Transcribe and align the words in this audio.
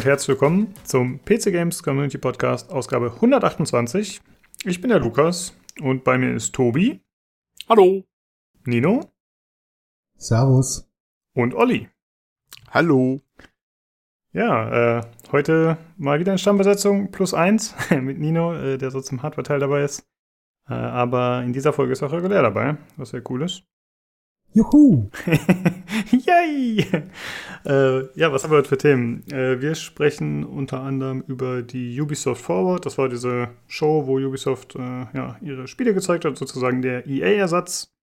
und 0.00 0.06
herzlich 0.06 0.28
willkommen 0.28 0.74
zum 0.84 1.22
PC 1.26 1.52
Games 1.52 1.82
Community 1.82 2.16
Podcast, 2.16 2.72
Ausgabe 2.72 3.12
128. 3.16 4.22
Ich 4.64 4.80
bin 4.80 4.88
der 4.88 4.98
Lukas 4.98 5.54
und 5.82 6.04
bei 6.04 6.16
mir 6.16 6.34
ist 6.34 6.54
Tobi. 6.54 7.02
Hallo. 7.68 8.02
Nino. 8.64 9.12
Servus. 10.16 10.90
Und 11.34 11.54
Olli. 11.54 11.90
Hallo. 12.70 13.20
Ja, 14.32 15.00
äh, 15.00 15.02
heute 15.32 15.76
mal 15.98 16.18
wieder 16.18 16.32
eine 16.32 16.38
Stammbesetzung 16.38 17.10
plus 17.10 17.34
eins 17.34 17.74
mit 17.90 18.18
Nino, 18.18 18.54
äh, 18.54 18.78
der 18.78 18.90
so 18.90 19.02
zum 19.02 19.22
Hardware-Teil 19.22 19.58
dabei 19.60 19.84
ist. 19.84 20.08
Äh, 20.66 20.72
aber 20.72 21.42
in 21.42 21.52
dieser 21.52 21.74
Folge 21.74 21.92
ist 21.92 22.02
auch 22.02 22.12
regulär 22.12 22.40
dabei, 22.40 22.78
was 22.96 23.10
sehr 23.10 23.22
cool 23.30 23.42
ist. 23.42 23.64
Juhu! 24.52 25.08
Yay! 26.10 26.84
Äh, 27.64 28.18
ja, 28.18 28.32
was 28.32 28.42
haben 28.42 28.50
wir 28.50 28.58
heute 28.58 28.68
für 28.68 28.78
Themen? 28.78 29.22
Äh, 29.30 29.60
wir 29.60 29.76
sprechen 29.76 30.44
unter 30.44 30.80
anderem 30.80 31.22
über 31.28 31.62
die 31.62 32.00
Ubisoft 32.00 32.42
Forward. 32.42 32.84
Das 32.84 32.98
war 32.98 33.08
diese 33.08 33.50
Show, 33.68 34.06
wo 34.06 34.18
Ubisoft 34.18 34.74
äh, 34.74 35.06
ja, 35.12 35.36
ihre 35.40 35.68
Spiele 35.68 35.94
gezeigt 35.94 36.24
hat, 36.24 36.36
sozusagen 36.36 36.82
der 36.82 37.06
EA-Ersatz. 37.06 37.94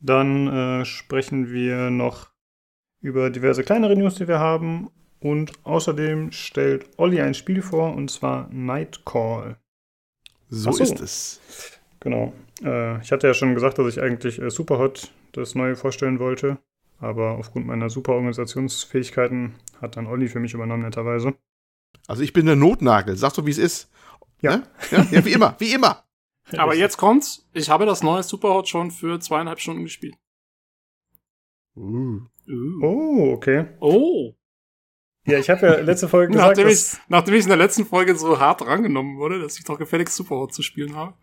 Dann 0.00 0.46
äh, 0.48 0.84
sprechen 0.86 1.52
wir 1.52 1.90
noch 1.90 2.30
über 3.00 3.28
diverse 3.28 3.62
kleinere 3.62 3.94
News, 3.94 4.14
die 4.14 4.28
wir 4.28 4.38
haben. 4.38 4.88
Und 5.20 5.52
außerdem 5.64 6.32
stellt 6.32 6.86
Olli 6.96 7.20
ein 7.20 7.34
Spiel 7.34 7.60
vor, 7.60 7.94
und 7.94 8.10
zwar 8.10 8.48
Nightcall. 8.50 9.56
So, 10.48 10.72
so. 10.72 10.82
ist 10.82 11.00
es. 11.00 11.40
Genau. 12.00 12.32
Äh, 12.62 13.02
ich 13.02 13.12
hatte 13.12 13.26
ja 13.26 13.34
schon 13.34 13.54
gesagt, 13.54 13.78
dass 13.78 13.88
ich 13.88 14.00
eigentlich 14.00 14.40
äh, 14.40 14.50
Superhot 14.50 15.10
das 15.40 15.54
Neue 15.54 15.76
vorstellen 15.76 16.18
wollte. 16.18 16.58
Aber 17.00 17.32
aufgrund 17.38 17.66
meiner 17.66 17.90
super 17.90 18.14
Organisationsfähigkeiten 18.14 19.54
hat 19.80 19.96
dann 19.96 20.06
Olli 20.06 20.28
für 20.28 20.40
mich 20.40 20.54
übernommen, 20.54 20.82
netterweise. 20.82 21.34
Also 22.06 22.22
ich 22.22 22.32
bin 22.32 22.46
der 22.46 22.56
Notnagel, 22.56 23.16
sag 23.16 23.32
so, 23.32 23.46
wie 23.46 23.50
es 23.50 23.58
ist. 23.58 23.90
Ja. 24.40 24.62
ja. 24.90 25.06
Ja, 25.10 25.24
wie 25.24 25.32
immer, 25.32 25.54
wie 25.58 25.72
immer. 25.72 26.04
Aber 26.56 26.74
jetzt 26.74 26.96
kommt's. 26.96 27.46
Ich 27.52 27.70
habe 27.70 27.86
das 27.86 28.02
neue 28.02 28.22
Superhot 28.22 28.68
schon 28.68 28.90
für 28.90 29.20
zweieinhalb 29.20 29.60
Stunden 29.60 29.84
gespielt. 29.84 30.16
Uh. 31.76 32.20
uh. 32.48 32.82
Oh, 32.82 33.32
okay. 33.34 33.66
Oh. 33.80 34.34
Ja, 35.26 35.38
ich 35.38 35.50
habe 35.50 35.66
ja 35.66 35.80
letzte 35.80 36.08
Folge 36.08 36.32
gesagt, 36.32 36.56
nachdem, 36.56 36.68
ich, 36.68 36.96
nachdem 37.08 37.34
ich 37.34 37.42
in 37.42 37.48
der 37.48 37.58
letzten 37.58 37.84
Folge 37.84 38.16
so 38.16 38.40
hart 38.40 38.62
rangenommen 38.62 39.18
wurde, 39.18 39.40
dass 39.40 39.58
ich 39.58 39.64
doch 39.64 39.78
gefälligst 39.78 40.16
Superhot 40.16 40.54
zu 40.54 40.62
spielen 40.62 40.96
habe. 40.96 41.14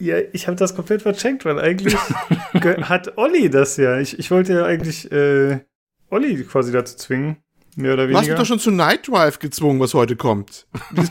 Ja, 0.00 0.18
ich 0.32 0.46
habe 0.46 0.56
das 0.56 0.76
komplett 0.76 1.02
vercheckt, 1.02 1.44
weil 1.44 1.58
eigentlich 1.58 1.96
hat 2.88 3.18
Olli 3.18 3.50
das 3.50 3.76
ja. 3.76 3.98
Ich, 3.98 4.18
ich 4.18 4.30
wollte 4.30 4.54
ja 4.54 4.64
eigentlich 4.64 5.10
äh, 5.10 5.60
Olli 6.10 6.44
quasi 6.44 6.72
dazu 6.72 6.96
zwingen. 6.96 7.38
Mehr 7.78 7.94
oder 7.94 8.08
weniger. 8.08 8.14
Du 8.14 8.18
hast 8.18 8.28
mich 8.28 8.38
doch 8.38 8.46
schon 8.46 8.58
zu 8.58 8.70
Night 8.72 9.06
Drive 9.06 9.38
gezwungen, 9.38 9.78
was 9.78 9.94
heute 9.94 10.16
kommt. 10.16 10.66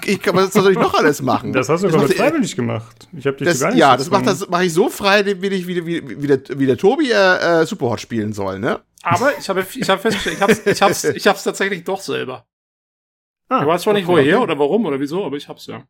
Ich 0.06 0.22
kann, 0.22 0.36
was 0.36 0.52
soll 0.52 0.72
ich 0.72 0.78
noch 0.78 0.94
alles 0.94 1.22
machen? 1.22 1.54
Das 1.54 1.70
hast 1.70 1.86
du 1.86 1.90
komplett 1.90 2.18
freiwillig 2.18 2.58
gemacht. 2.58 3.08
Ich 3.18 3.26
habe 3.26 3.38
dich 3.38 3.48
das, 3.48 3.62
gar 3.62 3.70
nicht 3.70 3.80
Ja, 3.80 3.96
das 3.96 4.10
mache 4.10 4.36
mach 4.50 4.62
ich 4.62 4.74
so 4.74 4.90
frei, 4.90 5.26
wie, 5.26 5.48
ich, 5.48 5.66
wie, 5.66 5.86
wie, 5.86 6.22
wie, 6.22 6.28
der, 6.28 6.42
wie 6.60 6.66
der 6.66 6.78
Tobi 6.78 7.10
äh, 7.10 7.62
äh, 7.62 7.66
Superhot 7.66 8.02
spielen 8.02 8.34
soll, 8.34 8.60
ne? 8.60 8.82
Aber 9.02 9.32
ich 9.38 9.48
habe 9.48 9.66
ich 9.74 9.90
hab 9.90 10.02
festgestellt, 10.02 10.36
ich 10.36 10.42
hab's, 10.42 10.66
ich, 10.66 10.82
hab's, 10.82 11.04
ich 11.06 11.28
hab's 11.28 11.44
tatsächlich 11.44 11.86
doch 11.86 12.02
selber. 12.02 12.46
Ah, 13.48 13.62
ich 13.62 13.68
weiß 13.68 13.84
zwar 13.84 13.94
okay, 13.94 14.02
nicht, 14.02 14.10
woher 14.10 14.36
okay. 14.36 14.44
oder 14.44 14.60
warum 14.60 14.86
oder 14.86 15.00
wieso, 15.00 15.26
aber 15.26 15.38
ich 15.38 15.48
hab's 15.48 15.68
ja. 15.68 15.86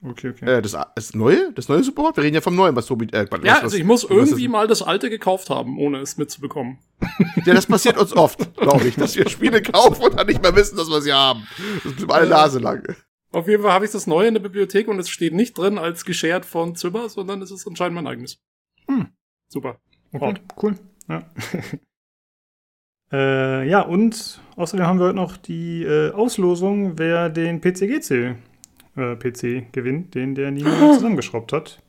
Okay, 0.00 0.28
okay. 0.28 0.58
Äh, 0.58 0.62
das, 0.62 0.76
das 0.94 1.14
neue? 1.14 1.52
Das 1.52 1.68
neue 1.68 1.82
Superhot? 1.82 2.16
Wir 2.16 2.22
reden 2.22 2.36
ja 2.36 2.40
vom 2.40 2.54
neuen, 2.54 2.76
was 2.76 2.86
Tobi. 2.86 3.06
Äh, 3.12 3.26
was, 3.30 3.40
ja, 3.42 3.60
also 3.60 3.76
ich 3.76 3.82
muss 3.82 4.04
irgendwie 4.04 4.46
mal 4.46 4.68
das 4.68 4.80
alte 4.82 5.10
gekauft 5.10 5.50
haben, 5.50 5.78
ohne 5.78 5.98
es 5.98 6.16
mitzubekommen. 6.16 6.78
ja, 7.44 7.54
das 7.54 7.66
passiert 7.66 7.98
uns 7.98 8.16
oft, 8.16 8.56
glaube 8.56 8.86
ich, 8.86 8.94
dass 8.94 9.16
wir 9.16 9.28
Spiele 9.28 9.60
kaufen 9.60 10.04
und 10.04 10.18
dann 10.18 10.28
nicht 10.28 10.40
mehr 10.40 10.54
wissen, 10.54 10.76
dass 10.76 10.88
wir 10.88 11.00
sie 11.00 11.12
haben. 11.12 11.48
Das 11.82 11.94
bleibt 11.94 12.12
alle 12.12 12.28
Nase 12.28 12.60
lang. 12.60 12.96
Auf 13.32 13.48
jeden 13.48 13.62
Fall 13.62 13.72
habe 13.72 13.84
ich 13.84 13.90
das 13.90 14.06
neue 14.06 14.28
in 14.28 14.34
der 14.34 14.40
Bibliothek 14.40 14.86
und 14.86 15.00
es 15.00 15.08
steht 15.08 15.34
nicht 15.34 15.58
drin 15.58 15.78
als 15.78 16.04
geshared 16.04 16.46
von 16.46 16.76
Zimmer, 16.76 17.08
sondern 17.08 17.42
es 17.42 17.50
ist 17.50 17.66
anscheinend 17.66 17.96
mein 17.96 18.06
eigenes. 18.06 18.38
Hm. 18.86 19.08
Super. 19.48 19.80
Okay, 20.12 20.34
cool. 20.62 20.76
Ja. 21.08 21.28
äh, 23.12 23.68
ja, 23.68 23.80
und 23.82 24.40
außerdem 24.56 24.86
haben 24.86 24.98
wir 25.00 25.06
heute 25.06 25.16
noch 25.16 25.36
die 25.36 25.82
äh, 25.82 26.12
Auslosung, 26.12 26.98
wer 26.98 27.28
den 27.28 27.60
PCGC 27.60 28.36
äh, 28.96 29.16
PC 29.16 29.72
gewinnt, 29.72 30.14
den 30.14 30.34
der 30.34 30.50
Nino 30.50 30.94
zusammengeschraubt 30.94 31.52
hat. 31.52 31.82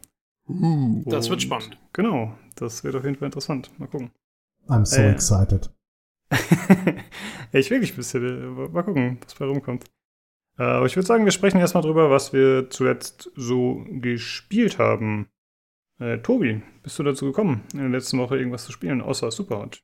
Uh, 0.47 1.03
das 1.05 1.29
wird 1.29 1.41
spannend. 1.41 1.77
Genau, 1.93 2.35
das 2.55 2.83
wird 2.83 2.95
auf 2.95 3.03
jeden 3.03 3.15
Fall 3.15 3.27
interessant. 3.27 3.71
Mal 3.77 3.87
gucken. 3.87 4.11
I'm 4.67 4.85
so 4.85 5.01
äh, 5.01 5.11
excited. 5.11 5.71
ich 7.51 7.69
will 7.69 7.79
nicht 7.79 7.93
ein 7.93 7.97
bisschen. 7.97 8.71
Mal 8.71 8.83
gucken, 8.83 9.19
was 9.23 9.35
bei 9.35 9.45
rumkommt. 9.45 9.85
Äh, 10.57 10.63
aber 10.63 10.85
ich 10.85 10.95
würde 10.95 11.07
sagen, 11.07 11.25
wir 11.25 11.31
sprechen 11.31 11.59
erstmal 11.59 11.83
drüber, 11.83 12.09
was 12.09 12.33
wir 12.33 12.69
zuletzt 12.69 13.31
so 13.35 13.85
gespielt 13.89 14.77
haben. 14.77 15.29
Äh, 15.99 16.19
Tobi, 16.19 16.61
bist 16.83 16.97
du 16.99 17.03
dazu 17.03 17.25
gekommen, 17.25 17.63
in 17.73 17.79
der 17.79 17.89
letzten 17.89 18.19
Woche 18.19 18.37
irgendwas 18.37 18.65
zu 18.65 18.71
spielen, 18.71 19.01
außer 19.01 19.31
Superhot? 19.31 19.83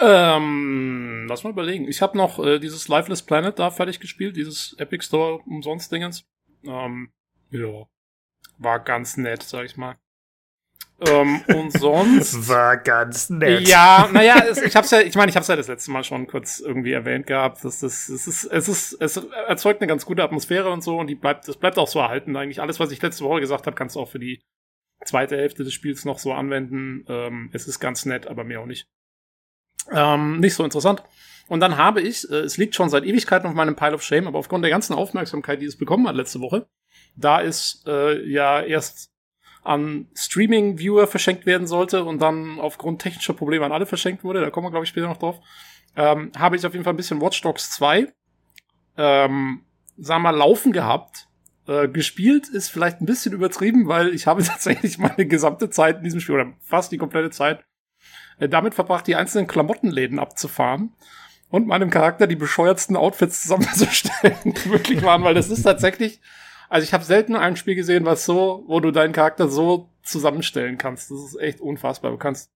Ähm, 0.00 1.26
lass 1.28 1.44
mal 1.44 1.50
überlegen. 1.50 1.88
Ich 1.88 2.02
habe 2.02 2.16
noch 2.16 2.44
äh, 2.44 2.58
dieses 2.58 2.88
Lifeless 2.88 3.22
Planet 3.22 3.58
da 3.58 3.70
fertig 3.70 4.00
gespielt, 4.00 4.36
dieses 4.36 4.74
Epic 4.78 5.04
Store 5.04 5.40
umsonst 5.46 5.92
Dingens. 5.92 6.24
Ähm, 6.64 7.12
ja, 7.50 7.86
war 8.58 8.80
ganz 8.80 9.16
nett, 9.16 9.42
sag 9.42 9.66
ich 9.66 9.76
mal. 9.76 9.96
Ähm, 11.00 11.42
und 11.54 11.72
sonst. 11.72 12.48
War 12.48 12.76
ganz 12.76 13.30
nett. 13.30 13.68
Ja, 13.68 14.08
naja, 14.12 14.44
ich 14.64 14.74
hab's 14.76 14.90
ja, 14.90 15.00
ich 15.00 15.14
meine, 15.14 15.30
ich 15.30 15.36
hab's 15.36 15.48
ja 15.48 15.56
das 15.56 15.68
letzte 15.68 15.90
Mal 15.90 16.04
schon 16.04 16.26
kurz 16.26 16.60
irgendwie 16.60 16.92
erwähnt 16.92 17.26
gehabt, 17.26 17.64
dass 17.64 17.80
das, 17.80 18.08
es 18.08 18.26
ist, 18.26 18.44
es 18.44 18.68
ist, 18.68 19.00
es 19.00 19.16
erzeugt 19.16 19.80
eine 19.80 19.88
ganz 19.88 20.06
gute 20.06 20.22
Atmosphäre 20.22 20.70
und 20.70 20.82
so 20.82 20.98
und 20.98 21.08
die 21.08 21.14
bleibt, 21.14 21.46
das 21.48 21.56
bleibt 21.56 21.78
auch 21.78 21.88
so 21.88 22.00
erhalten 22.00 22.36
eigentlich. 22.36 22.60
Alles, 22.60 22.80
was 22.80 22.90
ich 22.90 23.02
letzte 23.02 23.24
Woche 23.24 23.40
gesagt 23.40 23.66
habe, 23.66 23.76
kannst 23.76 23.96
du 23.96 24.00
auch 24.00 24.08
für 24.08 24.18
die 24.18 24.42
zweite 25.04 25.36
Hälfte 25.36 25.64
des 25.64 25.72
Spiels 25.74 26.04
noch 26.04 26.18
so 26.18 26.32
anwenden. 26.32 27.04
Ähm, 27.08 27.50
es 27.52 27.68
ist 27.68 27.80
ganz 27.80 28.06
nett, 28.06 28.26
aber 28.26 28.44
mehr 28.44 28.60
auch 28.60 28.66
nicht. 28.66 28.86
Ähm, 29.92 30.40
nicht 30.40 30.54
so 30.54 30.64
interessant. 30.64 31.02
Und 31.48 31.60
dann 31.60 31.76
habe 31.76 32.00
ich, 32.00 32.28
äh, 32.30 32.36
es 32.36 32.56
liegt 32.56 32.74
schon 32.74 32.88
seit 32.88 33.04
Ewigkeiten 33.04 33.46
auf 33.46 33.54
meinem 33.54 33.76
Pile 33.76 33.94
of 33.94 34.02
Shame, 34.02 34.26
aber 34.26 34.38
aufgrund 34.38 34.64
der 34.64 34.70
ganzen 34.70 34.94
Aufmerksamkeit, 34.94 35.60
die 35.60 35.66
es 35.66 35.76
bekommen 35.76 36.08
hat 36.08 36.16
letzte 36.16 36.40
Woche, 36.40 36.66
da 37.16 37.42
es 37.42 37.82
äh, 37.86 38.26
ja 38.28 38.60
erst 38.62 39.10
an 39.62 40.08
Streaming-Viewer 40.14 41.06
verschenkt 41.06 41.46
werden 41.46 41.66
sollte 41.66 42.04
und 42.04 42.20
dann 42.20 42.58
aufgrund 42.58 43.00
technischer 43.00 43.32
Probleme 43.32 43.64
an 43.64 43.72
alle 43.72 43.86
verschenkt 43.86 44.22
wurde, 44.24 44.40
da 44.40 44.50
kommen 44.50 44.66
wir, 44.66 44.70
glaube 44.70 44.84
ich, 44.84 44.90
später 44.90 45.08
noch 45.08 45.16
drauf, 45.16 45.40
ähm, 45.96 46.32
habe 46.36 46.56
ich 46.56 46.66
auf 46.66 46.72
jeden 46.72 46.84
Fall 46.84 46.92
ein 46.92 46.98
bisschen 46.98 47.20
Watch 47.20 47.40
Dogs 47.40 47.70
2, 47.70 48.12
ähm, 48.96 49.62
wir 49.96 50.18
mal, 50.18 50.30
laufen 50.30 50.72
gehabt. 50.72 51.28
Äh, 51.66 51.88
gespielt 51.88 52.48
ist 52.48 52.68
vielleicht 52.68 53.00
ein 53.00 53.06
bisschen 53.06 53.32
übertrieben, 53.32 53.88
weil 53.88 54.12
ich 54.12 54.26
habe 54.26 54.42
tatsächlich 54.44 54.98
meine 54.98 55.26
gesamte 55.26 55.70
Zeit 55.70 55.98
in 55.98 56.04
diesem 56.04 56.20
Spiel, 56.20 56.34
oder 56.34 56.52
fast 56.60 56.92
die 56.92 56.98
komplette 56.98 57.30
Zeit, 57.30 57.64
damit 58.38 58.74
verbracht, 58.74 59.06
die 59.06 59.16
einzelnen 59.16 59.46
Klamottenläden 59.46 60.18
abzufahren 60.18 60.92
und 61.50 61.66
meinem 61.66 61.90
Charakter 61.90 62.26
die 62.26 62.36
bescheuertsten 62.36 62.96
Outfits 62.96 63.42
zusammenzustellen, 63.42 64.36
die 64.44 64.68
möglich 64.68 65.02
waren, 65.02 65.22
weil 65.22 65.34
das 65.34 65.50
ist 65.50 65.62
tatsächlich, 65.62 66.20
also 66.68 66.84
ich 66.84 66.92
habe 66.92 67.04
selten 67.04 67.36
ein 67.36 67.56
Spiel 67.56 67.74
gesehen, 67.74 68.04
was 68.04 68.24
so, 68.24 68.64
wo 68.66 68.80
du 68.80 68.90
deinen 68.90 69.12
Charakter 69.12 69.48
so 69.48 69.88
zusammenstellen 70.02 70.78
kannst. 70.78 71.10
Das 71.10 71.18
ist 71.20 71.40
echt 71.40 71.60
unfassbar. 71.60 72.10
Du 72.10 72.18
kannst, 72.18 72.50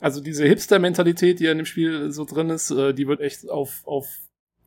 also 0.00 0.20
diese 0.20 0.46
Hipster-Mentalität, 0.46 1.40
die 1.40 1.46
in 1.46 1.58
dem 1.58 1.66
Spiel 1.66 2.10
so 2.10 2.24
drin 2.24 2.50
ist, 2.50 2.70
äh, 2.70 2.92
die 2.92 3.06
wird 3.06 3.20
echt 3.20 3.48
auf, 3.48 3.82
auf, 3.86 4.08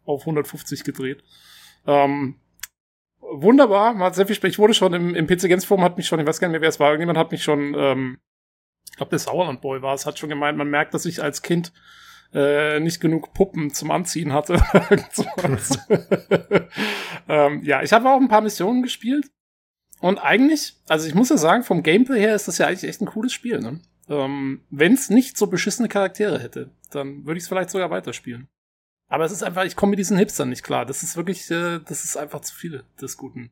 auf 0.06 0.22
150 0.22 0.84
gedreht. 0.84 1.24
Ähm, 1.86 2.36
wunderbar, 3.20 3.98
hat 3.98 4.16
sehr 4.16 4.28
viel 4.28 4.36
Spaß. 4.36 4.52
Ich 4.52 4.60
wurde 4.60 4.74
schon 4.74 4.94
im, 4.94 5.16
im 5.16 5.28
PC 5.28 5.42
Games 5.50 5.66
Forum, 5.66 5.84
hat 5.84 5.98
mich 5.98 6.08
schon, 6.08 6.20
ich 6.20 6.26
weiß 6.26 6.40
gar 6.40 6.48
nicht 6.48 6.54
mehr, 6.54 6.62
wer 6.62 6.70
es 6.70 6.80
war, 6.80 6.90
irgendjemand 6.90 7.18
hat 7.18 7.32
mich 7.32 7.44
schon, 7.44 7.76
ähm, 7.78 8.18
ich 8.94 8.98
glaube, 8.98 9.10
der 9.10 9.18
Sauerland 9.18 9.60
Boy 9.60 9.82
war 9.82 9.96
es, 9.96 10.06
hat 10.06 10.20
schon 10.20 10.30
gemeint, 10.30 10.56
man 10.56 10.70
merkt, 10.70 10.94
dass 10.94 11.08
ich 11.08 11.24
als 11.24 11.42
Kind 11.42 11.74
äh, 12.32 12.80
nicht 12.80 13.02
genug 13.02 13.34
Puppen 13.34 13.74
zum 13.74 13.90
Anziehen 13.90 14.34
hatte. 14.34 14.54
ähm, 17.28 17.64
ja, 17.64 17.82
ich 17.82 17.92
habe 17.92 18.08
auch 18.08 18.22
ein 18.22 18.28
paar 18.28 18.42
Missionen 18.42 18.84
gespielt. 18.84 19.32
Und 20.00 20.20
eigentlich, 20.20 20.76
also 20.88 21.08
ich 21.08 21.16
muss 21.16 21.30
ja 21.30 21.38
sagen, 21.38 21.64
vom 21.64 21.82
Gameplay 21.82 22.20
her 22.20 22.36
ist 22.36 22.48
das 22.48 22.60
ja 22.60 22.68
eigentlich 22.68 22.88
echt 22.88 23.02
ein 23.02 23.08
cooles 23.08 23.34
Spiel. 23.34 23.60
Ne? 23.60 23.80
Ähm, 24.10 24.62
Wenn 24.70 24.94
es 24.94 25.10
nicht 25.10 25.40
so 25.40 25.48
beschissene 25.48 25.90
Charaktere 25.90 26.40
hätte, 26.40 26.70
dann 26.92 27.26
würde 27.26 27.40
ich 27.40 27.46
es 27.46 27.48
vielleicht 27.48 27.72
sogar 27.72 27.90
weiterspielen. 27.90 28.48
Aber 29.08 29.26
es 29.26 29.32
ist 29.32 29.42
einfach, 29.42 29.64
ich 29.64 29.76
komme 29.76 29.92
mit 29.92 30.00
diesen 30.00 30.20
Hipstern 30.20 30.50
nicht 30.50 30.62
klar. 30.62 30.86
Das 30.86 31.02
ist 31.02 31.18
wirklich, 31.18 31.50
äh, 31.50 31.80
das 31.80 32.04
ist 32.04 32.16
einfach 32.16 32.42
zu 32.42 32.54
viele 32.54 32.84
des 33.02 33.18
Guten. 33.18 33.52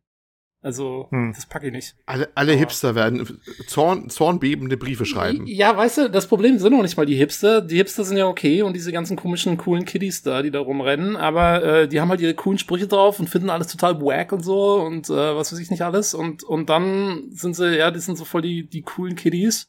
Also, 0.64 1.08
hm. 1.10 1.34
das 1.36 1.48
packe 1.48 1.68
ich 1.68 1.74
nicht. 1.74 1.96
Alle, 2.06 2.30
alle 2.36 2.54
Hipster 2.54 2.94
werden 2.94 3.40
Zorn, 3.66 4.12
zornbebende 4.12 4.78
Briefe 4.78 5.06
schreiben. 5.06 5.48
Ja, 5.48 5.76
weißt 5.76 5.98
du, 5.98 6.10
das 6.10 6.28
Problem 6.28 6.60
sind 6.60 6.74
noch 6.74 6.84
nicht 6.84 6.98
mal 6.98 7.08
die 7.08 7.16
Hipster. 7.16 7.62
Die 7.62 7.78
Hipster 7.78 8.04
sind 8.04 8.18
ja 8.18 8.28
okay 8.28 8.62
und 8.62 8.74
diese 8.74 8.92
ganzen 8.92 9.18
komischen, 9.18 9.58
coolen 9.58 9.86
Kiddies 9.86 10.22
da, 10.22 10.44
die 10.44 10.52
da 10.52 10.60
rumrennen, 10.60 11.16
aber 11.16 11.64
äh, 11.64 11.88
die 11.88 12.00
haben 12.00 12.10
halt 12.10 12.22
ihre 12.22 12.36
coolen 12.36 12.60
Sprüche 12.60 12.88
drauf 12.88 13.20
und 13.20 13.28
finden 13.28 13.50
alles 13.50 13.68
total 13.68 14.00
wack 14.02 14.32
und 14.34 14.44
so 14.44 14.76
und 14.76 15.10
äh, 15.10 15.36
was 15.36 15.52
weiß 15.52 15.58
ich 15.58 15.72
nicht 15.72 15.82
alles. 15.82 16.14
Und, 16.14 16.44
und 16.44 16.70
dann 16.70 17.32
sind 17.32 17.56
sie, 17.56 17.78
ja, 17.78 17.90
die 17.90 18.00
sind 18.00 18.18
so 18.18 18.26
voll 18.26 18.44
die, 18.44 18.68
die 18.68 18.84
coolen 18.84 19.16
Kiddies. 19.16 19.68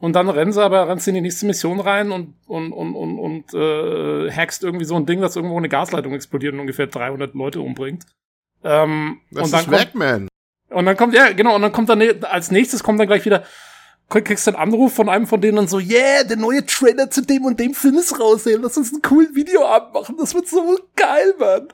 Und 0.00 0.14
dann 0.16 0.28
rennen 0.28 0.52
sie 0.52 0.60
aber, 0.60 0.88
rennst 0.88 1.06
in 1.06 1.14
die 1.14 1.20
nächste 1.20 1.46
Mission 1.46 1.78
rein 1.78 2.10
und, 2.10 2.34
und, 2.46 2.72
und, 2.72 2.96
und, 2.96 3.20
und 3.20 3.54
äh, 3.54 4.32
hackst 4.32 4.64
irgendwie 4.64 4.84
so 4.84 4.96
ein 4.96 5.06
Ding, 5.06 5.20
das 5.20 5.36
irgendwo 5.36 5.56
eine 5.56 5.68
Gasleitung 5.68 6.12
explodiert 6.12 6.54
und 6.54 6.58
ungefähr 6.58 6.88
300 6.88 7.32
Leute 7.34 7.60
umbringt. 7.60 8.06
Ähm, 8.64 9.20
Das 9.30 9.44
und 9.44 9.52
dann 9.52 9.72
ist 9.72 9.80
Ragman. 9.80 10.28
Und 10.72 10.86
dann 10.86 10.96
kommt, 10.96 11.14
ja, 11.14 11.32
genau, 11.32 11.54
und 11.56 11.62
dann 11.62 11.72
kommt 11.72 11.88
dann 11.88 11.98
ne- 11.98 12.16
als 12.22 12.50
nächstes 12.50 12.82
kommt 12.82 12.98
dann 13.00 13.06
gleich 13.06 13.24
wieder, 13.24 13.44
krieg- 14.08 14.24
kriegst 14.24 14.46
du 14.46 14.50
einen 14.52 14.60
Anruf 14.60 14.92
von 14.94 15.08
einem 15.08 15.26
von 15.26 15.40
denen 15.40 15.58
und 15.58 15.70
so, 15.70 15.78
yeah, 15.78 16.24
der 16.24 16.36
neue 16.36 16.64
Trailer 16.66 17.10
zu 17.10 17.22
dem 17.22 17.44
und 17.44 17.58
dem 17.60 17.74
Film 17.74 17.96
ist 17.96 18.18
raus, 18.20 18.46
ey, 18.46 18.56
lass 18.60 18.76
uns 18.76 18.92
einen 18.92 19.02
coolen 19.02 19.34
Videoabend 19.34 19.94
machen, 19.94 20.16
das 20.18 20.34
wird 20.34 20.48
so 20.48 20.78
geil, 20.96 21.34
Mann. 21.38 21.68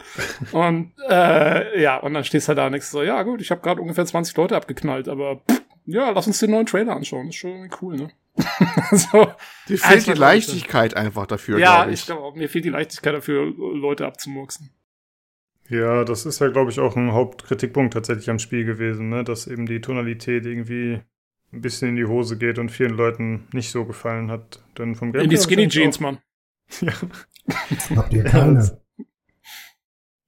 und, 0.52 0.92
äh, 1.08 1.80
ja, 1.82 1.96
und 1.98 2.14
dann 2.14 2.24
stehst 2.24 2.46
du 2.46 2.50
halt 2.50 2.58
da 2.58 2.70
denkst 2.70 2.86
so, 2.86 3.02
ja 3.02 3.22
gut, 3.22 3.40
ich 3.40 3.50
habe 3.50 3.60
gerade 3.60 3.80
ungefähr 3.80 4.06
20 4.06 4.36
Leute 4.36 4.56
abgeknallt, 4.56 5.08
aber 5.08 5.40
pff, 5.50 5.62
ja, 5.86 6.10
lass 6.10 6.26
uns 6.26 6.38
den 6.38 6.50
neuen 6.50 6.66
Trailer 6.66 6.94
anschauen, 6.94 7.28
ist 7.28 7.36
schon 7.36 7.70
cool, 7.82 7.96
ne? 7.96 8.10
so, 8.92 9.26
Dir 9.68 9.78
fehlt 9.78 10.06
die 10.06 10.12
Leichtigkeit 10.12 10.96
einfach 10.96 11.26
dafür, 11.26 11.58
ja, 11.58 11.82
glaub 11.82 11.92
ich 11.92 12.06
glaube 12.06 12.22
auch, 12.22 12.34
mir 12.36 12.48
fehlt 12.48 12.64
die 12.64 12.68
Leichtigkeit 12.70 13.14
dafür, 13.14 13.44
Leute 13.56 14.06
abzumurksen. 14.06 14.70
Ja, 15.68 16.04
das 16.04 16.24
ist 16.26 16.38
ja, 16.40 16.48
glaube 16.48 16.70
ich, 16.70 16.80
auch 16.80 16.96
ein 16.96 17.12
Hauptkritikpunkt 17.12 17.92
tatsächlich 17.94 18.30
am 18.30 18.38
Spiel 18.38 18.64
gewesen, 18.64 19.10
ne? 19.10 19.22
dass 19.24 19.46
eben 19.46 19.66
die 19.66 19.80
Tonalität 19.80 20.46
irgendwie 20.46 21.00
ein 21.52 21.60
bisschen 21.60 21.90
in 21.90 21.96
die 21.96 22.06
Hose 22.06 22.38
geht 22.38 22.58
und 22.58 22.70
vielen 22.70 22.96
Leuten 22.96 23.46
nicht 23.52 23.70
so 23.70 23.84
gefallen 23.84 24.30
hat. 24.30 24.62
Denn 24.78 24.94
vom 24.94 25.14
In 25.14 25.28
die 25.30 25.36
Skinny 25.36 25.68
Jeans, 25.68 25.96
auch- 25.96 26.00
Mann. 26.00 26.18
Ja, 26.80 26.92
Habt 27.96 28.12
ihr 28.12 28.24
keine? 28.24 28.78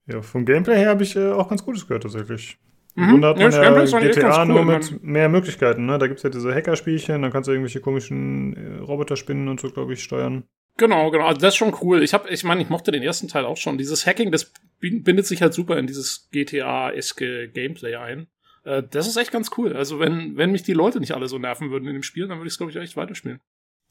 ja, 0.07 0.21
vom 0.23 0.45
Gameplay 0.45 0.77
her 0.77 0.89
habe 0.89 1.03
ich 1.03 1.15
äh, 1.15 1.31
auch 1.31 1.47
ganz 1.49 1.63
Gutes 1.63 1.87
gehört 1.87 2.03
tatsächlich. 2.03 2.57
Mhm. 2.95 3.09
Grunde 3.11 3.27
hat 3.29 3.37
Ja, 3.37 3.43
man 3.43 3.51
das 3.51 3.55
ja, 3.55 3.63
Gameplay 3.71 3.95
eigentlich 3.97 4.15
GTA 4.15 4.41
cool, 4.41 4.47
nur 4.47 4.63
man- 4.65 4.79
mit 4.79 5.03
mehr 5.03 5.29
Möglichkeiten. 5.29 5.85
Ne? 5.85 5.97
Da 5.99 6.07
gibt 6.07 6.17
es 6.17 6.23
ja 6.23 6.29
diese 6.31 6.53
Hackerspielchen, 6.53 7.21
dann 7.21 7.31
kannst 7.31 7.47
du 7.47 7.51
irgendwelche 7.51 7.79
komischen 7.79 8.55
äh, 8.55 8.79
Roboterspinnen 8.81 9.47
und 9.47 9.59
so, 9.59 9.69
glaube 9.69 9.93
ich, 9.93 10.03
steuern. 10.03 10.43
Genau, 10.77 11.11
genau. 11.11 11.25
Also 11.27 11.39
das 11.41 11.49
ist 11.53 11.57
schon 11.57 11.75
cool. 11.81 12.01
Ich 12.03 12.13
habe, 12.13 12.27
ich 12.29 12.43
meine, 12.43 12.61
ich 12.61 12.69
mochte 12.69 12.91
den 12.91 13.03
ersten 13.03 13.27
Teil 13.27 13.45
auch 13.45 13.57
schon. 13.57 13.77
Dieses 13.77 14.05
Hacking, 14.07 14.31
das 14.31 14.45
bin- 14.45 14.61
bindet 14.81 15.25
sich 15.25 15.41
halt 15.41 15.53
super 15.53 15.77
in 15.77 15.87
dieses 15.87 16.29
GTA-eske 16.31 17.49
Gameplay 17.49 17.95
ein. 17.95 18.27
Äh, 18.63 18.83
das 18.89 19.07
ist 19.07 19.17
echt 19.17 19.31
ganz 19.31 19.51
cool. 19.57 19.73
Also 19.75 19.99
wenn, 19.99 20.35
wenn 20.37 20.51
mich 20.51 20.63
die 20.63 20.73
Leute 20.73 20.99
nicht 20.99 21.13
alle 21.13 21.27
so 21.27 21.37
nerven 21.39 21.71
würden 21.71 21.87
in 21.87 21.93
dem 21.93 22.03
Spiel, 22.03 22.27
dann 22.27 22.37
würde 22.39 22.47
ich 22.47 22.53
es, 22.53 22.57
glaube 22.57 22.71
ich, 22.71 22.77
echt 22.77 22.97
weiterspielen. 22.97 23.39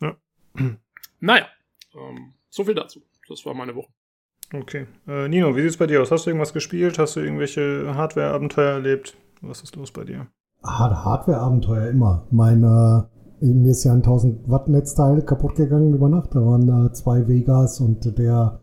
Ja. 0.00 0.16
Naja, 1.22 1.46
ähm, 1.94 2.32
so 2.48 2.64
viel 2.64 2.75
dazu. 2.75 3.02
Das 3.28 3.44
war 3.44 3.52
meine 3.52 3.75
Woche. 3.75 3.90
Okay. 4.54 4.87
Äh, 5.06 5.28
Nino, 5.28 5.54
wie 5.54 5.60
sieht's 5.60 5.76
bei 5.76 5.87
dir 5.87 6.00
aus? 6.00 6.10
Hast 6.10 6.25
du 6.25 6.31
irgendwas 6.31 6.54
gespielt? 6.54 6.98
Hast 6.98 7.14
du 7.16 7.20
irgendwelche 7.20 7.94
Hardware-Abenteuer 7.94 8.72
erlebt? 8.72 9.19
Was 9.43 9.60
ist 9.62 9.76
los 9.76 9.93
bei 9.93 10.04
dir? 10.04 10.28
Hard- 10.64 11.04
Hardware-Abenteuer 11.04 11.88
immer. 11.90 12.26
Mein, 12.31 12.62
äh, 12.64 13.44
mir 13.46 13.70
ist 13.70 13.84
ja 13.84 13.93
ein 13.93 13.98
1000 14.02 14.48
Watt 14.48 14.69
Netzteil 14.69 15.20
kaputt 15.22 15.56
gegangen 15.56 15.93
über 15.94 16.08
Nacht. 16.08 16.34
Da 16.34 16.40
waren 16.40 16.86
äh, 16.86 16.93
zwei 16.94 17.28
Vegas 17.28 17.81
und 17.81 18.19
der 18.19 18.59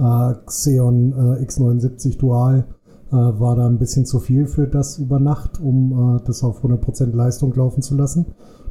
äh, 0.00 0.34
Xeon 0.46 1.12
äh, 1.12 1.44
X79 1.44 2.18
Dual 2.18 2.66
äh, 3.08 3.12
war 3.12 3.56
da 3.56 3.66
ein 3.66 3.78
bisschen 3.78 4.06
zu 4.06 4.18
viel 4.20 4.46
für 4.46 4.66
das 4.66 4.98
über 4.98 5.20
Nacht, 5.20 5.60
um 5.60 6.16
äh, 6.16 6.22
das 6.26 6.42
auf 6.42 6.64
100% 6.64 7.14
Leistung 7.14 7.52
laufen 7.54 7.82
zu 7.82 7.96
lassen. 7.96 8.26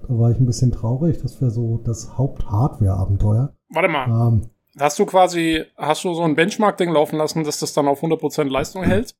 Da 0.08 0.18
war 0.18 0.32
ich 0.32 0.40
ein 0.40 0.46
bisschen 0.46 0.72
traurig. 0.72 1.22
Das 1.22 1.40
wäre 1.42 1.52
so 1.52 1.80
das 1.84 2.18
Haupt-Hardware-Abenteuer. 2.18 3.54
Warte 3.74 3.90
mal. 3.90 4.28
Ähm, 4.28 4.42
Hast 4.80 4.98
du 5.00 5.06
quasi, 5.06 5.64
hast 5.78 6.04
du 6.06 6.14
so 6.14 6.22
ein 6.22 6.36
Benchmark-Ding 6.36 6.92
laufen 6.92 7.18
lassen, 7.18 7.44
dass 7.44 7.60
das 7.60 7.74
dann 7.74 7.88
auf 7.88 8.02
100% 8.04 8.46
Leistung 8.50 8.84
hält? 8.84 9.14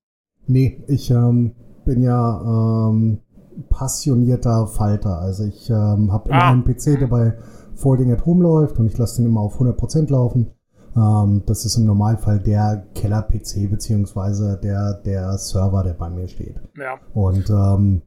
Nee, 0.48 0.82
ich 0.88 1.12
ähm, 1.12 1.54
bin 1.86 2.02
ja 2.02 2.88
ähm, 2.90 3.20
passionierter 3.70 4.68
Falter. 4.68 5.20
Also 5.20 5.44
ich 5.46 5.70
ähm, 5.70 6.12
habe 6.14 6.30
immer 6.30 6.44
Ah. 6.44 6.52
einen 6.52 6.64
PC, 6.64 7.00
der 7.00 7.08
bei 7.08 7.34
Folding 7.76 8.12
at 8.12 8.26
Home 8.26 8.44
läuft 8.44 8.80
und 8.80 8.86
ich 8.86 8.98
lasse 8.98 9.18
den 9.22 9.30
immer 9.30 9.42
auf 9.42 9.60
100% 9.60 10.10
laufen. 10.12 10.52
Ähm, 11.00 11.44
das 11.46 11.66
ist 11.66 11.78
im 11.78 11.86
Normalfall 11.86 12.40
der 12.40 12.84
Keller-PC 12.94 13.70
beziehungsweise 13.70 14.60
der, 14.62 14.96
der 15.06 15.38
Server, 15.38 15.84
der 15.84 15.94
bei 15.94 16.10
mir 16.10 16.28
steht. 16.28 16.62
Ja. 16.78 16.96
Und 17.14 17.50
ähm, 17.50 18.02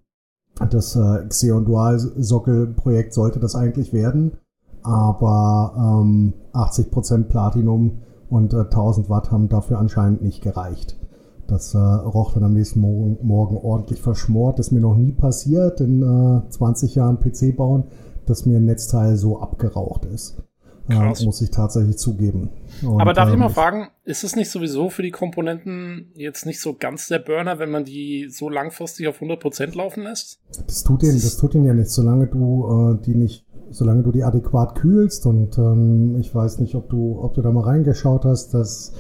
das 0.71 0.97
äh, 0.97 1.27
Xeon 1.29 1.65
Dual 1.65 1.99
Sockel-Projekt 1.99 3.15
sollte 3.15 3.41
das 3.41 3.55
eigentlich 3.55 3.93
werden, 3.93 4.39
aber 4.83 6.03
ähm, 6.03 6.35
80% 6.53 7.25
Platinum 7.25 8.03
und 8.29 8.53
äh, 8.53 8.59
1000 8.59 9.09
Watt 9.09 9.31
haben 9.31 9.49
dafür 9.49 9.79
anscheinend 9.79 10.23
nicht 10.23 10.43
gereicht. 10.43 10.99
Das 11.47 11.75
äh, 11.75 11.79
roch 11.79 12.35
dann 12.35 12.45
am 12.45 12.55
nächsten 12.55 12.81
Morgen, 12.81 13.19
Morgen 13.23 13.56
ordentlich 13.56 14.00
verschmort. 14.00 14.59
Das 14.59 14.69
ist 14.69 14.73
mir 14.73 14.81
noch 14.81 14.97
nie 14.97 15.12
passiert 15.12 15.81
in 15.81 16.03
äh, 16.03 16.49
20 16.49 16.95
Jahren 16.95 17.19
PC 17.19 17.56
bauen, 17.56 17.85
dass 18.27 18.47
mir 18.47 18.59
ein 18.59 18.65
Netzteil 18.65 19.17
so 19.17 19.41
abgeraucht 19.41 20.05
ist. 20.05 20.43
Äh, 20.88 20.94
Krass. 20.94 21.25
muss 21.25 21.40
ich 21.40 21.50
tatsächlich 21.50 21.96
zugeben. 21.96 22.50
Und, 22.82 23.00
Aber 23.00 23.12
darf 23.12 23.29
ich 23.29 23.34
ähm, 23.34 23.40
mal 23.40 23.49
fragen, 23.49 23.88
ist 24.05 24.25
es 24.25 24.34
nicht 24.34 24.50
sowieso 24.50 24.90
für 24.90 25.02
die 25.02 25.12
Komponenten 25.12 26.11
jetzt 26.14 26.44
nicht 26.44 26.61
so 26.61 26.75
ganz 26.75 27.06
der 27.06 27.20
Burner, 27.20 27.58
wenn 27.58 27.70
man 27.70 27.84
die 27.84 28.29
so 28.29 28.49
langfristig 28.49 29.06
auf 29.06 29.20
100% 29.20 29.76
laufen 29.76 30.02
lässt? 30.02 30.40
Das 30.67 30.82
tut 30.82 31.02
den, 31.02 31.12
das 31.12 31.37
tut 31.37 31.55
den 31.55 31.64
ja 31.64 31.75
nicht, 31.75 31.90
solange 31.90 32.26
du 32.26 32.99
äh, 32.99 33.05
die 33.05 33.14
nicht, 33.14 33.46
solange 33.70 34.02
du 34.02 34.11
die 34.11 34.25
adäquat 34.25 34.75
kühlst 34.75 35.25
und 35.26 35.56
ähm, 35.56 36.17
ich 36.19 36.34
weiß 36.34 36.58
nicht, 36.58 36.75
ob 36.75 36.88
du, 36.90 37.20
ob 37.23 37.35
du 37.35 37.43
da 37.43 37.52
mal 37.52 37.64
reingeschaut 37.64 38.25
hast, 38.25 38.52
das 38.52 38.93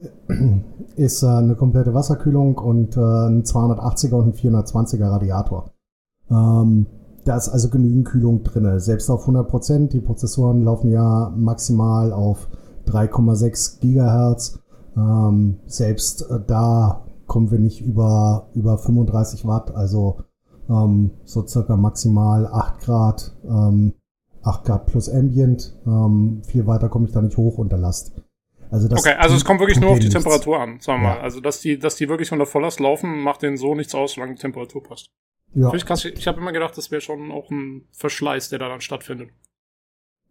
ist 0.96 1.22
äh, 1.22 1.26
eine 1.26 1.54
komplette 1.54 1.92
Wasserkühlung 1.92 2.56
und 2.56 2.96
äh, 2.96 3.00
ein 3.00 3.42
280er 3.42 4.14
und 4.14 4.28
ein 4.28 4.32
420er 4.32 5.10
Radiator. 5.10 5.72
Ähm, 6.30 6.86
da 7.24 7.36
ist 7.36 7.48
also 7.48 7.68
genügend 7.68 8.06
Kühlung 8.06 8.42
drinne, 8.42 8.80
selbst 8.80 9.10
auf 9.10 9.22
100 9.22 9.48
Prozent. 9.48 9.92
Die 9.92 10.00
Prozessoren 10.00 10.64
laufen 10.64 10.90
ja 10.90 11.32
maximal 11.36 12.12
auf 12.12 12.48
3,6 12.86 13.80
Gigahertz. 13.80 14.58
Ähm, 14.96 15.58
selbst 15.66 16.22
äh, 16.30 16.40
da 16.46 17.04
kommen 17.26 17.50
wir 17.50 17.58
nicht 17.58 17.80
über, 17.80 18.48
über 18.54 18.76
35 18.78 19.46
Watt, 19.46 19.74
also 19.74 20.18
ähm, 20.68 21.12
so 21.24 21.46
circa 21.46 21.76
maximal 21.76 22.46
8 22.46 22.80
Grad, 22.80 23.32
ähm, 23.44 23.92
8 24.42 24.64
Grad 24.64 24.86
plus 24.86 25.08
Ambient. 25.08 25.76
Ähm, 25.86 26.42
viel 26.44 26.66
weiter 26.66 26.88
komme 26.88 27.06
ich 27.06 27.12
da 27.12 27.22
nicht 27.22 27.36
hoch 27.36 27.58
unter 27.58 27.76
Last. 27.76 28.12
Also 28.70 28.88
das 28.88 29.00
okay, 29.00 29.14
also 29.18 29.34
es 29.36 29.44
kommt 29.44 29.60
wirklich 29.60 29.80
nur 29.80 29.90
auf 29.90 29.98
die 29.98 30.04
nichts. 30.06 30.14
Temperatur 30.22 30.60
an, 30.60 30.78
sagen 30.80 31.02
wir 31.02 31.08
Ja. 31.08 31.14
mal. 31.16 31.20
Also, 31.22 31.40
dass 31.40 31.60
die, 31.60 31.78
dass 31.78 31.96
die 31.96 32.08
wirklich 32.08 32.30
unter 32.32 32.46
Volllast 32.46 32.78
laufen, 32.80 33.20
macht 33.20 33.42
denen 33.42 33.56
so 33.56 33.74
nichts 33.74 33.94
aus, 33.96 34.12
solange 34.12 34.34
die 34.34 34.40
Temperatur 34.40 34.82
passt. 34.82 35.10
Ja. 35.54 35.72
Ich 35.74 35.84
krass. 35.84 36.04
Ich 36.04 36.26
habe 36.28 36.40
immer 36.40 36.52
gedacht, 36.52 36.76
das 36.76 36.90
wäre 36.90 37.00
schon 37.00 37.32
auch 37.32 37.50
ein 37.50 37.88
Verschleiß, 37.92 38.50
der 38.50 38.58
da 38.58 38.68
dann 38.68 38.80
stattfindet. 38.80 39.30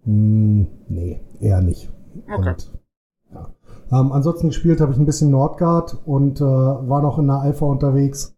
Hm, 0.04 0.68
nee, 0.88 1.20
eher 1.40 1.62
nicht. 1.62 1.92
Okay. 2.32 2.50
Und, 2.52 2.72
ja. 3.34 3.54
ähm, 3.92 4.12
ansonsten 4.12 4.48
gespielt 4.48 4.80
habe 4.80 4.94
ich 4.94 4.98
ein 4.98 5.06
bisschen 5.06 5.32
Nordgard 5.32 6.02
und 6.06 6.40
äh, 6.40 6.44
war 6.44 7.02
noch 7.02 7.20
in 7.20 7.28
der 7.28 7.38
Alpha 7.42 7.66
unterwegs, 7.66 8.38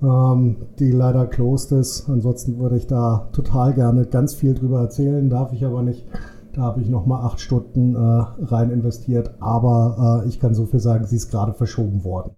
ähm, 0.00 0.68
die 0.78 0.90
leider 0.90 1.26
closed 1.26 1.72
ist. 1.72 2.08
Ansonsten 2.08 2.58
würde 2.58 2.76
ich 2.76 2.86
da 2.86 3.28
total 3.32 3.74
gerne 3.74 4.06
ganz 4.06 4.34
viel 4.34 4.54
drüber 4.54 4.80
erzählen, 4.80 5.28
darf 5.28 5.52
ich 5.52 5.64
aber 5.64 5.82
nicht. 5.82 6.06
Da 6.54 6.62
habe 6.62 6.82
ich 6.82 6.88
noch 6.88 7.06
mal 7.06 7.24
acht 7.24 7.40
Stunden 7.40 7.94
äh, 7.94 7.98
rein 7.98 8.70
investiert, 8.70 9.34
aber 9.40 10.22
äh, 10.24 10.28
ich 10.28 10.40
kann 10.40 10.54
so 10.54 10.66
viel 10.66 10.80
sagen, 10.80 11.06
sie 11.06 11.16
ist 11.16 11.30
gerade 11.30 11.54
verschoben 11.54 12.04
worden. 12.04 12.36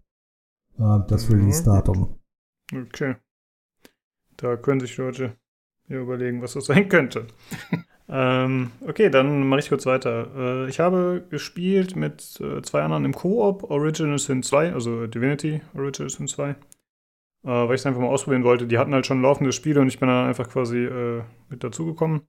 Äh, 0.78 1.00
das 1.08 1.28
Mhm, 1.28 1.36
Release-Datum. 1.36 2.18
Okay. 2.72 3.16
Da 4.36 4.56
können 4.56 4.80
sich 4.80 4.96
Leute 4.96 5.36
ja 5.88 5.98
überlegen, 5.98 6.42
was 6.42 6.54
das 6.54 6.64
sein 6.66 6.88
könnte. 6.88 7.26
ähm, 8.08 8.70
okay, 8.86 9.10
dann 9.10 9.46
mache 9.46 9.60
ich 9.60 9.68
kurz 9.68 9.86
weiter. 9.86 10.30
Äh, 10.36 10.68
ich 10.68 10.80
habe 10.80 11.24
gespielt 11.30 11.96
mit 11.96 12.40
äh, 12.40 12.62
zwei 12.62 12.82
anderen 12.82 13.04
im 13.04 13.14
Koop, 13.14 13.70
Original 13.70 14.18
Sin 14.18 14.42
2, 14.42 14.72
also 14.72 15.06
Divinity 15.06 15.60
Original 15.74 16.10
Sin 16.10 16.28
2. 16.28 16.50
Äh, 16.50 16.56
weil 17.44 17.74
ich 17.74 17.82
es 17.82 17.86
einfach 17.86 18.00
mal 18.00 18.08
ausprobieren 18.08 18.44
wollte. 18.44 18.66
Die 18.66 18.78
hatten 18.78 18.94
halt 18.94 19.06
schon 19.06 19.22
laufende 19.22 19.52
Spiele 19.52 19.80
und 19.80 19.88
ich 19.88 19.98
bin 19.98 20.08
dann 20.08 20.26
einfach 20.26 20.48
quasi 20.48 20.84
äh, 20.84 21.22
mit 21.50 21.62
dazugekommen. 21.62 22.22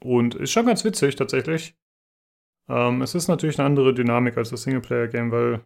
Und 0.00 0.34
ist 0.34 0.52
schon 0.52 0.66
ganz 0.66 0.84
witzig 0.84 1.16
tatsächlich. 1.16 1.76
Ähm, 2.68 3.02
es 3.02 3.14
ist 3.14 3.28
natürlich 3.28 3.58
eine 3.58 3.66
andere 3.66 3.92
Dynamik 3.94 4.36
als 4.36 4.50
das 4.50 4.62
Singleplayer-Game, 4.62 5.32
weil 5.32 5.64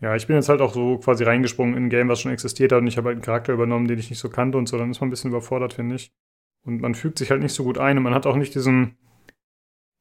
ja, 0.00 0.16
ich 0.16 0.26
bin 0.26 0.36
jetzt 0.36 0.48
halt 0.48 0.62
auch 0.62 0.72
so 0.72 0.98
quasi 0.98 1.24
reingesprungen 1.24 1.76
in 1.76 1.84
ein 1.84 1.90
Game, 1.90 2.08
was 2.08 2.20
schon 2.20 2.32
existiert 2.32 2.72
hat 2.72 2.80
und 2.80 2.86
ich 2.86 2.96
habe 2.96 3.08
halt 3.08 3.16
einen 3.16 3.24
Charakter 3.24 3.52
übernommen, 3.52 3.86
den 3.86 3.98
ich 3.98 4.08
nicht 4.08 4.18
so 4.18 4.30
kannte 4.30 4.56
und 4.56 4.68
so, 4.68 4.78
dann 4.78 4.90
ist 4.90 5.00
man 5.00 5.08
ein 5.08 5.10
bisschen 5.10 5.30
überfordert, 5.30 5.74
finde 5.74 5.96
ich. 5.96 6.12
Und 6.64 6.80
man 6.80 6.94
fügt 6.94 7.18
sich 7.18 7.30
halt 7.30 7.42
nicht 7.42 7.54
so 7.54 7.64
gut 7.64 7.78
ein 7.78 7.98
und 7.98 8.02
man 8.02 8.14
hat 8.14 8.26
auch 8.26 8.36
nicht 8.36 8.54
diesen, 8.54 8.96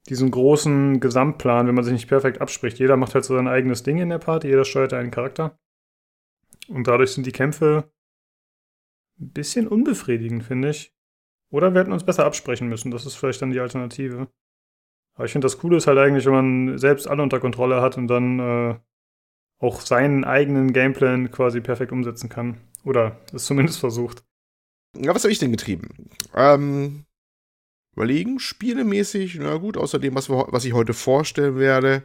diesen 0.08 0.32
großen 0.32 1.00
Gesamtplan, 1.00 1.68
wenn 1.68 1.75
man 1.75 1.84
sich 1.84 1.94
nicht 1.94 2.08
perfekt 2.08 2.39
abspricht. 2.39 2.79
Jeder 2.79 2.98
macht 2.98 3.13
halt 3.13 3.25
so 3.25 3.36
sein 3.36 3.48
eigenes 3.48 3.84
Ding 3.84 3.98
in 3.98 4.10
der 4.10 4.20
Party, 4.20 4.48
jeder 4.48 4.65
steuert 4.65 4.94
einen 4.94 5.12
Charakter. 5.12 5.60
Und 6.70 6.88
dadurch 6.88 7.12
sind 7.12 7.25
die 7.25 7.32
Kämpfe 7.32 7.91
ein 9.20 9.32
bisschen 9.32 9.68
unbefriedigend, 9.68 10.44
finde 10.44 10.70
ich. 10.70 10.96
Oder 11.51 11.74
wir 11.74 11.82
hätten 11.82 11.94
uns 11.94 12.06
besser 12.06 12.25
absprechen 12.25 12.70
müssen, 12.70 12.91
das 12.91 13.06
ist 13.06 13.15
vielleicht 13.15 13.41
dann 13.41 13.51
die 13.51 13.60
Alternative. 13.60 14.27
Aber 15.15 15.25
ich 15.25 15.32
finde, 15.32 15.46
das 15.46 15.58
Coole 15.58 15.77
ist 15.77 15.88
halt 15.88 15.98
eigentlich, 15.98 16.25
wenn 16.25 16.34
man 16.34 16.77
selbst 16.77 17.08
alle 17.08 17.24
unter 17.24 17.39
Kontrolle 17.39 17.82
hat 17.82 17.98
und 17.98 18.08
dann 18.08 18.39
äh, 18.39 18.79
auch 19.59 19.81
seinen 19.81 20.23
eigenen 20.23 20.73
Gameplan 20.73 21.31
quasi 21.31 21.61
perfekt 21.61 21.91
umsetzen 21.91 22.29
kann. 22.29 22.57
Oder 22.83 23.19
es 23.33 23.45
zumindest 23.45 23.79
versucht. 23.79 24.23
Ja, 24.97 25.13
was 25.13 25.23
habe 25.23 25.31
ich 25.31 25.39
denn 25.39 25.51
getrieben? 25.51 26.09
Ähm, 26.33 27.05
überlegen, 27.95 28.39
spielemäßig, 28.39 29.35
na 29.35 29.57
gut, 29.57 29.77
außerdem, 29.77 30.15
was, 30.15 30.29
was 30.29 30.65
ich 30.65 30.73
heute 30.73 30.93
vorstellen 30.93 31.57
werde, 31.57 32.03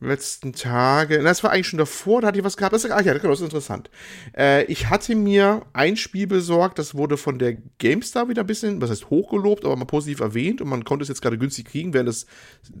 letzten 0.00 0.52
Tage, 0.52 1.18
na, 1.18 1.24
das 1.24 1.42
war 1.42 1.50
eigentlich 1.50 1.66
schon 1.66 1.78
davor, 1.78 2.20
da 2.20 2.28
hatte 2.28 2.38
ich 2.38 2.44
was 2.44 2.56
gehabt, 2.56 2.72
das, 2.72 2.88
ach 2.88 3.00
ja, 3.00 3.14
das 3.14 3.40
ist 3.40 3.44
interessant. 3.44 3.90
Äh, 4.36 4.64
ich 4.64 4.88
hatte 4.88 5.14
mir 5.16 5.62
ein 5.72 5.96
Spiel 5.96 6.26
besorgt, 6.26 6.78
das 6.78 6.94
wurde 6.94 7.16
von 7.16 7.38
der 7.38 7.56
GameStar 7.78 8.28
wieder 8.28 8.44
ein 8.44 8.46
bisschen, 8.46 8.80
was 8.80 8.90
heißt 8.90 9.10
hochgelobt, 9.10 9.64
aber 9.64 9.74
mal 9.76 9.86
positiv 9.86 10.20
erwähnt 10.20 10.60
und 10.60 10.68
man 10.68 10.84
konnte 10.84 11.02
es 11.02 11.08
jetzt 11.08 11.20
gerade 11.20 11.36
günstig 11.36 11.66
kriegen 11.66 11.94
während 11.94 12.08
des 12.08 12.26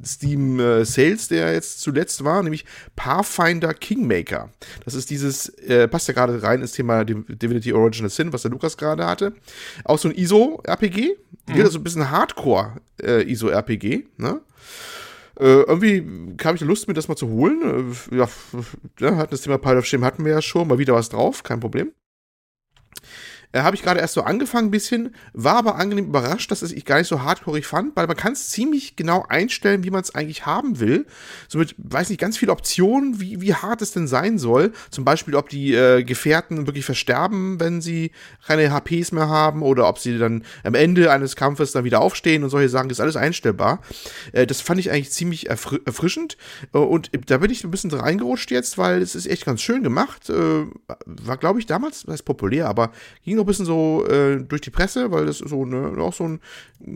Steam 0.04 0.60
äh, 0.60 0.84
Sales, 0.84 1.28
der 1.28 1.52
jetzt 1.54 1.80
zuletzt 1.80 2.22
war, 2.22 2.42
nämlich 2.42 2.64
Pathfinder 2.94 3.74
Kingmaker. 3.74 4.52
Das 4.84 4.94
ist 4.94 5.10
dieses, 5.10 5.48
äh, 5.48 5.88
passt 5.88 6.06
ja 6.08 6.14
gerade 6.14 6.40
rein 6.42 6.60
ins 6.60 6.72
Thema 6.72 7.04
Divinity 7.04 7.72
Original 7.72 8.10
Sin, 8.10 8.32
was 8.32 8.42
der 8.42 8.52
Lukas 8.52 8.76
gerade 8.76 9.06
hatte. 9.06 9.32
Auch 9.84 9.98
so 9.98 10.08
ein 10.08 10.14
ISO-RPG, 10.14 11.16
mhm. 11.48 11.60
also 11.62 11.78
ein 11.78 11.84
bisschen 11.84 12.10
Hardcore-ISO-RPG, 12.10 14.06
ne? 14.18 14.40
Äh, 15.38 15.62
irgendwie 15.62 16.36
kam 16.36 16.56
ich 16.56 16.62
Lust, 16.62 16.88
mir 16.88 16.94
das 16.94 17.08
mal 17.08 17.16
zu 17.16 17.28
holen. 17.28 17.92
Äh, 18.10 18.16
ja, 18.16 18.28
ja, 19.00 19.16
hatten 19.16 19.30
das 19.30 19.42
Thema 19.42 19.58
Pile 19.58 19.78
of 19.78 19.86
Shame 19.86 20.04
hatten 20.04 20.24
wir 20.24 20.32
ja 20.32 20.42
schon, 20.42 20.68
mal 20.68 20.78
wieder 20.78 20.94
was 20.94 21.08
drauf, 21.08 21.42
kein 21.42 21.60
Problem 21.60 21.92
äh, 23.52 23.60
habe 23.60 23.76
ich 23.76 23.82
gerade 23.82 24.00
erst 24.00 24.14
so 24.14 24.22
angefangen 24.22 24.68
ein 24.68 24.70
bisschen, 24.70 25.14
war 25.32 25.56
aber 25.56 25.76
angenehm 25.76 26.06
überrascht, 26.06 26.50
dass 26.50 26.62
es 26.62 26.72
ich 26.72 26.84
gar 26.84 26.98
nicht 26.98 27.08
so 27.08 27.22
hardcore 27.22 27.62
fand, 27.62 27.96
weil 27.96 28.06
man 28.06 28.16
kann 28.16 28.32
es 28.32 28.50
ziemlich 28.50 28.96
genau 28.96 29.24
einstellen, 29.28 29.84
wie 29.84 29.90
man 29.90 30.02
es 30.02 30.14
eigentlich 30.14 30.44
haben 30.44 30.80
will. 30.80 31.06
Somit 31.48 31.74
weiß 31.78 32.10
nicht 32.10 32.20
ganz 32.20 32.36
viele 32.36 32.52
Optionen, 32.52 33.20
wie, 33.20 33.40
wie 33.40 33.54
hart 33.54 33.80
es 33.80 33.92
denn 33.92 34.06
sein 34.06 34.38
soll. 34.38 34.72
Zum 34.90 35.04
Beispiel, 35.04 35.34
ob 35.34 35.48
die 35.48 35.74
äh, 35.74 36.04
Gefährten 36.04 36.66
wirklich 36.66 36.84
versterben, 36.84 37.58
wenn 37.58 37.80
sie 37.80 38.10
keine 38.46 38.70
HPs 38.70 39.12
mehr 39.12 39.28
haben 39.28 39.62
oder 39.62 39.88
ob 39.88 39.98
sie 39.98 40.18
dann 40.18 40.44
am 40.62 40.74
Ende 40.74 41.10
eines 41.10 41.34
Kampfes 41.34 41.72
dann 41.72 41.84
wieder 41.84 42.02
aufstehen 42.02 42.44
und 42.44 42.50
solche 42.50 42.68
Sachen, 42.68 42.90
das 42.90 42.98
ist 42.98 43.02
alles 43.02 43.16
einstellbar. 43.16 43.80
Äh, 44.32 44.46
das 44.46 44.60
fand 44.60 44.78
ich 44.78 44.90
eigentlich 44.90 45.10
ziemlich 45.10 45.48
erfr 45.48 45.78
erfrischend 45.86 46.36
äh, 46.74 46.78
und 46.78 47.10
da 47.26 47.38
bin 47.38 47.50
ich 47.50 47.64
ein 47.64 47.70
bisschen 47.70 47.90
reingerutscht 47.90 48.50
jetzt, 48.50 48.76
weil 48.76 49.00
es 49.00 49.14
ist 49.14 49.26
echt 49.26 49.46
ganz 49.46 49.62
schön 49.62 49.82
gemacht. 49.82 50.28
Äh, 50.28 50.66
war, 51.06 51.36
glaube 51.38 51.60
ich, 51.60 51.66
damals, 51.66 52.02
das 52.02 52.16
ist 52.16 52.22
populär, 52.22 52.68
aber 52.68 52.92
ging 53.24 53.37
noch 53.38 53.44
ein 53.44 53.46
bisschen 53.46 53.64
so 53.64 54.06
äh, 54.06 54.36
durch 54.42 54.60
die 54.60 54.70
Presse, 54.70 55.10
weil 55.10 55.26
das 55.26 55.38
so 55.38 55.64
ne, 55.64 55.96
auch 56.02 56.12
so 56.12 56.24
ein 56.24 56.40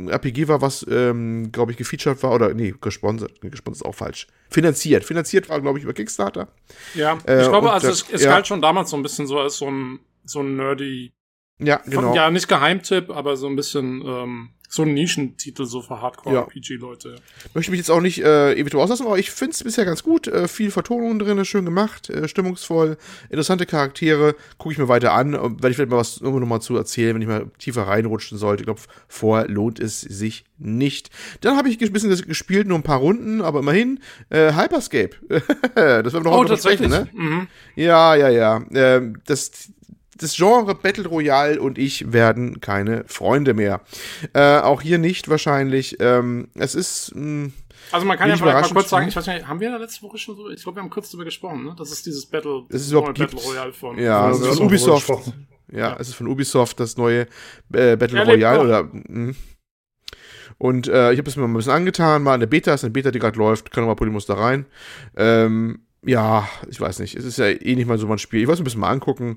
RPG 0.08 0.48
war, 0.48 0.60
was, 0.60 0.86
ähm, 0.90 1.50
glaube 1.52 1.72
ich, 1.72 1.78
gefeatured 1.78 2.22
war 2.22 2.32
oder 2.32 2.52
nee, 2.52 2.74
gesponsert. 2.80 3.40
Gesponsert 3.40 3.86
ist 3.86 3.88
auch 3.88 3.94
falsch. 3.94 4.26
Finanziert. 4.50 5.04
Finanziert 5.04 5.48
war, 5.48 5.60
glaube 5.60 5.78
ich, 5.78 5.84
über 5.84 5.94
Kickstarter. 5.94 6.48
Ja, 6.94 7.16
ich 7.16 7.28
äh, 7.28 7.48
glaube, 7.48 7.72
also 7.72 7.88
das, 7.88 8.02
es, 8.02 8.10
es 8.12 8.24
ja. 8.24 8.30
galt 8.30 8.46
schon 8.46 8.60
damals 8.60 8.90
so 8.90 8.96
ein 8.96 9.02
bisschen 9.02 9.26
so 9.26 9.38
als 9.38 9.56
so 9.56 9.70
ein, 9.70 10.00
so 10.24 10.40
ein 10.40 10.56
nerdy. 10.56 11.12
Ja, 11.58 11.80
genau. 11.86 12.14
Ja, 12.14 12.30
nicht 12.30 12.48
Geheimtipp, 12.48 13.10
aber 13.10 13.36
so 13.36 13.46
ein 13.46 13.56
bisschen 13.56 14.02
ähm, 14.04 14.50
so 14.72 14.84
ein 14.84 14.94
Nischentitel 14.94 15.66
so 15.66 15.82
für 15.82 16.00
Hardcore-RPG-Leute. 16.00 17.10
Ja. 17.10 17.16
Möchte 17.52 17.70
mich 17.70 17.78
jetzt 17.78 17.90
auch 17.90 18.00
nicht 18.00 18.24
äh, 18.24 18.54
ewig 18.54 18.74
auslassen, 18.74 19.04
aber 19.04 19.18
ich 19.18 19.30
finde 19.30 19.52
es 19.52 19.62
bisher 19.62 19.84
ganz 19.84 20.02
gut. 20.02 20.28
Äh, 20.28 20.48
viel 20.48 20.70
Vertonung 20.70 21.18
drin, 21.18 21.44
schön 21.44 21.66
gemacht, 21.66 22.08
äh, 22.08 22.26
stimmungsvoll, 22.26 22.96
interessante 23.28 23.66
Charaktere. 23.66 24.34
Gucke 24.56 24.72
ich 24.72 24.78
mir 24.78 24.88
weiter 24.88 25.12
an. 25.12 25.34
Werde 25.34 25.68
ich 25.68 25.76
vielleicht 25.76 25.90
mal 25.90 25.98
was 25.98 26.22
irgendwo 26.22 26.40
nochmal 26.40 26.62
zu 26.62 26.74
erzählen, 26.74 27.14
wenn 27.14 27.20
ich 27.20 27.28
mal 27.28 27.50
tiefer 27.58 27.82
reinrutschen 27.82 28.38
sollte. 28.38 28.62
Ich 28.62 28.66
glaube, 28.66 28.80
vorher 29.08 29.46
lohnt 29.46 29.78
es 29.78 30.00
sich 30.00 30.46
nicht. 30.56 31.10
Dann 31.42 31.58
habe 31.58 31.68
ich 31.68 31.78
ein 31.78 31.92
bisschen 31.92 32.26
gespielt, 32.26 32.66
nur 32.66 32.78
ein 32.78 32.82
paar 32.82 33.00
Runden, 33.00 33.42
aber 33.42 33.58
immerhin 33.58 34.00
äh, 34.30 34.54
Hyperscape. 34.54 35.16
das 35.28 35.44
werden 35.76 36.14
wir 36.14 36.30
noch 36.30 36.38
oh, 36.38 36.44
tatsächlich. 36.44 36.90
Sprechen, 36.90 37.10
ne? 37.12 37.22
Mhm. 37.22 37.46
Ja, 37.76 38.14
ja, 38.14 38.30
ja. 38.30 38.62
Äh, 38.72 39.12
das 39.26 39.70
das 40.22 40.36
Genre 40.36 40.74
Battle 40.74 41.06
Royale 41.06 41.60
und 41.60 41.78
ich 41.78 42.12
werden 42.12 42.60
keine 42.60 43.04
Freunde 43.06 43.54
mehr. 43.54 43.80
Äh, 44.32 44.58
auch 44.58 44.82
hier 44.82 44.98
nicht 44.98 45.28
wahrscheinlich. 45.28 45.96
Ähm, 46.00 46.48
es 46.54 46.74
ist. 46.74 47.14
Mh, 47.14 47.22
hm, 47.22 47.52
also 47.90 48.06
man 48.06 48.16
kann 48.16 48.28
ja 48.28 48.36
vielleicht 48.36 48.72
mal 48.72 48.80
kurz 48.80 48.90
sagen, 48.90 49.08
ich 49.08 49.16
weiß 49.16 49.26
nicht, 49.26 49.46
haben 49.46 49.60
wir 49.60 49.70
da 49.70 49.76
letzte 49.76 50.02
Woche 50.02 50.16
schon 50.16 50.36
so, 50.36 50.48
ich 50.48 50.62
glaube, 50.62 50.76
wir 50.76 50.82
haben 50.82 50.90
kurz 50.90 51.10
darüber 51.10 51.24
gesprochen, 51.24 51.64
ne? 51.64 51.74
Das 51.76 51.90
ist 51.90 52.06
dieses 52.06 52.26
Battle, 52.26 52.64
das 52.70 52.82
ist 52.82 52.92
Battle 52.92 53.28
Royale 53.32 53.72
von, 53.72 53.98
ja, 53.98 54.32
von, 54.32 54.54
von 54.54 54.66
Ubisoft. 54.66 55.08
Ja, 55.08 55.78
ja, 55.78 55.96
es 55.98 56.08
ist 56.08 56.14
von 56.14 56.26
Ubisoft 56.26 56.80
das 56.80 56.96
neue 56.96 57.26
äh, 57.72 57.96
Battle 57.96 58.18
ja, 58.18 58.24
Royale 58.24 58.60
oder. 58.60 58.84
Mh. 58.84 59.34
Und 60.58 60.86
äh, 60.86 61.12
ich 61.12 61.18
habe 61.18 61.28
es 61.28 61.36
mir 61.36 61.42
mal 61.42 61.48
ein 61.48 61.56
bisschen 61.56 61.72
angetan, 61.72 62.22
mal 62.22 62.34
eine 62.34 62.46
Beta, 62.46 62.72
ist 62.72 62.84
eine 62.84 62.92
Beta, 62.92 63.10
die 63.10 63.18
gerade 63.18 63.36
läuft, 63.38 63.72
kann 63.72 63.82
nochmal 63.82 63.96
Polymus 63.96 64.26
da 64.26 64.34
rein. 64.34 64.66
Ähm, 65.16 65.80
ja, 66.04 66.48
ich 66.68 66.80
weiß 66.80 66.98
nicht, 66.98 67.16
es 67.16 67.24
ist 67.24 67.38
ja 67.38 67.46
eh 67.46 67.74
nicht 67.74 67.86
mal 67.86 67.98
so 67.98 68.06
mein 68.06 68.18
Spiel. 68.18 68.40
Ich 68.40 68.46
wollte 68.46 68.58
es 68.58 68.60
ein 68.60 68.64
bisschen 68.64 68.80
mal 68.80 68.90
angucken. 68.90 69.36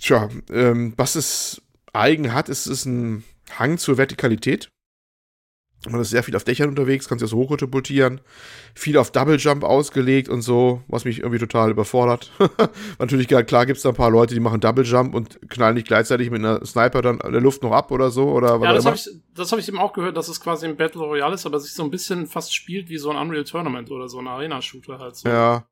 Tja, 0.00 0.28
ähm, 0.50 0.94
was 0.96 1.14
es 1.14 1.62
eigen 1.92 2.32
hat, 2.32 2.48
ist, 2.48 2.66
ist 2.66 2.86
ein 2.86 3.24
Hang 3.58 3.78
zur 3.78 3.98
Vertikalität. 3.98 4.68
Man 5.90 6.00
ist 6.00 6.10
sehr 6.10 6.22
viel 6.22 6.36
auf 6.36 6.44
Dächern 6.44 6.68
unterwegs, 6.68 7.08
kann 7.08 7.18
sich 7.18 7.28
das 7.28 7.36
hochkatapultieren. 7.36 8.20
Viel 8.72 8.96
auf 8.96 9.10
Double 9.10 9.36
Jump 9.36 9.64
ausgelegt 9.64 10.28
und 10.28 10.42
so, 10.42 10.80
was 10.86 11.04
mich 11.04 11.18
irgendwie 11.18 11.40
total 11.40 11.72
überfordert. 11.72 12.30
Natürlich, 13.00 13.26
klar 13.26 13.66
gibt 13.66 13.78
es 13.78 13.82
da 13.82 13.88
ein 13.88 13.96
paar 13.96 14.10
Leute, 14.10 14.34
die 14.34 14.40
machen 14.40 14.60
Double 14.60 14.84
Jump 14.84 15.12
und 15.12 15.40
knallen 15.50 15.74
nicht 15.74 15.88
gleichzeitig 15.88 16.30
mit 16.30 16.38
einer 16.38 16.64
Sniper 16.64 17.02
dann 17.02 17.18
in 17.18 17.32
der 17.32 17.40
Luft 17.40 17.64
noch 17.64 17.72
ab 17.72 17.90
oder 17.90 18.10
so. 18.10 18.30
Oder 18.30 18.60
ja, 18.62 18.72
das 18.74 18.86
habe 18.86 18.94
ich, 18.96 19.08
hab 19.36 19.58
ich 19.58 19.68
eben 19.68 19.78
auch 19.80 19.92
gehört, 19.92 20.16
dass 20.16 20.28
es 20.28 20.40
quasi 20.40 20.66
ein 20.66 20.76
Battle 20.76 21.02
Royale 21.02 21.34
ist, 21.34 21.46
aber 21.46 21.58
sich 21.58 21.74
so 21.74 21.82
ein 21.82 21.90
bisschen 21.90 22.28
fast 22.28 22.54
spielt 22.54 22.88
wie 22.88 22.98
so 22.98 23.10
ein 23.10 23.16
Unreal 23.16 23.44
Tournament 23.44 23.90
oder 23.90 24.08
so 24.08 24.20
ein 24.20 24.28
Arena-Shooter 24.28 25.00
halt 25.00 25.16
so. 25.16 25.28
Ja. 25.28 25.66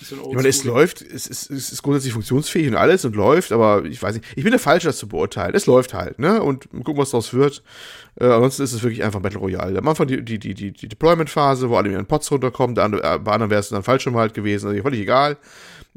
Ich 0.00 0.34
meine, 0.34 0.48
es 0.48 0.64
läuft, 0.64 1.02
es 1.02 1.26
ist, 1.26 1.50
es 1.50 1.72
ist 1.72 1.82
grundsätzlich 1.82 2.12
funktionsfähig 2.12 2.68
und 2.68 2.76
alles 2.76 3.04
und 3.04 3.16
läuft, 3.16 3.52
aber 3.52 3.84
ich 3.84 4.02
weiß 4.02 4.14
nicht, 4.14 4.26
ich 4.36 4.42
bin 4.42 4.50
der 4.50 4.60
Falsche, 4.60 4.88
das 4.88 4.98
zu 4.98 5.08
beurteilen. 5.08 5.54
Es 5.54 5.66
läuft 5.66 5.94
halt, 5.94 6.18
ne? 6.18 6.42
Und 6.42 6.70
gucken, 6.70 6.98
was 6.98 7.10
daraus 7.10 7.32
wird. 7.32 7.62
Äh, 8.20 8.26
ansonsten 8.26 8.62
ist 8.62 8.72
es 8.72 8.82
wirklich 8.82 9.04
einfach 9.04 9.20
Battle 9.20 9.38
Royale. 9.38 9.78
Am 9.78 9.88
Anfang 9.88 10.06
die, 10.06 10.22
die, 10.22 10.38
die, 10.38 10.54
die, 10.54 10.88
Deployment-Phase, 10.88 11.70
wo 11.70 11.76
alle 11.76 11.88
in 11.88 11.94
ihren 11.94 12.06
Pots 12.06 12.30
runterkommen, 12.30 12.74
der 12.74 12.84
andere, 12.84 13.02
äh, 13.02 13.18
bei 13.18 13.32
anderen 13.32 13.50
wäre 13.50 13.60
es 13.60 13.68
dann 13.68 13.82
Fallschirm 13.82 14.16
halt 14.16 14.34
gewesen, 14.34 14.68
also 14.68 14.82
völlig 14.82 15.00
egal. 15.00 15.36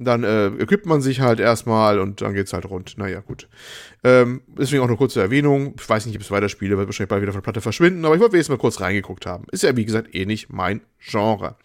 Dann 0.01 0.23
äh, 0.23 0.47
equipt 0.47 0.85
man 0.85 1.01
sich 1.01 1.19
halt 1.19 1.39
erstmal 1.39 1.99
und 1.99 2.21
dann 2.21 2.33
geht's 2.33 2.53
halt 2.53 2.65
rund. 2.65 2.97
Naja, 2.97 3.19
gut. 3.19 3.49
Ähm, 4.03 4.41
deswegen 4.47 4.81
auch 4.81 4.87
eine 4.87 4.95
kurze 4.95 5.19
Erwähnung. 5.19 5.75
Ich 5.77 5.89
weiß 5.89 6.05
nicht, 6.05 6.15
ob 6.15 6.21
es 6.21 6.31
weiterspiele, 6.31 6.77
wird 6.77 6.87
wahrscheinlich 6.87 7.09
bald 7.09 7.21
wieder 7.21 7.33
von 7.33 7.41
der 7.41 7.43
Platte 7.43 7.61
verschwinden, 7.61 8.05
aber 8.05 8.15
ich 8.15 8.21
wollte 8.21 8.37
jetzt 8.37 8.49
mal 8.49 8.57
kurz 8.57 8.79
reingeguckt 8.79 9.25
haben. 9.25 9.45
Ist 9.51 9.63
ja, 9.63 9.75
wie 9.75 9.85
gesagt, 9.85 10.15
eh 10.15 10.25
nicht 10.25 10.51
mein 10.51 10.81
Genre. 10.99 11.57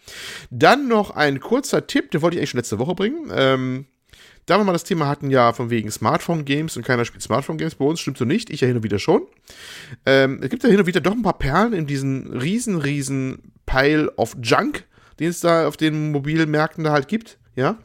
Dann 0.49 0.89
noch 0.89 1.11
ein 1.11 1.39
kurzer 1.39 1.87
Tipp, 1.87 2.11
den 2.11 2.21
wollte 2.21 2.35
ich 2.35 2.39
eigentlich 2.41 2.49
schon 2.49 2.59
letzte 2.59 2.79
Woche 2.79 2.93
bringen. 2.93 3.31
Ähm, 3.33 3.85
da 4.45 4.57
wir 4.57 4.63
mal 4.63 4.73
das 4.73 4.83
Thema 4.83 5.07
hatten, 5.07 5.31
ja, 5.31 5.53
von 5.53 5.69
wegen 5.69 5.89
Smartphone-Games 5.89 6.77
und 6.77 6.85
keiner 6.85 7.05
spielt 7.05 7.23
Smartphone-Games 7.23 7.75
bei 7.75 7.85
uns, 7.85 7.99
stimmt 7.99 8.17
so 8.17 8.25
nicht, 8.25 8.49
ich 8.49 8.61
ja 8.61 8.67
hin 8.67 8.77
und 8.77 8.83
wieder 8.83 8.99
schon. 8.99 9.23
Ähm, 10.05 10.39
es 10.43 10.49
gibt 10.49 10.63
ja 10.63 10.69
hin 10.69 10.79
und 10.79 10.85
wieder 10.85 11.01
doch 11.01 11.13
ein 11.13 11.23
paar 11.23 11.37
Perlen 11.37 11.73
in 11.73 11.87
diesen 11.87 12.31
riesen, 12.31 12.77
riesen 12.77 13.53
Pile 13.65 14.11
of 14.17 14.35
Junk, 14.41 14.85
den 15.19 15.29
es 15.29 15.39
da 15.39 15.67
auf 15.67 15.77
den 15.77 16.11
Mobilmärkten 16.11 16.83
da 16.83 16.91
halt 16.91 17.07
gibt. 17.07 17.39
Ja, 17.55 17.77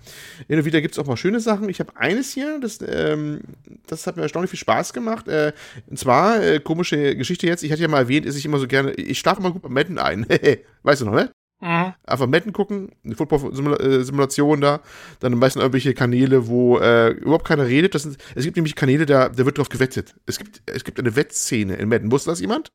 hin 0.49 0.59
und 0.59 0.65
wieder 0.65 0.81
gibt 0.81 0.95
es 0.95 0.99
auch 0.99 1.07
mal 1.07 1.17
schöne 1.17 1.39
Sachen. 1.39 1.69
Ich 1.69 1.79
habe 1.79 1.97
eines 1.97 2.33
hier, 2.33 2.59
das, 2.61 2.81
ähm, 2.87 3.41
das 3.87 4.07
hat 4.07 4.17
mir 4.17 4.23
erstaunlich 4.23 4.50
viel 4.50 4.59
Spaß 4.59 4.93
gemacht. 4.93 5.29
Äh, 5.29 5.53
und 5.89 5.99
zwar, 5.99 6.43
äh, 6.43 6.59
komische 6.59 7.15
Geschichte 7.15 7.47
jetzt, 7.47 7.62
ich 7.62 7.71
hatte 7.71 7.83
ja 7.83 7.89
mal 7.89 8.00
erwähnt, 8.00 8.27
dass 8.27 8.35
ich 8.35 8.45
immer 8.45 8.59
so 8.59 8.67
gerne, 8.67 8.93
ich 8.93 9.19
schlafe 9.21 9.41
mal 9.41 9.53
gut 9.53 9.62
beim 9.62 9.73
Madden 9.73 9.99
ein. 9.99 10.27
weißt 10.83 11.03
du 11.03 11.07
noch, 11.07 11.15
ne? 11.15 11.31
Mhm. 11.61 11.93
Einfach 12.05 12.27
Madden 12.27 12.53
gucken, 12.53 12.91
eine 13.05 13.15
Football-Simulation 13.15 14.61
da, 14.61 14.81
dann 15.21 15.39
meistens 15.39 15.61
irgendwelche 15.61 15.95
Kanäle, 15.95 16.49
wo 16.49 16.79
äh, 16.79 17.11
überhaupt 17.11 17.47
keiner 17.47 17.67
redet. 17.67 17.93
Sind, 18.00 18.17
es 18.35 18.45
gibt 18.45 18.57
nämlich 18.57 18.75
Kanäle, 18.75 19.07
da, 19.07 19.29
da 19.29 19.45
wird 19.45 19.59
drauf 19.59 19.69
gewettet. 19.69 20.15
Es 20.27 20.39
gibt, 20.39 20.62
es 20.67 20.85
gibt 20.85 20.99
eine 20.99 21.15
Wettszene 21.15 21.77
in 21.77 21.89
Madden. 21.89 22.11
Wusste 22.11 22.31
das 22.31 22.41
jemand? 22.41 22.71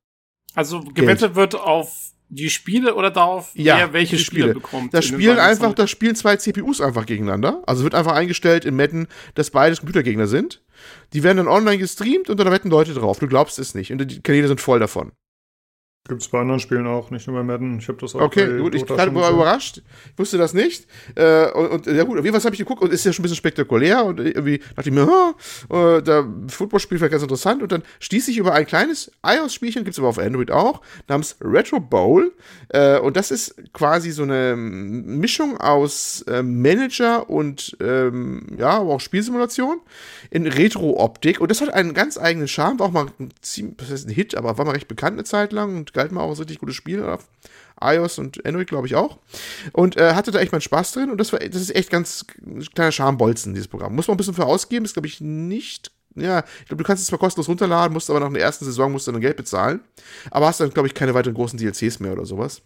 Also 0.53 0.81
gewettet 0.81 1.19
Geld. 1.19 1.35
wird 1.35 1.55
auf 1.55 2.14
die 2.35 2.49
Spiele 2.49 2.95
oder 2.95 3.11
darauf, 3.11 3.51
ja, 3.53 3.77
wer 3.77 3.93
welche 3.93 4.17
Spiele. 4.17 4.43
Spiele 4.43 4.53
bekommt. 4.55 4.93
Das 4.93 5.05
spielen 5.05 5.39
einfach, 5.39 5.73
das 5.73 5.89
spielen 5.89 6.15
zwei 6.15 6.35
CPUs 6.35 6.81
einfach 6.81 7.05
gegeneinander. 7.05 7.63
Also 7.65 7.83
wird 7.83 7.95
einfach 7.95 8.13
eingestellt 8.13 8.65
in 8.65 8.75
Madden, 8.75 9.07
dass 9.33 9.49
beides 9.49 9.79
Computergegner 9.79 10.27
sind. 10.27 10.61
Die 11.13 11.23
werden 11.23 11.37
dann 11.37 11.47
online 11.47 11.77
gestreamt 11.77 12.29
und 12.29 12.39
da 12.39 12.51
wetten 12.51 12.69
Leute 12.69 12.93
drauf. 12.93 13.19
Du 13.19 13.27
glaubst 13.27 13.57
es 13.59 13.73
nicht. 13.73 13.91
Und 13.91 13.99
die 13.99 14.21
Kanäle 14.21 14.47
sind 14.47 14.61
voll 14.61 14.79
davon. 14.79 15.11
Gibt 16.07 16.21
es 16.21 16.27
bei 16.27 16.39
anderen 16.39 16.59
Spielen 16.59 16.85
auch, 16.85 17.09
nicht 17.09 17.25
nur 17.25 17.35
bei 17.35 17.41
Madden. 17.41 17.79
Ich 17.79 17.87
habe 17.87 17.97
das 17.99 18.13
auch 18.13 18.21
Okay, 18.21 18.59
gut, 18.59 18.75
ich 18.75 18.87
war 18.87 19.07
überrascht. 19.07 19.81
Ich 20.13 20.19
wusste 20.19 20.37
das 20.37 20.53
nicht. 20.53 20.85
Äh, 21.15 21.49
und, 21.51 21.67
und, 21.71 21.87
ja 21.87 22.03
gut, 22.03 22.23
wie 22.23 22.31
was 22.31 22.45
habe 22.45 22.53
ich 22.53 22.59
geguckt 22.59 22.83
und 22.83 22.93
ist 22.93 23.03
ja 23.05 23.11
schon 23.11 23.23
ein 23.23 23.23
bisschen 23.23 23.37
spektakulär 23.37 24.05
und 24.05 24.19
irgendwie 24.19 24.59
dachte 24.75 24.89
ich 24.89 24.95
mir, 24.95 25.33
oh, 25.69 25.99
der 26.01 26.27
Footballspiel 26.47 26.99
wäre 26.99 27.09
ganz 27.09 27.23
interessant 27.23 27.63
und 27.63 27.71
dann 27.71 27.81
stieß 27.99 28.27
ich 28.27 28.37
über 28.37 28.53
ein 28.53 28.67
kleines 28.67 29.11
iOS-Spielchen, 29.25 29.83
gibt 29.83 29.95
es 29.95 29.99
aber 29.99 30.09
auf 30.09 30.19
Android 30.19 30.51
auch, 30.51 30.81
namens 31.07 31.37
Retro 31.41 31.79
Bowl. 31.79 32.33
Äh, 32.69 32.99
und 32.99 33.17
das 33.17 33.31
ist 33.31 33.55
quasi 33.73 34.11
so 34.11 34.21
eine 34.21 34.55
Mischung 34.55 35.57
aus 35.57 36.21
äh, 36.27 36.43
Manager 36.43 37.31
und 37.31 37.77
ähm, 37.81 38.45
ja, 38.59 38.69
aber 38.69 38.93
auch 38.93 39.01
Spielsimulation 39.01 39.81
in 40.29 40.45
Retro-Optik 40.45 41.41
und 41.41 41.49
das 41.49 41.61
hat 41.61 41.73
einen 41.73 41.95
ganz 41.95 42.19
eigenen 42.19 42.47
Charme, 42.47 42.77
war 42.77 42.87
auch 42.89 42.91
mal 42.91 43.07
ein, 43.19 43.31
ziemlich, 43.41 43.77
das 43.77 43.89
heißt 43.89 44.07
ein 44.07 44.13
Hit, 44.13 44.35
aber 44.35 44.55
war 44.59 44.65
mal 44.65 44.73
recht 44.73 44.87
bekannt 44.87 45.13
eine 45.13 45.23
Zeit 45.23 45.51
lang 45.51 45.75
und 45.75 45.94
galt 45.95 46.11
mal 46.11 46.21
auch 46.21 46.29
als 46.29 46.39
richtig 46.39 46.59
gutes 46.59 46.75
Spiel 46.75 47.03
auf 47.03 47.27
iOS 47.81 48.19
und 48.19 48.45
Android, 48.45 48.67
glaube 48.67 48.87
ich, 48.87 48.95
auch. 48.95 49.17
Und 49.73 49.97
äh, 49.97 50.13
hatte 50.13 50.31
da 50.31 50.39
echt 50.39 50.51
mal 50.51 50.61
Spaß 50.61 50.93
drin 50.93 51.09
und 51.09 51.17
das 51.17 51.33
war, 51.33 51.39
das 51.39 51.61
ist 51.61 51.75
echt 51.75 51.89
ganz 51.89 52.25
kleiner 52.73 52.91
Charmbolzen, 52.91 53.53
dieses 53.53 53.67
Programm. 53.67 53.95
Muss 53.95 54.07
man 54.07 54.15
ein 54.15 54.17
bisschen 54.17 54.33
für 54.33 54.45
ausgeben, 54.45 54.85
ist, 54.85 54.93
glaube 54.93 55.07
ich, 55.07 55.19
nicht 55.19 55.91
ja, 56.17 56.45
ich 56.61 56.67
glaube, 56.67 56.81
du 56.81 56.87
kannst 56.87 57.01
es 57.01 57.07
zwar 57.07 57.19
kostenlos 57.19 57.49
runterladen, 57.49 57.93
musst 57.93 58.09
aber 58.09 58.21
nach 58.21 58.31
der 58.31 58.41
ersten 58.41 58.63
Saison 58.63 58.91
musst 58.91 59.05
du 59.05 59.11
dann 59.11 59.19
Geld 59.19 59.35
bezahlen, 59.35 59.81
aber 60.31 60.47
hast 60.47 60.61
dann, 60.61 60.69
glaube 60.69 60.87
ich, 60.87 60.93
keine 60.93 61.13
weiteren 61.13 61.35
großen 61.35 61.59
DLCs 61.59 61.99
mehr 61.99 62.13
oder 62.13 62.25
sowas. 62.25 62.61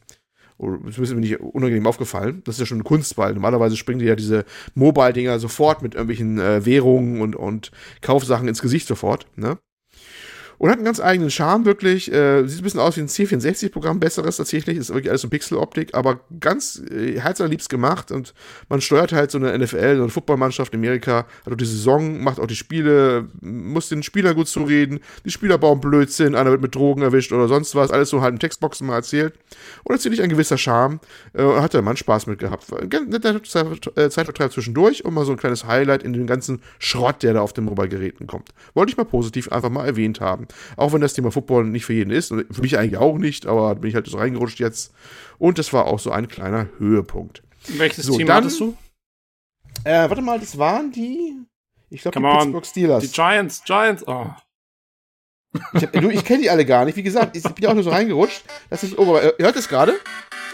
Das 0.60 0.98
ist 0.98 1.14
mir 1.14 1.22
nicht 1.22 1.40
unangenehm 1.40 1.88
aufgefallen. 1.88 2.42
Das 2.44 2.56
ist 2.56 2.60
ja 2.60 2.66
schon 2.66 2.80
ein 2.80 2.84
Kunstball. 2.84 3.34
Normalerweise 3.34 3.78
springen 3.78 4.00
dir 4.00 4.10
ja 4.10 4.16
diese 4.16 4.44
Mobile-Dinger 4.76 5.40
sofort 5.40 5.82
mit 5.82 5.96
irgendwelchen 5.96 6.38
äh, 6.38 6.66
Währungen 6.66 7.22
und, 7.22 7.36
und 7.36 7.72
Kaufsachen 8.02 8.48
ins 8.48 8.62
Gesicht 8.62 8.86
sofort, 8.86 9.26
ne? 9.38 9.58
Und 10.60 10.70
hat 10.70 10.76
einen 10.76 10.86
ganz 10.86 11.00
eigenen 11.00 11.32
Charme, 11.32 11.64
wirklich. 11.64 12.12
Äh, 12.12 12.46
sieht 12.46 12.60
ein 12.60 12.64
bisschen 12.64 12.82
aus 12.82 12.98
wie 12.98 13.02
ein 13.02 13.08
C64-Programm, 13.08 14.02
besseres 14.02 14.36
tatsächlich. 14.38 14.78
Ist 14.78 14.90
wirklich 14.94 15.10
alles 15.10 15.22
so 15.22 15.30
Pixeloptik, 15.30 15.96
aber 15.96 16.20
ganz 16.42 16.84
äh, 16.92 17.18
herzallerliebst 17.18 17.70
gemacht. 17.70 18.12
Und 18.12 18.34
man 18.68 18.82
steuert 18.82 19.14
halt 19.14 19.32
so 19.32 19.38
eine 19.38 19.58
NFL, 19.58 19.96
so 19.96 20.04
eine 20.04 20.10
Footballmannschaft 20.10 20.74
in 20.74 20.82
Amerika, 20.82 21.26
hat 21.46 21.54
auch 21.54 21.56
die 21.56 21.66
Saison, 21.66 22.22
macht 22.22 22.42
auch 22.42 22.46
die 22.46 22.58
Spiele, 22.58 23.30
muss 23.40 23.88
den 23.88 24.04
Spielern 24.04 24.36
gut 24.36 24.50
zureden. 24.50 25.00
Die 25.24 25.32
Spieler 25.32 25.58
bauen 25.58 25.80
Blödsinn, 25.80 26.36
einer 26.36 26.52
wird 26.52 26.62
mit 26.62 26.76
Drogen 26.76 27.04
erwischt 27.04 27.32
oder 27.32 27.48
sonst 27.48 27.74
was. 27.76 27.90
Alles 27.90 28.10
so 28.10 28.22
halt 28.22 28.34
in 28.34 28.40
Textboxen 28.40 28.86
mal 28.86 28.96
erzählt. 28.96 29.36
Und 29.84 29.96
erzählt 29.96 30.20
ein 30.20 30.30
gewisser 30.30 30.58
Charme. 30.58 31.00
Äh, 31.34 31.44
hat 31.62 31.74
der 31.74 31.82
Mann 31.84 31.96
Spaß 31.96 32.28
mit 32.28 32.40
gehabt. 32.40 32.66
Netter 33.08 33.42
Zeitvertreib 33.44 34.52
zwischendurch 34.52 35.06
und 35.06 35.14
mal 35.14 35.24
so 35.24 35.32
ein 35.32 35.38
kleines 35.38 35.66
Highlight 35.66 36.04
in 36.04 36.12
den 36.12 36.28
ganzen 36.28 36.62
Schrott, 36.80 37.24
der 37.24 37.34
da 37.34 37.42
auf 37.42 37.54
den 37.54 37.64
Mobile-Geräten 37.64 38.28
kommt. 38.28 38.50
Wollte 38.74 38.92
ich 38.92 38.98
mal 38.98 39.06
positiv 39.06 39.50
einfach 39.54 39.70
mal 39.70 39.86
erwähnt 39.86 40.20
haben. 40.20 40.49
Auch 40.78 40.94
wenn 40.94 41.02
das 41.02 41.14
Thema 41.14 41.32
Football 41.32 41.66
nicht 41.66 41.86
für 41.86 41.94
jeden 41.94 42.12
ist. 42.12 42.30
Für 42.30 42.62
mich 42.62 42.78
eigentlich 42.78 42.98
auch 42.98 43.18
nicht, 43.18 43.46
aber 43.46 43.76
bin 43.76 43.90
ich 43.90 43.96
halt 43.96 44.08
so 44.08 44.18
reingerutscht 44.18 44.60
jetzt. 44.60 44.94
Und 45.38 45.58
das 45.58 45.74
war 45.74 45.86
auch 45.86 46.00
so 46.00 46.12
ein 46.12 46.28
kleiner 46.28 46.68
Höhepunkt. 46.78 47.44
Welches 47.68 48.06
so, 48.06 48.18
Team 48.18 48.28
dann, 48.28 48.38
hattest 48.38 48.60
du? 48.60 48.76
Äh, 49.84 50.10
warte 50.10 50.22
mal, 50.22 50.40
das 50.40 50.58
waren 50.58 50.92
die. 50.92 51.36
Ich 51.90 52.02
glaube, 52.02 52.20
die 52.20 52.26
on, 52.26 52.38
Pittsburgh 52.38 52.66
Steelers. 52.66 53.04
Die 53.04 53.12
Giants, 53.12 53.64
Giants, 53.64 54.08
oh. 54.08 54.28
Ich, 55.74 55.84
ich 55.84 56.26
kenne 56.26 56.44
die 56.44 56.50
alle 56.50 56.66
gar 56.66 56.86
nicht. 56.86 56.96
Wie 56.96 57.04
gesagt, 57.04 57.36
ich 57.36 57.44
bin 57.44 57.64
ja 57.64 57.70
auch 57.70 57.74
nur 57.74 57.84
so 57.84 57.90
reingerutscht, 57.90 58.44
dass 58.70 58.84
ich. 58.84 58.98
Oh, 58.98 59.18
ihr 59.18 59.34
hört 59.40 59.56
das 59.56 59.68
gerade? 59.68 59.96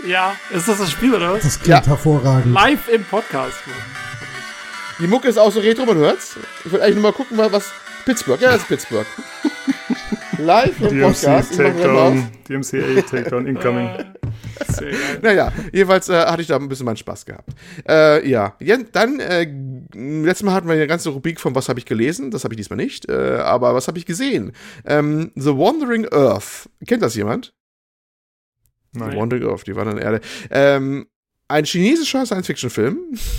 Ja, 0.08 0.36
ist 0.54 0.68
das 0.68 0.78
das 0.78 0.92
Spiel 0.92 1.14
oder 1.14 1.34
was? 1.34 1.44
Das 1.44 1.60
klingt 1.60 1.86
ja. 1.86 1.86
hervorragend. 1.86 2.54
Live 2.54 2.88
im 2.90 3.04
Podcast. 3.04 3.58
Die 5.00 5.08
Mucke 5.08 5.28
ist 5.28 5.38
auch 5.38 5.52
so 5.52 5.60
retro, 5.60 5.86
man 5.86 5.98
hört's. 5.98 6.38
Ich 6.64 6.72
wollte 6.72 6.86
eigentlich 6.86 6.96
nur 6.96 7.04
mal 7.04 7.14
gucken, 7.14 7.38
was. 7.38 7.72
Pittsburgh, 8.06 8.40
ja, 8.40 8.52
das 8.52 8.62
ist 8.62 8.68
Pittsburgh. 8.68 9.08
Live 10.38 10.80
im 10.80 10.90
DMC 10.90 11.02
Podcast. 11.02 11.58
Takedown, 11.58 12.28
DMCA 12.48 13.02
Takedown 13.02 13.48
Incoming. 13.48 13.90
naja, 15.22 15.52
jedenfalls 15.74 16.10
äh, 16.10 16.26
hatte 16.26 16.42
ich 16.42 16.48
da 16.48 16.58
ein 16.58 16.68
bisschen 16.68 16.86
meinen 16.86 16.98
Spaß 16.98 17.26
gehabt. 17.26 17.50
Äh, 17.88 18.28
ja, 18.30 18.56
dann, 18.92 19.20
äh, 19.20 19.48
letztes 19.94 20.44
Mal 20.44 20.54
hatten 20.54 20.68
wir 20.68 20.76
eine 20.76 20.88
ganze 20.88 21.10
Rubrik 21.10 21.40
von 21.40 21.56
Was 21.56 21.68
habe 21.68 21.80
ich 21.80 21.86
gelesen, 21.86 22.30
das 22.32 22.44
habe 22.44 22.54
ich 22.54 22.58
diesmal 22.58 22.78
nicht, 22.78 23.10
äh, 23.10 23.38
aber 23.42 23.74
was 23.74 23.88
habe 23.88 23.98
ich 23.98 24.06
gesehen? 24.06 24.52
Ähm, 24.86 25.32
The 25.36 25.58
Wandering 25.58 26.08
Earth. 26.12 26.70
Kennt 26.86 27.02
das 27.02 27.16
jemand? 27.16 27.54
Nein. 28.94 29.12
The 29.12 29.18
Wandering 29.18 29.44
Earth, 29.46 29.66
die 29.66 29.76
wandernde 29.76 30.04
Erde. 30.04 30.22
Ähm, 30.52 31.08
ein 31.48 31.66
chinesischer 31.66 32.26
Science-Fiction-Film 32.26 32.98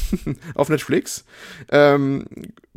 auf 0.54 0.68
Netflix. 0.68 1.24
Ähm, 1.70 2.24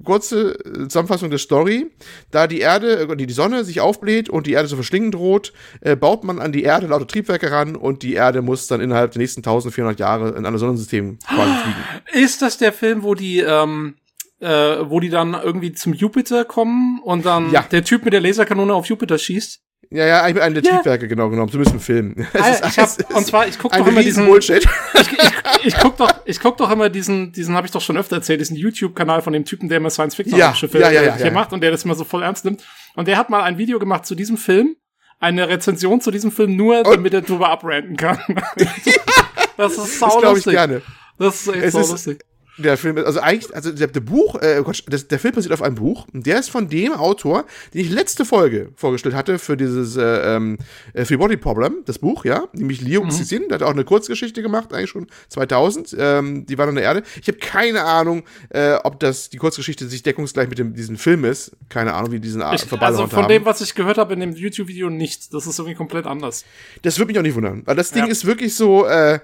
kurze 0.03 0.57
Zusammenfassung 0.87 1.29
der 1.29 1.37
Story. 1.37 1.87
Da 2.31 2.47
die 2.47 2.59
Erde, 2.59 3.07
äh, 3.09 3.15
die 3.15 3.31
Sonne 3.31 3.63
sich 3.63 3.79
aufbläht 3.79 4.29
und 4.29 4.47
die 4.47 4.53
Erde 4.53 4.67
zu 4.67 4.75
verschlingen 4.75 5.11
droht, 5.11 5.53
äh, 5.81 5.95
baut 5.95 6.23
man 6.23 6.39
an 6.39 6.51
die 6.51 6.63
Erde 6.63 6.87
lauter 6.87 7.07
Triebwerke 7.07 7.51
ran 7.51 7.75
und 7.75 8.01
die 8.01 8.13
Erde 8.13 8.41
muss 8.41 8.67
dann 8.67 8.81
innerhalb 8.81 9.11
der 9.11 9.21
nächsten 9.21 9.41
1400 9.41 9.99
Jahre 9.99 10.35
in 10.35 10.45
ein 10.45 10.57
Sonnensystem 10.57 11.19
quasi 11.19 11.53
fliegen. 11.61 12.25
Ist 12.25 12.41
das 12.41 12.57
der 12.57 12.73
Film, 12.73 13.03
wo 13.03 13.13
die, 13.13 13.39
ähm, 13.39 13.95
äh, 14.39 14.47
wo 14.47 14.99
die 14.99 15.09
dann 15.09 15.35
irgendwie 15.35 15.73
zum 15.73 15.93
Jupiter 15.93 16.43
kommen 16.43 17.01
und 17.03 17.25
dann 17.25 17.51
ja. 17.51 17.61
der 17.69 17.83
Typ 17.83 18.03
mit 18.03 18.13
der 18.13 18.21
Laserkanone 18.21 18.73
auf 18.73 18.87
Jupiter 18.87 19.19
schießt? 19.19 19.61
Ja, 19.91 20.05
ja, 20.05 20.21
eigentlich 20.21 20.43
eine 20.43 20.61
der 20.61 20.71
ja. 20.71 20.77
Triebwerke 20.77 21.07
genau 21.07 21.29
genommen, 21.29 21.49
zumindest 21.49 21.73
im 21.73 21.79
Film. 21.79 22.15
Also, 22.33 22.65
ich 22.65 22.77
hab, 22.77 23.15
und 23.15 23.25
zwar, 23.25 23.47
ich 23.47 23.57
guck 23.57 23.71
doch 23.71 23.87
immer 23.87 24.03
diesen. 24.03 24.27
Bullshit. 24.27 24.67
Ich, 24.93 25.11
ich, 25.11 25.65
ich, 25.65 25.77
guck 25.77 25.97
doch, 25.97 26.13
ich 26.25 26.39
guck 26.39 26.57
doch 26.57 26.69
immer 26.69 26.89
diesen, 26.89 27.31
diesen 27.31 27.55
habe 27.55 27.65
ich 27.65 27.71
doch 27.71 27.81
schon 27.81 27.97
öfter 27.97 28.17
erzählt, 28.17 28.39
diesen 28.39 28.55
YouTube-Kanal 28.55 29.23
von 29.23 29.33
dem 29.33 29.45
Typen, 29.45 29.67
der 29.67 29.77
immer 29.77 29.89
Science-Fiction-Schiffe 29.89 30.79
ja, 30.79 30.91
ja, 30.91 31.01
ja, 31.01 31.17
ja, 31.17 31.25
ja, 31.25 31.31
macht 31.31 31.53
und 31.53 31.61
der 31.61 31.71
das 31.71 31.85
immer 31.85 31.95
so 31.95 32.03
voll 32.03 32.21
ernst 32.21 32.45
nimmt. 32.45 32.63
Und 32.95 33.07
der 33.07 33.17
hat 33.17 33.31
mal 33.31 33.41
ein 33.41 33.57
Video 33.57 33.79
gemacht 33.79 34.05
zu 34.05 34.13
diesem 34.13 34.37
Film, 34.37 34.75
eine 35.19 35.49
Rezension 35.49 36.01
zu 36.01 36.11
diesem 36.11 36.31
Film 36.31 36.55
nur, 36.55 36.83
damit 36.83 37.13
er 37.15 37.21
drüber 37.21 37.49
abranten 37.49 37.97
kann. 37.97 38.19
das 39.57 39.75
ist 39.75 39.99
sau 39.99 40.07
Das 40.07 40.19
glaube 40.19 40.39
ich 40.39 40.45
gerne. 40.45 40.81
Das 41.17 41.47
ist 41.47 41.47
echt 41.47 41.63
es 41.63 41.73
so 41.73 41.79
lustig 41.79 42.28
der 42.59 42.77
Film, 42.77 42.97
also 42.97 43.19
eigentlich, 43.19 43.53
also 43.55 43.71
der, 43.71 43.87
der 43.87 43.99
Buch, 43.99 44.35
äh, 44.41 44.61
Gott, 44.63 44.83
das, 44.87 45.07
der 45.07 45.19
Film 45.19 45.33
basiert 45.33 45.53
auf 45.53 45.61
einem 45.61 45.75
Buch. 45.75 46.05
Und 46.13 46.25
der 46.25 46.39
ist 46.39 46.49
von 46.49 46.67
dem 46.69 46.93
Autor, 46.93 47.45
den 47.73 47.81
ich 47.81 47.89
letzte 47.89 48.25
Folge 48.25 48.69
vorgestellt 48.75 49.15
hatte 49.15 49.39
für 49.39 49.57
dieses 49.57 49.95
äh, 49.95 50.35
ähm, 50.35 50.57
äh, 50.93 51.05
Free 51.05 51.17
Body 51.17 51.37
Problem, 51.37 51.77
das 51.85 51.99
Buch, 51.99 52.25
ja, 52.25 52.43
nämlich 52.53 52.81
Liu 52.81 53.03
mhm. 53.03 53.11
Cixin, 53.11 53.47
der 53.49 53.55
hat 53.55 53.63
auch 53.63 53.71
eine 53.71 53.85
Kurzgeschichte 53.85 54.41
gemacht, 54.41 54.73
eigentlich 54.73 54.89
schon 54.89 55.07
2000. 55.29 55.95
Ähm, 55.97 56.45
die 56.45 56.57
war 56.57 56.67
an 56.67 56.75
der 56.75 56.83
Erde. 56.83 57.03
Ich 57.21 57.27
habe 57.27 57.37
keine 57.37 57.83
Ahnung, 57.83 58.23
äh, 58.49 58.73
ob 58.83 58.99
das 58.99 59.29
die 59.29 59.37
Kurzgeschichte 59.37 59.87
sich 59.87 60.03
deckungsgleich 60.03 60.49
mit 60.49 60.59
dem 60.59 60.73
diesem 60.73 60.97
Film 60.97 61.25
ist. 61.25 61.51
Keine 61.69 61.93
Ahnung, 61.93 62.11
wie 62.11 62.19
diesen 62.19 62.41
ich, 62.41 62.71
Also 62.81 63.07
von 63.07 63.23
haben. 63.23 63.29
dem, 63.29 63.45
was 63.45 63.61
ich 63.61 63.75
gehört 63.75 63.97
habe 63.97 64.13
in 64.13 64.19
dem 64.19 64.33
YouTube-Video, 64.33 64.89
nicht. 64.89 65.33
Das 65.33 65.47
ist 65.47 65.59
irgendwie 65.59 65.75
komplett 65.75 66.05
anders. 66.05 66.45
Das 66.81 66.97
würde 66.97 67.11
mich 67.11 67.19
auch 67.19 67.23
nicht 67.23 67.35
wundern, 67.35 67.63
weil 67.65 67.75
das 67.75 67.91
Ding 67.91 68.05
ja. 68.05 68.11
ist 68.11 68.25
wirklich 68.25 68.55
so. 68.55 68.85
Äh, 68.85 69.19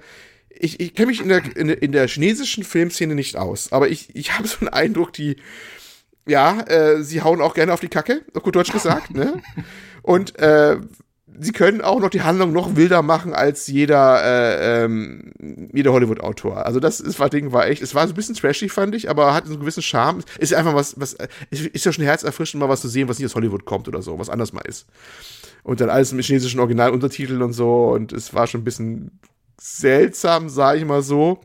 ich, 0.60 0.80
ich 0.80 0.94
kenne 0.94 1.08
mich 1.08 1.20
in 1.20 1.28
der, 1.28 1.56
in, 1.56 1.68
in, 1.68 1.92
der 1.92 2.08
chinesischen 2.08 2.64
Filmszene 2.64 3.14
nicht 3.14 3.36
aus, 3.36 3.72
aber 3.72 3.88
ich, 3.88 4.14
ich 4.14 4.36
habe 4.36 4.48
so 4.48 4.58
einen 4.60 4.68
Eindruck, 4.68 5.12
die, 5.12 5.36
ja, 6.26 6.60
äh, 6.62 7.02
sie 7.02 7.22
hauen 7.22 7.40
auch 7.40 7.54
gerne 7.54 7.72
auf 7.72 7.80
die 7.80 7.88
Kacke, 7.88 8.22
gut 8.42 8.56
Deutsch 8.56 8.72
gesagt, 8.72 9.14
ne? 9.14 9.42
Und 10.02 10.38
äh, 10.38 10.78
sie 11.38 11.52
können 11.52 11.80
auch 11.80 12.00
noch 12.00 12.10
die 12.10 12.22
Handlung 12.22 12.52
noch 12.52 12.76
wilder 12.76 13.02
machen 13.02 13.34
als 13.34 13.66
jeder, 13.66 14.22
äh, 14.24 14.84
ähm, 14.84 15.32
jeder 15.72 15.92
Hollywood-Autor. 15.92 16.64
Also 16.64 16.80
das 16.80 17.00
ist, 17.00 17.18
war 17.18 17.30
Ding 17.30 17.52
war 17.52 17.66
echt, 17.66 17.82
es 17.82 17.94
war 17.94 18.06
so 18.06 18.12
ein 18.12 18.16
bisschen 18.16 18.34
trashy, 18.34 18.68
fand 18.68 18.94
ich, 18.94 19.10
aber 19.10 19.34
hat 19.34 19.46
so 19.46 19.52
einen 19.52 19.60
gewissen 19.60 19.82
Charme. 19.82 20.22
Ist 20.38 20.54
einfach 20.54 20.74
was, 20.74 20.98
was, 20.98 21.16
ist 21.50 21.84
ja 21.84 21.92
schon 21.92 22.04
herzerfrischend, 22.04 22.60
mal 22.60 22.68
was 22.68 22.80
zu 22.80 22.88
sehen, 22.88 23.08
was 23.08 23.18
nicht 23.18 23.26
aus 23.26 23.34
Hollywood 23.34 23.64
kommt 23.64 23.88
oder 23.88 24.02
so, 24.02 24.18
was 24.18 24.30
anders 24.30 24.52
mal 24.52 24.62
ist. 24.62 24.86
Und 25.62 25.80
dann 25.80 25.90
alles 25.90 26.12
mit 26.12 26.24
chinesischen 26.24 26.60
Originaluntertiteln 26.60 27.42
und 27.42 27.52
so 27.52 27.88
und 27.88 28.12
es 28.12 28.32
war 28.32 28.46
schon 28.46 28.60
ein 28.60 28.64
bisschen 28.64 29.18
seltsam, 29.58 30.48
sage 30.50 30.80
ich 30.80 30.84
mal 30.84 31.02
so. 31.02 31.40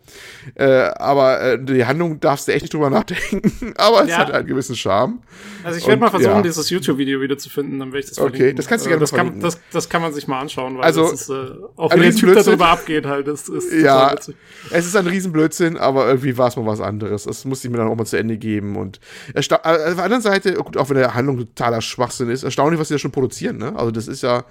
Äh, 0.55 0.65
aber 0.65 1.41
äh, 1.41 1.63
die 1.63 1.85
Handlung 1.85 2.19
darfst 2.19 2.47
du 2.47 2.51
echt 2.51 2.63
nicht 2.63 2.73
drüber 2.73 2.89
nachdenken. 2.89 3.73
aber 3.77 4.03
es 4.03 4.09
ja. 4.09 4.17
hat 4.17 4.31
einen 4.31 4.47
gewissen 4.47 4.75
Charme. 4.75 5.19
Also 5.63 5.77
ich 5.77 5.87
werde 5.87 6.01
mal 6.01 6.09
versuchen, 6.09 6.35
ja. 6.35 6.41
dieses 6.41 6.69
YouTube-Video 6.69 7.21
wieder 7.21 7.37
zu 7.37 7.49
finden, 7.49 7.79
dann 7.79 7.93
werde 7.93 7.99
ich 7.99 8.09
das 8.09 8.17
Okay, 8.17 8.29
verlinken. 8.29 8.57
das 8.57 8.67
kannst 8.67 8.85
du 8.85 8.89
gerne 8.89 8.99
das 8.99 9.13
kann, 9.13 9.39
das, 9.39 9.59
das, 9.71 9.87
kann 9.87 10.01
man 10.01 10.13
sich 10.13 10.27
mal 10.27 10.39
anschauen, 10.39 10.77
weil 10.77 10.83
also, 10.83 11.09
das 11.09 11.21
ist, 11.21 11.29
äh, 11.29 11.51
auch 11.77 11.93
wie 11.95 11.99
der 11.99 12.15
Typ 12.15 12.33
darüber 12.35 12.67
abgeht 12.67 13.05
halt. 13.05 13.27
Das 13.27 13.47
ist 13.47 13.71
ja, 13.81 14.13
es 14.13 14.85
ist 14.85 14.95
ein 14.95 15.07
Riesenblödsinn, 15.07 15.77
aber 15.77 16.07
irgendwie 16.07 16.37
war 16.37 16.49
es 16.49 16.57
mal 16.57 16.65
was 16.65 16.81
anderes. 16.81 17.23
Das 17.23 17.45
musste 17.45 17.67
ich 17.67 17.71
mir 17.71 17.77
dann 17.77 17.87
auch 17.87 17.95
mal 17.95 18.05
zu 18.05 18.17
Ende 18.17 18.37
geben. 18.37 18.75
Und 18.75 18.99
äh, 19.33 19.39
auf 19.39 19.47
der 19.47 19.65
anderen 19.65 20.21
Seite, 20.21 20.53
gut, 20.55 20.75
auch 20.75 20.89
wenn 20.89 20.97
der 20.97 21.13
Handlung 21.13 21.37
totaler 21.37 21.81
Schwachsinn 21.81 22.29
ist, 22.29 22.43
erstaunlich, 22.43 22.79
was 22.79 22.89
sie 22.89 22.95
da 22.95 22.99
schon 22.99 23.11
produzieren. 23.11 23.57
Ne? 23.57 23.73
Also 23.75 23.91
das 23.91 24.07
ist 24.07 24.21
ja, 24.21 24.43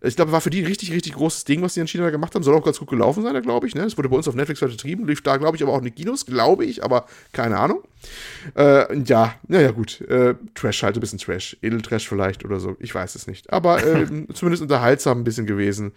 ich 0.00 0.16
glaube, 0.16 0.32
war 0.32 0.40
für 0.40 0.50
die 0.50 0.62
ein 0.62 0.66
richtig, 0.66 0.92
richtig 0.92 1.12
großes 1.12 1.44
Ding, 1.44 1.60
was 1.60 1.74
sie 1.74 1.80
in 1.80 1.88
China 1.88 2.08
gemacht 2.10 2.34
haben. 2.34 2.42
Soll 2.42 2.54
auch 2.54 2.64
ganz 2.64 2.78
gut 2.78 2.88
gelaufen 2.88 3.01
sein, 3.10 3.40
glaube 3.42 3.66
ich. 3.66 3.74
Ne? 3.74 3.82
Das 3.82 3.96
wurde 3.96 4.08
bei 4.08 4.16
uns 4.16 4.28
auf 4.28 4.34
Netflix 4.34 4.60
vertrieben, 4.60 5.06
lief 5.06 5.22
da, 5.22 5.36
glaube 5.36 5.56
ich, 5.56 5.62
aber 5.62 5.72
auch 5.72 5.78
in 5.78 5.84
den 5.84 5.94
Kinos, 5.94 6.26
glaube 6.26 6.64
ich, 6.64 6.84
aber 6.84 7.06
keine 7.32 7.58
Ahnung. 7.58 7.82
Äh, 8.56 8.98
ja, 9.02 9.34
naja, 9.48 9.70
gut. 9.70 10.00
Äh, 10.02 10.34
Trash 10.54 10.82
halt, 10.82 10.96
ein 10.96 11.00
bisschen 11.00 11.18
Trash. 11.18 11.56
Edeltrash 11.62 12.08
vielleicht 12.08 12.44
oder 12.44 12.60
so. 12.60 12.76
Ich 12.80 12.94
weiß 12.94 13.14
es 13.14 13.26
nicht. 13.26 13.52
Aber 13.52 13.84
äh, 13.84 14.06
zumindest 14.34 14.62
unterhaltsam 14.62 15.20
ein 15.20 15.24
bisschen 15.24 15.46
gewesen. 15.46 15.92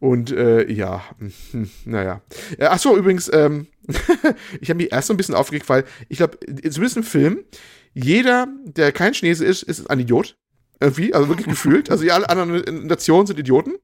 Und 0.00 0.32
äh, 0.32 0.70
ja, 0.70 1.02
hm, 1.18 1.70
naja. 1.84 2.22
Äh, 2.58 2.64
Achso, 2.66 2.96
übrigens, 2.96 3.30
ähm, 3.32 3.66
ich 4.60 4.70
habe 4.70 4.78
mich 4.78 4.92
erst 4.92 5.08
so 5.08 5.14
ein 5.14 5.18
bisschen 5.18 5.34
aufgeregt, 5.34 5.68
weil 5.68 5.84
ich 6.08 6.16
glaube, 6.16 6.38
zumindest 6.40 6.96
im 6.96 7.02
Film, 7.02 7.44
jeder, 7.92 8.48
der 8.64 8.92
kein 8.92 9.12
Chinese 9.12 9.44
ist, 9.44 9.62
ist 9.62 9.90
ein 9.90 10.00
Idiot. 10.00 10.36
Irgendwie, 10.80 11.12
also 11.12 11.28
wirklich 11.28 11.46
gefühlt. 11.48 11.90
Also 11.90 12.10
alle 12.10 12.28
anderen 12.30 12.86
Nationen 12.86 13.26
sind 13.26 13.38
Idioten. 13.38 13.74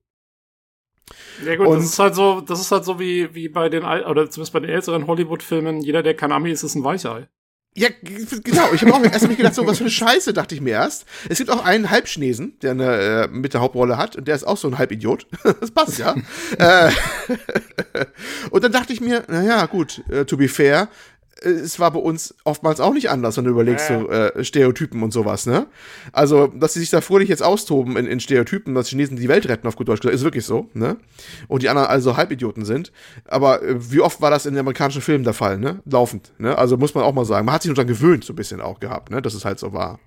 Ja 1.44 1.56
gut, 1.56 1.66
und 1.66 1.78
das 1.78 1.84
ist 1.84 1.98
halt 1.98 2.14
so, 2.14 2.40
das 2.40 2.60
ist 2.60 2.70
halt 2.70 2.84
so 2.84 2.98
wie, 2.98 3.34
wie 3.34 3.48
bei 3.48 3.68
den, 3.68 3.84
oder 3.84 4.30
zumindest 4.30 4.52
bei 4.52 4.60
den 4.60 4.70
älteren 4.70 5.06
Hollywood-Filmen, 5.06 5.80
jeder, 5.80 6.02
der 6.02 6.14
kein 6.14 6.32
Ami 6.32 6.50
ist, 6.50 6.62
ist 6.62 6.74
ein 6.74 6.84
Weichei. 6.84 7.28
Ja, 7.78 7.88
genau. 8.00 8.72
Ich 8.72 8.80
habe 8.80 8.94
auch 8.94 9.02
erst 9.02 9.28
mich 9.28 9.36
gedacht, 9.36 9.54
so 9.54 9.66
was 9.66 9.76
für 9.76 9.84
eine 9.84 9.90
Scheiße, 9.90 10.32
dachte 10.32 10.54
ich 10.54 10.62
mir 10.62 10.70
erst. 10.70 11.04
Es 11.28 11.36
gibt 11.36 11.50
auch 11.50 11.62
einen 11.62 11.90
Halbchinesen, 11.90 12.58
der 12.62 12.70
eine 12.70 12.94
äh, 12.96 13.28
mit 13.28 13.52
der 13.52 13.60
Hauptrolle 13.60 13.98
hat, 13.98 14.16
und 14.16 14.26
der 14.26 14.34
ist 14.34 14.44
auch 14.44 14.56
so 14.56 14.66
ein 14.66 14.78
Halbidiot. 14.78 15.26
das 15.60 15.70
passt 15.72 15.98
ja. 15.98 16.14
äh, 16.58 16.90
und 18.50 18.64
dann 18.64 18.72
dachte 18.72 18.94
ich 18.94 19.02
mir, 19.02 19.24
naja, 19.28 19.66
gut, 19.66 20.02
äh, 20.08 20.24
to 20.24 20.38
be 20.38 20.48
fair, 20.48 20.88
es 21.42 21.78
war 21.78 21.90
bei 21.90 21.98
uns 21.98 22.34
oftmals 22.44 22.80
auch 22.80 22.92
nicht 22.94 23.10
anders, 23.10 23.36
wenn 23.36 23.44
du 23.44 23.50
überlegst, 23.50 23.90
ja. 23.90 24.00
so 24.00 24.08
äh, 24.08 24.44
Stereotypen 24.44 25.02
und 25.02 25.12
sowas, 25.12 25.46
ne? 25.46 25.66
Also, 26.12 26.46
dass 26.46 26.72
sie 26.72 26.80
sich 26.80 26.90
da 26.90 27.00
fröhlich 27.00 27.28
jetzt 27.28 27.42
austoben 27.42 27.96
in, 27.96 28.06
in 28.06 28.20
Stereotypen, 28.20 28.74
dass 28.74 28.88
Chinesen 28.88 29.16
die 29.16 29.28
Welt 29.28 29.46
retten, 29.48 29.66
auf 29.68 29.76
gut 29.76 29.88
Deutsch 29.88 30.00
gesagt, 30.00 30.14
ist 30.14 30.24
wirklich 30.24 30.46
so, 30.46 30.68
ne? 30.72 30.96
Und 31.48 31.62
die 31.62 31.68
anderen 31.68 31.88
also 31.88 32.16
Halbidioten 32.16 32.64
sind. 32.64 32.90
Aber 33.26 33.62
äh, 33.62 33.92
wie 33.92 34.00
oft 34.00 34.20
war 34.20 34.30
das 34.30 34.46
in 34.46 34.54
den 34.54 34.60
amerikanischen 34.60 35.02
Filmen 35.02 35.24
der 35.24 35.34
Fall, 35.34 35.58
ne? 35.58 35.82
Laufend, 35.84 36.32
ne? 36.38 36.56
Also 36.56 36.76
muss 36.78 36.94
man 36.94 37.04
auch 37.04 37.12
mal 37.12 37.26
sagen. 37.26 37.44
Man 37.44 37.54
hat 37.54 37.62
sich 37.62 37.68
nur 37.68 37.76
dann 37.76 37.86
gewöhnt, 37.86 38.24
so 38.24 38.32
ein 38.32 38.36
bisschen 38.36 38.62
auch 38.62 38.80
gehabt, 38.80 39.10
ne? 39.10 39.20
Dass 39.20 39.34
es 39.34 39.44
halt 39.44 39.58
so 39.58 39.72
war. 39.72 40.00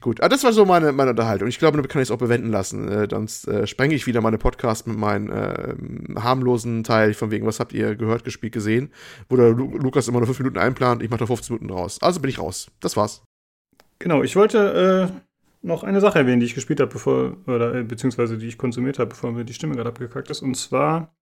Gut, 0.00 0.22
ah, 0.22 0.28
das 0.28 0.44
war 0.44 0.52
so 0.52 0.64
meine, 0.64 0.92
meine 0.92 1.10
Unterhaltung. 1.10 1.48
Ich 1.48 1.58
glaube, 1.58 1.76
damit 1.76 1.90
kann 1.90 2.00
ich 2.00 2.08
es 2.08 2.12
auch 2.12 2.18
bewenden 2.18 2.50
lassen. 2.50 2.88
Äh, 2.88 3.08
sonst 3.10 3.48
äh, 3.48 3.66
sprenge 3.66 3.94
ich 3.94 4.06
wieder 4.06 4.20
meine 4.20 4.38
Podcast 4.38 4.86
mit 4.86 4.96
meinem 4.96 5.30
äh, 5.30 6.20
harmlosen 6.20 6.84
Teil 6.84 7.14
von 7.14 7.30
wegen, 7.30 7.46
was 7.46 7.58
habt 7.58 7.72
ihr 7.72 7.96
gehört, 7.96 8.24
gespielt, 8.24 8.52
gesehen, 8.52 8.92
wo 9.28 9.36
der 9.36 9.50
Lu 9.50 9.76
Lukas 9.76 10.06
immer 10.06 10.18
nur 10.18 10.26
fünf 10.26 10.38
Minuten 10.38 10.58
einplant, 10.58 11.02
ich 11.02 11.10
mache 11.10 11.20
da 11.20 11.26
15 11.26 11.56
Minuten 11.56 11.72
raus. 11.72 11.98
Also 12.00 12.20
bin 12.20 12.30
ich 12.30 12.38
raus. 12.38 12.70
Das 12.80 12.96
war's. 12.96 13.22
Genau, 13.98 14.22
ich 14.22 14.36
wollte 14.36 15.10
äh, 15.10 15.66
noch 15.66 15.82
eine 15.82 16.00
Sache 16.00 16.20
erwähnen, 16.20 16.40
die 16.40 16.46
ich 16.46 16.54
gespielt 16.54 16.78
habe, 16.78 16.92
bevor, 16.92 17.36
oder 17.46 17.74
äh, 17.74 17.82
beziehungsweise 17.82 18.38
die 18.38 18.46
ich 18.46 18.58
konsumiert 18.58 19.00
habe, 19.00 19.10
bevor 19.10 19.32
mir 19.32 19.44
die 19.44 19.54
Stimme 19.54 19.74
gerade 19.74 19.88
abgekackt 19.88 20.30
ist. 20.30 20.42
Und 20.42 20.54
zwar, 20.54 21.12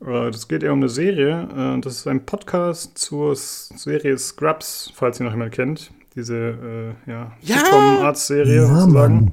äh, 0.00 0.30
das 0.30 0.46
geht 0.46 0.62
eher 0.62 0.74
um 0.74 0.80
eine 0.80 0.90
Serie. 0.90 1.76
Äh, 1.76 1.80
das 1.80 1.96
ist 1.96 2.06
ein 2.06 2.26
Podcast 2.26 2.98
zur 2.98 3.34
Serie 3.34 4.18
Scrubs, 4.18 4.92
falls 4.94 5.20
ihr 5.20 5.24
noch 5.24 5.32
jemand 5.32 5.52
kennt 5.52 5.90
diese 6.14 6.96
äh, 7.06 7.10
ja, 7.10 7.36
Ja! 7.42 7.62
Arzt-Serie 8.02 8.62
Ja, 8.62 8.66
sozusagen. 8.66 9.14
Mann. 9.14 9.32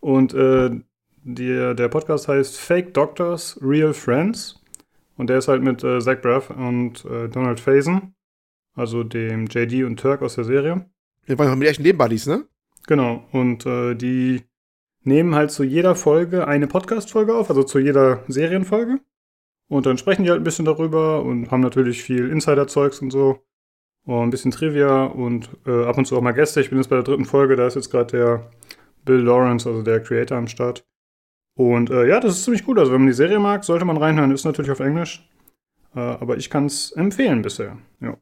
Und 0.00 0.34
äh, 0.34 0.70
der, 1.24 1.74
der 1.74 1.88
Podcast 1.88 2.28
heißt 2.28 2.58
Fake 2.58 2.94
Doctors, 2.94 3.58
Real 3.62 3.94
Friends. 3.94 4.60
Und 5.16 5.28
der 5.28 5.38
ist 5.38 5.48
halt 5.48 5.62
mit 5.62 5.84
äh, 5.84 6.00
Zach 6.00 6.20
Braff 6.20 6.50
und 6.50 7.04
äh, 7.04 7.28
Donald 7.28 7.60
Faison, 7.60 8.14
also 8.74 9.04
dem 9.04 9.46
JD 9.46 9.84
und 9.84 10.00
Turk 10.00 10.22
aus 10.22 10.34
der 10.34 10.44
Serie. 10.44 10.86
Wir 11.26 11.38
waren 11.38 11.58
mit 11.58 11.68
echten 11.68 11.82
Nebenbuddies, 11.82 12.26
ne? 12.26 12.44
Genau. 12.86 13.24
Und 13.30 13.64
äh, 13.66 13.94
die 13.94 14.42
nehmen 15.04 15.34
halt 15.34 15.50
zu 15.50 15.62
jeder 15.64 15.94
Folge 15.94 16.48
eine 16.48 16.66
Podcast-Folge 16.66 17.34
auf, 17.34 17.50
also 17.50 17.62
zu 17.62 17.78
jeder 17.78 18.24
Serienfolge. 18.26 19.00
Und 19.68 19.86
dann 19.86 19.98
sprechen 19.98 20.24
die 20.24 20.30
halt 20.30 20.40
ein 20.40 20.44
bisschen 20.44 20.64
darüber 20.64 21.22
und 21.22 21.50
haben 21.50 21.60
natürlich 21.60 22.02
viel 22.02 22.28
Insider-Zeugs 22.28 23.00
und 23.00 23.10
so. 23.10 23.44
Und 24.04 24.22
ein 24.24 24.30
bisschen 24.30 24.50
Trivia 24.50 25.04
und 25.04 25.48
äh, 25.66 25.84
ab 25.84 25.96
und 25.96 26.06
zu 26.06 26.16
auch 26.16 26.22
mal 26.22 26.32
Gäste. 26.32 26.60
Ich 26.60 26.70
bin 26.70 26.78
jetzt 26.78 26.88
bei 26.88 26.96
der 26.96 27.04
dritten 27.04 27.24
Folge, 27.24 27.54
da 27.54 27.66
ist 27.66 27.76
jetzt 27.76 27.90
gerade 27.90 28.10
der 28.10 28.50
Bill 29.04 29.20
Lawrence, 29.20 29.68
also 29.68 29.82
der 29.82 30.02
Creator 30.02 30.36
am 30.36 30.48
Start. 30.48 30.84
Und 31.54 31.90
äh, 31.90 32.08
ja, 32.08 32.18
das 32.18 32.38
ist 32.38 32.44
ziemlich 32.44 32.64
gut. 32.64 32.78
Also 32.78 32.92
wenn 32.92 33.00
man 33.00 33.08
die 33.08 33.12
Serie 33.12 33.38
mag, 33.38 33.64
sollte 33.64 33.84
man 33.84 33.96
reinhören. 33.96 34.32
Ist 34.32 34.44
natürlich 34.44 34.70
auf 34.70 34.80
Englisch. 34.80 35.28
Äh, 35.94 36.00
aber 36.00 36.36
ich 36.36 36.50
kann 36.50 36.66
es 36.66 36.92
empfehlen 36.92 37.42
bisher. 37.42 37.78
Ja. 38.00 38.16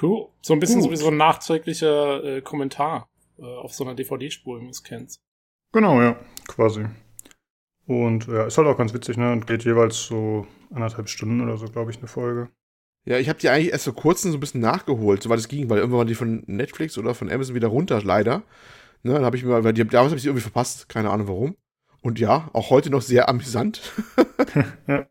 Cool. 0.00 0.28
So 0.40 0.54
ein 0.54 0.60
bisschen 0.60 0.80
Gut. 0.80 0.88
sowieso 0.88 1.08
ein 1.08 1.16
nachträglicher 1.16 2.24
äh, 2.24 2.40
Kommentar 2.40 3.08
äh, 3.38 3.44
auf 3.44 3.72
so 3.72 3.84
einer 3.84 3.94
DVD-Spur, 3.94 4.58
wie 4.58 4.62
man 4.62 4.70
es 4.70 4.82
kennt. 4.82 5.20
Genau, 5.72 6.00
ja, 6.02 6.18
quasi. 6.48 6.86
Und 7.86 8.26
ja, 8.26 8.46
ist 8.46 8.58
halt 8.58 8.68
auch 8.68 8.76
ganz 8.76 8.94
witzig, 8.94 9.16
ne? 9.16 9.32
Und 9.32 9.46
geht 9.46 9.64
jeweils 9.64 10.06
so 10.06 10.46
anderthalb 10.70 11.08
Stunden 11.08 11.40
oder 11.40 11.56
so, 11.56 11.66
glaube 11.66 11.90
ich, 11.90 11.98
eine 11.98 12.08
Folge. 12.08 12.50
Ja, 13.04 13.18
ich 13.18 13.28
habe 13.28 13.38
die 13.38 13.48
eigentlich 13.48 13.72
erst 13.72 13.84
vor 13.84 13.94
kurzem 13.96 14.30
so 14.30 14.36
ein 14.36 14.40
bisschen 14.40 14.60
nachgeholt, 14.60 15.22
soweit 15.22 15.38
es 15.40 15.48
ging, 15.48 15.68
weil 15.68 15.78
irgendwann 15.78 15.98
waren 15.98 16.06
die 16.06 16.14
von 16.14 16.44
Netflix 16.46 16.96
oder 16.98 17.14
von 17.14 17.30
Amazon 17.30 17.54
wieder 17.56 17.68
runter, 17.68 18.00
leider. 18.02 18.42
Ne, 19.02 19.14
dann 19.14 19.24
habe 19.24 19.36
ich 19.36 19.44
mir, 19.44 19.64
weil 19.64 19.72
die, 19.72 19.84
damals 19.84 20.10
habe 20.10 20.16
ich 20.16 20.22
sie 20.22 20.28
irgendwie 20.28 20.42
verpasst, 20.42 20.88
keine 20.88 21.10
Ahnung 21.10 21.26
warum. 21.26 21.56
Und 22.02 22.20
ja, 22.20 22.48
auch 22.52 22.70
heute 22.70 22.90
noch 22.90 23.02
sehr 23.02 23.28
amüsant. 23.28 23.80
Ja, 24.86 25.06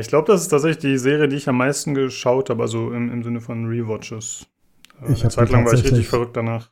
Ich 0.00 0.08
glaube, 0.08 0.26
das 0.32 0.40
ist 0.42 0.48
tatsächlich 0.48 0.78
die 0.78 0.96
Serie, 0.98 1.28
die 1.28 1.36
ich 1.36 1.48
am 1.48 1.58
meisten 1.58 1.94
geschaut 1.94 2.48
habe, 2.50 2.62
also 2.62 2.92
im, 2.92 3.12
im 3.12 3.22
Sinne 3.22 3.40
von 3.40 3.66
Rewatches. 3.66 4.46
Äh, 5.02 5.12
Ich 5.12 5.18
eine 5.20 5.24
hab 5.24 5.32
Zeit 5.32 5.50
lang 5.50 5.64
war 5.66 5.72
ich 5.72 5.78
richtig 5.80 5.90
tatsächlich- 5.90 6.08
verrückt 6.08 6.36
danach. 6.36 6.70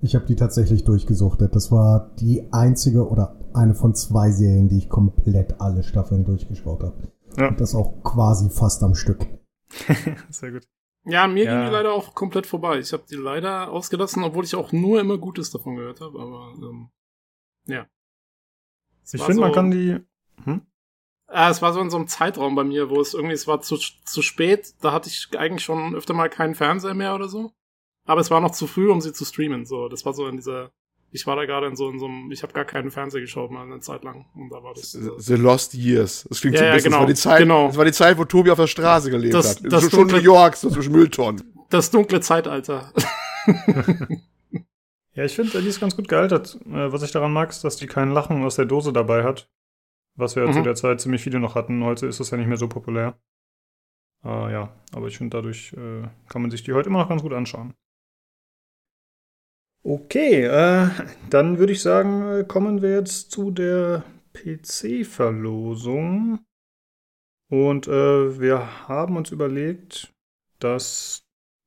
Ich 0.00 0.14
habe 0.14 0.26
die 0.26 0.36
tatsächlich 0.36 0.84
durchgesuchtet. 0.84 1.56
Das 1.56 1.72
war 1.72 2.12
die 2.20 2.46
einzige 2.52 3.08
oder 3.08 3.36
eine 3.54 3.74
von 3.74 3.94
zwei 3.96 4.30
Serien, 4.30 4.68
die 4.68 4.78
ich 4.78 4.88
komplett 4.88 5.60
alle 5.60 5.82
Staffeln 5.82 6.24
durchgeschaut 6.24 6.84
habe. 6.84 7.08
Ja. 7.36 7.48
Und 7.48 7.60
das 7.60 7.74
auch 7.74 8.04
quasi 8.04 8.48
fast 8.50 8.82
am 8.84 8.94
Stück. 8.94 9.26
Sehr 10.30 10.52
gut. 10.52 10.64
Ja, 11.04 11.26
mir 11.26 11.44
Ja. 11.44 11.54
ging 11.56 11.66
die 11.66 11.72
leider 11.72 11.92
auch 11.92 12.14
komplett 12.14 12.46
vorbei. 12.46 12.78
Ich 12.78 12.92
habe 12.92 13.04
die 13.08 13.14
leider 13.16 13.70
ausgelassen, 13.70 14.22
obwohl 14.24 14.44
ich 14.44 14.54
auch 14.54 14.72
nur 14.72 15.00
immer 15.00 15.16
Gutes 15.18 15.50
davon 15.50 15.76
gehört 15.76 16.00
habe. 16.00 16.18
Aber 16.20 16.54
ähm, 16.60 16.90
ja. 17.66 17.86
Es 19.04 19.14
Ich 19.14 19.22
finde, 19.22 19.40
man 19.40 19.50
so- 19.50 19.54
kann 19.54 19.70
die. 19.70 19.98
Hm? 20.44 20.62
Ah, 21.30 21.50
es 21.50 21.60
war 21.60 21.72
so 21.74 21.80
in 21.80 21.90
so 21.90 21.98
einem 21.98 22.08
Zeitraum 22.08 22.54
bei 22.54 22.64
mir, 22.64 22.88
wo 22.88 23.00
es 23.00 23.12
irgendwie, 23.12 23.34
es 23.34 23.46
war 23.46 23.60
zu, 23.60 23.76
zu 23.76 24.22
spät. 24.22 24.74
Da 24.80 24.92
hatte 24.92 25.08
ich 25.10 25.28
eigentlich 25.38 25.64
schon 25.64 25.94
öfter 25.94 26.14
mal 26.14 26.30
keinen 26.30 26.54
Fernseher 26.54 26.94
mehr 26.94 27.14
oder 27.14 27.28
so. 27.28 27.52
Aber 28.06 28.20
es 28.22 28.30
war 28.30 28.40
noch 28.40 28.52
zu 28.52 28.66
früh, 28.66 28.90
um 28.90 29.02
sie 29.02 29.12
zu 29.12 29.26
streamen. 29.26 29.66
So, 29.66 29.88
das 29.88 30.04
war 30.06 30.14
so 30.14 30.26
in 30.26 30.36
dieser. 30.36 30.72
Ich 31.10 31.26
war 31.26 31.36
da 31.36 31.46
gerade 31.46 31.66
in 31.66 31.74
so 31.76 31.88
in 31.90 31.98
so 31.98 32.06
einem. 32.06 32.30
Ich 32.32 32.42
habe 32.42 32.52
gar 32.52 32.64
keinen 32.66 32.90
Fernseher 32.90 33.20
geschaut 33.22 33.50
mal 33.50 33.62
eine 33.64 33.80
Zeit 33.80 34.04
lang. 34.04 34.26
Und 34.34 34.50
da 34.50 34.62
war 34.62 34.74
das. 34.74 34.94
äh, 34.94 35.08
The 35.18 35.34
Lost 35.36 35.72
Years. 35.74 36.26
Das 36.28 36.40
klingt 36.40 36.54
Ja, 36.56 36.60
so 36.60 36.64
ein 36.64 36.68
ja, 36.68 36.74
bisschen. 36.74 36.90
genau, 36.92 36.98
das, 36.98 37.00
war 37.00 37.06
die 37.06 37.14
Zeit, 37.14 37.38
genau. 37.40 37.66
das 37.68 37.76
war 37.78 37.84
die 37.86 37.92
Zeit, 37.92 38.18
wo 38.18 38.24
Tobi 38.26 38.50
auf 38.50 38.58
der 38.58 38.66
Straße 38.66 39.10
gelebt 39.10 39.32
Das- 39.34 39.56
hat. 39.62 39.72
das 39.72 39.84
so 39.84 39.90
schon 39.90 40.06
New 40.08 40.16
York, 40.18 40.56
so 40.56 40.68
zwischen 40.70 40.92
Mülltonnen. 40.92 41.42
das 41.70 41.90
dunkle 41.90 42.20
Zeitalter. 42.20 42.92
Ja, 45.14 45.24
ich 45.24 45.34
finde, 45.34 45.60
die 45.60 45.66
ist 45.66 45.80
ganz 45.80 45.96
gut 45.96 46.06
gealtert. 46.06 46.60
Äh, 46.66 46.92
was 46.92 47.02
ich 47.02 47.10
daran 47.10 47.32
mag, 47.32 47.50
ist, 47.50 47.64
dass 47.64 47.74
die 47.76 47.88
kein 47.88 48.12
Lachen 48.12 48.44
aus 48.44 48.54
der 48.54 48.66
Dose 48.66 48.92
dabei 48.92 49.24
hat. 49.24 49.50
Was 50.14 50.36
wir 50.36 50.44
ja 50.44 50.52
zu 50.52 50.60
Mhm. 50.60 50.64
der 50.64 50.76
Zeit 50.76 51.00
ziemlich 51.00 51.22
viele 51.22 51.40
noch 51.40 51.56
hatten. 51.56 51.82
Heute 51.82 52.06
ist 52.06 52.20
das 52.20 52.30
ja 52.30 52.36
nicht 52.36 52.46
mehr 52.46 52.56
so 52.56 52.68
populär. 52.68 53.18
Äh, 54.24 54.52
ja, 54.52 54.72
aber 54.92 55.08
ich 55.08 55.18
finde, 55.18 55.36
dadurch 55.36 55.72
äh, 55.72 56.02
kann 56.28 56.42
man 56.42 56.52
sich 56.52 56.62
die 56.62 56.72
heute 56.72 56.88
immer 56.88 57.00
noch 57.00 57.08
ganz 57.08 57.22
gut 57.22 57.32
anschauen. 57.32 57.74
Okay, 59.82 60.44
äh, 60.44 60.90
dann 61.30 61.58
würde 61.58 61.72
ich 61.72 61.82
sagen, 61.82 62.40
äh, 62.40 62.44
kommen 62.44 62.82
wir 62.82 62.90
jetzt 62.90 63.30
zu 63.30 63.50
der 63.50 64.04
PC-Verlosung. 64.32 66.40
Und 67.50 67.88
äh, 67.88 68.40
wir 68.40 68.88
haben 68.88 69.16
uns 69.16 69.30
überlegt, 69.30 70.12
dass 70.58 71.24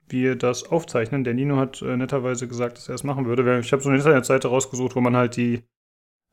wir 0.07 0.35
das 0.35 0.63
aufzeichnen. 0.63 1.23
Der 1.23 1.33
Nino 1.33 1.57
hat 1.57 1.81
äh, 1.81 1.97
netterweise 1.97 2.47
gesagt, 2.47 2.77
dass 2.77 2.89
er 2.89 2.95
es 2.95 3.03
machen 3.03 3.25
würde. 3.25 3.59
Ich 3.59 3.71
habe 3.71 3.81
so 3.81 3.89
eine 3.89 3.97
Internetseite 3.97 4.49
rausgesucht, 4.49 4.95
wo 4.95 5.01
man 5.01 5.15
halt 5.15 5.37
die 5.37 5.63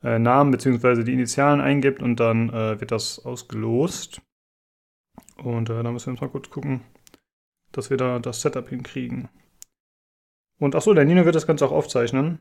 äh, 0.02 0.18
Namen 0.18 0.50
bzw. 0.50 1.04
die 1.04 1.14
Initialen 1.14 1.60
eingibt 1.60 2.02
und 2.02 2.20
dann 2.20 2.50
äh, 2.50 2.80
wird 2.80 2.90
das 2.90 3.24
ausgelost. 3.24 4.20
Und 5.42 5.70
äh, 5.70 5.82
da 5.82 5.90
müssen 5.90 6.06
wir 6.06 6.12
uns 6.12 6.20
mal 6.20 6.28
kurz 6.28 6.50
gucken, 6.50 6.82
dass 7.72 7.90
wir 7.90 7.96
da 7.96 8.18
das 8.18 8.42
Setup 8.42 8.68
hinkriegen. 8.68 9.28
Und 10.58 10.74
achso, 10.74 10.94
der 10.94 11.04
Nino 11.04 11.24
wird 11.24 11.34
das 11.34 11.46
Ganze 11.46 11.66
auch 11.66 11.72
aufzeichnen. 11.72 12.40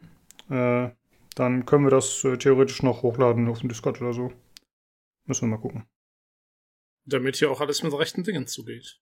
Äh, 0.49 0.89
dann 1.35 1.65
können 1.65 1.85
wir 1.85 1.91
das 1.91 2.23
äh, 2.23 2.37
theoretisch 2.37 2.81
noch 2.81 3.03
hochladen 3.03 3.47
auf 3.47 3.59
dem 3.59 3.69
Discord 3.69 4.01
oder 4.01 4.13
so. 4.13 4.31
Müssen 5.25 5.49
wir 5.49 5.57
mal 5.57 5.61
gucken. 5.61 5.85
Damit 7.05 7.35
hier 7.35 7.51
auch 7.51 7.61
alles 7.61 7.83
mit 7.83 7.93
rechten 7.93 8.23
Dingen 8.23 8.47
zugeht. 8.47 8.99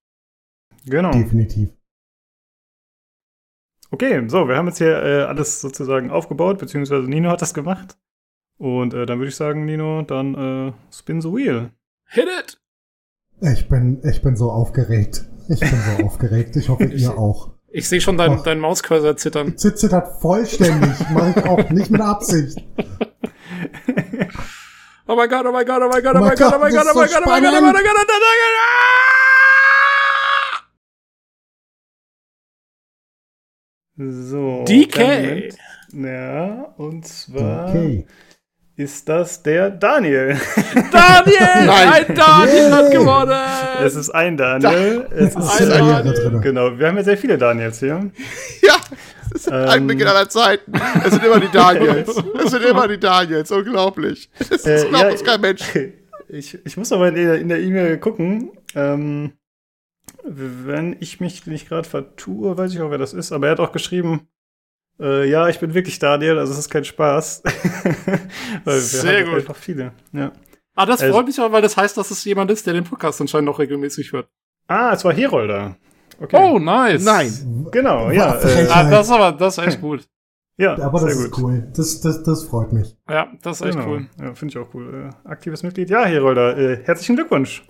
Genau. 0.85 1.11
Definitiv. 1.11 1.71
Okay, 3.91 4.27
so, 4.27 4.47
wir 4.47 4.57
haben 4.57 4.67
jetzt 4.67 4.79
hier 4.79 5.01
äh, 5.01 5.23
alles 5.23 5.61
sozusagen 5.61 6.09
aufgebaut, 6.09 6.57
beziehungsweise 6.57 7.07
Nino 7.07 7.29
hat 7.29 7.41
das 7.41 7.53
gemacht. 7.53 7.97
Und 8.57 8.93
äh, 8.93 9.05
dann 9.05 9.19
würde 9.19 9.29
ich 9.29 9.35
sagen, 9.35 9.65
Nino, 9.65 10.01
dann 10.01 10.35
äh, 10.35 10.73
spin 10.91 11.21
the 11.21 11.29
wheel. 11.29 11.71
Hit 12.05 12.27
it! 12.39 12.61
Ich 13.41 13.67
bin, 13.69 14.01
ich 14.03 14.21
bin 14.21 14.35
so 14.35 14.51
aufgeregt. 14.51 15.25
Ich 15.49 15.59
bin 15.59 15.69
so 15.69 16.03
aufgeregt. 16.05 16.55
Ich 16.55 16.69
hoffe, 16.69 16.85
ihr 16.85 17.17
auch. 17.17 17.54
Ich 17.77 17.89
sehe 17.89 17.99
schon 17.99 18.17
dein, 18.17 18.31
Ach. 18.39 18.43
dein 18.43 18.59
Mauscursor 18.59 19.17
zittern. 19.17 19.57
Zit- 19.57 19.77
Zittert 19.77 20.21
vollständig. 20.21 20.97
Mache 21.09 21.33
ich 21.37 21.45
auch 21.45 21.69
nicht 21.71 21.91
mit 21.91 21.99
Absicht. 21.99 22.57
Oh 25.07 25.15
mein 25.17 25.29
Gott, 25.29 25.45
oh 25.45 25.51
mein 25.51 25.65
Gott, 25.65 25.81
oh 25.83 25.89
mein 25.89 26.01
Gott, 26.01 26.15
oh 26.15 26.19
Oh 26.19 26.21
mein 26.21 26.29
mein 26.29 26.37
Gott, 26.37 26.53
oh 26.53 26.57
Gott, 26.57 26.61
mein 26.61 26.73
Gott, 26.73 26.87
oh 26.87 26.95
mein 26.95 27.09
Gott, 27.09 27.21
oh 27.25 27.29
mein 27.29 27.41
Gott, 27.41 27.53
oh 27.57 27.61
mein 27.61 27.73
Gott, 27.73 27.73
oh 27.73 27.73
mein. 27.73 27.83
Gott, 27.83 27.95
oh 33.97 34.11
So. 34.29 34.63
DK. 34.67 35.49
Ja, 35.93 36.73
und 36.77 37.05
zwar 37.07 37.69
Okay. 37.69 38.05
Ist 38.77 39.07
das 39.07 39.41
der 39.41 39.69
Daniel. 39.69 40.37
Daniel! 40.91 41.65
Nein. 41.65 41.89
Ein 42.07 42.15
Daniel 42.15 42.71
hat 42.73 42.91
gewonnen! 42.91 43.39
es 43.83 43.95
ist 43.95 44.09
ein 44.09 44.35
Daniel. 44.37 45.07
Es 45.11 45.35
ist 45.35 45.37
Es 45.37 45.61
Ein 45.61 45.69
Daniel. 45.87 46.13
drin. 46.13 46.41
Genau, 46.41 46.77
wir 46.77 46.87
haben 46.87 46.97
ja 46.97 47.03
sehr 47.03 47.17
viele 47.17 47.37
Daniels 47.37 47.79
hier. 47.79 48.11
Ja, 48.61 48.75
das 49.31 49.41
ist 49.41 49.47
Ähm. 49.47 49.53
ein 49.69 49.87
Beginn 49.87 50.07
aller 50.07 50.27
Zeiten. 50.29 50.73
Es 51.05 51.11
sind 51.13 51.23
immer 51.23 51.39
die 51.39 51.51
Daniels. 51.51 52.09
Es 52.43 52.51
sind 52.51 52.63
immer 52.65 52.87
die 52.87 52.99
Daniels. 52.99 53.51
Unglaublich. 53.51 54.29
Das 54.49 54.65
Äh, 54.65 54.85
glaubt 54.89 55.03
ja, 55.03 55.09
uns 55.11 55.23
kein 55.23 55.41
Mensch. 55.41 55.61
Ich, 56.27 56.57
ich 56.65 56.77
muss 56.77 56.91
aber 56.91 57.09
in 57.09 57.15
der 57.15 57.35
in 57.39 57.49
der 57.49 57.59
E-Mail 57.61 57.97
gucken. 57.97 58.51
Ähm, 58.75 59.33
wenn 60.23 60.95
ich 60.99 61.19
mich 61.19 61.45
nicht 61.45 61.69
gerade 61.69 61.87
vertue, 61.87 62.57
weiß 62.57 62.73
ich 62.73 62.81
auch, 62.81 62.89
wer 62.91 62.97
das 62.97 63.13
ist. 63.13 63.31
Aber 63.31 63.47
er 63.47 63.51
hat 63.51 63.59
auch 63.59 63.71
geschrieben, 63.71 64.27
äh, 64.99 65.29
ja, 65.29 65.47
ich 65.49 65.59
bin 65.59 65.73
wirklich 65.73 65.99
Daniel, 65.99 66.37
also 66.39 66.53
es 66.53 66.59
ist 66.59 66.69
kein 66.69 66.85
Spaß. 66.85 67.43
weil 68.63 68.75
wir 68.75 68.79
Sehr 68.81 69.21
haben 69.21 69.29
gut. 69.31 69.39
einfach 69.39 69.55
viele. 69.55 69.91
Ja. 70.11 70.31
Ah, 70.75 70.85
das 70.85 71.01
Also- 71.01 71.13
freut 71.13 71.25
mich 71.27 71.39
aber, 71.39 71.53
weil 71.53 71.61
das 71.61 71.77
heißt, 71.77 71.97
dass 71.97 72.11
es 72.11 72.23
jemand 72.25 72.51
ist, 72.51 72.65
der 72.67 72.73
den 72.73 72.83
Podcast 72.83 73.21
anscheinend 73.21 73.45
noch 73.45 73.59
regelmäßig 73.59 74.11
hört. 74.13 74.27
Ah, 74.67 74.91
es 74.93 75.05
war 75.05 75.13
Herolder. 75.13 75.77
Okay. 76.19 76.37
Oh, 76.39 76.59
nice. 76.59 77.03
Nein. 77.03 77.67
Genau, 77.71 78.09
ja. 78.11 78.35
Äh, 78.41 78.67
Ah, 78.69 78.89
das 78.89 79.07
ist 79.07 79.11
aber, 79.11 79.31
das 79.37 79.57
ist 79.57 79.67
echt 79.67 79.81
gut. 79.81 80.07
ja, 80.57 80.73
Aber 80.79 80.99
das 81.01 81.13
sehr 81.15 81.25
ist 81.25 81.31
gut. 81.31 81.43
cool. 81.43 81.67
Das, 81.75 82.01
das, 82.01 82.23
das 82.23 82.43
freut 82.45 82.71
mich. 82.73 82.95
Ja, 83.09 83.27
das 83.41 83.59
ist 83.61 83.67
echt 83.67 83.77
Genau. 83.77 83.89
cool. 83.91 84.07
Ja, 84.19 84.33
Finde 84.33 84.51
ich 84.53 84.57
auch 84.57 84.73
cool. 84.73 85.09
Äh, 85.25 85.27
aktives 85.29 85.61
Mitglied. 85.63 85.89
Ja, 85.89 86.05
Herolder, 86.05 86.57
äh, 86.57 86.83
herzlichen 86.85 87.15
Glückwunsch. 87.17 87.63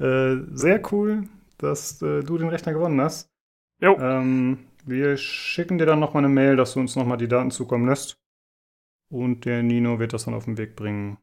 Äh, 0.00 0.36
sehr 0.54 0.80
cool, 0.92 1.24
dass 1.58 2.00
äh, 2.02 2.22
du 2.22 2.36
den 2.38 2.48
Rechner 2.48 2.72
gewonnen 2.72 3.00
hast. 3.00 3.30
Jo. 3.80 3.96
Ähm, 4.00 4.58
Wir 4.86 5.16
schicken 5.16 5.78
dir 5.78 5.86
dann 5.86 6.00
nochmal 6.00 6.24
eine 6.24 6.32
Mail, 6.32 6.56
dass 6.56 6.74
du 6.74 6.80
uns 6.80 6.94
nochmal 6.96 7.16
die 7.16 7.28
Daten 7.28 7.50
zukommen 7.50 7.88
lässt. 7.88 8.18
Und 9.10 9.44
der 9.44 9.62
Nino 9.62 9.98
wird 9.98 10.12
das 10.12 10.24
dann 10.24 10.34
auf 10.34 10.44
den 10.44 10.58
Weg 10.58 10.76
bringen. 10.76 11.18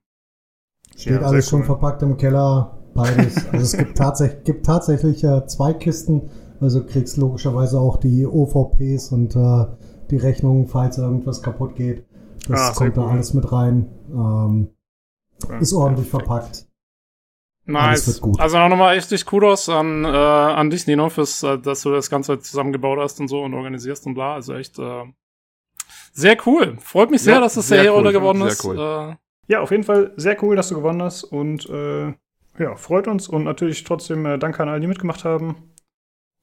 Steht 0.95 1.13
ja, 1.13 1.21
alles 1.21 1.49
schon 1.49 1.63
verpackt 1.63 2.01
im 2.01 2.17
Keller. 2.17 2.77
Beides. 2.93 3.47
also 3.51 3.63
es 3.63 3.77
gibt, 3.77 3.97
tatsächlich, 3.97 4.43
gibt 4.43 4.65
tatsächlich 4.65 5.23
äh, 5.23 5.45
zwei 5.45 5.73
Kisten. 5.73 6.29
Also 6.59 6.85
kriegst 6.85 7.17
logischerweise 7.17 7.79
auch 7.79 7.97
die 7.97 8.25
OVPs 8.25 9.11
und 9.11 9.35
äh, 9.35 9.65
die 10.09 10.17
Rechnungen, 10.17 10.67
falls 10.67 10.97
irgendwas 10.97 11.41
kaputt 11.41 11.75
geht. 11.75 12.05
Das 12.47 12.59
ah, 12.59 12.73
kommt 12.73 12.97
da 12.97 13.07
alles 13.07 13.33
mit 13.33 13.51
rein. 13.51 13.87
Ähm, 14.11 14.69
ist 15.59 15.73
ordentlich 15.73 16.09
perfekt. 16.09 16.27
verpackt. 16.27 16.70
Nice. 17.65 18.21
Also 18.39 18.57
auch 18.57 18.69
nochmal 18.69 18.95
richtig 18.95 19.25
Kudos 19.25 19.69
an, 19.69 20.03
äh, 20.03 20.07
an 20.07 20.69
dich, 20.69 20.87
Nino, 20.87 21.09
fürs, 21.09 21.43
äh, 21.43 21.59
dass 21.59 21.81
du 21.81 21.91
das 21.91 22.09
Ganze 22.09 22.39
zusammengebaut 22.39 22.99
hast 22.99 23.19
und 23.19 23.27
so 23.27 23.41
und 23.41 23.53
organisierst 23.53 24.05
und 24.07 24.15
bla. 24.15 24.33
Also 24.33 24.55
echt 24.55 24.79
äh, 24.79 25.03
sehr 26.13 26.37
cool. 26.45 26.77
Freut 26.79 27.11
mich 27.11 27.21
sehr, 27.21 27.35
ja, 27.35 27.39
dass 27.41 27.53
das 27.53 27.67
der 27.69 27.83
Hero 27.83 27.99
cool. 27.99 28.11
geworden 28.11 28.41
ist. 28.41 28.63
Cool. 28.65 28.77
Äh, 28.77 29.15
ja, 29.47 29.61
auf 29.61 29.71
jeden 29.71 29.83
Fall 29.83 30.13
sehr 30.15 30.41
cool, 30.43 30.55
dass 30.55 30.69
du 30.69 30.75
gewonnen 30.75 31.01
hast 31.01 31.23
und 31.23 31.69
äh, 31.69 32.13
ja, 32.57 32.75
freut 32.75 33.07
uns 33.07 33.27
und 33.27 33.43
natürlich 33.43 33.83
trotzdem 33.83 34.25
äh, 34.25 34.37
danke 34.37 34.61
an 34.63 34.69
alle, 34.69 34.79
die 34.81 34.87
mitgemacht 34.87 35.23
haben. 35.23 35.55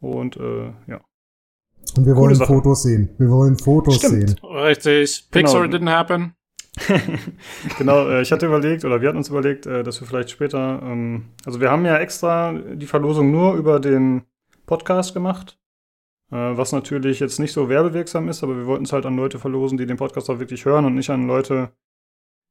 Und 0.00 0.36
äh, 0.36 0.72
ja. 0.86 1.00
Und 1.96 2.06
wir 2.06 2.16
wollen 2.16 2.36
Fotos 2.36 2.82
sehen. 2.82 3.10
Wir 3.18 3.30
wollen 3.30 3.58
Fotos 3.58 3.96
Stimmt. 3.96 4.30
sehen. 4.30 4.38
Richtig. 4.44 5.28
Pixar 5.30 5.66
genau. 5.66 5.76
didn't 5.76 5.90
happen. 5.90 6.34
genau, 7.78 8.08
äh, 8.08 8.22
ich 8.22 8.32
hatte 8.32 8.46
überlegt, 8.46 8.84
oder 8.84 9.00
wir 9.00 9.08
hatten 9.08 9.18
uns 9.18 9.28
überlegt, 9.28 9.66
äh, 9.66 9.82
dass 9.82 10.00
wir 10.00 10.06
vielleicht 10.06 10.30
später, 10.30 10.80
ähm, 10.82 11.26
also 11.44 11.60
wir 11.60 11.70
haben 11.70 11.84
ja 11.84 11.98
extra 11.98 12.52
die 12.52 12.86
Verlosung 12.86 13.30
nur 13.30 13.54
über 13.54 13.80
den 13.80 14.22
Podcast 14.66 15.14
gemacht, 15.14 15.58
äh, 16.30 16.36
was 16.36 16.72
natürlich 16.72 17.20
jetzt 17.20 17.38
nicht 17.38 17.52
so 17.52 17.68
werbewirksam 17.68 18.28
ist, 18.28 18.42
aber 18.42 18.56
wir 18.56 18.66
wollten 18.66 18.84
es 18.84 18.92
halt 18.92 19.06
an 19.06 19.16
Leute 19.16 19.38
verlosen, 19.38 19.78
die 19.78 19.86
den 19.86 19.96
Podcast 19.96 20.28
auch 20.30 20.38
wirklich 20.38 20.64
hören 20.64 20.84
und 20.84 20.94
nicht 20.94 21.10
an 21.10 21.26
Leute, 21.26 21.72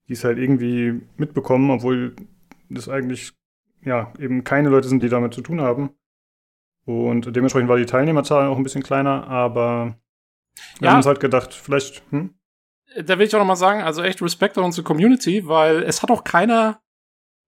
die 0.08 0.14
es 0.14 0.24
halt 0.24 0.38
irgendwie 0.38 1.02
mitbekommen, 1.18 1.70
obwohl 1.70 2.16
das 2.70 2.90
eigentlich 2.90 3.34
ja 3.84 4.12
eben 4.20 4.44
keine 4.44 4.70
Leute 4.70 4.88
sind, 4.88 5.04
die 5.04 5.10
damit 5.10 5.34
zu 5.34 5.42
tun 5.42 5.62
haben. 5.62 5.92
Und 6.86 7.36
dementsprechend 7.36 7.70
war 7.70 7.78
die 7.78 7.86
Teilnehmerzahl 7.86 8.48
auch 8.48 8.58
ein 8.58 8.64
bisschen 8.64 8.84
kleiner, 8.84 9.28
aber 9.28 9.98
wir 10.80 10.86
ja. 10.86 10.92
haben 10.92 10.98
uns 10.98 11.06
halt 11.06 11.20
gedacht, 11.20 11.54
vielleicht, 11.54 12.02
hm? 12.12 12.34
Da 13.04 13.20
will 13.20 13.28
ich 13.28 13.36
auch 13.36 13.40
noch 13.40 13.46
mal 13.46 13.56
sagen, 13.56 13.82
also 13.82 14.02
echt 14.02 14.22
Respekt 14.22 14.58
an 14.58 14.64
unsere 14.64 14.84
Community, 14.84 15.48
weil 15.48 15.84
es 15.84 16.02
hat 16.02 16.12
auch 16.12 16.24
keiner 16.24 16.80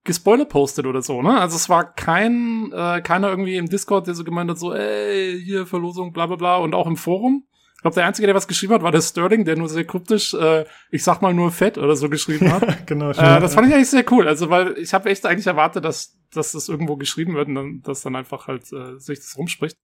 gespoiler 0.04 0.46
postet 0.46 0.86
oder 0.86 1.02
so, 1.02 1.22
ne? 1.22 1.40
Also 1.40 1.56
es 1.56 1.70
war 1.70 1.94
kein, 1.94 2.72
äh, 2.72 3.02
keiner 3.02 3.30
irgendwie 3.30 3.58
im 3.58 3.68
Discord, 3.68 4.08
der 4.08 4.16
so 4.16 4.24
gemeint 4.24 4.50
hat, 4.50 4.58
so, 4.58 4.74
ey, 4.74 5.40
hier 5.44 5.66
Verlosung, 5.66 6.14
bla 6.14 6.26
bla 6.26 6.36
bla, 6.36 6.58
und 6.58 6.74
auch 6.74 6.88
im 6.88 6.98
Forum. 6.98 7.46
Ich 7.76 7.82
glaube, 7.82 7.96
der 7.96 8.08
Einzige, 8.08 8.26
der 8.26 8.36
was 8.36 8.48
geschrieben 8.48 8.74
hat, 8.74 8.84
war 8.84 8.92
der 8.92 9.02
Sterling, 9.02 9.46
der 9.46 9.56
nur 9.56 9.70
sehr 9.70 9.86
kryptisch, 9.86 10.34
äh, 10.34 10.66
ich 10.92 11.04
sag 11.04 11.22
mal 11.22 11.34
nur 11.34 11.50
fett 11.52 11.78
oder 11.78 11.96
so 11.96 12.10
geschrieben 12.10 12.52
hat. 12.52 12.86
genau. 12.88 13.12
Äh, 13.12 13.40
das 13.40 13.54
fand 13.54 13.68
ich 13.68 13.74
eigentlich 13.74 13.90
sehr 13.90 14.04
cool. 14.12 14.28
Also, 14.28 14.50
weil 14.50 14.78
ich 14.78 14.94
habe 14.94 15.10
echt 15.10 15.26
eigentlich 15.26 15.48
erwartet, 15.48 15.86
dass, 15.86 16.18
dass 16.34 16.52
das 16.52 16.68
irgendwo 16.68 16.98
geschrieben 16.98 17.36
wird 17.36 17.48
und 17.48 17.56
dann, 17.56 17.82
dass 17.82 18.02
dann 18.02 18.18
einfach 18.18 18.48
halt 18.48 18.72
äh, 18.74 19.00
sich 19.00 19.20
das 19.20 19.38
rumspricht. 19.38 19.78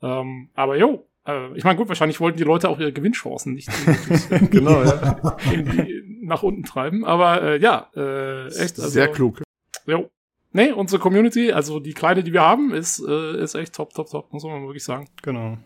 Ähm, 0.00 0.50
aber 0.54 0.76
jo, 0.76 1.08
äh, 1.26 1.56
ich 1.56 1.64
meine, 1.64 1.76
gut, 1.76 1.88
wahrscheinlich 1.88 2.20
wollten 2.20 2.38
die 2.38 2.44
Leute 2.44 2.68
auch 2.68 2.78
ihre 2.78 2.92
Gewinnchancen 2.92 3.54
nicht 3.54 3.70
genau, 4.50 4.82
ja. 4.82 5.20
nach 6.22 6.42
unten 6.42 6.64
treiben. 6.64 7.04
Aber 7.04 7.42
äh, 7.42 7.60
ja, 7.60 7.88
äh, 7.96 8.46
echt. 8.46 8.78
Also, 8.78 8.88
sehr 8.88 9.08
klug. 9.08 9.42
Jo. 9.86 10.10
Nee, 10.52 10.70
unsere 10.70 11.00
Community, 11.00 11.50
also 11.50 11.80
die 11.80 11.94
kleine, 11.94 12.22
die 12.22 12.32
wir 12.32 12.42
haben, 12.42 12.72
ist, 12.72 13.02
äh, 13.04 13.42
ist 13.42 13.56
echt 13.56 13.74
top, 13.74 13.92
top, 13.92 14.08
top, 14.08 14.32
muss 14.32 14.44
man 14.44 14.62
wirklich 14.62 14.84
sagen. 14.84 15.08
Genau. 15.22 15.58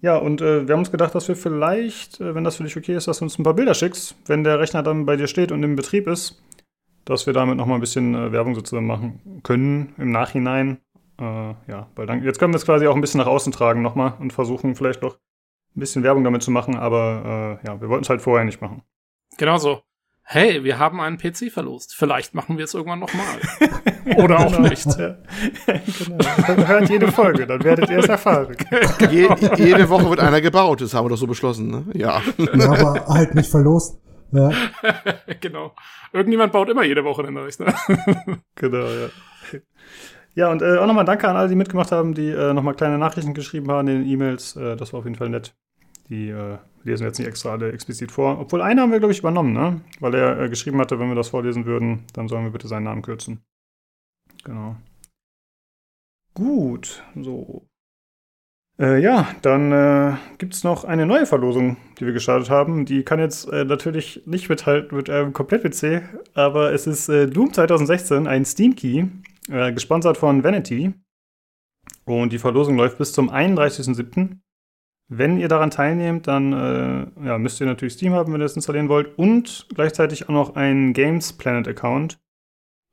Ja, 0.00 0.16
und 0.16 0.40
äh, 0.40 0.66
wir 0.66 0.72
haben 0.74 0.80
uns 0.80 0.90
gedacht, 0.90 1.14
dass 1.14 1.28
wir 1.28 1.36
vielleicht, 1.36 2.20
äh, 2.20 2.34
wenn 2.34 2.42
das 2.42 2.56
für 2.56 2.64
dich 2.64 2.76
okay 2.76 2.96
ist, 2.96 3.06
dass 3.06 3.18
du 3.18 3.24
uns 3.24 3.38
ein 3.38 3.44
paar 3.44 3.54
Bilder 3.54 3.74
schickst, 3.74 4.16
wenn 4.26 4.42
der 4.42 4.58
Rechner 4.58 4.82
dann 4.82 5.06
bei 5.06 5.14
dir 5.14 5.28
steht 5.28 5.52
und 5.52 5.62
im 5.62 5.76
Betrieb 5.76 6.08
ist, 6.08 6.42
dass 7.04 7.26
wir 7.26 7.32
damit 7.32 7.56
nochmal 7.56 7.76
ein 7.78 7.80
bisschen 7.80 8.16
äh, 8.16 8.32
Werbung 8.32 8.56
sozusagen 8.56 8.86
machen 8.86 9.40
können 9.44 9.94
im 9.98 10.10
Nachhinein. 10.10 10.78
Äh, 11.22 11.70
ja, 11.70 11.88
weil 11.94 12.06
dann, 12.06 12.22
jetzt 12.24 12.38
können 12.38 12.52
wir 12.52 12.58
es 12.58 12.66
quasi 12.66 12.86
auch 12.86 12.94
ein 12.94 13.00
bisschen 13.00 13.18
nach 13.18 13.26
außen 13.26 13.52
tragen 13.52 13.80
nochmal 13.80 14.14
und 14.18 14.32
versuchen 14.32 14.74
vielleicht 14.74 15.02
noch 15.02 15.14
ein 15.76 15.80
bisschen 15.80 16.02
Werbung 16.02 16.24
damit 16.24 16.42
zu 16.42 16.50
machen, 16.50 16.76
aber 16.76 17.60
äh, 17.62 17.66
ja, 17.66 17.80
wir 17.80 17.88
wollten 17.88 18.02
es 18.02 18.10
halt 18.10 18.20
vorher 18.20 18.44
nicht 18.44 18.60
machen. 18.60 18.82
Genau 19.38 19.56
so 19.58 19.82
hey, 20.24 20.64
wir 20.64 20.78
haben 20.78 21.00
einen 21.00 21.18
PC 21.18 21.50
verlost. 21.52 21.94
Vielleicht 21.94 22.34
machen 22.34 22.56
wir 22.56 22.64
es 22.64 22.74
irgendwann 22.74 23.00
nochmal. 23.00 23.38
Oder 24.16 24.40
auch 24.40 24.56
genau. 24.56 24.68
nicht. 24.68 24.86
Ja. 24.86 25.16
genau. 25.66 26.66
Hört 26.66 26.88
jede 26.90 27.12
Folge, 27.12 27.46
dann 27.46 27.62
werdet 27.62 27.90
ihr 27.90 27.98
es 27.98 28.06
erfahren. 28.06 28.56
Je, 29.10 29.28
jede 29.56 29.88
Woche 29.88 30.08
wird 30.08 30.20
einer 30.20 30.40
gebaut, 30.40 30.80
das 30.80 30.94
haben 30.94 31.04
wir 31.04 31.10
doch 31.10 31.16
so 31.16 31.26
beschlossen, 31.26 31.70
ne? 31.70 31.84
Ja. 31.94 32.22
ja 32.38 32.70
aber 32.70 33.06
halt 33.06 33.34
nicht 33.34 33.50
verlost. 33.50 34.00
Ja. 34.32 34.50
genau. 35.40 35.74
Irgendjemand 36.12 36.52
baut 36.52 36.68
immer 36.70 36.84
jede 36.84 37.04
Woche 37.04 37.22
den 37.22 37.36
Rechner. 37.36 37.74
genau, 38.54 38.86
ja. 38.86 39.08
Ja, 40.34 40.50
und 40.50 40.62
äh, 40.62 40.78
auch 40.78 40.86
nochmal 40.86 41.04
danke 41.04 41.28
an 41.28 41.36
alle, 41.36 41.48
die 41.48 41.54
mitgemacht 41.54 41.92
haben, 41.92 42.14
die 42.14 42.30
äh, 42.30 42.54
nochmal 42.54 42.74
kleine 42.74 42.96
Nachrichten 42.96 43.34
geschrieben 43.34 43.70
haben 43.70 43.86
in 43.88 44.02
den 44.02 44.08
E-Mails. 44.08 44.56
Äh, 44.56 44.76
das 44.76 44.92
war 44.92 45.00
auf 45.00 45.04
jeden 45.04 45.16
Fall 45.16 45.28
nett. 45.28 45.54
Die 46.08 46.30
äh, 46.30 46.58
lesen 46.84 47.04
jetzt 47.04 47.18
nicht 47.18 47.28
extra 47.28 47.52
alle 47.52 47.72
explizit 47.72 48.10
vor. 48.10 48.38
Obwohl 48.38 48.62
eine 48.62 48.80
haben 48.80 48.92
wir, 48.92 48.98
glaube 48.98 49.12
ich, 49.12 49.18
übernommen, 49.18 49.52
ne? 49.52 49.82
Weil 50.00 50.14
er 50.14 50.40
äh, 50.40 50.48
geschrieben 50.48 50.78
hatte, 50.78 50.98
wenn 50.98 51.08
wir 51.08 51.14
das 51.14 51.28
vorlesen 51.28 51.66
würden, 51.66 52.04
dann 52.14 52.28
sollen 52.28 52.44
wir 52.44 52.50
bitte 52.50 52.68
seinen 52.68 52.84
Namen 52.84 53.02
kürzen. 53.02 53.42
Genau. 54.44 54.76
Gut, 56.34 57.02
so. 57.14 57.66
Äh, 58.80 59.02
ja, 59.02 59.28
dann 59.42 59.70
äh, 59.70 60.16
gibt 60.38 60.54
es 60.54 60.64
noch 60.64 60.84
eine 60.84 61.04
neue 61.04 61.26
Verlosung, 61.26 61.76
die 61.98 62.06
wir 62.06 62.14
gestartet 62.14 62.48
haben. 62.48 62.86
Die 62.86 63.02
kann 63.04 63.20
jetzt 63.20 63.48
äh, 63.52 63.64
natürlich 63.64 64.22
nicht 64.24 64.48
mithalten 64.48 64.96
mit 64.96 65.10
einem 65.10 65.34
Komplett-PC, 65.34 66.02
aber 66.34 66.72
es 66.72 66.86
ist 66.86 67.08
äh, 67.10 67.28
Doom 67.28 67.52
2016, 67.52 68.26
ein 68.26 68.46
Steam 68.46 68.74
Key, 68.74 69.04
äh, 69.48 69.72
gesponsert 69.72 70.16
von 70.16 70.44
Vanity. 70.44 70.94
Und 72.04 72.32
die 72.32 72.38
Verlosung 72.38 72.76
läuft 72.76 72.98
bis 72.98 73.12
zum 73.12 73.30
31.07. 73.30 74.38
Wenn 75.08 75.38
ihr 75.38 75.48
daran 75.48 75.70
teilnehmt, 75.70 76.26
dann 76.26 76.52
äh, 76.52 77.26
ja, 77.26 77.38
müsst 77.38 77.60
ihr 77.60 77.66
natürlich 77.66 77.94
Steam 77.94 78.14
haben, 78.14 78.32
wenn 78.32 78.40
ihr 78.40 78.46
es 78.46 78.56
installieren 78.56 78.88
wollt 78.88 79.18
und 79.18 79.66
gleichzeitig 79.74 80.28
auch 80.28 80.32
noch 80.32 80.56
einen 80.56 80.94
Games 80.94 81.34
Planet 81.34 81.68
Account, 81.68 82.18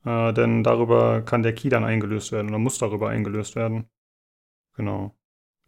äh, 0.06 0.34
denn 0.34 0.64
darüber 0.64 1.22
kann 1.22 1.44
der 1.44 1.54
Key 1.54 1.70
dann 1.70 1.86
eingelöst 1.86 2.32
werden 2.32 2.50
oder 2.50 2.60
muss 2.60 2.78
darüber 2.78 3.10
eingelöst 3.10 3.56
werden. 3.56 3.90
Genau. 4.76 5.16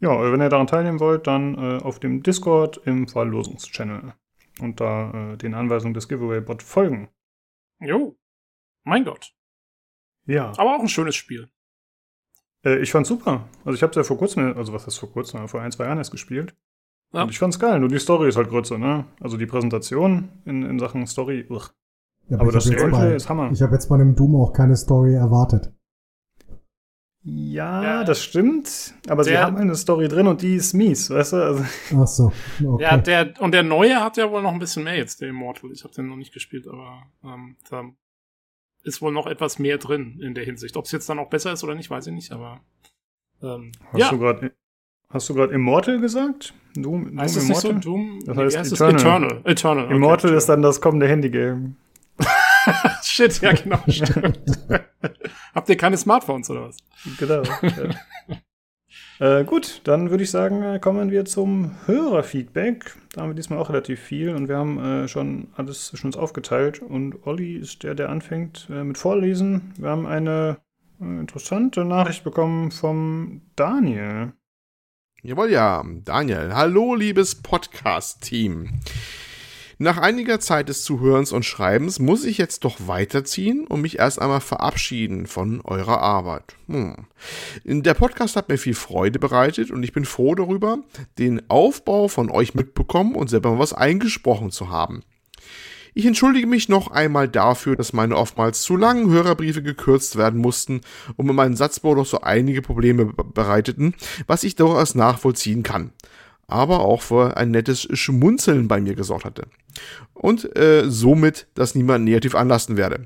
Ja, 0.02 0.12
äh, 0.14 0.32
wenn 0.32 0.42
ihr 0.42 0.50
daran 0.50 0.68
teilnehmen 0.68 1.00
wollt, 1.00 1.28
dann 1.28 1.56
äh, 1.56 1.82
auf 1.82 2.00
dem 2.00 2.22
Discord 2.22 2.82
im 2.86 3.08
Verlosungschannel 3.08 4.14
und 4.60 4.82
da 4.82 5.34
äh, 5.34 5.38
den 5.38 5.54
Anweisungen 5.54 5.94
des 5.94 6.10
Giveaway-Bot 6.10 6.64
folgen. 6.64 7.10
Jo, 7.80 8.18
mein 8.84 9.06
Gott. 9.06 9.34
Ja. 10.26 10.52
Aber 10.58 10.76
auch 10.76 10.82
ein 10.82 10.88
schönes 10.88 11.16
Spiel. 11.16 11.50
Äh, 12.64 12.80
ich 12.80 12.92
fand's 12.92 13.10
super. 13.10 13.48
Also 13.66 13.76
ich 13.76 13.84
habe 13.84 13.94
ja 13.96 14.04
vor 14.04 14.18
kurzem, 14.18 14.56
also 14.56 14.74
was 14.74 14.86
heißt 14.86 15.00
vor 15.00 15.12
kurzem, 15.12 15.48
vor 15.48 15.62
ein, 15.62 15.72
zwei 15.72 15.86
Jahren 15.86 15.98
erst 15.98 16.12
gespielt. 16.12 16.56
Ja. 17.14 17.24
Und 17.24 17.32
ich 17.32 17.40
fand's 17.40 17.60
geil. 17.60 17.80
Nur 17.80 17.90
die 17.90 18.00
Story 18.00 18.30
ist 18.30 18.38
halt 18.38 18.50
größer, 18.50 18.78
ne? 18.78 19.06
Also 19.20 19.38
die 19.38 19.46
Präsentation 19.46 20.30
in, 20.46 20.64
in 20.64 20.80
Sachen 20.80 21.06
Story, 21.08 21.46
uch. 21.50 21.70
Ja, 22.30 22.36
aber, 22.36 22.44
aber 22.44 22.52
das 22.54 22.70
Gameplay 22.70 23.16
ist 23.16 23.28
Hammer. 23.30 23.52
Ich 23.52 23.62
habe 23.62 23.74
jetzt 23.74 23.90
bei 23.90 23.98
dem 23.98 24.16
Doom 24.16 24.36
auch 24.38 24.54
keine 24.54 24.78
Story 24.78 25.16
erwartet. 25.16 25.74
Ja, 27.24 27.84
ja, 27.84 28.04
das 28.04 28.24
stimmt. 28.24 28.96
Aber 29.08 29.24
der, 29.24 29.34
sie 29.34 29.38
haben 29.38 29.58
eine 29.58 29.76
Story 29.76 30.08
drin 30.08 30.26
und 30.26 30.42
die 30.42 30.56
ist 30.56 30.74
mies, 30.74 31.10
weißt 31.10 31.34
du? 31.34 31.38
Also. 31.38 31.66
Ach 31.96 32.08
so. 32.08 32.32
Okay. 32.66 32.84
Ja, 32.84 32.98
der, 32.98 33.34
und 33.40 33.52
der 33.52 33.62
neue 33.62 34.02
hat 34.02 34.18
ja 34.18 34.32
wohl 34.32 34.42
noch 34.42 34.54
ein 34.54 34.60
bisschen 34.60 34.84
mehr 34.84 34.96
jetzt, 34.96 35.22
der 35.22 35.30
Immortal. 35.30 35.72
Ich 35.72 35.84
habe 35.84 35.94
den 35.94 36.08
noch 36.08 36.16
nicht 36.16 36.34
gespielt, 36.34 36.68
aber 36.68 37.04
ähm, 37.24 37.58
da 37.70 37.84
ist 38.84 39.02
wohl 39.02 39.12
noch 39.12 39.28
etwas 39.28 39.60
mehr 39.60 39.78
drin 39.78 40.20
in 40.22 40.34
der 40.34 40.44
Hinsicht. 40.44 40.78
Ob 40.78 40.86
es 40.86 40.92
jetzt 40.92 41.10
dann 41.10 41.20
auch 41.20 41.30
besser 41.30 41.54
ist 41.54 41.64
oder 41.64 41.76
nicht, 41.76 41.90
weiß 41.90 42.08
ich 42.08 42.14
nicht, 42.14 42.32
aber. 42.32 42.62
Ähm, 43.42 43.72
hast, 43.92 44.00
ja. 44.00 44.10
du 44.10 44.20
grad, 44.20 44.52
hast 45.10 45.30
du 45.30 45.34
gerade 45.34 45.54
Immortal 45.54 46.00
gesagt? 46.00 46.54
Doom, 46.76 47.06
Doom 47.06 47.20
heißt 47.20 47.38
Immortal? 47.38 47.74
So? 47.74 47.80
Doom, 47.80 48.20
das 48.26 48.38
heißt 48.38 48.74
Eternal. 48.74 48.96
Eternal. 48.96 49.42
Eternal. 49.46 49.86
Okay, 49.86 49.96
Immortal 49.96 50.34
ist 50.34 50.48
dann 50.48 50.62
das 50.62 50.80
kommende 50.82 51.08
Handygame. 51.08 51.76
Shit, 53.04 53.42
ja, 53.42 53.54
genau, 53.54 53.80
stimmt. 53.88 54.40
Habt 55.56 55.70
ihr 55.70 55.78
keine 55.78 55.98
Smartphones 55.98 56.50
oder 56.50 56.68
was? 56.68 56.78
Genau. 57.18 57.44
Ja. 57.44 58.38
Äh, 59.22 59.44
gut, 59.44 59.82
dann 59.84 60.10
würde 60.10 60.24
ich 60.24 60.32
sagen, 60.32 60.64
äh, 60.64 60.80
kommen 60.80 61.12
wir 61.12 61.26
zum 61.26 61.76
Hörerfeedback. 61.86 62.96
Da 63.14 63.22
haben 63.22 63.30
wir 63.30 63.36
diesmal 63.36 63.60
auch 63.60 63.70
relativ 63.70 64.00
viel 64.00 64.34
und 64.34 64.50
wir 64.50 64.58
haben 64.58 64.80
äh, 64.80 65.08
schon 65.08 65.50
alles 65.56 65.86
zwischen 65.86 66.08
uns 66.08 66.18
aufgeteilt. 66.18 66.82
Und 66.82 67.28
Olli 67.28 67.54
ist 67.54 67.84
der, 67.84 67.94
der 67.94 68.10
anfängt 68.10 68.68
äh, 68.72 68.84
mit 68.84 68.98
Vorlesen. 68.98 69.76
Wir 69.78 69.90
haben 69.90 70.08
eine 70.08 70.58
äh, 71.00 71.04
interessante 71.04 71.86
Nachricht 71.86 72.24
bekommen 72.24 72.72
vom 72.72 73.44
Daniel. 73.56 74.34
Jawohl, 75.22 75.52
ja, 75.52 75.86
Daniel. 76.04 76.56
Hallo, 76.56 76.96
liebes 76.96 77.36
Podcast-Team. 77.44 78.70
Nach 79.82 79.98
einiger 79.98 80.40
Zeit 80.40 80.70
des 80.70 80.84
Zuhörens 80.84 81.32
und 81.32 81.44
Schreibens 81.44 81.98
muss 81.98 82.24
ich 82.24 82.38
jetzt 82.38 82.66
doch 82.66 82.78
weiterziehen 82.86 83.66
und 83.66 83.82
mich 83.82 83.98
erst 83.98 84.22
einmal 84.22 84.40
verabschieden 84.40 85.26
von 85.26 85.60
eurer 85.62 86.00
Arbeit. 86.00 86.56
Hm. 86.68 87.08
Der 87.64 87.96
Podcast 87.96 88.36
hat 88.36 88.48
mir 88.48 88.60
viel 88.60 88.76
Freude 88.76 89.18
bereitet 89.18 89.72
und 89.72 89.82
ich 89.82 89.92
bin 89.92 90.06
froh 90.06 90.36
darüber, 90.36 90.78
den 91.18 91.42
Aufbau 91.50 92.10
von 92.10 92.30
euch 92.30 92.54
mitbekommen 92.54 93.16
und 93.16 93.32
selber 93.32 93.54
mal 93.54 93.58
was 93.58 93.74
eingesprochen 93.74 94.52
zu 94.52 94.70
haben. 94.70 95.02
Ich 95.96 96.06
entschuldige 96.06 96.46
mich 96.46 96.70
noch 96.70 96.92
einmal 96.92 97.28
dafür, 97.28 97.76
dass 97.76 97.92
meine 97.92 98.18
oftmals 98.18 98.62
zu 98.62 98.78
langen 98.78 99.10
Hörerbriefe 99.10 99.64
gekürzt 99.64 100.16
werden 100.16 100.40
mussten 100.40 100.82
und 101.16 101.26
mit 101.26 101.36
meinem 101.36 101.56
Satzbau 101.56 101.96
noch 101.96 102.06
so 102.06 102.22
einige 102.22 102.62
Probleme 102.62 103.06
bereiteten, 103.06 103.96
was 104.28 104.44
ich 104.44 104.56
durchaus 104.56 104.94
nachvollziehen 104.94 105.64
kann 105.64 105.92
aber 106.52 106.82
auch 106.82 107.02
für 107.02 107.38
ein 107.38 107.52
nettes 107.52 107.88
Schmunzeln 107.94 108.68
bei 108.68 108.80
mir 108.82 108.96
gesorgt 108.96 109.26
hatte. 109.26 109.48
Und 110.14 110.56
äh, 110.58 110.90
somit 110.90 111.48
das 111.54 111.76
niemand 111.76 112.06
negativ 112.06 112.36
anlassen 112.36 112.78
werde. 112.78 113.06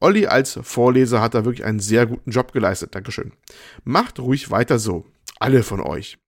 Olli 0.00 0.26
als 0.26 0.58
Vorleser 0.62 1.20
hat 1.20 1.34
da 1.34 1.44
wirklich 1.44 1.64
einen 1.64 1.80
sehr 1.80 2.06
guten 2.06 2.30
Job 2.30 2.52
geleistet. 2.52 2.94
Dankeschön. 2.94 3.32
Macht 3.84 4.18
ruhig 4.18 4.50
weiter 4.50 4.78
so. 4.78 5.06
Alle 5.38 5.62
von 5.62 5.80
euch. 5.80 6.18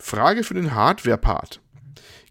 Frage 0.00 0.44
für 0.44 0.54
den 0.54 0.74
Hardware-Part. 0.74 1.60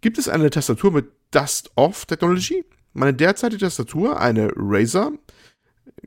Gibt 0.02 0.18
es 0.18 0.30
eine 0.30 0.50
Tastatur 0.50 0.92
mit 0.92 1.12
Dust-Off-Technology? 1.32 2.66
Meine 2.94 3.14
derzeitige 3.14 3.66
Tastatur, 3.66 4.20
eine 4.20 4.52
Razer, 4.56 5.12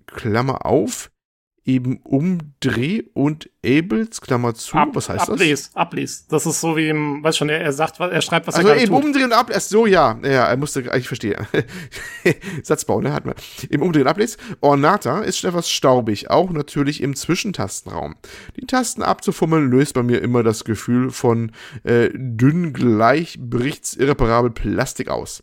Klammer 0.06 0.66
auf, 0.66 1.10
eben 1.74 1.98
umdreh 1.98 3.02
und 3.14 3.50
ables, 3.64 4.20
Klammer 4.20 4.54
zu, 4.54 4.76
Ab, 4.76 4.88
was 4.92 5.08
heißt 5.08 5.30
ables, 5.30 5.70
das? 5.72 5.76
Ables, 5.76 6.26
Das 6.28 6.46
ist 6.46 6.60
so 6.60 6.76
wie 6.76 6.88
im, 6.88 7.22
weiß 7.22 7.36
schon, 7.36 7.48
er, 7.48 7.60
er 7.60 7.72
sagt, 7.72 8.00
er 8.00 8.20
schreibt, 8.22 8.46
was 8.46 8.54
also 8.54 8.68
er 8.68 8.74
gerade 8.74 8.84
eben 8.84 8.94
tut. 8.94 9.04
umdrehen 9.04 9.24
und 9.26 9.32
ablesen, 9.32 9.68
so 9.68 9.86
ja, 9.86 10.18
ja, 10.22 10.46
er 10.46 10.56
musste, 10.56 10.80
ich 10.96 11.06
verstehe. 11.06 11.36
Satzbau, 12.62 13.00
ne, 13.00 13.12
hat 13.12 13.24
man. 13.26 13.34
Im 13.68 13.82
Umdrehen 13.82 14.02
und 14.02 14.08
ablesen. 14.08 14.40
Ornata 14.60 15.20
ist 15.20 15.38
schon 15.38 15.50
etwas 15.50 15.70
staubig, 15.70 16.30
auch 16.30 16.50
natürlich 16.50 17.02
im 17.02 17.14
Zwischentastenraum. 17.14 18.16
Die 18.56 18.66
Tasten 18.66 19.02
abzufummeln 19.02 19.70
löst 19.70 19.94
bei 19.94 20.02
mir 20.02 20.20
immer 20.22 20.42
das 20.42 20.64
Gefühl 20.64 21.10
von 21.10 21.52
äh, 21.84 22.10
dünn 22.14 22.72
gleich 22.72 23.38
bricht's 23.40 23.94
irreparabel 23.94 24.50
Plastik 24.50 25.08
aus. 25.08 25.42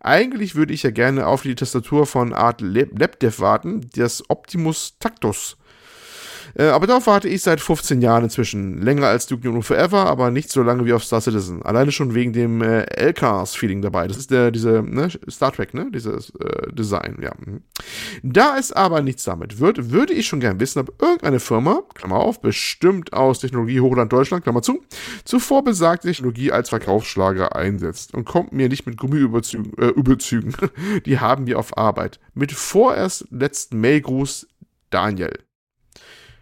Eigentlich 0.00 0.54
würde 0.54 0.72
ich 0.72 0.82
ja 0.82 0.90
gerne 0.90 1.26
auf 1.26 1.42
die 1.42 1.54
Tastatur 1.54 2.06
von 2.06 2.32
Art 2.32 2.62
LabDev 2.62 3.40
warten, 3.40 3.88
das 3.94 4.28
Optimus 4.30 4.98
Tactus. 4.98 5.58
Äh, 6.54 6.64
aber 6.66 6.86
darauf 6.86 7.06
warte 7.06 7.28
ich 7.28 7.42
seit 7.42 7.60
15 7.60 8.00
Jahren 8.00 8.24
inzwischen. 8.24 8.80
Länger 8.82 9.06
als 9.06 9.26
Duke 9.26 9.46
Nukem 9.46 9.62
Forever, 9.62 10.06
aber 10.06 10.30
nicht 10.30 10.50
so 10.50 10.62
lange 10.62 10.84
wie 10.84 10.92
auf 10.92 11.04
Star 11.04 11.20
Citizen. 11.20 11.62
Alleine 11.62 11.92
schon 11.92 12.14
wegen 12.14 12.32
dem 12.32 12.62
äh, 12.62 12.84
LCARS-Feeling 12.96 13.82
dabei. 13.82 14.06
Das 14.06 14.16
ist 14.16 14.30
der, 14.30 14.50
diese, 14.50 14.82
ne, 14.82 15.08
Star 15.28 15.52
Trek, 15.52 15.74
ne, 15.74 15.90
dieses 15.92 16.30
äh, 16.36 16.72
Design, 16.72 17.18
ja. 17.22 17.32
Mhm. 17.38 17.62
Da 18.22 18.56
es 18.58 18.72
aber 18.72 19.02
nichts 19.02 19.24
damit 19.24 19.60
wird, 19.60 19.90
würde 19.90 20.12
ich 20.12 20.26
schon 20.26 20.40
gern 20.40 20.60
wissen, 20.60 20.80
ob 20.80 21.00
irgendeine 21.00 21.40
Firma, 21.40 21.82
Klammer 21.94 22.16
auf, 22.16 22.40
bestimmt 22.40 23.12
aus 23.12 23.40
Technologie 23.40 23.80
Hochland 23.80 24.12
Deutschland, 24.12 24.44
Klammer 24.44 24.62
zu, 24.62 24.82
zuvor 25.24 25.64
besagte 25.64 26.08
Technologie 26.08 26.52
als 26.52 26.68
Verkaufsschlager 26.68 27.56
einsetzt 27.56 28.14
und 28.14 28.24
kommt 28.24 28.52
mir 28.52 28.68
nicht 28.68 28.86
mit 28.86 28.96
Gummiüberzügen, 28.96 29.72
äh, 29.78 29.88
Überzügen. 29.88 30.54
Die 31.06 31.18
haben 31.18 31.46
wir 31.46 31.58
auf 31.58 31.76
Arbeit. 31.76 32.20
Mit 32.34 32.52
vorerst 32.52 33.26
letzten 33.30 33.80
Mailgruß 33.80 34.46
Daniel. 34.90 35.38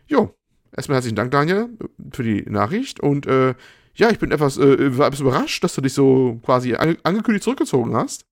Jo, 0.09 0.35
erstmal 0.77 0.97
herzlichen 0.97 1.17
Dank, 1.17 1.31
Daniel, 1.31 1.69
für 2.13 2.23
die 2.23 2.43
Nachricht. 2.49 3.01
Und 3.01 3.27
äh, 3.27 3.55
ja, 3.95 4.11
ich 4.11 4.19
bin 4.19 4.31
etwas, 4.31 4.59
äh, 4.59 4.97
war 4.99 5.07
etwas 5.09 5.21
überrascht, 5.21 5.63
dass 5.65 5.75
du 5.75 5.81
dich 5.81 5.93
so 5.93 6.41
quasi 6.45 6.75
ange 6.75 6.97
angekündigt 7.03 7.45
zurückgezogen 7.45 7.95
hast. 7.95 8.25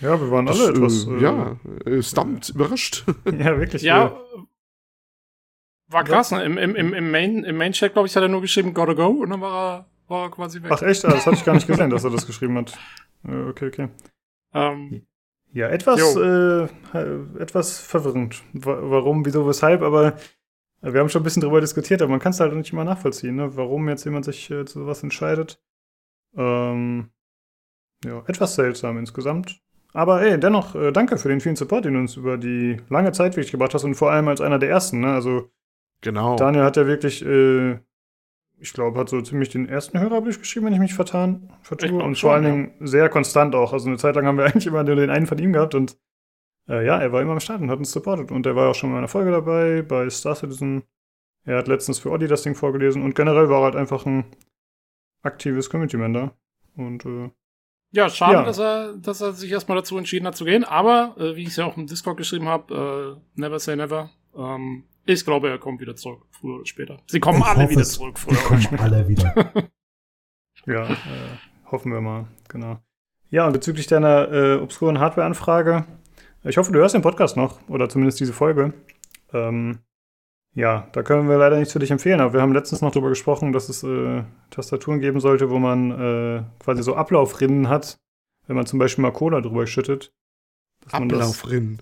Ja, 0.00 0.20
wir 0.20 0.30
waren 0.30 0.46
Das, 0.46 0.58
alle 0.60 0.70
etwas. 0.70 1.06
Äh, 1.06 1.20
ja, 1.22 1.56
äh, 1.84 2.02
stumped, 2.02 2.48
überrascht. 2.50 3.04
ja, 3.26 3.58
wirklich. 3.58 3.82
Ja, 3.82 4.06
äh, 4.06 4.12
war 5.88 6.04
krass, 6.04 6.30
ne? 6.30 6.42
Im, 6.44 6.58
im, 6.58 6.74
im, 6.74 6.94
im 6.94 7.10
Main, 7.10 7.44
im 7.44 7.56
Main-Chat, 7.56 7.92
glaube 7.92 8.08
ich, 8.08 8.16
hat 8.16 8.22
er 8.22 8.28
nur 8.28 8.40
geschrieben, 8.40 8.74
gotta 8.74 8.94
go, 8.94 9.06
und 9.08 9.30
dann 9.30 9.40
war 9.40 9.52
er, 9.78 9.86
war 10.08 10.24
er 10.24 10.30
quasi 10.30 10.62
weg. 10.62 10.72
Ach 10.74 10.82
echt? 10.82 11.04
Ah, 11.04 11.10
Das 11.10 11.26
hatte 11.26 11.36
ich 11.36 11.44
gar 11.44 11.54
nicht 11.54 11.66
gesehen, 11.66 11.90
dass 11.90 12.04
er 12.04 12.10
das 12.10 12.26
geschrieben 12.26 12.56
hat. 12.56 12.76
Äh, 13.28 13.48
Okay, 13.50 13.66
okay. 13.68 13.88
Ähm, 14.54 15.02
Ja, 15.52 15.68
etwas, 15.68 16.16
äh, 16.16 16.64
etwas 17.38 17.78
verwirrend. 17.78 18.42
Wa- 18.54 18.78
Warum, 18.82 19.24
wieso, 19.26 19.46
weshalb, 19.46 19.82
aber 19.82 20.06
äh, 20.08 20.12
wir 20.92 21.00
haben 21.00 21.08
schon 21.08 21.22
ein 21.22 21.24
bisschen 21.24 21.42
drüber 21.42 21.60
diskutiert, 21.60 22.02
aber 22.02 22.10
man 22.10 22.20
kann 22.20 22.30
es 22.30 22.40
halt 22.40 22.52
nicht 22.54 22.72
immer 22.72 22.84
nachvollziehen, 22.84 23.36
ne? 23.36 23.56
warum 23.56 23.88
jetzt 23.88 24.04
jemand 24.04 24.24
sich 24.24 24.50
äh, 24.50 24.64
zu 24.64 24.80
sowas 24.80 25.02
entscheidet. 25.02 25.60
Ähm, 26.36 27.10
ja, 28.04 28.22
etwas 28.26 28.54
seltsam 28.54 28.98
insgesamt. 28.98 29.60
Aber 29.92 30.22
ey, 30.22 30.38
dennoch, 30.38 30.74
äh, 30.74 30.92
danke 30.92 31.16
für 31.18 31.28
den 31.28 31.40
vielen 31.40 31.56
Support, 31.56 31.84
den 31.84 31.94
du 31.94 32.00
uns 32.00 32.16
über 32.16 32.36
die 32.36 32.78
lange 32.88 33.12
Zeit 33.12 33.36
wirklich 33.36 33.52
gebracht 33.52 33.74
hast 33.74 33.84
und 33.84 33.94
vor 33.94 34.10
allem 34.10 34.28
als 34.28 34.40
einer 34.40 34.58
der 34.58 34.68
ersten. 34.68 35.00
Ne? 35.00 35.12
Also 35.12 35.50
Genau. 36.04 36.36
Daniel 36.36 36.64
hat 36.64 36.76
ja 36.76 36.86
wirklich, 36.86 37.24
äh, 37.24 37.78
ich 38.58 38.72
glaube, 38.74 39.00
hat 39.00 39.08
so 39.08 39.20
ziemlich 39.22 39.48
den 39.48 39.68
ersten 39.68 39.98
Hörerbrief 39.98 40.38
geschrieben, 40.38 40.66
wenn 40.66 40.74
ich 40.74 40.78
mich 40.78 40.94
vertan, 40.94 41.50
vertue. 41.62 42.02
Und 42.02 42.16
schon, 42.18 42.28
vor 42.28 42.34
allen 42.34 42.44
ja. 42.44 42.50
Dingen 42.50 42.72
sehr 42.80 43.08
konstant 43.08 43.54
auch. 43.54 43.72
Also 43.72 43.88
eine 43.88 43.96
Zeit 43.96 44.14
lang 44.14 44.26
haben 44.26 44.36
wir 44.36 44.44
eigentlich 44.46 44.66
immer 44.66 44.84
nur 44.84 44.96
den 44.96 45.10
einen 45.10 45.26
von 45.26 45.38
ihm 45.38 45.54
gehabt 45.54 45.74
und 45.74 45.96
äh, 46.68 46.84
ja, 46.84 46.98
er 46.98 47.12
war 47.12 47.22
immer 47.22 47.32
am 47.32 47.40
Start 47.40 47.60
und 47.60 47.70
hat 47.70 47.78
uns 47.78 47.92
supportet. 47.92 48.30
Und 48.30 48.46
er 48.46 48.56
war 48.56 48.70
auch 48.70 48.74
schon 48.74 48.90
mal 48.90 48.96
in 48.96 48.98
einer 48.98 49.08
Folge 49.08 49.30
dabei, 49.30 49.82
bei 49.82 50.08
Star 50.10 50.34
Citizen. 50.34 50.82
Er 51.44 51.58
hat 51.58 51.68
letztens 51.68 51.98
für 51.98 52.10
Oddi 52.10 52.26
das 52.26 52.42
Ding 52.42 52.54
vorgelesen 52.54 53.02
und 53.02 53.14
generell 53.14 53.48
war 53.50 53.60
er 53.60 53.64
halt 53.64 53.76
einfach 53.76 54.06
ein 54.06 54.24
aktives 55.22 55.68
Community-Member. 55.68 56.32
Und 56.76 57.04
äh, 57.04 57.30
ja, 57.92 58.08
schade, 58.08 58.32
Ja. 58.34 58.42
Dass, 58.44 58.58
er, 58.58 58.94
dass 58.96 59.20
er 59.20 59.32
sich 59.32 59.52
erstmal 59.52 59.76
dazu 59.76 59.96
entschieden 59.98 60.26
hat 60.26 60.36
zu 60.36 60.44
gehen, 60.44 60.64
aber, 60.64 61.14
äh, 61.18 61.36
wie 61.36 61.42
ich 61.42 61.48
es 61.48 61.56
ja 61.56 61.64
auch 61.66 61.76
im 61.76 61.86
Discord 61.86 62.16
geschrieben 62.16 62.48
habe, 62.48 63.18
äh, 63.36 63.40
never 63.40 63.58
say 63.58 63.76
never. 63.76 64.10
Ähm, 64.36 64.84
ich 65.06 65.24
glaube, 65.24 65.50
er 65.50 65.58
kommt 65.58 65.80
wieder 65.80 65.94
zurück, 65.94 66.22
früher 66.30 66.56
oder 66.56 66.66
später. 66.66 66.98
Sie 67.06 67.20
kommen 67.20 67.38
Ich 67.40 67.44
alle 67.44 67.62
hoffe 67.64 67.70
wieder 67.70 67.84
zurück, 67.84 68.18
früher 68.18 68.32
oder 68.38 68.42
kommen 68.46 68.62
später. 68.62 68.82
alle 68.82 69.06
wieder. 69.08 69.34
ja, 70.66 70.84
äh, 70.90 70.96
hoffen 71.70 71.92
wir 71.92 72.00
mal, 72.00 72.26
genau. 72.48 72.78
Ja, 73.30 73.46
und 73.46 73.52
bezüglich 73.52 73.86
deiner 73.86 74.32
äh, 74.32 74.56
obskuren 74.56 74.98
Hardware-Anfrage, 74.98 75.84
ich 76.44 76.56
hoffe, 76.58 76.72
du 76.72 76.78
hörst 76.78 76.94
den 76.94 77.02
Podcast 77.02 77.36
noch 77.36 77.58
oder 77.68 77.88
zumindest 77.88 78.20
diese 78.20 78.32
Folge. 78.32 78.74
Ähm, 79.32 79.78
ja, 80.54 80.88
da 80.92 81.02
können 81.02 81.28
wir 81.28 81.36
leider 81.36 81.58
nichts 81.58 81.72
für 81.72 81.80
dich 81.80 81.90
empfehlen, 81.90 82.20
aber 82.20 82.34
wir 82.34 82.42
haben 82.42 82.52
letztens 82.52 82.80
noch 82.80 82.92
darüber 82.92 83.08
gesprochen, 83.08 83.52
dass 83.52 83.68
es 83.68 83.82
äh, 83.82 84.22
Tastaturen 84.50 85.00
geben 85.00 85.18
sollte, 85.20 85.50
wo 85.50 85.58
man 85.58 85.90
äh, 85.90 86.42
quasi 86.62 86.82
so 86.82 86.94
Ablaufrinnen 86.94 87.68
hat, 87.68 87.98
wenn 88.46 88.56
man 88.56 88.66
zum 88.66 88.78
Beispiel 88.78 89.02
mal 89.02 89.10
Cola 89.10 89.40
drüber 89.40 89.66
schüttet. 89.66 90.12
Dass 90.84 90.92
man 90.92 91.08
das, 91.08 91.20
Ablaufrinnen. 91.20 91.80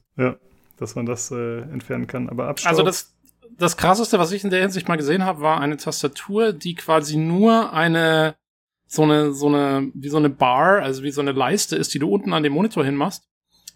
dass 0.79 0.95
man 0.95 1.07
das 1.07 1.31
äh, 1.33 1.61
entfernen 1.61 2.07
kann. 2.07 2.29
Aber 2.29 2.47
Abstaub, 2.47 2.71
Also 2.71 2.83
das, 2.85 3.15
das 3.59 3.77
krasseste, 3.77 4.19
was 4.19 4.33
ich 4.33 4.45
in 4.45 4.51
der 4.51 4.63
Hinsicht 4.63 4.89
mal 4.89 4.97
gesehen 4.97 5.25
habe, 5.25 5.43
war 5.43 5.61
eine 5.61 5.77
Tastatur, 5.77 6.53
die 6.53 6.75
quasi 6.75 7.17
nur 7.17 7.73
eine 7.73 8.37
so 8.87 9.03
eine 9.03 9.33
so 9.33 9.49
eine 9.49 9.91
wie 9.95 10.09
so 10.09 10.19
eine 10.19 10.29
Bar, 10.31 10.83
also 10.83 11.03
wie 11.03 11.11
so 11.11 11.21
eine 11.21 11.33
Leiste 11.33 11.77
ist, 11.77 11.95
die 11.95 11.99
du 11.99 12.09
unten 12.09 12.33
an 12.33 12.43
den 12.43 12.53
Monitor 12.53 12.85
hinmachst 12.85 13.25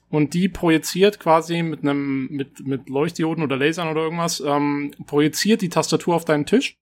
und 0.08 0.34
die 0.34 0.48
projiziert 0.48 1.18
quasi 1.20 1.62
mit 1.62 1.80
einem 1.82 2.28
mit 2.30 2.66
mit 2.66 2.88
Leuchtdioden 2.88 3.42
oder 3.42 3.56
Lasern 3.56 3.88
oder 3.88 4.02
irgendwas 4.02 4.40
ähm, 4.40 4.92
projiziert 5.06 5.62
die 5.62 5.68
Tastatur 5.68 6.14
auf 6.14 6.24
deinen 6.24 6.46
Tisch 6.46 6.76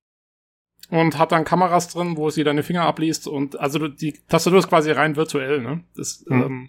und 0.90 1.18
hat 1.18 1.32
dann 1.32 1.44
Kameras 1.44 1.88
drin, 1.88 2.16
wo 2.16 2.28
sie 2.30 2.44
deine 2.44 2.62
Finger 2.62 2.82
abliest 2.82 3.26
und 3.26 3.58
also 3.58 3.78
du- 3.78 3.88
die 3.88 4.12
Tastatur 4.28 4.58
ist 4.58 4.68
quasi 4.68 4.90
rein 4.90 5.16
virtuell, 5.16 5.60
ne? 5.62 5.82
Das, 5.96 6.24
Mhm. 6.28 6.42
ähm, 6.42 6.68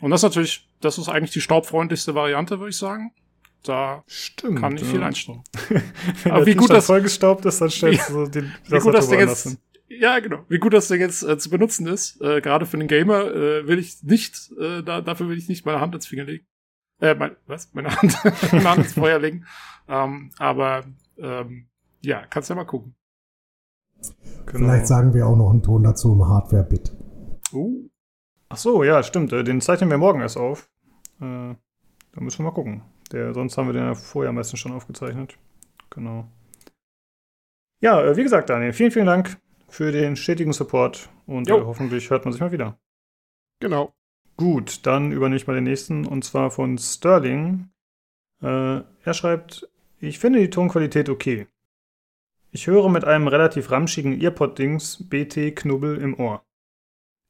und 0.00 0.10
das 0.10 0.20
ist 0.20 0.24
natürlich, 0.24 0.68
das 0.80 0.98
ist 0.98 1.08
eigentlich 1.08 1.30
die 1.32 1.40
staubfreundlichste 1.40 2.14
Variante, 2.14 2.58
würde 2.58 2.70
ich 2.70 2.76
sagen. 2.78 3.12
Da 3.62 4.02
stimmt. 4.06 4.58
kann 4.60 4.74
nicht 4.74 4.84
ja. 4.84 4.90
viel 4.90 5.02
einstellen. 5.02 5.42
Aber 6.24 6.44
wie 6.44 6.54
gut 6.54 6.68
das- 6.70 6.86
vollgestaubt 6.86 7.44
ist, 7.46 7.60
dann 7.60 7.70
stellst 7.70 8.08
du 8.10 8.12
so 8.12 8.26
die 8.26 8.42
Wie 8.68 8.78
gut 8.78 8.94
das 8.94 9.08
Ding 9.08 9.18
woanders 9.18 9.44
jetzt, 9.44 9.48
hin. 9.54 9.58
Ja 9.88 10.18
genau, 10.20 10.44
wie 10.48 10.58
gut 10.58 10.72
das 10.72 10.88
Ding 10.88 11.00
jetzt 11.00 11.22
äh, 11.22 11.38
zu 11.38 11.50
benutzen 11.50 11.86
ist, 11.86 12.20
äh, 12.20 12.40
gerade 12.40 12.66
für 12.66 12.76
den 12.76 12.88
Gamer, 12.88 13.26
äh, 13.26 13.66
will 13.66 13.78
ich 13.78 14.02
nicht, 14.02 14.52
äh, 14.58 14.82
da, 14.82 15.00
dafür 15.00 15.28
will 15.28 15.38
ich 15.38 15.48
nicht 15.48 15.66
meine 15.66 15.80
Hand 15.80 15.94
ins 15.94 16.06
Finger 16.06 16.24
legen. 16.24 16.46
Äh, 17.00 17.14
mein, 17.14 17.36
was? 17.46 17.72
Meine 17.74 17.94
Hand, 17.94 18.16
meine 18.52 18.70
Hand 18.70 18.84
ins 18.84 18.94
Feuer 18.94 19.18
legen. 19.18 19.46
Ähm, 19.88 20.30
aber 20.38 20.84
ähm, 21.18 21.66
ja, 22.02 22.24
kannst 22.26 22.50
ja 22.50 22.56
mal 22.56 22.64
gucken. 22.64 22.94
Genau. 24.46 24.58
Vielleicht 24.58 24.86
sagen 24.86 25.14
wir 25.14 25.26
auch 25.26 25.36
noch 25.36 25.50
einen 25.50 25.62
Ton 25.62 25.82
dazu 25.82 26.12
im 26.12 26.26
Hardware-Bit. 26.26 26.92
Uh. 27.52 27.88
Ach 28.48 28.56
so, 28.56 28.84
ja, 28.84 29.02
stimmt. 29.02 29.32
äh, 29.32 29.42
Den 29.42 29.60
zeichnen 29.60 29.90
wir 29.90 29.98
morgen 29.98 30.20
erst 30.20 30.36
auf. 30.36 30.68
Äh, 31.20 31.54
da 32.12 32.20
müssen 32.20 32.38
wir 32.38 32.44
mal 32.44 32.54
gucken. 32.54 32.82
Der, 33.12 33.34
sonst 33.34 33.56
haben 33.56 33.66
wir 33.66 33.72
den 33.72 33.84
ja 33.84 33.94
vorher 33.94 34.32
meistens 34.32 34.60
schon 34.60 34.72
aufgezeichnet. 34.72 35.36
Genau. 35.90 36.28
Ja, 37.80 38.02
äh, 38.02 38.16
wie 38.16 38.22
gesagt, 38.22 38.50
Daniel, 38.50 38.72
vielen, 38.72 38.90
vielen 38.90 39.06
Dank 39.06 39.36
für 39.74 39.90
den 39.90 40.14
stetigen 40.14 40.52
Support 40.52 41.10
und 41.26 41.48
äh, 41.48 41.50
Jo. 41.50 41.66
hoffentlich 41.66 42.08
hört 42.08 42.24
man 42.24 42.32
sich 42.32 42.40
mal 42.40 42.52
wieder. 42.52 42.78
Genau. 43.58 43.92
Gut, 44.36 44.86
dann 44.86 45.10
übernehme 45.10 45.36
ich 45.36 45.48
mal 45.48 45.54
den 45.54 45.64
nächsten 45.64 46.06
und 46.06 46.24
zwar 46.24 46.52
von 46.52 46.78
Sterling. 46.78 47.70
Äh, 48.40 48.46
er 48.46 49.14
schreibt, 49.14 49.68
ich 49.98 50.20
finde 50.20 50.38
die 50.38 50.50
Tonqualität 50.50 51.08
okay. 51.08 51.48
Ich 52.52 52.68
höre 52.68 52.88
mit 52.88 53.04
einem 53.04 53.26
relativ 53.26 53.72
ramschigen 53.72 54.20
Earpod-Dings 54.20 55.08
BT 55.08 55.56
Knubbel 55.56 55.98
im 55.98 56.20
Ohr. 56.20 56.44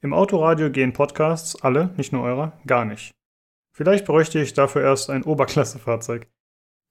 Im 0.02 0.12
Autoradio 0.12 0.70
gehen 0.70 0.92
Podcasts, 0.92 1.62
alle, 1.62 1.94
nicht 1.96 2.12
nur 2.12 2.24
eure, 2.24 2.52
gar 2.66 2.84
nicht. 2.84 3.14
Vielleicht 3.72 4.04
bräuchte 4.04 4.38
ich 4.38 4.52
dafür 4.52 4.82
erst 4.82 5.08
ein 5.08 5.22
Oberklassefahrzeug. 5.22 6.26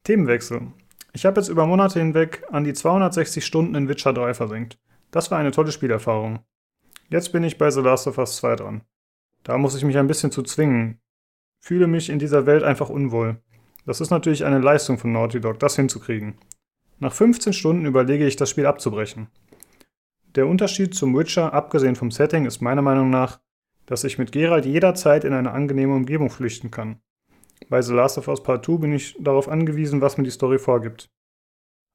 Themenwechsel. 0.04 0.74
Ich 1.14 1.28
habe 1.28 1.40
jetzt 1.40 1.50
über 1.50 1.68
Monate 1.68 2.00
hinweg 2.00 2.44
an 2.50 2.64
die 2.64 2.74
260 2.74 3.46
Stunden 3.46 3.76
in 3.76 3.88
Witcher 3.88 4.14
3 4.14 4.34
versenkt. 4.34 4.80
Das 5.14 5.30
war 5.30 5.38
eine 5.38 5.52
tolle 5.52 5.72
Spielerfahrung. 5.72 6.40
Jetzt 7.08 7.32
bin 7.32 7.44
ich 7.44 7.60
bei 7.60 7.70
The 7.70 7.82
Last 7.82 8.08
of 8.08 8.18
Us 8.18 8.38
2 8.38 8.56
dran. 8.56 8.82
Da 9.44 9.60
muss 9.60 9.76
ich 9.76 9.86
mich 9.86 9.96
ein 10.00 10.08
bisschen 10.08 10.32
zu 10.32 10.42
zwingen. 10.42 11.00
Fühle 11.60 11.86
mich 11.86 12.10
in 12.10 12.18
dieser 12.18 12.48
Welt 12.48 12.64
einfach 12.64 12.90
unwohl. 12.90 13.40
Das 13.86 14.02
ist 14.02 14.10
natürlich 14.10 14.44
eine 14.44 14.58
Leistung 14.58 14.98
von 14.98 15.12
Naughty 15.12 15.40
Dog, 15.40 15.60
das 15.60 15.76
hinzukriegen. 15.76 16.34
Nach 16.98 17.14
15 17.14 17.54
Stunden 17.54 17.86
überlege 17.86 18.26
ich, 18.26 18.38
das 18.38 18.50
Spiel 18.50 18.66
abzubrechen. 18.66 19.28
Der 20.34 20.48
Unterschied 20.48 20.96
zum 20.96 21.16
Witcher, 21.16 21.54
abgesehen 21.54 21.96
vom 21.96 22.10
Setting, 22.10 22.48
ist 22.48 22.62
meiner 22.62 22.82
Meinung 22.82 23.12
nach, 23.12 23.40
dass 23.86 24.06
ich 24.06 24.18
mit 24.18 24.32
Geralt 24.32 24.66
jederzeit 24.66 25.26
in 25.26 25.34
eine 25.34 25.52
angenehme 25.52 25.94
Umgebung 25.94 26.32
flüchten 26.32 26.72
kann. 26.72 27.00
Bei 27.70 27.84
The 27.84 27.94
Last 27.94 28.18
of 28.18 28.28
Us 28.30 28.42
Part 28.42 28.66
2 28.66 28.78
bin 28.78 28.94
ich 28.94 29.16
darauf 29.20 29.48
angewiesen, 29.48 30.02
was 30.02 30.18
mir 30.18 30.24
die 30.24 30.32
Story 30.32 30.58
vorgibt. 30.58 31.12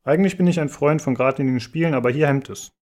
Eigentlich 0.04 0.36
bin 0.36 0.46
ich 0.46 0.60
ein 0.60 0.68
Freund 0.68 1.02
von 1.02 1.16
geradlinigen 1.16 1.58
Spielen, 1.58 1.94
aber 1.94 2.10
hier 2.10 2.28
hemmt 2.28 2.48
es. 2.48 2.77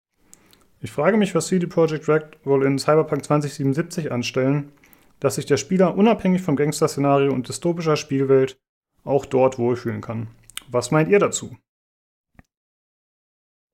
Ich 0.87 0.93
frage 0.93 1.17
mich, 1.17 1.35
was 1.35 1.49
CD 1.49 1.67
Projekt 1.67 2.09
Red 2.09 2.39
wohl 2.45 2.65
in 2.65 2.79
Cyberpunk 2.79 3.25
2077 3.25 4.13
anstellen, 4.13 4.71
dass 5.19 5.35
sich 5.35 5.45
der 5.45 5.57
Spieler 5.57 5.97
unabhängig 5.97 6.43
vom 6.43 6.55
Gangster-Szenario 6.55 7.33
und 7.33 7.49
dystopischer 7.49 7.97
Spielwelt 7.97 8.57
auch 9.03 9.27
dort 9.27 9.59
wohlfühlen 9.59 10.01
kann. 10.01 10.29
Was 10.71 10.93
meint 10.93 11.09
ihr 11.09 11.19
dazu? 11.19 11.57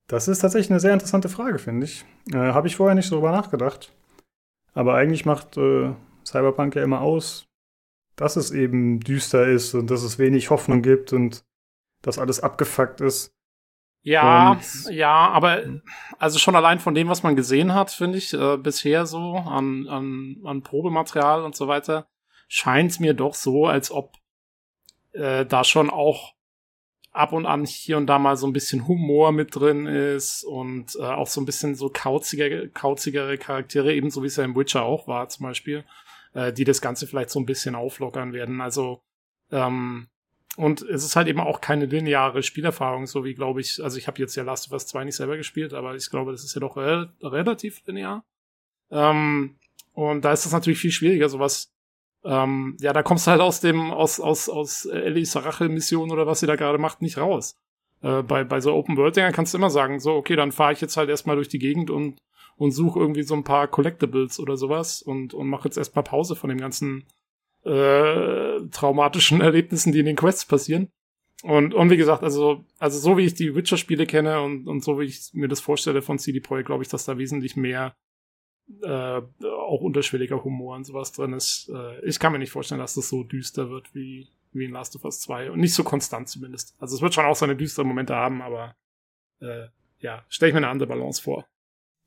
Das 0.09 0.27
ist 0.27 0.39
tatsächlich 0.39 0.71
eine 0.71 0.81
sehr 0.81 0.95
interessante 0.95 1.29
Frage, 1.29 1.59
finde 1.59 1.85
ich. 1.85 2.07
Äh, 2.33 2.39
Habe 2.39 2.69
ich 2.69 2.77
vorher 2.77 2.95
nicht 2.95 3.09
so 3.09 3.17
drüber 3.17 3.33
nachgedacht. 3.33 3.93
Aber 4.73 4.95
eigentlich 4.95 5.27
macht 5.27 5.59
äh, 5.59 5.93
Cyberpunk 6.25 6.77
ja 6.77 6.83
immer 6.83 7.03
aus, 7.03 7.45
dass 8.17 8.37
es 8.37 8.53
eben 8.53 9.01
düster 9.01 9.47
ist 9.47 9.75
und 9.75 9.91
dass 9.91 10.03
es 10.03 10.19
wenig 10.19 10.49
Hoffnung 10.49 10.81
gibt 10.81 11.13
und 11.13 11.45
dass 12.01 12.19
alles 12.19 12.41
abgefuckt 12.41 13.03
ist. 13.03 13.35
Ja, 14.03 14.53
und 14.53 14.90
ja, 14.90 15.28
aber 15.28 15.62
also 16.18 16.38
schon 16.38 16.57
allein 16.57 16.80
von 16.80 16.94
dem, 16.94 17.09
was 17.09 17.22
man 17.22 17.36
gesehen 17.36 17.72
hat, 17.72 17.90
finde 17.92 18.18
ich, 18.18 18.34
äh, 18.34 18.57
bisher 18.57 19.07
so 19.07 19.34
an, 19.34 19.86
an, 19.88 20.38
an 20.44 20.62
Probematerial 20.62 21.44
und 21.44 21.55
so 21.55 21.68
weiter, 21.68 22.09
scheint 22.48 22.90
es 22.90 23.00
mir 23.00 23.14
doch 23.14 23.34
so, 23.34 23.66
als 23.66 23.92
ob 23.92 24.14
äh, 25.12 25.46
da 25.46 25.62
schon 25.62 25.88
auch 25.88 26.34
ab 27.12 27.32
und 27.32 27.46
an 27.46 27.64
hier 27.64 27.98
und 27.98 28.07
da 28.07 28.18
mal 28.18 28.36
so 28.36 28.46
ein 28.46 28.53
bisschen 28.53 28.88
Humor 28.88 29.32
mit 29.32 29.55
drin 29.55 29.86
ist 29.86 30.44
und 30.44 30.96
äh, 30.98 31.03
auch 31.03 31.28
so 31.28 31.40
ein 31.40 31.46
bisschen 31.46 31.74
so 31.74 31.90
kauzigere, 31.92 32.68
kauzigere 32.70 33.38
Charaktere, 33.38 33.94
ebenso 33.94 34.22
wie 34.22 34.28
es 34.28 34.36
ja 34.36 34.44
im 34.44 34.57
Witcher 34.57 34.82
auch 34.82 35.07
war 35.07 35.28
zum 35.28 35.46
Beispiel, 35.46 35.84
äh, 36.32 36.53
die 36.53 36.64
das 36.64 36.80
Ganze 36.80 37.07
vielleicht 37.07 37.30
so 37.30 37.38
ein 37.38 37.46
bisschen 37.46 37.74
auflockern 37.74 38.32
werden. 38.32 38.61
Also 38.61 39.03
ähm, 39.50 40.09
und 40.57 40.82
es 40.82 41.05
ist 41.05 41.16
halt 41.16 41.28
eben 41.28 41.40
auch 41.40 41.61
keine 41.61 41.86
lineare 41.86 42.42
Spielerfahrung, 42.42 43.07
so 43.07 43.24
wie, 43.24 43.34
glaube 43.34 43.61
ich, 43.61 43.82
also 43.82 43.96
ich 43.96 44.07
habe 44.07 44.18
jetzt 44.20 44.34
ja 44.34 44.42
Last 44.42 44.66
of 44.66 44.72
Us 44.72 44.86
2 44.86 45.05
nicht 45.05 45.16
selber 45.16 45.36
gespielt, 45.36 45.72
aber 45.72 45.94
ich 45.94 46.11
glaube, 46.11 46.32
das 46.32 46.44
ist 46.44 46.55
ja 46.55 46.61
doch 46.61 46.76
re 46.76 47.11
relativ 47.22 47.80
linear. 47.86 48.24
Ähm, 48.90 49.57
und 49.94 50.24
da 50.24 50.32
ist 50.32 50.44
es 50.44 50.53
natürlich 50.53 50.78
viel 50.78 50.90
schwieriger, 50.90 51.28
sowas, 51.28 51.72
ähm, 52.24 52.76
ja, 52.80 52.92
da 52.92 53.03
kommst 53.03 53.26
du 53.26 53.30
halt 53.30 53.40
aus 53.40 53.61
dem, 53.61 53.90
aus, 53.90 54.20
aus, 54.20 54.48
aus 54.48 54.84
Ellis 54.84 55.34
Rache-Mission 55.36 56.11
oder 56.11 56.26
was 56.26 56.40
sie 56.40 56.46
da 56.46 56.57
gerade 56.57 56.78
macht, 56.78 57.03
nicht 57.03 57.18
raus. 57.18 57.57
Äh, 58.03 58.22
bei, 58.22 58.44
bei 58.44 58.61
so 58.61 58.74
Open-World-Dingern 58.74 59.32
kannst 59.32 59.55
du 59.55 59.59
immer 59.59 59.70
sagen, 59.70 60.00
so, 60.00 60.12
okay, 60.12 60.36
dann 60.36 60.53
fahre 60.53 60.74
ich 60.74 60.80
jetzt 60.80 60.96
halt 60.96 61.09
erstmal 61.09 61.36
durch 61.36 61.48
die 61.48 61.59
Gegend 61.59 61.90
und, 61.90 62.20
und 62.57 62.72
suche 62.72 63.00
irgendwie 63.00 63.22
so 63.22 63.34
ein 63.34 63.44
paar 63.44 63.68
Collectibles 63.68 64.38
oder 64.38 64.57
sowas 64.57 65.03
und, 65.03 65.34
und 65.34 65.48
mache 65.48 65.64
jetzt 65.64 65.78
erstmal 65.78 66.05
Pause 66.05 66.36
von 66.36 66.50
dem 66.50 66.59
ganzen 66.59 67.07
äh, 67.65 68.61
traumatischen 68.71 69.41
Erlebnissen, 69.43 69.93
die 69.93 70.01
in 70.01 70.07
den 70.07 70.17
Quests 70.17 70.45
passieren. 70.45 70.91
Und, 71.43 71.75
und 71.75 71.91
wie 71.91 71.97
gesagt, 71.97 72.23
also, 72.23 72.65
also 72.79 72.99
so 72.99 73.17
wie 73.17 73.25
ich 73.25 73.35
die 73.35 73.55
Witcher-Spiele 73.55 74.07
kenne 74.07 74.41
und, 74.43 74.69
und 74.69 74.85
so 74.85 75.01
wie 75.01 75.05
ich 75.05 75.31
mir 75.33 75.49
das 75.49 75.61
vorstelle 75.61 76.01
von 76.01 76.19
CD 76.19 76.39
Projekt, 76.41 76.67
glaube 76.67 76.85
ich, 76.85 76.89
dass 76.89 77.05
da 77.05 77.19
wesentlich 77.19 77.57
mehr 77.57 77.97
äh, 78.83 79.21
auch 79.45 79.81
unterschwelliger 79.81 80.45
Humor 80.45 80.77
und 80.77 80.85
sowas 80.85 81.13
drin 81.13 81.33
ist. 81.33 81.69
Äh, 81.75 82.05
ich 82.07 82.21
kann 82.21 82.33
mir 82.33 82.39
nicht 82.39 82.53
vorstellen, 82.53 82.81
dass 82.81 82.95
das 82.95 83.09
so 83.09 83.25
düster 83.25 83.71
wird 83.71 83.93
wie, 83.93 84.29
wie 84.53 84.67
in 84.67 84.71
Last 84.71 84.95
of 84.95 85.05
Us 85.05 85.21
2 85.21 85.51
und 85.51 85.59
nicht 85.59 85.75
so 85.75 85.83
konstant 85.83 86.29
zumindest. 86.29 86.77
Also 86.79 86.95
es 86.95 87.03
wird 87.03 87.15
schon 87.15 87.25
auch 87.25 87.37
seine 87.37 87.57
düsteren 87.57 87.89
Momente 87.89 88.15
haben, 88.15 88.41
aber 88.41 88.77
äh, 89.41 89.67
ja, 89.99 90.25
stelle 90.29 90.51
ich 90.51 90.55
mir 90.55 90.59
eine 90.59 90.69
andere 90.69 90.89
Balance 90.89 91.21
vor. 91.21 91.45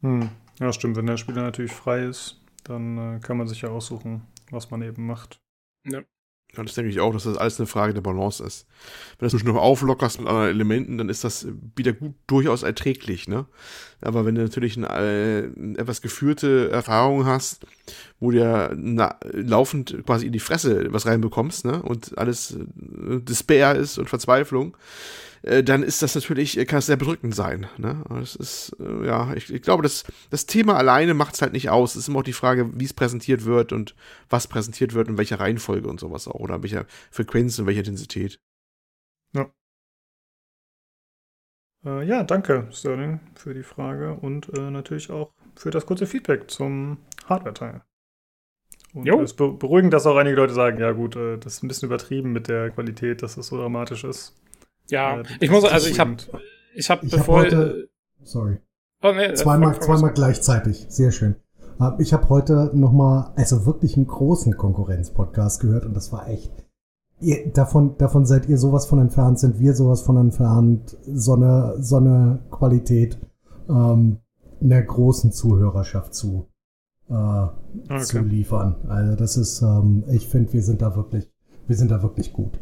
Hm. 0.01 0.29
Ja, 0.59 0.71
stimmt. 0.71 0.95
Wenn 0.95 1.07
der 1.07 1.17
Spieler 1.17 1.41
natürlich 1.41 1.73
frei 1.73 2.05
ist, 2.05 2.41
dann 2.63 3.17
äh, 3.17 3.19
kann 3.19 3.37
man 3.37 3.47
sich 3.47 3.61
ja 3.61 3.69
aussuchen, 3.69 4.25
was 4.49 4.71
man 4.71 4.81
eben 4.81 5.05
macht. 5.05 5.41
Ja. 5.85 6.01
Ja, 6.55 6.63
das 6.63 6.73
denke 6.75 6.89
ich 6.89 7.01
auch, 7.01 7.11
dass 7.11 7.23
das 7.23 7.37
alles 7.37 7.59
eine 7.59 7.67
Frage 7.67 7.93
der 7.93 8.01
Balance 8.01 8.41
ist. 8.43 8.65
Wenn 9.19 9.27
du 9.27 9.35
es 9.35 9.43
nur 9.43 9.61
auflockerst 9.61 10.19
mit 10.19 10.27
anderen 10.29 10.47
Elementen, 10.47 10.97
dann 10.97 11.09
ist 11.09 11.23
das 11.23 11.47
wieder 11.75 11.91
gut 11.91 12.15
durchaus 12.27 12.63
erträglich, 12.63 13.27
ne? 13.27 13.45
Aber 13.99 14.25
wenn 14.25 14.35
du 14.35 14.43
natürlich 14.43 14.77
eine, 14.77 14.89
eine 14.89 15.77
etwas 15.77 16.01
geführte 16.01 16.69
Erfahrung 16.69 17.25
hast, 17.25 17.65
wo 18.25 18.31
du 18.31 18.39
ja 18.39 18.71
na, 18.75 19.17
laufend 19.31 20.03
quasi 20.05 20.25
in 20.25 20.33
die 20.33 20.39
Fresse 20.39 20.91
was 20.91 21.05
reinbekommst, 21.05 21.65
ne? 21.65 21.81
Und 21.81 22.17
alles 22.17 22.51
äh, 22.51 23.21
Despair 23.21 23.75
ist 23.75 23.97
und 23.97 24.09
Verzweiflung, 24.09 24.75
äh, 25.45 25.63
dann 25.63 25.83
ist 25.83 26.01
das 26.01 26.15
natürlich, 26.15 26.57
äh, 26.57 26.65
kann 26.65 26.79
es 26.79 26.87
sehr 26.87 26.97
bedrückend 26.97 27.35
sein. 27.35 27.67
Ne? 27.77 28.03
Das 28.09 28.35
ist, 28.35 28.75
äh, 28.79 29.05
ja, 29.05 29.33
ich, 29.35 29.53
ich, 29.53 29.61
glaube, 29.61 29.83
das, 29.83 30.03
das 30.31 30.47
Thema 30.47 30.75
alleine 30.75 31.13
macht 31.13 31.35
es 31.35 31.41
halt 31.41 31.53
nicht 31.53 31.69
aus. 31.69 31.91
Es 31.91 32.03
ist 32.03 32.07
immer 32.07 32.19
auch 32.19 32.23
die 32.23 32.33
Frage, 32.33 32.71
wie 32.79 32.85
es 32.85 32.93
präsentiert 32.93 33.45
wird 33.45 33.71
und 33.71 33.95
was 34.27 34.47
präsentiert 34.47 34.95
wird 34.95 35.07
und 35.07 35.19
welcher 35.19 35.39
Reihenfolge 35.39 35.87
und 35.87 35.99
sowas 35.99 36.27
auch. 36.27 36.39
Oder 36.39 36.63
welcher 36.63 36.85
Frequenz 37.11 37.59
und 37.59 37.67
welcher 37.67 37.81
Intensität. 37.81 38.39
Ja. 39.33 39.51
Äh, 41.85 42.07
ja, 42.07 42.23
danke, 42.23 42.67
Sterling, 42.71 43.19
für 43.35 43.53
die 43.53 43.63
Frage 43.63 44.15
und 44.15 44.51
natürlich 44.51 45.11
auch 45.11 45.31
für 45.55 45.69
das 45.69 45.85
kurze 45.85 46.07
Feedback 46.07 46.49
zum 46.49 46.97
Hardware-Teil. 47.27 47.83
Und 48.95 49.07
es 49.07 49.31
ist 49.31 49.37
beruhigend, 49.37 49.93
dass 49.93 50.05
auch 50.07 50.15
einige 50.15 50.37
Leute 50.37 50.53
sagen, 50.53 50.79
ja 50.79 50.91
gut, 50.93 51.15
das 51.15 51.55
ist 51.55 51.63
ein 51.63 51.67
bisschen 51.67 51.87
übertrieben 51.87 52.31
mit 52.31 52.47
der 52.47 52.71
Qualität, 52.71 53.21
dass 53.21 53.35
es 53.35 53.47
so 53.47 53.57
dramatisch 53.57 54.05
ist. 54.05 54.33
Ja, 54.89 55.21
ich 55.39 55.49
muss, 55.51 55.65
also 55.65 55.89
ich 55.89 55.99
habe, 55.99 56.15
ich 56.73 56.89
habe 56.89 57.05
bevor. 57.05 57.39
Hab 57.39 57.45
heute, 57.45 57.89
sorry. 58.23 58.57
Oh, 59.03 59.11
nee, 59.11 59.33
zweimal, 59.33 59.79
zweimal 59.81 60.13
gleichzeitig. 60.13 60.85
Sehr 60.89 61.11
schön. 61.11 61.35
Ähm, 61.79 61.95
ich 61.99 62.13
habe 62.13 62.29
heute 62.29 62.71
nochmal, 62.73 63.33
also 63.35 63.65
wirklich 63.65 63.97
einen 63.97 64.07
großen 64.07 64.55
Konkurrenz-Podcast 64.55 65.59
gehört 65.59 65.85
und 65.85 65.93
das 65.93 66.11
war 66.11 66.29
echt. 66.29 66.51
Ihr, 67.19 67.51
davon, 67.51 67.97
davon 67.97 68.25
seid 68.25 68.47
ihr 68.47 68.57
sowas 68.57 68.85
von 68.85 68.99
entfernt, 68.99 69.39
sind 69.39 69.59
wir 69.59 69.73
sowas 69.73 70.01
von 70.01 70.17
entfernt, 70.17 70.97
so 71.05 71.33
eine, 71.33 71.75
so 71.79 71.97
eine 71.97 72.39
Qualität 72.51 73.17
ähm, 73.69 74.19
einer 74.61 74.81
großen 74.81 75.31
Zuhörerschaft 75.31 76.13
zu, 76.13 76.47
äh, 77.09 77.13
okay. 77.13 78.03
zu 78.03 78.19
liefern. 78.19 78.75
Also 78.87 79.15
das 79.15 79.37
ist, 79.37 79.61
ähm, 79.61 80.03
ich 80.11 80.27
finde, 80.27 80.53
wir 80.53 80.61
sind 80.61 80.81
da 80.81 80.95
wirklich, 80.95 81.29
wir 81.67 81.75
sind 81.75 81.91
da 81.91 82.01
wirklich 82.01 82.33
gut. 82.33 82.59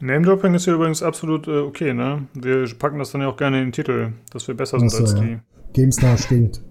Name-Dropping 0.00 0.54
ist 0.54 0.66
ja 0.66 0.74
übrigens 0.74 1.02
absolut 1.02 1.48
äh, 1.48 1.58
okay, 1.58 1.92
ne? 1.92 2.26
Wir 2.34 2.66
packen 2.78 2.98
das 2.98 3.10
dann 3.10 3.20
ja 3.20 3.28
auch 3.28 3.36
gerne 3.36 3.58
in 3.58 3.66
den 3.66 3.72
Titel, 3.72 4.12
dass 4.32 4.46
wir 4.46 4.56
besser 4.56 4.78
sind 4.78 4.94
als 4.94 5.12
ja. 5.12 5.20
die. 5.20 5.38
GameStar 5.72 6.16
stinkt. 6.16 6.62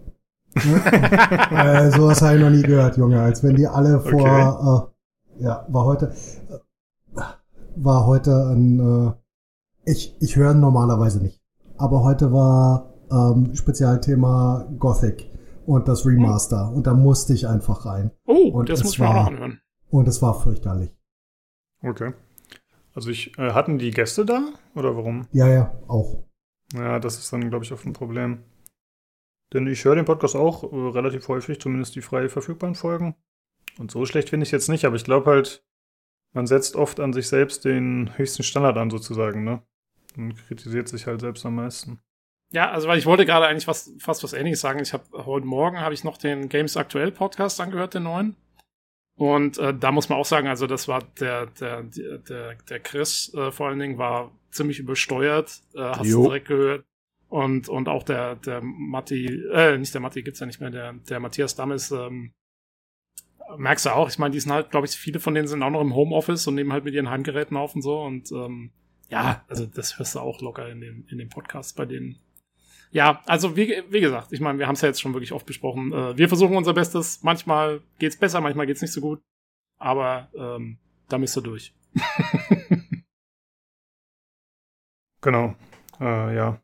äh, 0.55 1.91
sowas 1.91 2.21
habe 2.21 2.35
ich 2.35 2.41
noch 2.41 2.49
nie 2.49 2.63
gehört, 2.63 2.97
Junge. 2.97 3.21
Als 3.21 3.43
wenn 3.43 3.55
die 3.55 3.67
alle 3.67 3.99
vor, 3.99 4.89
okay. 5.31 5.41
äh, 5.41 5.43
ja, 5.43 5.65
war 5.67 5.85
heute, 5.85 6.13
äh, 6.49 7.21
war 7.75 8.05
heute 8.05 8.47
ein, 8.47 8.79
äh, 8.79 9.91
ich, 9.91 10.15
ich 10.19 10.35
höre 10.35 10.53
normalerweise 10.53 11.21
nicht. 11.21 11.41
Aber 11.77 12.03
heute 12.03 12.31
war 12.31 12.93
ähm, 13.11 13.53
Spezialthema 13.53 14.67
Gothic 14.79 15.29
und 15.67 15.87
das 15.87 16.05
Remaster. 16.05 16.69
Oh. 16.71 16.77
Und 16.77 16.87
da 16.87 16.93
musste 16.93 17.33
ich 17.33 17.47
einfach 17.47 17.85
rein. 17.85 18.11
Oh, 18.25 18.49
und 18.51 18.69
das 18.69 18.83
muss 18.83 18.93
ich 18.93 18.99
mir 18.99 19.09
auch 19.09 19.13
noch 19.13 19.27
anhören. 19.27 19.61
Und 19.89 20.07
es 20.07 20.21
war 20.21 20.39
fürchterlich. 20.39 20.91
Okay. 21.81 22.13
Also 22.93 23.09
ich, 23.09 23.37
äh, 23.37 23.51
hatten 23.51 23.77
die 23.77 23.91
Gäste 23.91 24.25
da 24.25 24.41
oder 24.75 24.95
warum? 24.95 25.27
Ja, 25.31 25.47
ja, 25.47 25.77
auch. 25.87 26.23
Ja, 26.73 26.99
das 26.99 27.19
ist 27.19 27.31
dann, 27.31 27.49
glaube 27.49 27.65
ich, 27.65 27.71
oft 27.71 27.85
ein 27.85 27.93
Problem. 27.93 28.43
Denn 29.53 29.67
ich 29.67 29.83
höre 29.85 29.95
den 29.95 30.05
Podcast 30.05 30.35
auch 30.35 30.63
äh, 30.63 30.75
relativ 30.75 31.27
häufig, 31.27 31.59
zumindest 31.59 31.95
die 31.95 32.01
frei 32.01 32.29
verfügbaren 32.29 32.75
Folgen. 32.75 33.15
Und 33.77 33.91
so 33.91 34.05
schlecht 34.05 34.29
finde 34.29 34.45
ich 34.45 34.49
es 34.49 34.53
jetzt 34.53 34.69
nicht, 34.69 34.85
aber 34.85 34.95
ich 34.95 35.03
glaube 35.03 35.29
halt, 35.29 35.65
man 36.33 36.47
setzt 36.47 36.75
oft 36.75 36.99
an 36.99 37.13
sich 37.13 37.27
selbst 37.27 37.65
den 37.65 38.17
höchsten 38.17 38.43
Standard 38.43 38.77
an, 38.77 38.89
sozusagen, 38.89 39.43
ne? 39.43 39.61
Und 40.15 40.35
kritisiert 40.47 40.87
sich 40.87 41.07
halt 41.07 41.21
selbst 41.21 41.45
am 41.45 41.55
meisten. 41.55 41.99
Ja, 42.51 42.71
also 42.71 42.87
weil 42.87 42.97
ich 42.97 43.05
wollte 43.05 43.25
gerade 43.25 43.47
eigentlich 43.47 43.67
was, 43.67 43.93
fast 43.99 44.23
was 44.23 44.33
ähnliches 44.33 44.61
sagen. 44.61 44.79
Ich 44.81 44.93
habe 44.93 45.25
heute 45.25 45.45
Morgen 45.45 45.79
habe 45.79 45.93
ich 45.93 46.03
noch 46.03 46.17
den 46.17 46.47
Games 46.49 46.77
Aktuell 46.77 47.11
Podcast 47.11 47.59
angehört, 47.59 47.93
den 47.93 48.03
neuen. 48.03 48.35
Und 49.17 49.57
äh, 49.57 49.73
da 49.73 49.91
muss 49.91 50.09
man 50.09 50.19
auch 50.19 50.25
sagen, 50.25 50.47
also 50.47 50.67
das 50.67 50.87
war 50.87 51.03
der, 51.19 51.47
der, 51.47 51.83
der, 51.83 52.55
der 52.55 52.79
Chris 52.79 53.33
äh, 53.33 53.51
vor 53.51 53.67
allen 53.67 53.79
Dingen 53.79 53.97
war 53.97 54.31
ziemlich 54.51 54.79
übersteuert, 54.79 55.61
äh, 55.75 55.81
hast 55.81 56.11
du 56.11 56.23
direkt 56.23 56.47
gehört. 56.47 56.85
Und, 57.27 57.67
und 57.67 57.89
auch 57.89 58.03
der, 58.03 58.35
der 58.35 58.61
Matti, 58.61 59.25
äh, 59.51 59.77
nicht 59.77 59.93
der 59.93 60.01
Matti 60.01 60.21
gibt's 60.21 60.39
ja 60.39 60.45
nicht 60.45 60.61
mehr, 60.61 60.69
der, 60.69 60.93
der 60.93 61.19
Matthias 61.19 61.55
Damm 61.55 61.71
ist, 61.71 61.91
ähm, 61.91 62.31
merkst 63.57 63.85
du 63.85 63.89
auch, 63.89 64.07
ich 64.07 64.19
meine, 64.19 64.31
die 64.31 64.39
sind 64.39 64.51
halt, 64.51 64.71
glaube 64.71 64.87
ich, 64.87 64.93
viele 64.93 65.19
von 65.19 65.33
denen 65.33 65.47
sind 65.47 65.63
auch 65.63 65.69
noch 65.69 65.81
im 65.81 65.95
Homeoffice 65.95 66.47
und 66.47 66.55
nehmen 66.55 66.71
halt 66.71 66.85
mit 66.85 66.93
ihren 66.93 67.09
Heimgeräten 67.09 67.57
auf 67.57 67.75
und 67.75 67.81
so. 67.81 67.99
Und 68.01 68.31
ähm, 68.31 68.71
ja, 69.09 69.43
also 69.47 69.65
das 69.65 69.99
hörst 69.99 70.15
du 70.15 70.19
auch 70.19 70.41
locker 70.41 70.69
in 70.69 70.79
den, 70.81 71.05
in 71.09 71.17
den 71.17 71.29
Podcasts 71.29 71.73
bei 71.73 71.85
denen. 71.85 72.19
Ja, 72.91 73.21
also 73.25 73.55
wie, 73.55 73.83
wie 73.89 74.01
gesagt, 74.01 74.31
ich 74.31 74.39
meine, 74.39 74.59
wir 74.59 74.67
haben 74.67 74.75
es 74.75 74.81
ja 74.81 74.87
jetzt 74.87 75.01
schon 75.01 75.13
wirklich 75.13 75.33
oft 75.33 75.45
besprochen. 75.45 75.91
Äh, 75.91 76.17
wir 76.17 76.27
versuchen 76.27 76.55
unser 76.55 76.73
Bestes. 76.73 77.21
Manchmal 77.23 77.81
geht's 77.99 78.17
besser, 78.17 78.41
manchmal 78.41 78.65
geht's 78.65 78.81
nicht 78.81 78.93
so 78.93 79.01
gut. 79.01 79.21
Aber 79.77 80.29
ähm, 80.35 80.77
da 81.09 81.17
müsst 81.17 81.37
ihr 81.37 81.41
durch. 81.41 81.73
genau. 85.21 85.55
Äh, 85.99 86.35
ja. 86.35 86.61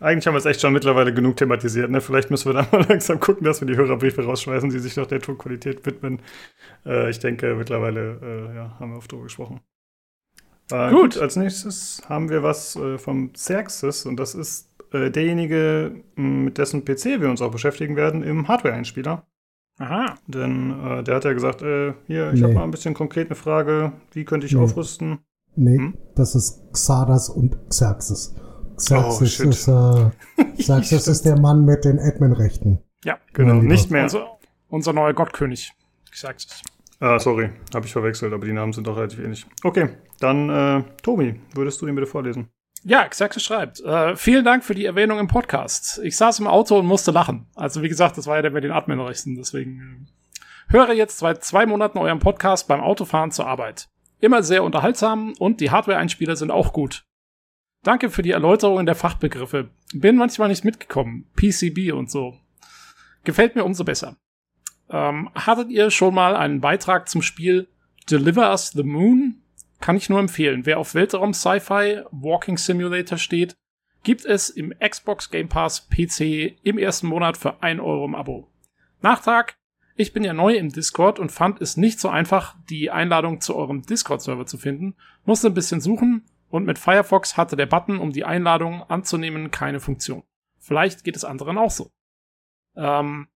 Eigentlich 0.00 0.26
haben 0.26 0.32
wir 0.34 0.38
es 0.38 0.46
echt 0.46 0.62
schon 0.62 0.72
mittlerweile 0.72 1.12
genug 1.12 1.36
thematisiert. 1.36 1.90
Ne? 1.90 2.00
Vielleicht 2.00 2.30
müssen 2.30 2.46
wir 2.46 2.62
da 2.62 2.68
mal 2.72 2.86
langsam 2.88 3.20
gucken, 3.20 3.44
dass 3.44 3.60
wir 3.60 3.66
die 3.66 3.76
Hörerbriefe 3.76 4.24
rausschmeißen, 4.24 4.70
die 4.70 4.78
sich 4.78 4.96
noch 4.96 5.06
der 5.06 5.20
Tonqualität 5.20 5.84
widmen. 5.84 6.20
Äh, 6.86 7.10
ich 7.10 7.18
denke, 7.18 7.54
mittlerweile 7.54 8.18
äh, 8.22 8.56
ja, 8.56 8.76
haben 8.80 8.92
wir 8.92 8.98
oft 8.98 9.12
drüber 9.12 9.24
gesprochen. 9.24 9.60
Äh, 10.70 10.90
gut. 10.90 11.14
gut. 11.14 11.18
als 11.18 11.36
nächstes 11.36 12.02
haben 12.08 12.30
wir 12.30 12.42
was 12.42 12.76
äh, 12.76 12.96
vom 12.96 13.32
Xerxes 13.32 14.06
und 14.06 14.16
das 14.16 14.34
ist 14.34 14.69
äh, 14.92 15.10
derjenige, 15.10 16.02
mit 16.16 16.58
dessen 16.58 16.84
PC 16.84 17.20
wir 17.20 17.30
uns 17.30 17.42
auch 17.42 17.50
beschäftigen 17.50 17.96
werden, 17.96 18.22
im 18.22 18.48
Hardware-Einspieler. 18.48 19.26
Aha. 19.78 20.14
Denn 20.26 20.78
äh, 20.84 21.02
der 21.02 21.16
hat 21.16 21.24
ja 21.24 21.32
gesagt, 21.32 21.62
äh, 21.62 21.94
hier, 22.06 22.32
ich 22.32 22.40
nee. 22.40 22.44
habe 22.44 22.54
mal 22.54 22.64
ein 22.64 22.70
bisschen 22.70 22.94
konkret 22.94 23.28
eine 23.28 23.34
Frage, 23.34 23.92
wie 24.12 24.24
könnte 24.24 24.46
ich 24.46 24.52
nee. 24.52 24.60
aufrüsten? 24.60 25.20
Nee, 25.56 25.78
hm? 25.78 25.94
das 26.14 26.34
ist 26.34 26.62
Xardas 26.72 27.28
und 27.28 27.56
Xerxes. 27.70 28.34
Xerxes, 28.76 29.40
oh, 29.40 29.48
ist, 29.48 29.68
äh, 29.68 30.44
Xerxes 30.58 31.08
ist 31.08 31.24
der 31.24 31.38
Mann 31.38 31.64
mit 31.64 31.84
den 31.84 31.98
Admin-Rechten. 31.98 32.80
Ja, 33.04 33.18
genau, 33.32 33.54
nicht 33.54 33.90
mehr. 33.90 34.04
Unser, 34.04 34.38
unser 34.68 34.92
neuer 34.92 35.14
Gottkönig, 35.14 35.72
Xerxes. 36.10 36.62
Ah, 37.00 37.18
sorry, 37.18 37.50
habe 37.74 37.86
ich 37.86 37.92
verwechselt, 37.92 38.32
aber 38.34 38.44
die 38.44 38.52
Namen 38.52 38.74
sind 38.74 38.86
doch 38.86 38.96
relativ 38.96 39.20
ähnlich. 39.20 39.46
Okay, 39.64 39.88
dann 40.20 40.50
äh, 40.50 40.84
Tobi, 41.02 41.40
würdest 41.54 41.80
du 41.80 41.86
ihn 41.86 41.94
bitte 41.94 42.06
vorlesen? 42.06 42.48
Ja, 42.82 43.06
Xerxes 43.06 43.42
schreibt, 43.42 43.80
äh, 43.80 44.16
vielen 44.16 44.44
Dank 44.44 44.64
für 44.64 44.74
die 44.74 44.86
Erwähnung 44.86 45.18
im 45.18 45.28
Podcast. 45.28 46.00
Ich 46.02 46.16
saß 46.16 46.40
im 46.40 46.46
Auto 46.46 46.78
und 46.78 46.86
musste 46.86 47.10
lachen. 47.10 47.46
Also 47.54 47.82
wie 47.82 47.88
gesagt, 47.88 48.16
das 48.16 48.26
war 48.26 48.36
ja 48.36 48.42
der 48.42 48.50
mit 48.50 48.64
den 48.64 48.72
Admin-Rechten, 48.72 49.36
deswegen 49.36 50.08
äh, 50.68 50.72
höre 50.72 50.94
jetzt 50.94 51.18
seit 51.18 51.44
zwei 51.44 51.66
Monaten 51.66 51.98
euren 51.98 52.20
Podcast 52.20 52.68
beim 52.68 52.80
Autofahren 52.80 53.32
zur 53.32 53.46
Arbeit. 53.46 53.88
Immer 54.20 54.42
sehr 54.42 54.64
unterhaltsam 54.64 55.34
und 55.38 55.60
die 55.60 55.70
Hardware-Einspieler 55.70 56.36
sind 56.36 56.50
auch 56.50 56.72
gut. 56.72 57.04
Danke 57.82 58.10
für 58.10 58.22
die 58.22 58.32
Erläuterungen 58.32 58.86
der 58.86 58.94
Fachbegriffe. 58.94 59.70
Bin 59.92 60.16
manchmal 60.16 60.48
nicht 60.48 60.64
mitgekommen. 60.64 61.26
PCB 61.36 61.92
und 61.92 62.10
so. 62.10 62.38
Gefällt 63.24 63.56
mir 63.56 63.64
umso 63.64 63.84
besser. 63.84 64.16
Ähm, 64.88 65.30
hattet 65.34 65.70
ihr 65.70 65.90
schon 65.90 66.14
mal 66.14 66.34
einen 66.34 66.60
Beitrag 66.60 67.08
zum 67.08 67.22
Spiel 67.22 67.68
Deliver 68.10 68.50
Us 68.50 68.70
the 68.70 68.82
Moon? 68.82 69.39
Kann 69.80 69.96
ich 69.96 70.10
nur 70.10 70.20
empfehlen. 70.20 70.66
Wer 70.66 70.78
auf 70.78 70.94
Weltraum 70.94 71.32
Sci-Fi 71.32 72.02
Walking 72.10 72.58
Simulator 72.58 73.18
steht, 73.18 73.56
gibt 74.02 74.24
es 74.24 74.50
im 74.50 74.74
Xbox 74.78 75.30
Game 75.30 75.48
Pass 75.48 75.88
PC 75.88 76.56
im 76.62 76.78
ersten 76.78 77.06
Monat 77.06 77.36
für 77.36 77.62
1 77.62 77.80
Euro 77.80 78.04
im 78.04 78.14
Abo. 78.14 78.48
Nachtrag. 79.00 79.56
Ich 79.96 80.12
bin 80.12 80.24
ja 80.24 80.32
neu 80.32 80.54
im 80.54 80.70
Discord 80.70 81.18
und 81.18 81.30
fand 81.30 81.60
es 81.60 81.76
nicht 81.76 82.00
so 82.00 82.08
einfach, 82.08 82.56
die 82.70 82.90
Einladung 82.90 83.40
zu 83.40 83.54
eurem 83.54 83.82
Discord-Server 83.82 84.46
zu 84.46 84.56
finden. 84.56 84.96
Musste 85.24 85.48
ein 85.48 85.54
bisschen 85.54 85.80
suchen 85.80 86.24
und 86.48 86.64
mit 86.64 86.78
Firefox 86.78 87.36
hatte 87.36 87.56
der 87.56 87.66
Button, 87.66 87.98
um 87.98 88.12
die 88.12 88.24
Einladung 88.24 88.82
anzunehmen, 88.84 89.50
keine 89.50 89.80
Funktion. 89.80 90.22
Vielleicht 90.58 91.04
geht 91.04 91.16
es 91.16 91.24
anderen 91.24 91.58
auch 91.58 91.70
so. 91.70 91.90
Ähm, 92.76 93.28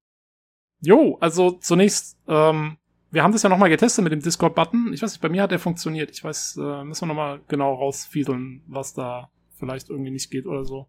jo, 0.80 1.18
also 1.20 1.52
zunächst, 1.52 2.18
ähm, 2.28 2.78
wir 3.14 3.22
haben 3.22 3.32
das 3.32 3.42
ja 3.42 3.48
nochmal 3.48 3.70
getestet 3.70 4.02
mit 4.02 4.12
dem 4.12 4.20
Discord-Button. 4.20 4.92
Ich 4.92 5.02
weiß 5.02 5.12
nicht, 5.12 5.22
bei 5.22 5.28
mir 5.28 5.42
hat 5.42 5.50
der 5.50 5.58
funktioniert. 5.58 6.10
Ich 6.10 6.22
weiß, 6.22 6.58
äh, 6.60 6.84
müssen 6.84 7.02
wir 7.02 7.06
nochmal 7.06 7.40
genau 7.48 7.74
rausfiedeln, 7.74 8.62
was 8.66 8.92
da 8.92 9.30
vielleicht 9.58 9.88
irgendwie 9.88 10.10
nicht 10.10 10.30
geht 10.30 10.46
oder 10.46 10.64
so. 10.64 10.88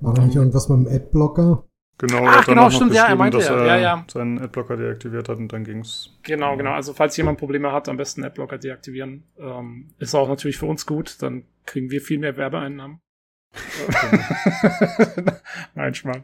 War 0.00 0.14
da 0.14 0.24
nicht 0.24 0.36
irgendwas 0.36 0.68
mit 0.68 0.86
dem 0.86 0.94
Adblocker? 0.94 1.64
Genau, 1.98 2.24
Ach, 2.26 2.46
genau, 2.46 2.70
stimmt, 2.70 2.94
ja, 2.94 3.06
er 3.06 3.16
meinte 3.16 3.38
dass 3.38 3.48
er 3.48 3.66
ja, 3.66 3.76
ja. 3.76 4.04
seinen 4.06 4.38
Adblocker 4.38 4.76
deaktiviert 4.76 5.28
hat 5.28 5.38
und 5.38 5.52
dann 5.52 5.64
ging's. 5.64 6.16
Genau, 6.22 6.56
genau. 6.56 6.70
Also 6.70 6.92
falls 6.92 7.16
jemand 7.16 7.38
Probleme 7.38 7.72
hat, 7.72 7.88
am 7.88 7.96
besten 7.96 8.22
Adblocker 8.22 8.56
deaktivieren. 8.56 9.24
Ähm, 9.36 9.90
ist 9.98 10.14
auch 10.14 10.28
natürlich 10.28 10.58
für 10.58 10.66
uns 10.66 10.86
gut, 10.86 11.20
dann 11.22 11.42
kriegen 11.66 11.90
wir 11.90 12.00
viel 12.00 12.18
mehr 12.18 12.36
Werbeeinnahmen. 12.36 13.00
Nein, 15.74 15.94
Schmarrn. 15.94 16.22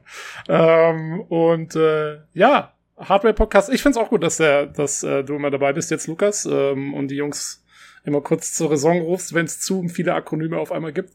Ähm, 0.49 1.21
und 1.23 1.75
äh, 1.75 2.21
ja, 2.35 2.74
Hardware-Podcast. 2.97 3.71
Ich 3.71 3.83
find's 3.83 3.99
auch 3.99 4.11
gut, 4.11 4.23
dass, 4.23 4.37
der, 4.37 4.67
dass 4.67 5.03
äh, 5.03 5.25
du 5.25 5.35
immer 5.35 5.51
dabei 5.51 5.73
bist 5.73 5.91
jetzt, 5.91 6.07
Lukas, 6.07 6.47
ähm, 6.47 6.95
und 6.95 7.09
die 7.09 7.17
Jungs 7.17 7.65
immer 8.05 8.21
kurz 8.21 8.55
zur 8.55 8.71
Raison 8.71 9.01
rufst, 9.01 9.35
wenn 9.35 9.47
es 9.47 9.61
zu 9.61 9.89
viele 9.89 10.15
Akronyme 10.15 10.59
auf 10.59 10.73
einmal 10.73 10.93
gibt. 10.93 11.13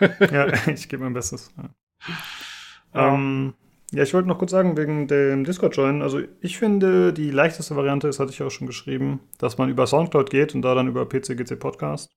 ja, 0.32 0.48
ich 0.68 0.88
gebe 0.88 1.04
mein 1.04 1.14
Bestes. 1.14 1.52
Ja. 1.56 3.14
Ähm, 3.14 3.54
ja, 3.92 4.02
ich 4.02 4.12
wollte 4.12 4.28
noch 4.28 4.38
kurz 4.38 4.50
sagen, 4.50 4.76
wegen 4.76 5.06
dem 5.06 5.44
Discord-Join. 5.44 6.02
Also, 6.02 6.20
ich 6.40 6.58
finde, 6.58 7.12
die 7.12 7.30
leichteste 7.30 7.76
Variante 7.76 8.08
ist, 8.08 8.18
hatte 8.18 8.32
ich 8.32 8.42
auch 8.42 8.50
schon 8.50 8.66
geschrieben, 8.66 9.20
dass 9.38 9.56
man 9.56 9.68
über 9.70 9.86
Soundcloud 9.86 10.30
geht 10.30 10.54
und 10.54 10.62
da 10.62 10.74
dann 10.74 10.88
über 10.88 11.08
PCGC 11.08 11.56
Podcast. 11.56 12.10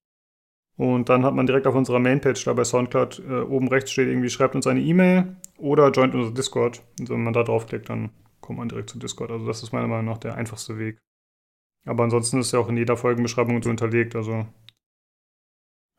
Und 0.76 1.10
dann 1.10 1.26
hat 1.26 1.34
man 1.34 1.48
direkt 1.48 1.66
auf 1.66 1.76
unserer 1.76 2.00
Mainpage 2.00 2.44
da 2.46 2.54
bei 2.54 2.64
Soundcloud 2.64 3.24
äh, 3.28 3.42
oben 3.42 3.68
rechts 3.68 3.92
steht 3.92 4.08
irgendwie, 4.08 4.30
schreibt 4.30 4.56
uns 4.56 4.68
eine 4.68 4.80
E-Mail 4.80 5.36
oder 5.58 5.90
joint 5.90 6.14
unser 6.14 6.32
Discord. 6.32 6.82
Und 7.00 7.10
wenn 7.10 7.24
man 7.24 7.34
da 7.34 7.44
draufklickt, 7.44 7.90
dann 7.90 8.12
kommt 8.48 8.60
man 8.60 8.70
direkt 8.70 8.90
zu 8.90 8.98
Discord. 8.98 9.30
Also, 9.30 9.46
das 9.46 9.62
ist 9.62 9.74
meiner 9.74 9.88
Meinung 9.88 10.06
nach 10.06 10.18
der 10.18 10.36
einfachste 10.36 10.80
Weg. 10.80 11.00
Aber 11.86 12.04
ansonsten 12.04 12.40
ist 12.40 12.54
ja 12.54 12.60
auch 12.60 12.70
in 12.70 12.78
jeder 12.78 12.96
Folgenbeschreibung 12.96 13.62
so 13.62 13.70
hinterlegt. 13.70 14.16
Also, 14.16 14.48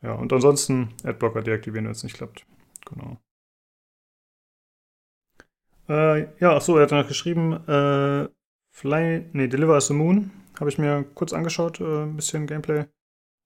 ja, 0.02 0.14
und 0.14 0.32
ansonsten 0.32 0.94
Adblocker 1.04 1.42
deaktivieren, 1.42 1.84
wenn 1.84 1.92
es 1.92 2.02
nicht 2.02 2.16
klappt. 2.16 2.46
Genau. 2.86 3.18
Äh, 5.88 6.22
ja, 6.40 6.56
achso, 6.56 6.76
er 6.76 6.84
hat 6.84 6.90
noch 6.90 7.06
geschrieben, 7.06 7.52
äh, 7.68 8.28
Fly, 8.70 9.26
nee, 9.32 9.48
Deliver 9.48 9.76
as 9.76 9.88
the 9.88 9.94
Moon. 9.94 10.30
Habe 10.58 10.70
ich 10.70 10.78
mir 10.78 11.04
kurz 11.14 11.32
angeschaut, 11.32 11.80
äh, 11.80 12.04
ein 12.04 12.16
bisschen 12.16 12.46
Gameplay. 12.46 12.86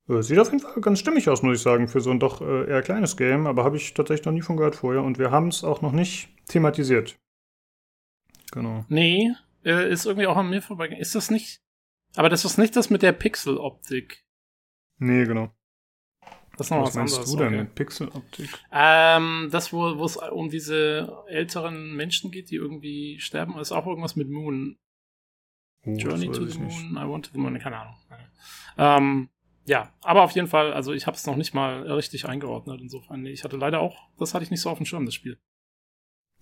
Äh, 0.09 0.23
sieht 0.23 0.39
auf 0.39 0.53
jeden 0.53 0.61
Fall 0.61 0.81
ganz 0.81 1.01
stimmig 1.01 1.29
aus, 1.29 1.43
muss 1.43 1.57
ich 1.57 1.63
sagen, 1.63 1.89
für 1.89 2.01
so 2.01 2.11
ein 2.11 2.21
doch 2.21 2.41
äh, 2.41 2.69
eher 2.69 2.83
kleines 2.83 3.17
Game, 3.17 3.47
aber 3.47 3.65
habe 3.65 3.77
ich 3.77 3.95
tatsächlich 3.95 4.27
noch 4.27 4.33
nie 4.33 4.43
von 4.43 4.57
gehört 4.57 4.77
vorher 4.77 5.03
und 5.03 5.19
wir 5.19 5.31
haben 5.31 5.49
es 5.49 5.65
auch 5.65 5.83
noch 5.83 5.93
nicht 5.93 6.29
thematisiert. 6.47 7.19
Genau. 8.53 8.85
Nee, 8.89 9.33
äh, 9.65 9.91
ist 9.91 10.07
irgendwie 10.07 10.29
auch 10.29 10.37
an 10.37 10.51
mir 10.51 10.63
vorbeigegangen. 10.63 11.03
Ist 11.03 11.15
das 11.15 11.31
nicht? 11.31 11.61
Aber 12.15 12.29
das 12.29 12.45
ist 12.45 12.59
nicht 12.59 12.77
das 12.77 12.91
mit 12.91 13.03
der 13.03 13.13
Pixel-Optik. 13.13 14.25
Nee, 14.99 15.25
genau. 15.25 15.51
Das 16.57 16.67
ist 16.67 16.71
noch 16.71 16.83
was, 16.83 16.89
was 16.89 16.95
meinst 16.97 17.15
anderes. 17.15 17.33
du 17.33 17.39
denn 17.39 17.47
okay. 17.49 17.57
mit 17.57 17.75
Pixeloptik? 17.75 18.51
Ähm, 18.71 19.49
das, 19.51 19.73
wo 19.73 19.99
wo 19.99 20.05
es 20.05 20.17
um 20.19 20.51
diese 20.51 21.25
älteren 21.27 21.97
Menschen 21.97 22.31
geht, 22.31 22.51
die 22.51 22.57
irgendwie 22.57 23.19
sterben, 23.21 23.59
ist 23.59 23.73
auch 23.73 23.87
irgendwas 23.87 24.17
mit 24.17 24.29
Moon. 24.29 24.79
Oh, 25.85 25.95
Journey 25.97 26.27
to 26.27 26.47
the 26.47 26.59
Moon, 26.59 26.69
nicht. 26.69 26.93
I 26.93 27.09
want 27.09 27.27
to 27.27 27.33
the 27.33 27.39
Moon, 27.39 27.59
keine 27.59 27.79
Ahnung. 27.79 27.97
Ähm, 28.77 29.31
ja, 29.65 29.93
aber 30.03 30.23
auf 30.23 30.33
jeden 30.33 30.47
Fall, 30.47 30.73
also 30.73 30.93
ich 30.93 31.07
habe 31.07 31.17
es 31.17 31.27
noch 31.27 31.37
nicht 31.37 31.55
mal 31.55 31.91
richtig 31.91 32.27
eingeordnet, 32.27 32.81
insofern. 32.81 33.23
Nee, 33.23 33.31
ich 33.31 33.45
hatte 33.45 33.57
leider 33.57 33.81
auch, 33.81 34.11
das 34.19 34.35
hatte 34.35 34.45
ich 34.45 34.51
nicht 34.51 34.61
so 34.61 34.71
auf 34.71 34.79
dem 34.79 34.87
Schirm, 34.87 35.07
das 35.07 35.15
Spiel. 35.15 35.41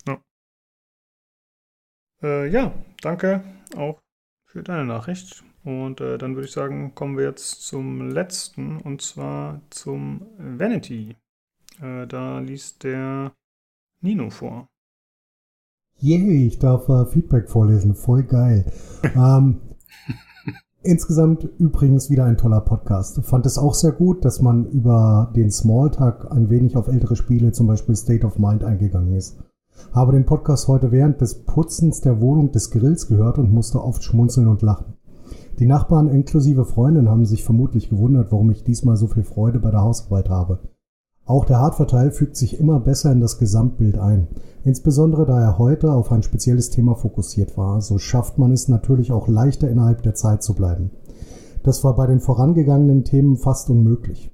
Ja, 0.07 0.21
äh, 2.23 2.47
ja 2.49 2.73
danke 3.01 3.43
auch 3.75 3.99
für 4.45 4.63
deine 4.63 4.85
Nachricht. 4.85 5.43
Und 5.63 6.01
äh, 6.01 6.17
dann 6.17 6.35
würde 6.35 6.47
ich 6.47 6.53
sagen, 6.53 6.95
kommen 6.95 7.17
wir 7.17 7.25
jetzt 7.25 7.63
zum 7.63 8.09
letzten 8.09 8.77
und 8.77 9.01
zwar 9.01 9.61
zum 9.69 10.25
Vanity. 10.37 11.15
Äh, 11.81 12.07
da 12.07 12.39
liest 12.39 12.83
der 12.83 13.33
Nino 14.01 14.29
vor. 14.29 14.67
Yay, 15.99 16.47
ich 16.47 16.57
darf 16.57 16.89
äh, 16.89 17.05
Feedback 17.05 17.47
vorlesen. 17.47 17.93
Voll 17.93 18.23
geil. 18.23 18.65
ähm, 19.15 19.61
insgesamt 20.81 21.47
übrigens 21.59 22.09
wieder 22.09 22.25
ein 22.25 22.37
toller 22.37 22.61
Podcast. 22.61 23.23
Fand 23.23 23.45
es 23.45 23.59
auch 23.59 23.75
sehr 23.75 23.91
gut, 23.91 24.25
dass 24.25 24.41
man 24.41 24.65
über 24.65 25.31
den 25.35 25.51
Smalltalk 25.51 26.31
ein 26.31 26.49
wenig 26.49 26.75
auf 26.75 26.87
ältere 26.87 27.15
Spiele, 27.15 27.51
zum 27.51 27.67
Beispiel 27.67 27.95
State 27.95 28.25
of 28.25 28.39
Mind, 28.39 28.63
eingegangen 28.63 29.13
ist. 29.13 29.37
Habe 29.93 30.13
den 30.13 30.25
Podcast 30.25 30.67
heute 30.67 30.91
während 30.91 31.21
des 31.21 31.43
Putzens 31.43 32.01
der 32.01 32.21
Wohnung 32.21 32.51
des 32.51 32.71
Grills 32.71 33.07
gehört 33.07 33.37
und 33.37 33.53
musste 33.53 33.83
oft 33.83 34.03
schmunzeln 34.03 34.47
und 34.47 34.61
lachen. 34.61 34.93
Die 35.59 35.65
Nachbarn 35.65 36.09
inklusive 36.09 36.65
Freundin 36.65 37.09
haben 37.09 37.25
sich 37.25 37.43
vermutlich 37.43 37.89
gewundert, 37.89 38.31
warum 38.31 38.51
ich 38.51 38.63
diesmal 38.63 38.97
so 38.97 39.07
viel 39.07 39.23
Freude 39.23 39.59
bei 39.59 39.71
der 39.71 39.81
Hausarbeit 39.81 40.29
habe. 40.29 40.59
Auch 41.25 41.45
der 41.45 41.59
Hartverteil 41.59 42.11
fügt 42.11 42.35
sich 42.35 42.59
immer 42.59 42.79
besser 42.79 43.11
in 43.11 43.19
das 43.19 43.37
Gesamtbild 43.37 43.97
ein. 43.97 44.27
Insbesondere 44.63 45.25
da 45.25 45.39
er 45.39 45.57
heute 45.57 45.91
auf 45.91 46.11
ein 46.11 46.23
spezielles 46.23 46.71
Thema 46.71 46.95
fokussiert 46.95 47.57
war, 47.57 47.81
so 47.81 47.97
schafft 47.97 48.37
man 48.37 48.51
es 48.51 48.67
natürlich 48.67 49.11
auch 49.11 49.27
leichter 49.27 49.69
innerhalb 49.69 50.01
der 50.03 50.15
Zeit 50.15 50.43
zu 50.43 50.55
bleiben. 50.55 50.91
Das 51.63 51.83
war 51.83 51.95
bei 51.95 52.07
den 52.07 52.19
vorangegangenen 52.19 53.03
Themen 53.03 53.37
fast 53.37 53.69
unmöglich. 53.69 54.30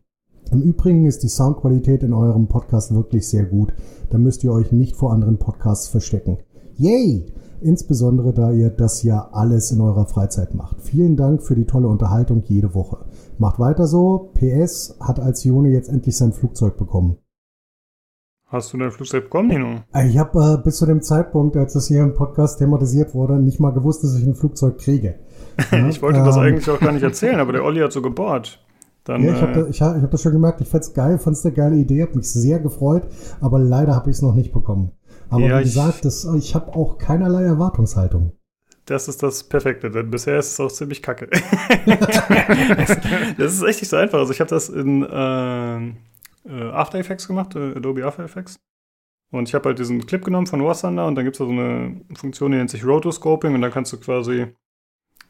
Im 0.52 0.62
Übrigen 0.62 1.06
ist 1.06 1.24
die 1.24 1.30
Soundqualität 1.30 2.04
in 2.04 2.14
eurem 2.14 2.48
Podcast 2.48 2.93
wirklich 2.93 3.28
sehr 3.28 3.45
gut. 3.45 3.74
Da 4.10 4.18
müsst 4.18 4.43
ihr 4.43 4.52
euch 4.52 4.72
nicht 4.72 4.95
vor 4.95 5.14
anderen 5.14 5.38
Podcasts 5.38 5.88
verstecken. 5.88 6.38
Yay! 6.78 7.26
insbesondere 7.62 8.34
da 8.34 8.52
ihr 8.52 8.70
das 8.70 9.04
ja 9.04 9.30
alles 9.32 9.72
in 9.72 9.82
eurer 9.82 10.06
Freizeit 10.06 10.54
macht. 10.54 10.82
Vielen 10.82 11.16
Dank 11.16 11.43
für 11.43 11.56
die 11.56 11.66
tolle 11.66 11.88
Unterhaltung 11.88 12.43
jede 12.45 12.74
Woche. 12.74 13.06
Macht 13.38 13.60
weiter 13.60 13.88
so. 13.88 14.32
PS 14.36 14.98
hat 15.00 15.20
als 15.20 15.43
Jone 15.43 15.70
jetzt 15.70 15.89
endlich 15.89 16.16
sein 16.18 16.34
Flugzeug 16.34 16.78
bekommen. 16.78 17.18
Hast 18.50 18.72
du 18.72 18.78
dein 18.78 18.91
Flugzeug 18.91 19.26
bekommen, 19.26 19.50
Nino? 19.50 19.82
Ich 20.06 20.18
habe 20.18 20.54
äh, 20.60 20.64
bis 20.64 20.78
zu 20.78 20.86
dem 20.86 21.02
Zeitpunkt, 21.02 21.58
als 21.58 21.74
das 21.74 21.88
hier 21.88 22.02
im 22.02 22.14
Podcast 22.14 22.60
thematisiert 22.60 23.14
wurde, 23.14 23.39
nicht 23.39 23.60
mal 23.60 23.72
gewusst, 23.72 24.04
dass 24.04 24.18
ich 24.18 24.26
ein 24.26 24.36
Flugzeug 24.36 24.78
kriege. 24.78 25.16
Ich 25.89 26.02
wollte 26.02 26.20
ähm, 26.20 26.26
das 26.26 26.38
eigentlich 26.38 26.70
auch 26.70 26.80
gar 26.80 26.91
nicht 26.91 27.04
erzählen, 27.04 27.39
aber 27.39 27.52
der 27.52 27.64
Olli 27.64 27.82
hat 27.82 27.91
so 27.91 28.02
gebohrt. 28.02 28.64
Dann, 29.08 29.24
ja, 29.24 29.34
ich 29.34 29.41
habe 29.41 29.62
äh, 29.62 29.68
das, 29.68 29.82
hab, 29.82 30.01
hab 30.01 30.12
das 30.12 30.22
schon 30.22 30.34
gemerkt. 30.34 30.60
Ich 30.60 30.68
fand's 30.68 30.93
geil, 30.93 31.18
fand's 31.18 31.45
eine 31.45 31.55
geile 31.55 31.78
Idee, 31.78 32.01
habe 32.01 32.16
mich 32.16 32.30
sehr 32.30 32.60
gefreut, 32.60 33.03
aber 33.39 33.58
leider 33.58 33.95
habe 33.95 34.10
ich 34.10 34.18
es 34.18 34.22
noch 34.22 34.36
nicht 34.36 34.51
bekommen. 34.51 34.91
Aber 35.30 35.41
ja, 35.41 35.60
wie 35.60 35.64
gesagt, 35.64 36.03
das, 36.03 36.26
ich 36.38 36.55
habe 36.55 36.76
auch 36.76 36.97
keinerlei 36.97 37.43
Erwartungshaltung. 37.43 38.34
Das 38.86 39.08
ist 39.08 39.24
das 39.24 39.43
Perfekte, 39.43 39.91
denn 39.91 40.10
bisher 40.12 40.38
ist 40.39 40.51
es 40.53 40.60
auch 40.60 40.72
ziemlich 40.72 41.01
kacke. 41.01 41.28
das, 43.38 43.53
ist 43.53 43.64
echt 43.64 43.82
nicht 43.82 43.89
so 43.89 43.97
einfach. 43.97 44.20
Also 44.20 44.32
ich 44.32 44.39
habe 44.39 44.49
das 44.49 44.70
in 44.70 45.03
äh, 45.03 45.78
äh, 46.49 46.72
After 46.72 46.99
Effects 46.99 47.28
gemacht, 47.28 47.55
äh, 47.55 47.76
Adobe 47.76 48.05
After 48.05 48.24
Effects. 48.24 48.58
Und 49.32 49.49
ich 49.49 49.55
habe 49.55 49.70
halt 49.70 49.80
diesen 49.80 50.05
Clip 50.05 50.24
genommen 50.24 50.47
von 50.47 50.64
War 50.64 50.78
Thunder 50.78 51.05
und 51.05 51.16
dann 51.16 51.26
gibt 51.26 51.36
es 51.36 51.39
da 51.39 51.45
so 51.45 51.51
eine 51.51 51.99
Funktion, 52.16 52.51
die 52.51 52.58
nennt 52.58 52.70
sich 52.70 52.86
Rotoscoping 52.86 53.53
und 53.53 53.62
dann 53.62 53.72
kannst 53.72 53.91
du 53.91 53.97
quasi 53.97 54.47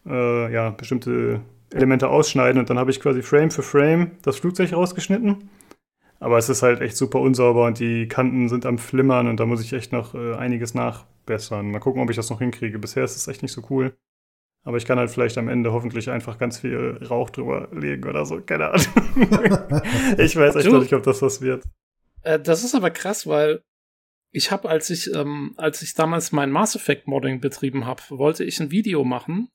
äh, 0.05 0.53
ja, 0.53 0.69
bestimmte 0.69 1.41
Elemente 1.73 2.09
ausschneiden 2.09 2.59
und 2.59 2.69
dann 2.69 2.79
habe 2.79 2.91
ich 2.91 2.99
quasi 2.99 3.21
Frame 3.21 3.51
für 3.51 3.63
Frame 3.63 4.11
das 4.21 4.37
Flugzeug 4.37 4.73
rausgeschnitten. 4.73 5.49
Aber 6.19 6.37
es 6.37 6.49
ist 6.49 6.63
halt 6.63 6.81
echt 6.81 6.97
super 6.97 7.19
unsauber 7.19 7.65
und 7.65 7.79
die 7.79 8.07
Kanten 8.07 8.49
sind 8.49 8.65
am 8.65 8.77
Flimmern 8.77 9.27
und 9.27 9.39
da 9.39 9.45
muss 9.45 9.61
ich 9.61 9.73
echt 9.73 9.91
noch 9.91 10.15
äh, 10.15 10.33
einiges 10.35 10.73
nachbessern. 10.73 11.69
Mal 11.69 11.79
gucken, 11.79 12.01
ob 12.01 12.09
ich 12.09 12.15
das 12.15 12.29
noch 12.29 12.39
hinkriege. 12.39 12.79
Bisher 12.79 13.03
ist 13.03 13.15
es 13.15 13.27
echt 13.27 13.43
nicht 13.43 13.51
so 13.51 13.61
cool. 13.69 13.95
Aber 14.63 14.77
ich 14.77 14.85
kann 14.85 14.97
halt 14.97 15.11
vielleicht 15.11 15.37
am 15.37 15.47
Ende 15.47 15.71
hoffentlich 15.71 16.09
einfach 16.09 16.37
ganz 16.37 16.59
viel 16.59 16.99
Rauch 17.07 17.29
drüber 17.29 17.69
legen 17.71 18.09
oder 18.09 18.25
so. 18.25 18.41
Keine 18.41 18.71
Ahnung. 18.71 18.85
ich 20.17 20.35
weiß 20.35 20.55
echt 20.55 20.69
noch 20.69 20.81
nicht, 20.81 20.93
ob 20.93 21.03
das 21.03 21.21
was 21.21 21.41
wird. 21.41 21.63
Äh, 22.23 22.39
das 22.39 22.63
ist 22.63 22.75
aber 22.75 22.89
krass, 22.89 23.27
weil 23.27 23.61
ich 24.31 24.51
habe, 24.51 24.67
als 24.67 24.89
ich, 24.89 25.13
ähm, 25.13 25.53
als 25.57 25.81
ich 25.81 25.93
damals 25.93 26.31
mein 26.31 26.51
Mass 26.51 26.75
Effect 26.75 27.07
Modding 27.07 27.39
betrieben 27.39 27.85
habe, 27.85 28.01
wollte 28.09 28.43
ich 28.43 28.59
ein 28.59 28.71
Video 28.71 29.03
machen 29.03 29.49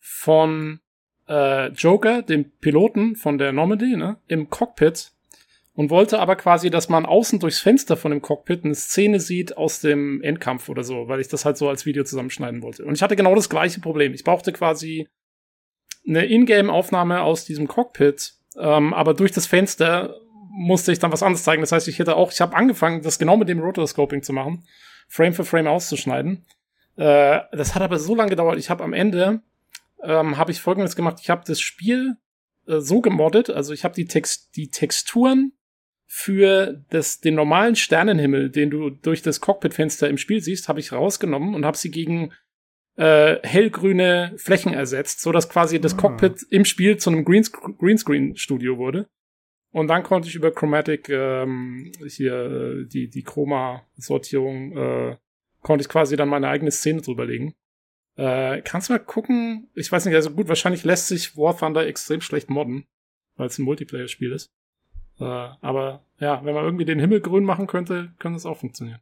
von 0.00 0.80
äh, 1.28 1.68
Joker, 1.68 2.22
dem 2.22 2.50
Piloten 2.60 3.16
von 3.16 3.38
der 3.38 3.52
Normandy, 3.52 3.96
ne, 3.96 4.18
im 4.26 4.50
Cockpit 4.50 5.12
und 5.74 5.90
wollte 5.90 6.20
aber 6.20 6.36
quasi, 6.36 6.70
dass 6.70 6.88
man 6.88 7.04
außen 7.04 7.40
durchs 7.40 7.58
Fenster 7.58 7.96
von 7.96 8.12
dem 8.12 8.22
Cockpit 8.22 8.64
eine 8.64 8.74
Szene 8.74 9.18
sieht 9.20 9.56
aus 9.56 9.80
dem 9.80 10.22
Endkampf 10.22 10.68
oder 10.68 10.84
so, 10.84 11.08
weil 11.08 11.20
ich 11.20 11.28
das 11.28 11.44
halt 11.44 11.56
so 11.56 11.68
als 11.68 11.84
Video 11.84 12.04
zusammenschneiden 12.04 12.62
wollte. 12.62 12.84
Und 12.84 12.94
ich 12.94 13.02
hatte 13.02 13.16
genau 13.16 13.34
das 13.34 13.48
gleiche 13.48 13.80
Problem. 13.80 14.14
Ich 14.14 14.24
brauchte 14.24 14.52
quasi 14.52 15.08
eine 16.06 16.26
Ingame-Aufnahme 16.26 17.22
aus 17.22 17.44
diesem 17.44 17.66
Cockpit, 17.66 18.34
ähm, 18.56 18.94
aber 18.94 19.14
durch 19.14 19.32
das 19.32 19.46
Fenster 19.46 20.14
musste 20.50 20.92
ich 20.92 21.00
dann 21.00 21.10
was 21.10 21.24
anderes 21.24 21.42
zeigen. 21.42 21.62
Das 21.62 21.72
heißt, 21.72 21.88
ich 21.88 21.98
hätte 21.98 22.14
auch, 22.14 22.30
ich 22.30 22.40
habe 22.40 22.54
angefangen, 22.54 23.02
das 23.02 23.18
genau 23.18 23.36
mit 23.36 23.48
dem 23.48 23.58
Rotoscoping 23.58 24.22
zu 24.22 24.32
machen, 24.32 24.64
Frame 25.08 25.34
für 25.34 25.44
Frame 25.44 25.66
auszuschneiden. 25.66 26.44
Äh, 26.96 27.40
das 27.50 27.74
hat 27.74 27.82
aber 27.82 27.98
so 27.98 28.14
lange 28.14 28.30
gedauert. 28.30 28.58
Ich 28.58 28.70
habe 28.70 28.84
am 28.84 28.92
Ende 28.92 29.40
ähm, 30.04 30.36
habe 30.36 30.52
ich 30.52 30.60
Folgendes 30.60 30.96
gemacht. 30.96 31.18
Ich 31.20 31.30
habe 31.30 31.42
das 31.46 31.60
Spiel 31.60 32.16
äh, 32.66 32.80
so 32.80 33.00
gemoddet, 33.00 33.50
also 33.50 33.72
ich 33.72 33.84
habe 33.84 33.94
die, 33.94 34.06
Text 34.06 34.56
die 34.56 34.68
Texturen 34.68 35.52
für 36.06 36.84
das, 36.90 37.20
den 37.20 37.34
normalen 37.34 37.76
Sternenhimmel, 37.76 38.50
den 38.50 38.70
du 38.70 38.90
durch 38.90 39.22
das 39.22 39.40
Cockpitfenster 39.40 40.08
im 40.08 40.18
Spiel 40.18 40.40
siehst, 40.40 40.68
habe 40.68 40.80
ich 40.80 40.92
rausgenommen 40.92 41.54
und 41.54 41.64
habe 41.64 41.76
sie 41.76 41.90
gegen 41.90 42.32
äh, 42.96 43.38
hellgrüne 43.42 44.34
Flächen 44.36 44.72
ersetzt, 44.72 45.20
so 45.20 45.32
dass 45.32 45.48
quasi 45.48 45.80
das 45.80 45.94
ah. 45.94 45.96
Cockpit 45.96 46.46
im 46.50 46.64
Spiel 46.64 46.96
zu 46.98 47.10
einem 47.10 47.24
Greensc 47.24 47.58
Greenscreen-Studio 47.78 48.78
wurde. 48.78 49.08
Und 49.72 49.88
dann 49.88 50.04
konnte 50.04 50.28
ich 50.28 50.36
über 50.36 50.52
Chromatic 50.52 51.08
ähm, 51.08 51.90
hier 52.06 52.34
äh, 52.34 52.86
die 52.86 53.10
die 53.10 53.24
Chroma-Sortierung 53.24 54.76
äh, 54.76 55.16
konnte 55.62 55.82
ich 55.82 55.88
quasi 55.88 56.14
dann 56.14 56.28
meine 56.28 56.48
eigene 56.48 56.70
Szene 56.70 57.00
drüberlegen. 57.00 57.54
Äh, 58.16 58.62
kannst 58.62 58.88
du 58.88 58.92
mal 58.92 58.98
gucken? 58.98 59.68
Ich 59.74 59.90
weiß 59.90 60.04
nicht, 60.06 60.14
also 60.14 60.30
gut, 60.30 60.48
wahrscheinlich 60.48 60.84
lässt 60.84 61.08
sich 61.08 61.36
War 61.36 61.56
Thunder 61.56 61.86
extrem 61.86 62.20
schlecht 62.20 62.48
modden, 62.48 62.86
weil 63.36 63.48
es 63.48 63.58
ein 63.58 63.64
Multiplayer-Spiel 63.64 64.32
ist. 64.32 64.52
Äh, 65.18 65.24
aber 65.24 66.04
ja, 66.18 66.44
wenn 66.44 66.54
man 66.54 66.64
irgendwie 66.64 66.84
den 66.84 67.00
Himmel 67.00 67.20
grün 67.20 67.44
machen 67.44 67.66
könnte, 67.66 68.12
könnte 68.18 68.36
es 68.36 68.46
auch 68.46 68.58
funktionieren. 68.58 69.00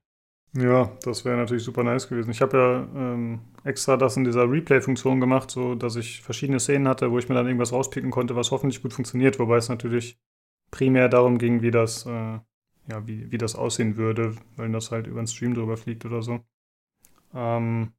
Ja, 0.54 0.92
das 1.02 1.24
wäre 1.24 1.38
natürlich 1.38 1.62
super 1.62 1.82
nice 1.82 2.08
gewesen. 2.08 2.30
Ich 2.30 2.42
habe 2.42 2.58
ja 2.58 2.88
ähm, 2.94 3.40
extra 3.64 3.96
das 3.96 4.18
in 4.18 4.24
dieser 4.24 4.50
Replay-Funktion 4.50 5.18
gemacht, 5.18 5.50
so 5.50 5.74
dass 5.74 5.96
ich 5.96 6.20
verschiedene 6.20 6.60
Szenen 6.60 6.88
hatte, 6.88 7.10
wo 7.10 7.18
ich 7.18 7.28
mir 7.28 7.34
dann 7.34 7.46
irgendwas 7.46 7.72
rauspicken 7.72 8.10
konnte, 8.10 8.36
was 8.36 8.50
hoffentlich 8.50 8.82
gut 8.82 8.92
funktioniert, 8.92 9.38
wobei 9.38 9.56
es 9.56 9.70
natürlich 9.70 10.18
primär 10.70 11.08
darum 11.08 11.38
ging, 11.38 11.62
wie 11.62 11.70
das, 11.70 12.04
äh, 12.04 12.10
ja, 12.10 13.06
wie, 13.06 13.32
wie 13.32 13.38
das 13.38 13.54
aussehen 13.54 13.96
würde, 13.96 14.36
wenn 14.56 14.74
das 14.74 14.90
halt 14.90 15.06
über 15.06 15.22
den 15.22 15.26
Stream 15.26 15.54
drüber 15.54 15.78
fliegt 15.78 16.04
oder 16.04 16.20
so. 16.20 16.40
Ähm, 17.34 17.92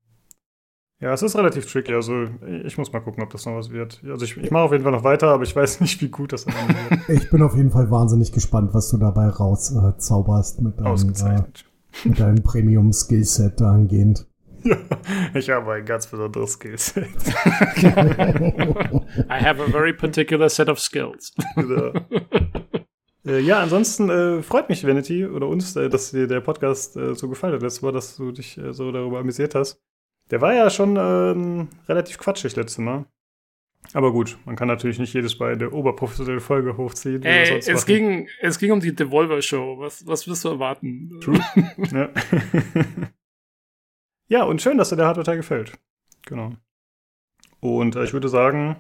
ja, 1.00 1.14
es 1.14 1.22
ist 1.22 1.36
relativ 1.36 1.72
tricky. 1.72 1.94
Also 1.94 2.28
ich 2.64 2.78
muss 2.78 2.92
mal 2.94 3.02
gucken, 3.02 3.24
ob 3.24 3.30
das 3.30 3.46
noch 3.46 3.56
was 3.56 3.72
wird. 3.72 4.02
Also 4.08 4.26
ich, 4.26 4.38
ich 4.38 4.52
mache 4.52 4.64
auf 4.64 4.72
jeden 4.72 4.84
Fall 4.84 4.94
noch 4.94 5.04
weiter, 5.04 5.28
aber 5.30 5.44
ich 5.44 5.56
weiß 5.56 5.82
nicht, 5.82 6.02
wie 6.02 6.10
gut 6.10 6.34
das 6.34 6.46
dann 6.46 6.56
wird. 6.56 7.10
ich 7.10 7.30
bin 7.30 7.42
auf 7.42 7.56
jeden 7.56 7.72
Fall 7.72 7.92
wahnsinnig 7.92 8.32
gespannt, 8.32 8.74
was 8.74 8.90
du 8.90 8.98
dabei 8.98 9.28
rauszauberst 9.28 10.60
äh, 10.60 10.62
mit 10.64 10.80
deinem, 10.80 11.10
äh, 11.10 11.44
mit 12.06 12.20
deinem 12.20 12.44
Premium-Skillset 12.44 13.62
angehend. 13.62 14.28
Ja, 14.66 14.78
ich 15.34 15.50
habe 15.50 15.74
ein 15.74 15.86
ganz 15.86 16.08
besonderes 16.08 16.54
Skillset. 16.54 17.04
I 17.76 17.84
have 19.30 19.62
a 19.62 19.70
very 19.70 19.92
particular 19.92 20.48
set 20.48 20.70
of 20.70 20.80
skills. 20.80 21.34
Genau. 21.58 21.92
Äh, 23.26 23.40
ja, 23.40 23.62
ansonsten 23.62 24.10
äh, 24.10 24.42
freut 24.42 24.70
mich, 24.70 24.86
Vanity, 24.86 25.26
oder 25.26 25.48
uns, 25.48 25.76
äh, 25.76 25.90
dass 25.90 26.12
dir 26.12 26.28
der 26.28 26.42
Podcast 26.42 26.98
äh, 26.98 27.16
so 27.16 27.30
gefallen 27.30 27.54
hat 27.54 27.62
letztes 27.62 27.82
Mal, 27.82 27.94
dass 27.94 28.18
du 28.18 28.32
dich 28.32 28.58
äh, 28.58 28.74
so 28.74 28.92
darüber 28.92 29.20
amüsiert 29.20 29.56
hast. 29.56 29.82
Der 30.34 30.42
war 30.42 30.56
ja 30.56 30.72
schon 30.72 30.98
ähm, 30.98 31.68
relativ 31.88 32.18
quatschig 32.18 32.56
letztes 32.56 32.80
Mal. 32.80 33.06
Aber 33.94 34.12
gut, 34.12 34.40
man 34.46 34.56
kann 34.56 34.68
natürlich 34.68 34.98
nicht 34.98 35.14
jedes 35.14 35.38
bei 35.38 35.54
der 35.54 35.72
oberprofessionellen 35.74 36.42
Folge 36.42 36.76
hochziehen. 36.76 37.22
Ey, 37.22 37.60
es 37.60 37.86
ging, 37.86 38.28
es 38.42 38.58
ging 38.58 38.72
um 38.72 38.80
die 38.80 38.96
Devolver 38.96 39.44
Show. 39.44 39.78
Was, 39.78 40.08
was 40.08 40.28
wirst 40.28 40.44
du 40.44 40.50
erwarten? 40.50 41.20
True. 41.22 41.40
ja. 41.92 42.10
ja, 44.28 44.44
und 44.46 44.60
schön, 44.60 44.80
dass 44.80 44.90
dir 44.90 44.96
der 44.96 45.06
Hardware-Teil 45.06 45.38
gefällt. 45.38 45.74
Genau. 46.26 46.54
Und 47.60 47.96
äh, 47.96 48.04
ich 48.04 48.14
würde 48.14 48.28
sagen, 48.28 48.78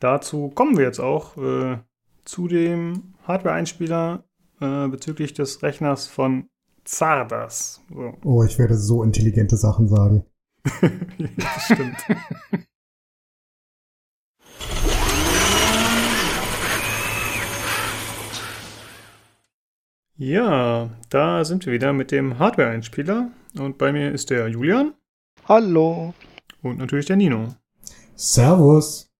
dazu 0.00 0.50
kommen 0.50 0.76
wir 0.76 0.84
jetzt 0.84 1.00
auch 1.00 1.38
äh, 1.38 1.78
zu 2.26 2.46
dem 2.46 3.14
Hardware-Einspieler 3.26 4.22
äh, 4.60 4.88
bezüglich 4.88 5.32
des 5.32 5.62
Rechners 5.62 6.08
von 6.08 6.50
Zardas. 6.84 7.80
So. 7.88 8.12
Oh, 8.22 8.44
ich 8.44 8.58
werde 8.58 8.76
so 8.76 9.02
intelligente 9.02 9.56
Sachen 9.56 9.88
sagen. 9.88 10.26
Das 10.64 11.64
stimmt. 11.64 11.96
Ja, 20.16 20.88
da 21.10 21.44
sind 21.44 21.66
wir 21.66 21.72
wieder 21.72 21.92
mit 21.92 22.12
dem 22.12 22.38
Hardware-Einspieler. 22.38 23.32
Und 23.58 23.76
bei 23.76 23.92
mir 23.92 24.12
ist 24.12 24.30
der 24.30 24.46
Julian. 24.46 24.94
Hallo. 25.48 26.14
Und 26.62 26.78
natürlich 26.78 27.06
der 27.06 27.16
Nino. 27.16 27.56
Servus. 28.14 29.10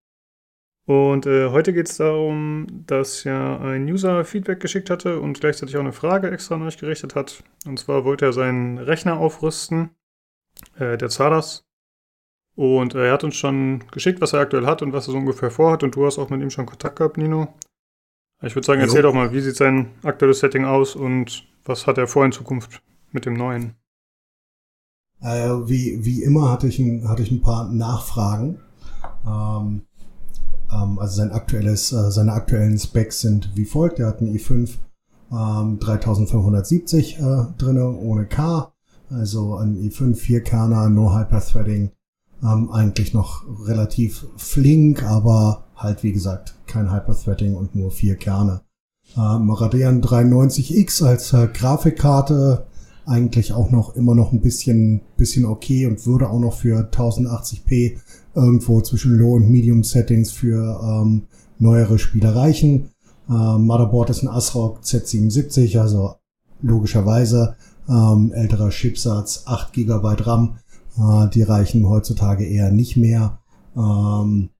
Und 0.86 1.26
äh, 1.26 1.48
heute 1.48 1.72
geht 1.72 1.88
es 1.88 1.96
darum, 1.96 2.66
dass 2.86 3.24
ja 3.24 3.58
ein 3.58 3.90
User 3.90 4.24
Feedback 4.24 4.60
geschickt 4.60 4.90
hatte 4.90 5.18
und 5.18 5.40
gleichzeitig 5.40 5.76
auch 5.76 5.80
eine 5.80 5.92
Frage 5.92 6.30
extra 6.30 6.54
an 6.54 6.62
euch 6.62 6.78
gerichtet 6.78 7.16
hat. 7.16 7.42
Und 7.66 7.80
zwar 7.80 8.04
wollte 8.04 8.26
er 8.26 8.32
seinen 8.32 8.78
Rechner 8.78 9.16
aufrüsten 9.16 9.90
äh, 10.78 10.96
der 10.96 11.08
Zaras. 11.08 11.64
Und 12.54 12.94
er 12.94 13.12
hat 13.12 13.24
uns 13.24 13.36
schon 13.36 13.84
geschickt, 13.90 14.20
was 14.20 14.34
er 14.34 14.40
aktuell 14.40 14.66
hat 14.66 14.82
und 14.82 14.92
was 14.92 15.08
er 15.08 15.12
so 15.12 15.18
ungefähr 15.18 15.50
vorhat. 15.50 15.82
Und 15.82 15.96
du 15.96 16.04
hast 16.04 16.18
auch 16.18 16.28
mit 16.28 16.42
ihm 16.42 16.50
schon 16.50 16.66
Kontakt 16.66 16.96
gehabt, 16.96 17.16
Nino. 17.16 17.48
Ich 18.42 18.54
würde 18.54 18.66
sagen, 18.66 18.80
erzähl 18.80 19.02
jo. 19.02 19.08
doch 19.08 19.14
mal, 19.14 19.32
wie 19.32 19.40
sieht 19.40 19.56
sein 19.56 19.90
aktuelles 20.02 20.40
Setting 20.40 20.64
aus 20.64 20.96
und 20.96 21.46
was 21.64 21.86
hat 21.86 21.96
er 21.96 22.08
vor 22.08 22.24
in 22.24 22.32
Zukunft 22.32 22.82
mit 23.12 23.24
dem 23.24 23.34
neuen? 23.34 23.76
Äh, 25.20 25.48
wie, 25.68 26.04
wie 26.04 26.22
immer 26.24 26.50
hatte 26.50 26.66
ich 26.66 26.78
ein, 26.80 27.08
hatte 27.08 27.22
ich 27.22 27.30
ein 27.30 27.40
paar 27.40 27.68
Nachfragen. 27.72 28.58
Ähm, 29.24 29.82
ähm, 30.72 30.98
also 30.98 31.16
sein 31.16 31.30
aktuelles, 31.30 31.92
äh, 31.92 32.10
seine 32.10 32.32
aktuellen 32.32 32.78
Specs 32.78 33.20
sind 33.20 33.50
wie 33.54 33.64
folgt. 33.64 34.00
Er 34.00 34.08
hat 34.08 34.20
einen 34.20 34.34
i5 34.36 34.70
ähm, 35.30 35.78
3570 35.78 37.18
äh, 37.18 37.44
drinne 37.58 37.90
ohne 37.90 38.26
K. 38.26 38.71
Also 39.12 39.56
ein 39.56 39.76
i5 39.76 40.16
4-Kerner, 40.16 40.88
no 40.88 41.14
Hyperthreading, 41.14 41.90
ähm, 42.42 42.70
eigentlich 42.70 43.12
noch 43.12 43.44
relativ 43.66 44.26
flink, 44.36 45.02
aber 45.02 45.64
halt 45.76 46.02
wie 46.02 46.12
gesagt 46.12 46.54
kein 46.66 46.92
Hyperthreading 46.92 47.54
und 47.54 47.74
nur 47.74 47.90
vier 47.90 48.16
Kerne. 48.16 48.62
Ähm, 49.16 49.50
Radeon 49.50 50.00
93X 50.00 51.04
als 51.04 51.32
äh, 51.32 51.48
Grafikkarte, 51.52 52.66
eigentlich 53.04 53.52
auch 53.52 53.70
noch 53.70 53.96
immer 53.96 54.14
noch 54.14 54.32
ein 54.32 54.40
bisschen, 54.40 55.02
bisschen 55.16 55.44
okay 55.44 55.86
und 55.86 56.06
würde 56.06 56.30
auch 56.30 56.38
noch 56.38 56.54
für 56.54 56.88
1080p 56.90 57.98
irgendwo 58.34 58.80
zwischen 58.80 59.18
Low- 59.18 59.34
und 59.34 59.50
Medium-Settings 59.50 60.30
für 60.30 60.80
ähm, 60.82 61.22
neuere 61.58 61.98
Spiele 61.98 62.34
reichen. 62.34 62.90
Ähm, 63.28 63.66
Motherboard 63.66 64.10
ist 64.10 64.22
ein 64.22 64.28
ASRock 64.28 64.80
Z77, 64.82 65.78
also 65.80 66.14
logischerweise 66.62 67.56
ähm, 67.88 68.32
älterer 68.32 68.70
Chipsatz, 68.70 69.44
8 69.46 69.72
GB 69.72 70.08
RAM. 70.20 70.58
Äh, 70.98 71.28
die 71.30 71.42
reichen 71.42 71.88
heutzutage 71.88 72.44
eher 72.44 72.70
nicht 72.70 72.96
mehr. 72.96 73.38
Ähm, 73.76 74.50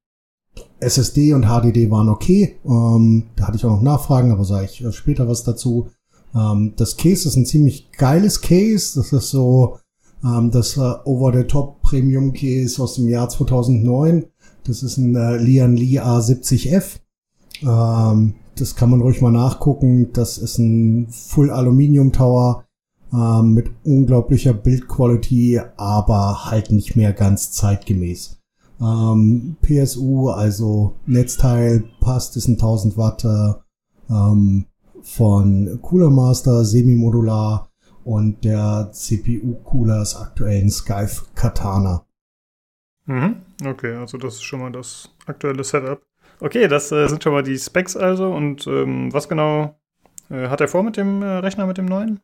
SSD 0.80 1.34
und 1.34 1.44
HDD 1.46 1.90
waren 1.90 2.08
okay. 2.08 2.56
Ähm, 2.64 3.24
da 3.36 3.46
hatte 3.46 3.56
ich 3.56 3.64
auch 3.64 3.70
noch 3.70 3.82
Nachfragen, 3.82 4.32
aber 4.32 4.44
sage 4.44 4.66
ich 4.66 4.84
später 4.94 5.28
was 5.28 5.44
dazu. 5.44 5.88
Ähm, 6.34 6.74
das 6.76 6.96
Case 6.96 7.28
ist 7.28 7.36
ein 7.36 7.46
ziemlich 7.46 7.90
geiles 7.92 8.40
Case. 8.40 8.98
Das 8.98 9.12
ist 9.12 9.30
so 9.30 9.78
ähm, 10.24 10.50
das 10.50 10.76
äh, 10.76 10.94
Over-the-Top 11.04 11.82
Premium 11.82 12.32
Case 12.32 12.82
aus 12.82 12.94
dem 12.94 13.08
Jahr 13.08 13.28
2009. 13.28 14.26
Das 14.64 14.82
ist 14.82 14.96
ein 14.96 15.14
äh, 15.14 15.36
Lian 15.36 15.76
Li 15.76 16.00
A70F. 16.00 17.00
Ähm, 17.62 18.34
das 18.56 18.76
kann 18.76 18.90
man 18.90 19.00
ruhig 19.00 19.20
mal 19.20 19.32
nachgucken. 19.32 20.12
Das 20.12 20.38
ist 20.38 20.58
ein 20.58 21.08
Full 21.10 21.50
Aluminium 21.50 22.12
Tower 22.12 22.64
ähm, 23.12 23.54
mit 23.54 23.70
unglaublicher 23.84 24.54
Bildquality, 24.54 25.60
aber 25.76 26.46
halt 26.46 26.70
nicht 26.70 26.96
mehr 26.96 27.12
ganz 27.12 27.52
zeitgemäß. 27.52 28.38
Ähm, 28.80 29.56
PSU, 29.62 30.30
also 30.30 30.96
Netzteil 31.06 31.84
passt, 32.00 32.36
ist 32.36 32.48
ein 32.48 32.54
1000 32.54 32.96
Watt 32.96 33.24
äh, 33.24 33.52
ähm, 34.10 34.66
von 35.02 35.78
Cooler 35.82 36.10
Master, 36.10 36.64
semi-modular 36.64 37.68
und 38.04 38.44
der 38.44 38.90
CPU-Cooler 38.92 40.02
ist 40.02 40.16
aktuell 40.16 40.62
ein 40.62 40.70
Skype 40.70 41.22
Katana. 41.34 42.04
Mhm. 43.06 43.36
Okay, 43.64 43.94
also 43.94 44.18
das 44.18 44.34
ist 44.34 44.42
schon 44.42 44.60
mal 44.60 44.72
das 44.72 45.10
aktuelle 45.26 45.64
Setup. 45.64 46.02
Okay, 46.40 46.66
das 46.66 46.90
äh, 46.90 47.06
sind 47.08 47.22
schon 47.22 47.32
mal 47.32 47.42
die 47.42 47.58
Specs 47.58 47.96
also. 47.96 48.32
Und 48.32 48.66
ähm, 48.66 49.12
was 49.12 49.28
genau 49.28 49.76
äh, 50.30 50.48
hat 50.48 50.60
er 50.60 50.68
vor 50.68 50.82
mit 50.82 50.96
dem 50.96 51.22
äh, 51.22 51.26
Rechner, 51.26 51.66
mit 51.66 51.78
dem 51.78 51.86
neuen? 51.86 52.20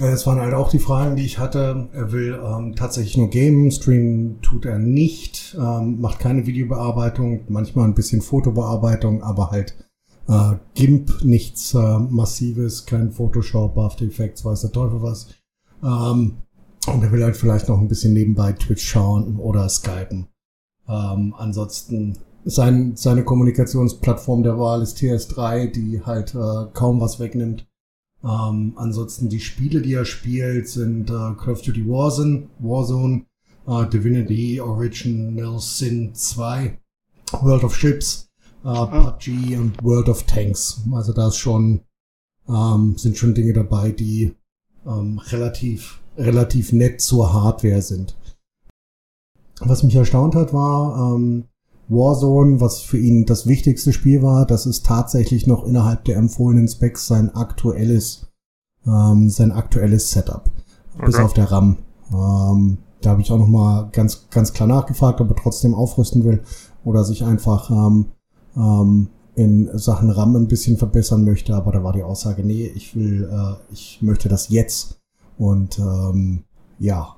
Es 0.00 0.26
waren 0.26 0.40
halt 0.40 0.54
auch 0.54 0.70
die 0.70 0.78
Fragen, 0.78 1.16
die 1.16 1.24
ich 1.24 1.38
hatte. 1.38 1.88
Er 1.92 2.12
will 2.12 2.38
ähm, 2.42 2.74
tatsächlich 2.76 3.16
nur 3.16 3.30
gamen, 3.30 3.70
streamen 3.70 4.40
tut 4.42 4.64
er 4.64 4.78
nicht, 4.78 5.56
ähm, 5.58 6.00
macht 6.00 6.20
keine 6.20 6.46
Videobearbeitung, 6.46 7.40
manchmal 7.48 7.86
ein 7.86 7.94
bisschen 7.94 8.22
Fotobearbeitung, 8.22 9.22
aber 9.22 9.50
halt 9.50 9.74
äh, 10.28 10.54
GIMP, 10.74 11.24
nichts 11.24 11.74
äh, 11.74 11.98
Massives, 11.98 12.86
kein 12.86 13.10
Photoshop, 13.10 13.76
After 13.76 14.04
Effects, 14.04 14.44
weiß 14.44 14.60
der 14.62 14.72
Teufel 14.72 15.02
was. 15.02 15.28
Ähm, 15.82 16.38
und 16.86 17.02
er 17.02 17.12
will 17.12 17.24
halt 17.24 17.36
vielleicht 17.36 17.68
noch 17.68 17.78
ein 17.78 17.88
bisschen 17.88 18.12
nebenbei 18.12 18.52
Twitch 18.52 18.86
schauen 18.86 19.36
oder 19.38 19.68
Skypen. 19.68 20.28
Ähm, 20.88 21.34
ansonsten 21.36 22.18
sein, 22.44 22.92
seine 22.96 23.24
Kommunikationsplattform 23.24 24.42
der 24.42 24.58
Wahl 24.58 24.82
ist 24.82 24.98
TS3, 24.98 25.70
die 25.70 26.02
halt 26.04 26.34
äh, 26.34 26.66
kaum 26.72 27.00
was 27.00 27.20
wegnimmt. 27.20 27.67
Ähm, 28.24 28.72
ansonsten 28.76 29.28
die 29.28 29.40
Spiele, 29.40 29.80
die 29.80 29.94
er 29.94 30.04
spielt, 30.04 30.68
sind 30.68 31.08
äh, 31.10 31.12
Call 31.12 31.52
of 31.52 31.62
Duty 31.62 31.86
Warzone, 31.86 32.48
Warzone, 32.58 33.26
äh, 33.66 33.86
Divinity 33.86 34.60
Original 34.60 35.58
Sin 35.60 36.14
2, 36.14 36.78
World 37.42 37.64
of 37.64 37.76
Ships, 37.76 38.28
äh, 38.64 38.86
PUBG 38.86 39.56
und 39.56 39.82
World 39.84 40.08
of 40.08 40.24
Tanks. 40.24 40.82
Also 40.92 41.12
da 41.12 41.28
ist 41.28 41.36
schon, 41.36 41.80
ähm, 42.48 42.96
sind 42.96 43.16
schon 43.16 43.34
Dinge 43.34 43.52
dabei, 43.52 43.92
die 43.92 44.34
ähm, 44.84 45.18
relativ, 45.30 46.00
relativ 46.16 46.72
nett 46.72 47.00
zur 47.00 47.32
Hardware 47.32 47.82
sind. 47.82 48.16
Was 49.60 49.82
mich 49.82 49.94
erstaunt 49.94 50.34
hat, 50.34 50.52
war, 50.52 51.14
ähm, 51.14 51.44
Warzone, 51.88 52.60
was 52.60 52.80
für 52.80 52.98
ihn 52.98 53.24
das 53.24 53.46
wichtigste 53.46 53.92
Spiel 53.92 54.22
war, 54.22 54.46
das 54.46 54.66
ist 54.66 54.84
tatsächlich 54.84 55.46
noch 55.46 55.64
innerhalb 55.64 56.04
der 56.04 56.16
empfohlenen 56.16 56.68
Specs 56.68 57.06
sein 57.06 57.34
aktuelles, 57.34 58.26
ähm, 58.86 59.30
sein 59.30 59.52
aktuelles 59.52 60.10
Setup. 60.10 60.50
Okay. 60.94 61.06
Bis 61.06 61.16
auf 61.16 61.32
der 61.32 61.50
RAM. 61.50 61.78
Ähm, 62.12 62.78
da 63.00 63.10
habe 63.10 63.22
ich 63.22 63.30
auch 63.30 63.38
noch 63.38 63.48
mal 63.48 63.88
ganz, 63.92 64.28
ganz 64.30 64.52
klar 64.52 64.68
nachgefragt, 64.68 65.20
ob 65.20 65.30
er 65.30 65.36
trotzdem 65.36 65.74
aufrüsten 65.74 66.24
will 66.24 66.42
oder 66.84 67.04
sich 67.04 67.24
einfach 67.24 67.70
ähm, 67.70 68.06
ähm, 68.56 69.08
in 69.34 69.70
Sachen 69.78 70.10
RAM 70.10 70.34
ein 70.34 70.48
bisschen 70.48 70.76
verbessern 70.76 71.24
möchte. 71.24 71.54
Aber 71.54 71.70
da 71.72 71.84
war 71.84 71.92
die 71.92 72.02
Aussage, 72.02 72.44
nee, 72.44 72.66
ich 72.66 72.96
will, 72.96 73.28
äh, 73.30 73.72
ich 73.72 73.98
möchte 74.02 74.28
das 74.28 74.48
jetzt. 74.48 74.98
Und 75.38 75.78
ähm, 75.78 76.42
ja, 76.78 77.17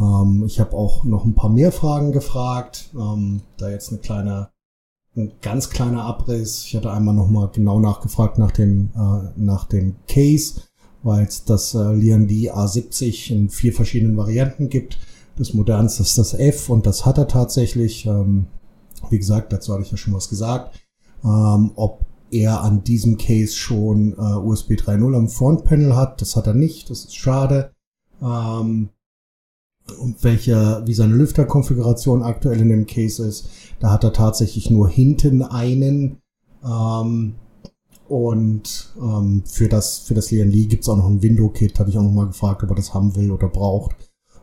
ähm, 0.00 0.44
ich 0.46 0.60
habe 0.60 0.76
auch 0.76 1.04
noch 1.04 1.24
ein 1.24 1.34
paar 1.34 1.50
mehr 1.50 1.72
Fragen 1.72 2.12
gefragt. 2.12 2.90
Ähm, 2.94 3.42
da 3.56 3.70
jetzt 3.70 3.90
eine 3.90 3.98
kleine, 3.98 4.48
ein 5.16 5.32
ganz 5.42 5.70
kleiner 5.70 6.04
Abriss. 6.04 6.64
Ich 6.64 6.76
hatte 6.76 6.90
einmal 6.90 7.14
noch 7.14 7.28
mal 7.28 7.50
genau 7.52 7.80
nachgefragt 7.80 8.38
nach 8.38 8.52
dem, 8.52 8.90
äh, 8.94 9.30
nach 9.36 9.66
dem 9.66 9.96
Case, 10.08 10.62
weil 11.02 11.26
es 11.26 11.44
das 11.44 11.74
äh, 11.74 11.92
Lian 11.94 12.28
D 12.28 12.50
A70 12.50 13.30
in 13.30 13.48
vier 13.48 13.72
verschiedenen 13.72 14.16
Varianten 14.16 14.68
gibt. 14.68 14.98
Das 15.36 15.54
modernste 15.54 16.02
ist 16.02 16.18
das 16.18 16.34
F 16.34 16.68
und 16.68 16.86
das 16.86 17.06
hat 17.06 17.18
er 17.18 17.28
tatsächlich. 17.28 18.06
Ähm, 18.06 18.46
wie 19.10 19.18
gesagt, 19.18 19.52
dazu 19.52 19.72
hatte 19.72 19.82
ich 19.82 19.90
ja 19.90 19.96
schon 19.96 20.14
was 20.14 20.28
gesagt. 20.28 20.78
Ähm, 21.24 21.72
ob 21.74 22.04
er 22.30 22.62
an 22.62 22.82
diesem 22.82 23.18
Case 23.18 23.54
schon 23.54 24.12
äh, 24.12 24.36
USB 24.36 24.72
3.0 24.72 25.16
am 25.16 25.28
Frontpanel 25.28 25.96
hat, 25.96 26.20
das 26.20 26.36
hat 26.36 26.46
er 26.46 26.54
nicht. 26.54 26.88
Das 26.88 27.04
ist 27.04 27.16
schade. 27.16 27.72
Ähm, 28.22 28.90
und 29.98 30.22
welche, 30.22 30.82
wie 30.86 30.94
seine 30.94 31.14
Lüfterkonfiguration 31.14 32.22
aktuell 32.22 32.60
in 32.60 32.68
dem 32.68 32.86
Case 32.86 33.24
ist. 33.26 33.48
Da 33.80 33.90
hat 33.90 34.04
er 34.04 34.12
tatsächlich 34.12 34.70
nur 34.70 34.88
hinten 34.88 35.42
einen. 35.42 36.18
Ähm, 36.64 37.34
und 38.08 38.92
ähm, 39.00 39.42
für 39.46 39.68
das, 39.68 40.00
für 40.00 40.14
das 40.14 40.30
Li 40.30 40.66
gibt 40.66 40.82
es 40.82 40.88
auch 40.88 40.96
noch 40.96 41.08
ein 41.08 41.22
Window-Kit. 41.22 41.78
Habe 41.78 41.90
ich 41.90 41.98
auch 41.98 42.02
noch 42.02 42.12
mal 42.12 42.26
gefragt, 42.26 42.62
ob 42.62 42.70
er 42.70 42.76
das 42.76 42.94
haben 42.94 43.16
will 43.16 43.30
oder 43.30 43.48
braucht. 43.48 43.96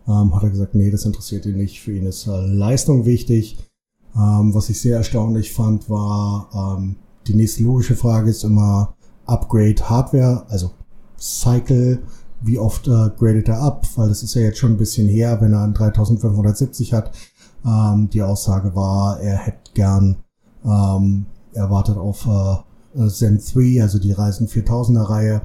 Ähm, 0.07 0.35
hat 0.35 0.43
er 0.43 0.49
gesagt, 0.49 0.75
nee, 0.75 0.89
das 0.89 1.05
interessiert 1.05 1.45
ihn 1.45 1.57
nicht. 1.57 1.79
Für 1.79 1.93
ihn 1.93 2.05
ist 2.05 2.27
äh, 2.27 2.45
Leistung 2.45 3.05
wichtig. 3.05 3.57
Ähm, 4.15 4.53
was 4.53 4.69
ich 4.69 4.81
sehr 4.81 4.97
erstaunlich 4.97 5.53
fand, 5.53 5.89
war, 5.89 6.77
ähm, 6.77 6.95
die 7.27 7.35
nächste 7.35 7.63
logische 7.63 7.95
Frage 7.95 8.31
ist 8.31 8.43
immer 8.43 8.95
Upgrade 9.25 9.87
Hardware, 9.87 10.45
also 10.49 10.71
Cycle 11.19 12.01
wie 12.41 12.57
oft 12.57 12.87
äh, 12.87 13.09
gradet 13.17 13.49
er 13.49 13.61
ab, 13.61 13.85
weil 13.95 14.09
das 14.09 14.23
ist 14.23 14.35
ja 14.35 14.41
jetzt 14.41 14.59
schon 14.59 14.73
ein 14.73 14.77
bisschen 14.77 15.07
her, 15.07 15.39
wenn 15.41 15.53
er 15.53 15.63
einen 15.63 15.73
3570 15.73 16.93
hat. 16.93 17.11
Ähm, 17.65 18.09
die 18.09 18.21
Aussage 18.21 18.75
war, 18.75 19.19
er 19.19 19.37
hätte 19.37 19.71
gern, 19.73 20.17
ähm, 20.63 21.25
er 21.53 21.69
wartet 21.69 21.97
auf 21.97 22.25
äh, 22.25 23.07
Zen 23.07 23.39
3, 23.39 23.81
also 23.81 23.99
die 23.99 24.13
Ryzen 24.13 24.47
4000er 24.47 25.09
Reihe. 25.09 25.41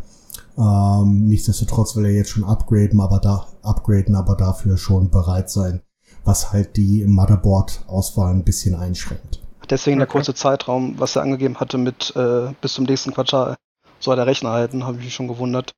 Ähm, 0.57 1.27
nichtsdestotrotz 1.27 1.97
will 1.97 2.05
er 2.05 2.13
jetzt 2.13 2.31
schon 2.31 2.45
upgraden, 2.45 3.01
aber 3.01 3.19
da 3.19 3.47
upgraden, 3.63 4.15
aber 4.15 4.37
dafür 4.37 4.77
schon 4.77 5.11
bereit 5.11 5.51
sein, 5.51 5.83
was 6.25 6.53
halt 6.53 6.77
die 6.77 7.05
Motherboard-Auswahl 7.05 8.33
ein 8.33 8.45
bisschen 8.45 8.75
einschränkt. 8.75 9.41
Deswegen 9.69 9.99
der 9.99 10.07
kurze 10.07 10.35
Zeitraum, 10.35 10.95
was 10.99 11.17
er 11.17 11.23
angegeben 11.23 11.59
hatte 11.59 11.79
mit 11.79 12.15
äh, 12.15 12.53
bis 12.61 12.75
zum 12.75 12.85
nächsten 12.85 13.13
Quartal 13.13 13.57
soll 13.99 14.17
der 14.17 14.27
Rechner 14.27 14.51
halten, 14.51 14.85
habe 14.85 14.99
ich 14.99 15.05
mich 15.05 15.15
schon 15.15 15.29
gewundert 15.29 15.73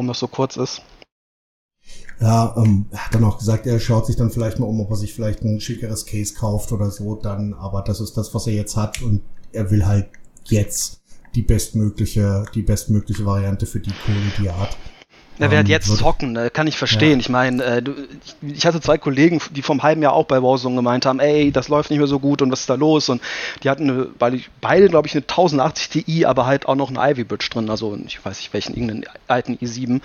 warum 0.00 0.08
das 0.08 0.20
so 0.20 0.28
kurz 0.28 0.56
ist. 0.56 0.80
Ja, 2.20 2.54
ähm, 2.56 2.86
er 2.90 3.04
hat 3.04 3.14
dann 3.14 3.24
auch 3.24 3.36
gesagt, 3.36 3.66
er 3.66 3.78
schaut 3.78 4.06
sich 4.06 4.16
dann 4.16 4.30
vielleicht 4.30 4.58
mal 4.58 4.64
um, 4.64 4.80
ob 4.80 4.88
er 4.90 4.96
sich 4.96 5.12
vielleicht 5.12 5.42
ein 5.42 5.60
schickeres 5.60 6.06
Case 6.06 6.34
kauft 6.34 6.72
oder 6.72 6.90
so, 6.90 7.16
dann, 7.16 7.52
aber 7.52 7.82
das 7.82 8.00
ist 8.00 8.16
das, 8.16 8.34
was 8.34 8.46
er 8.46 8.54
jetzt 8.54 8.76
hat 8.76 9.02
und 9.02 9.20
er 9.52 9.70
will 9.70 9.84
halt 9.84 10.08
jetzt 10.44 11.02
die 11.34 11.42
bestmögliche, 11.42 12.46
die 12.54 12.62
bestmögliche 12.62 13.26
Variante 13.26 13.66
für 13.66 13.80
die 13.80 13.92
Kohle, 14.06 14.32
die 14.38 14.46
er 14.46 14.58
hat. 14.58 14.76
Er 15.40 15.50
wird 15.50 15.66
ähm, 15.66 15.70
jetzt 15.70 15.96
zocken, 15.96 16.32
ne? 16.32 16.50
kann 16.50 16.66
ich 16.66 16.76
verstehen. 16.76 17.12
Ja. 17.12 17.18
Ich 17.18 17.28
meine, 17.30 17.64
äh, 17.64 17.82
ich 18.42 18.66
hatte 18.66 18.80
zwei 18.82 18.98
Kollegen, 18.98 19.40
die 19.52 19.62
vom 19.62 19.82
halben 19.82 20.02
Jahr 20.02 20.12
auch 20.12 20.26
bei 20.26 20.42
Warzone 20.42 20.76
gemeint 20.76 21.06
haben, 21.06 21.18
ey, 21.18 21.50
das 21.50 21.68
läuft 21.68 21.88
nicht 21.88 21.98
mehr 21.98 22.06
so 22.06 22.18
gut 22.18 22.42
und 22.42 22.52
was 22.52 22.60
ist 22.60 22.70
da 22.70 22.74
los? 22.74 23.08
Und 23.08 23.22
die 23.62 23.70
hatten 23.70 23.88
eine, 23.88 24.38
beide, 24.60 24.88
glaube 24.88 25.08
ich, 25.08 25.14
eine 25.14 25.22
1080 25.22 26.04
Ti, 26.04 26.26
aber 26.26 26.44
halt 26.44 26.66
auch 26.66 26.74
noch 26.74 26.90
ein 26.90 26.96
Ivy 26.96 27.24
Bridge 27.24 27.48
drin, 27.50 27.70
also 27.70 27.98
ich 28.06 28.22
weiß 28.22 28.36
nicht 28.36 28.52
welchen, 28.52 28.74
irgendeinen 28.74 29.04
alten 29.28 29.54
i7. 29.56 29.88
Und 29.92 30.02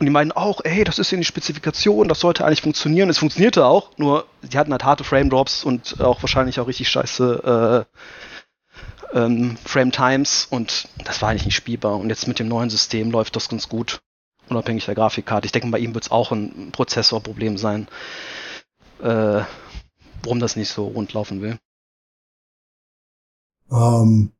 die 0.00 0.10
meinten 0.10 0.32
auch, 0.32 0.60
ey, 0.64 0.82
das 0.82 0.98
ist 0.98 1.12
ja 1.12 1.18
die 1.18 1.24
Spezifikation, 1.24 2.08
das 2.08 2.18
sollte 2.18 2.44
eigentlich 2.44 2.62
funktionieren. 2.62 3.08
Es 3.08 3.18
funktionierte 3.18 3.66
auch, 3.66 3.90
nur 3.96 4.26
die 4.42 4.58
hatten 4.58 4.72
halt 4.72 4.82
harte 4.82 5.04
Frame 5.04 5.30
Drops 5.30 5.62
und 5.62 6.00
auch 6.00 6.20
wahrscheinlich 6.20 6.58
auch 6.58 6.66
richtig 6.66 6.88
scheiße 6.88 7.86
äh, 9.14 9.18
ähm, 9.18 9.56
Frame 9.64 9.92
Times 9.92 10.48
und 10.50 10.88
das 11.04 11.22
war 11.22 11.28
eigentlich 11.28 11.46
nicht 11.46 11.54
spielbar. 11.54 11.96
Und 11.96 12.08
jetzt 12.08 12.26
mit 12.26 12.40
dem 12.40 12.48
neuen 12.48 12.70
System 12.70 13.12
läuft 13.12 13.36
das 13.36 13.48
ganz 13.48 13.68
gut 13.68 14.00
unabhängig 14.48 14.84
der 14.86 14.94
Grafikkarte. 14.94 15.46
Ich 15.46 15.52
denke, 15.52 15.70
bei 15.70 15.78
ihm 15.78 15.94
wird 15.94 16.04
es 16.04 16.10
auch 16.10 16.32
ein 16.32 16.70
Prozessorproblem 16.72 17.56
sein, 17.56 17.88
äh, 19.02 19.42
warum 20.22 20.40
das 20.40 20.56
nicht 20.56 20.70
so 20.70 20.86
rund 20.86 21.12
laufen 21.12 21.40
will. 21.40 21.58
Ähm, 23.70 24.32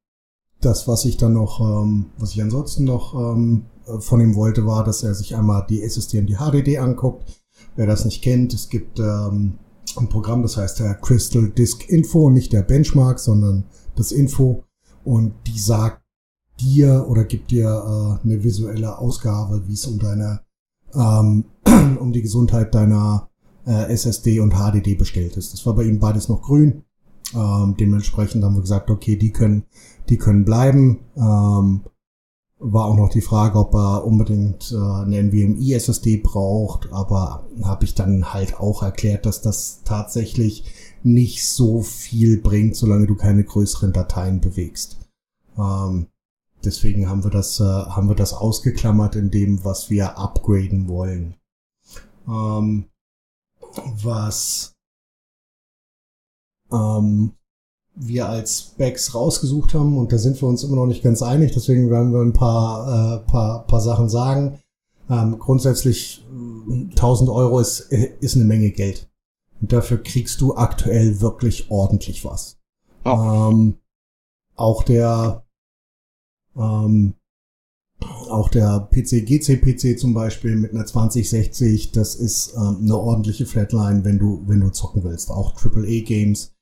das, 0.61 0.89
was 0.89 1.05
ich 1.05 1.17
dann 1.17 1.35
noch, 1.35 1.61
ähm, 1.61 2.07
was 2.19 2.33
ich 2.33 2.43
ansonsten 2.43 2.85
noch 2.85 3.15
ähm, 3.15 3.67
äh, 3.87 4.01
von 4.01 4.21
ihm 4.21 4.35
wollte, 4.35 4.67
war, 4.67 4.85
dass 4.85 5.03
er 5.03 5.15
sich 5.15 5.35
einmal 5.37 5.67
die 5.69 5.83
SSD 5.83 6.19
und 6.19 6.27
die 6.27 6.37
HDD 6.37 6.79
anguckt. 6.79 7.43
Wer 7.77 7.87
das 7.87 8.05
nicht 8.05 8.23
kennt, 8.23 8.55
es 8.55 8.69
gibt 8.69 8.99
ähm, 8.99 9.59
ein 9.97 10.09
Programm, 10.09 10.43
das 10.43 10.57
heißt 10.57 10.81
der 10.81 10.95
Crystal 10.95 11.51
Disk 11.51 11.89
Info, 11.89 12.31
nicht 12.31 12.53
der 12.53 12.63
Benchmark, 12.63 13.19
sondern 13.19 13.65
das 13.97 14.13
Info. 14.13 14.65
Und 15.05 15.35
die 15.47 15.59
sagt 15.59 16.04
dir 16.61 17.07
oder 17.09 17.25
gibt 17.25 17.51
dir 17.51 17.67
äh, 17.67 18.25
eine 18.25 18.45
visuelle 18.45 18.99
Ausgabe, 18.99 19.67
wie 19.67 19.75
es 19.75 19.87
um 19.87 19.99
deine, 19.99 20.41
ähm, 20.95 21.45
um 22.01 22.13
die 22.13 22.23
Gesundheit 22.23 22.75
deiner 22.75 23.29
äh, 23.67 23.93
SSD 23.93 24.41
und 24.41 24.55
HDD 24.55 24.95
bestellt 24.95 25.37
ist. 25.37 25.53
Das 25.53 25.65
war 25.67 25.75
bei 25.75 25.85
ihm 25.85 25.99
beides 25.99 26.29
noch 26.29 26.43
grün. 26.43 26.85
Ähm, 27.35 27.77
dementsprechend 27.79 28.45
haben 28.45 28.55
wir 28.55 28.61
gesagt, 28.61 28.91
okay, 28.91 29.17
die 29.17 29.33
können, 29.33 29.65
die 30.09 30.19
können 30.19 30.45
bleiben. 30.45 31.01
Ähm, 31.17 31.81
war 32.59 32.87
auch 32.87 32.97
noch 32.97 33.11
die 33.11 33.21
Frage, 33.21 33.59
ob 33.59 33.75
er 33.75 34.07
unbedingt 34.07 34.73
äh, 34.73 34.77
eine 34.77 35.19
NVMe 35.19 35.75
SSD 35.75 36.19
braucht, 36.19 36.91
aber 36.93 37.47
habe 37.63 37.85
ich 37.85 37.95
dann 37.95 38.33
halt 38.33 38.59
auch 38.59 38.83
erklärt, 38.83 39.27
dass 39.27 39.43
das 39.43 39.83
tatsächlich 39.85 40.65
nicht 41.03 41.47
so 41.47 41.83
viel 41.83 42.41
bringt, 42.41 42.77
solange 42.77 43.07
du 43.07 43.17
keine 43.17 43.45
größeren 43.45 43.93
Dateien 43.93 44.41
bewegst. 44.41 44.99
Ähm, 45.59 46.07
deswegen 46.65 47.09
haben 47.09 47.25
wir 47.25 47.31
das, 47.31 47.61
äh, 47.61 47.65
haben 47.65 48.09
wir 48.09 48.17
das 48.17 48.33
ausgeklammert 48.33 49.17
in 49.17 49.31
dem, 49.31 49.65
was 49.65 49.91
wir 49.91 50.19
upgraden 50.19 50.89
wollen. 50.89 51.37
Ähm, 52.27 52.87
was 54.03 54.75
ähm, 56.73 57.33
wir 57.95 58.29
als 58.29 58.73
Specs 58.73 59.15
rausgesucht 59.15 59.75
haben 59.75 59.99
und 59.99 60.13
da 60.13 60.19
sind 60.19 60.41
wir 60.41 60.49
uns 60.49 60.65
immer 60.65 60.77
noch 60.77 60.87
nicht 60.87 61.03
ganz 61.03 61.23
einig, 61.23 61.53
deswegen 61.53 61.91
werden 61.91 62.13
wir 62.13 62.21
ein 62.21 62.33
paar, 62.33 62.89
äh, 62.89 63.31
paar, 63.31 63.67
paar 63.67 63.81
Sachen 63.81 64.09
sagen. 64.09 64.59
Ähm, 65.09 65.39
grundsätzlich 65.39 66.25
1000 66.31 67.29
Euro 67.31 67.61
ist, 67.61 67.81
ist 67.81 68.37
eine 68.37 68.45
Menge 68.45 68.71
Geld. 68.71 69.09
Und 69.61 69.73
dafür 69.73 70.03
kriegst 70.03 70.41
du 70.41 70.57
aktuell 70.57 71.21
wirklich 71.21 71.71
ordentlich 71.71 72.25
was. 72.25 72.59
Oh. 73.05 73.51
Ähm, 73.51 73.77
auch 74.57 74.83
der 74.83 75.44
ähm, 76.57 77.15
auch 78.01 78.49
der 78.49 78.89
PC 78.93 79.25
GC 79.25 79.61
PC 79.63 79.99
zum 79.99 80.15
Beispiel 80.15 80.57
mit 80.57 80.73
einer 80.73 80.85
2060, 80.85 81.93
das 81.93 82.17
ist 82.17 82.55
ähm, 82.57 82.79
eine 82.83 82.97
ordentliche 82.97 83.47
Flatline, 83.47 84.05
wenn 84.05 84.19
du 84.19 84.43
wenn 84.47 84.61
du 84.61 84.71
zocken 84.71 85.05
willst. 85.05 85.31
Auch 85.31 85.55
AAA 85.55 86.01
Games 86.05 86.55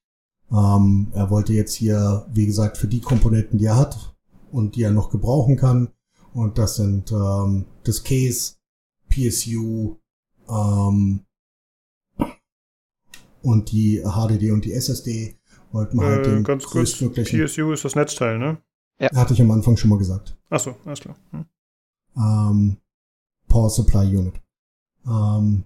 ähm, 0.53 1.11
er 1.15 1.31
wollte 1.31 1.55
jetzt 1.55 1.75
hier, 1.75 2.27
wie 2.33 2.47
gesagt, 2.47 2.77
für 2.77 2.87
die 2.87 3.01
Komponenten, 3.01 3.59
die 3.59 3.65
er 3.67 3.77
hat 3.77 4.15
und 4.51 4.77
die 4.77 4.83
er 4.83 4.91
noch 4.91 5.11
gebrauchen 5.11 5.57
kann. 5.57 5.89
Und 6.35 6.59
das 6.59 6.77
sind 6.77 7.11
ähm, 7.11 7.65
das 7.85 8.05
Case, 8.05 8.55
PSU 9.09 9.97
ähm, 10.49 11.21
und 13.43 13.73
die 13.73 14.03
HDD 14.03 14.51
und 14.53 14.65
die 14.65 14.73
SSD. 14.73 15.37
Wollten 15.73 15.99
wir 15.99 16.07
halt 16.07 16.27
äh, 16.27 16.31
den 16.31 16.45
ganz 16.45 16.65
kurz, 16.65 16.93
PSU 16.93 17.73
ist 17.73 17.85
das 17.85 17.95
Netzteil, 17.95 18.39
ne? 18.39 18.59
Ja. 19.03 19.11
Hatte 19.17 19.35
ich 19.35 19.43
am 19.43 19.51
Anfang 19.51 19.77
schon 19.77 19.91
mal 19.91 19.99
gesagt. 19.99 20.37
Achso, 20.49 20.77
alles 20.85 21.01
klar. 21.01 21.17
Hm. 21.33 21.45
Ähm, 22.17 22.77
Power 23.49 23.69
Supply 23.69 24.17
Unit. 24.17 24.41
Ähm, 25.07 25.65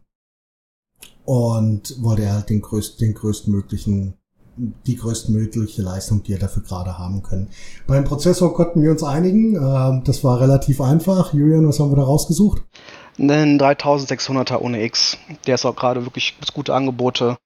und 1.27 2.03
wollte 2.03 2.23
er 2.23 2.35
halt 2.35 2.49
den, 2.49 2.63
größt, 2.63 3.01
den 3.01 3.15
größtmöglichen 3.15 4.15
die 4.59 4.97
größtmögliche 4.97 5.83
Leistung, 5.83 6.23
die 6.23 6.33
ihr 6.33 6.39
dafür 6.39 6.63
gerade 6.63 6.99
haben 6.99 7.23
können. 7.23 7.51
Beim 7.87 8.05
Prozessor 8.05 8.55
konnten 8.55 8.83
wir 8.83 8.91
uns 8.91 9.03
einigen. 9.03 9.55
Ähm, 9.57 10.03
das 10.05 10.25
war 10.25 10.41
relativ 10.41 10.81
einfach. 10.81 11.35
Julian, 11.35 11.69
was 11.69 11.79
haben 11.79 11.91
wir 11.91 11.97
da 11.97 12.05
rausgesucht? 12.05 12.63
Einen 13.19 13.61
3600er 13.61 14.59
ohne 14.61 14.83
X. 14.83 15.19
Der 15.47 15.57
ist 15.57 15.67
auch 15.67 15.77
gerade 15.77 16.07
wirklich 16.07 16.37
gute 16.55 16.75
Angebote 16.75 17.37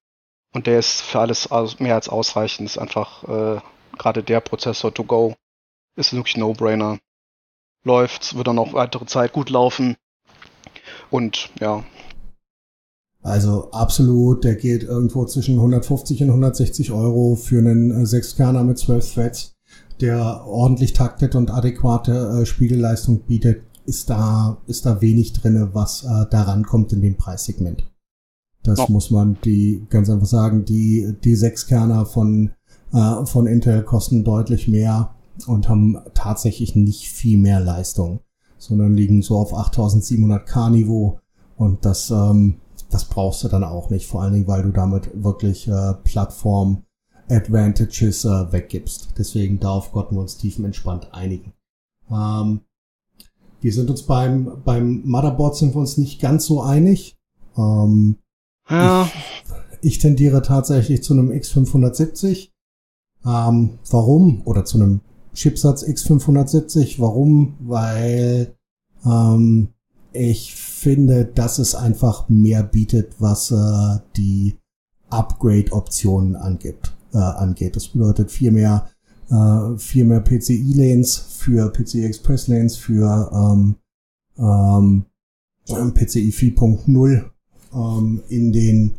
und 0.53 0.67
der 0.67 0.79
ist 0.79 1.01
für 1.01 1.21
alles 1.21 1.49
mehr 1.79 1.95
als 1.95 2.09
ausreichend. 2.09 2.69
Ist 2.69 2.79
einfach 2.79 3.25
äh, 3.25 3.61
gerade 3.99 4.23
der 4.23 4.41
Prozessor 4.41 4.93
to 4.95 5.05
go. 5.05 5.35
Ist 5.97 6.13
wirklich 6.13 6.37
No-Brainer. 6.37 6.99
Läuft, 7.83 8.37
wird 8.37 8.47
dann 8.47 8.59
auch 8.59 8.73
weitere 8.73 9.07
Zeit 9.07 9.33
gut 9.33 9.51
laufen. 9.51 9.97
Und 11.11 11.51
ja, 11.61 11.85
also 13.23 13.71
absolut, 13.73 14.45
der 14.45 14.55
geht 14.55 14.83
irgendwo 14.83 15.27
zwischen 15.27 15.57
150 15.57 16.23
und 16.23 16.31
160 16.31 16.91
Euro 16.91 17.35
für 17.37 17.59
einen 17.59 17.93
6-Kerner 18.05 18.61
äh, 18.61 18.65
mit 18.65 18.79
12 18.79 19.15
Threads, 19.15 19.55
der 20.01 20.47
ordentlich 20.47 20.95
taktet 20.95 21.35
und 21.35 21.51
adäquate 21.51 22.41
äh, 22.41 22.47
Spiegelleistung 22.47 23.21
bietet, 23.21 23.63
ist 23.85 24.09
da, 24.09 24.59
ist 24.67 24.87
da 24.87 25.01
wenig 25.03 25.35
drinne, 25.35 25.71
was 25.75 26.05
äh, 26.05 26.27
daran 26.31 26.65
kommt 26.65 26.93
in 26.93 27.03
dem 27.03 27.17
Preissegment. 27.17 27.85
Das 28.63 28.79
oh. 28.79 28.87
muss 28.89 29.11
man 29.11 29.37
die 29.45 29.87
ganz 29.91 30.09
einfach 30.09 30.27
sagen. 30.27 30.65
Die, 30.65 31.15
die 31.23 31.37
6-Kerner 31.37 32.07
von, 32.07 32.53
äh, 32.93 33.27
von 33.27 33.47
Intel 33.47 33.83
kosten 33.83 34.25
deutlich 34.25 34.67
mehr 34.67 35.15
und 35.47 35.69
haben 35.69 35.99
tatsächlich 36.15 36.75
nicht 36.75 37.09
viel 37.09 37.39
mehr 37.39 37.61
Leistung, 37.61 38.21
sondern 38.59 38.95
liegen 38.95 39.23
so 39.23 39.39
auf 39.39 39.55
8700K 39.55 40.71
Niveau 40.71 41.21
und 41.57 41.85
das, 41.85 42.11
ähm, 42.11 42.57
das 42.91 43.05
brauchst 43.05 43.45
du 43.45 43.49
dann 43.49 43.65
auch 43.65 43.91
nicht, 43.91 44.07
vor 44.07 44.23
allen 44.23 44.33
Dingen, 44.33 44.47
weil 44.47 44.63
du 44.63 44.71
damit 44.71 45.11
wirklich 45.15 45.69
äh, 45.69 45.95
Plattform 46.05 46.85
Advantages 47.29 48.25
äh, 48.25 48.53
weggibst. 48.53 49.11
Deswegen 49.17 49.61
darauf 49.61 49.93
konnten 49.93 50.17
wir 50.17 50.21
uns 50.21 50.37
tiefenentspannt 50.37 51.15
einigen. 51.15 51.53
Ähm, 52.11 52.63
wir 53.61 53.73
sind 53.73 53.91
uns 53.91 54.03
beim, 54.03 54.63
beim 54.65 55.03
Motherboard 55.05 55.57
sind 55.57 55.75
wir 55.75 55.81
uns 55.81 55.97
nicht 55.97 56.21
ganz 56.21 56.47
so 56.47 56.63
einig. 56.63 57.19
Ähm, 57.57 58.17
ja. 58.69 59.09
ich, 59.83 59.93
ich 59.93 59.99
tendiere 59.99 60.43
tatsächlich 60.43 61.03
zu 61.03 61.13
einem 61.13 61.31
X570. 61.31 62.51
Ähm, 63.25 63.79
warum? 63.91 64.43
Oder 64.47 64.65
zu 64.65 64.79
einem 64.79 65.01
Chipsatz 65.35 65.85
X570. 65.85 66.99
Warum? 66.99 67.55
Weil 67.61 68.55
ähm, 69.05 69.69
ich 70.13 70.55
finde, 70.55 71.25
dass 71.25 71.59
es 71.59 71.75
einfach 71.75 72.29
mehr 72.29 72.63
bietet, 72.63 73.15
was 73.19 73.51
äh, 73.51 73.99
die 74.17 74.57
Upgrade-Optionen 75.11 76.37
angibt, 76.37 76.97
äh, 77.13 77.19
angeht. 77.19 77.77
Das 77.77 77.89
bedeutet 77.89 78.31
viel 78.31 78.51
mehr, 78.51 78.89
äh, 79.31 79.79
viel 79.79 80.05
mehr 80.05 80.21
PCI-Lanes 80.21 81.17
für 81.17 81.71
PCI 81.71 82.05
Express 82.05 82.49
Lanes 82.49 82.77
für 82.77 83.31
ähm, 83.33 83.77
ähm, 84.39 85.05
PCI 85.95 86.31
4.0 86.31 87.25
ähm, 87.75 88.23
in 88.29 88.53
den 88.53 88.93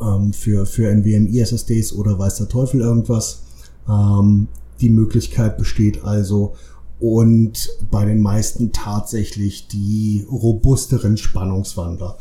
ähm, 0.00 0.32
für 0.32 0.66
für 0.66 0.90
NVMe 0.90 1.38
SSDs 1.40 1.92
oder 1.94 2.18
weiß 2.18 2.36
der 2.36 2.48
Teufel 2.48 2.80
irgendwas. 2.80 3.42
Ähm, 3.88 4.48
die 4.80 4.90
Möglichkeit 4.90 5.58
besteht 5.58 6.04
also 6.04 6.54
und 6.98 7.68
bei 7.90 8.04
den 8.04 8.22
meisten 8.22 8.72
tatsächlich 8.72 9.68
die 9.68 10.26
robusteren 10.30 11.16
Spannungswandler. 11.16 12.18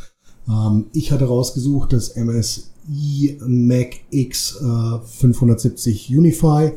Ähm, 0.47 0.87
ich 0.93 1.11
hatte 1.11 1.25
rausgesucht 1.25 1.93
das 1.93 2.15
MSI 2.15 3.39
Mac 3.45 3.95
X 4.09 4.57
äh, 4.61 4.99
570 5.05 6.09
Unify. 6.15 6.71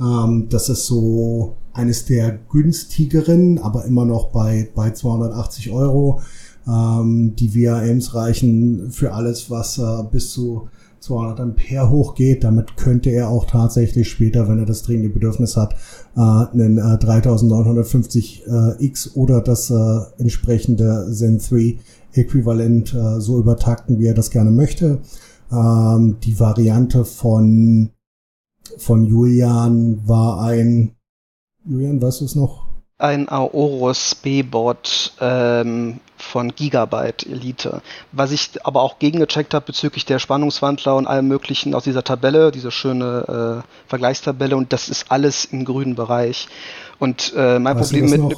Ähm, 0.00 0.46
das 0.48 0.68
ist 0.68 0.86
so 0.86 1.56
eines 1.72 2.04
der 2.06 2.38
günstigeren, 2.50 3.58
aber 3.58 3.84
immer 3.84 4.04
noch 4.04 4.30
bei, 4.30 4.70
bei 4.74 4.90
280 4.90 5.70
Euro. 5.70 6.20
Ähm, 6.66 7.34
die 7.36 7.48
VRMs 7.48 8.14
reichen 8.14 8.90
für 8.90 9.12
alles, 9.12 9.50
was 9.50 9.78
äh, 9.78 10.02
bis 10.10 10.32
zu 10.32 10.68
200 11.02 11.40
Ampere 11.40 11.90
hochgeht. 11.90 12.44
Damit 12.44 12.76
könnte 12.76 13.10
er 13.10 13.28
auch 13.28 13.44
tatsächlich 13.44 14.08
später, 14.08 14.48
wenn 14.48 14.58
er 14.58 14.66
das 14.66 14.82
dringende 14.82 15.10
Bedürfnis 15.10 15.56
hat, 15.56 15.74
äh, 16.16 16.20
einen 16.20 16.78
äh, 16.78 16.96
3950X 16.96 19.06
äh, 19.06 19.18
oder 19.18 19.40
das 19.40 19.70
äh, 19.70 20.00
entsprechende 20.18 21.08
Zen 21.12 21.38
3 21.38 21.78
Äquivalent 22.14 22.94
äh, 22.94 23.20
so 23.20 23.38
übertakten, 23.38 23.98
wie 23.98 24.06
er 24.06 24.14
das 24.14 24.30
gerne 24.30 24.50
möchte. 24.50 25.00
Ähm, 25.50 26.18
die 26.22 26.38
Variante 26.38 27.04
von, 27.04 27.90
von 28.78 29.06
Julian 29.06 30.06
war 30.06 30.42
ein, 30.42 30.94
Julian, 31.64 32.00
weißt 32.00 32.20
du 32.20 32.24
es 32.26 32.34
noch? 32.34 32.66
Ein 32.98 33.28
Aorus 33.28 34.14
B-Bot 34.14 35.14
ähm, 35.20 35.98
von 36.22 36.54
Gigabyte 36.54 37.26
Elite. 37.26 37.82
Was 38.12 38.32
ich 38.32 38.50
aber 38.64 38.82
auch 38.82 38.98
gegengecheckt 38.98 39.54
habe 39.54 39.66
bezüglich 39.66 40.04
der 40.04 40.18
Spannungswandler 40.18 40.96
und 40.96 41.06
allem 41.06 41.28
möglichen 41.28 41.74
aus 41.74 41.84
dieser 41.84 42.04
Tabelle, 42.04 42.52
diese 42.52 42.70
schöne 42.70 43.62
äh, 43.64 43.88
Vergleichstabelle 43.88 44.56
und 44.56 44.72
das 44.72 44.88
ist 44.88 45.10
alles 45.10 45.44
im 45.44 45.64
grünen 45.64 45.94
Bereich. 45.94 46.48
Und 46.98 47.32
äh, 47.36 47.58
mein 47.58 47.76
weißt 47.76 47.92
Problem 47.92 48.10
mit 48.10 48.36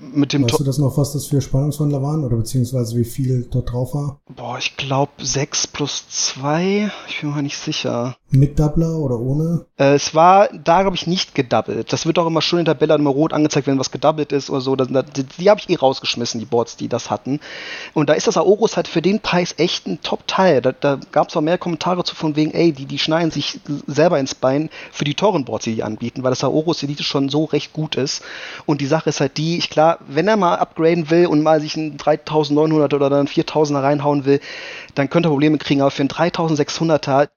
mit 0.00 0.32
dem 0.32 0.44
Weißt 0.44 0.58
du 0.58 0.64
das 0.64 0.78
noch, 0.78 0.96
was 0.96 1.12
das 1.12 1.26
für 1.26 1.40
Spannungswandler 1.40 2.02
waren 2.02 2.24
oder 2.24 2.36
beziehungsweise 2.36 2.96
wie 2.96 3.04
viel 3.04 3.46
dort 3.50 3.72
drauf 3.72 3.94
war? 3.94 4.20
Boah, 4.34 4.56
ich 4.58 4.76
glaube 4.76 5.12
6 5.18 5.68
plus 5.68 6.08
2. 6.08 6.90
Ich 7.08 7.20
bin 7.20 7.34
mir 7.34 7.42
nicht 7.42 7.58
sicher. 7.58 8.16
Mit 8.30 8.58
Doubler 8.58 8.96
oder 8.96 9.18
ohne? 9.18 9.66
Äh, 9.76 9.94
es 9.94 10.14
war 10.14 10.48
da, 10.52 10.82
glaube 10.82 10.96
ich, 10.96 11.06
nicht 11.06 11.34
gedoubled. 11.34 11.92
Das 11.92 12.06
wird 12.06 12.18
auch 12.18 12.26
immer 12.26 12.42
schön 12.42 12.60
in 12.60 12.64
der 12.64 12.74
Tabelle 12.74 12.94
immer 12.94 13.10
rot 13.10 13.32
angezeigt, 13.32 13.66
wenn 13.66 13.78
was 13.78 13.90
gedoubled 13.90 14.32
ist 14.32 14.50
oder 14.50 14.60
so. 14.60 14.76
Das, 14.76 14.88
die, 14.88 15.24
die 15.24 15.50
habe 15.50 15.60
ich 15.60 15.68
eh 15.68 15.76
rausgeschmissen, 15.76 16.40
die 16.40 16.46
Boards, 16.46 16.76
die 16.76 16.88
das 16.88 17.10
hatten. 17.10 17.40
Und 17.92 18.08
da 18.08 18.14
ist 18.14 18.26
das 18.26 18.36
Aorus 18.36 18.76
halt 18.76 18.88
für 18.88 19.02
den 19.02 19.20
Preis 19.20 19.54
echt 19.58 19.86
ein 19.86 20.00
Top-Teil. 20.00 20.62
Da, 20.62 20.72
da 20.72 20.98
gab 21.12 21.28
es 21.28 21.36
auch 21.36 21.40
mehr 21.40 21.58
Kommentare 21.58 22.04
zu 22.04 22.14
von 22.14 22.36
wegen, 22.36 22.52
ey, 22.52 22.72
die, 22.72 22.86
die 22.86 22.98
schneiden 22.98 23.30
sich 23.30 23.60
selber 23.86 24.18
ins 24.18 24.34
Bein 24.34 24.70
für 24.92 25.04
die 25.04 25.14
teuren 25.14 25.44
Boards, 25.44 25.64
die 25.64 25.74
die 25.74 25.82
anbieten, 25.82 26.22
weil 26.22 26.30
das 26.30 26.44
Aorus 26.44 26.82
Elite 26.82 27.02
schon 27.02 27.28
so 27.28 27.44
recht 27.44 27.72
gut 27.72 27.96
ist. 27.96 28.22
Und 28.64 28.80
die 28.80 28.86
Sache 28.86 29.10
ist 29.10 29.20
halt 29.20 29.36
die, 29.36 29.58
ich 29.58 29.70
klar, 29.70 29.89
wenn 30.06 30.28
er 30.28 30.36
mal 30.36 30.56
upgraden 30.56 31.10
will 31.10 31.26
und 31.26 31.42
mal 31.42 31.60
sich 31.60 31.76
einen 31.76 31.96
3900 31.96 32.94
oder 32.94 33.10
dann 33.10 33.26
4000er 33.26 33.82
reinhauen 33.82 34.24
will, 34.24 34.40
dann 34.94 35.10
könnte 35.10 35.28
er 35.28 35.30
Probleme 35.30 35.58
kriegen. 35.58 35.80
Aber 35.80 35.90
für 35.90 36.02
einen 36.02 36.10
3600er, 36.10 37.28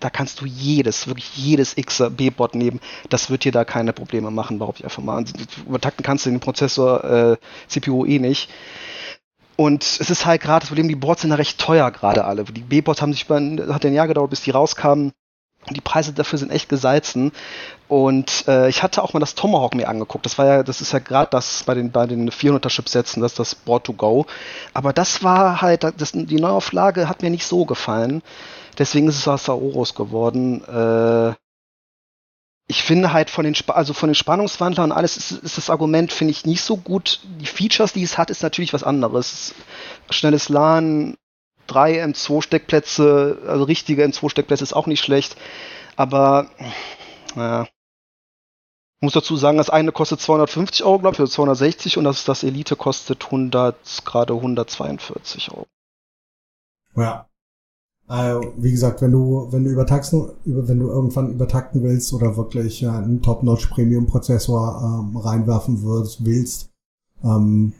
da 0.00 0.10
kannst 0.10 0.40
du 0.40 0.46
jedes, 0.46 1.06
wirklich 1.06 1.36
jedes 1.36 1.76
Xer 1.76 2.10
B-Bot 2.10 2.54
nehmen. 2.54 2.80
Das 3.08 3.30
wird 3.30 3.44
dir 3.44 3.52
da 3.52 3.64
keine 3.64 3.92
Probleme 3.92 4.30
machen, 4.30 4.58
behaupte 4.58 4.80
ich 4.80 4.84
einfach 4.84 5.02
mal. 5.02 5.24
Übertakten 5.66 6.04
kannst 6.04 6.26
du 6.26 6.30
den 6.30 6.40
Prozessor 6.40 7.04
äh, 7.04 7.36
CPU 7.68 8.04
eh 8.04 8.18
nicht. 8.18 8.48
Und 9.56 9.82
es 9.84 10.10
ist 10.10 10.26
halt 10.26 10.40
gerade 10.40 10.60
das 10.60 10.68
Problem, 10.68 10.88
die 10.88 10.96
Boards 10.96 11.22
sind 11.22 11.30
ja 11.30 11.36
recht 11.36 11.58
teuer 11.58 11.90
gerade 11.90 12.24
alle. 12.24 12.44
Die 12.44 12.62
B-Bots 12.62 13.02
haben 13.02 13.12
sich 13.12 13.24
über, 13.26 13.36
hat 13.72 13.84
ein 13.84 13.94
Jahr 13.94 14.08
gedauert, 14.08 14.30
bis 14.30 14.42
die 14.42 14.50
rauskamen. 14.50 15.12
Die 15.70 15.80
Preise 15.80 16.12
dafür 16.12 16.38
sind 16.38 16.50
echt 16.50 16.68
gesalzen. 16.68 17.32
Und 17.88 18.48
äh, 18.48 18.68
ich 18.68 18.82
hatte 18.82 19.02
auch 19.02 19.12
mal 19.12 19.20
das 19.20 19.34
Tomahawk 19.34 19.74
mir 19.74 19.88
angeguckt. 19.88 20.24
Das 20.24 20.38
war 20.38 20.46
ja, 20.46 20.62
das 20.62 20.80
ist 20.80 20.92
ja 20.92 20.98
gerade 20.98 21.30
das 21.30 21.62
bei 21.64 21.74
den 21.74 21.92
bei 21.92 22.06
den 22.06 22.30
400er 22.30 22.68
Chipsätzen, 22.68 23.22
das 23.22 23.32
ist 23.32 23.38
das 23.38 23.54
Board 23.54 23.84
to 23.84 23.92
go. 23.92 24.26
Aber 24.74 24.92
das 24.92 25.22
war 25.22 25.62
halt, 25.62 25.84
das, 25.84 26.12
die 26.12 26.40
Neuauflage 26.40 27.08
hat 27.08 27.22
mir 27.22 27.30
nicht 27.30 27.46
so 27.46 27.64
gefallen. 27.64 28.22
Deswegen 28.78 29.08
ist 29.08 29.18
es 29.18 29.28
aus 29.28 29.48
Aorus 29.48 29.94
geworden. 29.94 30.64
Äh, 30.64 31.34
ich 32.68 32.82
finde 32.82 33.12
halt 33.12 33.28
von 33.28 33.44
den, 33.44 33.52
Sp 33.52 33.76
also 33.76 33.92
von 33.92 34.08
den 34.08 34.14
Spannungswandlern 34.14 34.90
und 34.90 34.96
alles 34.96 35.16
ist, 35.16 35.32
ist 35.32 35.58
das 35.58 35.68
Argument, 35.68 36.12
finde 36.12 36.30
ich, 36.30 36.46
nicht 36.46 36.62
so 36.62 36.78
gut. 36.78 37.20
Die 37.40 37.46
Features, 37.46 37.92
die 37.92 38.02
es 38.02 38.16
hat, 38.16 38.30
ist 38.30 38.42
natürlich 38.42 38.72
was 38.72 38.82
anderes. 38.82 39.54
Schnelles 40.08 40.48
LAN, 40.48 41.16
drei 41.66 42.02
M2-Steckplätze, 42.04 43.38
also 43.46 43.64
richtige 43.64 44.04
M2-Steckplätze 44.04 44.62
ist 44.62 44.72
auch 44.72 44.86
nicht 44.86 45.04
schlecht. 45.04 45.36
Aber, 45.96 46.50
naja. 47.34 47.64
Ich 47.64 49.04
muss 49.04 49.14
dazu 49.14 49.36
sagen, 49.36 49.58
das 49.58 49.68
eine 49.68 49.90
kostet 49.90 50.20
250 50.20 50.84
Euro, 50.84 51.00
glaube 51.00 51.14
ich, 51.14 51.20
oder 51.20 51.30
260 51.30 51.98
und 51.98 52.04
das, 52.04 52.24
das 52.24 52.44
Elite 52.44 52.76
kostet 52.76 53.24
100, 53.24 54.02
gerade 54.04 54.34
142 54.34 55.50
Euro. 55.50 55.66
Ja. 56.96 57.26
Also, 58.06 58.52
wie 58.58 58.70
gesagt, 58.70 59.00
wenn 59.00 59.12
du, 59.12 59.48
wenn 59.50 59.64
du 59.64 59.70
übertaxen, 59.70 60.30
über, 60.44 60.68
wenn 60.68 60.78
du 60.78 60.88
irgendwann 60.88 61.32
übertakten 61.32 61.82
willst 61.82 62.12
oder 62.12 62.36
wirklich 62.36 62.86
einen 62.86 63.22
Top-Notch-Premium-Prozessor 63.22 65.08
ähm, 65.10 65.16
reinwerfen 65.16 65.82
willst, 65.82 66.71
ähm, 67.24 67.72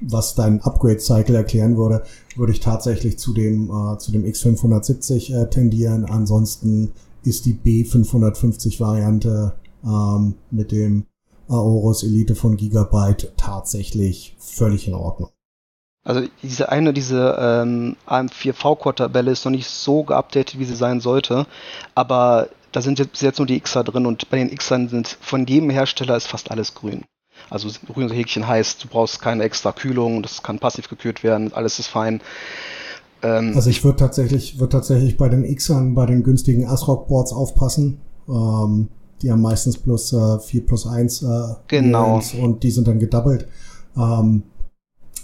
was 0.00 0.34
dein 0.34 0.60
Upgrade-Cycle 0.60 1.34
erklären 1.34 1.76
würde, 1.76 2.02
würde 2.36 2.52
ich 2.52 2.60
tatsächlich 2.60 3.18
zu 3.18 3.32
dem, 3.32 3.70
äh, 3.70 3.98
zu 3.98 4.12
dem 4.12 4.24
X570 4.24 5.34
äh, 5.34 5.50
tendieren. 5.50 6.04
Ansonsten 6.04 6.92
ist 7.22 7.46
die 7.46 7.54
B550-Variante 7.54 9.54
ähm, 9.84 10.34
mit 10.50 10.72
dem 10.72 11.06
Aorus 11.48 12.02
Elite 12.02 12.34
von 12.34 12.56
Gigabyte 12.56 13.32
tatsächlich 13.36 14.36
völlig 14.38 14.86
in 14.86 14.94
Ordnung. 14.94 15.30
Also 16.04 16.26
diese 16.42 16.70
eine, 16.70 16.92
diese 16.92 17.36
ähm, 17.38 17.96
AM4V-Core-Tabelle 18.06 19.30
ist 19.30 19.44
noch 19.44 19.52
nicht 19.52 19.68
so 19.68 20.04
geupdatet, 20.04 20.58
wie 20.58 20.64
sie 20.64 20.76
sein 20.76 21.00
sollte, 21.00 21.46
aber 21.94 22.48
da 22.72 22.80
sind 22.80 22.98
jetzt, 22.98 23.20
jetzt 23.20 23.38
nur 23.38 23.46
die 23.46 23.60
Xer 23.60 23.84
drin 23.84 24.06
und 24.06 24.30
bei 24.30 24.38
den 24.38 24.54
Xern 24.54 24.88
sind 24.88 25.18
von 25.20 25.46
jedem 25.46 25.70
Hersteller 25.70 26.16
ist 26.16 26.26
fast 26.26 26.50
alles 26.50 26.74
grün. 26.74 27.04
Also 27.50 27.68
grünes 27.86 28.12
Häkchen 28.12 28.46
heißt, 28.46 28.84
du 28.84 28.88
brauchst 28.88 29.20
keine 29.20 29.44
extra 29.44 29.72
Kühlung, 29.72 30.22
das 30.22 30.42
kann 30.42 30.58
passiv 30.58 30.88
gekühlt 30.88 31.22
werden, 31.22 31.52
alles 31.52 31.78
ist 31.78 31.86
fein. 31.86 32.20
Ähm, 33.22 33.52
also 33.54 33.70
ich 33.70 33.84
würde 33.84 33.98
tatsächlich, 33.98 34.58
würde 34.58 34.72
tatsächlich 34.72 35.16
bei 35.16 35.28
den 35.28 35.44
Xern, 35.54 35.94
bei 35.94 36.06
den 36.06 36.22
günstigen 36.22 36.66
ASRock-Boards 36.66 37.32
aufpassen. 37.32 38.00
Ähm, 38.28 38.88
die 39.22 39.32
haben 39.32 39.42
meistens 39.42 39.78
plus 39.78 40.12
äh, 40.12 40.38
4 40.38 40.66
plus 40.66 40.86
1 40.86 41.22
äh, 41.22 41.26
genau. 41.66 42.20
und 42.40 42.62
die 42.62 42.70
sind 42.70 42.86
dann 42.86 42.98
gedoubled. 42.98 43.48
Ähm, 43.96 44.44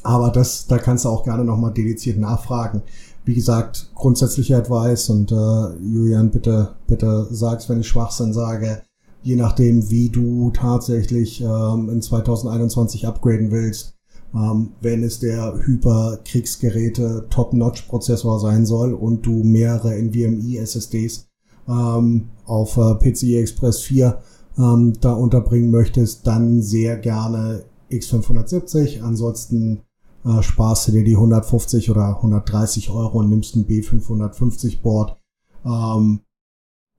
aber 0.03 0.31
das, 0.31 0.66
da 0.66 0.79
kannst 0.79 1.05
du 1.05 1.09
auch 1.09 1.25
gerne 1.25 1.45
nochmal 1.45 1.72
dediziert 1.72 2.18
nachfragen. 2.18 2.83
Wie 3.25 3.35
gesagt, 3.35 3.91
grundsätzlicher 3.95 4.59
Advice 4.59 5.09
und 5.09 5.33
äh, 5.33 5.77
Julian, 5.81 6.31
bitte, 6.31 6.75
bitte 6.87 7.27
sag's, 7.31 7.68
wenn 7.68 7.81
ich 7.81 7.89
Schwachsinn 7.89 8.35
sage. 8.35 8.83
Je 9.25 9.37
nachdem, 9.37 9.89
wie 9.89 10.11
du 10.11 10.51
tatsächlich 10.51 11.41
ähm, 11.41 11.89
in 11.89 12.03
2021 12.03 13.07
upgraden 13.07 13.51
willst, 13.51 13.97
ähm, 14.35 14.72
wenn 14.83 15.03
es 15.03 15.18
der 15.18 15.59
Hyper-Kriegsgeräte 15.64 17.27
Top-Notch-Prozessor 17.31 18.39
sein 18.39 18.66
soll 18.66 18.93
und 18.93 19.25
du 19.25 19.43
mehrere 19.43 19.95
NVMe-SSDs 19.95 21.31
ähm, 21.66 22.29
auf 22.45 22.77
äh, 22.77 22.97
PCI 22.97 23.39
Express 23.39 23.81
4 23.81 24.18
ähm, 24.59 24.93
da 25.01 25.14
unterbringen 25.14 25.70
möchtest, 25.70 26.27
dann 26.27 26.61
sehr 26.61 26.99
gerne 26.99 27.64
X570. 27.91 29.01
Ansonsten 29.01 29.81
äh, 30.27 30.43
sparst 30.43 30.89
du 30.89 30.93
dir 30.93 31.05
die 31.05 31.16
150 31.16 31.91
oder 31.91 32.16
130 32.16 32.91
Euro 32.91 33.20
und 33.20 33.31
nimmst 33.31 33.57
ein 33.57 33.66
B550 33.66 34.83
Board. 34.83 35.16
Ähm, 35.64 36.20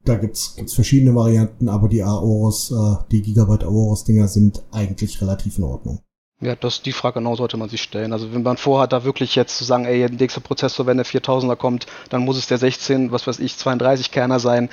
da 0.06 0.16
gibt's, 0.16 0.56
gibt's 0.56 0.74
verschiedene 0.74 1.16
Varianten, 1.16 1.70
aber 1.70 1.90
die 1.90 2.04
Aorus, 2.04 2.72
äh, 2.72 2.96
die 3.12 3.22
Gigabyte 3.22 3.64
Aorus 3.64 4.04
Dinger 4.04 4.28
sind 4.28 4.64
eigentlich 4.72 5.22
relativ 5.22 5.58
in 5.58 5.64
Ordnung. 5.64 6.00
Ja, 6.42 6.54
das, 6.56 6.82
die 6.82 6.92
Frage 6.92 7.20
genau 7.20 7.36
sollte 7.36 7.56
man 7.56 7.70
sich 7.70 7.82
stellen. 7.82 8.12
Also 8.12 8.34
wenn 8.34 8.44
man 8.44 8.58
vorhat, 8.58 8.92
da 8.92 9.06
wirklich 9.06 9.36
jetzt 9.36 9.58
zu 9.58 9.64
sagen, 9.64 9.86
ey, 9.86 10.00
der 10.00 10.12
nächste 10.12 10.42
Prozessor, 10.42 10.86
wenn 10.86 10.98
der 10.98 11.06
4000er 11.06 11.56
kommt, 11.56 11.88
dann 12.10 12.26
muss 12.26 12.38
es 12.38 12.48
der 12.48 12.58
16, 12.58 13.12
was 13.12 13.26
weiß 13.26 13.40
ich, 13.40 13.58
32 13.58 14.12
Kerner 14.12 14.40
sein, 14.40 14.70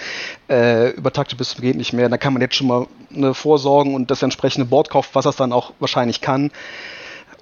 äh, 0.50 0.90
übertaktet 0.90 1.38
bis 1.38 1.50
zum 1.50 1.62
geht 1.62 1.76
nicht 1.76 1.92
mehr. 1.92 2.08
Da 2.08 2.18
kann 2.18 2.32
man 2.32 2.42
jetzt 2.42 2.56
schon 2.56 2.66
mal 2.66 2.88
ne, 3.10 3.32
vorsorgen 3.32 3.94
und 3.94 4.10
das 4.10 4.22
entsprechende 4.22 4.66
Board 4.66 4.90
kaufen, 4.90 5.10
was 5.12 5.24
das 5.24 5.36
dann 5.36 5.52
auch 5.52 5.72
wahrscheinlich 5.78 6.20
kann. 6.20 6.50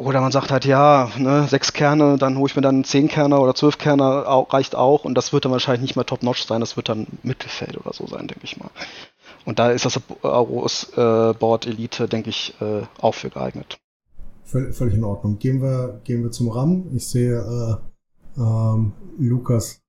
Oder 0.00 0.22
man 0.22 0.32
sagt 0.32 0.50
halt, 0.50 0.64
ja, 0.64 1.10
ne, 1.18 1.46
sechs 1.46 1.74
Kerne, 1.74 2.16
dann 2.16 2.38
hole 2.38 2.46
ich 2.48 2.56
mir 2.56 2.62
dann 2.62 2.84
zehn 2.84 3.06
Kerner 3.06 3.38
oder 3.38 3.54
zwölf 3.54 3.76
Kerner, 3.76 4.26
auch, 4.26 4.50
reicht 4.50 4.74
auch. 4.74 5.04
Und 5.04 5.14
das 5.14 5.34
wird 5.34 5.44
dann 5.44 5.52
wahrscheinlich 5.52 5.82
nicht 5.82 5.94
mehr 5.96 6.06
Top-Notch 6.06 6.46
sein, 6.46 6.60
das 6.60 6.78
wird 6.78 6.88
dann 6.88 7.06
Mittelfeld 7.22 7.76
oder 7.76 7.92
so 7.92 8.06
sein, 8.06 8.26
denke 8.26 8.44
ich 8.44 8.56
mal. 8.56 8.70
Und 9.44 9.58
da 9.58 9.70
ist 9.70 9.84
das 9.84 10.00
Aros 10.22 10.90
äh, 10.96 11.34
Board 11.34 11.66
Elite, 11.66 12.08
denke 12.08 12.30
ich, 12.30 12.54
äh, 12.62 12.82
auch 12.98 13.14
für 13.14 13.28
geeignet. 13.28 13.78
Völlig 14.44 14.94
in 14.94 15.04
Ordnung. 15.04 15.38
Gehen 15.38 15.60
wir, 15.60 16.00
gehen 16.04 16.22
wir 16.22 16.30
zum 16.30 16.48
RAM. 16.48 16.90
Ich 16.94 17.06
sehe 17.06 17.36
äh, 18.36 18.40
ähm, 18.40 18.92
Lukas 19.18 19.82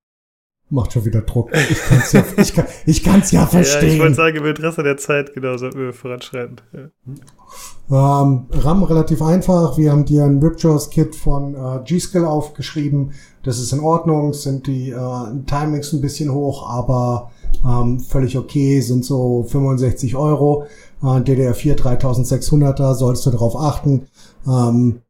macht 0.72 0.94
schon 0.94 1.06
wieder 1.06 1.22
Druck. 1.22 1.52
Ich 1.70 1.80
kann 1.84 1.98
es 2.00 2.12
ja, 2.14 2.24
ich 2.38 2.54
kann, 2.54 2.66
ich 2.86 3.04
kann's 3.04 3.32
ja 3.32 3.46
verstehen. 3.46 3.88
Ja, 3.88 3.94
ich 3.94 4.00
wollte 4.00 4.16
sagen, 4.16 4.38
im 4.38 4.46
Interesse 4.46 4.84
der 4.84 4.98
Zeit, 4.98 5.34
genau, 5.34 5.58
sollten 5.58 5.80
wir 5.80 5.94
voranschreiten. 5.94 6.62
Ja. 6.74 8.22
Ähm, 8.24 8.46
RAM 8.52 8.84
relativ 8.84 9.22
einfach. 9.22 9.78
Wir 9.78 9.92
haben 9.92 10.06
dir 10.06 10.24
ein 10.24 10.40
Ripjaws-Kit 10.40 11.16
von 11.16 11.56
äh, 11.56 11.84
G-Skill 11.84 12.26
aufgeschrieben. 12.26 13.12
Das 13.44 13.60
ist 13.60 13.74
in 13.74 13.82
Ordnung, 13.82 14.34
sind 14.34 14.68
die 14.68 14.92
äh, 14.92 15.44
Timings 15.46 15.92
ein 15.92 16.02
bisschen 16.02 16.32
hoch, 16.34 16.70
aber 16.70 17.32
ähm, 17.66 18.00
völlig 18.00 18.38
okay, 18.38 18.80
sind 18.80 19.04
so 19.04 19.44
65 19.44 20.16
Euro. 20.16 20.66
Äh, 21.02 21.06
DDR4 21.06 21.76
3600er, 21.76 22.94
solltest 22.96 23.26
du 23.26 23.32
darauf 23.32 23.58
achten. 23.58 24.08
Ähm, 24.48 25.02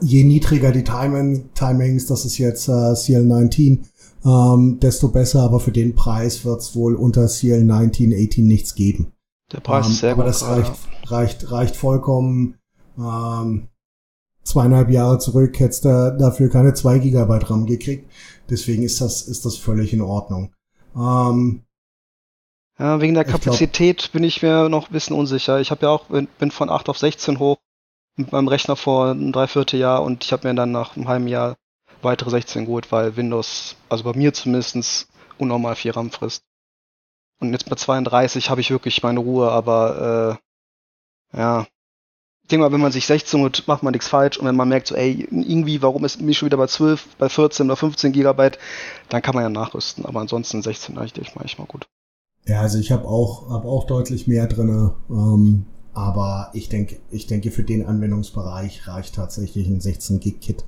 je 0.00 0.24
niedriger 0.24 0.72
die 0.72 0.84
Timing, 0.84 1.50
Timings, 1.54 2.06
das 2.06 2.24
ist 2.24 2.38
jetzt 2.38 2.68
äh, 2.68 2.72
CL19, 2.72 3.80
ähm, 4.24 4.78
desto 4.80 5.08
besser, 5.08 5.42
aber 5.42 5.60
für 5.60 5.72
den 5.72 5.94
Preis 5.94 6.44
wird 6.44 6.60
es 6.60 6.74
wohl 6.74 6.94
unter 6.94 7.26
CL19, 7.26 8.28
18 8.28 8.46
nichts 8.46 8.74
geben. 8.74 9.12
Der 9.52 9.60
Preis 9.60 9.86
ähm, 9.86 9.92
ist 9.92 9.98
sehr 10.00 10.12
aber 10.12 10.24
gut. 10.24 10.30
das 10.30 10.46
reicht, 10.46 10.72
reicht, 11.06 11.50
reicht 11.50 11.76
vollkommen. 11.76 12.58
Ähm, 12.98 13.68
zweieinhalb 14.42 14.90
Jahre 14.90 15.18
zurück 15.18 15.58
hättest 15.58 15.84
du 15.84 16.16
dafür 16.18 16.50
keine 16.50 16.74
zwei 16.74 16.98
Gigabyte 16.98 17.50
RAM 17.50 17.66
gekriegt. 17.66 18.10
Deswegen 18.50 18.82
ist 18.82 19.00
das, 19.00 19.22
ist 19.22 19.44
das 19.44 19.56
völlig 19.56 19.92
in 19.92 20.00
Ordnung. 20.00 20.52
Ähm, 20.96 21.62
ja, 22.78 23.00
wegen 23.00 23.14
der 23.14 23.24
Kapazität 23.24 23.98
glaub, 23.98 24.12
bin 24.12 24.24
ich 24.24 24.42
mir 24.42 24.68
noch 24.68 24.88
ein 24.88 24.92
bisschen 24.92 25.16
unsicher. 25.16 25.60
Ich 25.60 25.70
habe 25.70 25.86
ja 25.86 25.90
auch, 25.90 26.06
bin 26.06 26.50
von 26.50 26.70
8 26.70 26.88
auf 26.88 26.98
16 26.98 27.38
hoch 27.38 27.58
mit 28.16 28.32
meinem 28.32 28.48
Rechner 28.48 28.76
vor 28.76 29.12
ein 29.12 29.32
Dreivierteljahr 29.32 30.02
und 30.02 30.24
ich 30.24 30.32
habe 30.32 30.48
mir 30.48 30.54
dann 30.54 30.72
nach 30.72 30.96
einem 30.96 31.08
halben 31.08 31.28
Jahr 31.28 31.56
weitere 32.02 32.30
16 32.30 32.66
geholt, 32.66 32.90
weil 32.92 33.16
Windows, 33.16 33.76
also 33.88 34.04
bei 34.04 34.16
mir 34.16 34.32
zumindest, 34.32 35.08
unnormal 35.38 35.76
viel 35.76 35.92
RAM 35.92 36.10
frisst. 36.10 36.44
Und 37.40 37.52
jetzt 37.52 37.68
bei 37.68 37.76
32 37.76 38.50
habe 38.50 38.60
ich 38.60 38.70
wirklich 38.70 39.02
meine 39.02 39.20
Ruhe, 39.20 39.50
aber 39.50 40.38
äh, 41.34 41.38
ja, 41.38 41.66
ich 42.42 42.50
denke 42.50 42.64
mal, 42.64 42.72
wenn 42.72 42.80
man 42.80 42.92
sich 42.92 43.06
16 43.06 43.42
und 43.42 43.68
macht 43.68 43.82
man 43.82 43.92
nichts 43.92 44.08
falsch 44.08 44.38
und 44.38 44.46
wenn 44.46 44.56
man 44.56 44.70
merkt, 44.70 44.86
so, 44.86 44.94
ey, 44.94 45.28
irgendwie, 45.30 45.82
warum 45.82 46.04
ist 46.06 46.20
mich 46.20 46.38
schon 46.38 46.46
wieder 46.46 46.56
bei 46.56 46.66
12, 46.66 47.16
bei 47.18 47.28
14 47.28 47.66
oder 47.66 47.76
15 47.76 48.12
Gigabyte, 48.12 48.58
dann 49.10 49.20
kann 49.20 49.34
man 49.34 49.44
ja 49.44 49.50
nachrüsten. 49.50 50.06
Aber 50.06 50.20
ansonsten 50.20 50.62
16 50.62 50.96
reicht 50.96 51.18
mal, 51.36 51.44
echt 51.44 51.58
mal 51.58 51.66
gut. 51.66 51.86
Ja, 52.46 52.62
also 52.62 52.78
ich 52.78 52.90
habe 52.90 53.06
auch, 53.06 53.50
hab 53.50 53.66
auch 53.66 53.84
deutlich 53.84 54.26
mehr 54.26 54.46
drinne, 54.46 54.94
ähm, 55.10 55.66
aber 55.92 56.50
ich 56.54 56.70
denke, 56.70 56.98
ich 57.10 57.26
denke, 57.26 57.50
für 57.50 57.64
den 57.64 57.84
Anwendungsbereich 57.84 58.88
reicht 58.88 59.16
tatsächlich 59.16 59.68
ein 59.68 59.82
16 59.82 60.18
Gig 60.18 60.40
Kit. 60.40 60.64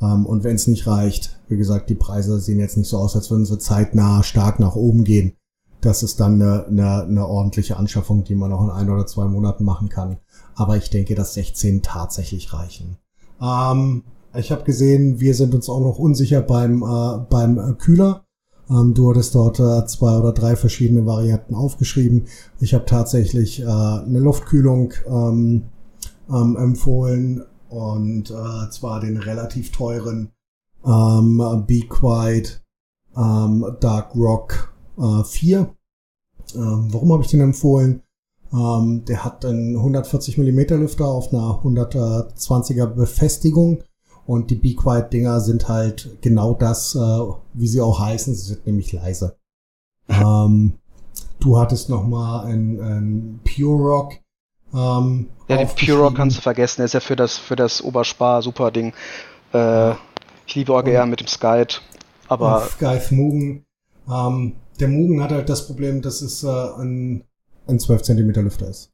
Ähm, 0.00 0.26
und 0.26 0.44
wenn 0.44 0.56
es 0.56 0.66
nicht 0.66 0.86
reicht, 0.86 1.38
wie 1.48 1.56
gesagt, 1.56 1.90
die 1.90 1.94
Preise 1.94 2.38
sehen 2.40 2.58
jetzt 2.58 2.76
nicht 2.76 2.88
so 2.88 2.98
aus, 2.98 3.16
als 3.16 3.30
würden 3.30 3.46
sie 3.46 3.58
zeitnah 3.58 4.22
stark 4.22 4.60
nach 4.60 4.76
oben 4.76 5.04
gehen. 5.04 5.34
Das 5.80 6.02
ist 6.02 6.18
dann 6.18 6.42
eine, 6.42 6.66
eine, 6.66 7.02
eine 7.02 7.26
ordentliche 7.26 7.76
Anschaffung, 7.76 8.24
die 8.24 8.34
man 8.34 8.52
auch 8.52 8.64
in 8.64 8.70
ein 8.70 8.90
oder 8.90 9.06
zwei 9.06 9.26
Monaten 9.26 9.64
machen 9.64 9.88
kann 9.88 10.18
aber 10.58 10.76
ich 10.76 10.90
denke, 10.90 11.14
dass 11.14 11.34
16 11.34 11.82
tatsächlich 11.82 12.52
reichen. 12.52 12.98
Ähm, 13.40 14.02
ich 14.34 14.50
habe 14.50 14.64
gesehen, 14.64 15.20
wir 15.20 15.34
sind 15.34 15.54
uns 15.54 15.68
auch 15.68 15.80
noch 15.80 15.98
unsicher 15.98 16.42
beim, 16.42 16.82
äh, 16.82 17.18
beim 17.30 17.58
äh, 17.58 17.74
Kühler. 17.74 18.24
Ähm, 18.68 18.92
du 18.92 19.08
hattest 19.08 19.34
dort 19.36 19.60
äh, 19.60 19.86
zwei 19.86 20.18
oder 20.18 20.32
drei 20.32 20.56
verschiedene 20.56 21.06
Varianten 21.06 21.54
aufgeschrieben. 21.54 22.26
Ich 22.60 22.74
habe 22.74 22.86
tatsächlich 22.86 23.60
äh, 23.60 23.66
eine 23.66 24.18
Luftkühlung 24.18 24.92
ähm, 25.06 25.62
ähm, 26.28 26.56
empfohlen 26.56 27.44
und 27.68 28.30
äh, 28.30 28.70
zwar 28.70 29.00
den 29.00 29.16
relativ 29.16 29.72
teuren 29.72 30.32
ähm, 30.84 31.64
Be 31.66 31.80
Quiet 31.88 32.62
ähm, 33.16 33.76
Dark 33.80 34.14
Rock 34.14 34.72
äh, 34.98 35.24
4. 35.24 35.74
Ähm, 36.54 36.88
warum 36.92 37.12
habe 37.12 37.22
ich 37.22 37.30
den 37.30 37.40
empfohlen? 37.40 38.02
Ähm, 38.52 39.04
der 39.04 39.24
hat 39.24 39.44
einen 39.44 39.76
140 39.76 40.38
mm 40.38 40.60
Lüfter 40.80 41.06
auf 41.06 41.32
einer 41.32 41.60
120er 41.62 42.86
Befestigung 42.86 43.82
und 44.26 44.50
die 44.50 44.56
Be 44.56 44.74
Quiet 44.74 45.12
Dinger 45.12 45.40
sind 45.40 45.68
halt 45.68 46.18
genau 46.20 46.54
das, 46.54 46.94
äh, 46.94 46.98
wie 47.54 47.68
sie 47.68 47.80
auch 47.80 47.98
heißen, 47.98 48.34
sie 48.34 48.54
sind 48.54 48.66
nämlich 48.66 48.92
leise. 48.92 49.36
ähm, 50.08 50.74
du 51.40 51.58
hattest 51.58 51.88
noch 51.88 52.06
mal 52.06 52.44
ein, 52.44 52.80
ein 52.80 53.40
Pure 53.44 53.82
Rock. 53.82 54.14
Ähm, 54.74 55.28
ja, 55.48 55.56
den 55.56 55.68
Pure 55.68 55.98
Rock 55.98 56.16
kannst 56.16 56.36
du 56.36 56.42
vergessen, 56.42 56.78
der 56.78 56.86
ist 56.86 56.94
ja 56.94 57.00
für 57.00 57.16
das 57.16 57.38
für 57.38 57.56
das 57.56 57.82
Oberspar 57.82 58.42
super 58.42 58.70
Ding. 58.70 58.92
Äh, 59.52 59.92
ich 60.46 60.54
liebe 60.54 60.72
OGR 60.72 61.06
mit 61.06 61.20
dem 61.20 61.26
Skype, 61.26 61.80
aber 62.28 62.60
Skype 62.60 63.14
Mugen. 63.14 63.64
Ähm, 64.10 64.56
der 64.80 64.88
Mugen 64.88 65.22
hat 65.22 65.32
halt 65.32 65.48
das 65.48 65.66
Problem, 65.66 66.02
dass 66.02 66.20
es 66.20 66.42
äh, 66.44 66.48
ein 66.48 67.24
ein 67.66 67.78
12 67.78 68.02
cm 68.02 68.30
Lüfter 68.42 68.68
ist. 68.68 68.92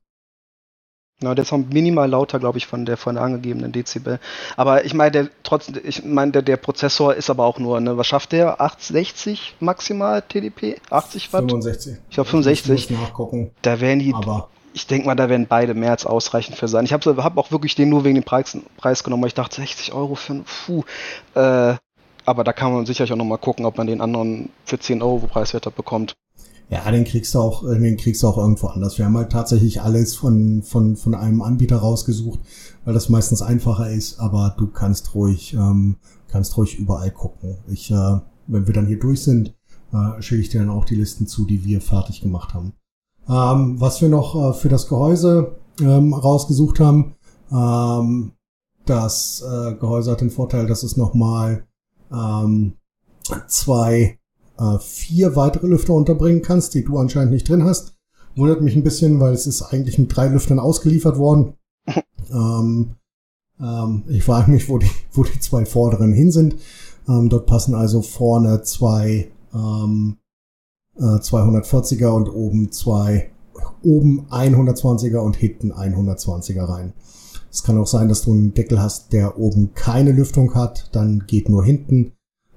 Na, 1.21 1.35
der 1.35 1.45
ist 1.45 1.53
auch 1.53 1.59
minimal 1.59 2.11
lauter, 2.11 2.41
glaube 2.41 2.59
ich, 2.59 2.67
von 2.67 2.85
der 2.85 2.97
von 2.97 3.15
der 3.15 3.25
angegebenen 3.25 3.71
Dezibel. 3.71 4.19
Aber 4.57 4.85
ich 4.85 4.95
meine, 4.95 5.13
der 5.13 5.29
trotzdem, 5.45 5.81
ich 5.85 6.05
meine, 6.05 6.33
der, 6.33 6.43
der 6.43 6.57
Prozessor 6.57 7.15
ist 7.15 7.31
aber 7.31 7.45
auch 7.45 7.59
nur, 7.59 7.81
ne, 7.81 7.97
was 7.97 8.09
schafft 8.09 8.33
der? 8.33 8.61
860 8.61 9.57
maximal 9.61 10.23
TDP? 10.23 10.81
80 10.91 11.33
Watt? 11.33 11.43
65. 11.43 11.97
Ich 12.09 12.15
glaube 12.15 12.31
65. 12.31 12.75
Ich 12.75 12.91
muss 12.91 13.01
nachgucken. 13.01 13.53
Da 13.63 13.81
wären 13.81 14.01
die. 14.01 14.13
Aber 14.13 14.49
ich 14.75 14.89
denke 14.89 15.07
mal, 15.07 15.15
da 15.15 15.29
werden 15.29 15.47
beide 15.49 15.73
mehr 15.73 15.93
als 15.93 16.05
ausreichend 16.05 16.59
für 16.59 16.67
sein. 16.67 16.85
Ich 16.85 16.93
habe 16.93 17.23
hab 17.23 17.39
auch 17.39 17.53
wirklich 17.53 17.77
den 17.77 17.89
nur 17.89 18.05
wegen 18.05 18.17
dem 18.17 18.25
Preis, 18.25 18.59
Preis 18.77 19.05
genommen, 19.05 19.23
weil 19.23 19.29
ich 19.29 19.35
dachte, 19.35 19.57
60 19.57 19.93
Euro 19.93 20.17
für 20.17 20.35
ein 20.35 20.45
Puh. 20.45 20.83
Äh, 21.35 21.77
aber 22.27 22.43
da 22.43 22.53
kann 22.53 22.73
man 22.73 22.85
sicherlich 22.85 23.13
auch 23.13 23.17
nochmal 23.17 23.39
gucken, 23.39 23.67
ob 23.67 23.79
man 23.79 23.87
den 23.87 24.01
anderen 24.01 24.49
für 24.65 24.79
10 24.79 25.01
Euro 25.01 25.27
preiswerter 25.29 25.71
bekommt. 25.71 26.17
Ja, 26.71 26.91
den 26.91 27.05
kriegst 27.05 27.35
du 27.35 27.39
auch, 27.39 27.63
äh, 27.65 27.79
den 27.79 27.97
kriegst 27.97 28.23
du 28.23 28.27
auch 28.27 28.39
irgendwo 28.39 28.67
anders. 28.67 28.99
Wir 28.99 29.05
haben 29.05 29.17
halt 29.17 29.31
tatsächlich 29.31 29.81
alles 29.81 30.17
von, 30.17 30.63
von, 30.65 30.97
von 30.97 31.15
einem 31.15 31.41
Anbieter 31.43 31.77
rausgesucht, 31.77 32.41
weil 32.85 32.95
das 32.95 33.09
meistens 33.09 33.43
einfacher 33.43 33.91
ist, 33.91 34.19
aber 34.19 34.57
du 34.59 34.67
kannst 34.67 35.15
ruhig, 35.15 35.55
ähm, 35.55 35.97
kannst 36.29 36.57
ruhig 36.57 36.79
überall 36.79 37.13
gucken. 37.13 37.59
Ich, 37.69 37.93
äh, 37.93 38.19
wenn 38.49 38.67
wir 38.67 38.75
dann 38.75 38.87
hier 38.89 38.99
durch 38.99 39.23
sind, 39.23 39.55
äh, 39.93 40.21
schicke 40.21 40.41
ich 40.41 40.49
dir 40.49 40.61
dann 40.61 40.71
auch 40.71 40.85
die 40.85 40.97
Listen 40.97 41.29
zu, 41.29 41.45
die 41.45 41.65
wir 41.65 41.81
fertig 41.81 42.23
gemacht 42.23 42.55
haben. 42.55 42.73
Ähm, 43.29 43.81
was 43.81 44.01
wir 44.03 44.09
noch 44.09 44.35
äh, 44.35 44.53
für 44.53 44.69
das 44.69 44.89
Gehäuse 44.89 45.57
ähm, 45.81 46.13
rausgesucht 46.13 46.81
haben, 46.81 47.15
ähm, 47.51 48.33
das 48.87 49.43
äh, 49.43 49.75
Gehäuse 49.75 50.11
hat 50.11 50.21
den 50.21 50.31
Vorteil, 50.31 50.67
dass 50.67 50.83
es 50.83 50.97
nochmal 50.97 51.67
ähm, 52.13 52.75
zwei 53.47 54.19
äh, 54.59 54.79
vier 54.79 55.37
weitere 55.37 55.67
Lüfter 55.67 55.95
unterbringen 55.95 56.43
kannst, 56.43 56.75
die 56.75 56.85
du 56.85 56.99
anscheinend 56.99 57.33
nicht 57.33 57.49
drin 57.49 57.65
hast. 57.65 57.97
Wundert 58.37 58.61
mich 58.61 58.77
ein 58.77 58.83
bisschen, 58.83 59.21
weil 59.21 59.33
es 59.33 59.47
ist 59.47 59.63
eigentlich 59.63 59.99
mit 59.99 60.15
drei 60.15 60.29
Lüftern 60.29 60.59
ausgeliefert 60.59 61.19
worden. 61.19 61.55
ähm, 62.31 62.97
ähm, 63.61 64.03
ich 64.09 64.25
frage 64.25 64.51
mich, 64.51 64.69
wo 64.69 64.79
die, 64.79 64.91
wo 65.13 65.25
die 65.25 65.41
zwei 65.41 65.65
vorderen 65.65 66.13
hin 66.13 66.31
sind. 66.31 66.57
Ähm, 67.09 67.29
dort 67.29 67.47
passen 67.47 67.75
also 67.75 68.03
vorne 68.03 68.63
zwei 68.63 69.31
ähm, 69.55 70.19
äh, 70.97 71.03
240er 71.03 72.09
und 72.09 72.29
oben 72.29 72.73
zwei, 72.73 73.31
oben 73.83 74.27
120er 74.31 75.19
und 75.19 75.37
hinten 75.37 75.73
120er 75.73 76.69
rein. 76.69 76.93
Es 77.51 77.63
kann 77.63 77.79
auch 77.79 77.87
sein, 77.87 78.09
dass 78.09 78.23
du 78.23 78.33
einen 78.33 78.55
Deckel 78.55 78.81
hast, 78.81 79.13
der 79.13 79.39
oben 79.39 79.75
keine 79.75 80.13
Lüftung 80.13 80.55
hat, 80.55 80.89
dann 80.93 81.25
geht 81.27 81.49
nur 81.49 81.65
hinten. 81.65 82.13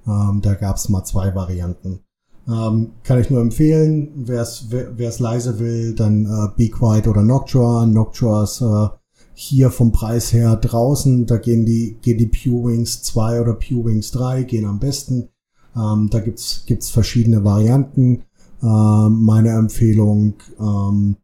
Ähm, 0.06 0.40
da 0.42 0.54
gab 0.54 0.76
es 0.76 0.88
mal 0.88 1.04
zwei 1.04 1.34
Varianten. 1.34 2.00
Ähm, 2.48 2.92
kann 3.04 3.20
ich 3.20 3.30
nur 3.30 3.40
empfehlen, 3.40 4.10
wer 4.16 4.40
es 4.40 5.18
leise 5.18 5.58
will, 5.58 5.94
dann 5.94 6.24
äh, 6.24 6.48
Be 6.56 6.68
Quiet 6.70 7.06
oder 7.06 7.22
Noctua. 7.22 7.86
Noctua 7.86 8.44
ist 8.44 8.62
äh, 8.62 8.88
hier 9.34 9.70
vom 9.70 9.92
Preis 9.92 10.32
her 10.32 10.56
draußen. 10.56 11.26
Da 11.26 11.36
gehen 11.36 11.66
die, 11.66 11.98
gehen 12.00 12.18
die 12.18 12.26
Pew 12.26 12.64
Wings 12.64 13.02
2 13.02 13.42
oder 13.42 13.54
Pew 13.54 13.84
Wings 13.84 14.10
3, 14.12 14.44
gehen 14.44 14.64
am 14.64 14.80
besten. 14.80 15.28
Ähm, 15.76 16.08
da 16.10 16.20
gibt's 16.20 16.64
gibt's 16.66 16.90
verschiedene 16.90 17.44
Varianten. 17.44 18.24
Ähm, 18.62 19.22
meine 19.22 19.50
Empfehlung, 19.50 20.34
ähm, 20.58 21.16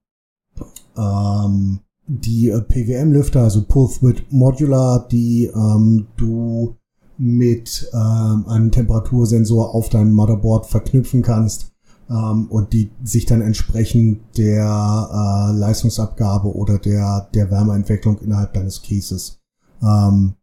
ähm, 0.96 1.80
die 2.06 2.50
äh, 2.50 2.60
PWM-Lüfter, 2.60 3.42
also 3.42 3.64
Pulse 3.64 4.02
with 4.02 4.22
Modular, 4.30 5.08
die 5.08 5.46
ähm, 5.46 6.06
du 6.16 6.76
mit 7.16 7.90
ähm, 7.92 8.44
einem 8.48 8.70
Temperatursensor 8.70 9.74
auf 9.74 9.88
deinem 9.88 10.12
Motherboard 10.12 10.66
verknüpfen 10.66 11.22
kannst 11.22 11.72
ähm, 12.10 12.46
und 12.50 12.72
die 12.72 12.90
sich 13.02 13.26
dann 13.26 13.40
entsprechend 13.40 14.20
der 14.36 14.64
äh, 14.64 15.56
Leistungsabgabe 15.56 16.54
oder 16.54 16.78
der, 16.78 17.28
der 17.34 17.50
Wärmeentwicklung 17.50 18.18
innerhalb 18.18 18.52
deines 18.52 18.82
Cases 18.82 19.40
ähm, 19.82 20.34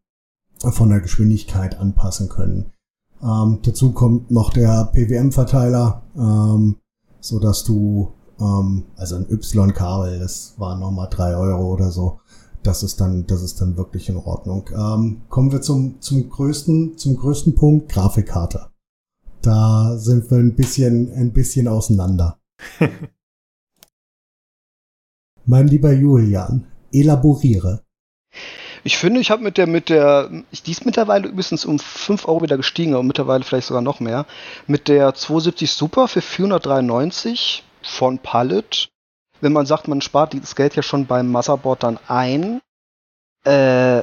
von 0.58 0.88
der 0.88 1.00
Geschwindigkeit 1.00 1.78
anpassen 1.78 2.28
können. 2.28 2.72
Ähm, 3.22 3.58
dazu 3.62 3.92
kommt 3.92 4.30
noch 4.30 4.50
der 4.50 4.90
PWM-Verteiler, 4.92 6.02
ähm, 6.16 6.76
so 7.22 7.38
dass 7.38 7.64
du 7.64 8.12
ähm, 8.40 8.84
also 8.96 9.16
ein 9.16 9.30
Y-Kabel, 9.30 10.18
das 10.18 10.54
war 10.58 10.76
nochmal 10.76 11.08
drei 11.10 11.36
Euro 11.36 11.72
oder 11.72 11.90
so, 11.90 12.20
das 12.62 12.82
ist 12.82 13.00
dann, 13.00 13.26
das 13.26 13.42
ist 13.42 13.60
dann 13.60 13.76
wirklich 13.76 14.08
in 14.08 14.16
Ordnung. 14.16 14.68
Ähm, 14.72 15.22
kommen 15.28 15.52
wir 15.52 15.62
zum, 15.62 16.00
zum 16.00 16.28
größten, 16.28 16.98
zum 16.98 17.16
größten 17.16 17.54
Punkt, 17.54 17.90
Grafikkarte. 17.90 18.68
Da 19.40 19.96
sind 19.96 20.30
wir 20.30 20.38
ein 20.38 20.54
bisschen, 20.54 21.12
ein 21.12 21.32
bisschen 21.32 21.66
auseinander. 21.66 22.38
mein 25.46 25.66
lieber 25.66 25.92
Julian, 25.92 26.66
elaboriere. 26.92 27.81
Ich 28.84 28.98
finde, 28.98 29.20
ich 29.20 29.30
habe 29.30 29.42
mit 29.42 29.58
der, 29.58 29.66
mit 29.66 29.88
der, 29.88 30.28
die 30.28 30.70
ist 30.70 30.84
mittlerweile 30.84 31.28
übrigens 31.28 31.64
um 31.64 31.78
5 31.78 32.26
Euro 32.26 32.42
wieder 32.42 32.56
gestiegen, 32.56 32.94
aber 32.94 33.02
mittlerweile 33.02 33.44
vielleicht 33.44 33.68
sogar 33.68 33.82
noch 33.82 34.00
mehr. 34.00 34.26
Mit 34.66 34.88
der 34.88 35.14
270 35.14 35.70
Super 35.70 36.08
für 36.08 36.20
493 36.20 37.62
von 37.82 38.18
Pallet 38.18 38.92
wenn 39.42 39.52
man 39.52 39.66
sagt, 39.66 39.88
man 39.88 40.00
spart 40.00 40.32
dieses 40.32 40.56
Geld 40.56 40.76
ja 40.76 40.82
schon 40.82 41.06
beim 41.06 41.28
Motherboard 41.30 41.82
dann 41.82 41.98
ein, 42.06 42.62
äh, 43.44 44.02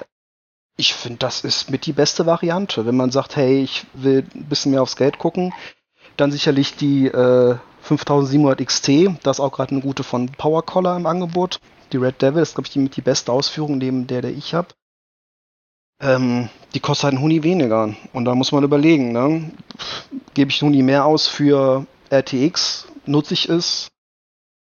ich 0.75 0.93
finde, 0.93 1.19
das 1.19 1.43
ist 1.43 1.71
mit 1.71 1.85
die 1.85 1.93
beste 1.93 2.25
Variante. 2.25 2.85
Wenn 2.85 2.95
man 2.95 3.09
sagt, 3.09 3.35
hey, 3.37 3.61
ich 3.63 3.85
will 3.93 4.25
ein 4.35 4.45
bisschen 4.45 4.71
mehr 4.71 4.81
aufs 4.81 4.97
Geld 4.97 5.17
gucken, 5.17 5.53
dann 6.17 6.31
sicherlich 6.31 6.75
die 6.75 7.07
äh, 7.07 7.55
5700 7.81 8.65
XT, 8.65 8.89
das 9.23 9.37
ist 9.37 9.39
auch 9.39 9.53
gerade 9.53 9.71
eine 9.71 9.81
gute 9.81 10.03
von 10.03 10.29
Power 10.29 10.63
Collar 10.65 10.97
im 10.97 11.05
Angebot. 11.05 11.59
Die 11.91 11.97
Red 11.97 12.21
Devil 12.21 12.41
ist, 12.41 12.55
glaube 12.55 12.67
ich, 12.67 12.73
die 12.73 12.89
die 12.89 13.01
beste 13.01 13.31
Ausführung 13.31 13.77
neben 13.77 14.07
der, 14.07 14.21
der 14.21 14.31
ich 14.31 14.53
habe. 14.53 14.69
Ähm, 16.01 16.49
die 16.73 16.79
kostet 16.79 17.05
halt 17.05 17.13
einen 17.15 17.23
Huni 17.23 17.43
weniger. 17.43 17.93
Und 18.13 18.25
da 18.25 18.35
muss 18.35 18.51
man 18.51 18.63
überlegen, 18.63 19.11
ne? 19.11 19.51
Gebe 20.33 20.51
ich 20.51 20.61
einen 20.61 20.71
Huni 20.71 20.83
mehr 20.83 21.05
aus 21.05 21.27
für 21.27 21.85
RTX, 22.09 22.87
nutze 23.05 23.33
ich 23.33 23.49
es, 23.49 23.89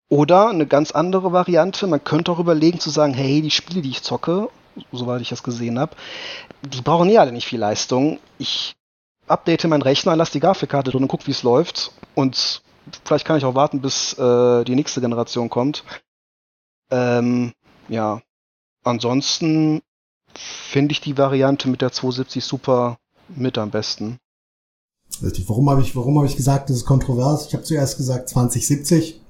oder 0.09 0.51
eine 0.51 0.67
ganz 0.67 0.93
andere 0.93 1.33
Variante, 1.33 1.87
man 1.87 2.05
könnte 2.05 2.31
auch 2.31 2.39
überlegen 2.39 2.79
zu 2.79 2.91
sagen, 2.91 3.13
hey, 3.13 3.43
die 3.43 3.51
Spiele, 3.51 3.83
die 3.83 3.91
ich 3.91 4.03
zocke, 4.03 4.49
soweit 4.93 5.21
ich 5.21 5.31
das 5.31 5.43
gesehen 5.43 5.79
habe, 5.79 5.97
die 6.63 6.81
brauchen 6.81 7.11
ja 7.11 7.21
alle 7.21 7.33
nicht 7.33 7.47
viel 7.47 7.59
Leistung. 7.59 8.21
Ich 8.39 8.77
update 9.27 9.65
meinen 9.65 9.83
Rechner, 9.83 10.15
lasse 10.15 10.33
die 10.33 10.41
Grafikkarte 10.41 10.93
drin 10.93 11.03
und 11.03 11.09
gucke, 11.09 11.27
wie 11.27 11.33
es 11.33 11.43
läuft. 11.43 11.91
Und 12.15 12.63
vielleicht 13.05 13.27
kann 13.27 13.37
ich 13.37 13.45
auch 13.45 13.57
warten, 13.57 13.81
bis 13.81 14.13
äh, 14.13 14.65
die 14.65 14.77
nächste 14.77 15.01
Generation 15.01 15.51
kommt. 15.51 15.83
Ähm, 16.91 17.53
ja. 17.89 18.23
ansonsten 18.85 19.83
finde 20.35 20.93
ich 20.93 21.01
die 21.01 21.19
Variante 21.19 21.69
mit 21.69 21.83
der 21.83 21.93
270 21.93 22.45
Super 22.45 22.99
mit 23.29 23.59
am 23.59 23.71
besten. 23.71 24.19
Richtig. 25.23 25.49
Warum 25.49 25.71
habe 25.71 25.81
ich, 25.81 25.97
warum 25.97 26.17
habe 26.17 26.27
ich 26.27 26.37
gesagt, 26.37 26.69
das 26.69 26.79
ist 26.79 26.85
kontrovers? 26.85 27.47
Ich 27.47 27.55
habe 27.55 27.65
zuerst 27.65 27.97
gesagt 27.97 28.29
2070. 28.29 29.21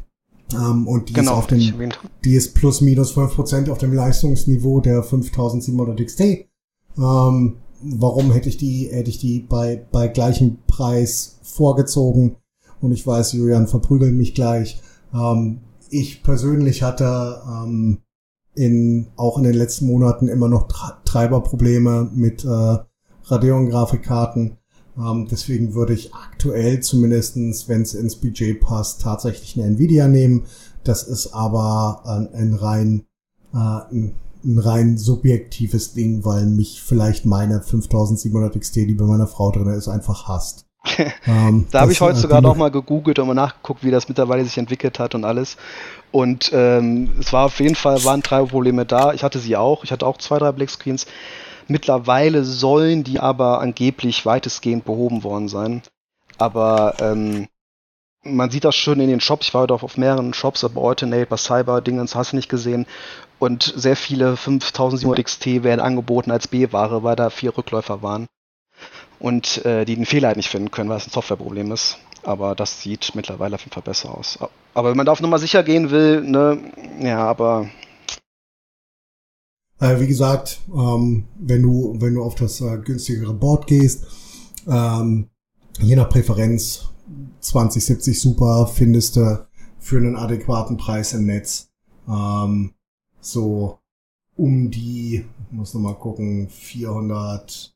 Ähm, 0.52 0.86
und 0.86 1.08
die 1.08 1.12
genau, 1.12 1.32
ist 1.32 1.38
auf 1.38 1.46
dem, 1.48 1.92
die 2.24 2.34
ist 2.34 2.54
plus 2.54 2.80
minus 2.80 3.16
5% 3.16 3.70
auf 3.70 3.78
dem 3.78 3.92
Leistungsniveau 3.92 4.80
der 4.80 5.02
5700 5.02 6.06
XT. 6.06 6.20
Ähm, 6.96 7.56
warum 7.82 8.32
hätte 8.32 8.48
ich 8.48 8.56
die, 8.56 8.88
hätte 8.90 9.10
ich 9.10 9.18
die 9.18 9.40
bei, 9.40 9.84
bei 9.90 10.08
gleichem 10.08 10.58
Preis 10.66 11.38
vorgezogen? 11.42 12.36
Und 12.80 12.92
ich 12.92 13.06
weiß, 13.06 13.32
Julian 13.32 13.66
verprügelt 13.66 14.14
mich 14.14 14.34
gleich. 14.34 14.80
Ähm, 15.12 15.60
ich 15.90 16.22
persönlich 16.22 16.82
hatte 16.82 17.42
ähm, 17.46 17.98
in, 18.54 19.08
auch 19.16 19.38
in 19.38 19.44
den 19.44 19.54
letzten 19.54 19.86
Monaten 19.86 20.28
immer 20.28 20.48
noch 20.48 20.68
Treiberprobleme 21.04 22.10
mit 22.14 22.44
äh, 22.44 22.78
Radeon-Grafikkarten. 23.24 24.58
Ähm, 24.98 25.28
deswegen 25.30 25.74
würde 25.74 25.92
ich 25.92 26.14
aktuell 26.14 26.80
zumindestens, 26.80 27.68
wenn 27.68 27.82
es 27.82 27.94
ins 27.94 28.16
Budget 28.16 28.60
passt, 28.60 29.02
tatsächlich 29.02 29.56
eine 29.56 29.66
Nvidia 29.66 30.08
nehmen. 30.08 30.44
Das 30.84 31.02
ist 31.02 31.34
aber 31.34 32.02
ein, 32.04 32.34
ein 32.34 32.54
rein 32.54 33.06
äh, 33.52 33.58
ein, 33.58 34.14
ein 34.44 34.58
rein 34.58 34.98
subjektives 34.98 35.92
Ding, 35.94 36.24
weil 36.24 36.46
mich 36.46 36.82
vielleicht 36.82 37.26
meine 37.26 37.62
5700 37.62 38.58
XT, 38.58 38.76
die 38.76 38.94
bei 38.94 39.04
meiner 39.04 39.26
Frau 39.26 39.50
drin 39.50 39.68
ist, 39.68 39.88
einfach 39.88 40.28
hasst. 40.28 40.65
ähm, 41.26 41.66
da 41.70 41.80
habe 41.80 41.92
ich 41.92 42.00
heute 42.00 42.18
sogar 42.18 42.40
noch 42.40 42.56
mal 42.56 42.70
gegoogelt 42.70 43.18
und 43.18 43.26
mal 43.26 43.34
nachgeguckt, 43.34 43.84
wie 43.84 43.90
das 43.90 44.08
mittlerweile 44.08 44.44
sich 44.44 44.58
entwickelt 44.58 44.98
hat 44.98 45.14
und 45.14 45.24
alles. 45.24 45.56
Und 46.12 46.50
ähm, 46.52 47.10
es 47.20 47.32
war 47.32 47.46
auf 47.46 47.60
jeden 47.60 47.74
Fall, 47.74 48.04
waren 48.04 48.22
drei 48.22 48.42
Probleme 48.44 48.86
da. 48.86 49.12
Ich 49.12 49.24
hatte 49.24 49.38
sie 49.38 49.56
auch. 49.56 49.84
Ich 49.84 49.92
hatte 49.92 50.06
auch 50.06 50.18
zwei, 50.18 50.38
drei 50.38 50.52
Blackscreens. 50.52 51.06
Mittlerweile 51.68 52.44
sollen 52.44 53.02
die 53.04 53.18
aber 53.18 53.60
angeblich 53.60 54.24
weitestgehend 54.24 54.84
behoben 54.84 55.24
worden 55.24 55.48
sein. 55.48 55.82
Aber 56.38 56.94
ähm, 57.00 57.48
man 58.22 58.50
sieht 58.50 58.64
das 58.64 58.76
schön 58.76 59.00
in 59.00 59.08
den 59.08 59.20
Shops. 59.20 59.48
Ich 59.48 59.54
war 59.54 59.62
heute 59.62 59.74
auch 59.74 59.82
auf 59.82 59.96
mehreren 59.96 60.34
Shops, 60.34 60.66
bei 60.68 60.80
Alternate, 60.80 61.26
bei 61.26 61.36
Cyber, 61.36 61.80
Dingens, 61.80 62.14
hast 62.14 62.32
du 62.32 62.36
nicht 62.36 62.48
gesehen. 62.48 62.86
Und 63.38 63.62
sehr 63.76 63.96
viele 63.96 64.36
5700 64.36 65.24
XT 65.24 65.62
werden 65.62 65.80
angeboten 65.80 66.30
als 66.30 66.48
B-Ware, 66.48 67.02
weil 67.02 67.16
da 67.16 67.30
vier 67.30 67.56
Rückläufer 67.56 68.02
waren. 68.02 68.26
Und 69.18 69.64
äh, 69.64 69.84
die 69.84 69.96
den 69.96 70.06
Fehler 70.06 70.28
halt 70.28 70.36
nicht 70.36 70.50
finden 70.50 70.70
können, 70.70 70.90
weil 70.90 70.98
es 70.98 71.06
ein 71.06 71.10
Softwareproblem 71.10 71.72
ist. 71.72 71.98
Aber 72.22 72.54
das 72.54 72.82
sieht 72.82 73.14
mittlerweile 73.14 73.54
auf 73.54 73.62
jeden 73.62 73.72
Fall 73.72 73.82
besser 73.82 74.16
aus. 74.16 74.38
Aber 74.74 74.90
wenn 74.90 74.96
man 74.96 75.06
da 75.06 75.12
auf 75.12 75.20
Nummer 75.20 75.38
sicher 75.38 75.62
gehen 75.62 75.90
will, 75.90 76.20
ne, 76.22 76.58
ja, 77.00 77.18
aber 77.18 77.68
äh, 79.78 80.00
wie 80.00 80.06
gesagt, 80.06 80.60
ähm, 80.74 81.26
wenn 81.38 81.62
du, 81.62 81.96
wenn 81.98 82.14
du 82.14 82.22
auf 82.22 82.34
das 82.34 82.60
äh, 82.60 82.78
günstigere 82.78 83.34
Board 83.34 83.66
gehst, 83.66 84.06
ähm, 84.66 85.28
je 85.78 85.96
nach 85.96 86.08
Präferenz 86.08 86.88
2070 87.40 88.20
super 88.20 88.66
findest 88.66 89.16
du 89.16 89.46
für 89.78 89.98
einen 89.98 90.16
adäquaten 90.16 90.76
Preis 90.76 91.12
im 91.12 91.26
Netz. 91.26 91.68
Ähm, 92.08 92.72
so 93.20 93.78
um 94.36 94.70
die, 94.70 95.24
muss 95.50 95.74
noch 95.74 95.80
mal 95.80 95.94
gucken, 95.94 96.48
400. 96.48 97.75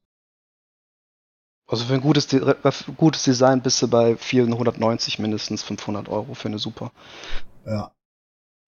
Also 1.70 1.84
für 1.84 1.94
ein 1.94 2.00
gutes, 2.00 2.26
gutes 2.96 3.22
Design 3.22 3.62
bist 3.62 3.80
du 3.80 3.86
bei 3.86 4.16
490 4.16 5.20
mindestens 5.20 5.62
500 5.62 6.08
Euro 6.08 6.34
für 6.34 6.48
eine 6.48 6.58
Super. 6.58 6.90
Ja. 7.64 7.92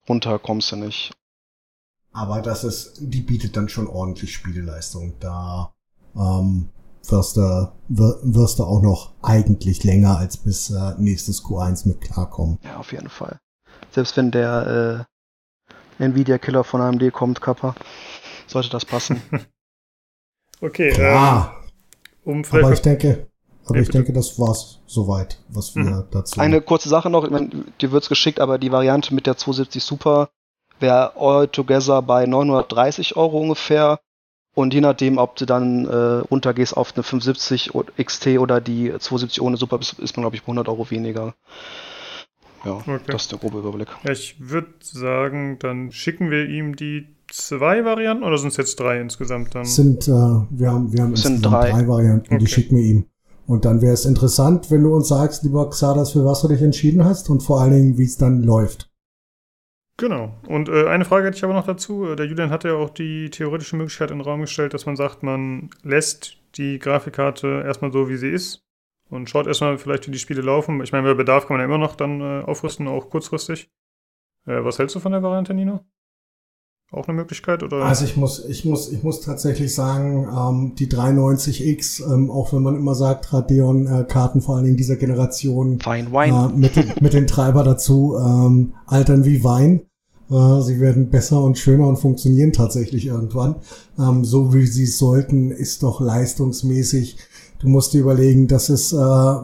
Runter 0.09 0.39
kommst 0.39 0.71
du 0.71 0.77
nicht. 0.77 1.13
Aber 2.13 2.43
das 2.43 2.63
ist, 2.63 2.99
die 3.01 3.21
bietet 3.21 3.57
dann 3.57 3.69
schon 3.69 3.89
ordentlich 3.89 4.33
Spielleistung. 4.33 5.15
Da 5.19 5.73
ähm, 6.15 6.69
wirst, 7.09 7.39
du, 7.39 7.73
wirst 7.89 8.61
du 8.61 8.65
auch 8.65 8.83
noch 8.83 9.15
eigentlich 9.21 9.83
länger 9.83 10.19
als 10.19 10.37
bis 10.37 10.71
äh, 10.71 10.95
nächstes 10.99 11.43
Q1 11.43 11.89
mit 11.89 12.03
klarkommen. 12.03 12.59
Ja, 12.63 12.77
auf 12.77 12.93
jeden 12.93 13.09
Fall. 13.09 13.41
Selbst 13.91 14.17
wenn 14.17 14.31
der 14.31 15.07
äh, 15.99 16.05
Nvidia-Killer 16.05 16.63
von 16.63 16.81
AMD 16.81 17.13
kommt, 17.13 17.41
Kappa, 17.41 17.75
sollte 18.47 18.71
das 18.71 18.85
passen. 18.85 19.21
okay, 20.61 20.97
ja. 20.97 21.62
Um 22.25 22.45
aber 22.51 22.73
ich 22.73 22.83
denke, 22.83 23.27
aber 23.67 23.77
ja, 23.77 23.83
ich 23.83 23.91
denke, 23.91 24.13
das 24.13 24.39
war's 24.39 24.81
soweit, 24.87 25.39
was 25.49 25.75
wir 25.75 25.85
mhm. 25.85 26.05
dazu. 26.11 26.41
Eine 26.41 26.61
kurze 26.61 26.89
Sache 26.89 27.11
noch, 27.11 27.25
ich 27.25 27.31
meine, 27.31 27.51
dir 27.81 27.93
wird's 27.93 28.09
geschickt, 28.09 28.41
aber 28.41 28.59
die 28.59 28.73
Variante 28.73 29.15
mit 29.15 29.27
der 29.27 29.37
270 29.37 29.83
Super 29.83 30.31
wäre 30.81 31.13
all 31.17 31.49
together 31.49 32.03
bei 32.03 32.27
930 32.27 33.17
Euro 33.17 33.41
ungefähr. 33.41 34.01
Und 34.55 34.75
je 34.75 34.83
nachdem, 34.83 35.17
ob 35.17 35.37
du 35.37 35.47
dann 35.47 35.87
äh, 35.87 35.95
runtergehst 36.31 36.77
auf 36.77 36.95
eine 36.95 37.03
570 37.03 37.71
XT 37.97 38.27
oder 38.39 38.61
die 38.61 38.89
270 38.89 39.41
ohne 39.41 39.57
Super, 39.57 39.81
ist, 39.81 39.99
ist 39.99 40.17
man, 40.17 40.25
glaube 40.25 40.37
ich, 40.37 40.43
100 40.43 40.69
Euro 40.69 40.91
weniger. 40.91 41.35
Ja, 42.65 42.75
okay. 42.75 43.01
das 43.07 43.23
ist 43.23 43.33
der 43.33 43.39
grobe 43.39 43.59
Überblick. 43.59 43.89
Ja, 44.05 44.13
ich 44.13 44.37
würde 44.39 44.75
sagen, 44.81 45.59
dann 45.59 45.91
schicken 45.91 46.31
wir 46.31 46.49
ihm 46.49 46.77
die 46.77 47.09
zwei 47.33 47.85
Varianten 47.85 48.25
oder 48.25 48.39
sind 48.39 48.49
es 48.49 48.57
jetzt 48.57 48.79
drei 48.79 49.01
insgesamt 49.01 49.55
dann? 49.55 49.65
Sind, 49.65 50.07
äh, 50.07 50.11
wir 50.11 50.71
haben, 50.71 50.93
wir 50.93 51.03
haben 51.03 51.11
insgesamt 51.11 51.45
drei. 51.45 51.71
drei 51.71 51.89
Varianten, 51.89 52.35
okay. 52.35 52.39
die 52.39 52.47
schicken 52.47 52.77
wir 52.77 52.83
ihm. 52.83 53.07
Und 53.47 53.65
dann 53.65 53.83
wäre 53.83 53.95
es 53.95 54.07
interessant, 54.07 54.71
wenn 54.71 54.83
du 54.83 54.95
uns 54.95 55.09
sagst, 55.09 55.43
lieber 55.43 55.69
Xadas, 55.69 56.13
für 56.13 56.25
was 56.25 56.43
du 56.43 56.49
dich 56.49 56.63
entschieden 56.63 57.05
hast 57.05 57.29
und 57.29 57.43
vor 57.43 57.61
allen 57.61 57.73
Dingen, 57.73 57.99
wie 57.99 58.05
es 58.05 58.17
dann 58.17 58.43
läuft. 58.43 58.89
Genau. 59.97 60.33
Und 60.49 60.69
äh, 60.69 60.87
eine 60.87 61.05
Frage 61.05 61.27
hätte 61.27 61.37
ich 61.37 61.45
aber 61.45 61.55
noch 61.55 61.67
dazu. 61.67 62.07
Äh, 62.07 62.17
der 62.17 62.27
Julian 62.27 62.51
hat 62.51 62.65
ja 62.65 62.75
auch 62.75 62.91
die 62.91 63.31
theoretische 63.31 63.77
Möglichkeit 63.77 64.11
in 64.11 64.19
den 64.19 64.25
Raum 64.25 64.41
gestellt, 64.41 64.75
dass 64.75 64.87
man 64.87 64.97
sagt, 64.97 65.23
man 65.23 65.71
lässt 65.83 66.39
die 66.57 66.79
Grafikkarte 66.79 67.63
erstmal 67.65 67.93
so, 67.93 68.09
wie 68.09 68.17
sie 68.17 68.31
ist 68.31 68.65
und 69.11 69.29
schaut 69.29 69.47
erstmal 69.47 69.77
vielleicht, 69.79 70.07
wie 70.07 70.13
die 70.13 70.19
Spiele 70.19 70.43
laufen. 70.43 70.83
Ich 70.83 70.93
meine, 70.93 71.09
bei 71.09 71.15
Bedarf 71.15 71.47
kann 71.47 71.57
man 71.57 71.61
ja 71.61 71.67
immer 71.67 71.85
noch 71.85 71.97
dann 71.97 72.21
äh, 72.21 72.43
aufrüsten, 72.45 72.89
auch 72.89 73.11
kurzfristig. 73.11 73.71
Äh, 74.47 74.65
was 74.65 74.79
hältst 74.79 74.97
du 74.97 75.01
von 75.01 75.13
der 75.13 75.23
Variante, 75.23 75.53
Nino? 75.53 75.85
Auch 76.95 77.09
eine 77.09 77.17
Möglichkeit? 77.17 77.63
Oder? 77.63 77.79
Also 77.87 78.05
ich 78.05 78.19
muss, 78.19 78.45
ich 78.45 78.67
muss, 78.67 78.93
ich 78.93 79.03
muss 79.03 79.23
tatsächlich 79.23 79.75
sagen, 79.75 80.29
ähm, 80.29 80.75
die 80.79 80.89
390X, 80.89 82.05
ähm, 82.13 82.31
auch 82.31 82.53
wenn 82.53 82.63
man 82.63 82.77
immer 82.77 82.95
sagt, 82.95 83.33
Radeon-Karten 83.33 84.39
äh, 84.41 84.43
vor 84.43 84.57
allen 84.57 84.67
Dingen 84.67 84.77
dieser 84.77 84.97
Generation 84.97 85.81
Fine 85.81 86.13
Wine. 86.13 86.53
Äh, 86.53 86.59
mit, 86.59 87.01
mit 87.01 87.15
den 87.15 87.27
Treiber 87.27 87.65
dazu 87.65 88.15
ähm, 88.19 88.75
altern 88.85 89.25
wie 89.25 89.43
Wein. 89.43 89.87
Äh, 90.31 90.61
sie 90.61 90.81
werden 90.81 91.09
besser 91.09 91.43
und 91.43 91.57
schöner 91.57 91.89
und 91.89 91.97
funktionieren 91.97 92.53
tatsächlich 92.53 93.07
irgendwann. 93.07 93.57
Ähm, 93.99 94.23
so 94.23 94.53
wie 94.53 94.67
sie 94.67 94.87
sollten, 94.87 95.51
ist 95.51 95.83
doch 95.83 96.03
leistungsmäßig. 96.03 97.17
Du 97.61 97.69
musst 97.69 97.95
dir 97.95 98.03
überlegen, 98.03 98.49
dass 98.49 98.69
es, 98.69 98.93
äh, 98.93 99.35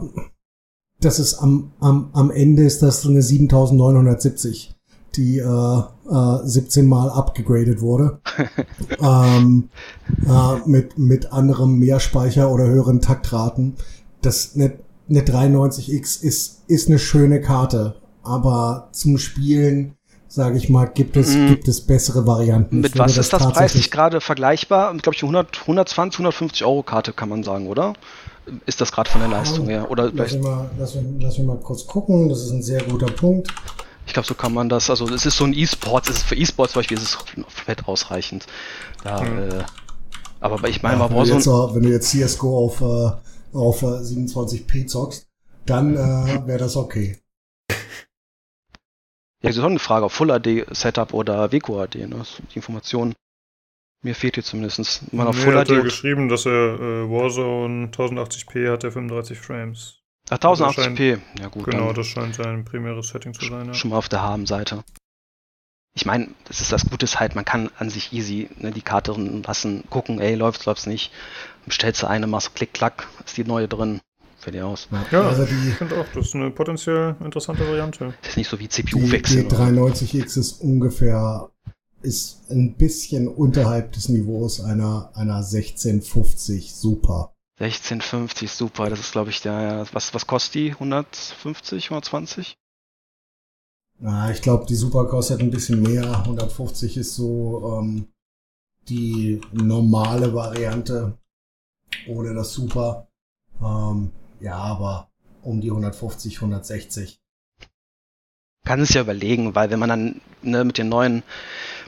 das 1.01 1.17
ist 1.17 1.33
am, 1.33 1.71
am, 1.79 2.11
am 2.13 2.29
Ende 2.29 2.61
ist 2.61 2.83
das 2.83 3.07
eine 3.07 3.23
7970 3.23 4.75
die 5.15 5.39
äh, 5.39 5.43
äh, 5.43 6.37
17 6.43 6.87
Mal 6.87 7.09
abgegradet 7.09 7.81
wurde. 7.81 8.19
ähm, 9.01 9.69
äh, 10.25 10.67
mit, 10.69 10.97
mit 10.97 11.31
anderem 11.31 11.79
Mehrspeicher 11.79 12.51
oder 12.51 12.65
höheren 12.65 13.01
Taktraten. 13.01 13.75
Das 14.21 14.55
eine, 14.55 14.73
eine 15.09 15.21
93X 15.21 16.21
ist, 16.21 16.63
ist 16.67 16.87
eine 16.87 16.99
schöne 16.99 17.41
Karte, 17.41 17.95
aber 18.23 18.89
zum 18.91 19.17
Spielen 19.17 19.95
sage 20.29 20.57
ich 20.57 20.69
mal, 20.69 20.85
gibt 20.85 21.17
es, 21.17 21.35
mm. 21.35 21.47
gibt 21.47 21.67
es 21.67 21.81
bessere 21.81 22.27
Varianten. 22.27 22.81
Mit 22.81 22.97
was 22.97 23.17
ist 23.17 23.33
das 23.33 23.51
preislich 23.51 23.89
gerade 23.89 24.21
vergleichbar? 24.21 24.93
Mit, 24.93 25.01
glaube 25.01 25.15
ich, 25.15 25.23
100, 25.23 25.61
120, 25.61 26.19
150 26.19 26.65
Euro 26.65 26.83
Karte 26.83 27.13
kann 27.13 27.29
man 27.29 27.43
sagen, 27.43 27.67
oder? 27.67 27.93
Ist 28.65 28.79
das 28.79 28.91
gerade 28.91 29.09
von 29.09 29.21
der 29.21 29.29
Leistung 29.29 29.67
her? 29.67 29.89
Oder 29.89 30.11
lass, 30.13 30.33
mich 30.33 30.41
mal, 30.41 30.69
lass, 30.77 30.95
mich, 30.95 31.05
lass 31.19 31.37
mich 31.37 31.47
mal 31.47 31.57
kurz 31.57 31.85
gucken, 31.85 32.29
das 32.29 32.43
ist 32.43 32.51
ein 32.51 32.63
sehr 32.63 32.81
guter 32.83 33.07
Punkt. 33.07 33.49
Ich 34.09 34.13
glaube, 34.13 34.25
so 34.25 34.33
kann 34.33 34.55
man 34.55 34.69
das, 34.69 34.89
also 34.89 35.07
es 35.07 35.27
ist 35.27 35.37
so 35.37 35.43
ein 35.43 35.53
E-Sports, 35.53 36.23
für 36.23 36.33
E-Sports 36.33 36.73
zum 36.73 36.79
Beispiel 36.79 36.97
ist 36.97 37.03
es 37.03 37.15
komplett 37.15 37.87
ausreichend. 37.87 38.47
Da, 39.03 39.21
mhm. 39.21 39.51
äh, 39.51 39.63
aber 40.39 40.67
ich 40.67 40.81
meine, 40.81 40.99
ja, 40.99 41.09
wenn, 41.11 41.15
du 41.15 41.31
jetzt, 41.31 41.43
so 41.43 41.75
wenn 41.75 41.83
du 41.83 41.89
jetzt 41.89 42.09
CSGO 42.09 42.65
auf, 42.65 42.81
äh, 42.81 43.55
auf 43.55 43.83
27p 43.83 44.75
äh, 44.75 44.85
zockst, 44.87 45.27
dann 45.67 45.95
äh, 45.95 45.97
wäre 46.47 46.57
das 46.57 46.75
okay. 46.75 47.19
Ja, 47.69 47.75
das 49.43 49.57
ist 49.57 49.63
auch 49.63 49.67
eine 49.67 49.77
Frage 49.77 50.07
auf 50.07 50.13
Full 50.13 50.31
AD 50.31 50.65
Setup 50.71 51.13
oder 51.13 51.51
WQAD, 51.51 52.07
ne? 52.09 52.23
Die 52.51 52.55
Information. 52.55 53.13
Mir 54.01 54.15
fehlt 54.15 54.35
hier 54.35 54.43
zumindest. 54.43 55.13
Man 55.13 55.27
auf 55.27 55.35
nee, 55.35 55.43
Full 55.43 55.53
hat 55.53 55.69
AD 55.69 55.75
er 55.75 55.83
geschrieben, 55.83 56.29
dass 56.29 56.47
er 56.47 56.79
äh, 56.79 57.09
Warzone 57.11 57.91
1080p 57.91 58.71
hat, 58.71 58.81
der 58.81 58.91
35 58.91 59.37
Frames. 59.37 59.98
Ach, 60.29 60.37
1080p. 60.37 61.19
ja 61.39 61.47
gut. 61.47 61.65
Genau, 61.65 61.93
das 61.93 62.07
scheint 62.07 62.35
sein 62.35 62.65
primäres 62.65 63.09
Setting 63.09 63.33
zu 63.33 63.45
sein. 63.45 63.67
Ja. 63.67 63.73
Schon 63.73 63.91
mal 63.91 63.97
auf 63.97 64.09
der 64.09 64.21
Haben-Seite. 64.21 64.83
Ich 65.95 66.05
meine, 66.05 66.29
das 66.45 66.61
ist 66.61 66.71
das 66.71 66.89
Gute 66.89 67.05
ist 67.05 67.19
halt, 67.19 67.35
man 67.35 67.45
kann 67.45 67.69
an 67.77 67.89
sich 67.89 68.13
easy 68.13 68.49
ne, 68.57 68.71
die 68.71 68.81
Karte 68.81 69.13
lassen, 69.45 69.83
gucken, 69.89 70.19
ey, 70.21 70.35
läuft's, 70.35 70.65
läuft's 70.65 70.85
nicht. 70.85 71.11
Bestellst 71.65 72.03
du 72.03 72.07
eine, 72.07 72.27
machst 72.27 72.55
klick, 72.55 72.73
klack, 72.73 73.07
ist 73.25 73.37
die 73.37 73.43
neue 73.43 73.67
drin. 73.67 73.99
Fertig 74.37 74.61
aus. 74.61 74.87
Ja, 75.11 75.27
also 75.27 75.43
die, 75.43 75.69
ich 75.69 75.75
finde 75.75 75.99
auch, 75.99 76.05
das 76.13 76.27
ist 76.27 76.35
eine 76.35 76.51
potenziell 76.51 77.15
interessante 77.21 77.67
Variante. 77.67 78.13
Das 78.21 78.31
ist 78.31 78.37
nicht 78.37 78.49
so 78.49 78.57
wie 78.59 78.69
CPU 78.69 79.11
wechseln. 79.11 79.49
Die 79.49 79.55
93X 79.55 80.37
ist 80.37 80.61
ungefähr 80.61 81.49
ist 82.01 82.49
ein 82.49 82.75
bisschen 82.75 83.27
unterhalb 83.27 83.91
des 83.91 84.07
Niveaus 84.07 84.61
einer, 84.61 85.11
einer 85.15 85.37
1650 85.37 86.73
Super. 86.73 87.33
1650 87.59 88.51
Super, 88.51 88.89
das 88.89 88.99
ist 88.99 89.11
glaube 89.11 89.29
ich 89.31 89.41
der, 89.41 89.85
was, 89.91 90.13
was 90.13 90.27
kostet 90.27 90.55
die? 90.55 90.71
150, 90.71 91.85
120? 91.85 92.57
Na, 94.01 94.31
ich 94.31 94.41
glaube, 94.41 94.65
die 94.65 94.75
Super 94.75 95.05
kostet 95.05 95.41
ein 95.41 95.51
bisschen 95.51 95.81
mehr. 95.81 96.19
150 96.19 96.95
ist 96.95 97.15
so 97.15 97.79
ähm, 97.81 98.07
die 98.87 99.41
normale 99.51 100.33
Variante 100.33 101.17
ohne 102.07 102.33
das 102.33 102.53
Super. 102.53 103.07
Ähm, 103.61 104.11
ja, 104.39 104.55
aber 104.55 105.09
um 105.41 105.59
die 105.59 105.69
150, 105.69 106.35
160. 106.35 107.19
Kann 108.65 108.81
es 108.81 108.93
ja 108.93 109.01
überlegen, 109.01 109.55
weil 109.55 109.69
wenn 109.69 109.79
man 109.79 109.89
dann 109.89 110.21
ne, 110.43 110.63
mit 110.63 110.77
den 110.77 110.89
neuen 110.89 111.23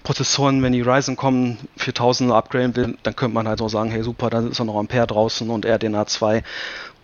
Prozessoren, 0.03 0.61
wenn 0.64 0.73
die 0.73 0.82
Ryzen 0.82 1.15
kommen, 1.15 1.57
für 1.78 1.91
1000 1.91 2.32
upgraden 2.32 2.76
will, 2.76 2.98
dann 3.03 3.15
könnte 3.15 3.36
man 3.36 3.48
halt 3.48 3.60
so 3.60 3.68
sagen, 3.68 3.91
hey 3.91 4.03
super, 4.03 4.30
da 4.30 4.40
ist 4.40 4.60
auch 4.60 4.65
noch 4.65 4.78
Ampere 4.78 5.07
draußen 5.07 5.49
und 5.49 5.65
RDNA 5.65 6.07
2. 6.07 6.44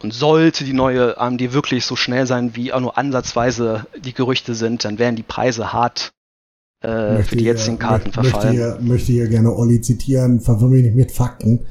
Und 0.03 0.13
sollte 0.13 0.63
die 0.63 0.73
neue 0.73 1.17
AMD 1.17 1.53
wirklich 1.53 1.85
so 1.85 1.95
schnell 1.95 2.27
sein, 2.27 2.55
wie 2.55 2.71
auch 2.71 2.79
nur 2.79 2.97
ansatzweise 2.97 3.85
die 3.97 4.13
Gerüchte 4.13 4.53
sind, 4.53 4.85
dann 4.85 4.99
werden 4.99 5.15
die 5.15 5.23
Preise 5.23 5.73
hart 5.73 6.11
äh, 6.81 7.23
für 7.23 7.35
die 7.35 7.45
jetzigen 7.45 7.79
Karten 7.79 8.11
möchte, 8.15 8.21
verfallen. 8.21 8.57
Möchte 8.57 8.77
hier, 8.77 8.87
möchte 8.87 9.11
hier 9.11 9.27
gerne 9.27 9.55
Olli 9.55 9.81
zitieren, 9.81 10.39
verwirr 10.39 10.69
mich 10.69 10.83
nicht 10.83 10.95
mit 10.95 11.11
Fakten. 11.11 11.65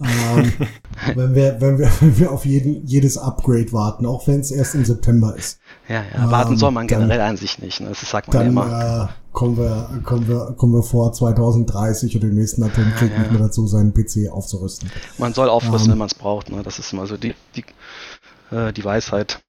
Ähm, 0.00 0.52
wenn, 1.14 1.34
wir, 1.34 1.60
wenn, 1.60 1.78
wir, 1.78 1.90
wenn 2.00 2.18
wir 2.18 2.32
auf 2.32 2.44
jeden, 2.44 2.86
jedes 2.86 3.18
Upgrade 3.18 3.72
warten, 3.72 4.06
auch 4.06 4.26
wenn 4.26 4.40
es 4.40 4.50
erst 4.50 4.74
im 4.74 4.84
September 4.84 5.34
ist. 5.36 5.58
Ja, 5.88 6.02
ja, 6.14 6.30
warten 6.30 6.52
ähm, 6.52 6.58
soll 6.58 6.70
man 6.70 6.86
generell 6.86 7.20
an 7.20 7.36
sich 7.36 7.58
nicht, 7.58 7.80
ne? 7.80 7.88
das 7.88 8.00
sagt 8.00 8.28
man 8.28 8.38
dann, 8.38 8.46
immer. 8.48 9.08
Äh, 9.10 9.32
kommen, 9.32 9.56
wir, 9.56 10.00
kommen, 10.04 10.28
wir, 10.28 10.54
kommen 10.56 10.74
wir 10.74 10.82
vor 10.82 11.12
2030 11.12 12.16
oder 12.16 12.28
den 12.28 12.36
nächsten 12.36 12.62
Atomkrieg 12.62 13.10
ja, 13.10 13.16
ja. 13.16 13.22
nicht 13.22 13.32
mehr 13.32 13.40
dazu, 13.40 13.66
seinen 13.66 13.92
PC 13.92 14.30
aufzurüsten. 14.30 14.90
Man 15.18 15.34
soll 15.34 15.48
aufrüsten, 15.48 15.88
ähm, 15.88 15.92
wenn 15.92 15.98
man 15.98 16.06
es 16.08 16.14
braucht. 16.14 16.50
Ne? 16.50 16.62
Das 16.62 16.78
ist 16.78 16.92
immer 16.92 17.06
so 17.06 17.16
die, 17.16 17.34
die, 17.54 17.64
äh, 18.54 18.72
die 18.72 18.84
Weisheit. 18.84 19.40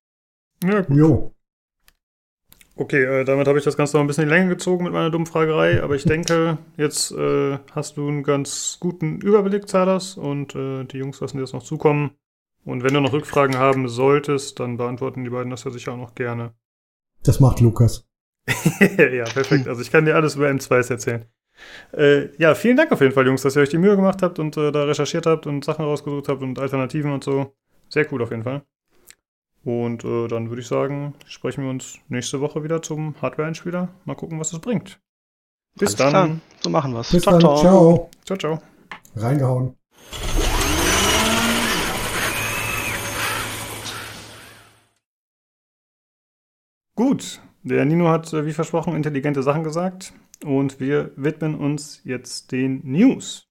Ja, 0.63 0.81
gut. 0.81 0.97
Jo. 0.97 1.31
Okay, 2.79 3.03
äh, 3.03 3.23
damit 3.25 3.47
habe 3.47 3.57
ich 3.57 3.65
das 3.65 3.75
Ganze 3.75 3.97
noch 3.97 4.03
ein 4.03 4.07
bisschen 4.07 4.23
in 4.23 4.29
die 4.29 4.35
Länge 4.35 4.49
gezogen 4.49 4.83
mit 4.83 4.93
meiner 4.93 5.09
dummen 5.09 5.25
Fragerei, 5.25 5.81
aber 5.81 5.95
ich 5.95 6.03
denke, 6.03 6.59
jetzt 6.77 7.11
äh, 7.11 7.57
hast 7.71 7.97
du 7.97 8.07
einen 8.07 8.21
ganz 8.21 8.77
guten 8.79 9.19
Überblick, 9.19 9.67
Zadas, 9.67 10.15
und 10.15 10.53
äh, 10.53 10.83
die 10.83 10.99
Jungs 10.99 11.19
lassen 11.19 11.37
dir 11.37 11.41
das 11.41 11.53
noch 11.53 11.63
zukommen. 11.63 12.11
Und 12.65 12.83
wenn 12.83 12.93
du 12.93 13.01
noch 13.01 13.13
Rückfragen 13.13 13.57
haben 13.57 13.87
solltest, 13.87 14.59
dann 14.59 14.77
beantworten 14.77 15.23
die 15.23 15.31
beiden 15.31 15.49
das 15.49 15.63
ja 15.63 15.71
sicher 15.71 15.93
auch 15.93 15.97
noch 15.97 16.13
gerne. 16.13 16.53
Das 17.23 17.39
macht 17.39 17.61
Lukas. 17.61 18.07
ja, 18.79 19.23
perfekt. 19.23 19.67
Also 19.67 19.81
ich 19.81 19.89
kann 19.89 20.05
dir 20.05 20.15
alles 20.15 20.35
über 20.35 20.47
M2s 20.47 20.91
erzählen. 20.91 21.25
Äh, 21.93 22.29
ja, 22.37 22.53
vielen 22.53 22.77
Dank 22.77 22.91
auf 22.91 23.01
jeden 23.01 23.13
Fall, 23.13 23.25
Jungs, 23.25 23.41
dass 23.41 23.55
ihr 23.55 23.63
euch 23.63 23.69
die 23.69 23.79
Mühe 23.79 23.95
gemacht 23.95 24.21
habt 24.21 24.37
und 24.37 24.55
äh, 24.55 24.71
da 24.71 24.83
recherchiert 24.83 25.25
habt 25.25 25.47
und 25.47 25.65
Sachen 25.65 25.83
rausgesucht 25.83 26.27
habt 26.29 26.43
und 26.43 26.59
Alternativen 26.59 27.11
und 27.11 27.23
so. 27.23 27.55
Sehr 27.89 28.05
cool 28.11 28.21
auf 28.21 28.29
jeden 28.29 28.43
Fall. 28.43 28.61
Und 29.67 30.05
äh, 30.05 30.29
dann 30.29 30.47
würde 30.47 30.61
ich 30.61 30.67
sagen, 30.69 31.13
sprechen 31.25 31.65
wir 31.65 31.69
uns 31.69 31.99
nächste 32.07 32.39
Woche 32.39 32.63
wieder 32.63 32.81
zum 32.81 33.21
Hardware-Einspieler. 33.21 33.89
Mal 34.05 34.15
gucken, 34.15 34.39
was 34.39 34.53
es 34.53 34.59
bringt. 34.59 34.97
Bis 35.77 35.89
Alles 35.89 35.97
dann. 35.97 36.11
Klar. 36.11 36.39
So 36.61 36.69
machen 36.69 36.93
wir 36.93 37.01
es. 37.01 37.11
Bis 37.11 37.23
ciao, 37.23 37.37
dann. 37.37 37.57
Ciao. 37.57 38.09
Ciao, 38.23 38.37
ciao. 38.37 38.61
Reingehauen. 39.17 39.75
Gut, 46.95 47.41
der 47.63 47.83
Nino 47.83 48.07
hat, 48.07 48.31
äh, 48.31 48.45
wie 48.45 48.53
versprochen, 48.53 48.95
intelligente 48.95 49.43
Sachen 49.43 49.65
gesagt. 49.65 50.13
Und 50.45 50.79
wir 50.79 51.11
widmen 51.17 51.55
uns 51.55 51.99
jetzt 52.05 52.53
den 52.53 52.79
News. 52.89 53.49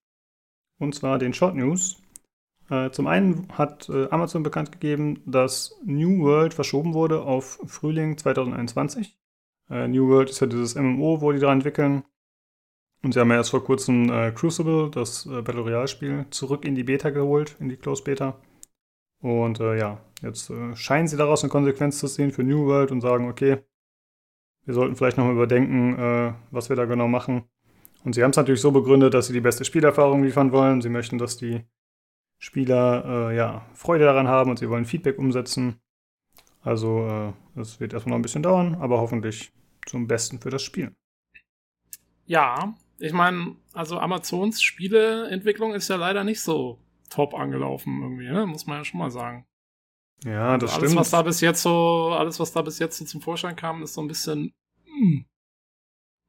Und 0.78 0.94
zwar 0.94 1.18
den 1.18 1.34
Short 1.34 1.56
News. 1.56 2.00
Äh, 2.68 2.90
zum 2.90 3.06
einen 3.06 3.46
hat 3.52 3.88
äh, 3.88 4.08
Amazon 4.10 4.42
bekannt 4.42 4.72
gegeben, 4.72 5.22
dass 5.24 5.78
New 5.84 6.24
World 6.24 6.52
verschoben 6.52 6.94
wurde 6.94 7.22
auf 7.22 7.60
Frühling 7.66 8.18
2021. 8.18 9.16
Äh, 9.70 9.88
New 9.88 10.08
World 10.08 10.30
ist 10.30 10.40
ja 10.40 10.46
dieses 10.46 10.74
MMO, 10.74 11.20
wo 11.20 11.32
die 11.32 11.38
da 11.38 11.52
entwickeln. 11.52 12.04
Und 13.02 13.12
sie 13.12 13.20
haben 13.20 13.30
ja 13.30 13.36
erst 13.36 13.50
vor 13.50 13.62
kurzem 13.62 14.10
äh, 14.10 14.32
Crucible, 14.32 14.90
das 14.90 15.26
äh, 15.26 15.42
Battle 15.42 15.62
Royale-Spiel, 15.62 16.26
zurück 16.30 16.64
in 16.64 16.74
die 16.74 16.82
Beta 16.82 17.10
geholt, 17.10 17.56
in 17.60 17.68
die 17.68 17.76
Closed 17.76 18.04
Beta. 18.04 18.40
Und 19.20 19.60
äh, 19.60 19.78
ja, 19.78 20.00
jetzt 20.22 20.52
scheinen 20.74 21.08
sie 21.08 21.16
daraus 21.16 21.42
eine 21.42 21.50
Konsequenz 21.50 21.98
zu 21.98 22.06
sehen 22.06 22.32
für 22.32 22.42
New 22.42 22.66
World 22.66 22.90
und 22.90 23.00
sagen, 23.00 23.28
okay, 23.28 23.58
wir 24.64 24.74
sollten 24.74 24.96
vielleicht 24.96 25.16
nochmal 25.18 25.34
überdenken, 25.34 26.34
was 26.50 26.68
wir 26.68 26.74
da 26.74 26.86
genau 26.86 27.06
machen. 27.06 27.44
Und 28.04 28.14
sie 28.14 28.24
haben 28.24 28.32
es 28.32 28.36
natürlich 28.36 28.60
so 28.60 28.72
begründet, 28.72 29.14
dass 29.14 29.28
sie 29.28 29.32
die 29.32 29.40
beste 29.40 29.64
Spielerfahrung 29.64 30.24
liefern 30.24 30.50
wollen. 30.50 30.82
Sie 30.82 30.88
möchten, 30.88 31.18
dass 31.18 31.36
die 31.36 31.64
Spieler 32.38 33.30
äh, 33.30 33.36
ja, 33.36 33.66
Freude 33.74 34.04
daran 34.04 34.28
haben 34.28 34.50
und 34.50 34.58
sie 34.58 34.68
wollen 34.68 34.84
Feedback 34.84 35.18
umsetzen. 35.18 35.80
Also 36.62 37.34
es 37.54 37.76
äh, 37.76 37.80
wird 37.80 37.92
erstmal 37.92 38.10
noch 38.10 38.18
ein 38.18 38.22
bisschen 38.22 38.42
dauern, 38.42 38.74
aber 38.76 39.00
hoffentlich 39.00 39.52
zum 39.86 40.06
Besten 40.06 40.40
für 40.40 40.50
das 40.50 40.62
Spiel. 40.62 40.94
Ja, 42.26 42.74
ich 42.98 43.12
meine, 43.12 43.56
also 43.72 43.98
Amazons 43.98 44.60
Spieleentwicklung 44.62 45.74
ist 45.74 45.88
ja 45.88 45.96
leider 45.96 46.24
nicht 46.24 46.40
so 46.40 46.78
top 47.08 47.34
angelaufen 47.34 48.02
irgendwie, 48.02 48.28
ne? 48.28 48.46
muss 48.46 48.66
man 48.66 48.78
ja 48.78 48.84
schon 48.84 48.98
mal 48.98 49.10
sagen. 49.10 49.46
Ja, 50.24 50.56
das 50.58 50.70
also 50.70 50.80
alles, 50.80 50.90
stimmt. 50.90 51.00
was 51.00 51.10
da 51.10 51.22
bis 51.22 51.40
jetzt 51.40 51.62
so, 51.62 52.10
alles, 52.18 52.40
was 52.40 52.52
da 52.52 52.62
bis 52.62 52.78
jetzt 52.78 52.98
so 52.98 53.04
zum 53.04 53.20
Vorschein 53.20 53.54
kam, 53.54 53.82
ist 53.82 53.94
so 53.94 54.00
ein 54.00 54.08
bisschen. 54.08 54.52
Mh, 54.86 54.98
hm, 54.98 55.26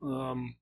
ähm, 0.04 0.56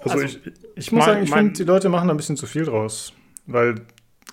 also, 0.00 0.20
also, 0.20 0.24
ich, 0.24 0.46
ich 0.76 0.92
muss 0.92 1.00
mein, 1.00 1.14
sagen, 1.14 1.24
ich 1.24 1.30
finde, 1.30 1.52
die 1.52 1.64
Leute 1.64 1.88
machen 1.88 2.08
da 2.08 2.14
ein 2.14 2.16
bisschen 2.16 2.36
zu 2.36 2.46
viel 2.46 2.64
draus. 2.64 3.12
Weil 3.46 3.86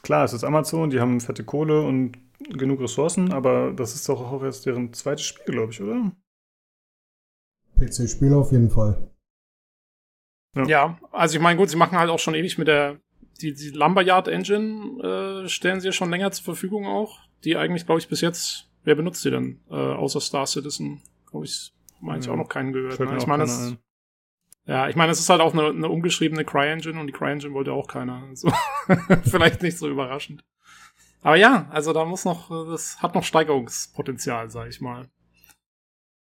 klar, 0.03 0.25
es 0.25 0.33
ist 0.33 0.43
Amazon, 0.43 0.89
die 0.89 0.99
haben 0.99 1.19
fette 1.19 1.43
Kohle 1.43 1.81
und 1.81 2.17
genug 2.49 2.81
Ressourcen, 2.81 3.33
aber 3.33 3.73
das 3.73 3.95
ist 3.95 4.07
doch 4.07 4.21
auch 4.31 4.43
erst 4.43 4.65
deren 4.65 4.93
zweites 4.93 5.25
Spiel, 5.25 5.55
glaube 5.55 5.71
ich, 5.71 5.81
oder? 5.81 6.11
PC-Spiel 7.77 8.33
auf 8.33 8.51
jeden 8.51 8.69
Fall. 8.69 9.09
Ja. 10.55 10.65
ja, 10.65 10.99
also 11.11 11.37
ich 11.37 11.41
meine, 11.41 11.57
gut, 11.57 11.69
sie 11.69 11.77
machen 11.77 11.97
halt 11.97 12.09
auch 12.09 12.19
schon 12.19 12.33
ewig 12.33 12.57
mit 12.57 12.67
der, 12.67 12.99
die, 13.41 13.53
die 13.53 13.69
Lumberyard 13.69 14.27
Engine 14.27 15.43
äh, 15.45 15.49
stellen 15.49 15.79
sie 15.79 15.87
ja 15.87 15.91
schon 15.91 16.09
länger 16.09 16.31
zur 16.31 16.43
Verfügung 16.43 16.87
auch, 16.87 17.19
die 17.43 17.55
eigentlich, 17.55 17.85
glaube 17.85 17.99
ich, 17.99 18.07
bis 18.07 18.21
jetzt, 18.21 18.67
wer 18.83 18.95
benutzt 18.95 19.23
die 19.23 19.31
denn? 19.31 19.59
Äh, 19.69 19.75
außer 19.75 20.19
Star 20.19 20.47
Citizen, 20.47 21.01
glaube 21.29 21.45
ich, 21.45 21.71
meine 22.01 22.19
ich 22.19 22.25
ja, 22.25 22.33
auch 22.33 22.37
noch 22.37 22.49
keinen 22.49 22.73
gehört. 22.73 22.99
Ne? 22.99 23.17
Ich 23.17 23.27
meine, 23.27 23.43
das, 23.43 23.75
ja, 24.69 24.87
ich 24.87 24.95
meine, 24.95 25.11
es 25.11 25.19
ist 25.19 25.31
halt 25.31 25.41
auch 25.41 25.53
eine, 25.53 25.69
eine 25.69 25.89
umgeschriebene 25.89 26.45
CryEngine 26.45 26.99
und 26.99 27.07
die 27.07 27.13
CryEngine 27.13 27.53
wollte 27.53 27.73
auch 27.73 27.87
keiner. 27.87 28.21
Also 28.29 28.51
vielleicht 29.23 29.63
nicht 29.63 29.79
so 29.79 29.89
überraschend. 29.89 30.43
Aber 31.23 31.37
ja, 31.37 31.67
also 31.71 31.91
da 31.91 32.05
muss 32.05 32.23
noch, 32.23 32.49
das 32.69 33.01
hat 33.01 33.15
noch 33.15 33.23
Steigerungspotenzial, 33.23 34.51
sag 34.51 34.69
ich 34.69 34.79
mal. 34.79 35.09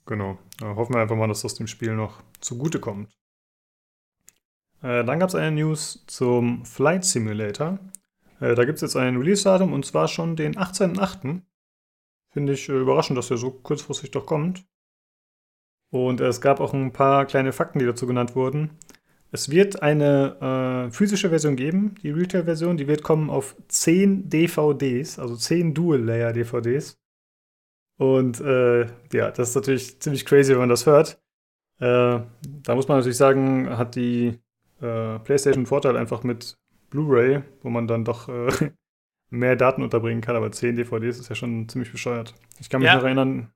Genau. 0.04 0.36
Da 0.58 0.74
hoffen 0.74 0.94
wir 0.94 1.00
einfach 1.00 1.16
mal, 1.16 1.26
dass 1.26 1.40
das 1.40 1.54
dem 1.54 1.66
Spiel 1.66 1.96
noch 1.96 2.22
zugutekommt. 2.40 3.10
Äh, 4.82 5.04
dann 5.04 5.20
gab 5.20 5.30
es 5.30 5.34
eine 5.34 5.52
News 5.52 6.04
zum 6.06 6.66
Flight 6.66 7.06
Simulator. 7.06 7.78
Äh, 8.40 8.54
da 8.54 8.66
gibt 8.66 8.76
es 8.76 8.82
jetzt 8.82 8.96
ein 8.96 9.16
Release-Datum 9.16 9.72
und 9.72 9.86
zwar 9.86 10.06
schon 10.06 10.36
den 10.36 10.54
18.08. 10.56 11.40
Finde 12.30 12.52
ich 12.52 12.68
äh, 12.68 12.72
überraschend, 12.72 13.16
dass 13.16 13.28
der 13.28 13.38
so 13.38 13.52
kurzfristig 13.52 14.10
doch 14.10 14.26
kommt. 14.26 14.66
Und 15.94 16.20
es 16.20 16.40
gab 16.40 16.58
auch 16.58 16.74
ein 16.74 16.92
paar 16.92 17.24
kleine 17.24 17.52
Fakten, 17.52 17.78
die 17.78 17.84
dazu 17.84 18.08
genannt 18.08 18.34
wurden. 18.34 18.70
Es 19.30 19.48
wird 19.48 19.80
eine 19.80 20.88
äh, 20.88 20.90
physische 20.90 21.28
Version 21.28 21.54
geben, 21.54 21.94
die 22.02 22.10
Retail-Version, 22.10 22.76
die 22.76 22.88
wird 22.88 23.04
kommen 23.04 23.30
auf 23.30 23.54
10 23.68 24.28
DVDs, 24.28 25.20
also 25.20 25.36
10 25.36 25.72
Dual-Layer-DVDs. 25.72 26.98
Und 27.96 28.40
äh, 28.40 28.86
ja, 29.12 29.30
das 29.30 29.50
ist 29.50 29.54
natürlich 29.54 30.00
ziemlich 30.00 30.26
crazy, 30.26 30.50
wenn 30.50 30.58
man 30.58 30.68
das 30.68 30.84
hört. 30.84 31.22
Äh, 31.78 32.18
da 32.42 32.74
muss 32.74 32.88
man 32.88 32.96
natürlich 32.98 33.16
sagen, 33.16 33.78
hat 33.78 33.94
die 33.94 34.40
äh, 34.80 35.20
PlayStation 35.20 35.60
einen 35.60 35.66
Vorteil 35.66 35.96
einfach 35.96 36.24
mit 36.24 36.58
Blu-ray, 36.90 37.44
wo 37.62 37.70
man 37.70 37.86
dann 37.86 38.04
doch 38.04 38.28
äh, 38.28 38.50
mehr 39.30 39.54
Daten 39.54 39.84
unterbringen 39.84 40.22
kann, 40.22 40.34
aber 40.34 40.50
10 40.50 40.74
DVDs 40.74 41.20
ist 41.20 41.28
ja 41.28 41.36
schon 41.36 41.68
ziemlich 41.68 41.92
bescheuert. 41.92 42.34
Ich 42.58 42.68
kann 42.68 42.80
mich 42.80 42.88
ja. 42.88 42.96
noch 42.96 43.04
erinnern, 43.04 43.52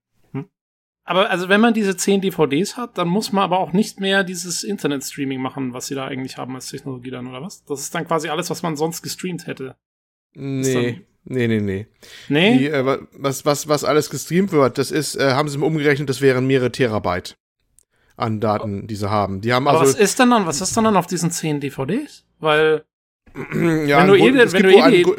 aber 1.08 1.30
also 1.30 1.48
wenn 1.48 1.62
man 1.62 1.72
diese 1.72 1.96
10 1.96 2.20
DVDs 2.20 2.76
hat, 2.76 2.98
dann 2.98 3.08
muss 3.08 3.32
man 3.32 3.42
aber 3.42 3.60
auch 3.60 3.72
nicht 3.72 3.98
mehr 3.98 4.24
dieses 4.24 4.62
Internet-Streaming 4.62 5.40
machen, 5.40 5.72
was 5.72 5.86
sie 5.86 5.94
da 5.94 6.06
eigentlich 6.06 6.36
haben 6.36 6.54
als 6.54 6.68
Technologie 6.68 7.10
dann, 7.10 7.26
oder 7.26 7.40
was? 7.40 7.64
Das 7.64 7.80
ist 7.80 7.94
dann 7.94 8.06
quasi 8.06 8.28
alles, 8.28 8.50
was 8.50 8.62
man 8.62 8.76
sonst 8.76 9.00
gestreamt 9.00 9.46
hätte. 9.46 9.76
Nee. 10.34 11.00
Nee, 11.24 11.48
nee, 11.48 11.60
nee. 11.60 11.86
Nee? 12.28 12.58
Die, 12.58 12.66
äh, 12.68 12.98
was, 13.12 13.46
was, 13.46 13.68
was 13.68 13.84
alles 13.84 14.10
gestreamt 14.10 14.52
wird, 14.52 14.76
das 14.76 14.90
ist, 14.90 15.16
äh, 15.16 15.32
haben 15.32 15.48
sie 15.48 15.58
umgerechnet, 15.58 16.10
das 16.10 16.20
wären 16.20 16.46
mehrere 16.46 16.72
Terabyte 16.72 17.38
an 18.16 18.40
Daten, 18.40 18.86
die 18.86 18.96
sie 18.96 19.10
haben. 19.10 19.40
Die 19.40 19.54
haben 19.54 19.66
Aber 19.66 19.80
also 19.80 19.94
was 19.94 19.98
ist 19.98 20.18
denn 20.18 20.28
dann, 20.28 20.46
was 20.46 20.60
ist 20.60 20.76
denn 20.76 20.84
dann 20.84 20.96
auf 20.96 21.06
diesen 21.06 21.30
10 21.30 21.60
DVDs? 21.60 22.26
Weil, 22.38 22.84
ja, 23.34 24.00
wenn 24.00 24.08
du 24.08 24.14
eh, 24.14 24.52
wenn 24.52 24.62
du 24.62 24.70
eh 24.70 25.14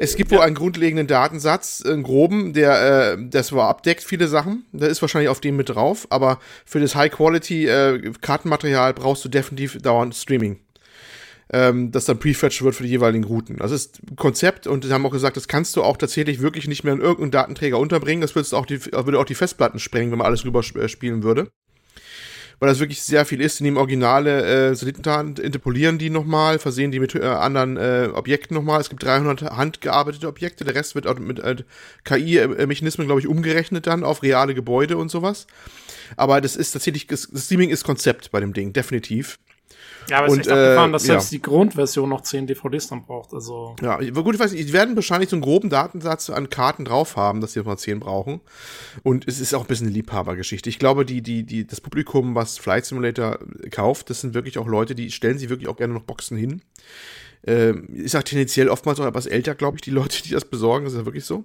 Es 0.00 0.14
gibt 0.14 0.30
wohl 0.30 0.38
einen 0.38 0.54
grundlegenden 0.54 1.08
Datensatz, 1.08 1.82
einen 1.84 2.04
groben, 2.04 2.52
der 2.52 3.14
äh, 3.14 3.16
das 3.18 3.52
war 3.52 3.68
abdeckt, 3.68 4.04
viele 4.04 4.28
Sachen. 4.28 4.64
Da 4.72 4.86
ist 4.86 5.02
wahrscheinlich 5.02 5.28
auf 5.28 5.40
dem 5.40 5.56
mit 5.56 5.70
drauf, 5.70 6.06
aber 6.10 6.38
für 6.64 6.78
das 6.78 6.94
High-Quality-Kartenmaterial 6.94 8.90
äh, 8.90 8.94
brauchst 8.94 9.24
du 9.24 9.28
definitiv 9.28 9.76
dauernd 9.78 10.14
Streaming. 10.14 10.60
Ähm, 11.52 11.90
das 11.90 12.04
dann 12.04 12.20
prefetched 12.20 12.62
wird 12.62 12.76
für 12.76 12.84
die 12.84 12.90
jeweiligen 12.90 13.24
Routen. 13.24 13.56
Das 13.56 13.72
ist 13.72 14.00
ein 14.08 14.14
Konzept 14.14 14.68
und 14.68 14.84
sie 14.84 14.92
haben 14.92 15.04
auch 15.04 15.10
gesagt, 15.10 15.36
das 15.36 15.48
kannst 15.48 15.74
du 15.74 15.82
auch 15.82 15.96
tatsächlich 15.96 16.40
wirklich 16.40 16.68
nicht 16.68 16.84
mehr 16.84 16.92
in 16.92 17.00
irgendeinen 17.00 17.32
Datenträger 17.32 17.80
unterbringen. 17.80 18.20
Das 18.20 18.36
würdest 18.36 18.54
auch 18.54 18.66
die, 18.66 18.84
würde 18.84 19.18
auch 19.18 19.24
die 19.24 19.34
Festplatten 19.34 19.80
sprengen, 19.80 20.12
wenn 20.12 20.18
man 20.18 20.28
alles 20.28 20.44
rüber 20.44 20.60
äh, 20.60 20.88
spielen 20.88 21.24
würde 21.24 21.48
weil 22.60 22.68
das 22.68 22.80
wirklich 22.80 23.02
sehr 23.02 23.24
viel 23.24 23.40
ist. 23.40 23.58
Die 23.58 23.64
nehmen 23.64 23.76
originale 23.76 24.70
äh, 24.70 24.74
Satellitendaten, 24.74 25.36
interpolieren 25.36 25.98
die 25.98 26.10
nochmal, 26.10 26.58
versehen 26.58 26.90
die 26.90 27.00
mit 27.00 27.14
äh, 27.14 27.22
anderen 27.22 27.76
äh, 27.76 28.08
Objekten 28.12 28.56
nochmal. 28.56 28.80
Es 28.80 28.90
gibt 28.90 29.02
300 29.02 29.42
handgearbeitete 29.42 30.26
Objekte, 30.26 30.64
der 30.64 30.74
Rest 30.74 30.94
wird 30.94 31.06
auch 31.06 31.18
mit 31.18 31.38
äh, 31.38 31.56
KI-Mechanismen, 32.04 33.06
glaube 33.06 33.20
ich, 33.20 33.28
umgerechnet 33.28 33.86
dann 33.86 34.04
auf 34.04 34.22
reale 34.22 34.54
Gebäude 34.54 34.96
und 34.96 35.10
sowas. 35.10 35.46
Aber 36.16 36.40
das 36.40 36.56
ist 36.56 36.72
tatsächlich, 36.72 37.06
das 37.06 37.28
Streaming 37.34 37.70
ist 37.70 37.84
Konzept 37.84 38.30
bei 38.30 38.40
dem 38.40 38.52
Ding, 38.52 38.72
definitiv. 38.72 39.38
Ja, 40.08 40.18
aber 40.18 40.26
es 40.28 40.32
ist 40.34 40.38
echt 40.40 40.50
abgefahren, 40.50 40.92
dass 40.92 41.02
selbst 41.04 41.32
ja. 41.32 41.38
die 41.38 41.42
Grundversion 41.42 42.08
noch 42.08 42.22
10 42.22 42.46
DVDs 42.46 42.88
dann 42.88 43.04
braucht. 43.04 43.32
Also. 43.34 43.76
Ja, 43.82 43.96
gut, 43.98 44.34
ich 44.34 44.40
weiß 44.40 44.52
nicht, 44.52 44.68
die 44.68 44.72
werden 44.72 44.96
wahrscheinlich 44.96 45.30
so 45.30 45.36
einen 45.36 45.42
groben 45.42 45.70
Datensatz 45.70 46.30
an 46.30 46.50
Karten 46.50 46.84
drauf 46.84 47.16
haben, 47.16 47.40
dass 47.40 47.52
sie 47.52 47.62
mal 47.62 47.76
10 47.76 48.00
brauchen. 48.00 48.40
Und 49.02 49.26
es 49.28 49.40
ist 49.40 49.54
auch 49.54 49.62
ein 49.62 49.66
bisschen 49.66 49.86
eine 49.86 49.94
Liebhabergeschichte. 49.94 50.68
Ich 50.70 50.78
glaube, 50.78 51.04
die, 51.04 51.22
die, 51.22 51.44
die, 51.44 51.66
das 51.66 51.80
Publikum, 51.80 52.34
was 52.34 52.58
Flight 52.58 52.86
Simulator 52.86 53.38
kauft, 53.70 54.10
das 54.10 54.20
sind 54.20 54.34
wirklich 54.34 54.58
auch 54.58 54.66
Leute, 54.66 54.94
die 54.94 55.10
stellen 55.10 55.38
sich 55.38 55.48
wirklich 55.48 55.68
auch 55.68 55.76
gerne 55.76 55.94
noch 55.94 56.02
Boxen 56.02 56.36
hin. 56.36 56.62
Ähm, 57.46 57.88
ist 57.94 58.16
auch 58.16 58.22
tendenziell 58.22 58.68
oftmals 58.68 59.00
auch 59.00 59.06
etwas 59.06 59.26
älter, 59.26 59.54
glaube 59.54 59.76
ich, 59.76 59.82
die 59.82 59.90
Leute, 59.90 60.22
die 60.22 60.30
das 60.30 60.44
besorgen. 60.44 60.84
Das 60.84 60.94
ist 60.94 61.00
ja 61.00 61.06
wirklich 61.06 61.24
so. 61.24 61.44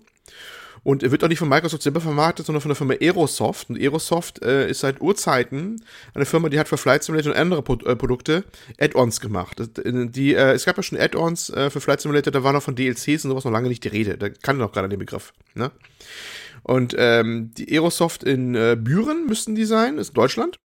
Und 0.84 1.02
er 1.02 1.12
wird 1.12 1.24
auch 1.24 1.30
nicht 1.30 1.40
von 1.40 1.48
Microsoft 1.48 1.84
selber 1.84 2.02
vermarktet, 2.02 2.46
sondern 2.46 2.62
von 2.62 2.70
der 2.70 2.76
Firma 2.76 2.96
Aerosoft. 3.00 3.70
Und 3.70 3.80
Aerosoft 3.80 4.44
äh, 4.44 4.70
ist 4.70 4.82
seit 4.82 5.02
Urzeiten 5.02 5.84
eine 6.14 6.26
Firma, 6.26 6.50
die 6.50 6.60
hat 6.60 6.68
für 6.68 6.78
Flight 6.78 7.04
Simulator 7.04 7.32
und 7.32 7.38
andere 7.38 7.62
Pro 7.62 7.76
äh, 7.76 7.96
Produkte 7.96 8.44
Add-ons 8.80 9.22
gemacht. 9.22 9.62
Die, 9.78 10.34
äh, 10.34 10.52
es 10.52 10.66
gab 10.66 10.76
ja 10.76 10.84
schon 10.84 11.00
Add-ons 11.00 11.50
äh, 11.52 11.70
für 11.70 11.80
Flight 11.80 12.02
Simulator, 12.02 12.32
da 12.32 12.44
war 12.44 12.52
noch 12.52 12.64
von 12.64 12.76
DLCs 12.76 13.24
und 13.26 13.32
sowas 13.32 13.46
noch 13.46 13.52
lange 13.52 13.70
nicht 13.70 13.84
die 13.84 13.90
Rede. 13.90 14.18
Da 14.18 14.30
kann 14.30 14.58
noch 14.58 14.74
gerade 14.74 14.90
den 14.90 15.00
Begriff. 15.00 15.34
Ne? 15.56 15.72
Und 16.64 16.96
ähm, 16.98 17.52
die 17.58 17.72
Aerosoft 17.72 18.24
in 18.24 18.56
äh, 18.56 18.78
Büren 18.80 19.26
müssten 19.26 19.56
die 19.56 19.66
sein, 19.66 19.98
ist 19.98 20.14
Deutschland. 20.14 20.58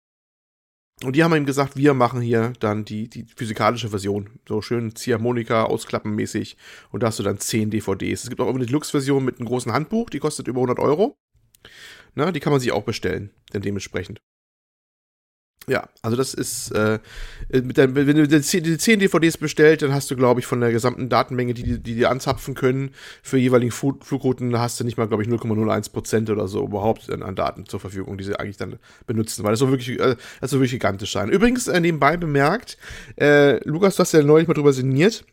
Und 1.03 1.15
die 1.15 1.23
haben 1.23 1.35
ihm 1.35 1.45
gesagt, 1.45 1.77
wir 1.77 1.93
machen 1.93 2.21
hier 2.21 2.53
dann 2.59 2.83
die, 2.83 3.07
die 3.07 3.25
physikalische 3.35 3.89
Version. 3.89 4.39
So 4.47 4.63
schön 4.63 4.95
Ziehharmonika, 4.95 5.65
ausklappen 5.65 6.15
mäßig. 6.15 6.57
Und 6.91 7.03
da 7.03 7.07
hast 7.07 7.19
du 7.19 7.23
dann 7.23 7.37
10 7.37 7.69
DVDs. 7.69 8.23
Es 8.23 8.29
gibt 8.29 8.41
auch 8.41 8.53
eine 8.53 8.65
Deluxe-Version 8.65 9.23
mit 9.23 9.37
einem 9.37 9.47
großen 9.47 9.71
Handbuch, 9.71 10.09
die 10.09 10.19
kostet 10.19 10.47
über 10.47 10.59
100 10.59 10.79
Euro. 10.79 11.15
Na, 12.15 12.31
die 12.31 12.39
kann 12.39 12.51
man 12.51 12.59
sich 12.59 12.71
auch 12.71 12.83
bestellen, 12.83 13.29
denn 13.53 13.61
dementsprechend. 13.61 14.21
Ja, 15.69 15.89
also 16.01 16.15
das 16.15 16.33
ist, 16.33 16.71
äh, 16.71 16.99
mit 17.51 17.75
der, 17.75 17.93
wenn 17.93 18.15
du 18.15 18.25
die 18.25 18.41
10 18.41 18.99
DVDs 18.99 19.37
bestellst, 19.37 19.81
dann 19.81 19.93
hast 19.93 20.09
du, 20.09 20.15
glaube 20.15 20.39
ich, 20.39 20.45
von 20.45 20.61
der 20.61 20.71
gesamten 20.71 21.09
Datenmenge, 21.09 21.53
die 21.53 21.63
die, 21.63 21.95
die, 21.95 22.05
anzapfen 22.05 22.55
können, 22.55 22.91
für 23.21 23.37
jeweiligen 23.37 23.73
Flug, 23.73 24.05
Flugrouten, 24.05 24.57
hast 24.57 24.79
du 24.79 24.85
nicht 24.85 24.97
mal, 24.97 25.09
glaube 25.09 25.23
ich, 25.23 25.29
0,01% 25.29 26.31
oder 26.31 26.47
so 26.47 26.63
überhaupt 26.63 27.11
an, 27.11 27.21
an, 27.21 27.35
Daten 27.35 27.65
zur 27.65 27.81
Verfügung, 27.81 28.17
die 28.17 28.23
sie 28.23 28.39
eigentlich 28.39 28.55
dann 28.55 28.79
benutzen, 29.07 29.43
weil 29.43 29.51
das 29.51 29.59
so 29.59 29.69
wirklich, 29.69 29.99
äh, 29.99 30.15
das 30.39 30.51
so 30.51 30.57
wirklich 30.59 30.71
gigantisch 30.71 31.11
sein. 31.11 31.27
Übrigens, 31.27 31.67
äh, 31.67 31.81
nebenbei 31.81 32.15
bemerkt, 32.15 32.77
äh, 33.19 33.61
Lukas, 33.67 33.97
du 33.97 34.03
hast 34.03 34.13
ja 34.13 34.23
neulich 34.23 34.47
mal 34.47 34.53
drüber 34.53 34.71
sinniert, 34.71 35.25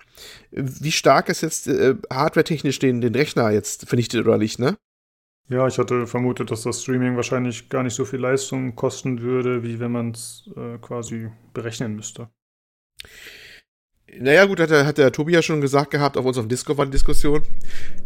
wie 0.51 0.93
stark 0.93 1.29
es 1.29 1.43
jetzt 1.43 1.69
äh, 1.69 1.95
hardware-technisch 2.13 2.81
den, 2.81 3.01
den 3.01 3.15
Rechner 3.15 3.51
jetzt 3.51 3.89
vernichtet 3.89 4.27
oder 4.27 4.39
nicht, 4.39 4.59
ne? 4.59 4.77
Ja, 5.49 5.67
ich 5.67 5.79
hatte 5.79 6.07
vermutet, 6.07 6.51
dass 6.51 6.63
das 6.63 6.83
Streaming 6.83 7.17
wahrscheinlich 7.17 7.69
gar 7.71 7.83
nicht 7.83 7.95
so 7.95 8.05
viel 8.05 8.21
Leistung 8.21 8.75
kosten 8.77 9.21
würde, 9.23 9.63
wie 9.63 9.79
wenn 9.81 9.93
man 9.93 10.11
es 10.11 10.51
äh, 10.57 10.79
quasi 10.79 11.31
berechnen 11.53 11.95
müsste. 11.97 12.29
Naja, 14.21 14.45
gut, 14.45 14.61
hat 14.61 14.71
der, 14.71 14.87
hat 14.87 14.99
der 14.99 15.13
Tobi 15.13 15.33
ja 15.33 15.43
schon 15.43 15.61
gesagt 15.61 15.91
gehabt, 15.91 16.17
auf 16.17 16.25
unserem 16.25 16.49
Discord 16.49 16.79
war 16.79 16.85
die 16.87 16.93
Diskussion. 16.93 17.43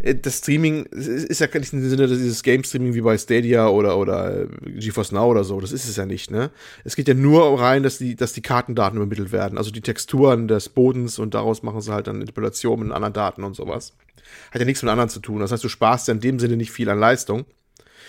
Äh, 0.00 0.14
das 0.14 0.38
Streaming 0.38 0.84
ist 0.86 1.40
ja 1.40 1.48
nicht 1.52 1.72
im 1.72 1.88
Sinne 1.88 2.06
dieses 2.08 2.42
Game-Streaming 2.42 2.94
wie 2.94 3.00
bei 3.00 3.18
Stadia 3.18 3.68
oder, 3.68 3.98
oder 3.98 4.42
äh, 4.42 4.46
GeForce 4.66 5.12
Now 5.12 5.26
oder 5.26 5.44
so. 5.44 5.60
Das 5.60 5.72
ist 5.72 5.88
es 5.88 5.96
ja 5.96 6.06
nicht, 6.06 6.30
ne? 6.30 6.50
Es 6.84 6.96
geht 6.96 7.08
ja 7.08 7.14
nur 7.14 7.60
rein, 7.60 7.82
dass 7.82 7.98
die, 7.98 8.16
dass 8.16 8.32
die 8.32 8.42
Kartendaten 8.42 8.96
übermittelt 8.96 9.32
werden. 9.32 9.58
Also 9.58 9.70
die 9.70 9.80
Texturen 9.80 10.48
des 10.48 10.68
Bodens 10.68 11.18
und 11.18 11.34
daraus 11.34 11.62
machen 11.62 11.80
sie 11.80 11.92
halt 11.92 12.06
dann 12.06 12.20
Interpolationen 12.20 12.88
mit 12.88 12.94
anderen 12.94 13.14
Daten 13.14 13.44
und 13.44 13.54
sowas. 13.54 13.94
Hat 14.50 14.60
ja 14.60 14.64
nichts 14.64 14.82
mit 14.82 14.90
anderen 14.90 15.10
zu 15.10 15.20
tun. 15.20 15.40
Das 15.40 15.52
heißt, 15.52 15.64
du 15.64 15.68
sparst 15.68 16.08
ja 16.08 16.14
in 16.14 16.20
dem 16.20 16.38
Sinne 16.38 16.56
nicht 16.56 16.70
viel 16.70 16.88
an 16.88 16.98
Leistung. 16.98 17.44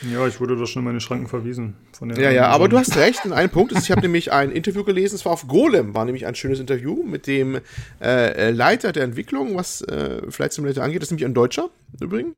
Ja, 0.02 0.26
ich 0.28 0.40
wurde 0.40 0.56
da 0.56 0.66
schon 0.66 0.82
in 0.82 0.86
meine 0.86 1.02
Schranken 1.02 1.28
verwiesen. 1.28 1.76
ja, 2.16 2.32
ja, 2.32 2.48
aber 2.48 2.70
du 2.70 2.78
hast 2.78 2.96
recht 2.96 3.26
in 3.26 3.34
einem 3.34 3.50
Punkt. 3.50 3.74
Ich 3.74 3.92
habe 3.92 4.02
nämlich 4.02 4.32
ein 4.32 4.52
Interview 4.52 4.84
gelesen, 4.84 5.16
es 5.16 5.26
war 5.26 5.34
auf 5.34 5.48
Golem, 5.48 5.94
war 5.94 6.06
nämlich 6.06 6.26
ein 6.26 6.36
schönes 6.36 6.60
Interview 6.60 7.04
mit 7.04 7.28
dem 7.28 7.60
äh, 8.02 8.48
äh 8.48 8.52
Leiter 8.52 8.92
der 8.92 9.04
Entwicklung, 9.04 9.56
was 9.56 9.82
äh, 9.82 10.22
Flight 10.32 10.54
Simulator 10.54 10.84
angeht. 10.84 11.02
Das 11.02 11.08
ist 11.08 11.12
nämlich 11.12 11.26
ein 11.26 11.34
Deutscher, 11.34 11.70
übrigens. 12.00 12.36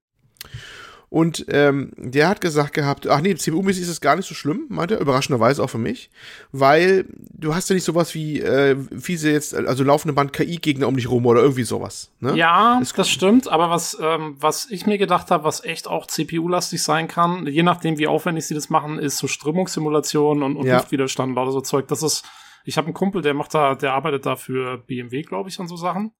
Und 1.11 1.45
ähm, 1.49 1.91
der 1.97 2.29
hat 2.29 2.39
gesagt 2.39 2.73
gehabt, 2.73 3.05
ach 3.05 3.19
nee, 3.19 3.33
CPU-mäßig 3.33 3.81
ist 3.81 3.89
es 3.89 3.99
gar 3.99 4.15
nicht 4.15 4.29
so 4.29 4.33
schlimm, 4.33 4.67
meinte 4.69 4.93
er, 4.93 5.01
überraschenderweise 5.01 5.61
auch 5.61 5.69
für 5.69 5.77
mich, 5.77 6.09
weil 6.53 7.05
du 7.33 7.53
hast 7.53 7.69
ja 7.69 7.73
nicht 7.73 7.83
sowas 7.83 8.15
wie, 8.15 8.39
äh, 8.39 8.77
wie 8.91 9.17
sie 9.17 9.29
jetzt, 9.29 9.53
also 9.53 9.83
laufende 9.83 10.13
Band 10.13 10.31
KI-Gegner 10.31 10.87
um 10.87 10.95
dich 10.95 11.09
rum 11.09 11.25
oder 11.25 11.41
irgendwie 11.41 11.65
sowas. 11.65 12.13
Ne? 12.21 12.37
Ja, 12.37 12.77
das, 12.79 12.93
das 12.93 13.09
stimmt, 13.09 13.49
aber 13.49 13.69
was, 13.69 13.97
ähm, 14.01 14.37
was 14.39 14.71
ich 14.71 14.85
mir 14.85 14.97
gedacht 14.97 15.31
habe, 15.31 15.43
was 15.43 15.65
echt 15.65 15.85
auch 15.85 16.07
CPU-lastig 16.07 16.81
sein 16.81 17.09
kann, 17.09 17.45
je 17.45 17.63
nachdem, 17.63 17.97
wie 17.97 18.07
aufwendig 18.07 18.47
sie 18.47 18.53
das 18.53 18.69
machen, 18.69 18.97
ist 18.97 19.17
so 19.17 19.27
Strömungssimulation 19.27 20.43
und, 20.43 20.55
und 20.55 20.65
ja. 20.65 20.77
Luftwiderstand 20.77 21.37
oder 21.37 21.51
so 21.51 21.59
Zeug. 21.59 21.89
Das 21.89 22.03
ist, 22.03 22.23
ich 22.63 22.77
habe 22.77 22.85
einen 22.85 22.93
Kumpel, 22.93 23.21
der 23.21 23.33
macht 23.33 23.53
da, 23.53 23.75
der 23.75 23.91
arbeitet 23.95 24.25
da 24.25 24.37
für 24.37 24.77
BMW, 24.77 25.23
glaube 25.23 25.49
ich, 25.49 25.59
und 25.59 25.67
so 25.67 25.75
Sachen. 25.75 26.13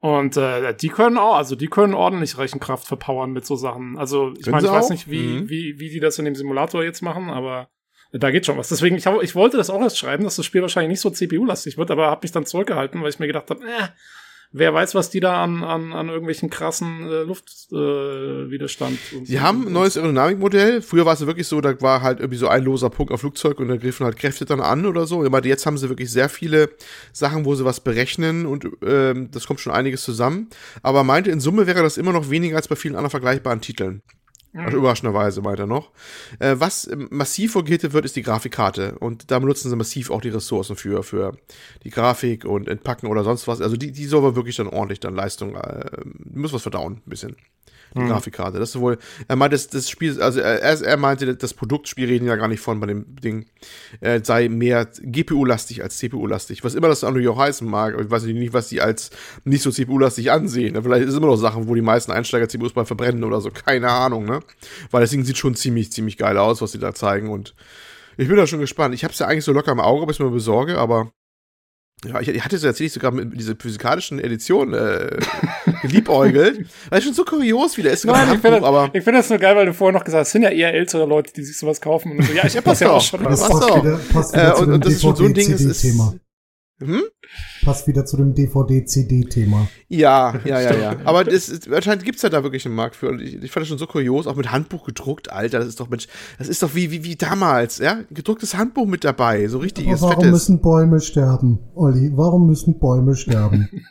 Und 0.00 0.36
äh, 0.36 0.74
die 0.74 0.88
können 0.88 1.18
auch, 1.18 1.34
also 1.34 1.56
die 1.56 1.66
können 1.66 1.94
ordentlich 1.94 2.38
Rechenkraft 2.38 2.86
verpowern 2.86 3.32
mit 3.32 3.44
so 3.44 3.56
Sachen. 3.56 3.98
Also 3.98 4.32
ich 4.38 4.46
meine, 4.46 4.66
ich 4.66 4.72
weiß 4.72 4.90
nicht, 4.90 5.10
wie, 5.10 5.40
mhm. 5.40 5.48
wie, 5.48 5.80
wie 5.80 5.90
die 5.90 6.00
das 6.00 6.18
in 6.18 6.24
dem 6.24 6.36
Simulator 6.36 6.84
jetzt 6.84 7.02
machen, 7.02 7.30
aber 7.30 7.68
da 8.12 8.30
geht 8.30 8.46
schon 8.46 8.56
was. 8.56 8.68
Deswegen, 8.68 8.96
ich, 8.96 9.06
hab, 9.06 9.22
ich 9.22 9.34
wollte 9.34 9.56
das 9.56 9.70
auch 9.70 9.80
erst 9.80 9.98
schreiben, 9.98 10.24
dass 10.24 10.36
das 10.36 10.46
Spiel 10.46 10.62
wahrscheinlich 10.62 10.90
nicht 10.90 11.00
so 11.00 11.10
CPU-lastig 11.10 11.76
wird, 11.76 11.90
aber 11.90 12.06
habe 12.06 12.20
mich 12.22 12.32
dann 12.32 12.46
zurückgehalten, 12.46 13.02
weil 13.02 13.10
ich 13.10 13.18
mir 13.18 13.26
gedacht 13.26 13.50
habe, 13.50 13.62
äh, 13.64 13.88
wer 14.52 14.72
weiß, 14.72 14.94
was 14.94 15.10
die 15.10 15.20
da 15.20 15.42
an, 15.42 15.62
an, 15.62 15.92
an 15.92 16.08
irgendwelchen 16.08 16.50
krassen 16.50 17.08
äh, 17.08 17.22
Luftwiderstand. 17.22 18.98
Äh, 19.12 19.20
die 19.22 19.40
haben 19.40 19.66
ein 19.66 19.72
neues 19.72 19.96
Aerodynamikmodell. 19.96 20.82
Früher 20.82 21.06
war 21.06 21.14
es 21.14 21.26
wirklich 21.26 21.46
so, 21.46 21.60
da 21.60 21.80
war 21.80 22.02
halt 22.02 22.20
irgendwie 22.20 22.38
so 22.38 22.48
ein 22.48 22.64
loser 22.64 22.90
Punkt 22.90 23.12
auf 23.12 23.20
Flugzeug 23.20 23.60
und 23.60 23.68
da 23.68 23.76
griffen 23.76 24.04
halt 24.04 24.16
Kräfte 24.16 24.44
dann 24.44 24.60
an 24.60 24.86
oder 24.86 25.06
so. 25.06 25.24
Aber 25.24 25.44
jetzt 25.44 25.66
haben 25.66 25.78
sie 25.78 25.88
wirklich 25.88 26.10
sehr 26.10 26.28
viele 26.28 26.70
Sachen, 27.12 27.44
wo 27.44 27.54
sie 27.54 27.64
was 27.64 27.80
berechnen 27.80 28.46
und 28.46 28.66
ähm, 28.82 29.30
das 29.30 29.46
kommt 29.46 29.60
schon 29.60 29.72
einiges 29.72 30.02
zusammen. 30.02 30.48
Aber 30.82 31.04
meinte, 31.04 31.30
in 31.30 31.40
Summe 31.40 31.66
wäre 31.66 31.82
das 31.82 31.98
immer 31.98 32.12
noch 32.12 32.30
weniger 32.30 32.56
als 32.56 32.68
bei 32.68 32.76
vielen 32.76 32.94
anderen 32.94 33.10
vergleichbaren 33.10 33.60
Titeln. 33.60 34.02
Also 34.64 34.78
überraschenderweise 34.78 35.44
weiter 35.44 35.66
noch. 35.66 35.90
Äh, 36.38 36.56
was 36.58 36.90
massiv 37.10 37.52
vorgehittet 37.52 37.92
wird, 37.92 38.04
ist 38.04 38.16
die 38.16 38.22
Grafikkarte. 38.22 38.98
Und 38.98 39.30
da 39.30 39.38
benutzen 39.38 39.70
sie 39.70 39.76
massiv 39.76 40.10
auch 40.10 40.20
die 40.20 40.28
Ressourcen 40.28 40.76
für, 40.76 41.02
für 41.02 41.36
die 41.84 41.90
Grafik 41.90 42.44
und 42.44 42.68
Entpacken 42.68 43.08
oder 43.08 43.24
sonst 43.24 43.46
was. 43.48 43.60
Also 43.60 43.76
die, 43.76 43.92
die 43.92 44.06
soll 44.06 44.20
aber 44.20 44.36
wirklich 44.36 44.56
dann 44.56 44.68
ordentlich 44.68 45.00
dann 45.00 45.14
Leistung, 45.14 45.54
äh, 45.54 45.90
muss 46.32 46.52
was 46.52 46.62
verdauen, 46.62 47.02
ein 47.06 47.10
bisschen 47.10 47.36
die 47.94 48.00
mhm. 48.00 48.08
Grafikkarte. 48.08 48.58
Das 48.58 48.70
ist 48.70 48.80
wohl, 48.80 48.98
er 49.26 49.36
meinte, 49.36 49.54
das, 49.56 49.68
das 49.68 49.88
Spiel, 49.88 50.20
also 50.20 50.40
er, 50.40 50.60
er 50.60 50.96
meinte, 50.96 51.36
das 51.36 51.54
Produktspiel 51.54 52.08
reden 52.08 52.26
ja 52.26 52.36
gar 52.36 52.48
nicht 52.48 52.60
von 52.60 52.80
bei 52.80 52.86
dem 52.86 53.16
Ding, 53.16 53.46
äh, 54.00 54.20
sei 54.22 54.48
mehr 54.48 54.86
GPU-lastig 55.00 55.82
als 55.82 55.98
CPU-lastig. 55.98 56.64
Was 56.64 56.74
immer 56.74 56.88
das 56.88 57.02
natürlich 57.02 57.28
auch 57.28 57.38
heißen 57.38 57.68
mag, 57.68 57.98
ich 58.00 58.10
weiß 58.10 58.24
nicht, 58.24 58.52
was 58.52 58.68
die 58.68 58.80
als 58.80 59.10
nicht 59.44 59.62
so 59.62 59.70
CPU-lastig 59.70 60.30
ansehen. 60.30 60.80
Vielleicht 60.82 61.04
ist 61.04 61.12
es 61.12 61.16
immer 61.16 61.28
noch 61.28 61.36
Sachen, 61.36 61.68
wo 61.68 61.74
die 61.74 61.82
meisten 61.82 62.12
Einsteiger 62.12 62.48
CPUs 62.48 62.74
mal 62.74 62.86
verbrennen 62.86 63.24
oder 63.24 63.40
so, 63.40 63.50
keine 63.50 63.90
Ahnung, 63.90 64.24
ne? 64.24 64.40
Weil 64.90 65.02
das 65.02 65.10
Ding 65.10 65.24
sieht 65.24 65.38
schon 65.38 65.54
ziemlich, 65.54 65.92
ziemlich 65.92 66.16
geil 66.16 66.38
aus, 66.38 66.62
was 66.62 66.72
sie 66.72 66.78
da 66.78 66.94
zeigen 66.94 67.30
und 67.30 67.54
ich 68.20 68.26
bin 68.26 68.36
da 68.36 68.48
schon 68.48 68.58
gespannt. 68.58 68.96
Ich 68.96 69.04
habe 69.04 69.12
es 69.12 69.20
ja 69.20 69.28
eigentlich 69.28 69.44
so 69.44 69.52
locker 69.52 69.70
im 69.70 69.78
Auge, 69.78 70.02
ob 70.02 70.10
ich 70.10 70.16
es 70.16 70.20
mir 70.20 70.30
besorge, 70.30 70.76
aber 70.76 71.12
ja, 72.04 72.20
ich, 72.20 72.28
ich 72.28 72.44
hatte 72.44 72.56
es 72.56 72.62
tatsächlich 72.62 72.92
sogar 72.92 73.10
mit 73.10 73.38
dieser 73.38 73.56
physikalischen 73.56 74.18
Edition 74.18 74.72
äh, 74.72 75.18
geliebäugelt. 75.82 76.66
weil 76.90 76.98
es 76.98 77.04
schon 77.04 77.14
so 77.14 77.24
kurios 77.24 77.76
wie 77.76 77.82
der 77.82 77.92
ist. 77.92 78.04
Nein, 78.04 78.34
ich 78.34 78.40
finde 78.40 78.60
das, 78.60 79.04
find 79.04 79.16
das 79.16 79.30
nur 79.30 79.38
geil, 79.38 79.56
weil 79.56 79.66
du 79.66 79.74
vorher 79.74 79.98
noch 79.98 80.04
gesagt 80.04 80.20
hast, 80.20 80.28
es 80.28 80.32
sind 80.32 80.42
ja 80.42 80.50
eher 80.50 80.74
ältere 80.74 81.06
Leute, 81.06 81.32
die 81.32 81.42
sich 81.42 81.58
sowas 81.58 81.80
kaufen. 81.80 82.12
Und 82.12 82.24
so, 82.24 82.32
ja, 82.32 82.44
ich 82.46 82.56
hab 82.56 82.64
das 82.64 82.80
ja 82.80 82.90
auch 82.90 83.00
schon. 83.00 83.24
Das 83.24 83.40
passt, 83.40 83.62
wieder, 83.62 84.00
passt 84.12 84.32
wieder 84.32 84.56
äh, 84.56 84.60
und, 84.60 84.72
und 84.72 84.84
das 84.84 84.94
ist 84.94 85.02
schon 85.02 85.16
so 85.16 85.24
ein 85.24 85.34
Ding, 85.34 85.50
es 85.50 85.60
ist, 85.60 85.84
hm? 86.80 87.02
Passt 87.64 87.86
wieder 87.88 88.04
zu 88.06 88.16
dem 88.16 88.34
DVD-CD-Thema. 88.34 89.68
Ja, 89.88 90.40
ja, 90.44 90.60
ja, 90.60 90.74
ja. 90.74 90.96
Aber 91.04 91.24
das 91.24 91.48
ist, 91.48 91.68
anscheinend 91.72 92.04
gibt's 92.04 92.22
ja 92.22 92.28
da 92.28 92.42
wirklich 92.44 92.64
einen 92.66 92.74
Markt 92.76 92.94
für. 92.96 93.08
Und 93.08 93.20
ich, 93.20 93.34
ich 93.42 93.50
fand 93.50 93.62
das 93.62 93.68
schon 93.68 93.78
so 93.78 93.86
kurios, 93.86 94.26
auch 94.26 94.36
mit 94.36 94.50
Handbuch 94.52 94.84
gedruckt, 94.86 95.30
Alter. 95.32 95.58
Das 95.58 95.68
ist 95.68 95.80
doch, 95.80 95.88
Mensch, 95.90 96.06
das 96.38 96.48
ist 96.48 96.62
doch 96.62 96.74
wie, 96.74 96.90
wie, 96.90 97.04
wie 97.04 97.16
damals, 97.16 97.78
ja? 97.78 98.00
Gedrucktes 98.10 98.56
Handbuch 98.56 98.86
mit 98.86 99.04
dabei, 99.04 99.48
so 99.48 99.58
richtiges, 99.58 100.00
Aber 100.02 100.10
warum 100.10 100.24
fettes. 100.24 100.32
müssen 100.48 100.60
Bäume 100.60 101.00
sterben, 101.00 101.58
Olli? 101.74 102.12
Warum 102.14 102.46
müssen 102.46 102.78
Bäume 102.78 103.16
sterben? 103.16 103.68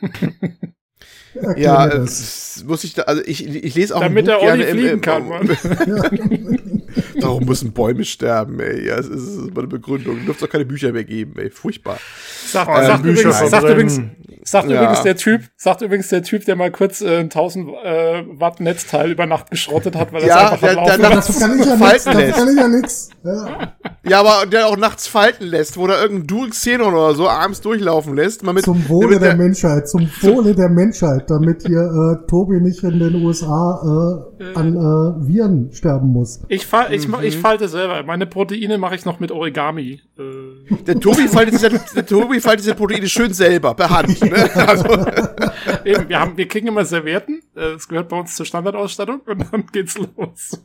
Erklär 1.34 1.58
Ja, 1.62 1.86
äh, 1.86 1.98
das. 1.98 2.64
muss 2.66 2.82
ich 2.84 2.94
da, 2.94 3.02
also 3.02 3.22
ich, 3.24 3.46
ich 3.46 3.74
lese 3.74 3.94
auch 3.94 4.00
Damit 4.00 4.28
ein 4.28 4.34
Buch 4.34 4.40
der 4.40 4.52
Olli 4.52 4.62
gerne 4.62 4.70
im- 4.70 4.76
fliegen 4.78 4.94
im- 4.94 5.00
kann, 5.02 5.28
Mann. 5.28 5.48
Warum 7.22 7.44
müssen 7.44 7.72
Bäume 7.72 8.04
sterben, 8.04 8.60
ey? 8.60 8.86
Ja, 8.86 8.96
das 8.96 9.06
ist, 9.08 9.54
meine 9.54 9.66
Begründung. 9.68 10.24
Dürfte 10.26 10.44
doch 10.46 10.52
keine 10.52 10.64
Bücher 10.64 10.92
mehr 10.92 11.04
geben, 11.04 11.34
ey. 11.38 11.50
Furchtbar. 11.50 11.98
Sagt, 12.46 12.70
Oh, 12.70 12.82
sagt, 12.86 13.02
Bücher 13.02 13.28
übrigens, 13.28 13.50
sagt, 13.50 13.64
übrigens, 13.68 14.00
sagt 14.44 14.70
Ja. 14.70 14.76
übrigens 14.82 15.02
der 15.02 15.16
Typ, 15.16 15.42
sagt 15.56 15.82
übrigens 15.82 16.08
der 16.08 16.22
Typ, 16.22 16.44
der 16.44 16.56
mal 16.56 16.70
kurz 16.70 17.00
äh, 17.00 17.18
ein 17.18 17.24
1000 17.26 17.68
äh, 17.84 18.24
Watt 18.38 18.60
Netzteil 18.60 19.10
über 19.10 19.26
Nacht 19.26 19.50
geschrottet 19.50 19.96
hat, 19.96 20.12
weil 20.12 20.22
er 20.22 20.28
Ja, 20.28 20.46
es 20.46 20.52
einfach 20.62 20.84
der- 20.84 20.96
der- 20.98 20.98
lassen. 21.10 21.32
Dazu 21.34 21.38
kann 21.40 21.58
ich 21.58 21.66
ja 21.66 22.32
kann 22.32 22.48
ich 22.48 22.56
ja 22.60 22.68
nichts. 22.68 23.10
Ja. 23.24 23.72
Ja, 24.04 24.20
aber 24.20 24.46
der 24.46 24.66
auch 24.68 24.76
nachts 24.76 25.06
falten 25.06 25.44
lässt, 25.46 25.76
wo 25.76 25.86
da 25.86 26.00
irgendein 26.00 26.26
Dual 26.28 26.50
Xenon 26.50 26.94
oder 26.94 27.14
so 27.14 27.28
abends 27.28 27.60
durchlaufen 27.60 28.14
lässt. 28.14 28.42
Mal 28.42 28.52
mit, 28.54 28.64
Zum 28.64 28.88
Wohle 28.88 29.16
damit 29.18 29.22
der 29.22 29.36
Menschheit, 29.36 29.88
zum 29.88 30.08
Wohle 30.22 30.54
der 30.54 30.68
Menschheit, 30.70 31.28
damit 31.28 31.66
hier 31.66 31.80
äh, 31.82 32.26
Tobi 32.28 32.60
nicht 32.60 32.82
in 32.84 32.98
den 32.98 33.16
USA 33.16 34.22
äh, 34.40 34.44
an 34.54 34.74
äh, 34.76 35.28
Viren 35.28 35.70
sterben 35.72 36.08
muss. 36.12 36.40
Ich, 36.48 36.64
fall, 36.66 36.92
ich, 36.94 37.07
mach- 37.08 37.20
Mhm. 37.20 37.26
ich 37.26 37.36
falte 37.36 37.68
selber. 37.68 38.02
Meine 38.04 38.26
Proteine 38.26 38.78
mache 38.78 38.94
ich 38.94 39.04
noch 39.04 39.18
mit 39.20 39.32
Origami. 39.32 40.00
Äh, 40.18 40.74
Der 40.86 41.00
Tobi 41.00 41.26
faltet 41.28 41.54
diese, 41.54 41.70
der 41.70 42.06
Tobi 42.06 42.40
faltet 42.40 42.64
diese 42.64 42.74
Proteine 42.74 43.08
schön 43.08 43.32
selber, 43.32 43.74
per 43.74 43.90
Hand. 43.90 44.20
Ne? 44.20 44.50
Also, 44.54 44.84
eben, 45.84 46.08
wir, 46.08 46.20
haben, 46.20 46.36
wir 46.36 46.46
kriegen 46.48 46.68
immer 46.68 46.84
Servietten. 46.84 47.40
äh, 47.56 47.72
Das 47.72 47.88
gehört 47.88 48.08
bei 48.08 48.18
uns 48.18 48.36
zur 48.36 48.46
Standardausstattung 48.46 49.20
und 49.26 49.44
dann 49.52 49.66
geht's 49.72 49.98
los. 49.98 50.60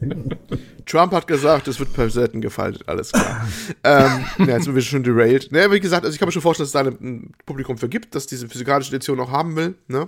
Trump 0.86 1.14
hat 1.14 1.28
gesagt, 1.28 1.68
es 1.68 1.80
wird 1.80 1.94
per 1.94 2.10
Seiten 2.10 2.41
gefaltet, 2.41 2.84
alles 2.88 3.11
klar. 3.11 3.48
ähm, 3.84 4.26
ja, 4.40 4.45
jetzt 4.56 4.65
sind 4.65 4.76
wir 4.76 4.82
schon 4.82 5.03
derailed. 5.03 5.52
Ne, 5.52 5.72
wie 5.72 5.80
gesagt, 5.80 6.03
also 6.03 6.14
ich 6.14 6.20
kann 6.20 6.28
mir 6.28 6.34
schon 6.34 6.41
vorstellen, 6.41 6.65
dass 6.72 6.76
es 6.76 6.98
da 6.99 7.06
ein- 7.06 7.07
ein 7.26 7.32
Publikum 7.45 7.78
für 7.78 7.88
gibt, 7.90 8.14
das 8.15 8.28
diese 8.28 8.48
physikalische 8.49 8.94
Edition 8.95 9.20
auch 9.20 9.32
haben 9.32 9.56
will. 9.56 9.76
Ne? 9.88 10.07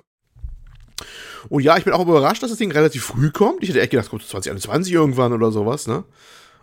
Und 1.49 1.63
ja, 1.63 1.77
ich 1.77 1.83
bin 1.83 1.93
auch 1.93 2.01
überrascht, 2.01 2.43
dass 2.43 2.49
das 2.49 2.59
Ding 2.59 2.71
relativ 2.71 3.03
früh 3.03 3.31
kommt. 3.31 3.63
Ich 3.63 3.69
hätte 3.69 3.81
echt 3.81 3.91
gedacht, 3.91 4.05
es 4.05 4.09
kommt 4.09 4.23
2021 4.23 4.93
irgendwann 4.93 5.33
oder 5.33 5.51
sowas, 5.51 5.87
ne? 5.87 6.03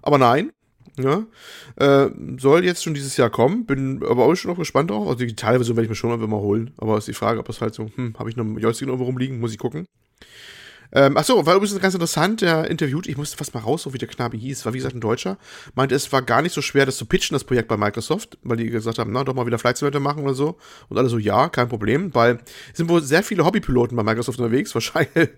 Aber 0.02 0.18
nein. 0.18 0.52
Ja, 0.98 1.24
äh, 1.76 2.10
soll 2.38 2.64
jetzt 2.64 2.84
schon 2.84 2.92
dieses 2.92 3.16
Jahr 3.16 3.30
kommen. 3.30 3.64
Bin 3.64 4.04
aber 4.04 4.24
auch 4.24 4.34
schon 4.34 4.50
noch 4.50 4.58
gespannt 4.58 4.90
drauf. 4.90 5.06
Also 5.06 5.14
die 5.14 5.26
digitale 5.26 5.56
Version 5.56 5.76
werde 5.76 5.84
ich 5.84 5.88
mir 5.88 5.94
schon 5.94 6.10
mal 6.10 6.40
holen. 6.40 6.72
Aber 6.76 6.98
ist 6.98 7.08
die 7.08 7.14
Frage, 7.14 7.40
ob 7.40 7.46
das 7.46 7.62
halt 7.62 7.74
so, 7.74 7.90
hm, 7.94 8.14
habe 8.18 8.28
ich 8.28 8.36
noch 8.36 8.44
einen 8.44 8.58
Joystick 8.58 8.88
irgendwo 8.88 9.06
rumliegen? 9.06 9.40
Muss 9.40 9.52
ich 9.52 9.58
gucken. 9.58 9.86
Ähm, 10.94 11.16
achso, 11.16 11.46
war 11.46 11.56
übrigens 11.56 11.80
ganz 11.80 11.94
interessant, 11.94 12.42
der 12.42 12.70
interviewt, 12.70 13.06
ich 13.06 13.16
musste 13.16 13.36
fast 13.36 13.54
mal 13.54 13.60
raus, 13.60 13.82
so 13.82 13.94
wie 13.94 13.98
der 13.98 14.08
Knabe 14.08 14.36
hieß, 14.36 14.64
war 14.66 14.74
wie 14.74 14.78
gesagt 14.78 14.94
ein 14.94 15.00
Deutscher, 15.00 15.38
meinte, 15.74 15.94
es 15.94 16.12
war 16.12 16.20
gar 16.20 16.42
nicht 16.42 16.52
so 16.52 16.60
schwer, 16.60 16.84
das 16.84 16.98
zu 16.98 17.06
pitchen, 17.06 17.34
das 17.34 17.44
Projekt 17.44 17.68
bei 17.68 17.78
Microsoft, 17.78 18.36
weil 18.42 18.58
die 18.58 18.66
gesagt 18.66 18.98
haben, 18.98 19.10
na, 19.10 19.24
doch 19.24 19.34
mal 19.34 19.46
wieder 19.46 19.58
Flight 19.58 19.80
machen 20.00 20.22
oder 20.24 20.34
so. 20.34 20.58
Und 20.88 20.98
alle 20.98 21.08
so, 21.08 21.18
ja, 21.18 21.48
kein 21.48 21.68
Problem, 21.68 22.14
weil 22.14 22.40
es 22.70 22.76
sind 22.76 22.90
wohl 22.90 23.02
sehr 23.02 23.22
viele 23.22 23.44
Hobbypiloten 23.44 23.96
bei 23.96 24.02
Microsoft 24.02 24.38
unterwegs, 24.38 24.74
wahrscheinlich 24.74 25.30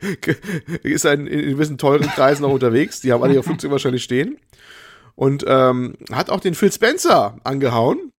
ist 0.82 1.04
er 1.04 1.12
in, 1.14 1.26
in 1.28 1.50
gewissen 1.50 1.78
teuren 1.78 2.08
Kreisen 2.08 2.44
auch 2.44 2.52
unterwegs, 2.52 3.00
die 3.00 3.12
haben 3.12 3.22
alle 3.22 3.34
ihr 3.34 3.42
Flugzeug 3.42 3.70
wahrscheinlich 3.70 4.02
stehen. 4.02 4.38
Und 5.14 5.44
ähm, 5.46 5.94
hat 6.10 6.30
auch 6.30 6.40
den 6.40 6.56
Phil 6.56 6.72
Spencer 6.72 7.38
angehauen. 7.44 8.10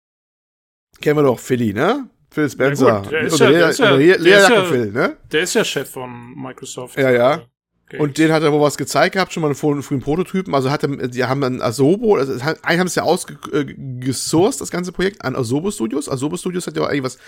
Kennen 1.01 1.19
wir 1.19 1.24
doch, 1.24 1.40
Philly, 1.40 1.73
ne? 1.73 2.09
Phil 2.35 2.51
Spencer. 2.51 3.02
gut, 3.02 3.12
der 3.12 3.20
ist 3.23 3.39
ja- 3.39 3.51
der 3.51 3.69
ist 3.70 3.78
ja- 3.78 3.97
der 3.97 4.16
ist 4.16 4.48
ja- 4.51 4.65
Phil, 4.65 4.93
ne? 4.93 5.16
Der 5.32 5.40
ist 5.43 5.55
ja 5.55 5.65
Chef 5.65 5.89
von 5.90 6.35
Microsoft. 6.36 6.98
Ja, 6.98 7.11
ja. 7.11 7.43
Okay. 7.86 7.98
Und 7.98 8.16
den 8.16 8.32
hat 8.32 8.43
er 8.43 8.51
wohl 8.52 8.62
was 8.62 8.77
gezeigt 8.78 9.12
gehabt, 9.12 9.32
schon 9.32 9.43
mal 9.43 9.48
einen 9.48 9.55
frühen, 9.56 9.82
frühen 9.82 10.01
Prototypen. 10.01 10.55
Also 10.55 10.70
hat 10.70 10.82
er, 10.82 10.89
die 11.09 11.24
haben 11.24 11.43
dann 11.43 11.61
Asobo, 11.61 12.16
also 12.16 12.32
eigentlich 12.32 12.78
haben 12.81 12.86
es 12.86 12.94
ja 12.94 13.02
ausgesourced, 13.02 14.61
das 14.61 14.70
ganze 14.70 14.90
Projekt, 14.90 15.23
an 15.24 15.36
Asobo 15.36 15.70
Studios. 15.70 16.09
Asobo 16.09 16.36
Studios 16.36 16.66
hat 16.66 16.77
ja 16.77 16.82
auch 16.82 16.89
eigentlich 16.89 17.05
was 17.05 17.19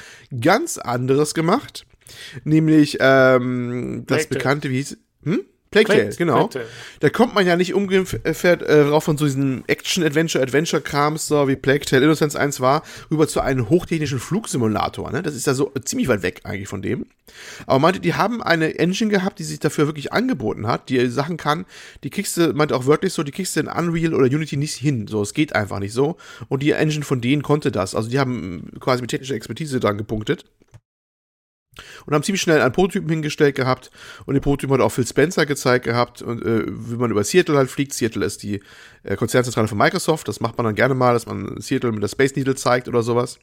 ganz 0.40 0.78
anderes 0.78 1.34
gemacht. 1.34 1.84
Nämlich 2.44 2.96
ähm, 3.00 4.04
das 4.06 4.26
bekannte, 4.28 4.70
wie 4.70 4.76
hieß 4.76 4.96
hm? 5.24 5.40
Plague 5.84 6.16
genau. 6.16 6.46
Plague. 6.48 6.66
Da 7.00 7.10
kommt 7.10 7.34
man 7.34 7.46
ja 7.46 7.56
nicht 7.56 7.74
ungefähr 7.74 8.60
äh, 8.62 8.80
rauf 8.82 9.04
von 9.04 9.16
so 9.16 9.24
diesen 9.24 9.64
Action-Adventure-Adventure-Krams, 9.68 11.26
so 11.26 11.48
wie 11.48 11.56
Plague 11.56 11.84
Tale 11.84 12.04
Innocence 12.04 12.36
1 12.36 12.60
war, 12.60 12.82
rüber 13.10 13.28
zu 13.28 13.40
einem 13.40 13.68
hochtechnischen 13.68 14.18
Flugsimulator. 14.18 15.10
Ne? 15.12 15.22
Das 15.22 15.34
ist 15.34 15.46
ja 15.46 15.54
so 15.54 15.72
ziemlich 15.84 16.08
weit 16.08 16.22
weg 16.22 16.40
eigentlich 16.44 16.68
von 16.68 16.82
dem. 16.82 17.06
Aber 17.66 17.78
meinte, 17.78 18.00
die 18.00 18.14
haben 18.14 18.42
eine 18.42 18.78
Engine 18.78 19.10
gehabt, 19.10 19.38
die 19.38 19.44
sich 19.44 19.58
dafür 19.58 19.86
wirklich 19.86 20.12
angeboten 20.12 20.66
hat, 20.66 20.88
die 20.88 21.06
Sachen 21.08 21.36
kann, 21.36 21.66
die 22.04 22.10
kriegst 22.10 22.36
du, 22.36 22.52
meinte 22.52 22.76
auch 22.76 22.86
wörtlich 22.86 23.12
so, 23.12 23.22
die 23.22 23.32
kriegst 23.32 23.56
du 23.56 23.60
in 23.60 23.66
Unreal 23.68 24.14
oder 24.14 24.26
Unity 24.26 24.56
nicht 24.56 24.74
hin. 24.74 25.06
So, 25.08 25.22
es 25.22 25.34
geht 25.34 25.54
einfach 25.54 25.78
nicht 25.78 25.92
so. 25.92 26.16
Und 26.48 26.62
die 26.62 26.70
Engine 26.72 27.04
von 27.04 27.20
denen 27.20 27.42
konnte 27.42 27.72
das. 27.72 27.94
Also 27.94 28.08
die 28.08 28.18
haben 28.18 28.70
quasi 28.80 29.02
mit 29.02 29.10
technischer 29.10 29.34
Expertise 29.34 29.80
dran 29.80 29.98
gepunktet 29.98 30.44
und 32.06 32.14
haben 32.14 32.22
ziemlich 32.22 32.42
schnell 32.42 32.60
einen 32.60 32.72
Prototypen 32.72 33.08
hingestellt 33.08 33.54
gehabt 33.54 33.90
und 34.24 34.34
den 34.34 34.42
Prototypen 34.42 34.74
hat 34.74 34.80
auch 34.80 34.92
Phil 34.92 35.06
Spencer 35.06 35.46
gezeigt 35.46 35.84
gehabt 35.84 36.22
und 36.22 36.42
äh, 36.44 36.64
wie 36.66 36.96
man 36.96 37.10
über 37.10 37.24
Seattle 37.24 37.56
halt 37.56 37.70
fliegt. 37.70 37.94
Seattle 37.94 38.24
ist 38.24 38.42
die 38.42 38.60
äh, 39.02 39.16
Konzernzentrale 39.16 39.68
von 39.68 39.78
Microsoft, 39.78 40.28
das 40.28 40.40
macht 40.40 40.56
man 40.56 40.64
dann 40.66 40.74
gerne 40.74 40.94
mal, 40.94 41.12
dass 41.12 41.26
man 41.26 41.60
Seattle 41.60 41.92
mit 41.92 42.02
der 42.02 42.08
Space 42.08 42.36
Needle 42.36 42.54
zeigt 42.54 42.88
oder 42.88 43.02
sowas. 43.02 43.38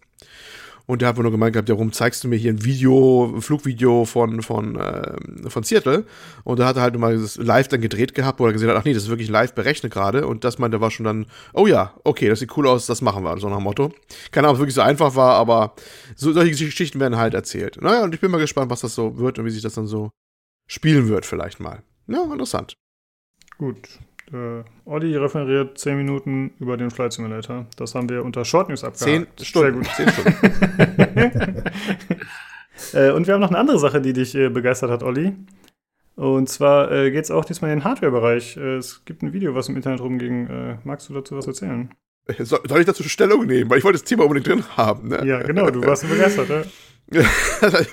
Und 0.86 1.02
der 1.02 1.10
hat 1.10 1.16
wohl 1.16 1.24
nur 1.24 1.32
gemeint 1.32 1.54
gehabt, 1.54 1.70
ja, 1.70 1.76
warum 1.76 1.94
zeigst 1.94 2.24
du 2.24 2.28
mir 2.28 2.36
hier 2.36 2.52
ein 2.52 2.66
Video, 2.66 3.32
ein 3.34 3.42
Flugvideo 3.42 4.04
von, 4.04 4.42
von, 4.42 4.78
ähm, 4.82 5.50
von 5.50 5.64
Seattle? 5.64 6.06
Und 6.44 6.60
da 6.60 6.68
hat 6.68 6.76
er 6.76 6.82
halt 6.82 6.98
mal 6.98 7.18
das 7.18 7.38
live 7.38 7.70
dann 7.70 7.80
gedreht 7.80 8.14
gehabt, 8.14 8.40
wo 8.40 8.46
er 8.46 8.54
gesehen 8.54 8.70
hat, 8.70 8.76
ach 8.76 8.84
nee, 8.84 8.94
das 8.94 9.04
ist 9.04 9.10
wirklich 9.10 9.30
live 9.30 9.54
berechnet 9.54 9.94
gerade. 9.94 10.28
Und 10.28 10.44
das 10.44 10.60
meinte 10.60 10.82
war 10.82 10.92
schon 10.92 11.06
dann, 11.06 11.26
oh 11.54 11.68
ja, 11.68 11.94
okay, 12.04 12.28
das 12.28 12.40
sieht 12.40 12.56
cool 12.58 12.68
aus, 12.68 12.86
das 12.86 13.02
machen 13.02 13.24
wir, 13.24 13.38
so 13.40 13.48
nach 13.48 13.58
dem 13.58 13.64
Motto. 13.64 13.94
Keine 14.32 14.48
Ahnung, 14.48 14.56
ob 14.56 14.58
es 14.58 14.60
wirklich 14.62 14.76
so 14.76 14.82
einfach 14.82 15.16
war, 15.16 15.36
aber 15.36 15.76
so, 16.16 16.34
solche 16.34 16.52
Geschichten 16.52 17.00
werden 17.00 17.18
halt 17.18 17.34
erzählt. 17.34 17.82
Naja, 17.82 18.04
und 18.04 18.14
ich 18.14 18.20
bin 18.20 18.30
mal 18.30 18.40
gespannt, 18.40 18.70
was 18.70 18.82
das 18.82 18.94
so 18.94 19.18
wird 19.18 19.40
und 19.40 19.46
wie 19.46 19.52
sich 19.52 19.62
das 19.62 19.76
dann 19.76 19.88
so 19.88 20.12
spielen 20.68 21.08
wird, 21.08 21.26
vielleicht 21.26 21.62
mal. 21.62 21.84
Ja, 22.08 22.24
interessant. 22.24 22.76
Gut. 23.58 24.00
Äh, 24.34 24.64
Olli 24.86 25.16
referiert 25.16 25.78
10 25.78 25.96
Minuten 25.98 26.54
über 26.60 26.76
den 26.78 26.90
Flight 26.92 27.14
Simulator. 27.14 27.68
Das 27.78 27.94
haben 27.96 28.10
wir 28.10 28.24
unter 28.26 28.44
Short 28.46 28.70
News 28.70 28.82
Zehn 28.94 29.24
abgehakt. 29.28 29.46
Stunden. 29.46 29.84
Sehr 29.84 30.06
gut. 30.06 30.14
Zehn 30.16 31.30
Stunden. 31.30 31.64
Äh, 32.94 33.12
und 33.12 33.28
wir 33.28 33.36
haben 33.36 33.42
noch 33.42 33.50
eine 33.50 33.60
andere 33.60 33.78
Sache, 33.80 34.02
die 34.02 34.14
dich 34.14 34.36
äh, 34.36 34.50
begeistert 34.50 34.90
hat, 34.90 35.04
Olli. 35.04 35.34
Und 36.16 36.50
zwar 36.50 36.92
äh, 36.92 37.12
geht 37.12 37.24
es 37.24 37.32
auch 37.32 37.46
diesmal 37.46 37.72
in 37.72 37.80
den 37.80 37.84
Hardware-Bereich. 37.86 38.58
Äh, 38.58 38.78
es 38.78 39.06
gibt 39.06 39.22
ein 39.24 39.32
Video, 39.32 39.56
was 39.56 39.70
im 39.70 39.76
Internet 39.76 40.02
rumging. 40.02 40.48
Äh, 40.48 40.78
magst 40.84 41.08
du 41.08 41.14
dazu 41.14 41.38
was 41.38 41.48
erzählen? 41.48 41.90
Soll, 42.40 42.60
soll 42.68 42.80
ich 42.80 42.86
dazu 42.86 43.04
Stellung 43.04 43.46
nehmen? 43.46 43.70
Weil 43.70 43.78
ich 43.78 43.84
wollte 43.84 44.00
das 44.00 44.04
Thema 44.08 44.24
unbedingt 44.24 44.48
drin 44.48 44.64
haben. 44.76 45.08
Ne? 45.10 45.26
Ja, 45.26 45.42
genau, 45.44 45.70
du 45.70 45.82
warst 45.86 46.08
begeistert, 46.10 46.50
ja? 46.50 46.64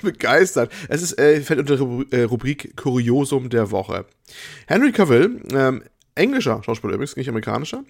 begeistert. 0.01 0.71
Es 0.89 1.01
ist, 1.03 1.17
äh, 1.19 1.41
fällt 1.41 1.59
unter 1.59 1.75
Rubri- 1.75 2.11
äh, 2.13 2.23
Rubrik 2.23 2.75
Kuriosum 2.75 3.49
der 3.49 3.69
Woche. 3.71 4.05
Henry 4.67 4.91
Cavill, 4.91 5.41
ähm, 5.53 5.83
englischer 6.15 6.61
Schauspieler 6.63 6.93
übrigens, 6.93 7.15
nicht 7.15 7.29
amerikanischer, 7.29 7.83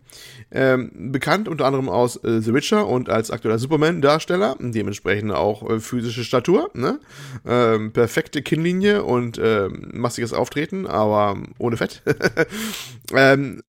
ähm, 0.51 1.11
bekannt 1.11 1.47
unter 1.47 1.65
anderem 1.65 1.89
aus 1.89 2.17
äh, 2.23 2.41
The 2.41 2.53
Witcher 2.53 2.87
und 2.87 3.09
als 3.09 3.31
aktueller 3.31 3.59
Superman-Darsteller, 3.59 4.57
dementsprechend 4.59 5.31
auch 5.31 5.67
äh, 5.69 5.79
physische 5.79 6.23
Statur, 6.23 6.69
ne? 6.73 6.99
ähm, 7.45 7.91
perfekte 7.91 8.41
Kinnlinie 8.41 9.03
und 9.03 9.39
ähm, 9.43 9.89
massiges 9.93 10.33
Auftreten, 10.33 10.87
aber 10.87 11.37
ohne 11.57 11.77
Fett. 11.77 12.03
ähm, 13.13 13.61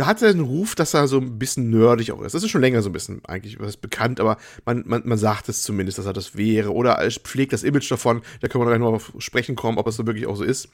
hat 0.00 0.22
er 0.22 0.30
einen 0.30 0.40
Ruf, 0.40 0.74
dass 0.74 0.94
er 0.94 1.08
so 1.08 1.18
ein 1.18 1.38
bisschen 1.38 1.70
nerdig 1.70 2.12
auch 2.12 2.22
ist. 2.22 2.34
Das 2.34 2.42
ist 2.42 2.50
schon 2.50 2.60
länger 2.60 2.82
so 2.82 2.88
ein 2.88 2.92
bisschen 2.92 3.24
eigentlich 3.24 3.58
was 3.60 3.76
bekannt, 3.76 4.20
aber 4.20 4.36
man, 4.64 4.84
man, 4.86 5.02
man 5.04 5.18
sagt 5.18 5.48
es 5.48 5.62
zumindest, 5.62 5.98
dass 5.98 6.06
er 6.06 6.12
das 6.12 6.36
wäre. 6.36 6.72
Oder 6.72 6.92
er 6.92 7.10
pflegt 7.10 7.52
das 7.52 7.62
Image 7.62 7.90
davon, 7.90 8.22
da 8.40 8.48
können 8.48 8.64
wir 8.64 8.68
gleich 8.68 8.80
noch 8.80 8.92
auf 8.92 9.12
sprechen 9.18 9.56
kommen, 9.56 9.78
ob 9.78 9.86
es 9.86 9.96
so 9.96 10.06
wirklich 10.06 10.26
auch 10.26 10.36
so 10.36 10.44
ist. 10.44 10.68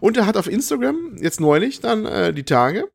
Und 0.00 0.16
er 0.16 0.26
hat 0.26 0.36
auf 0.36 0.46
Instagram 0.46 1.16
jetzt 1.20 1.40
neulich 1.40 1.80
dann 1.80 2.06
äh, 2.06 2.32
die 2.32 2.44
Tage 2.44 2.88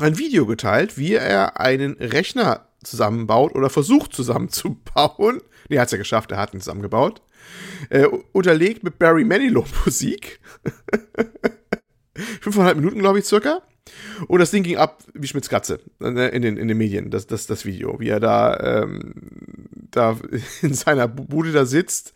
ein 0.00 0.18
Video 0.18 0.46
geteilt, 0.46 0.96
wie 0.98 1.14
er 1.14 1.60
einen 1.60 1.92
Rechner 1.94 2.68
zusammenbaut 2.84 3.54
oder 3.54 3.70
versucht 3.70 4.12
zusammenzubauen. 4.14 5.40
Nee, 5.68 5.76
er 5.76 5.82
hat 5.82 5.88
es 5.88 5.92
ja 5.92 5.98
geschafft, 5.98 6.30
er 6.30 6.38
hat 6.38 6.54
ihn 6.54 6.60
zusammengebaut. 6.60 7.22
Äh, 7.90 8.06
unterlegt 8.32 8.82
mit 8.82 8.98
Barry 8.98 9.24
Manilow 9.24 9.64
Musik. 9.84 10.40
Fünfeinhalb 12.40 12.76
Minuten, 12.76 12.98
glaube 12.98 13.20
ich, 13.20 13.24
circa. 13.24 13.62
Und 14.26 14.40
das 14.40 14.50
Ding 14.50 14.62
ging 14.62 14.76
ab 14.76 15.02
wie 15.14 15.26
Schmitz 15.26 15.48
Katze 15.48 15.80
äh, 16.02 16.34
in 16.34 16.42
den, 16.42 16.56
in 16.56 16.68
den 16.68 16.76
Medien, 16.76 17.10
das, 17.10 17.26
das, 17.26 17.46
das 17.46 17.64
Video, 17.64 17.98
wie 18.00 18.08
er 18.08 18.20
da, 18.20 18.82
ähm, 18.82 19.14
da 19.90 20.16
in 20.62 20.74
seiner 20.74 21.08
Bude 21.08 21.52
da 21.52 21.64
sitzt. 21.64 22.12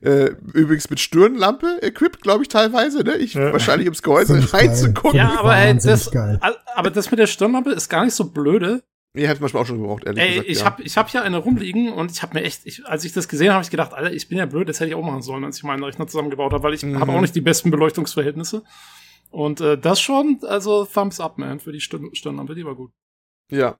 Äh, 0.00 0.30
übrigens 0.54 0.88
mit 0.90 1.00
Stirnlampe 1.00 1.78
equipped, 1.82 2.22
glaube 2.22 2.42
ich, 2.42 2.48
teilweise, 2.48 3.02
ne? 3.04 3.16
Ich, 3.16 3.34
Ja. 3.34 3.52
Wahrscheinlich 3.52 3.86
ums 3.88 4.02
Gehäuse 4.02 4.52
reinzugucken. 4.52 5.16
Ja, 5.18 5.38
aber 5.38 5.56
ey, 5.56 5.70
wahnsinnig 5.70 6.04
das, 6.04 6.10
geil. 6.10 6.40
aber 6.74 6.90
das 6.90 7.10
mit 7.10 7.18
der 7.20 7.26
Stirnlampe 7.26 7.70
ist 7.70 7.88
gar 7.88 8.04
nicht 8.04 8.14
so 8.14 8.24
blöde. 8.30 8.82
Nee, 9.14 9.28
hab's 9.28 9.40
manchmal 9.40 9.62
auch 9.62 9.66
schon 9.66 9.78
gebraucht, 9.78 10.04
ehrlich 10.06 10.22
Ey, 10.22 10.28
gesagt. 10.30 10.48
ich 10.48 10.58
ja. 10.60 10.64
hab, 10.64 10.80
ich 10.80 10.96
hab 10.96 11.10
hier 11.10 11.22
eine 11.22 11.36
rumliegen 11.36 11.92
und 11.92 12.10
ich 12.10 12.22
hab 12.22 12.32
mir 12.32 12.42
echt, 12.44 12.62
ich, 12.64 12.86
als 12.86 13.04
ich 13.04 13.12
das 13.12 13.28
gesehen 13.28 13.48
habe, 13.48 13.56
habe 13.56 13.64
ich 13.64 13.70
gedacht, 13.70 13.92
Alter, 13.92 14.10
ich 14.10 14.26
bin 14.26 14.38
ja 14.38 14.46
blöd, 14.46 14.70
das 14.70 14.80
hätte 14.80 14.88
ich 14.88 14.94
auch 14.94 15.04
machen 15.04 15.20
sollen, 15.20 15.44
als 15.44 15.58
ich 15.58 15.64
meinen 15.64 15.84
Rechner 15.84 16.06
zusammengebaut 16.06 16.54
habe, 16.54 16.62
weil 16.62 16.72
ich 16.72 16.82
Mhm. 16.82 16.98
habe 16.98 17.12
auch 17.12 17.20
nicht 17.20 17.34
die 17.34 17.42
besten 17.42 17.70
Beleuchtungsverhältnisse. 17.70 18.62
Und 19.32 19.60
äh, 19.62 19.78
das 19.78 20.00
schon, 20.00 20.40
also 20.42 20.84
Thumbs 20.84 21.18
up, 21.18 21.38
man, 21.38 21.58
für 21.58 21.72
die 21.72 21.80
Stirn 21.80 22.14
Stirnlampe, 22.14 22.54
die 22.54 22.66
war 22.66 22.76
gut. 22.76 22.92
Ja. 23.50 23.78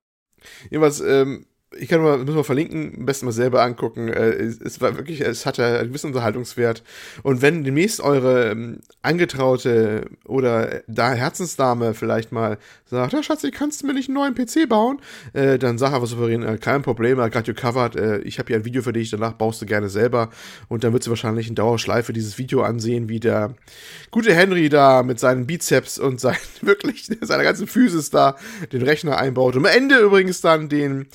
Jedenfalls, 0.70 1.00
ähm, 1.00 1.46
ich 1.78 1.88
kann 1.88 2.02
mal, 2.02 2.18
müssen 2.18 2.36
wir 2.36 2.44
verlinken, 2.44 2.94
am 2.98 3.06
besten 3.06 3.26
mal 3.26 3.32
selber 3.32 3.62
angucken. 3.62 4.08
Äh, 4.08 4.30
es, 4.30 4.80
war 4.80 4.96
wirklich, 4.96 5.20
es 5.20 5.46
hatte 5.46 5.64
einen 5.64 5.88
gewissen 5.88 6.08
Unterhaltungswert. 6.08 6.82
Und 7.22 7.42
wenn 7.42 7.64
demnächst 7.64 8.00
eure 8.00 8.50
ähm, 8.50 8.80
Angetraute 9.02 10.06
oder 10.24 10.82
da 10.86 11.12
Herzensdame 11.12 11.94
vielleicht 11.94 12.32
mal 12.32 12.58
sagt, 12.86 13.12
ja 13.12 13.22
Schatz, 13.22 13.44
kannst 13.52 13.82
du 13.82 13.86
mir 13.86 13.94
nicht 13.94 14.08
einen 14.08 14.14
neuen 14.14 14.34
PC 14.34 14.68
bauen? 14.68 15.00
Äh, 15.32 15.58
dann 15.58 15.78
sag 15.78 15.92
einfach 15.92 16.08
souverän, 16.08 16.42
äh, 16.42 16.58
kein 16.58 16.82
Problem, 16.82 17.20
I 17.20 17.30
got 17.30 17.48
you 17.48 17.54
covered. 17.54 17.96
Äh, 17.96 18.18
ich 18.18 18.38
habe 18.38 18.48
hier 18.48 18.56
ein 18.56 18.64
Video 18.64 18.82
für 18.82 18.92
dich, 18.92 19.10
danach 19.10 19.32
baust 19.32 19.62
du 19.62 19.66
gerne 19.66 19.88
selber. 19.88 20.30
Und 20.68 20.84
dann 20.84 20.92
wird 20.92 21.02
sie 21.02 21.10
wahrscheinlich 21.10 21.48
in 21.48 21.54
Dauerschleife 21.54 22.12
dieses 22.12 22.38
Video 22.38 22.62
ansehen, 22.62 23.08
wie 23.08 23.20
der 23.20 23.54
gute 24.10 24.34
Henry 24.34 24.68
da 24.68 25.02
mit 25.02 25.18
seinen 25.18 25.46
Bizeps 25.46 25.98
und 25.98 26.20
sein, 26.20 26.36
wirklich 26.60 27.10
seiner 27.20 27.42
ganzen 27.42 27.66
Physis 27.66 28.10
da 28.10 28.36
den 28.72 28.82
Rechner 28.82 29.18
einbaut. 29.18 29.56
Und 29.56 29.66
am 29.66 29.72
Ende 29.72 29.98
übrigens 29.98 30.40
dann 30.40 30.68
den 30.68 31.06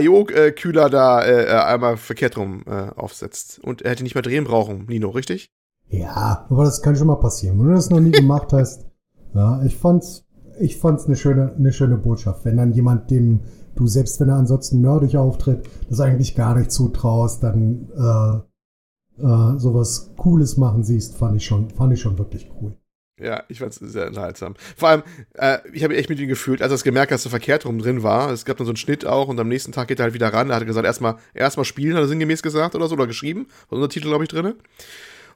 IO-Kühler 0.00 0.90
da 0.90 1.22
äh, 1.22 1.44
äh, 1.44 1.62
einmal 1.62 1.96
verkehrt 1.96 2.36
rum 2.36 2.62
äh, 2.66 2.90
aufsetzt. 2.96 3.60
Und 3.62 3.82
er 3.82 3.92
hätte 3.92 4.02
nicht 4.02 4.14
mehr 4.14 4.22
drehen 4.22 4.44
brauchen, 4.44 4.86
Nino, 4.86 5.10
richtig? 5.10 5.52
Ja, 5.88 6.46
aber 6.48 6.64
das 6.64 6.82
kann 6.82 6.96
schon 6.96 7.08
mal 7.08 7.16
passieren. 7.16 7.58
Wenn 7.58 7.68
du 7.68 7.74
das 7.74 7.90
noch 7.90 8.00
nie 8.00 8.12
gemacht 8.12 8.52
hast, 8.52 8.86
ja, 9.34 9.62
ich 9.64 9.76
fand's, 9.76 10.24
ich 10.60 10.78
fand's 10.78 11.06
eine 11.06 11.16
schöne, 11.16 11.54
eine 11.56 11.72
schöne 11.72 11.96
Botschaft. 11.96 12.44
Wenn 12.44 12.56
dann 12.56 12.72
jemand 12.72 13.10
dem 13.10 13.40
du 13.74 13.86
selbst 13.86 14.20
wenn 14.20 14.28
er 14.28 14.36
ansonsten 14.36 14.80
nerdig 14.80 15.16
auftritt, 15.16 15.68
das 15.88 16.00
eigentlich 16.00 16.34
gar 16.34 16.56
nicht 16.56 16.70
zutraust, 16.70 17.42
dann 17.42 17.88
äh, 17.96 19.22
äh, 19.22 19.58
sowas 19.58 20.12
Cooles 20.16 20.56
machen 20.56 20.82
siehst, 20.82 21.16
fand 21.16 21.36
ich 21.36 21.44
schon, 21.44 21.70
fand 21.70 21.92
ich 21.92 22.00
schon 22.00 22.18
wirklich 22.18 22.50
cool. 22.60 22.76
Ja, 23.20 23.44
ich 23.48 23.58
fand 23.58 23.72
es 23.72 23.78
sehr 23.78 24.06
unterhaltsam. 24.06 24.54
Vor 24.76 24.88
allem, 24.88 25.02
äh, 25.34 25.58
ich 25.72 25.84
habe 25.84 25.96
echt 25.96 26.08
mit 26.08 26.18
ihm 26.18 26.28
gefühlt, 26.28 26.62
als 26.62 26.72
er 26.72 26.76
es 26.76 26.84
gemerkt 26.84 27.12
hat, 27.12 27.16
dass 27.16 27.26
er 27.26 27.30
verkehrt 27.30 27.66
rum 27.66 27.78
drin 27.78 28.02
war. 28.02 28.30
Es 28.30 28.44
gab 28.44 28.56
dann 28.56 28.66
so 28.66 28.70
einen 28.70 28.76
Schnitt 28.76 29.04
auch 29.04 29.28
und 29.28 29.38
am 29.38 29.48
nächsten 29.48 29.72
Tag 29.72 29.88
geht 29.88 30.00
er 30.00 30.04
halt 30.04 30.14
wieder 30.14 30.32
ran. 30.32 30.50
Er 30.50 30.56
hat 30.56 30.66
gesagt, 30.66 30.86
erstmal 30.86 31.16
erstmal 31.34 31.64
spielen, 31.64 31.94
hat 31.94 32.02
er 32.02 32.08
sinngemäß 32.08 32.42
gesagt 32.42 32.74
oder 32.74 32.88
so, 32.88 32.94
oder 32.94 33.06
geschrieben. 33.06 33.46
War 33.68 33.76
unser 33.76 33.90
Titel, 33.90 34.08
glaube 34.08 34.24
ich, 34.24 34.30
drin. 34.30 34.54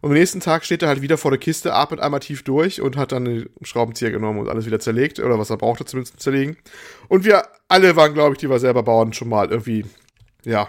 Und 0.01 0.11
am 0.11 0.13
nächsten 0.13 0.41
Tag 0.41 0.65
steht 0.65 0.83
er 0.83 0.89
halt 0.89 1.03
wieder 1.03 1.17
vor 1.17 1.31
der 1.31 1.41
Kiste, 1.41 1.75
atmet 1.75 2.01
einmal 2.01 2.21
tief 2.21 2.43
durch 2.43 2.81
und 2.81 2.97
hat 2.97 3.13
dann 3.13 3.25
den 3.25 3.49
Schraubenzieher 3.63 4.11
genommen 4.11 4.39
und 4.39 4.49
alles 4.49 4.67
wieder 4.67 4.81
zerlegt. 4.81 5.19
Oder 5.19 5.39
was 5.39 5.51
er 5.51 5.57
brauchte 5.57 5.85
zumindest 5.85 6.15
zum 6.15 6.21
Zerlegen. 6.21 6.57
Und 7.09 7.25
wir 7.25 7.45
alle 7.69 7.97
waren, 7.97 8.15
glaube 8.15 8.33
ich, 8.33 8.39
die 8.39 8.51
wir 8.51 8.59
selber 8.59 8.83
bauen, 8.83 9.13
schon 9.13 9.29
mal 9.29 9.51
irgendwie, 9.51 9.85
ja, 10.45 10.69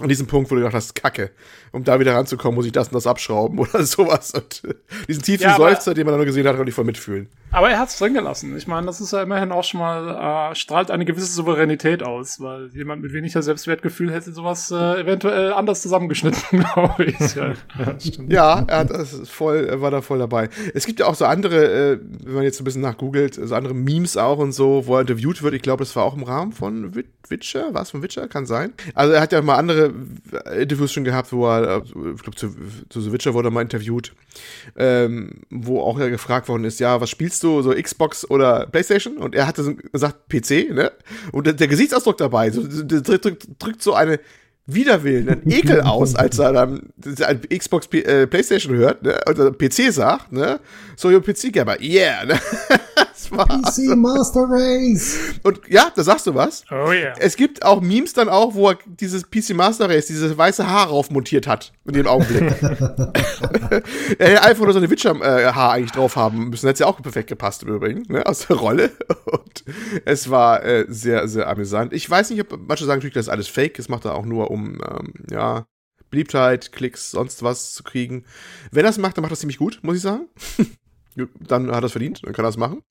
an 0.00 0.08
diesem 0.08 0.26
Punkt, 0.26 0.50
wo 0.50 0.54
du 0.54 0.60
gedacht 0.60 0.74
hast, 0.74 0.94
Kacke, 0.94 1.30
um 1.72 1.84
da 1.84 1.98
wieder 1.98 2.14
ranzukommen, 2.14 2.54
muss 2.54 2.66
ich 2.66 2.72
das 2.72 2.88
und 2.88 2.94
das 2.94 3.06
abschrauben 3.06 3.58
oder 3.58 3.82
sowas. 3.84 4.32
Und 4.32 4.62
äh, 4.64 4.74
diesen 5.08 5.22
tiefen 5.22 5.44
ja, 5.44 5.56
Seufzer, 5.56 5.94
den 5.94 6.04
man 6.04 6.12
dann 6.12 6.18
nur 6.18 6.26
gesehen 6.26 6.46
hat, 6.46 6.56
konnte 6.56 6.70
ich 6.70 6.74
voll 6.74 6.84
mitfühlen. 6.84 7.28
Aber 7.50 7.70
er 7.70 7.78
hat 7.78 7.88
es 7.88 7.98
drin 7.98 8.14
gelassen. 8.14 8.56
Ich 8.56 8.66
meine, 8.66 8.86
das 8.86 9.00
ist 9.00 9.12
ja 9.12 9.22
immerhin 9.22 9.52
auch 9.52 9.64
schon 9.64 9.80
mal, 9.80 10.50
äh, 10.52 10.54
strahlt 10.54 10.90
eine 10.90 11.04
gewisse 11.04 11.32
Souveränität 11.32 12.02
aus, 12.02 12.40
weil 12.40 12.68
jemand 12.74 13.02
mit 13.02 13.12
weniger 13.12 13.42
Selbstwertgefühl 13.42 14.12
hätte 14.12 14.32
sowas 14.32 14.70
äh, 14.70 15.00
eventuell 15.00 15.52
anders 15.52 15.82
zusammengeschnitten, 15.82 16.60
glaube 16.74 17.04
ich. 17.04 17.34
ja, 17.34 17.54
ja, 18.28 18.64
er 18.66 18.78
hat 18.78 18.90
das 18.90 19.28
voll, 19.28 19.66
er 19.68 19.80
war 19.80 19.90
da 19.90 20.02
voll 20.02 20.18
dabei. 20.18 20.48
Es 20.74 20.86
gibt 20.86 21.00
ja 21.00 21.06
auch 21.06 21.14
so 21.14 21.24
andere, 21.24 21.92
äh, 21.92 21.98
wenn 22.24 22.34
man 22.34 22.44
jetzt 22.44 22.60
ein 22.60 22.64
bisschen 22.64 22.82
nachgoogelt, 22.82 23.34
so 23.34 23.54
andere 23.54 23.74
Memes 23.74 24.16
auch 24.16 24.38
und 24.38 24.52
so, 24.52 24.86
wo 24.86 24.96
er 24.96 25.00
interviewt 25.02 25.42
wird. 25.42 25.54
Ich 25.54 25.62
glaube, 25.62 25.84
das 25.84 25.96
war 25.96 26.04
auch 26.04 26.16
im 26.16 26.24
Rahmen 26.24 26.52
von 26.52 26.94
Witcher, 27.28 27.72
war 27.74 27.82
es 27.82 27.90
von 27.90 28.02
Witcher? 28.02 28.28
Kann 28.28 28.46
sein. 28.46 28.72
Also 28.94 29.12
er 29.12 29.20
hat 29.20 29.32
ja 29.32 29.40
mal 29.42 29.56
andere 29.56 29.92
Interviews 30.58 30.92
schon 30.92 31.04
gehabt, 31.04 31.32
wo 31.32 31.46
er, 31.46 31.82
ich 31.84 32.22
glaube, 32.22 32.36
zu, 32.36 32.54
zu 32.88 33.00
The 33.00 33.12
Witcher 33.12 33.34
wurde 33.34 33.48
er 33.48 33.52
mal 33.52 33.62
interviewt, 33.62 34.14
ähm, 34.76 35.40
wo 35.50 35.80
auch 35.80 35.98
er 35.98 36.10
gefragt 36.10 36.48
worden 36.48 36.64
ist, 36.64 36.80
ja, 36.80 37.00
was 37.00 37.10
spielst 37.10 37.37
du, 37.42 37.62
so 37.62 37.70
Xbox 37.70 38.28
oder 38.28 38.66
Playstation? 38.66 39.18
Und 39.18 39.34
er 39.34 39.46
hatte 39.46 39.62
so 39.62 39.74
gesagt, 39.74 40.28
PC, 40.28 40.70
ne? 40.72 40.92
Und 41.32 41.46
der, 41.46 41.54
der 41.54 41.68
Gesichtsausdruck 41.68 42.16
dabei, 42.16 42.50
so, 42.50 42.62
der 42.62 43.00
drückt, 43.00 43.48
drückt 43.58 43.82
so 43.82 43.94
eine 43.94 44.20
Widerwillen, 44.66 45.28
einen 45.28 45.50
Ekel 45.50 45.80
aus, 45.80 46.14
als 46.14 46.38
er 46.38 46.52
dann 46.52 46.90
Xbox 47.48 47.86
äh, 47.92 48.26
Playstation 48.26 48.76
hört, 48.76 49.02
ne? 49.02 49.18
Oder 49.28 49.50
PC 49.50 49.92
sagt, 49.92 50.30
ne? 50.30 50.60
So, 50.96 51.08
you're 51.08 51.20
PC-Gamer, 51.20 51.80
yeah, 51.80 52.24
ne? 52.26 52.38
PC 53.30 53.96
Master 53.96 54.46
Race. 54.48 55.16
Und 55.42 55.60
ja, 55.68 55.90
da 55.94 56.02
sagst 56.02 56.26
du 56.26 56.34
was. 56.34 56.64
Oh 56.70 56.92
yeah. 56.92 57.14
Es 57.18 57.36
gibt 57.36 57.64
auch 57.64 57.80
Memes 57.80 58.12
dann 58.12 58.28
auch, 58.28 58.54
wo 58.54 58.70
er 58.70 58.78
dieses 58.86 59.30
PC 59.30 59.54
Master 59.54 59.88
Race, 59.88 60.06
dieses 60.06 60.36
weiße 60.36 60.68
Haar 60.68 60.88
raufmontiert 60.88 61.46
hat. 61.46 61.72
In 61.84 61.92
dem 61.94 62.06
Augenblick. 62.06 62.42
er 62.62 64.28
hätte 64.28 64.42
einfach 64.42 64.64
nur 64.64 64.72
so 64.72 64.78
eine 64.78 64.90
Witcher-Haar 64.90 65.72
eigentlich 65.72 65.92
drauf 65.92 66.16
haben 66.16 66.50
müssen. 66.50 66.66
Hätte 66.66 66.84
ja 66.84 66.86
auch 66.86 67.00
perfekt 67.00 67.28
gepasst 67.28 67.62
im 67.62 67.74
Übrigen, 67.74 68.02
ne, 68.08 68.26
aus 68.26 68.46
der 68.46 68.56
Rolle. 68.56 68.90
Und 69.26 69.64
es 70.04 70.30
war 70.30 70.64
äh, 70.64 70.86
sehr, 70.88 71.28
sehr 71.28 71.48
amüsant. 71.48 71.92
Ich 71.92 72.08
weiß 72.08 72.30
nicht, 72.30 72.40
ob 72.40 72.58
manche 72.66 72.84
sagen 72.84 72.98
natürlich, 72.98 73.14
das 73.14 73.26
ist 73.26 73.32
alles 73.32 73.48
fake. 73.48 73.74
Das 73.74 73.88
macht 73.88 74.04
er 74.04 74.14
auch 74.14 74.24
nur, 74.24 74.50
um, 74.50 74.80
ähm, 74.88 75.14
ja, 75.30 75.66
Beliebtheit, 76.10 76.72
Klicks, 76.72 77.10
sonst 77.10 77.42
was 77.42 77.74
zu 77.74 77.82
kriegen. 77.82 78.24
Wenn 78.70 78.84
er 78.84 78.90
es 78.90 78.98
macht, 78.98 79.16
dann 79.16 79.22
macht 79.22 79.32
er 79.32 79.34
es 79.34 79.40
ziemlich 79.40 79.58
gut, 79.58 79.80
muss 79.82 79.96
ich 79.96 80.02
sagen. 80.02 80.28
Dann 81.40 81.70
hat 81.70 81.82
er 81.82 81.86
es 81.86 81.92
verdient, 81.92 82.20
dann 82.24 82.32
kann 82.32 82.44
er 82.44 82.50
es 82.50 82.56
machen. 82.56 82.82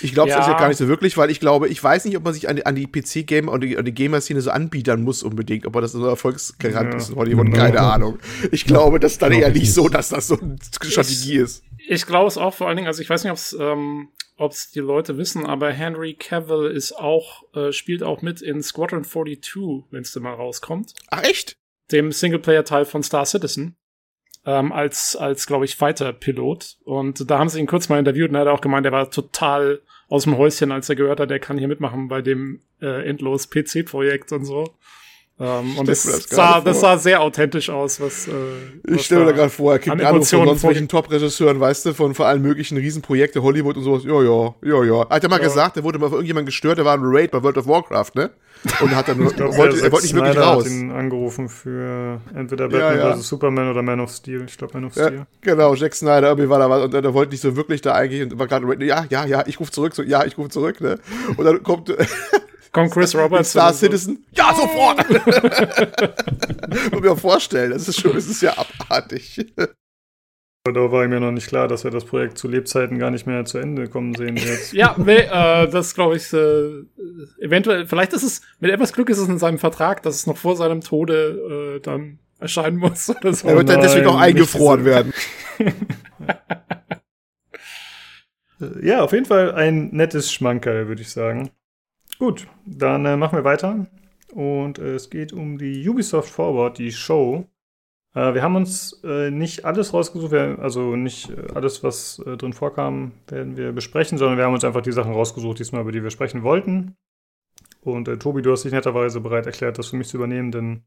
Ich 0.00 0.12
glaube 0.12 0.30
es 0.30 0.36
ja. 0.36 0.48
ja 0.48 0.58
gar 0.58 0.68
nicht 0.68 0.76
so 0.76 0.88
wirklich, 0.88 1.16
weil 1.16 1.30
ich 1.30 1.40
glaube, 1.40 1.68
ich 1.68 1.82
weiß 1.82 2.04
nicht, 2.04 2.16
ob 2.16 2.24
man 2.24 2.32
sich 2.32 2.48
an 2.48 2.56
die, 2.56 2.66
an 2.66 2.74
die 2.74 2.86
PC-Gamer 2.86 3.50
und 3.50 3.62
die, 3.62 3.76
die 3.82 3.92
Gamer-Szene 3.92 4.40
so 4.40 4.50
anbiedern 4.50 5.02
muss 5.02 5.22
unbedingt, 5.22 5.66
ob 5.66 5.74
man 5.74 5.82
das 5.82 5.92
so 5.92 6.06
Erfolgsgarant 6.06 6.92
ja. 6.92 6.98
ist 6.98 7.10
in 7.10 7.16
Hollywood, 7.16 7.52
keine. 7.52 7.80
Ahnung. 7.80 8.18
Ich 8.52 8.64
glaube, 8.64 9.00
das 9.00 9.12
ist 9.12 9.22
dann 9.22 9.32
eher 9.32 9.50
nicht 9.50 9.72
so, 9.72 9.88
dass 9.88 10.10
das 10.10 10.28
so 10.28 10.38
eine 10.38 10.56
Strategie 10.82 11.34
ich, 11.34 11.40
ist. 11.40 11.64
Ich 11.88 12.06
glaube 12.06 12.28
es 12.28 12.36
auch 12.36 12.54
vor 12.54 12.68
allen 12.68 12.76
Dingen, 12.76 12.88
also 12.88 13.02
ich 13.02 13.10
weiß 13.10 13.24
nicht, 13.24 13.32
ob 13.32 13.38
es 13.38 13.56
ähm, 13.58 14.08
ob's 14.36 14.70
die 14.70 14.80
Leute 14.80 15.18
wissen, 15.18 15.46
aber 15.46 15.72
Henry 15.72 16.14
Cavill 16.14 16.70
ist 16.70 16.92
auch, 16.92 17.42
äh, 17.54 17.72
spielt 17.72 18.02
auch 18.02 18.22
mit 18.22 18.42
in 18.42 18.62
Squadron 18.62 19.04
42, 19.04 19.84
wenn 19.90 20.02
es 20.02 20.14
mal 20.16 20.34
rauskommt. 20.34 20.94
Ach 21.08 21.22
echt? 21.22 21.56
Dem 21.90 22.12
Singleplayer-Teil 22.12 22.84
von 22.84 23.02
Star 23.02 23.26
Citizen 23.26 23.76
ähm, 24.50 24.72
als, 24.72 25.14
als 25.14 25.46
glaube 25.46 25.64
ich, 25.64 25.76
Fighter-Pilot. 25.76 26.78
Und 26.84 27.30
da 27.30 27.38
haben 27.38 27.48
sie 27.48 27.60
ihn 27.60 27.66
kurz 27.66 27.88
mal 27.88 27.98
interviewt 27.98 28.30
und 28.30 28.34
er 28.34 28.42
hat 28.42 28.48
auch 28.48 28.60
gemeint, 28.60 28.84
er 28.84 28.92
war 28.92 29.10
total 29.10 29.80
aus 30.08 30.24
dem 30.24 30.36
Häuschen, 30.36 30.72
als 30.72 30.88
er 30.88 30.96
gehört 30.96 31.20
hat, 31.20 31.30
er 31.30 31.38
kann 31.38 31.56
hier 31.56 31.68
mitmachen 31.68 32.08
bei 32.08 32.20
dem 32.20 32.60
äh, 32.82 33.08
endlos 33.08 33.48
PC-Projekt 33.48 34.32
und 34.32 34.44
so. 34.44 34.74
Um, 35.40 35.78
und 35.78 35.88
das, 35.88 36.02
sah, 36.02 36.60
das 36.60 36.80
sah 36.80 36.98
sehr 36.98 37.22
authentisch 37.22 37.70
aus, 37.70 37.98
was. 37.98 38.28
Äh, 38.28 38.32
ich 38.86 39.06
stelle 39.06 39.22
mir 39.22 39.28
da 39.28 39.32
gerade 39.32 39.48
vor, 39.48 39.72
er 39.72 39.78
kriegt 39.78 39.92
einen 39.92 40.04
Anruf 40.04 40.28
von 40.28 40.46
sonst 40.46 40.62
welchen 40.64 40.86
Top-Regisseuren, 40.86 41.58
weißt 41.58 41.86
du, 41.86 41.94
von 41.94 42.14
vor 42.14 42.26
allen 42.26 42.42
möglichen 42.42 42.76
Riesenprojekte, 42.76 43.42
Hollywood 43.42 43.78
und 43.78 43.82
sowas. 43.82 44.04
Ja, 44.04 44.22
ja, 44.22 44.54
ja, 44.62 44.84
ja. 44.84 45.08
Hat 45.08 45.22
er 45.22 45.30
mal 45.30 45.38
ja. 45.38 45.44
gesagt, 45.44 45.78
er 45.78 45.82
wurde 45.82 45.98
mal 45.98 46.10
von 46.10 46.16
irgendjemandem 46.16 46.44
gestört, 46.44 46.76
er 46.78 46.84
war 46.84 46.92
ein 46.92 47.00
Raid 47.02 47.30
bei 47.30 47.42
World 47.42 47.56
of 47.56 47.66
Warcraft, 47.66 48.10
ne? 48.16 48.30
Und 48.82 48.94
hat 48.94 49.08
dann 49.08 49.16
glaub, 49.34 49.56
wollte, 49.56 49.82
er 49.82 49.90
wollte 49.90 50.04
nicht 50.04 50.14
wirklich 50.14 50.36
raus. 50.36 50.66
hat 50.66 50.70
ihn 50.70 50.90
angerufen 50.90 51.48
für 51.48 52.20
entweder 52.34 52.68
Batman 52.68 52.98
ja, 52.98 53.08
ja. 53.08 53.16
vs. 53.16 53.26
Superman 53.26 53.70
oder 53.70 53.80
Man 53.80 54.00
of 54.00 54.10
Steel. 54.10 54.44
Ich 54.46 54.58
glaube 54.58 54.74
Man 54.74 54.84
of 54.84 54.92
Steel. 54.92 55.14
Ja, 55.20 55.26
genau, 55.40 55.74
Jack 55.74 55.94
Snyder, 55.94 56.28
irgendwie 56.28 56.50
war 56.50 56.58
da 56.58 56.68
was 56.68 56.84
und 56.84 56.92
er 56.92 57.14
wollte 57.14 57.32
nicht 57.32 57.40
so 57.40 57.56
wirklich 57.56 57.80
da 57.80 57.94
eigentlich 57.94 58.30
und 58.30 58.38
war 58.38 58.46
gerade, 58.46 58.84
ja, 58.84 59.06
ja, 59.08 59.24
ja, 59.24 59.44
ich 59.46 59.58
rufe 59.58 59.72
zurück, 59.72 59.94
so, 59.94 60.02
ja, 60.02 60.26
ich 60.26 60.36
rufe 60.36 60.50
zurück, 60.50 60.82
ne? 60.82 60.98
Und 61.38 61.46
dann 61.46 61.62
kommt 61.62 61.88
Kommt 62.72 62.92
Chris 62.92 63.14
Roberts. 63.14 63.50
Star 63.50 63.72
Citizen. 63.72 64.24
Ja, 64.32 64.54
sofort! 64.54 65.08
Muss 66.92 67.00
mir 67.00 67.16
vorstellen, 67.16 67.72
das 67.72 67.88
ist 67.88 68.00
schon, 68.00 68.14
das 68.14 68.26
ist 68.26 68.42
ja 68.42 68.54
abartig. 68.56 69.44
Da 70.64 70.92
war 70.92 71.08
mir 71.08 71.20
noch 71.20 71.32
nicht 71.32 71.48
klar, 71.48 71.68
dass 71.68 71.84
wir 71.84 71.90
das 71.90 72.04
Projekt 72.04 72.36
zu 72.36 72.46
Lebzeiten 72.46 72.98
gar 72.98 73.10
nicht 73.10 73.26
mehr 73.26 73.46
zu 73.46 73.58
Ende 73.58 73.88
kommen 73.88 74.14
sehen 74.14 74.36
jetzt. 74.36 74.74
ja, 74.74 74.94
nee, 74.98 75.16
äh, 75.16 75.68
das 75.68 75.94
glaube 75.94 76.16
ich, 76.16 76.32
äh, 76.34 76.84
eventuell, 77.42 77.86
vielleicht 77.86 78.12
ist 78.12 78.22
es, 78.22 78.42
mit 78.60 78.70
etwas 78.70 78.92
Glück 78.92 79.08
ist 79.08 79.18
es 79.18 79.28
in 79.28 79.38
seinem 79.38 79.58
Vertrag, 79.58 80.02
dass 80.02 80.16
es 80.16 80.26
noch 80.26 80.36
vor 80.36 80.56
seinem 80.56 80.82
Tode 80.82 81.76
äh, 81.76 81.80
dann 81.80 82.18
erscheinen 82.38 82.76
muss 82.76 83.08
oder 83.08 83.32
so. 83.32 83.48
Er 83.48 83.56
wird 83.56 83.70
dann 83.70 83.80
deswegen 83.80 84.06
auch 84.06 84.20
eingefroren 84.20 84.84
werden. 84.84 85.14
ja, 88.82 89.02
auf 89.02 89.12
jeden 89.12 89.26
Fall 89.26 89.52
ein 89.52 89.88
nettes 89.92 90.32
Schmankerl, 90.32 90.88
würde 90.88 91.00
ich 91.00 91.10
sagen. 91.10 91.50
Gut, 92.20 92.48
dann 92.66 93.06
äh, 93.06 93.16
machen 93.16 93.38
wir 93.38 93.44
weiter. 93.44 93.86
Und 94.34 94.78
äh, 94.78 94.94
es 94.96 95.08
geht 95.08 95.32
um 95.32 95.56
die 95.56 95.88
Ubisoft 95.88 96.28
Forward, 96.28 96.76
die 96.76 96.92
Show. 96.92 97.48
Äh, 98.14 98.34
wir 98.34 98.42
haben 98.42 98.56
uns 98.56 99.00
äh, 99.04 99.30
nicht 99.30 99.64
alles 99.64 99.94
rausgesucht, 99.94 100.30
wir, 100.30 100.58
also 100.58 100.96
nicht 100.96 101.30
äh, 101.30 101.46
alles, 101.54 101.82
was 101.82 102.18
äh, 102.26 102.36
drin 102.36 102.52
vorkam, 102.52 103.12
werden 103.26 103.56
wir 103.56 103.72
besprechen, 103.72 104.18
sondern 104.18 104.36
wir 104.36 104.44
haben 104.44 104.52
uns 104.52 104.64
einfach 104.64 104.82
die 104.82 104.92
Sachen 104.92 105.14
rausgesucht, 105.14 105.60
diesmal, 105.60 105.80
über 105.80 105.92
die 105.92 106.02
wir 106.02 106.10
sprechen 106.10 106.42
wollten. 106.42 106.94
Und 107.80 108.04
Tobi, 108.20 108.42
du 108.42 108.52
hast 108.52 108.66
dich 108.66 108.72
netterweise 108.72 109.22
bereit 109.22 109.46
erklärt, 109.46 109.78
das 109.78 109.86
für 109.86 109.96
mich 109.96 110.08
zu 110.08 110.18
übernehmen, 110.18 110.52
denn 110.52 110.84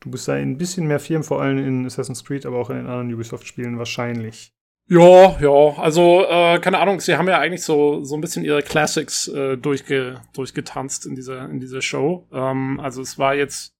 du 0.00 0.10
bist 0.10 0.28
da 0.28 0.34
ein 0.34 0.58
bisschen 0.58 0.86
mehr 0.86 1.00
Firmen, 1.00 1.24
vor 1.24 1.40
allem 1.40 1.56
in 1.56 1.86
Assassin's 1.86 2.26
Creed, 2.26 2.44
aber 2.44 2.58
auch 2.58 2.68
in 2.68 2.76
den 2.76 2.86
anderen 2.88 3.14
Ubisoft-Spielen 3.14 3.78
wahrscheinlich. 3.78 4.52
Ja, 4.92 5.40
ja, 5.40 5.78
also 5.78 6.22
äh, 6.28 6.58
keine 6.58 6.78
Ahnung, 6.78 7.00
sie 7.00 7.16
haben 7.16 7.26
ja 7.26 7.38
eigentlich 7.38 7.62
so 7.62 8.04
so 8.04 8.14
ein 8.14 8.20
bisschen 8.20 8.44
ihre 8.44 8.62
Classics 8.62 9.26
äh, 9.26 9.56
durchge, 9.56 10.20
durchgetanzt 10.34 11.06
in 11.06 11.14
dieser 11.14 11.48
in 11.48 11.60
dieser 11.60 11.80
Show. 11.80 12.26
Ähm, 12.30 12.78
also 12.78 13.00
es 13.00 13.18
war 13.18 13.34
jetzt 13.34 13.72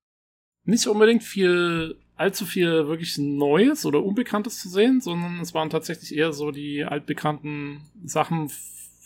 nicht 0.65 0.87
unbedingt 0.87 1.23
viel 1.23 1.99
allzu 2.17 2.47
viel 2.47 2.89
wirklich 2.89 3.19
Neues 3.19 3.85
oder 3.85 4.03
Unbekanntes 4.03 4.59
zu 4.59 4.71
sehen, 4.71 5.03
sondern 5.03 5.39
es 5.41 5.53
waren 5.53 5.69
tatsächlich 5.69 6.17
eher 6.17 6.33
so 6.33 6.51
die 6.51 6.83
altbekannten 6.83 7.83
Sachen. 8.05 8.51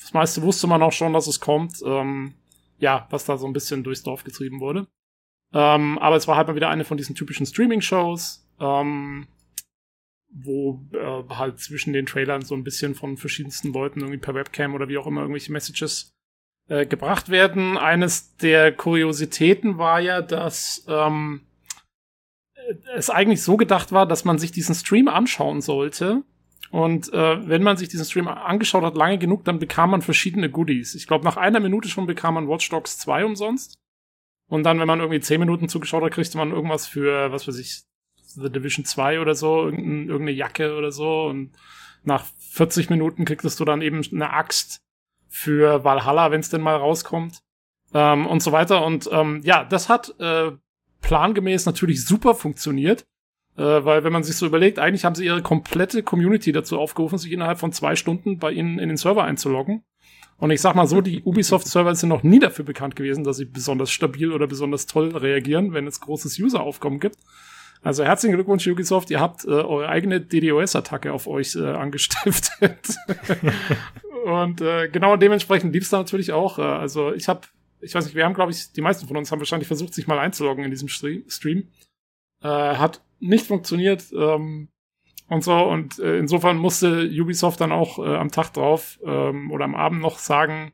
Das 0.01 0.12
meiste 0.12 0.43
wusste 0.43 0.69
man 0.69 0.85
auch 0.85 0.93
schon, 0.93 1.12
dass 1.12 1.27
es 1.27 1.41
kommt. 1.41 1.83
Ähm, 1.85 2.35
ja, 2.78 3.09
was 3.11 3.24
da 3.24 3.37
so 3.37 3.49
ein 3.49 3.53
bisschen 3.53 3.83
durchs 3.83 4.05
Dorf 4.05 4.23
getrieben 4.23 4.61
wurde. 4.61 4.87
Ähm, 5.53 5.99
aber 5.99 6.15
es 6.15 6.28
war 6.28 6.37
halt 6.37 6.47
mal 6.47 6.55
wieder 6.55 6.69
eine 6.69 6.85
von 6.85 6.99
diesen 6.99 7.16
typischen 7.16 7.47
Streaming-Shows, 7.47 8.47
ähm, 8.61 9.27
wo 10.31 10.85
äh, 10.93 11.35
halt 11.35 11.61
zwischen 11.61 11.93
den 11.93 12.07
Trailern 12.07 12.43
so 12.43 12.55
ein 12.55 12.65
bisschen 12.65 12.94
von 12.94 13.16
verschiedensten 13.16 13.73
Leuten 13.73 14.01
irgendwie 14.01 14.19
per 14.19 14.35
Webcam 14.35 14.74
oder 14.74 14.89
wie 14.89 14.98
auch 14.98 15.07
immer 15.07 15.23
irgendwelche 15.23 15.53
Messages 15.53 16.12
äh, 16.69 16.86
gebracht 16.86 17.28
werden. 17.28 17.78
Eines 17.78 18.36
der 18.36 18.73
Kuriositäten 18.73 19.78
war 19.78 20.01
ja, 20.01 20.23
dass 20.23 20.85
ähm, 20.89 21.43
es 22.94 23.11
eigentlich 23.11 23.43
so 23.43 23.57
gedacht 23.57 23.93
war, 23.93 24.07
dass 24.07 24.24
man 24.24 24.39
sich 24.39 24.53
diesen 24.53 24.74
Stream 24.74 25.09
anschauen 25.09 25.61
sollte. 25.61 26.23
Und 26.70 27.12
äh, 27.12 27.48
wenn 27.48 27.62
man 27.62 27.77
sich 27.77 27.89
diesen 27.89 28.05
Stream 28.05 28.28
angeschaut 28.28 28.82
hat, 28.82 28.97
lange 28.97 29.19
genug, 29.19 29.44
dann 29.44 29.59
bekam 29.59 29.90
man 29.90 30.03
verschiedene 30.03 30.51
Goodies. 30.51 30.94
Ich 30.94 31.07
glaube, 31.07 31.24
nach 31.24 31.36
einer 31.36 31.61
Minute 31.61 31.89
schon 31.89 32.07
bekam 32.07 32.35
man 32.35 32.48
Watch 32.48 32.69
Dogs 32.69 32.98
2 32.98 33.24
umsonst. 33.24 33.78
Und 34.48 34.65
dann, 34.65 34.78
wenn 34.78 34.86
man 34.86 35.01
irgendwie 35.01 35.20
10 35.20 35.40
Minuten 35.40 35.69
zugeschaut 35.69 36.03
hat, 36.03 36.12
kriegte 36.12 36.39
man 36.39 36.53
irgendwas 36.53 36.86
für, 36.86 37.32
was 37.32 37.47
weiß 37.47 37.59
ich, 37.59 37.82
The 38.36 38.50
Division 38.50 38.84
2 38.84 39.20
oder 39.20 39.34
so, 39.34 39.68
irgendeine 39.68 40.30
Jacke 40.30 40.76
oder 40.76 40.92
so. 40.92 41.24
Und 41.24 41.52
nach 42.04 42.24
40 42.50 42.90
Minuten 42.90 43.24
kriegtest 43.24 43.58
du 43.60 43.64
dann 43.64 43.82
eben 43.82 44.02
eine 44.12 44.32
Axt 44.32 44.80
für 45.28 45.84
Valhalla, 45.84 46.30
wenn 46.30 46.40
es 46.40 46.50
denn 46.50 46.60
mal 46.60 46.76
rauskommt. 46.76 47.40
Ähm, 47.94 48.26
und 48.26 48.42
so 48.42 48.52
weiter. 48.52 48.84
Und 48.84 49.08
ähm, 49.12 49.40
ja, 49.44 49.64
das 49.64 49.88
hat 49.88 50.14
äh, 50.20 50.52
plangemäß 51.02 51.66
natürlich 51.66 52.04
super 52.04 52.34
funktioniert. 52.34 53.06
Äh, 53.56 53.62
weil 53.62 54.04
wenn 54.04 54.12
man 54.12 54.22
sich 54.22 54.36
so 54.36 54.46
überlegt, 54.46 54.78
eigentlich 54.78 55.04
haben 55.04 55.14
sie 55.14 55.24
ihre 55.24 55.42
komplette 55.42 56.02
Community 56.02 56.52
dazu 56.52 56.78
aufgerufen, 56.78 57.18
sich 57.18 57.32
innerhalb 57.32 57.58
von 57.58 57.72
zwei 57.72 57.96
Stunden 57.96 58.38
bei 58.38 58.52
ihnen 58.52 58.78
in 58.78 58.88
den 58.88 58.98
Server 58.98 59.24
einzuloggen. 59.24 59.82
Und 60.38 60.50
ich 60.50 60.60
sag 60.60 60.74
mal 60.74 60.86
so, 60.86 61.00
die 61.00 61.22
Ubisoft-Server 61.22 61.94
sind 61.94 62.10
noch 62.10 62.22
nie 62.22 62.38
dafür 62.38 62.64
bekannt 62.64 62.94
gewesen, 62.94 63.24
dass 63.24 63.38
sie 63.38 63.46
besonders 63.46 63.90
stabil 63.90 64.32
oder 64.32 64.46
besonders 64.46 64.84
toll 64.84 65.16
reagieren, 65.16 65.72
wenn 65.72 65.86
es 65.86 66.00
großes 66.00 66.38
User-Aufkommen 66.38 67.00
gibt. 67.00 67.16
Also 67.82 68.05
herzlichen 68.05 68.35
Glückwunsch, 68.35 68.66
Ubisoft, 68.66 69.11
ihr 69.11 69.20
habt 69.20 69.44
äh, 69.44 69.51
eure 69.51 69.89
eigene 69.89 70.20
DDoS-Attacke 70.20 71.12
auf 71.12 71.27
euch 71.27 71.55
äh, 71.55 71.65
angestiftet. 71.65 72.97
und 74.24 74.61
äh, 74.61 74.89
genau 74.89 75.16
dementsprechend 75.16 75.73
liebst 75.73 75.93
du 75.93 75.97
natürlich 75.97 76.32
auch. 76.32 76.59
Äh, 76.59 76.62
also 76.62 77.12
ich 77.12 77.28
habe, 77.28 77.43
ich 77.81 77.94
weiß 77.94 78.05
nicht, 78.05 78.15
wir 78.15 78.24
haben, 78.24 78.35
glaube 78.35 78.53
ich, 78.53 78.73
die 78.73 78.81
meisten 78.81 79.07
von 79.07 79.16
uns 79.16 79.31
haben 79.31 79.40
wahrscheinlich 79.40 79.69
versucht, 79.69 79.94
sich 79.94 80.07
mal 80.07 80.19
einzuloggen 80.19 80.65
in 80.65 80.70
diesem 80.70 80.89
Stream. 80.89 81.69
Äh, 82.43 82.48
hat 82.48 83.03
nicht 83.20 83.47
funktioniert. 83.47 84.05
Ähm, 84.12 84.69
und 85.28 85.44
so. 85.44 85.55
Und 85.55 85.98
äh, 85.98 86.19
insofern 86.19 86.57
musste 86.57 87.09
Ubisoft 87.09 87.61
dann 87.61 87.73
auch 87.73 87.98
äh, 87.98 88.16
am 88.16 88.31
Tag 88.31 88.53
drauf 88.53 88.98
ähm, 89.05 89.51
oder 89.51 89.65
am 89.65 89.74
Abend 89.74 90.01
noch 90.01 90.19
sagen, 90.19 90.73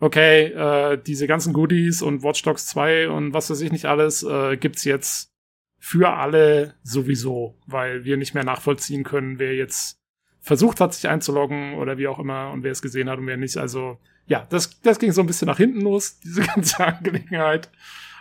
okay, 0.00 0.46
äh, 0.46 1.02
diese 1.02 1.26
ganzen 1.26 1.52
Goodies 1.52 2.02
und 2.02 2.22
Watch 2.22 2.42
Dogs 2.42 2.66
2 2.66 3.08
und 3.08 3.34
was 3.34 3.50
weiß 3.50 3.60
ich 3.60 3.72
nicht 3.72 3.86
alles, 3.86 4.22
äh, 4.22 4.56
gibt's 4.56 4.84
jetzt 4.84 5.32
für 5.78 6.10
alle 6.10 6.74
sowieso, 6.82 7.56
weil 7.66 8.04
wir 8.04 8.16
nicht 8.16 8.34
mehr 8.34 8.44
nachvollziehen 8.44 9.04
können, 9.04 9.38
wer 9.38 9.54
jetzt 9.54 9.98
versucht 10.40 10.80
hat, 10.80 10.94
sich 10.94 11.08
einzuloggen 11.08 11.74
oder 11.74 11.98
wie 11.98 12.08
auch 12.08 12.18
immer 12.18 12.50
und 12.50 12.62
wer 12.62 12.72
es 12.72 12.82
gesehen 12.82 13.08
hat 13.08 13.18
und 13.18 13.26
wer 13.26 13.36
nicht. 13.36 13.56
Also 13.56 13.98
ja, 14.26 14.46
das, 14.50 14.80
das 14.82 14.98
ging 14.98 15.12
so 15.12 15.20
ein 15.20 15.26
bisschen 15.26 15.46
nach 15.46 15.56
hinten 15.56 15.80
los, 15.80 16.20
diese 16.24 16.42
ganze 16.42 16.84
Angelegenheit. 16.84 17.70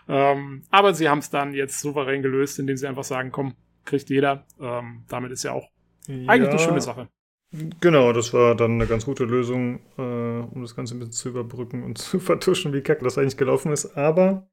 Ähm, 0.08 0.64
aber 0.70 0.94
sie 0.94 1.10
haben 1.10 1.20
es 1.20 1.30
dann 1.30 1.54
jetzt 1.54 1.80
souverän 1.80 2.22
gelöst, 2.22 2.60
indem 2.60 2.78
sie 2.78 2.88
einfach 2.88 3.04
sagen, 3.04 3.32
komm, 3.32 3.56
kriegt 3.86 4.10
jeder. 4.10 4.46
Ähm, 4.60 5.04
damit 5.08 5.32
ist 5.32 5.44
ja 5.44 5.54
auch 5.54 5.70
ja, 6.08 6.30
eigentlich 6.30 6.50
eine 6.50 6.60
schöne 6.60 6.82
Sache. 6.82 7.10
Genau, 7.80 8.12
das 8.14 8.34
war 8.34 8.56
dann 8.56 8.74
eine 8.74 8.88
ganz 8.88 9.06
gute 9.06 9.24
Lösung, 9.24 9.80
äh, 9.98 10.02
um 10.02 10.62
das 10.62 10.76
Ganze 10.76 10.96
ein 10.96 11.00
bisschen 11.00 11.14
zu 11.14 11.30
überbrücken 11.30 11.84
und 11.84 11.98
zu 11.98 12.20
vertuschen, 12.20 12.74
wie 12.74 12.82
kacke 12.82 13.04
das 13.04 13.18
eigentlich 13.18 13.38
gelaufen 13.38 13.72
ist. 13.72 13.98
Aber 13.98 14.50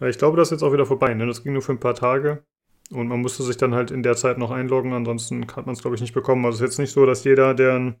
ich 0.00 0.18
glaube, 0.18 0.36
das 0.36 0.48
ist 0.48 0.52
jetzt 0.52 0.62
auch 0.62 0.72
wieder 0.72 0.86
vorbei. 0.86 1.14
Ne? 1.14 1.26
Das 1.26 1.42
ging 1.42 1.52
nur 1.52 1.62
für 1.62 1.72
ein 1.72 1.80
paar 1.80 1.94
Tage. 1.94 2.44
Und 2.90 3.08
man 3.08 3.20
musste 3.20 3.42
sich 3.42 3.56
dann 3.56 3.74
halt 3.74 3.90
in 3.90 4.02
der 4.02 4.16
Zeit 4.16 4.38
noch 4.38 4.50
einloggen, 4.50 4.94
ansonsten 4.94 5.46
hat 5.54 5.66
man 5.66 5.74
es, 5.74 5.82
glaube 5.82 5.96
ich, 5.96 6.00
nicht 6.00 6.14
bekommen. 6.14 6.44
Also 6.46 6.56
es 6.56 6.60
ist 6.62 6.66
jetzt 6.70 6.78
nicht 6.78 6.92
so, 6.92 7.04
dass 7.04 7.24
jeder, 7.24 7.54
der 7.54 7.74
einen 7.74 7.96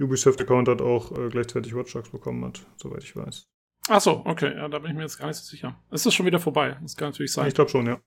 Ubisoft-Account 0.00 0.68
hat, 0.68 0.80
auch 0.80 1.12
äh, 1.12 1.28
gleichzeitig 1.28 1.74
Watch 1.74 1.92
Dogs 1.92 2.08
bekommen 2.08 2.44
hat, 2.44 2.64
soweit 2.76 3.02
ich 3.02 3.14
weiß. 3.14 3.46
Ach 3.88 4.00
so, 4.00 4.22
okay, 4.24 4.54
ja, 4.56 4.68
da 4.68 4.78
bin 4.78 4.92
ich 4.92 4.96
mir 4.96 5.02
jetzt 5.02 5.18
gar 5.18 5.26
nicht 5.26 5.36
so 5.36 5.44
sicher. 5.44 5.78
Ist 5.90 6.06
das 6.06 6.14
schon 6.14 6.24
wieder 6.24 6.40
vorbei? 6.40 6.78
Das 6.80 6.96
kann 6.96 7.10
natürlich 7.10 7.32
sein. 7.32 7.48
Ich 7.48 7.54
glaube 7.54 7.70
schon, 7.70 7.86
ja. 7.86 8.00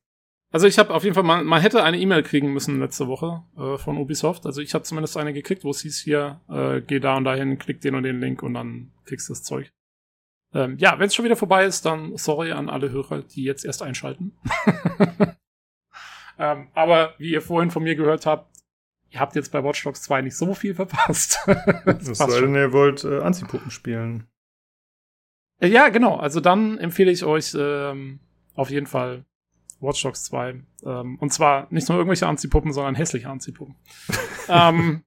Also 0.49 0.65
ich 0.65 0.79
habe 0.79 0.93
auf 0.93 1.03
jeden 1.03 1.13
Fall, 1.13 1.23
man, 1.23 1.45
man 1.45 1.61
hätte 1.61 1.83
eine 1.83 1.99
E-Mail 1.99 2.23
kriegen 2.23 2.53
müssen 2.53 2.79
letzte 2.79 3.07
Woche 3.07 3.43
äh, 3.57 3.77
von 3.77 3.97
Ubisoft. 3.97 4.45
Also 4.45 4.61
ich 4.61 4.73
habe 4.73 4.85
zumindest 4.85 5.17
eine 5.17 5.33
gekriegt, 5.33 5.63
wo 5.63 5.71
es 5.71 5.81
hieß 5.81 5.99
hier, 5.99 6.41
äh, 6.49 6.81
geh 6.81 6.99
da 6.99 7.17
und 7.17 7.25
dahin, 7.25 7.57
klick 7.59 7.81
den 7.81 7.95
und 7.95 8.03
den 8.03 8.19
Link 8.19 8.41
und 8.41 8.53
dann 8.53 8.91
kriegst 9.05 9.29
du 9.29 9.33
das 9.33 9.43
Zeug. 9.43 9.71
Ähm, 10.53 10.78
ja, 10.78 10.98
wenn 10.98 11.07
es 11.07 11.15
schon 11.15 11.26
wieder 11.26 11.36
vorbei 11.36 11.65
ist, 11.65 11.86
dann 11.86 12.15
sorry 12.18 12.52
an 12.52 12.69
alle 12.69 12.90
Hörer, 12.90 13.22
die 13.22 13.44
jetzt 13.44 13.65
erst 13.65 13.82
einschalten. 13.82 14.38
ähm, 16.40 16.68
aber 16.74 17.14
wie 17.18 17.32
ihr 17.32 17.41
vorhin 17.41 17.72
von 17.72 17.84
mir 17.84 17.95
gehört 17.95 18.26
habt, 18.26 18.56
ihr 19.10 19.19
habt 19.19 19.36
jetzt 19.36 19.52
bei 19.52 19.64
Watch 19.64 19.84
Dogs 19.84 20.02
2 20.03 20.22
nicht 20.22 20.38
so 20.38 20.53
viel 20.53 20.74
verpasst. 20.74 21.40
das 21.86 22.18
sei 22.18 22.41
denn, 22.41 22.56
ihr 22.56 22.72
wollt 22.72 23.03
äh, 23.03 23.19
Anzipuppen 23.19 23.72
spielen. 23.72 24.28
Äh, 25.60 25.68
ja, 25.68 25.90
genau. 25.90 26.15
Also 26.15 26.40
dann 26.40 26.78
empfehle 26.78 27.11
ich 27.11 27.24
euch 27.24 27.56
ähm, 27.57 28.19
auf 28.56 28.69
jeden 28.69 28.88
Fall 28.88 29.26
Watch 29.80 30.02
Dogs 30.02 30.24
2. 30.26 30.61
Ähm, 30.86 31.18
und 31.19 31.34
zwar 31.34 31.68
nicht 31.69 31.90
nur 31.90 31.98
irgendwelche 31.98 32.28
Anziehpuppen, 32.28 32.74
sondern 32.74 32.95
hässliche 32.95 33.30
Anziehpuppen. 33.30 33.76
ähm, 34.49 35.03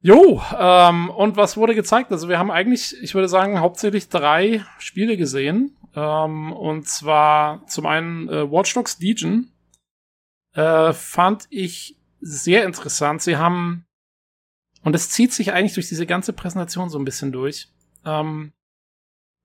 jo, 0.00 0.42
ähm, 0.58 1.10
und 1.10 1.36
was 1.36 1.56
wurde 1.56 1.74
gezeigt? 1.74 2.12
Also 2.12 2.28
wir 2.28 2.38
haben 2.38 2.50
eigentlich, 2.50 2.96
ich 3.02 3.14
würde 3.14 3.28
sagen, 3.28 3.60
hauptsächlich 3.60 4.08
drei 4.08 4.64
Spiele 4.78 5.16
gesehen. 5.16 5.76
Ähm, 5.94 6.52
und 6.52 6.86
zwar 6.86 7.66
zum 7.66 7.86
einen 7.86 8.28
äh, 8.28 8.50
Watch 8.50 8.74
Dogs 8.74 8.98
Legion. 9.00 9.50
Äh, 10.52 10.92
fand 10.92 11.46
ich 11.50 11.96
sehr 12.20 12.64
interessant. 12.64 13.22
Sie 13.22 13.36
haben, 13.36 13.86
und 14.82 14.94
es 14.94 15.10
zieht 15.10 15.32
sich 15.32 15.52
eigentlich 15.52 15.74
durch 15.74 15.88
diese 15.88 16.06
ganze 16.06 16.32
Präsentation 16.32 16.90
so 16.90 16.98
ein 16.98 17.04
bisschen 17.04 17.32
durch. 17.32 17.68
Ähm, 18.04 18.52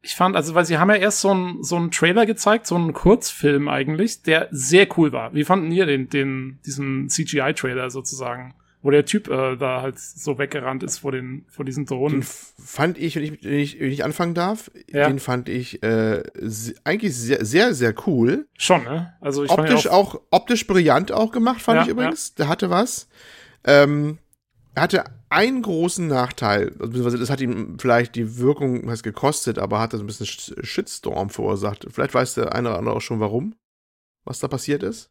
ich 0.04 0.16
fand, 0.16 0.36
also, 0.36 0.56
weil 0.56 0.66
sie 0.66 0.78
haben 0.78 0.90
ja 0.90 0.96
erst 0.96 1.22
so 1.22 1.30
einen 1.30 1.64
so 1.64 1.76
einen 1.76 1.92
Trailer 1.92 2.26
gezeigt, 2.26 2.66
so 2.66 2.76
einen 2.76 2.94
Kurzfilm 2.94 3.68
eigentlich, 3.68 4.24
der 4.24 4.48
sehr 4.52 4.88
cool 4.98 5.12
war. 5.12 5.34
Wie 5.34 5.44
fanden 5.44 5.72
ihr 5.72 5.86
den, 5.86 6.10
den, 6.10 6.60
diesen 6.66 7.08
CGI-Trailer 7.08 7.90
sozusagen? 7.92 8.56
Wo 8.84 8.90
der 8.90 9.06
Typ 9.06 9.28
äh, 9.28 9.58
da 9.58 9.82
halt 9.82 10.00
so 10.00 10.40
weggerannt 10.40 10.82
ist 10.82 11.00
vor 11.00 11.12
den, 11.12 11.46
vor 11.50 11.66
diesen 11.66 11.86
Drohnen. 11.86 12.22
Den 12.22 12.24
fand 12.24 12.98
ich, 12.98 13.16
wenn 13.16 13.24
ich, 13.24 13.44
wenn 13.44 13.54
ich, 13.60 13.80
wenn 13.80 13.92
ich 13.92 14.04
anfangen 14.04 14.34
darf, 14.34 14.72
ja. 14.90 15.08
den 15.08 15.20
fand 15.20 15.50
ich 15.50 15.84
äh, 15.84 16.24
eigentlich 16.84 17.16
sehr, 17.16 17.46
sehr, 17.46 17.76
sehr 17.76 17.94
cool. 18.08 18.48
Schon, 18.58 18.84
ne? 18.84 19.14
Also 19.22 19.44
ich 19.44 19.52
optisch 19.52 19.88
auch, 19.88 20.16
auch, 20.16 20.22
optisch 20.32 20.66
brillant 20.66 21.12
auch 21.12 21.32
gemacht, 21.32 21.62
fand 21.62 21.78
ja, 21.78 21.84
ich 21.84 21.90
übrigens. 21.90 22.30
Ja. 22.30 22.34
Der 22.38 22.48
hatte 22.48 22.70
was. 22.72 23.08
Ähm, 23.64 24.18
er 24.74 24.84
hatte 24.84 25.04
einen 25.30 25.62
großen 25.62 26.08
Nachteil, 26.08 26.72
beziehungsweise 26.72 27.18
das 27.18 27.30
hat 27.30 27.42
ihm 27.42 27.78
vielleicht 27.80 28.16
die 28.16 28.38
Wirkung 28.38 28.88
was 28.88 29.04
gekostet, 29.04 29.60
aber 29.60 29.80
hat 29.80 29.92
so 29.92 30.00
ein 30.00 30.08
bisschen 30.08 30.26
Shitstorm 30.26 31.30
verursacht. 31.30 31.86
Vielleicht 31.90 32.14
weiß 32.14 32.36
der 32.36 32.56
eine 32.56 32.70
oder 32.70 32.80
andere 32.80 32.96
auch 32.96 33.02
schon 33.02 33.20
warum, 33.20 33.56
was 34.24 34.40
da 34.40 34.48
passiert 34.48 34.84
ist. 34.84 35.10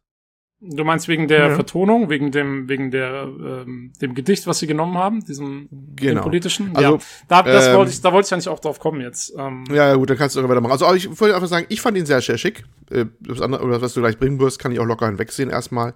Du 0.63 0.83
meinst 0.83 1.07
wegen 1.07 1.27
der 1.27 1.47
ja. 1.47 1.55
Vertonung, 1.55 2.11
wegen 2.11 2.31
dem, 2.31 2.69
wegen 2.69 2.91
der, 2.91 3.23
ähm, 3.23 3.91
dem 3.99 4.13
Gedicht, 4.13 4.45
was 4.45 4.59
sie 4.59 4.67
genommen 4.67 4.95
haben, 4.95 5.25
diesem 5.25 5.67
genau. 5.95 6.21
politischen? 6.21 6.75
Also, 6.75 6.97
ja, 6.97 6.99
da, 7.27 7.41
das 7.41 7.67
ähm, 7.67 7.77
wollte 7.77 7.91
ich, 7.91 8.01
da 8.01 8.13
wollte 8.13 8.27
ich 8.27 8.33
eigentlich 8.33 8.47
auch 8.47 8.59
drauf 8.59 8.77
kommen 8.77 9.01
jetzt. 9.01 9.33
Ähm. 9.35 9.63
Ja, 9.69 9.87
ja, 9.87 9.95
gut, 9.95 10.11
dann 10.11 10.17
kannst 10.17 10.35
du 10.35 10.47
weitermachen. 10.47 10.71
Also, 10.71 10.93
ich 10.93 11.19
wollte 11.19 11.33
einfach 11.33 11.47
sagen, 11.47 11.65
ich 11.69 11.81
fand 11.81 11.97
ihn 11.97 12.05
sehr, 12.05 12.21
sehr 12.21 12.37
schick. 12.37 12.63
Äh, 12.91 13.05
das 13.21 13.41
andere, 13.41 13.81
was 13.81 13.95
du 13.95 14.01
gleich 14.01 14.19
bringen 14.19 14.39
wirst, 14.39 14.59
kann 14.59 14.71
ich 14.71 14.79
auch 14.79 14.85
locker 14.85 15.07
hinwegsehen 15.07 15.49
erstmal. 15.49 15.95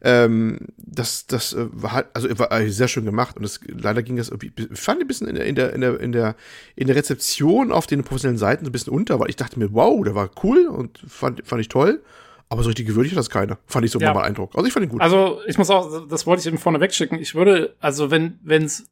Ähm, 0.00 0.58
das, 0.78 1.26
das 1.26 1.52
äh, 1.52 1.66
war 1.70 1.92
halt, 1.92 2.06
also 2.14 2.38
war 2.38 2.66
sehr 2.66 2.88
schön 2.88 3.04
gemacht 3.04 3.36
und 3.36 3.42
das, 3.42 3.60
leider 3.66 4.02
ging 4.02 4.16
das, 4.16 4.32
ich 4.32 4.80
fand 4.80 5.02
ein 5.02 5.06
bisschen 5.06 5.26
in 5.26 5.34
der, 5.34 5.44
in 5.44 5.54
der, 5.54 5.74
in 5.74 5.80
der, 5.82 6.00
in 6.00 6.12
der, 6.12 6.34
in 6.76 6.86
der 6.86 6.96
Rezeption 6.96 7.72
auf 7.72 7.86
den 7.86 8.04
professionellen 8.04 8.38
Seiten 8.38 8.64
so 8.64 8.70
ein 8.70 8.72
bisschen 8.72 8.92
unter, 8.92 9.20
weil 9.20 9.28
ich 9.28 9.36
dachte 9.36 9.58
mir, 9.58 9.74
wow, 9.74 10.02
der 10.02 10.14
war 10.14 10.30
cool 10.42 10.66
und 10.66 10.98
fand, 11.06 11.46
fand 11.46 11.60
ich 11.60 11.68
toll. 11.68 12.00
Aber 12.48 12.62
so 12.62 12.68
richtig 12.68 12.86
gewürdigt 12.86 13.14
hat 13.14 13.18
das 13.18 13.30
keiner. 13.30 13.58
Fand 13.66 13.84
ich 13.84 13.92
so 13.92 13.98
ja. 13.98 14.14
mal 14.14 14.24
Eindruck. 14.24 14.54
Also 14.54 14.66
ich 14.66 14.72
fand 14.72 14.86
ihn 14.86 14.90
gut. 14.90 15.00
Also 15.00 15.40
ich 15.46 15.58
muss 15.58 15.70
auch, 15.70 16.06
das 16.08 16.26
wollte 16.26 16.40
ich 16.40 16.46
eben 16.46 16.58
vorne 16.58 16.80
wegschicken. 16.80 17.18
Ich 17.18 17.34
würde, 17.34 17.76
also 17.80 18.10
wenn, 18.10 18.38
wenn's, 18.42 18.86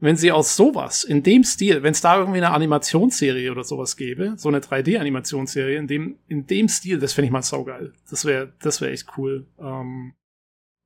wenn 0.00 0.16
sie 0.16 0.32
aus 0.32 0.56
sowas, 0.56 1.04
in 1.04 1.22
dem 1.22 1.44
Stil, 1.44 1.84
wenn 1.84 1.92
es 1.92 2.00
da 2.00 2.18
irgendwie 2.18 2.38
eine 2.38 2.50
Animationsserie 2.50 3.52
oder 3.52 3.62
sowas 3.62 3.96
gäbe, 3.96 4.34
so 4.36 4.48
eine 4.48 4.58
3D-Animationsserie, 4.58 5.76
in 5.76 5.86
dem, 5.86 6.18
in 6.26 6.46
dem 6.48 6.68
Stil, 6.68 6.98
das 6.98 7.12
fände 7.12 7.26
ich 7.26 7.32
mal 7.32 7.42
saugeil. 7.42 7.92
Das 8.10 8.24
wäre, 8.24 8.52
das 8.60 8.80
wäre 8.80 8.90
echt 8.90 9.06
cool. 9.16 9.46
Ähm, 9.60 10.14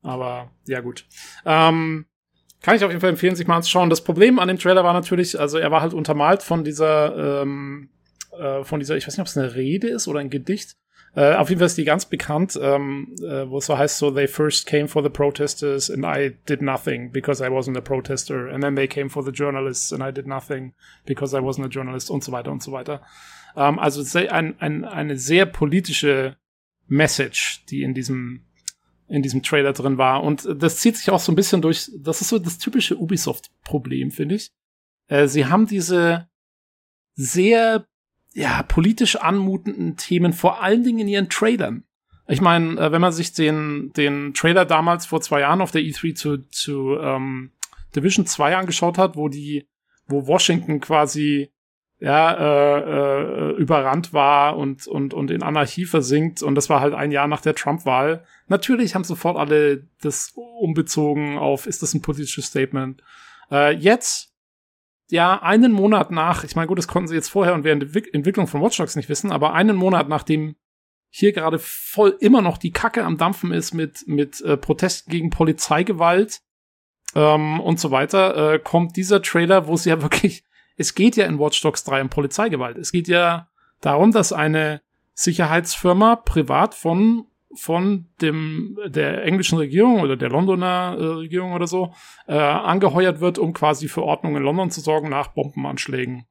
aber 0.02 0.50
ja 0.66 0.80
gut. 0.80 1.06
Ähm, 1.46 2.04
kann 2.60 2.76
ich 2.76 2.84
auf 2.84 2.90
jeden 2.90 3.00
Fall 3.00 3.10
empfehlen, 3.10 3.36
sich 3.36 3.46
mal 3.46 3.56
anzuschauen. 3.56 3.88
Das 3.88 4.04
Problem 4.04 4.38
an 4.38 4.48
dem 4.48 4.58
Trailer 4.58 4.84
war 4.84 4.92
natürlich, 4.92 5.40
also 5.40 5.56
er 5.56 5.70
war 5.70 5.80
halt 5.80 5.94
untermalt 5.94 6.42
von 6.42 6.62
dieser, 6.62 7.42
ähm, 7.42 7.88
äh, 8.38 8.64
von 8.64 8.80
dieser, 8.80 8.98
ich 8.98 9.06
weiß 9.06 9.14
nicht, 9.14 9.22
ob 9.22 9.28
es 9.28 9.38
eine 9.38 9.54
Rede 9.54 9.88
ist 9.88 10.08
oder 10.08 10.20
ein 10.20 10.30
Gedicht 10.30 10.76
Äh, 11.16 11.34
auf 11.34 11.48
jeden 11.48 11.60
Fall 11.60 11.66
ist 11.66 11.78
die 11.78 11.84
ganz 11.84 12.04
bekannt, 12.04 12.58
ähm, 12.62 13.14
äh, 13.22 13.48
wo 13.48 13.56
es 13.56 13.66
so 13.66 13.78
heißt, 13.78 13.96
so 13.96 14.10
they 14.10 14.28
first 14.28 14.66
came 14.66 14.86
for 14.86 15.02
the 15.02 15.08
protesters 15.08 15.90
and 15.90 16.04
I 16.04 16.36
did 16.46 16.60
nothing 16.60 17.10
because 17.10 17.42
I 17.42 17.48
wasn't 17.48 17.78
a 17.78 17.80
protester. 17.80 18.50
And 18.52 18.62
then 18.62 18.76
they 18.76 18.86
came 18.86 19.08
for 19.08 19.24
the 19.24 19.32
journalists 19.32 19.94
and 19.94 20.02
I 20.02 20.12
did 20.12 20.26
nothing 20.26 20.74
because 21.06 21.34
I 21.34 21.40
wasn't 21.40 21.64
a 21.64 21.68
journalist 21.68 22.10
und 22.10 22.22
so 22.22 22.32
weiter 22.32 22.52
und 22.52 22.62
so 22.62 22.70
weiter. 22.70 23.00
Ähm, 23.56 23.78
also 23.78 24.04
ein, 24.28 24.60
ein, 24.60 24.84
eine 24.84 25.16
sehr 25.16 25.46
politische 25.46 26.36
Message, 26.86 27.64
die 27.70 27.82
in 27.82 27.94
diesem 27.94 28.42
in 29.08 29.22
diesem 29.22 29.42
Trailer 29.42 29.72
drin 29.72 29.98
war. 29.98 30.22
Und 30.22 30.46
das 30.60 30.78
zieht 30.78 30.96
sich 30.96 31.08
auch 31.10 31.20
so 31.20 31.32
ein 31.32 31.36
bisschen 31.36 31.62
durch, 31.62 31.90
das 31.98 32.20
ist 32.20 32.28
so 32.28 32.38
das 32.38 32.58
typische 32.58 32.98
Ubisoft-Problem, 32.98 34.10
finde 34.10 34.34
ich. 34.34 34.50
Äh, 35.08 35.28
sie 35.28 35.46
haben 35.46 35.66
diese 35.66 36.28
sehr 37.14 37.86
ja, 38.36 38.62
politisch 38.64 39.16
anmutenden 39.16 39.96
Themen, 39.96 40.34
vor 40.34 40.62
allen 40.62 40.84
Dingen 40.84 40.98
in 40.98 41.08
ihren 41.08 41.30
Trailern. 41.30 41.84
Ich 42.28 42.42
meine, 42.42 42.78
äh, 42.78 42.92
wenn 42.92 43.00
man 43.00 43.12
sich 43.12 43.32
den, 43.32 43.94
den 43.96 44.34
Trailer 44.34 44.66
damals 44.66 45.06
vor 45.06 45.22
zwei 45.22 45.40
Jahren 45.40 45.62
auf 45.62 45.70
der 45.70 45.80
E3 45.80 46.14
zu, 46.14 46.38
zu 46.50 46.98
ähm, 47.00 47.52
Division 47.94 48.26
2 48.26 48.56
angeschaut 48.56 48.98
hat, 48.98 49.16
wo 49.16 49.30
die, 49.30 49.66
wo 50.06 50.26
Washington 50.26 50.80
quasi 50.80 51.50
ja, 51.98 52.34
äh, 52.34 52.80
äh, 52.80 53.50
überrannt 53.52 54.12
war 54.12 54.58
und, 54.58 54.86
und, 54.86 55.14
und 55.14 55.30
in 55.30 55.42
Anarchie 55.42 55.86
versinkt. 55.86 56.42
Und 56.42 56.56
das 56.56 56.68
war 56.68 56.80
halt 56.80 56.92
ein 56.92 57.12
Jahr 57.12 57.28
nach 57.28 57.40
der 57.40 57.54
Trump-Wahl. 57.54 58.22
Natürlich 58.48 58.94
haben 58.94 59.04
sofort 59.04 59.38
alle 59.38 59.88
das 60.02 60.34
umbezogen 60.34 61.38
auf, 61.38 61.66
ist 61.66 61.82
das 61.82 61.94
ein 61.94 62.02
politisches 62.02 62.46
Statement? 62.46 63.02
Äh, 63.50 63.74
jetzt 63.76 64.35
ja, 65.08 65.40
einen 65.42 65.72
Monat 65.72 66.10
nach, 66.10 66.44
ich 66.44 66.56
meine, 66.56 66.66
gut, 66.66 66.78
das 66.78 66.88
konnten 66.88 67.08
sie 67.08 67.14
jetzt 67.14 67.28
vorher 67.28 67.54
und 67.54 67.64
während 67.64 67.82
der 67.82 68.14
Entwicklung 68.14 68.46
von 68.46 68.60
Watch 68.60 68.76
Dogs 68.76 68.96
nicht 68.96 69.08
wissen, 69.08 69.30
aber 69.30 69.54
einen 69.54 69.76
Monat 69.76 70.08
nachdem 70.08 70.56
hier 71.10 71.32
gerade 71.32 71.58
voll 71.58 72.16
immer 72.20 72.42
noch 72.42 72.58
die 72.58 72.72
Kacke 72.72 73.04
am 73.04 73.16
Dampfen 73.16 73.52
ist 73.52 73.72
mit, 73.72 74.06
mit 74.06 74.40
äh, 74.42 74.56
Protesten 74.56 75.10
gegen 75.10 75.30
Polizeigewalt 75.30 76.40
ähm, 77.14 77.60
und 77.60 77.80
so 77.80 77.90
weiter, 77.90 78.54
äh, 78.54 78.58
kommt 78.58 78.96
dieser 78.96 79.22
Trailer, 79.22 79.66
wo 79.66 79.74
es 79.74 79.84
ja 79.84 80.02
wirklich, 80.02 80.44
es 80.76 80.94
geht 80.94 81.16
ja 81.16 81.26
in 81.26 81.38
Watch 81.38 81.60
Dogs 81.62 81.84
3 81.84 82.02
um 82.02 82.08
Polizeigewalt. 82.08 82.76
Es 82.76 82.92
geht 82.92 83.08
ja 83.08 83.48
darum, 83.80 84.12
dass 84.12 84.32
eine 84.32 84.82
Sicherheitsfirma 85.14 86.16
privat 86.16 86.74
von 86.74 87.26
von 87.56 88.06
dem 88.20 88.78
der 88.86 89.24
englischen 89.24 89.58
Regierung 89.58 90.00
oder 90.00 90.16
der 90.16 90.28
Londoner 90.28 90.96
äh, 90.98 91.04
Regierung 91.04 91.52
oder 91.52 91.66
so 91.66 91.92
äh, 92.28 92.34
angeheuert 92.34 93.20
wird, 93.20 93.38
um 93.38 93.52
quasi 93.52 93.88
für 93.88 94.02
Ordnung 94.02 94.36
in 94.36 94.42
London 94.42 94.70
zu 94.70 94.80
sorgen 94.80 95.08
nach 95.08 95.28
Bombenanschlägen. 95.28 96.26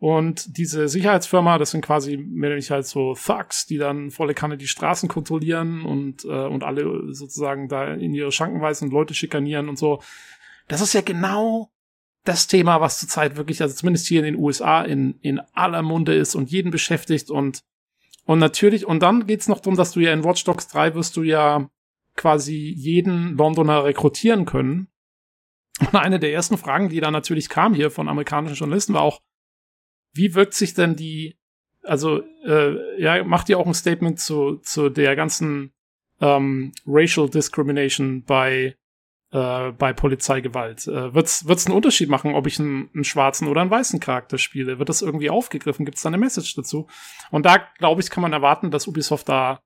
Und 0.00 0.56
diese 0.56 0.86
Sicherheitsfirma, 0.86 1.58
das 1.58 1.72
sind 1.72 1.84
quasi 1.84 2.16
mehr 2.16 2.50
oder 2.50 2.56
weniger 2.56 2.76
halt 2.76 2.86
so 2.86 3.14
Thugs, 3.14 3.66
die 3.66 3.78
dann 3.78 4.12
volle 4.12 4.32
Kanne 4.32 4.56
die 4.56 4.68
Straßen 4.68 5.08
kontrollieren 5.08 5.84
und, 5.84 6.24
äh, 6.24 6.28
und 6.28 6.62
alle 6.62 7.12
sozusagen 7.12 7.68
da 7.68 7.94
in 7.94 8.14
ihre 8.14 8.30
Schranken 8.30 8.60
weisen 8.60 8.88
und 8.88 8.94
Leute 8.94 9.14
schikanieren 9.14 9.68
und 9.68 9.76
so. 9.76 10.00
Das 10.68 10.80
ist 10.80 10.92
ja 10.92 11.00
genau 11.00 11.70
das 12.24 12.46
Thema, 12.46 12.80
was 12.80 13.00
zurzeit 13.00 13.36
wirklich, 13.36 13.60
also 13.60 13.74
zumindest 13.74 14.06
hier 14.06 14.20
in 14.20 14.34
den 14.34 14.36
USA, 14.36 14.82
in, 14.82 15.18
in 15.20 15.40
aller 15.52 15.82
Munde 15.82 16.14
ist 16.14 16.36
und 16.36 16.50
jeden 16.50 16.70
beschäftigt 16.70 17.30
und 17.30 17.62
und 18.28 18.40
natürlich, 18.40 18.84
und 18.84 19.02
dann 19.02 19.26
geht's 19.26 19.48
noch 19.48 19.60
darum, 19.60 19.78
dass 19.78 19.92
du 19.92 20.00
ja 20.00 20.12
in 20.12 20.22
Watch 20.22 20.44
Dogs 20.44 20.68
3 20.68 20.94
wirst 20.94 21.16
du 21.16 21.22
ja 21.22 21.70
quasi 22.14 22.74
jeden 22.76 23.38
Londoner 23.38 23.84
rekrutieren 23.84 24.44
können. 24.44 24.88
Und 25.80 25.94
eine 25.94 26.18
der 26.18 26.34
ersten 26.34 26.58
Fragen, 26.58 26.90
die 26.90 27.00
da 27.00 27.10
natürlich 27.10 27.48
kam 27.48 27.72
hier 27.72 27.90
von 27.90 28.06
amerikanischen 28.06 28.54
Journalisten, 28.54 28.92
war 28.92 29.00
auch, 29.00 29.22
wie 30.12 30.34
wirkt 30.34 30.52
sich 30.52 30.74
denn 30.74 30.94
die, 30.94 31.38
also, 31.82 32.20
äh, 32.44 33.00
ja, 33.02 33.24
macht 33.24 33.48
ihr 33.48 33.58
auch 33.58 33.66
ein 33.66 33.72
Statement 33.72 34.20
zu, 34.20 34.56
zu 34.56 34.90
der 34.90 35.16
ganzen 35.16 35.72
ähm, 36.20 36.72
Racial 36.86 37.30
Discrimination 37.30 38.24
bei 38.24 38.76
äh, 39.30 39.72
bei 39.72 39.92
Polizeigewalt. 39.92 40.86
Äh, 40.86 41.14
wird's 41.14 41.46
wird's 41.46 41.66
einen 41.66 41.76
Unterschied 41.76 42.08
machen, 42.08 42.34
ob 42.34 42.46
ich 42.46 42.58
einen, 42.58 42.90
einen 42.94 43.04
schwarzen 43.04 43.48
oder 43.48 43.60
einen 43.60 43.70
weißen 43.70 44.00
Charakter 44.00 44.38
spiele? 44.38 44.78
Wird 44.78 44.88
das 44.88 45.02
irgendwie 45.02 45.30
aufgegriffen? 45.30 45.84
Gibt 45.84 45.96
es 45.96 46.02
da 46.02 46.08
eine 46.08 46.18
Message 46.18 46.54
dazu? 46.54 46.86
Und 47.30 47.44
da 47.44 47.58
glaube 47.78 48.00
ich, 48.00 48.10
kann 48.10 48.22
man 48.22 48.32
erwarten, 48.32 48.70
dass 48.70 48.86
Ubisoft 48.86 49.28
da 49.28 49.60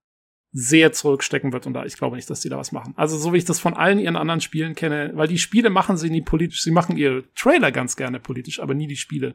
sehr 0.55 0.93
zurückstecken 0.93 1.53
wird 1.53 1.67
und 1.67 1.73
da 1.73 1.85
ich 1.87 1.97
glaube 1.97 2.17
nicht, 2.17 2.29
dass 2.29 2.41
die 2.41 2.51
da 2.51 2.59
was 2.59 2.73
machen. 2.73 2.93
Also 2.97 3.17
so 3.17 3.33
wie 3.33 3.39
ich 3.39 3.47
das 3.47 3.59
von 3.59 3.75
allen 3.75 3.99
ihren 3.99 4.17
anderen 4.17 4.43
Spielen 4.43 4.75
kenne, 4.75 5.13
weil 5.15 5.29
die 5.29 5.39
Spiele 5.39 5.71
machen 5.71 5.97
sie 5.97 6.11
nie 6.11 6.21
politisch, 6.21 6.63
sie 6.63 6.71
machen 6.71 6.99
ihre 6.99 7.25
Trailer 7.35 7.73
ganz 7.73 7.97
gerne 7.97 8.21
politisch, 8.21 8.61
aber 8.61 8.75
nie 8.75 8.87
die 8.87 8.97
Spiele. 8.97 9.35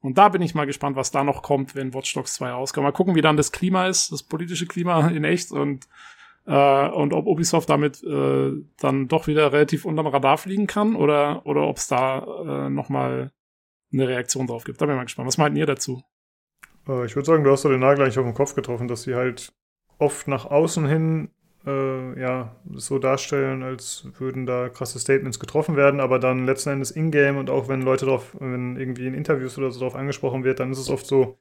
Und 0.00 0.18
da 0.18 0.28
bin 0.28 0.42
ich 0.42 0.54
mal 0.54 0.66
gespannt, 0.66 0.96
was 0.96 1.10
da 1.10 1.24
noch 1.24 1.42
kommt, 1.42 1.74
wenn 1.74 1.94
Watch 1.94 2.12
Dogs 2.14 2.34
2 2.34 2.50
rauskommt. 2.50 2.84
Mal 2.84 2.92
gucken, 2.92 3.14
wie 3.14 3.20
dann 3.20 3.36
das 3.36 3.52
Klima 3.52 3.86
ist, 3.86 4.12
das 4.12 4.22
politische 4.22 4.66
Klima 4.66 5.08
in 5.08 5.24
echt 5.24 5.52
und 5.52 5.88
äh, 6.48 6.88
und 6.88 7.12
ob 7.12 7.26
Ubisoft 7.26 7.68
damit 7.68 8.02
äh, 8.02 8.52
dann 8.78 9.06
doch 9.06 9.26
wieder 9.26 9.52
relativ 9.52 9.84
unterm 9.84 10.06
Radar 10.06 10.38
fliegen 10.38 10.66
kann 10.66 10.96
oder, 10.96 11.44
oder 11.44 11.68
ob 11.68 11.76
es 11.76 11.88
da 11.88 12.66
äh, 12.66 12.70
nochmal 12.70 13.32
eine 13.92 14.08
Reaktion 14.08 14.46
drauf 14.46 14.64
gibt. 14.64 14.80
Da 14.80 14.86
bin 14.86 14.94
ich 14.94 14.98
mal 14.98 15.04
gespannt. 15.04 15.28
Was 15.28 15.38
meint 15.38 15.56
ihr 15.58 15.66
dazu? 15.66 16.02
Äh, 16.88 17.04
ich 17.04 17.14
würde 17.14 17.26
sagen, 17.26 17.44
du 17.44 17.50
hast 17.50 17.64
doch 17.64 17.70
den 17.70 17.80
Nagel 17.80 18.02
eigentlich 18.02 18.18
auf 18.18 18.24
den 18.24 18.34
Kopf 18.34 18.54
getroffen, 18.54 18.88
dass 18.88 19.02
sie 19.02 19.14
halt 19.14 19.52
oft 19.98 20.26
nach 20.26 20.46
außen 20.46 20.86
hin 20.86 21.30
äh, 21.66 22.18
ja, 22.18 22.56
so 22.72 22.98
darstellen, 22.98 23.62
als 23.62 24.08
würden 24.18 24.46
da 24.46 24.70
krasse 24.70 24.98
Statements 24.98 25.38
getroffen 25.38 25.76
werden, 25.76 26.00
aber 26.00 26.18
dann 26.18 26.46
letzten 26.46 26.70
Endes 26.70 26.90
in-game 26.90 27.36
und 27.36 27.50
auch 27.50 27.68
wenn 27.68 27.82
Leute 27.82 28.06
drauf, 28.06 28.34
wenn 28.40 28.76
irgendwie 28.76 29.06
in 29.06 29.14
Interviews 29.14 29.58
oder 29.58 29.70
so 29.70 29.80
drauf 29.80 29.96
angesprochen 29.96 30.44
wird, 30.44 30.60
dann 30.60 30.70
ist 30.70 30.78
es 30.78 30.88
oft 30.88 31.06
so, 31.06 31.38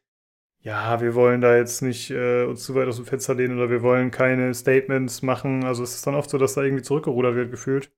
ja, 0.62 1.00
wir 1.02 1.16
wollen 1.16 1.42
da 1.42 1.56
jetzt 1.56 1.82
nicht 1.82 2.12
äh, 2.12 2.44
uns 2.44 2.64
zu 2.64 2.76
weit 2.76 2.88
aus 2.88 2.98
dem 2.98 3.06
Fenster 3.06 3.36
lehnen 3.36 3.58
oder 3.58 3.70
wir 3.70 3.82
wollen 3.82 4.12
keine 4.12 4.54
Statements 4.54 5.22
machen. 5.22 5.64
Also 5.64 5.84
es 5.84 5.96
ist 5.96 6.08
dann 6.08 6.16
oft 6.16 6.30
so, 6.30 6.38
dass 6.38 6.56
da 6.56 6.64
irgendwie 6.64 6.84
zurückgerudert 6.84 7.36
wird, 7.36 7.52
gefühlt. 7.52 7.92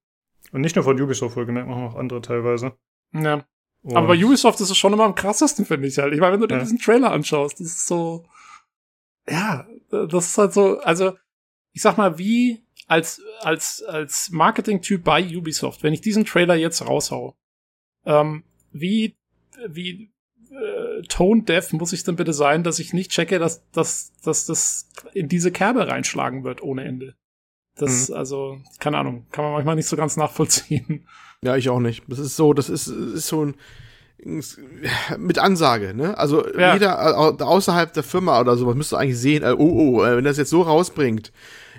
Und 0.52 0.62
nicht 0.62 0.76
nur 0.76 0.84
von 0.84 1.00
Ubisoft 1.00 1.36
wohlgemerkt, 1.36 1.70
machen 1.70 1.84
auch 1.84 1.96
andere 1.96 2.22
teilweise. 2.22 2.74
Ja. 3.14 3.46
Und 3.82 3.96
Aber 3.96 4.08
bei 4.08 4.24
Ubisoft 4.24 4.60
ist 4.60 4.70
es 4.70 4.78
schon 4.78 4.94
immer 4.94 5.06
am 5.06 5.16
krassesten, 5.16 5.66
finde 5.66 5.88
ich 5.88 5.98
halt. 5.98 6.14
Ich 6.14 6.20
meine, 6.20 6.34
wenn 6.34 6.42
du 6.42 6.48
dir 6.48 6.56
ja. 6.56 6.62
diesen 6.62 6.80
Trailer 6.80 7.12
anschaust, 7.12 7.60
das 7.60 7.68
ist 7.68 7.88
so, 7.88 8.26
ja, 9.28 9.68
das 9.90 10.28
ist 10.28 10.38
halt 10.38 10.54
so, 10.54 10.80
also, 10.80 11.18
ich 11.72 11.82
sag 11.82 11.98
mal, 11.98 12.18
wie 12.18 12.66
als, 12.88 13.22
als, 13.42 13.84
als 13.84 14.30
Marketing-Typ 14.32 15.04
bei 15.04 15.24
Ubisoft, 15.24 15.84
wenn 15.84 15.94
ich 15.94 16.02
diesen 16.02 16.26
Trailer 16.26 16.56
jetzt 16.56 16.86
raushau, 16.86 17.38
ähm, 18.06 18.44
wie, 18.72 19.16
wie, 19.68 20.12
äh, 20.52 21.02
tone 21.08 21.44
deaf 21.44 21.74
muss 21.74 21.94
ich 21.94 22.04
denn 22.04 22.16
bitte 22.16 22.34
sein, 22.34 22.64
dass 22.64 22.80
ich 22.80 22.94
nicht 22.94 23.12
checke, 23.12 23.40
dass, 23.40 23.70
dass, 23.72 24.14
dass 24.24 24.46
das 24.46 24.90
in 25.14 25.28
diese 25.28 25.52
Kerbe 25.52 25.88
reinschlagen 25.88 26.44
wird 26.44 26.62
ohne 26.62 26.84
Ende. 26.84 27.16
Das, 27.76 28.10
mhm. 28.10 28.16
also, 28.16 28.58
keine 28.80 28.98
Ahnung, 28.98 29.26
kann 29.32 29.44
man 29.44 29.54
manchmal 29.54 29.76
nicht 29.76 29.88
so 29.88 29.96
ganz 29.96 30.18
nachvollziehen. 30.18 31.08
Ja, 31.42 31.56
ich 31.56 31.70
auch 31.70 31.80
nicht. 31.80 32.04
Das 32.08 32.20
ist 32.20 32.36
so, 32.36 32.54
das 32.54 32.70
ist, 32.70 32.88
ist 32.88 33.28
so 33.28 33.46
ein, 33.46 33.56
mit 35.18 35.40
Ansage, 35.40 35.94
ne? 35.94 36.18
Also 36.18 36.46
ja. 36.54 36.74
jeder 36.74 37.18
außerhalb 37.18 37.94
der 37.94 38.04
Firma 38.04 38.40
oder 38.42 38.58
sowas 38.58 38.76
müsste 38.76 38.98
eigentlich 38.98 39.18
sehen, 39.18 39.44
äh, 39.44 39.56
oh, 39.58 40.00
oh, 40.00 40.04
äh, 40.04 40.18
wenn 40.18 40.26
das 40.26 40.38
jetzt 40.38 40.50
so 40.50 40.62
rausbringt, 40.62 41.32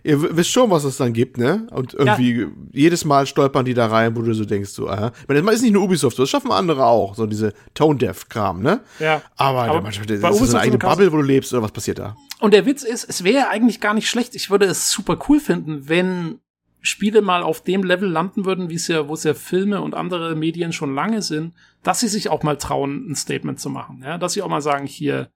ihr 0.03 0.37
wisst 0.37 0.51
schon, 0.51 0.71
was 0.71 0.85
es 0.85 0.97
dann 0.97 1.13
gibt, 1.13 1.39
ne? 1.39 1.67
Und 1.71 1.95
irgendwie 1.95 2.41
ja. 2.41 2.47
jedes 2.73 3.05
Mal 3.05 3.27
stolpern 3.27 3.65
die 3.65 3.75
da 3.75 3.87
rein, 3.87 4.17
wo 4.17 4.23
du 4.23 4.33
so 4.35 4.45
denkst, 4.45 4.71
so, 4.71 4.89
aha. 4.89 5.13
Ich 5.23 5.29
meine, 5.29 5.53
ist 5.53 5.63
nicht 5.63 5.73
nur 5.73 5.83
Ubisoft, 5.83 6.19
das 6.19 6.29
schaffen 6.31 6.53
andere 6.53 6.85
auch, 6.87 7.15
so 7.15 7.27
diese 7.27 7.53
Tone-Deaf-Kram, 7.75 8.63
ne? 8.63 8.81
Ja. 8.99 9.23
Aber, 9.37 9.63
aber 9.63 9.83
manchmal, 9.83 10.07
das 10.07 10.35
ist 10.35 10.43
das 10.43 10.55
eine 10.55 10.61
eigene 10.61 10.79
Bubble, 10.79 11.13
wo 11.13 11.17
du 11.17 11.23
lebst, 11.23 11.53
oder 11.53 11.63
was 11.63 11.73
passiert 11.73 11.99
da? 11.99 12.17
Und 12.41 12.55
der 12.55 12.67
Witz 12.67 12.83
ist, 12.83 13.05
es 13.05 13.25
wäre 13.25 13.49
eigentlich 13.49 13.81
gar 13.81 13.95
nicht 13.95 14.09
schlecht. 14.09 14.35
Ich 14.35 14.51
würde 14.51 14.67
es 14.67 14.91
super 14.91 15.19
cool 15.29 15.41
finden, 15.41 15.89
wenn 15.89 16.41
Spiele 16.83 17.21
mal 17.21 17.43
auf 17.43 17.63
dem 17.63 17.83
Level 17.83 18.09
landen 18.09 18.45
würden, 18.47 18.71
wie 18.71 18.77
es 18.77 18.89
ja, 18.89 19.09
wo 19.09 19.15
es 19.15 19.25
ja 19.25 19.35
Filme 19.35 19.83
und 19.83 19.95
andere 19.95 20.35
Medien 20.35 20.73
schon 20.73 20.95
lange 20.95 21.21
sind, 21.21 21.53
dass 21.83 22.01
sie 22.01 22.09
sich 22.09 22.31
auch 22.31 22.43
mal 22.43 22.57
trauen, 22.57 23.11
ein 23.11 23.15
Statement 23.15 23.61
zu 23.61 23.69
machen, 23.69 24.03
ja, 24.03 24.17
dass 24.19 24.33
sie 24.33 24.43
auch 24.43 24.49
mal 24.49 24.63
sagen, 24.63 24.87
hier, 24.87 25.31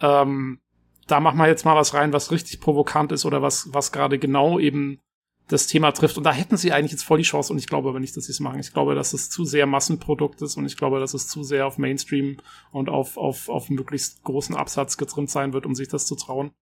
ähm, 0.00 0.58
da 1.10 1.20
machen 1.20 1.38
wir 1.38 1.46
jetzt 1.46 1.64
mal 1.64 1.76
was 1.76 1.94
rein, 1.94 2.12
was 2.12 2.30
richtig 2.30 2.60
provokant 2.60 3.12
ist 3.12 3.24
oder 3.24 3.42
was, 3.42 3.72
was 3.72 3.92
gerade 3.92 4.18
genau 4.18 4.58
eben 4.58 5.00
das 5.48 5.66
Thema 5.66 5.92
trifft. 5.92 6.16
Und 6.16 6.24
da 6.24 6.32
hätten 6.32 6.56
sie 6.56 6.72
eigentlich 6.72 6.92
jetzt 6.92 7.02
voll 7.02 7.18
die 7.18 7.24
Chance 7.24 7.52
und 7.52 7.58
ich 7.58 7.66
glaube 7.66 7.88
aber 7.88 8.00
nicht, 8.00 8.16
dass 8.16 8.26
sie 8.26 8.32
es 8.32 8.40
machen. 8.40 8.60
Ich 8.60 8.72
glaube, 8.72 8.94
dass 8.94 9.12
es 9.12 9.30
zu 9.30 9.44
sehr 9.44 9.66
Massenprodukt 9.66 10.40
ist 10.42 10.56
und 10.56 10.66
ich 10.66 10.76
glaube, 10.76 11.00
dass 11.00 11.14
es 11.14 11.28
zu 11.28 11.42
sehr 11.42 11.66
auf 11.66 11.78
Mainstream 11.78 12.38
und 12.70 12.88
auf, 12.88 13.16
auf, 13.16 13.48
auf 13.48 13.68
möglichst 13.68 14.22
großen 14.22 14.54
Absatz 14.54 14.96
getrimmt 14.96 15.30
sein 15.30 15.52
wird, 15.52 15.66
um 15.66 15.74
sich 15.74 15.88
das 15.88 16.06
zu 16.06 16.14
trauen. 16.14 16.52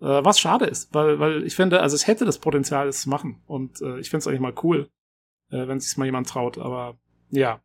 Äh, 0.00 0.24
was 0.24 0.38
schade 0.38 0.66
ist, 0.66 0.92
weil, 0.94 1.18
weil 1.18 1.44
ich 1.44 1.56
finde, 1.56 1.80
also 1.80 1.94
es 1.94 2.06
hätte 2.06 2.24
das 2.24 2.38
Potenzial, 2.38 2.88
es 2.88 3.02
zu 3.02 3.08
machen. 3.08 3.42
Und 3.46 3.80
äh, 3.80 3.98
ich 3.98 4.10
finde 4.10 4.18
es 4.18 4.26
eigentlich 4.26 4.40
mal 4.40 4.54
cool, 4.62 4.90
äh, 5.50 5.66
wenn 5.66 5.80
sich 5.80 5.96
mal 5.96 6.04
jemand 6.04 6.28
traut. 6.28 6.58
Aber 6.58 6.98
ja, 7.30 7.60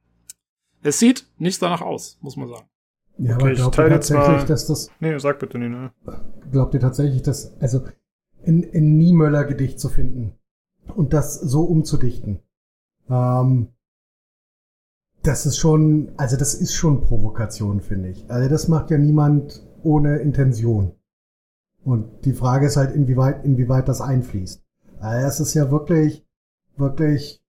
es 0.82 1.00
sieht 1.00 1.28
nicht 1.38 1.62
danach 1.62 1.82
aus, 1.82 2.18
muss 2.22 2.38
man 2.38 2.48
sagen. 2.48 2.71
Ja, 3.22 3.36
okay, 3.36 3.44
aber 3.44 3.54
glaubt 3.54 3.78
ihr 3.78 3.90
tatsächlich, 3.90 4.44
dass 4.46 4.66
das. 4.66 4.90
Nee, 5.00 5.18
sag 5.20 5.38
bitte 5.40 5.60
Nina. 5.60 5.94
Glaubt 6.52 6.74
ihr 6.74 6.80
tatsächlich, 6.80 7.22
dass, 7.22 7.56
also 7.62 7.84
ein, 8.44 8.68
ein 8.74 8.98
Niemöller-Gedicht 8.98 9.80
zu 9.80 9.90
finden 9.90 10.34
und 10.96 11.14
das 11.14 11.36
so 11.36 11.62
umzudichten, 11.64 12.40
ähm, 13.10 13.68
das 15.22 15.46
ist 15.46 15.58
schon, 15.58 16.14
also 16.18 16.36
das 16.36 16.56
ist 16.56 16.74
schon 16.74 17.02
Provokation, 17.02 17.82
finde 17.82 18.10
ich. 18.10 18.30
Also 18.32 18.50
das 18.50 18.68
macht 18.68 18.90
ja 18.90 18.98
niemand 18.98 19.68
ohne 19.84 20.18
Intention. 20.18 20.94
Und 21.84 22.26
die 22.26 22.34
Frage 22.34 22.66
ist 22.66 22.78
halt, 22.78 22.96
inwieweit, 22.96 23.46
inwieweit 23.46 23.88
das 23.88 24.02
einfließt. 24.02 24.64
Äh, 25.04 25.24
es 25.26 25.40
ist 25.40 25.54
ja 25.54 25.70
wirklich, 25.70 26.26
wirklich 26.76 27.41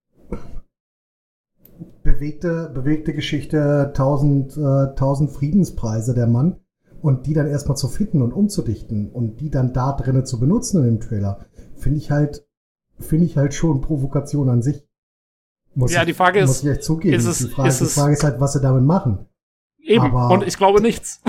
bewegte, 2.03 2.71
bewegte 2.75 3.13
Geschichte, 3.13 3.93
tausend, 3.95 4.57
äh, 4.57 4.95
tausend 4.95 5.31
Friedenspreise 5.31 6.15
der 6.15 6.27
Mann. 6.27 6.57
Und 7.01 7.27
die 7.27 7.35
dann 7.35 7.49
erstmal 7.49 7.77
zu 7.77 7.89
finden 7.89 8.23
und 8.23 8.33
umzudichten 8.33 9.11
und 9.11 9.41
die 9.41 9.51
dann 9.51 9.73
da 9.73 9.93
drinnen 9.93 10.25
zu 10.25 10.39
benutzen 10.39 10.79
in 10.79 10.85
dem 10.85 11.01
Trailer, 11.01 11.47
finde 11.75 11.99
ich 11.99 12.13
halt, 12.13 12.47
finde 13.01 13.25
ich 13.25 13.37
halt 13.37 13.55
schon 13.55 13.81
Provokation 13.81 14.49
an 14.49 14.63
sich. 14.63 14.87
Muss 15.75 15.93
ja, 15.93 16.03
ich, 16.03 16.07
die 16.07 16.15
Frage 16.15 16.43
muss 16.43 16.51
ist, 16.51 16.63
ich 16.65 16.71
echt 16.71 16.85
zugeben. 16.85 17.17
ist 17.17 17.25
es, 17.27 17.39
die, 17.39 17.49
Frage, 17.49 17.69
ist 17.71 17.81
die 17.81 17.87
Frage 17.87 18.13
ist 18.13 18.23
halt, 18.23 18.39
was 18.41 18.53
sie 18.53 18.61
damit 18.61 18.85
machen. 18.85 19.27
eben, 19.79 20.05
aber- 20.05 20.33
und 20.33 20.47
ich 20.47 20.57
glaube 20.57 20.81
nichts. 20.81 21.21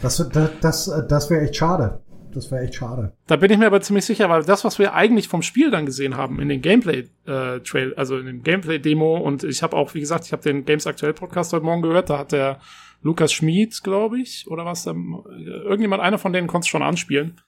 Das, 0.00 0.16
das, 0.32 0.50
das, 0.60 0.92
das 1.08 1.28
wäre 1.30 1.42
echt 1.42 1.56
schade. 1.56 2.00
Das 2.38 2.52
wäre 2.52 2.62
echt 2.62 2.76
schade. 2.76 3.16
Da 3.26 3.34
bin 3.34 3.50
ich 3.50 3.58
mir 3.58 3.66
aber 3.66 3.80
ziemlich 3.80 4.04
sicher, 4.04 4.28
weil 4.28 4.44
das, 4.44 4.64
was 4.64 4.78
wir 4.78 4.94
eigentlich 4.94 5.26
vom 5.26 5.42
Spiel 5.42 5.72
dann 5.72 5.86
gesehen 5.86 6.16
haben 6.16 6.38
in 6.38 6.48
den 6.48 6.62
Gameplay-Trail, 6.62 7.94
also 7.96 8.16
in 8.16 8.26
dem 8.26 8.42
Gameplay-Demo 8.44 9.16
und 9.16 9.42
ich 9.42 9.64
habe 9.64 9.76
auch, 9.76 9.94
wie 9.94 10.00
gesagt, 10.00 10.26
ich 10.26 10.32
habe 10.32 10.44
den 10.44 10.64
Games 10.64 10.86
Aktuell 10.86 11.14
Podcast 11.14 11.52
heute 11.52 11.64
Morgen 11.64 11.82
gehört, 11.82 12.10
da 12.10 12.18
hat 12.18 12.30
der 12.30 12.60
Lukas 13.02 13.32
Schmid, 13.32 13.82
glaube 13.82 14.20
ich, 14.20 14.46
oder 14.46 14.64
was, 14.64 14.84
der, 14.84 14.94
irgendjemand, 14.94 16.00
einer 16.00 16.18
von 16.18 16.32
denen 16.32 16.46
konnte 16.46 16.66
es 16.66 16.68
schon 16.68 16.82
anspielen 16.82 17.40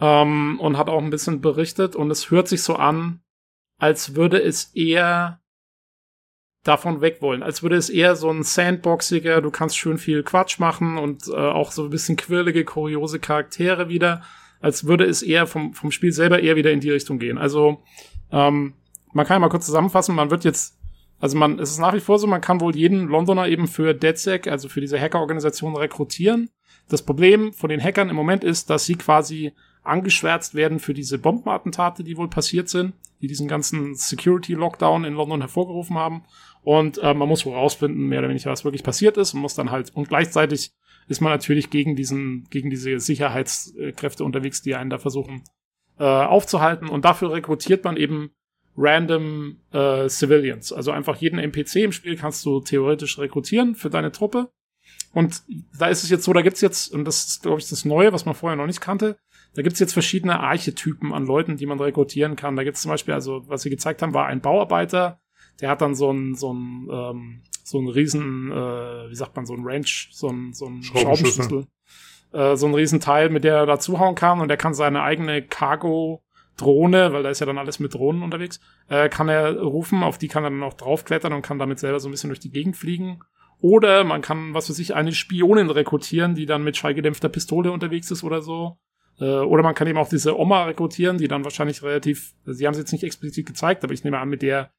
ähm, 0.00 0.60
und 0.60 0.78
hat 0.78 0.88
auch 0.88 1.02
ein 1.02 1.10
bisschen 1.10 1.40
berichtet 1.40 1.96
und 1.96 2.08
es 2.12 2.30
hört 2.30 2.46
sich 2.46 2.62
so 2.62 2.76
an, 2.76 3.20
als 3.80 4.14
würde 4.14 4.40
es 4.40 4.76
eher 4.76 5.40
davon 6.64 7.02
weg 7.02 7.20
wollen. 7.20 7.42
Als 7.42 7.62
würde 7.62 7.76
es 7.76 7.90
eher 7.90 8.16
so 8.16 8.30
ein 8.30 8.42
Sandboxiger, 8.42 9.40
du 9.40 9.50
kannst 9.50 9.76
schön 9.76 9.98
viel 9.98 10.22
Quatsch 10.22 10.58
machen 10.58 10.96
und 10.96 11.28
äh, 11.28 11.36
auch 11.36 11.70
so 11.70 11.84
ein 11.84 11.90
bisschen 11.90 12.16
quirlige, 12.16 12.64
kuriose 12.64 13.20
Charaktere 13.20 13.88
wieder, 13.88 14.22
als 14.60 14.86
würde 14.86 15.04
es 15.04 15.22
eher 15.22 15.46
vom, 15.46 15.74
vom 15.74 15.90
Spiel 15.90 16.10
selber 16.10 16.40
eher 16.40 16.56
wieder 16.56 16.72
in 16.72 16.80
die 16.80 16.90
Richtung 16.90 17.18
gehen. 17.18 17.36
Also, 17.36 17.82
ähm, 18.32 18.72
man 19.12 19.26
kann 19.26 19.36
ja 19.36 19.40
mal 19.40 19.50
kurz 19.50 19.66
zusammenfassen, 19.66 20.14
man 20.14 20.30
wird 20.30 20.44
jetzt, 20.44 20.78
also 21.20 21.36
man, 21.36 21.58
es 21.58 21.70
ist 21.70 21.78
nach 21.78 21.94
wie 21.94 22.00
vor 22.00 22.18
so, 22.18 22.26
man 22.26 22.40
kann 22.40 22.60
wohl 22.60 22.74
jeden 22.74 23.06
Londoner 23.08 23.46
eben 23.46 23.68
für 23.68 23.94
DedSec, 23.94 24.48
also 24.48 24.68
für 24.68 24.80
diese 24.80 24.98
Hackerorganisation 24.98 25.76
rekrutieren. 25.76 26.50
Das 26.88 27.02
Problem 27.02 27.52
von 27.52 27.68
den 27.68 27.80
Hackern 27.80 28.08
im 28.08 28.16
Moment 28.16 28.42
ist, 28.42 28.70
dass 28.70 28.86
sie 28.86 28.96
quasi 28.96 29.52
angeschwärzt 29.82 30.54
werden 30.54 30.80
für 30.80 30.94
diese 30.94 31.18
Bombenattentate, 31.18 32.04
die 32.04 32.16
wohl 32.16 32.28
passiert 32.28 32.68
sind, 32.68 32.94
die 33.20 33.26
diesen 33.26 33.48
ganzen 33.48 33.94
Security-Lockdown 33.94 35.04
in 35.04 35.14
London 35.14 35.40
hervorgerufen 35.40 35.96
haben. 35.96 36.24
Und 36.64 36.98
äh, 36.98 37.12
man 37.12 37.28
muss 37.28 37.44
wohl 37.44 37.54
rausfinden, 37.54 38.08
mehr 38.08 38.20
oder 38.20 38.30
weniger, 38.30 38.50
was 38.50 38.64
wirklich 38.64 38.82
passiert 38.82 39.16
ist 39.18 39.34
und 39.34 39.40
muss 39.40 39.54
dann 39.54 39.70
halt, 39.70 39.94
und 39.94 40.08
gleichzeitig 40.08 40.72
ist 41.08 41.20
man 41.20 41.30
natürlich 41.30 41.68
gegen 41.68 41.94
diesen, 41.94 42.46
gegen 42.50 42.70
diese 42.70 42.98
Sicherheitskräfte 42.98 44.24
unterwegs, 44.24 44.62
die 44.62 44.74
einen 44.74 44.88
da 44.88 44.98
versuchen 44.98 45.44
äh, 45.98 46.04
aufzuhalten. 46.04 46.88
Und 46.88 47.04
dafür 47.04 47.32
rekrutiert 47.32 47.84
man 47.84 47.98
eben 47.98 48.30
random 48.76 49.58
äh, 49.72 50.08
Civilians. 50.08 50.72
Also 50.72 50.90
einfach 50.90 51.16
jeden 51.16 51.38
NPC 51.38 51.76
im 51.76 51.92
Spiel 51.92 52.16
kannst 52.16 52.44
du 52.46 52.60
theoretisch 52.60 53.18
rekrutieren 53.18 53.74
für 53.74 53.90
deine 53.90 54.10
Truppe. 54.10 54.50
Und 55.12 55.42
da 55.78 55.86
ist 55.88 56.02
es 56.02 56.10
jetzt 56.10 56.24
so, 56.24 56.32
da 56.32 56.42
gibt's 56.42 56.60
jetzt, 56.60 56.92
und 56.92 57.04
das 57.04 57.26
ist, 57.26 57.42
glaube 57.42 57.60
ich, 57.60 57.68
das 57.68 57.84
Neue, 57.84 58.12
was 58.12 58.24
man 58.24 58.34
vorher 58.34 58.56
noch 58.56 58.66
nicht 58.66 58.80
kannte, 58.80 59.16
da 59.54 59.62
gibt's 59.62 59.78
jetzt 59.78 59.92
verschiedene 59.92 60.40
Archetypen 60.40 61.12
an 61.12 61.26
Leuten, 61.26 61.56
die 61.56 61.66
man 61.66 61.78
rekrutieren 61.78 62.34
kann. 62.34 62.56
Da 62.56 62.64
gibt's 62.64 62.82
zum 62.82 62.90
Beispiel, 62.90 63.14
also 63.14 63.48
was 63.48 63.62
sie 63.62 63.70
gezeigt 63.70 64.02
haben, 64.02 64.14
war 64.14 64.26
ein 64.26 64.40
Bauarbeiter, 64.40 65.20
der 65.60 65.70
hat 65.70 65.80
dann 65.80 65.94
so 65.94 66.10
ein, 66.12 66.34
so 66.34 66.52
ein, 66.52 66.88
ähm, 66.90 67.40
so 67.62 67.78
ein 67.78 67.88
riesen, 67.88 68.50
äh, 68.50 69.10
wie 69.10 69.14
sagt 69.14 69.36
man, 69.36 69.46
so 69.46 69.54
ein 69.54 69.64
Wrench, 69.64 70.08
so 70.12 70.28
ein, 70.28 70.52
so 70.52 70.66
ein 70.66 70.82
Schraubenschlüssel. 70.82 71.66
Äh, 72.32 72.56
so 72.56 72.66
ein 72.66 72.74
Riesenteil, 72.74 73.30
mit 73.30 73.44
der 73.44 73.58
er 73.58 73.66
da 73.66 73.78
zuhauen 73.78 74.16
kann 74.16 74.40
und 74.40 74.48
der 74.48 74.56
kann 74.56 74.74
seine 74.74 75.02
eigene 75.02 75.40
Cargo-Drohne, 75.40 77.12
weil 77.12 77.22
da 77.22 77.30
ist 77.30 77.38
ja 77.38 77.46
dann 77.46 77.58
alles 77.58 77.78
mit 77.78 77.94
Drohnen 77.94 78.22
unterwegs, 78.22 78.60
äh, 78.88 79.08
kann 79.08 79.28
er 79.28 79.60
rufen, 79.60 80.02
auf 80.02 80.18
die 80.18 80.28
kann 80.28 80.42
er 80.42 80.50
dann 80.50 80.62
auch 80.64 80.74
draufklettern 80.74 81.32
und 81.32 81.42
kann 81.42 81.60
damit 81.60 81.78
selber 81.78 82.00
so 82.00 82.08
ein 82.08 82.10
bisschen 82.10 82.30
durch 82.30 82.40
die 82.40 82.50
Gegend 82.50 82.76
fliegen. 82.76 83.20
Oder 83.60 84.02
man 84.02 84.20
kann, 84.20 84.52
was 84.52 84.68
weiß 84.68 84.80
ich, 84.80 84.94
eine 84.94 85.12
Spionin 85.12 85.70
rekrutieren, 85.70 86.34
die 86.34 86.44
dann 86.44 86.64
mit 86.64 86.76
schallgedämpfter 86.76 87.28
Pistole 87.28 87.70
unterwegs 87.70 88.10
ist 88.10 88.24
oder 88.24 88.42
so. 88.42 88.78
Äh, 89.20 89.24
oder 89.24 89.62
man 89.62 89.76
kann 89.76 89.86
eben 89.86 89.98
auch 89.98 90.08
diese 90.08 90.36
Oma 90.38 90.64
rekrutieren, 90.64 91.18
die 91.18 91.28
dann 91.28 91.44
wahrscheinlich 91.44 91.84
relativ, 91.84 92.34
sie 92.44 92.66
haben 92.66 92.72
es 92.72 92.78
jetzt 92.78 92.92
nicht 92.92 93.04
explizit 93.04 93.46
gezeigt, 93.46 93.84
aber 93.84 93.92
ich 93.92 94.02
nehme 94.02 94.18
an, 94.18 94.28
mit 94.28 94.42
der 94.42 94.72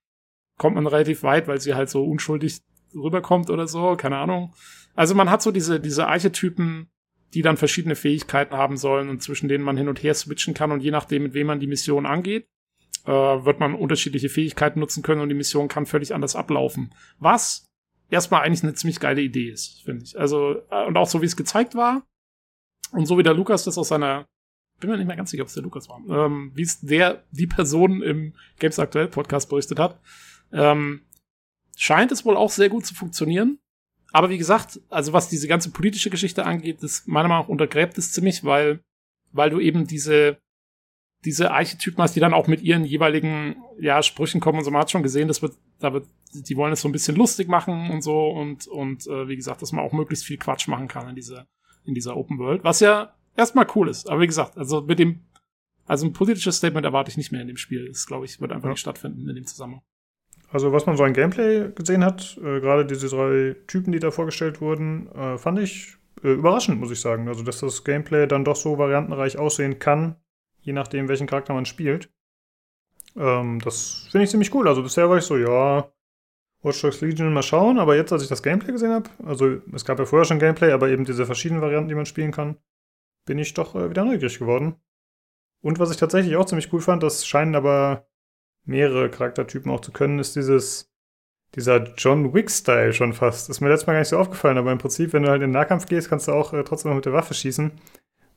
kommt 0.58 0.76
man 0.76 0.88
relativ 0.88 1.24
weit, 1.24 1.48
weil 1.48 1.60
sie 1.60 1.74
halt 1.74 1.90
so 1.90 2.04
unschuldig 2.04 2.62
rüberkommt 2.94 3.50
oder 3.50 3.68
so, 3.68 3.96
keine 3.96 4.18
Ahnung. 4.18 4.54
Also 4.96 5.16
man 5.16 5.30
hat 5.30 5.42
so 5.42 5.52
diese, 5.52 5.80
diese 5.80 6.08
Archetypen, 6.08 6.90
die 7.34 7.42
dann 7.42 7.58
verschiedene 7.58 7.96
Fähigkeiten 7.96 8.56
haben 8.56 8.78
sollen 8.78 9.10
und 9.10 9.22
zwischen 9.22 9.50
denen 9.50 9.64
man 9.64 9.78
hin 9.78 9.90
und 9.90 10.02
her 10.02 10.14
switchen 10.14 10.54
kann 10.54 10.72
und 10.72 10.82
je 10.82 10.92
nachdem, 10.92 11.24
mit 11.24 11.34
wem 11.34 11.48
man 11.48 11.60
die 11.60 11.68
Mission 11.68 12.06
angeht, 12.06 12.48
äh, 13.06 13.12
wird 13.12 13.60
man 13.60 13.76
unterschiedliche 13.76 14.30
Fähigkeiten 14.30 14.80
nutzen 14.80 15.04
können 15.04 15.22
und 15.22 15.30
die 15.30 15.36
Mission 15.36 15.68
kann 15.68 15.86
völlig 15.86 16.14
anders 16.14 16.36
ablaufen. 16.36 16.94
Was 17.20 17.68
erstmal 18.10 18.44
eigentlich 18.44 18.64
eine 18.64 18.74
ziemlich 18.74 19.00
geile 19.00 19.22
Idee 19.22 19.50
ist, 19.50 19.82
finde 19.84 20.06
ich. 20.06 20.18
Also, 20.18 20.62
äh, 20.70 20.86
und 20.88 20.98
auch 20.98 21.08
so 21.08 21.22
wie 21.22 21.26
es 21.26 21.36
gezeigt 21.36 21.76
war 21.76 22.04
und 22.92 23.06
so 23.06 23.18
wie 23.18 23.24
der 23.24 23.34
Lukas 23.34 23.66
das 23.66 23.78
aus 23.78 23.90
seiner, 23.90 24.26
bin 24.80 24.90
mir 24.90 24.98
nicht 24.98 25.08
mehr 25.08 25.18
ganz 25.18 25.32
sicher, 25.32 25.44
ob 25.44 25.50
es 25.50 25.54
der 25.54 25.64
Lukas 25.64 25.90
war, 25.90 26.02
ähm, 26.08 26.52
wie 26.54 26.64
es 26.64 26.80
der, 26.82 27.24
die 27.32 27.48
Person 27.48 28.02
im 28.02 28.34
Games 28.60 28.80
Aktuell 28.80 29.08
Podcast 29.08 29.50
berichtet 29.50 29.80
hat, 29.80 30.00
ähm, 30.52 31.02
scheint 31.78 32.12
es 32.12 32.26
wohl 32.26 32.38
auch 32.38 32.50
sehr 32.52 32.70
gut 32.70 32.86
zu 32.86 32.94
funktionieren. 32.96 33.60
Aber 34.12 34.30
wie 34.30 34.38
gesagt, 34.38 34.80
also 34.90 35.12
was 35.12 35.28
diese 35.28 35.48
ganze 35.48 35.72
politische 35.72 36.10
Geschichte 36.10 36.46
angeht, 36.46 36.82
das 36.84 37.06
meiner 37.06 37.28
Meinung 37.28 37.44
nach 37.44 37.50
untergräbt 37.50 37.98
es 37.98 38.14
ziemlich, 38.14 38.46
weil, 38.46 38.80
weil 39.34 39.50
du 39.50 39.60
eben 39.60 39.88
diese, 39.88 40.38
diese 41.26 41.52
Archetypen 41.52 42.02
hast, 42.02 42.16
die 42.16 42.22
dann 42.22 42.34
auch 42.34 42.48
mit 42.48 42.62
ihren 42.62 42.86
jeweiligen, 42.86 43.58
ja, 43.80 44.02
Sprüchen 44.04 44.40
kommen 44.40 44.60
und 44.60 44.64
so. 44.64 44.72
Man 44.72 44.82
hat 44.82 44.92
schon 44.92 45.04
gesehen, 45.04 45.28
das 45.28 45.42
wird, 45.42 45.58
da 45.80 45.92
wird, 45.92 46.08
die 46.34 46.56
wollen 46.56 46.72
es 46.72 46.82
so 46.82 46.88
ein 46.88 46.94
bisschen 46.94 47.18
lustig 47.18 47.50
machen 47.50 47.90
und 47.92 48.04
so 48.04 48.30
und, 48.30 48.68
und, 48.68 49.06
äh, 49.08 49.28
wie 49.28 49.36
gesagt, 49.36 49.62
dass 49.62 49.74
man 49.74 49.84
auch 49.84 49.92
möglichst 49.92 50.24
viel 50.24 50.38
Quatsch 50.38 50.68
machen 50.70 50.88
kann 50.88 51.10
in 51.10 51.16
dieser, 51.16 51.48
in 51.84 51.94
dieser 51.94 52.16
Open 52.16 52.38
World, 52.40 52.64
was 52.64 52.80
ja 52.80 53.16
erstmal 53.36 53.68
cool 53.76 53.90
ist. 53.90 54.10
Aber 54.10 54.22
wie 54.22 54.28
gesagt, 54.28 54.58
also 54.58 54.82
mit 54.82 55.00
dem, 55.00 55.26
also 55.86 56.06
ein 56.06 56.14
politisches 56.14 56.56
Statement 56.58 56.86
erwarte 56.86 57.12
ich 57.12 57.18
nicht 57.18 57.32
mehr 57.34 57.42
in 57.42 57.48
dem 57.48 57.58
Spiel. 57.58 57.88
Das, 57.90 58.08
glaube 58.08 58.26
ich, 58.26 58.40
wird 58.40 58.52
einfach 58.54 58.68
Ja. 58.68 58.72
nicht 58.72 58.80
stattfinden 58.80 59.28
in 59.28 59.36
dem 59.36 59.46
Zusammenhang. 59.46 59.82
Also 60.56 60.72
was 60.72 60.86
man 60.86 60.96
so 60.96 61.04
an 61.04 61.12
Gameplay 61.12 61.70
gesehen 61.76 62.06
hat, 62.06 62.38
äh, 62.38 62.62
gerade 62.62 62.86
diese 62.86 63.10
drei 63.10 63.58
Typen, 63.68 63.92
die 63.92 64.00
da 64.00 64.10
vorgestellt 64.10 64.62
wurden, 64.62 65.12
äh, 65.12 65.38
fand 65.38 65.60
ich 65.60 65.98
äh, 66.24 66.30
überraschend, 66.32 66.80
muss 66.80 66.92
ich 66.92 67.02
sagen. 67.02 67.28
Also 67.28 67.44
dass 67.44 67.60
das 67.60 67.84
Gameplay 67.84 68.26
dann 68.26 68.46
doch 68.46 68.56
so 68.56 68.78
variantenreich 68.78 69.38
aussehen 69.38 69.80
kann, 69.80 70.16
je 70.62 70.72
nachdem, 70.72 71.10
welchen 71.10 71.28
Charakter 71.28 71.54
man 71.54 71.66
spielt. 71.66 72.10
Ähm, 73.18 73.60
das 73.60 74.08
finde 74.10 74.24
ich 74.24 74.30
ziemlich 74.30 74.56
cool. 74.56 74.70
Also 74.70 74.82
bisher 74.82 75.10
war 75.10 75.18
ich 75.18 75.26
so, 75.26 75.36
ja, 75.36 75.92
Watch 76.64 76.82
Dogs 76.82 77.02
Legion 77.02 77.34
mal 77.34 77.44
schauen, 77.44 77.78
aber 77.78 77.98
jetzt, 77.98 78.14
als 78.14 78.24
ich 78.24 78.30
das 78.30 78.42
Gameplay 78.42 78.72
gesehen 78.72 78.94
habe, 78.94 79.10
also 79.26 79.58
es 79.74 79.84
gab 79.84 80.00
ja 80.00 80.06
vorher 80.06 80.24
schon 80.24 80.40
Gameplay, 80.40 80.72
aber 80.72 80.88
eben 80.88 81.04
diese 81.04 81.26
verschiedenen 81.26 81.62
Varianten, 81.62 81.90
die 81.90 81.96
man 81.96 82.06
spielen 82.06 82.32
kann, 82.32 82.56
bin 83.26 83.40
ich 83.40 83.54
doch 83.54 83.76
äh, 83.76 83.90
wieder 83.90 84.06
neugierig 84.06 84.40
geworden. 84.40 84.76
Und 85.62 85.80
was 85.80 85.92
ich 85.92 85.98
tatsächlich 85.98 86.38
auch 86.38 86.46
ziemlich 86.46 86.72
cool 86.72 86.80
fand, 86.80 87.04
das 87.04 87.28
scheinen 87.28 87.56
aber 87.56 88.08
mehrere 88.66 89.10
Charaktertypen 89.10 89.72
auch 89.72 89.82
zu 89.82 89.92
können, 89.92 90.20
ist 90.20 90.36
dieses, 90.36 90.92
dieser 91.56 91.94
John 91.96 92.34
Wick-Style 92.34 92.94
schon 92.94 93.14
fast. 93.14 93.50
Ist 93.50 93.62
mir 93.62 93.70
letztes 93.70 93.88
Mal 93.88 93.94
gar 93.94 94.00
nicht 94.00 94.10
so 94.10 94.18
aufgefallen, 94.18 94.58
aber 94.58 94.72
im 94.72 94.78
Prinzip, 94.78 95.14
wenn 95.14 95.24
du 95.24 95.30
halt 95.30 95.42
in 95.42 95.50
den 95.50 95.52
Nahkampf 95.52 95.86
gehst, 95.86 96.10
kannst 96.10 96.28
du 96.28 96.32
auch 96.32 96.54
äh, 96.54 96.64
trotzdem 96.64 96.90
noch 96.90 96.96
mit 96.96 97.06
der 97.06 97.14
Waffe 97.14 97.34
schießen. 97.34 97.72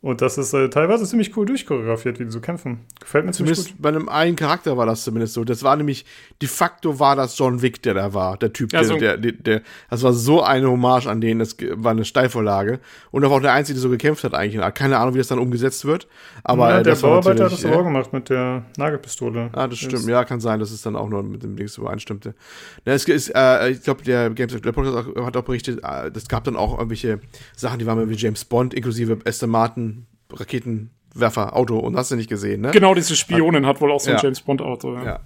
Und 0.01 0.21
das 0.23 0.39
ist 0.39 0.53
äh, 0.55 0.71
teilweise 0.71 1.05
ziemlich 1.07 1.37
cool 1.37 1.45
durchchoreografiert, 1.45 2.21
wie 2.21 2.25
die 2.25 2.31
so 2.31 2.41
kämpfen. 2.41 2.85
Gefällt 3.01 3.27
mir 3.27 3.33
ziemlich 3.33 3.57
gut. 3.57 3.65
Zumindest 3.65 3.83
bei 3.83 3.89
einem 3.89 4.09
einen 4.09 4.37
Charakter 4.37 4.77
war 4.77 4.87
das 4.87 5.03
zumindest 5.03 5.35
so. 5.35 5.43
Das 5.43 5.65
war 5.65 5.75
nämlich, 5.75 6.05
de 6.41 6.49
facto 6.49 7.01
war 7.01 7.17
das 7.17 7.37
John 7.37 7.63
Wick, 7.63 7.83
der 7.83 7.95
da 7.95 8.15
war, 8.15 8.37
der 8.37 8.53
Typ, 8.53 8.73
Ja, 8.73 8.85
so- 8.85 8.97
der, 8.97 9.17
der, 9.17 9.33
der, 9.33 9.63
das 9.91 10.05
war 10.05 10.13
so 10.13 10.41
eine 10.41 10.71
Hommage 10.71 11.09
an 11.09 11.21
den, 11.21 11.41
das 11.41 11.57
war 11.75 11.91
eine 11.91 12.05
Steilvorlage. 12.05 12.79
Und 13.11 13.25
auch 13.25 13.41
der 13.41 13.53
Einzige, 13.55 13.75
der 13.75 13.83
so 13.83 13.91
gekämpft 13.91 14.23
hat 14.23 14.35
eigentlich. 14.35 14.63
Keine 14.75 14.99
Ahnung, 14.99 15.15
wie 15.15 15.19
das 15.19 15.27
dann 15.27 15.41
umgesetzt 15.41 15.85
wird. 15.85 16.07
Aber 16.45 16.69
ja, 16.71 16.79
äh, 16.79 16.83
der 16.85 16.93
das 16.93 17.03
Bauarbeiter 17.03 17.47
hat 17.47 17.53
das 17.53 17.65
aber 17.65 17.75
auch 17.75 17.79
ja. 17.79 17.85
gemacht 17.85 18.13
mit 18.13 18.29
der 18.29 18.67
Nagelpistole. 18.77 19.51
Ah, 19.53 19.67
das 19.67 19.79
stimmt. 19.79 19.95
Ist- 19.95 20.07
Ja, 20.09 20.25
kann 20.25 20.39
sein, 20.39 20.61
dass 20.61 20.71
es 20.71 20.81
dann 20.81 20.95
auch 20.95 21.09
nur 21.09 21.25
mit 21.25 21.43
dem 21.43 21.57
Dings 21.57 21.77
übereinstimmte. 21.77 22.37
Ja, 22.85 22.93
es 22.93 23.05
ist, 23.05 23.33
äh, 23.35 23.71
ich 23.71 23.83
glaube, 23.83 24.05
der 24.05 24.31
Games 24.31 24.53
der 24.61 24.71
Podcast 24.71 25.09
hat 25.17 25.37
auch 25.37 25.43
berichtet, 25.43 25.81
äh, 25.83 26.09
es 26.15 26.29
gab 26.29 26.45
dann 26.45 26.55
auch 26.55 26.75
irgendwelche 26.79 27.19
Sachen, 27.57 27.81
die 27.81 27.87
waren 27.87 28.09
wie 28.09 28.15
James 28.15 28.45
Bond, 28.45 28.75
inklusive 28.75 29.19
Aston 29.25 29.51
Martin, 29.51 29.98
Raketenwerfer, 30.33 31.55
Auto 31.57 31.79
und 31.79 31.97
hast 31.97 32.11
du 32.11 32.17
nicht 32.17 32.29
gesehen, 32.29 32.61
ne? 32.61 32.71
Genau, 32.71 32.95
diese 32.95 33.17
Spionin 33.17 33.67
hat 33.67 33.81
wohl 33.81 33.93
auch 33.93 34.01
so 34.01 34.11
ein 34.11 34.17
Ja. 34.17 34.23
James 34.23 34.41
Bond-Auto. 34.41 34.95
Ja. 34.95 35.05
Ja. 35.05 35.21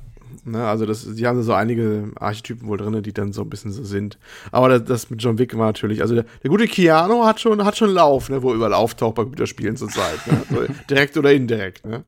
Ne, 0.44 0.66
also 0.66 0.86
das, 0.86 1.14
die 1.14 1.26
haben 1.26 1.40
so 1.42 1.52
einige 1.52 2.10
Archetypen 2.18 2.66
wohl 2.66 2.76
drin, 2.78 3.00
die 3.02 3.12
dann 3.12 3.32
so 3.32 3.42
ein 3.42 3.50
bisschen 3.50 3.70
so 3.70 3.84
sind. 3.84 4.18
Aber 4.50 4.68
das, 4.70 4.84
das 4.84 5.10
mit 5.10 5.22
John 5.22 5.38
Wick 5.38 5.56
war 5.56 5.66
natürlich, 5.66 6.00
also 6.00 6.14
der, 6.14 6.24
der 6.42 6.50
gute 6.50 6.66
Keanu 6.66 7.24
hat 7.24 7.40
schon, 7.40 7.64
hat 7.64 7.76
schon 7.76 7.90
Lauf, 7.90 8.28
ne, 8.28 8.42
wo 8.42 8.50
er 8.50 8.56
überall 8.56 8.74
auftaucht 8.74 9.14
bei 9.14 9.22
Computerspielen 9.22 9.76
zurzeit. 9.76 10.18
Ne? 10.26 10.42
So, 10.50 10.74
direkt 10.90 11.16
oder 11.16 11.32
indirekt, 11.32 11.86
ne? 11.86 12.04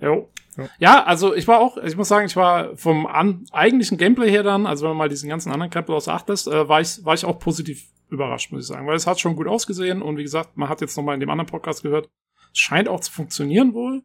Jo. 0.00 0.28
Ja. 0.78 1.04
also 1.04 1.34
ich 1.34 1.46
war 1.46 1.60
auch, 1.60 1.76
ich 1.78 1.96
muss 1.96 2.08
sagen, 2.08 2.26
ich 2.26 2.36
war 2.36 2.76
vom 2.76 3.06
an, 3.06 3.44
eigentlichen 3.52 3.98
Gameplay 3.98 4.30
her 4.30 4.42
dann, 4.42 4.66
also 4.66 4.84
wenn 4.84 4.90
man 4.90 4.98
mal 4.98 5.08
diesen 5.08 5.28
ganzen 5.28 5.52
anderen 5.52 5.70
Krempel 5.70 5.94
aus 5.94 6.08
Acht 6.08 6.28
lässt, 6.28 6.48
äh, 6.48 6.68
war, 6.68 6.80
ich, 6.80 7.04
war 7.04 7.14
ich 7.14 7.24
auch 7.24 7.38
positiv 7.38 7.88
überrascht, 8.08 8.52
muss 8.52 8.62
ich 8.62 8.68
sagen. 8.68 8.86
Weil 8.86 8.96
es 8.96 9.06
hat 9.06 9.20
schon 9.20 9.36
gut 9.36 9.48
ausgesehen 9.48 10.02
und 10.02 10.16
wie 10.16 10.22
gesagt, 10.22 10.56
man 10.56 10.68
hat 10.68 10.80
jetzt 10.80 10.96
nochmal 10.96 11.14
in 11.14 11.20
dem 11.20 11.30
anderen 11.30 11.50
Podcast 11.50 11.82
gehört, 11.82 12.08
es 12.52 12.58
scheint 12.58 12.88
auch 12.88 13.00
zu 13.00 13.12
funktionieren 13.12 13.74
wohl. 13.74 14.02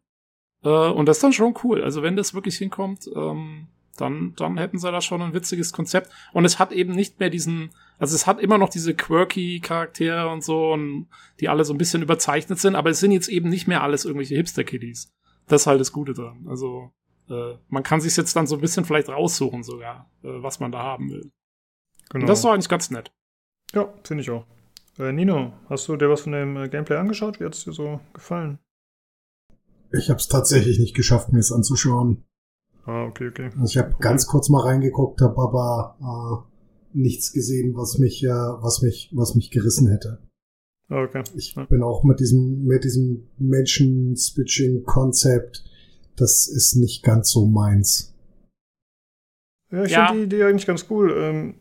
Äh, 0.64 0.70
und 0.70 1.06
das 1.06 1.18
ist 1.18 1.24
dann 1.24 1.34
schon 1.34 1.56
cool. 1.64 1.84
Also 1.84 2.04
wenn 2.04 2.16
das 2.16 2.34
wirklich 2.34 2.58
hinkommt, 2.58 3.10
ähm, 3.16 3.68
dann, 3.98 4.34
dann 4.36 4.58
hätten 4.58 4.80
sie 4.80 4.92
da 4.92 5.02
schon 5.02 5.22
ein 5.22 5.34
witziges 5.34 5.74
Konzept. 5.74 6.12
Und 6.34 6.46
es 6.46 6.60
hat 6.60 6.72
eben 6.72 6.94
nicht 6.94 7.20
mehr 7.20 7.30
diesen, 7.30 7.72
also 8.00 8.16
es 8.16 8.26
hat 8.28 8.40
immer 8.40 8.58
noch 8.58 8.70
diese 8.70 8.94
quirky 8.96 9.60
Charaktere 9.60 10.30
und 10.30 10.44
so, 10.44 10.72
und 10.72 11.08
die 11.40 11.50
alle 11.50 11.66
so 11.66 11.74
ein 11.74 11.78
bisschen 11.78 12.02
überzeichnet 12.02 12.60
sind, 12.60 12.76
aber 12.76 12.90
es 12.90 13.00
sind 13.00 13.12
jetzt 13.12 13.28
eben 13.28 13.50
nicht 13.50 13.68
mehr 13.68 13.84
alles 13.84 14.06
irgendwelche 14.06 14.36
Hipster-Kiddies. 14.36 15.12
Das 15.52 15.64
ist 15.64 15.68
halt 15.68 15.82
das 15.82 15.92
Gute 15.92 16.14
dran. 16.14 16.46
Also 16.48 16.94
äh, 17.30 17.58
man 17.68 17.84
kann 17.84 18.00
sich 18.00 18.16
jetzt 18.16 18.34
dann 18.38 18.48
so 18.48 18.56
ein 18.56 18.62
bisschen 18.62 18.86
vielleicht 18.86 19.10
raussuchen 19.10 19.64
sogar, 19.64 20.10
äh, 20.24 20.42
was 20.42 20.62
man 20.62 20.72
da 20.72 20.80
haben 20.80 21.10
will. 21.10 21.30
Genau. 22.10 22.24
Und 22.24 22.30
das 22.30 22.40
ist 22.40 22.46
doch 22.46 22.54
eigentlich 22.54 22.70
ganz 22.70 22.90
nett. 22.90 23.12
Ja, 23.74 23.94
finde 24.06 24.22
ich 24.22 24.30
auch. 24.32 24.46
Äh, 24.98 25.12
Nino, 25.12 25.52
hast 25.68 25.90
du 25.90 25.98
dir 25.98 26.10
was 26.10 26.22
von 26.22 26.32
dem 26.32 26.56
äh, 26.56 26.70
Gameplay 26.70 26.96
angeschaut? 26.96 27.42
Wie 27.42 27.44
hat 27.44 27.54
es 27.54 27.66
dir 27.66 27.74
so 27.74 28.00
gefallen? 28.14 28.60
Ich 29.92 30.10
habe 30.10 30.20
es 30.20 30.30
tatsächlich 30.30 30.80
nicht 30.80 30.96
geschafft, 30.96 31.34
mir 31.34 31.40
es 31.40 31.52
anzuschauen. 31.52 32.24
Ah, 32.86 33.04
okay, 33.04 33.28
okay. 33.28 33.50
Ich 33.66 33.78
habe 33.78 33.90
okay. 33.90 33.98
ganz 34.00 34.28
kurz 34.28 34.48
mal 34.48 34.62
reingeguckt, 34.62 35.20
habe 35.20 35.42
aber 35.42 35.98
äh, 36.00 36.98
nichts 36.98 37.34
gesehen, 37.34 37.76
was 37.76 37.98
mich, 37.98 38.24
äh, 38.24 38.30
was 38.30 38.82
mich, 38.82 39.12
was 39.14 39.36
mich 39.36 39.52
gerissen 39.52 39.90
hätte. 39.90 40.22
Okay. 40.92 41.24
Ich 41.36 41.56
bin 41.56 41.84
auch 41.84 42.04
mit 42.04 42.20
diesem, 42.20 42.66
mit 42.66 42.84
diesem 42.84 43.30
Menschen-Switching-Konzept, 43.38 45.64
das 46.18 46.48
ist 46.48 46.76
nicht 46.76 47.02
ganz 47.02 47.32
so 47.32 47.46
meins. 47.46 48.14
Ja, 49.72 49.86
ich 49.86 49.92
ja. 49.92 50.08
finde 50.08 50.28
die 50.28 50.36
Idee 50.36 50.44
eigentlich 50.44 50.68
ganz 50.68 50.88
cool. 50.90 51.16
Ähm, 51.18 51.54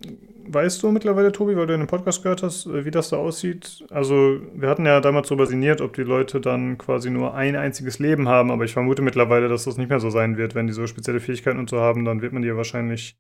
weißt 0.48 0.82
du 0.82 0.90
mittlerweile, 0.90 1.31
Tobi, 1.31 1.57
weil 1.57 1.69
du 1.69 1.74
in 1.74 1.81
dem 1.81 1.86
Podcast 1.86 2.24
gehört 2.24 2.43
hast, 2.43 2.66
äh, 2.66 2.85
wie 2.85 2.90
das 2.90 3.11
da 3.11 3.19
aussieht? 3.19 3.85
Also, 3.90 4.40
wir 4.52 4.69
hatten 4.69 4.85
ja 4.85 5.01
damals 5.01 5.28
so 5.28 5.36
basiert, 5.36 5.81
ob 5.81 5.94
die 5.94 6.02
Leute 6.02 6.40
dann 6.40 6.77
quasi 6.77 7.09
nur 7.09 7.35
ein 7.35 7.55
einziges 7.55 8.01
Leben 8.01 8.28
haben, 8.28 8.51
aber 8.51 8.65
ich 8.65 8.73
vermute 8.73 9.02
mittlerweile, 9.02 9.48
dass 9.48 9.62
das 9.62 9.77
nicht 9.77 9.90
mehr 9.90 10.01
so 10.01 10.11
sein 10.11 10.39
wird. 10.39 10.57
Wenn 10.57 10.66
die 10.66 10.73
so 10.73 10.89
spezielle 10.89 11.20
Fähigkeiten 11.20 11.61
und 11.61 11.70
so 11.70 11.78
haben, 11.78 12.05
dann 12.05 12.20
wird 12.20 12.32
man 12.32 12.43
die 12.43 12.48
ja 12.48 12.57
wahrscheinlich 12.57 13.16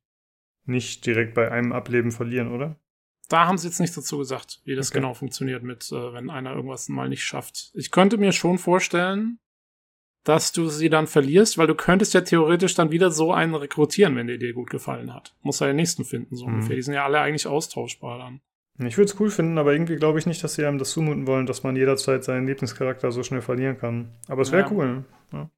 nicht 0.66 1.06
direkt 1.06 1.34
bei 1.34 1.52
einem 1.52 1.70
Ableben 1.72 2.10
verlieren, 2.10 2.50
oder? 2.50 2.80
Da 3.30 3.46
haben 3.46 3.56
sie 3.56 3.68
jetzt 3.68 3.80
nichts 3.80 3.94
dazu 3.94 4.18
gesagt, 4.18 4.60
wie 4.64 4.74
das 4.74 4.90
okay. 4.90 4.98
genau 4.98 5.14
funktioniert 5.14 5.62
mit, 5.62 5.90
äh, 5.92 6.12
wenn 6.12 6.30
einer 6.30 6.52
irgendwas 6.54 6.88
mal 6.88 7.08
nicht 7.08 7.24
schafft. 7.24 7.70
Ich 7.74 7.90
könnte 7.90 8.18
mir 8.18 8.32
schon 8.32 8.58
vorstellen, 8.58 9.38
dass 10.24 10.52
du 10.52 10.68
sie 10.68 10.90
dann 10.90 11.06
verlierst, 11.06 11.56
weil 11.56 11.68
du 11.68 11.74
könntest 11.74 12.12
ja 12.12 12.20
theoretisch 12.20 12.74
dann 12.74 12.90
wieder 12.90 13.10
so 13.10 13.32
einen 13.32 13.54
rekrutieren, 13.54 14.16
wenn 14.16 14.26
der 14.26 14.36
dir 14.36 14.52
gut 14.52 14.68
gefallen 14.68 15.14
hat. 15.14 15.34
Muss 15.42 15.60
ja 15.60 15.68
den 15.68 15.76
nächsten 15.76 16.04
finden, 16.04 16.36
so 16.36 16.46
mhm. 16.46 16.54
ungefähr. 16.54 16.76
Die 16.76 16.82
sind 16.82 16.94
ja 16.94 17.04
alle 17.04 17.20
eigentlich 17.20 17.46
austauschbar 17.46 18.18
dann. 18.18 18.40
Ich 18.86 18.96
würde 18.96 19.12
es 19.12 19.20
cool 19.20 19.30
finden, 19.30 19.58
aber 19.58 19.72
irgendwie 19.72 19.96
glaube 19.96 20.18
ich 20.18 20.26
nicht, 20.26 20.42
dass 20.42 20.54
sie 20.54 20.64
einem 20.64 20.78
das 20.78 20.90
zumuten 20.90 21.26
wollen, 21.26 21.46
dass 21.46 21.62
man 21.62 21.76
jederzeit 21.76 22.24
seinen 22.24 22.46
Lieblingscharakter 22.46 23.12
so 23.12 23.22
schnell 23.22 23.42
verlieren 23.42 23.78
kann. 23.78 24.16
Aber 24.26 24.42
es 24.42 24.52
wäre 24.52 24.62
ja. 24.62 24.70
cool. 24.70 25.04
Ja. 25.32 25.50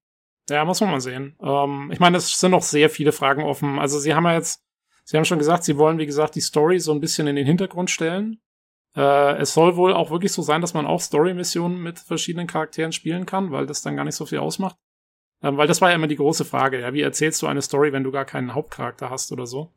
ja. 0.50 0.64
muss 0.64 0.80
man 0.80 0.90
mal 0.90 1.00
sehen. 1.00 1.36
Ähm, 1.40 1.90
ich 1.92 2.00
meine, 2.00 2.16
es 2.16 2.38
sind 2.38 2.50
noch 2.50 2.62
sehr 2.62 2.90
viele 2.90 3.12
Fragen 3.12 3.42
offen. 3.42 3.78
Also 3.78 3.98
sie 3.98 4.14
haben 4.14 4.24
ja 4.24 4.34
jetzt, 4.34 4.64
sie 5.04 5.16
haben 5.16 5.24
schon 5.24 5.38
gesagt, 5.38 5.64
sie 5.64 5.78
wollen, 5.78 5.98
wie 5.98 6.06
gesagt, 6.06 6.34
die 6.34 6.40
Story 6.40 6.78
so 6.78 6.92
ein 6.92 7.00
bisschen 7.00 7.26
in 7.26 7.36
den 7.36 7.46
Hintergrund 7.46 7.90
stellen. 7.90 8.40
Äh, 8.96 9.36
es 9.38 9.54
soll 9.54 9.76
wohl 9.76 9.92
auch 9.92 10.10
wirklich 10.10 10.32
so 10.32 10.42
sein, 10.42 10.60
dass 10.60 10.74
man 10.74 10.86
auch 10.86 11.00
Story-Missionen 11.00 11.82
mit 11.82 11.98
verschiedenen 11.98 12.46
Charakteren 12.46 12.92
spielen 12.92 13.26
kann, 13.26 13.50
weil 13.50 13.66
das 13.66 13.82
dann 13.82 13.96
gar 13.96 14.04
nicht 14.04 14.16
so 14.16 14.26
viel 14.26 14.38
ausmacht. 14.38 14.76
Ähm, 15.42 15.56
weil 15.56 15.66
das 15.66 15.80
war 15.80 15.90
ja 15.90 15.96
immer 15.96 16.06
die 16.06 16.16
große 16.16 16.44
Frage, 16.44 16.80
ja, 16.80 16.92
wie 16.92 17.00
erzählst 17.00 17.42
du 17.42 17.46
eine 17.46 17.62
Story, 17.62 17.92
wenn 17.92 18.04
du 18.04 18.12
gar 18.12 18.24
keinen 18.24 18.54
Hauptcharakter 18.54 19.10
hast 19.10 19.32
oder 19.32 19.46
so? 19.46 19.72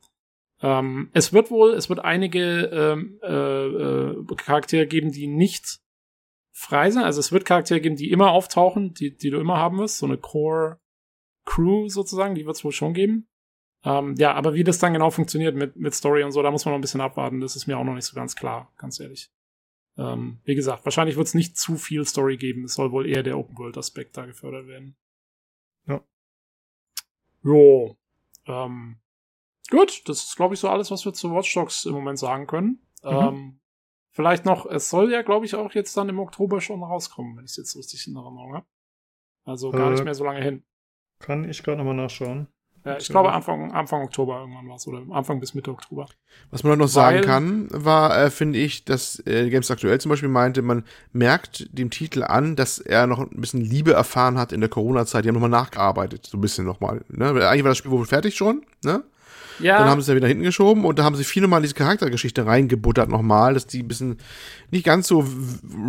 Ähm, 0.62 1.10
es 1.14 1.34
wird 1.34 1.52
wohl, 1.52 1.74
es 1.74 1.90
wird 1.90 2.00
einige 2.00 2.66
ähm, 2.66 3.20
äh, 3.24 3.32
äh, 3.34 4.36
Charaktere 4.36 4.88
geben, 4.88 5.12
die 5.12 5.28
nicht 5.28 5.80
frei 6.54 6.92
sind. 6.92 7.04
Also 7.04 7.20
es 7.20 7.32
wird 7.32 7.46
Charaktere 7.46 7.82
geben, 7.82 7.96
die 7.96 8.12
immer 8.12 8.32
auftauchen, 8.32 8.94
die, 8.94 9.16
die 9.16 9.30
du 9.30 9.40
immer 9.40 9.58
haben 9.58 9.78
wirst. 9.78 9.98
So 9.98 10.06
eine 10.06 10.18
Core 10.18 10.80
Crew 11.46 11.88
sozusagen, 11.88 12.36
die 12.36 12.46
wird 12.46 12.56
es 12.56 12.64
wohl 12.64 12.72
schon 12.72 12.94
geben. 12.94 13.28
Ähm, 13.86 14.16
ja, 14.18 14.34
aber 14.34 14.56
wie 14.56 14.64
das 14.64 14.80
dann 14.80 14.94
genau 14.94 15.12
funktioniert 15.12 15.56
mit, 15.56 15.76
mit 15.76 15.94
Story 15.94 16.24
und 16.24 16.32
so, 16.32 16.42
da 16.42 16.50
muss 16.50 16.66
man 16.66 16.74
noch 16.74 16.80
ein 16.80 16.82
bisschen 16.82 17.02
abwarten. 17.02 17.40
Das 17.40 17.56
ist 17.56 17.68
mir 17.68 17.78
auch 17.78 17.84
noch 17.84 17.94
nicht 17.94 18.06
so 18.06 18.16
ganz 18.16 18.36
klar, 18.36 18.74
ganz 18.78 19.00
ehrlich. 19.00 19.32
Ähm, 19.98 20.40
wie 20.44 20.56
gesagt, 20.56 20.84
wahrscheinlich 20.86 21.16
wird 21.16 21.28
es 21.28 21.36
nicht 21.36 21.58
zu 21.58 21.78
viel 21.78 22.04
Story 22.04 22.38
geben. 22.38 22.66
Es 22.66 22.74
soll 22.74 22.92
wohl 22.92 23.08
eher 23.08 23.24
der 23.24 23.38
Open-World-Aspekt 23.38 24.18
da 24.18 24.26
gefördert 24.26 24.68
werden. 24.68 24.98
Ja. 25.88 26.02
Jo. 27.44 27.96
Ähm, 28.48 28.98
gut, 29.70 30.02
das 30.10 30.24
ist, 30.26 30.36
glaube 30.36 30.56
ich, 30.56 30.60
so 30.60 30.68
alles, 30.68 30.90
was 30.90 31.06
wir 31.06 31.14
zu 31.14 31.32
Watch 31.32 31.54
Dogs 31.54 31.86
im 31.86 31.94
Moment 31.94 32.18
sagen 32.18 32.48
können. 32.48 32.80
Mhm. 33.04 33.10
Ähm, 33.10 33.60
vielleicht 34.10 34.46
noch, 34.46 34.66
es 34.66 34.90
soll 34.90 35.12
ja, 35.12 35.22
glaube 35.22 35.46
ich, 35.46 35.54
auch 35.54 35.74
jetzt 35.74 35.96
dann 35.96 36.10
im 36.10 36.20
Oktober 36.20 36.60
schon 36.60 36.84
rauskommen, 36.84 37.38
wenn 37.38 37.46
ich 37.46 37.52
es 37.52 37.58
jetzt 37.58 37.78
richtig 37.78 38.08
in 38.08 38.16
Erinnerung 38.16 38.56
habe. 38.56 38.66
Also 39.44 39.70
gar 39.70 39.90
äh, 39.90 39.92
nicht 39.92 40.04
mehr 40.04 40.16
so 40.16 40.26
lange 40.26 40.42
hin. 40.42 40.64
Kann 41.20 41.48
ich 41.48 41.62
gerade 41.64 41.78
nochmal 41.78 41.96
nachschauen. 41.96 42.48
Ja, 42.86 42.98
ich 42.98 43.10
glaube 43.10 43.32
Anfang, 43.32 43.72
Anfang 43.72 44.04
Oktober 44.04 44.42
irgendwann 44.42 44.70
war 44.70 44.76
es 44.76 44.88
oder 44.88 45.02
Anfang 45.10 45.40
bis 45.40 45.56
Mitte 45.56 45.72
Oktober. 45.72 46.08
Was 46.52 46.64
man 46.64 46.78
noch 46.78 46.88
sagen 46.88 47.22
kann, 47.22 47.68
war, 47.72 48.16
äh, 48.16 48.30
finde 48.30 48.60
ich, 48.60 48.86
dass 48.86 49.26
äh, 49.26 49.50
Games 49.50 49.72
Aktuell 49.72 50.00
zum 50.00 50.10
Beispiel 50.10 50.30
meinte, 50.30 50.62
man 50.62 50.84
merkt 51.12 51.68
dem 51.78 51.90
Titel 51.90 52.22
an, 52.22 52.56
dass 52.56 52.78
er 52.78 53.08
noch 53.08 53.20
ein 53.20 53.42
bisschen 53.42 53.62
Liebe 53.62 53.94
erfahren 53.94 54.38
hat 54.38 54.52
in 54.52 54.60
der 54.60 54.70
Corona-Zeit. 54.70 55.26
Die 55.26 55.30
haben 55.30 55.36
nochmal 55.36 55.50
nachgearbeitet, 55.50 56.28
so 56.28 56.38
ein 56.38 56.42
bisschen 56.42 56.66
nochmal. 56.66 57.04
Ne? 57.10 57.30
Eigentlich 57.48 57.64
war 57.64 57.72
das 57.72 57.80
Spiel 57.80 57.92
wohl 57.92 58.06
fertig 58.06 58.36
schon, 58.36 58.64
ne? 58.84 59.04
Ja. 59.60 59.80
Dann 59.80 59.88
haben 59.88 60.02
sie 60.02 60.04
es 60.04 60.08
ja 60.10 60.16
wieder 60.16 60.28
hinten 60.28 60.44
geschoben 60.44 60.86
und 60.86 61.00
da 61.00 61.04
haben 61.04 61.16
sie 61.16 61.24
viele 61.24 61.48
Mal 61.48 61.62
diese 61.62 61.76
Charaktergeschichte 61.76 62.46
reingebuttert 62.46 63.10
nochmal, 63.10 63.54
dass 63.54 63.68
die 63.68 63.84
ein 63.84 63.88
bisschen 63.88 64.18
nicht 64.70 64.86
ganz 64.86 65.08
so 65.08 65.26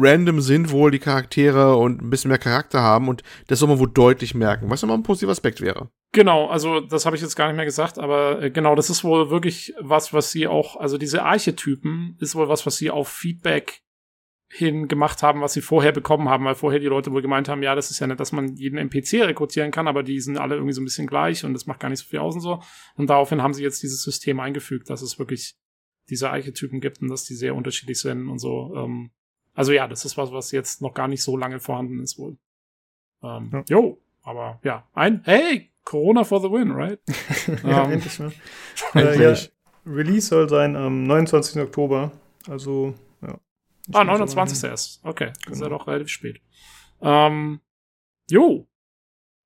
random 0.00 0.40
sind, 0.40 0.70
wohl 0.70 0.90
die 0.90 0.98
Charaktere 0.98 1.76
und 1.76 2.00
ein 2.00 2.10
bisschen 2.10 2.28
mehr 2.28 2.38
Charakter 2.38 2.80
haben 2.80 3.08
und 3.08 3.22
das 3.48 3.58
soll 3.58 3.68
man 3.68 3.78
wohl 3.78 3.90
deutlich 3.92 4.34
merken, 4.34 4.70
was 4.70 4.82
immer 4.82 4.94
ein 4.94 5.02
positiver 5.02 5.32
Aspekt 5.32 5.60
wäre. 5.60 5.88
Genau, 6.16 6.46
also 6.46 6.80
das 6.80 7.04
habe 7.04 7.14
ich 7.14 7.20
jetzt 7.20 7.36
gar 7.36 7.48
nicht 7.48 7.56
mehr 7.56 7.66
gesagt, 7.66 7.98
aber 7.98 8.40
äh, 8.40 8.50
genau, 8.50 8.74
das 8.74 8.88
ist 8.88 9.04
wohl 9.04 9.28
wirklich 9.28 9.74
was, 9.78 10.14
was 10.14 10.32
sie 10.32 10.46
auch, 10.46 10.76
also 10.76 10.96
diese 10.96 11.24
Archetypen 11.24 12.16
ist 12.18 12.34
wohl 12.34 12.48
was, 12.48 12.64
was 12.64 12.78
sie 12.78 12.90
auf 12.90 13.08
Feedback 13.08 13.82
hin 14.48 14.88
gemacht 14.88 15.22
haben, 15.22 15.42
was 15.42 15.52
sie 15.52 15.60
vorher 15.60 15.92
bekommen 15.92 16.30
haben, 16.30 16.46
weil 16.46 16.54
vorher 16.54 16.80
die 16.80 16.86
Leute 16.86 17.12
wohl 17.12 17.20
gemeint 17.20 17.50
haben, 17.50 17.62
ja, 17.62 17.74
das 17.74 17.90
ist 17.90 18.00
ja 18.00 18.06
nicht, 18.06 18.18
dass 18.18 18.32
man 18.32 18.56
jeden 18.56 18.78
NPC 18.78 19.24
rekrutieren 19.24 19.70
kann, 19.70 19.88
aber 19.88 20.02
die 20.02 20.18
sind 20.18 20.38
alle 20.38 20.54
irgendwie 20.54 20.72
so 20.72 20.80
ein 20.80 20.86
bisschen 20.86 21.06
gleich 21.06 21.44
und 21.44 21.52
das 21.52 21.66
macht 21.66 21.80
gar 21.80 21.90
nicht 21.90 21.98
so 21.98 22.06
viel 22.06 22.20
aus 22.20 22.34
und 22.34 22.40
so. 22.40 22.62
Und 22.94 23.10
daraufhin 23.10 23.42
haben 23.42 23.52
sie 23.52 23.62
jetzt 23.62 23.82
dieses 23.82 24.02
System 24.02 24.40
eingefügt, 24.40 24.88
dass 24.88 25.02
es 25.02 25.18
wirklich 25.18 25.54
diese 26.08 26.30
Archetypen 26.30 26.80
gibt 26.80 27.02
und 27.02 27.08
dass 27.08 27.24
die 27.24 27.34
sehr 27.34 27.54
unterschiedlich 27.54 28.00
sind 28.00 28.30
und 28.30 28.38
so. 28.38 28.74
Ähm, 28.74 29.10
also 29.52 29.70
ja, 29.72 29.86
das 29.86 30.06
ist 30.06 30.16
was, 30.16 30.32
was 30.32 30.50
jetzt 30.50 30.80
noch 30.80 30.94
gar 30.94 31.08
nicht 31.08 31.22
so 31.22 31.36
lange 31.36 31.60
vorhanden 31.60 32.00
ist 32.00 32.18
wohl. 32.18 32.38
Ähm, 33.22 33.50
ja. 33.52 33.64
Jo, 33.68 34.00
aber 34.22 34.60
ja, 34.64 34.88
ein, 34.94 35.20
hey, 35.24 35.70
Corona 35.86 36.24
for 36.24 36.40
the 36.40 36.50
win, 36.50 36.72
right? 36.72 37.00
ja, 37.64 37.82
um, 37.82 37.86
ähm, 37.86 37.92
endlich 37.92 38.18
mal. 38.18 38.32
äh, 38.94 39.22
ja, 39.22 39.38
Release 39.86 40.26
soll 40.26 40.48
sein 40.48 40.76
am 40.76 41.04
29. 41.04 41.62
Oktober, 41.62 42.12
also 42.48 42.92
ah, 43.92 44.04
29. 44.04 44.68
erst. 44.68 45.00
Okay, 45.04 45.32
genau. 45.44 45.52
ist 45.52 45.60
ja 45.60 45.66
genau. 45.66 45.78
doch 45.78 45.86
relativ 45.86 46.08
spät. 46.08 46.40
Ähm, 47.00 47.60
jo. 48.28 48.66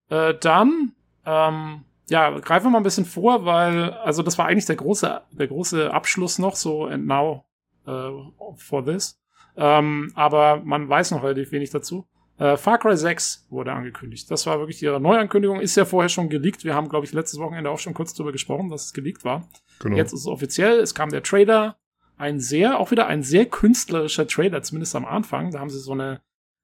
Äh, 0.09 0.35
dann, 0.41 0.93
ähm, 1.25 1.85
ja, 2.09 2.31
greifen 2.39 2.67
wir 2.67 2.71
mal 2.71 2.79
ein 2.79 2.85
bisschen 2.85 3.05
vor, 3.05 3.45
weil, 3.45 3.93
also 3.93 4.23
das 4.23 4.39
war 4.39 4.47
eigentlich 4.47 4.67
der 4.67 4.77
große, 4.77 5.21
der 5.33 5.47
große 5.47 5.93
Abschluss 5.93 6.39
noch, 6.39 6.57
so 6.57 6.87
and 6.87 7.07
now 7.07 7.45
uh, 7.87 8.33
for 8.57 8.85
this. 8.85 9.21
Ähm, 9.57 10.11
aber 10.15 10.63
man 10.65 10.89
weiß 10.89 11.11
noch 11.13 11.23
relativ 11.23 11.53
wenig 11.53 11.71
dazu. 11.71 12.07
Äh, 12.41 12.57
Far 12.57 12.79
Cry 12.79 12.97
6 12.97 13.47
wurde 13.51 13.73
angekündigt. 13.73 14.31
Das 14.31 14.47
war 14.47 14.59
wirklich 14.59 14.83
ihre 14.83 14.99
Neuankündigung. 14.99 15.61
Ist 15.61 15.77
ja 15.77 15.85
vorher 15.85 16.09
schon 16.09 16.31
geleakt. 16.31 16.65
Wir 16.65 16.75
haben, 16.75 16.89
glaube 16.89 17.05
ich, 17.05 17.13
letztes 17.13 17.39
Wochenende 17.39 17.69
auch 17.69 17.79
schon 17.79 17.93
kurz 17.93 18.15
darüber 18.15 18.33
gesprochen, 18.33 18.71
dass 18.71 18.87
es 18.87 18.93
geleakt 18.95 19.25
war. 19.27 19.47
Genau. 19.81 19.97
Jetzt 19.99 20.15
ist 20.15 20.21
es 20.21 20.27
offiziell. 20.27 20.81
Es 20.81 20.95
kam 20.95 21.11
der 21.11 21.23
Trailer 21.23 21.77
ein 22.17 22.41
sehr, 22.41 22.81
auch 22.81 22.91
wieder 22.91 23.07
ein 23.07 23.23
sehr 23.23 23.45
künstlerischer 23.45 24.27
Trailer, 24.27 24.63
zumindest 24.63 24.97
am 24.97 25.05
Anfang. 25.05 25.51
Da 25.51 25.61
haben 25.61 25.69
sie 25.69 25.79
so 25.79 25.93
eine, 25.93 26.23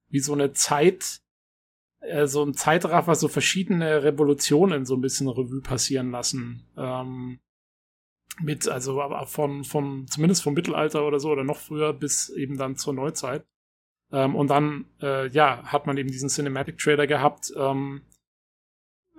wie 0.09 0.19
so 0.19 0.33
eine 0.33 0.51
Zeit, 0.53 1.21
äh, 1.99 2.25
so 2.25 2.43
ein 2.43 2.55
Zeitraffer, 2.55 3.13
so 3.13 3.27
verschiedene 3.27 4.01
Revolutionen 4.01 4.83
so 4.83 4.95
ein 4.95 5.01
bisschen 5.01 5.27
Revue 5.27 5.61
passieren 5.61 6.09
lassen. 6.09 6.65
Ähm, 6.75 7.39
mit, 8.41 8.67
also 8.67 8.99
von, 9.25 9.63
von, 9.63 10.07
zumindest 10.07 10.41
vom 10.41 10.55
Mittelalter 10.55 11.05
oder 11.05 11.19
so, 11.19 11.29
oder 11.29 11.43
noch 11.43 11.57
früher 11.57 11.93
bis 11.93 12.29
eben 12.29 12.57
dann 12.57 12.77
zur 12.77 12.93
Neuzeit. 12.93 13.45
Ähm, 14.11 14.35
und 14.35 14.49
dann, 14.49 14.85
äh, 15.01 15.27
ja, 15.29 15.63
hat 15.63 15.85
man 15.85 15.97
eben 15.97 16.09
diesen 16.09 16.29
Cinematic 16.29 16.77
Trailer 16.77 17.07
gehabt, 17.07 17.51
ähm, 17.57 18.01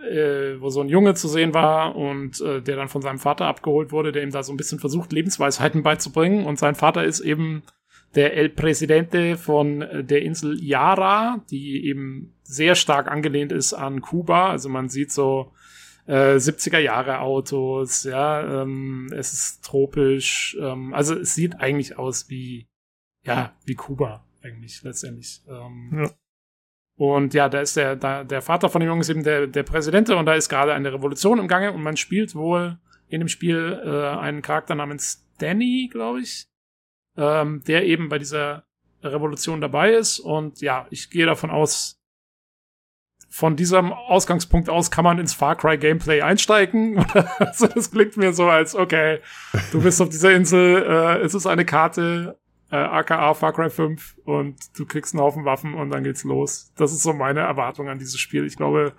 äh, 0.02 0.60
wo 0.60 0.70
so 0.70 0.80
ein 0.80 0.88
Junge 0.88 1.14
zu 1.14 1.28
sehen 1.28 1.54
war 1.54 1.96
und 1.96 2.40
äh, 2.40 2.62
der 2.62 2.76
dann 2.76 2.88
von 2.88 3.02
seinem 3.02 3.18
Vater 3.18 3.46
abgeholt 3.46 3.92
wurde, 3.92 4.12
der 4.12 4.22
ihm 4.22 4.30
da 4.30 4.42
so 4.42 4.52
ein 4.52 4.56
bisschen 4.56 4.78
versucht, 4.78 5.12
Lebensweisheiten 5.12 5.82
beizubringen. 5.82 6.46
Und 6.46 6.58
sein 6.58 6.74
Vater 6.74 7.04
ist 7.04 7.20
eben 7.20 7.62
der 8.14 8.34
El 8.34 8.48
Presidente 8.48 9.36
von 9.36 9.80
der 9.80 10.22
Insel 10.22 10.62
Yara, 10.62 11.44
die 11.50 11.84
eben 11.84 12.34
sehr 12.42 12.74
stark 12.74 13.10
angelehnt 13.10 13.52
ist 13.52 13.74
an 13.74 14.00
Kuba. 14.00 14.48
Also 14.48 14.70
man 14.70 14.88
sieht 14.88 15.12
so 15.12 15.52
äh, 16.06 16.36
70er 16.36 16.78
Jahre 16.78 17.20
Autos, 17.20 18.04
ja, 18.04 18.62
ähm, 18.62 19.08
es 19.12 19.34
ist 19.34 19.62
tropisch, 19.62 20.56
ähm, 20.58 20.94
also 20.94 21.14
es 21.16 21.34
sieht 21.34 21.60
eigentlich 21.60 21.98
aus 21.98 22.30
wie, 22.30 22.66
ja, 23.24 23.52
wie 23.66 23.74
Kuba 23.74 24.24
eigentlich 24.42 24.82
letztendlich. 24.82 25.42
Ähm, 25.48 26.04
ja. 26.04 26.10
Und 26.96 27.32
ja, 27.32 27.48
da 27.48 27.60
ist 27.60 27.76
der, 27.76 27.94
da, 27.94 28.24
der 28.24 28.42
Vater 28.42 28.68
von 28.68 28.80
dem 28.80 28.88
Jungen 28.88 29.02
ist 29.02 29.08
eben 29.08 29.22
der, 29.22 29.46
der 29.46 29.62
Präsident 29.62 30.10
und 30.10 30.26
da 30.26 30.34
ist 30.34 30.48
gerade 30.48 30.74
eine 30.74 30.92
Revolution 30.92 31.38
im 31.38 31.46
Gange 31.46 31.72
und 31.72 31.82
man 31.82 31.96
spielt 31.96 32.34
wohl 32.34 32.78
in 33.08 33.20
dem 33.20 33.28
Spiel 33.28 33.80
äh, 33.84 34.18
einen 34.18 34.42
Charakter 34.42 34.74
namens 34.74 35.24
Danny, 35.38 35.88
glaube 35.90 36.20
ich, 36.20 36.48
ähm, 37.16 37.62
der 37.66 37.86
eben 37.86 38.08
bei 38.08 38.18
dieser 38.18 38.64
Revolution 39.02 39.60
dabei 39.60 39.92
ist. 39.92 40.18
Und 40.18 40.60
ja, 40.60 40.86
ich 40.90 41.08
gehe 41.10 41.24
davon 41.24 41.50
aus, 41.50 42.00
von 43.30 43.56
diesem 43.56 43.92
Ausgangspunkt 43.92 44.68
aus 44.68 44.90
kann 44.90 45.04
man 45.04 45.18
ins 45.18 45.34
Far 45.34 45.56
Cry 45.56 45.78
Gameplay 45.78 46.22
einsteigen. 46.22 46.98
also 47.38 47.68
das 47.68 47.92
klingt 47.92 48.16
mir 48.16 48.32
so 48.32 48.48
als, 48.48 48.74
okay, 48.74 49.20
du 49.70 49.82
bist 49.82 50.00
auf 50.00 50.08
dieser 50.08 50.32
Insel, 50.32 50.82
äh, 50.82 51.18
es 51.20 51.34
ist 51.34 51.46
eine 51.46 51.64
Karte, 51.64 52.38
äh, 52.70 52.76
aka 52.76 53.34
Far 53.34 53.52
Cry 53.52 53.70
5 53.70 54.18
und 54.24 54.56
du 54.78 54.86
kriegst 54.86 55.14
einen 55.14 55.22
Haufen 55.22 55.44
Waffen 55.44 55.74
und 55.74 55.90
dann 55.90 56.04
geht's 56.04 56.24
los. 56.24 56.72
Das 56.76 56.92
ist 56.92 57.02
so 57.02 57.12
meine 57.12 57.40
Erwartung 57.40 57.88
an 57.88 57.98
dieses 57.98 58.18
Spiel. 58.18 58.44
Ich 58.44 58.56
glaube, 58.56 58.92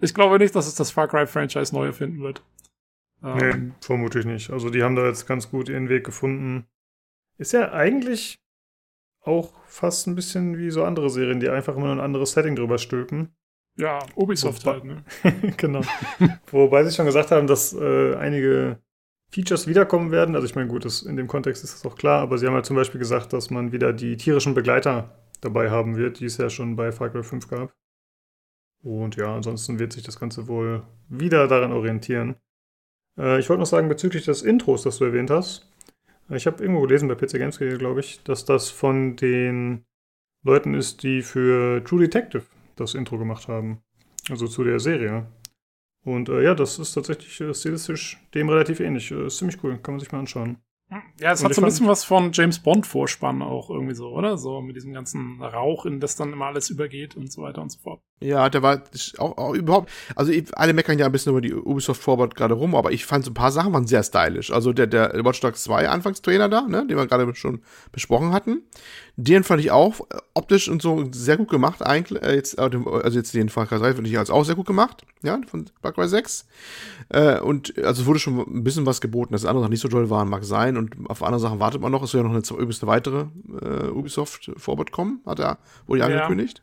ich 0.00 0.14
glaube 0.14 0.38
nicht, 0.38 0.54
dass 0.54 0.66
es 0.66 0.74
das 0.74 0.90
Far 0.90 1.08
Cry 1.08 1.26
Franchise 1.26 1.74
neu 1.74 1.86
erfinden 1.86 2.20
wird. 2.22 2.42
Ähm, 3.22 3.38
nee, 3.38 3.72
vermutlich 3.80 4.26
nicht. 4.26 4.50
Also 4.50 4.70
die 4.70 4.82
haben 4.82 4.96
da 4.96 5.06
jetzt 5.06 5.26
ganz 5.26 5.50
gut 5.50 5.68
ihren 5.68 5.88
Weg 5.88 6.04
gefunden. 6.04 6.66
Ist 7.38 7.52
ja 7.52 7.72
eigentlich 7.72 8.38
auch 9.22 9.52
fast 9.66 10.06
ein 10.06 10.14
bisschen 10.14 10.56
wie 10.58 10.70
so 10.70 10.84
andere 10.84 11.10
Serien, 11.10 11.40
die 11.40 11.48
einfach 11.48 11.76
immer 11.76 11.90
ein 11.90 12.00
anderes 12.00 12.32
Setting 12.32 12.54
drüber 12.54 12.78
stülpen. 12.78 13.34
Ja, 13.76 13.98
Ubisoft 14.14 14.64
Wobei, 14.64 14.72
halt, 14.74 14.84
ne? 14.84 15.04
genau. 15.56 15.82
Wobei 16.50 16.84
sie 16.84 16.94
schon 16.94 17.06
gesagt 17.06 17.30
haben, 17.30 17.46
dass 17.46 17.74
äh, 17.74 18.14
einige 18.14 18.78
Features 19.36 19.66
wiederkommen 19.66 20.12
werden. 20.12 20.34
Also 20.34 20.46
ich 20.46 20.54
meine, 20.54 20.66
gut, 20.66 20.86
das, 20.86 21.02
in 21.02 21.16
dem 21.16 21.26
Kontext 21.26 21.62
ist 21.62 21.74
das 21.74 21.84
auch 21.84 21.94
klar, 21.94 22.22
aber 22.22 22.38
sie 22.38 22.46
haben 22.46 22.54
halt 22.54 22.64
zum 22.64 22.74
Beispiel 22.74 22.98
gesagt, 22.98 23.34
dass 23.34 23.50
man 23.50 23.70
wieder 23.70 23.92
die 23.92 24.16
tierischen 24.16 24.54
Begleiter 24.54 25.14
dabei 25.42 25.70
haben 25.70 25.94
wird, 25.98 26.20
die 26.20 26.24
es 26.24 26.38
ja 26.38 26.48
schon 26.48 26.74
bei 26.74 26.90
Far 26.90 27.10
Cry 27.10 27.22
5 27.22 27.46
gab. 27.46 27.74
Und 28.82 29.16
ja, 29.16 29.34
ansonsten 29.34 29.78
wird 29.78 29.92
sich 29.92 30.04
das 30.04 30.18
Ganze 30.18 30.48
wohl 30.48 30.84
wieder 31.10 31.48
daran 31.48 31.72
orientieren. 31.72 32.36
Äh, 33.18 33.38
ich 33.38 33.50
wollte 33.50 33.60
noch 33.60 33.66
sagen, 33.66 33.90
bezüglich 33.90 34.24
des 34.24 34.40
Intros, 34.40 34.84
das 34.84 34.96
du 34.96 35.04
erwähnt 35.04 35.28
hast. 35.28 35.70
Ich 36.30 36.46
habe 36.46 36.62
irgendwo 36.62 36.80
gelesen 36.80 37.06
bei 37.06 37.14
PC 37.14 37.32
Games, 37.32 37.58
glaube 37.58 38.00
ich, 38.00 38.22
dass 38.22 38.46
das 38.46 38.70
von 38.70 39.16
den 39.16 39.84
Leuten 40.44 40.72
ist, 40.72 41.02
die 41.02 41.20
für 41.20 41.84
True 41.84 42.00
Detective 42.00 42.44
das 42.76 42.94
Intro 42.94 43.18
gemacht 43.18 43.48
haben. 43.48 43.82
Also 44.30 44.46
zu 44.46 44.64
der 44.64 44.80
Serie. 44.80 45.26
Und 46.06 46.28
äh, 46.28 46.44
ja, 46.44 46.54
das 46.54 46.78
ist 46.78 46.92
tatsächlich 46.92 47.40
äh, 47.40 47.52
stilistisch 47.52 48.16
dem 48.32 48.48
relativ 48.48 48.78
ähnlich. 48.78 49.10
Äh, 49.10 49.26
ist 49.26 49.38
ziemlich 49.38 49.62
cool, 49.64 49.76
kann 49.78 49.94
man 49.94 50.00
sich 50.00 50.12
mal 50.12 50.20
anschauen. 50.20 50.58
Ja, 51.18 51.32
es 51.32 51.42
hat 51.42 51.52
so 51.52 51.60
ein 51.60 51.64
bisschen 51.64 51.88
was 51.88 52.04
von 52.04 52.30
James 52.32 52.60
Bond 52.60 52.86
Vorspann 52.86 53.42
auch 53.42 53.70
irgendwie 53.70 53.96
so, 53.96 54.10
oder? 54.10 54.38
So 54.38 54.60
mit 54.62 54.76
diesem 54.76 54.92
ganzen 54.92 55.42
Rauch, 55.42 55.84
in 55.84 55.98
das 55.98 56.14
dann 56.14 56.32
immer 56.32 56.46
alles 56.46 56.70
übergeht 56.70 57.16
und 57.16 57.32
so 57.32 57.42
weiter 57.42 57.60
und 57.60 57.72
so 57.72 57.80
fort. 57.80 58.02
Ja, 58.18 58.48
der 58.48 58.62
war 58.62 58.82
auch, 59.18 59.36
auch 59.36 59.52
überhaupt, 59.52 59.90
also 60.14 60.32
alle 60.52 60.72
meckern 60.72 60.98
ja 60.98 61.04
ein 61.04 61.12
bisschen 61.12 61.32
über 61.32 61.42
die 61.42 61.52
Ubisoft 61.52 62.02
Forward 62.02 62.34
gerade 62.34 62.54
rum, 62.54 62.74
aber 62.74 62.92
ich 62.92 63.04
fand 63.04 63.26
so 63.26 63.30
ein 63.30 63.34
paar 63.34 63.52
Sachen 63.52 63.74
waren 63.74 63.86
sehr 63.86 64.02
stylisch. 64.02 64.50
Also 64.50 64.72
der, 64.72 64.86
der 64.86 65.12
Watch 65.22 65.40
Dogs 65.40 65.64
2 65.64 65.90
Anfangstrailer 65.90 66.48
da, 66.48 66.62
ne, 66.62 66.86
den 66.86 66.96
wir 66.96 67.06
gerade 67.06 67.34
schon 67.34 67.60
besprochen 67.92 68.32
hatten, 68.32 68.62
den 69.16 69.44
fand 69.44 69.60
ich 69.60 69.70
auch 69.70 70.00
äh, 70.10 70.16
optisch 70.32 70.70
und 70.70 70.80
so 70.80 71.04
sehr 71.12 71.36
gut 71.36 71.50
gemacht 71.50 71.84
eigentlich, 71.84 72.22
äh, 72.22 72.34
jetzt, 72.34 72.58
also 72.58 73.18
jetzt 73.18 73.34
den 73.34 73.50
Far 73.50 73.66
Cry 73.66 73.78
3 73.78 73.94
finde 73.94 74.08
ich 74.08 74.18
als 74.18 74.30
auch 74.30 74.44
sehr 74.44 74.54
gut 74.54 74.66
gemacht, 74.66 75.04
ja, 75.22 75.38
von 75.46 75.66
Far 75.82 75.92
Cry 75.92 76.08
6. 76.08 76.46
Äh, 77.10 77.40
und 77.40 77.76
also 77.78 78.00
es 78.00 78.06
wurde 78.06 78.18
schon 78.18 78.38
ein 78.38 78.64
bisschen 78.64 78.86
was 78.86 79.02
geboten, 79.02 79.32
dass 79.32 79.44
andere 79.44 79.64
Sachen 79.64 79.72
nicht 79.72 79.82
so 79.82 79.88
toll 79.88 80.08
waren, 80.08 80.28
mag 80.28 80.44
sein. 80.44 80.76
Und 80.76 80.94
auf 81.08 81.22
andere 81.22 81.40
Sachen 81.40 81.60
wartet 81.60 81.80
man 81.80 81.92
noch. 81.92 82.02
Es 82.02 82.10
soll 82.10 82.22
ja 82.22 82.28
noch 82.28 82.34
eine 82.34 82.42
eine 82.58 82.76
weitere 82.82 83.26
äh, 83.62 83.88
Ubisoft 83.90 84.50
Forward 84.56 84.90
kommen, 84.90 85.20
hat 85.26 85.38
er, 85.38 85.58
wurde 85.86 86.00
ja 86.00 86.06
angekündigt. 86.06 86.62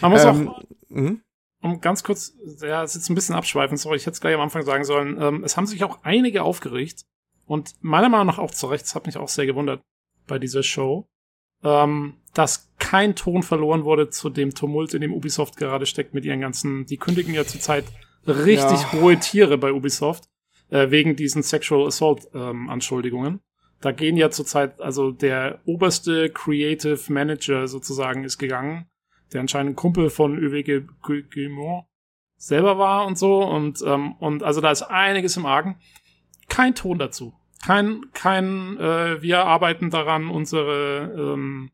Man 0.00 0.10
muss 0.10 0.24
ähm, 0.24 0.48
auch, 0.48 0.62
mh? 0.88 1.16
um 1.62 1.80
ganz 1.80 2.04
kurz, 2.04 2.34
ja, 2.60 2.82
es 2.82 2.94
ist 2.94 3.02
jetzt 3.02 3.10
ein 3.10 3.14
bisschen 3.14 3.34
abschweifen, 3.34 3.76
sorry, 3.76 3.96
ich 3.96 4.02
hätte 4.02 4.14
es 4.14 4.20
gleich 4.20 4.34
am 4.34 4.40
Anfang 4.40 4.62
sagen 4.62 4.84
sollen. 4.84 5.20
Ähm, 5.20 5.44
es 5.44 5.56
haben 5.56 5.66
sich 5.66 5.84
auch 5.84 5.98
einige 6.02 6.42
aufgeregt. 6.42 7.04
Und 7.46 7.74
meiner 7.80 8.08
Meinung 8.08 8.26
nach 8.26 8.38
auch 8.38 8.50
zu 8.50 8.66
Recht, 8.66 8.84
das 8.84 8.94
hat 8.94 9.06
mich 9.06 9.16
auch 9.16 9.28
sehr 9.28 9.46
gewundert 9.46 9.82
bei 10.26 10.38
dieser 10.38 10.62
Show, 10.62 11.08
ähm, 11.62 12.14
dass 12.34 12.72
kein 12.78 13.14
Ton 13.14 13.42
verloren 13.42 13.84
wurde 13.84 14.10
zu 14.10 14.30
dem 14.30 14.54
Tumult, 14.54 14.94
in 14.94 15.00
dem 15.00 15.14
Ubisoft 15.14 15.56
gerade 15.56 15.86
steckt 15.86 16.12
mit 16.12 16.24
ihren 16.24 16.40
ganzen, 16.40 16.86
die 16.86 16.96
kündigen 16.96 17.34
ja 17.34 17.44
zurzeit 17.44 17.84
richtig 18.26 18.80
ja. 18.80 18.92
hohe 18.92 19.18
Tiere 19.18 19.58
bei 19.58 19.72
Ubisoft 19.72 20.24
äh, 20.70 20.90
wegen 20.90 21.16
diesen 21.16 21.42
Sexual 21.42 21.86
Assault 21.86 22.28
ähm, 22.34 22.68
Anschuldigungen. 22.68 23.40
Da 23.80 23.92
gehen 23.92 24.16
ja 24.16 24.30
zurzeit, 24.30 24.80
also 24.80 25.10
der 25.10 25.60
oberste 25.66 26.30
Creative 26.30 27.12
Manager 27.12 27.68
sozusagen 27.68 28.24
ist 28.24 28.38
gegangen, 28.38 28.86
der 29.32 29.40
anscheinend 29.40 29.72
ein 29.72 29.76
Kumpel 29.76 30.10
von 30.10 30.38
Uwe 30.38 30.62
Guillemot 30.62 31.84
selber 32.36 32.78
war 32.78 33.06
und 33.06 33.18
so 33.18 33.42
und 33.42 33.82
ähm, 33.86 34.12
und 34.18 34.42
also 34.42 34.60
da 34.60 34.70
ist 34.70 34.82
einiges 34.82 35.36
im 35.36 35.46
Argen. 35.46 35.76
Kein 36.48 36.74
Ton 36.74 36.98
dazu. 36.98 37.34
Kein 37.64 38.06
kein 38.12 38.78
äh, 38.78 39.20
wir 39.22 39.44
arbeiten 39.44 39.90
daran 39.90 40.28
unsere 40.28 41.12
ähm, 41.16 41.70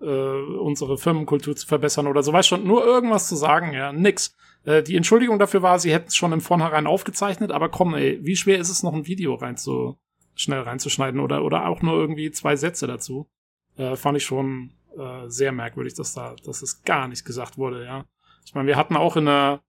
äh, 0.00 0.04
unsere 0.04 0.98
Firmenkultur 0.98 1.54
zu 1.56 1.66
verbessern 1.66 2.06
oder 2.06 2.22
so. 2.22 2.32
Weißt 2.32 2.48
schon, 2.48 2.66
nur 2.66 2.84
irgendwas 2.84 3.28
zu 3.28 3.36
sagen, 3.36 3.72
ja, 3.72 3.92
nix. 3.92 4.34
Äh, 4.64 4.82
die 4.82 4.96
Entschuldigung 4.96 5.38
dafür 5.38 5.62
war, 5.62 5.78
sie 5.78 5.92
hätten 5.92 6.08
es 6.08 6.16
schon 6.16 6.32
im 6.32 6.40
Vornherein 6.40 6.86
aufgezeichnet, 6.86 7.52
aber 7.52 7.68
komm, 7.68 7.94
ey, 7.94 8.18
wie 8.22 8.36
schwer 8.36 8.58
ist 8.58 8.70
es 8.70 8.82
noch 8.82 8.94
ein 8.94 9.06
Video 9.06 9.34
rein 9.34 9.56
zu, 9.56 9.98
schnell 10.34 10.60
reinzuschneiden 10.60 11.20
oder, 11.20 11.44
oder 11.44 11.68
auch 11.68 11.82
nur 11.82 11.94
irgendwie 11.94 12.30
zwei 12.30 12.56
Sätze 12.56 12.86
dazu? 12.86 13.28
Äh, 13.76 13.96
fand 13.96 14.16
ich 14.16 14.24
schon 14.24 14.72
äh, 14.98 15.28
sehr 15.28 15.52
merkwürdig, 15.52 15.94
dass 15.94 16.14
da, 16.14 16.34
dass 16.44 16.62
es 16.62 16.82
gar 16.82 17.08
nicht 17.08 17.24
gesagt 17.24 17.58
wurde, 17.58 17.84
ja. 17.84 18.04
Ich 18.44 18.54
meine, 18.54 18.66
wir 18.66 18.76
hatten 18.76 18.96
auch 18.96 19.16
in 19.16 19.28
einer, 19.28 19.62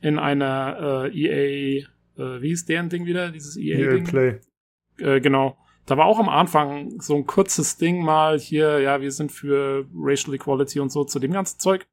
in 0.00 0.18
einer 0.18 1.10
äh, 1.12 1.18
EA, 1.18 1.86
äh, 2.16 2.42
wie 2.42 2.52
ist 2.52 2.68
deren 2.68 2.88
Ding 2.88 3.04
wieder? 3.04 3.30
Dieses 3.30 3.56
EA-Ding? 3.56 4.06
EA 4.06 4.10
Play. 4.10 4.40
Äh, 4.98 5.20
genau. 5.20 5.58
Da 5.86 5.96
war 5.96 6.06
auch 6.06 6.18
am 6.18 6.28
Anfang 6.28 7.00
so 7.00 7.14
ein 7.14 7.26
kurzes 7.26 7.76
Ding 7.76 8.02
mal 8.02 8.38
hier, 8.38 8.80
ja, 8.80 9.00
wir 9.00 9.12
sind 9.12 9.30
für 9.30 9.86
Racial 9.94 10.34
Equality 10.34 10.80
und 10.80 10.90
so 10.90 11.04
zu 11.04 11.18
dem 11.18 11.32
ganzen 11.32 11.60
Zeug. 11.60 11.86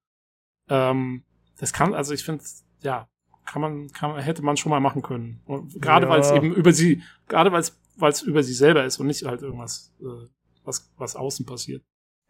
Ähm, 0.69 1.23
das 1.59 1.73
kann, 1.73 1.93
also 1.93 2.13
ich 2.13 2.23
finde, 2.23 2.43
ja, 2.81 3.07
kann 3.45 3.61
man, 3.61 3.89
kann 3.89 4.11
man, 4.11 4.21
hätte 4.21 4.41
man 4.41 4.57
schon 4.57 4.71
mal 4.71 4.79
machen 4.79 5.01
können. 5.01 5.41
Und 5.45 5.79
gerade 5.81 6.07
ja. 6.07 6.11
weil 6.11 6.21
es 6.21 6.31
eben 6.31 6.53
über 6.53 6.71
sie, 6.71 7.03
gerade 7.27 7.51
weil 7.51 7.61
es, 7.61 7.79
weil 7.97 8.11
es 8.11 8.21
über 8.21 8.41
sie 8.41 8.53
selber 8.53 8.83
ist 8.83 8.99
und 8.99 9.07
nicht 9.07 9.25
halt 9.25 9.41
irgendwas, 9.41 9.93
äh, 10.01 10.27
was, 10.63 10.91
was 10.97 11.15
außen 11.15 11.45
passiert. 11.45 11.83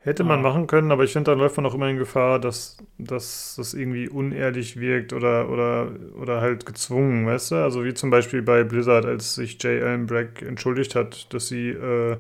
Hätte 0.05 0.25
man 0.25 0.41
machen 0.41 0.67
können, 0.67 0.91
aber 0.91 1.05
ich 1.05 1.13
finde, 1.13 1.31
dann 1.31 1.39
läuft 1.39 1.55
man 1.55 1.65
auch 1.65 1.75
immer 1.75 1.87
in 1.87 1.97
Gefahr, 1.97 2.37
dass, 2.37 2.75
dass 2.97 3.53
das 3.55 3.73
irgendwie 3.73 4.09
unehrlich 4.09 4.77
wirkt 4.77 5.13
oder, 5.13 5.49
oder, 5.49 5.93
oder 6.19 6.41
halt 6.41 6.65
gezwungen, 6.65 7.25
weißt 7.25 7.51
du? 7.51 7.55
Also 7.55 7.85
wie 7.85 7.93
zum 7.93 8.09
Beispiel 8.09 8.41
bei 8.41 8.65
Blizzard, 8.65 9.05
als 9.05 9.35
sich 9.35 9.63
J. 9.63 9.81
Allen 9.81 10.05
Bragg 10.05 10.45
entschuldigt 10.45 10.95
hat, 10.95 11.33
dass 11.33 11.47
sie 11.47 11.69
äh, 11.69 12.17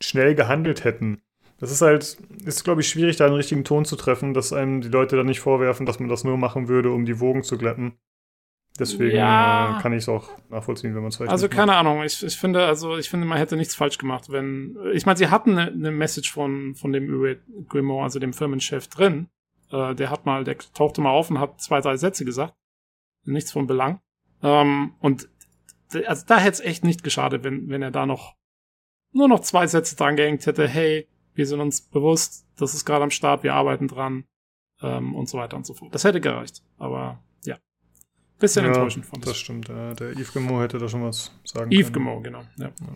schnell 0.00 0.36
gehandelt 0.36 0.84
hätten. 0.84 1.20
Das 1.58 1.72
ist 1.72 1.82
halt, 1.82 2.16
ist 2.44 2.62
glaube 2.62 2.82
ich 2.82 2.88
schwierig, 2.88 3.16
da 3.16 3.26
einen 3.26 3.34
richtigen 3.34 3.64
Ton 3.64 3.84
zu 3.84 3.96
treffen, 3.96 4.32
dass 4.32 4.52
einem 4.52 4.80
die 4.80 4.88
Leute 4.88 5.16
dann 5.16 5.26
nicht 5.26 5.40
vorwerfen, 5.40 5.84
dass 5.84 5.98
man 5.98 6.08
das 6.08 6.22
nur 6.22 6.36
machen 6.36 6.68
würde, 6.68 6.92
um 6.92 7.06
die 7.06 7.18
Wogen 7.18 7.42
zu 7.42 7.58
glätten. 7.58 7.94
Deswegen 8.78 9.16
ja. 9.16 9.78
äh, 9.78 9.82
kann 9.82 9.92
ich 9.92 9.98
es 9.98 10.08
auch 10.08 10.28
nachvollziehen, 10.50 10.94
wenn 10.94 11.02
man 11.02 11.08
es 11.08 11.16
vielleicht 11.16 11.32
Also 11.32 11.48
keine 11.48 11.72
macht. 11.72 11.78
Ahnung, 11.78 12.02
ich, 12.02 12.22
ich 12.22 12.36
finde, 12.36 12.66
also 12.66 12.96
ich 12.96 13.08
finde, 13.08 13.26
man 13.26 13.38
hätte 13.38 13.56
nichts 13.56 13.74
falsch 13.74 13.98
gemacht, 13.98 14.30
wenn. 14.30 14.76
Ich 14.92 15.06
meine, 15.06 15.16
sie 15.16 15.28
hatten 15.28 15.58
eine, 15.58 15.70
eine 15.70 15.90
Message 15.90 16.32
von, 16.32 16.74
von 16.74 16.92
dem 16.92 17.12
Uwe 17.12 17.38
Grimoire, 17.68 18.04
also 18.04 18.18
dem 18.18 18.32
Firmenchef, 18.32 18.88
drin. 18.88 19.28
Äh, 19.70 19.94
der 19.94 20.10
hat 20.10 20.26
mal, 20.26 20.44
der 20.44 20.58
tauchte 20.74 21.00
mal 21.00 21.10
auf 21.10 21.30
und 21.30 21.40
hat 21.40 21.60
zwei, 21.60 21.80
drei 21.80 21.96
Sätze 21.96 22.24
gesagt. 22.24 22.54
Nichts 23.24 23.52
von 23.52 23.66
Belang. 23.66 24.00
Ähm, 24.42 24.94
und 25.00 25.28
also 26.06 26.24
da 26.26 26.38
hätte 26.38 26.52
es 26.52 26.60
echt 26.60 26.84
nicht 26.84 27.02
geschadet, 27.02 27.44
wenn, 27.44 27.68
wenn 27.68 27.82
er 27.82 27.90
da 27.90 28.06
noch 28.06 28.34
nur 29.12 29.28
noch 29.28 29.40
zwei 29.40 29.66
Sätze 29.66 29.96
dran 29.96 30.16
gehängt 30.16 30.46
hätte, 30.46 30.68
hey, 30.68 31.08
wir 31.34 31.46
sind 31.46 31.60
uns 31.60 31.80
bewusst, 31.80 32.46
das 32.56 32.74
ist 32.74 32.84
gerade 32.84 33.04
am 33.04 33.10
Start, 33.10 33.42
wir 33.42 33.54
arbeiten 33.54 33.88
dran 33.88 34.24
ähm, 34.82 35.14
und 35.14 35.28
so 35.28 35.38
weiter 35.38 35.56
und 35.56 35.66
so 35.66 35.74
fort. 35.74 35.94
Das 35.94 36.04
hätte 36.04 36.20
gereicht, 36.20 36.62
aber. 36.78 37.22
Bisschen 38.38 38.64
ja, 38.64 38.72
enttäuschend 38.72 39.06
fand 39.06 39.24
ich. 39.24 39.30
Das 39.30 39.38
stimmt, 39.38 39.68
ja. 39.68 39.94
der 39.94 40.12
Yves 40.12 40.32
Gemot 40.32 40.62
hätte 40.62 40.78
da 40.78 40.88
schon 40.88 41.02
was 41.02 41.32
sagen 41.44 41.70
Yves 41.72 41.92
können. 41.92 42.06
Yves 42.06 42.22
Gemot, 42.22 42.24
genau. 42.24 42.40
Ja. 42.58 42.66
ja. 42.66 42.92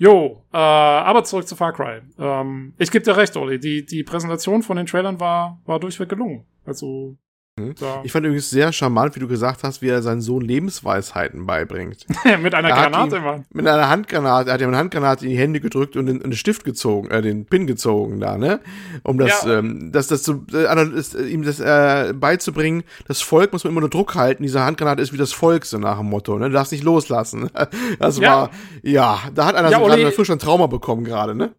Jo, 0.00 0.44
äh, 0.52 0.56
aber 0.56 1.24
zurück 1.24 1.46
zu 1.46 1.56
Far 1.56 1.72
Cry. 1.72 2.00
Ähm, 2.18 2.72
ich 2.78 2.90
gebe 2.90 3.04
dir 3.04 3.16
recht, 3.16 3.36
Olli, 3.36 3.58
die, 3.58 3.84
die 3.84 4.04
Präsentation 4.04 4.62
von 4.62 4.76
den 4.76 4.86
Trailern 4.86 5.18
war, 5.18 5.60
war 5.66 5.80
durchweg 5.80 6.08
gelungen. 6.08 6.44
Also 6.64 7.16
Mhm. 7.58 7.74
So. 7.76 8.00
Ich 8.04 8.12
fand 8.12 8.24
übrigens 8.24 8.50
sehr 8.50 8.72
charmant, 8.72 9.14
wie 9.16 9.20
du 9.20 9.28
gesagt 9.28 9.62
hast, 9.62 9.82
wie 9.82 9.88
er 9.88 10.02
seinen 10.02 10.20
Sohn 10.20 10.42
Lebensweisheiten 10.42 11.46
beibringt. 11.46 12.06
mit 12.42 12.54
einer 12.54 12.68
er 12.68 12.76
Granate, 12.76 13.16
ihn, 13.16 13.24
Mann. 13.24 13.44
Mit 13.52 13.66
einer 13.66 13.88
Handgranate. 13.88 14.50
Er 14.50 14.54
hat 14.54 14.60
ihm 14.60 14.68
eine 14.68 14.76
Handgranate 14.78 15.24
in 15.24 15.30
die 15.30 15.38
Hände 15.38 15.60
gedrückt 15.60 15.96
und 15.96 16.06
den, 16.06 16.20
den 16.20 16.32
Stift 16.32 16.64
gezogen, 16.64 17.10
äh, 17.10 17.22
den 17.22 17.46
Pin 17.46 17.66
gezogen 17.66 18.20
da, 18.20 18.38
ne? 18.38 18.60
Um 19.02 19.18
das, 19.18 19.44
ja. 19.44 19.58
ähm, 19.58 19.90
das, 19.92 20.08
das, 20.08 20.22
zu, 20.22 20.46
äh, 20.52 20.64
äh, 20.64 21.28
ihm 21.28 21.42
das 21.42 21.60
äh, 21.60 22.12
beizubringen, 22.14 22.84
das 23.06 23.20
Volk 23.20 23.52
muss 23.52 23.64
man 23.64 23.72
immer 23.72 23.82
unter 23.82 23.96
Druck 23.96 24.14
halten. 24.14 24.42
Diese 24.42 24.60
Handgranate 24.60 25.02
ist 25.02 25.12
wie 25.12 25.18
das 25.18 25.32
Volk, 25.32 25.64
so 25.64 25.78
nach 25.78 25.98
dem 25.98 26.06
Motto, 26.06 26.38
ne? 26.38 26.46
Du 26.48 26.52
darfst 26.52 26.72
nicht 26.72 26.84
loslassen. 26.84 27.50
Das 27.98 28.18
ja. 28.18 28.32
war, 28.32 28.50
ja, 28.82 29.20
da 29.34 29.46
hat 29.46 29.54
einer 29.54 29.70
ja, 29.70 29.78
so 29.78 29.84
gerade 29.84 30.12
frisch 30.12 30.30
ein 30.30 30.38
Trauma 30.38 30.66
bekommen 30.66 31.04
gerade, 31.04 31.34
ne? 31.34 31.54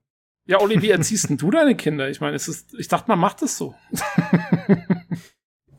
Ja, 0.50 0.60
Olli, 0.62 0.82
wie 0.82 0.90
erziehst 0.90 1.30
denn 1.30 1.38
du 1.38 1.52
deine 1.52 1.76
Kinder? 1.76 2.10
Ich 2.10 2.22
meine, 2.22 2.36
es 2.36 2.48
ist, 2.48 2.74
ich 2.80 2.88
dachte, 2.88 3.06
man 3.08 3.20
macht 3.20 3.44
es 3.44 3.56
so. 3.56 3.76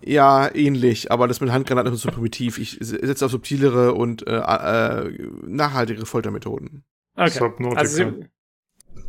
Ja, 0.03 0.55
ähnlich, 0.55 1.13
aber 1.13 1.29
das 1.29 1.41
mit 1.41 1.51
Handgranaten 1.51 1.93
ist 1.93 2.03
so 2.03 2.11
primitiv. 2.11 2.59
Ich 2.59 2.79
setze 2.81 3.27
auf 3.27 3.31
subtilere 3.31 3.95
und 3.95 4.27
äh, 4.27 4.37
äh, 4.37 5.29
nachhaltigere 5.47 6.07
Foltermethoden. 6.07 6.85
Okay. 7.17 7.31
Subnautica. 7.31 7.81
Also, 7.81 8.13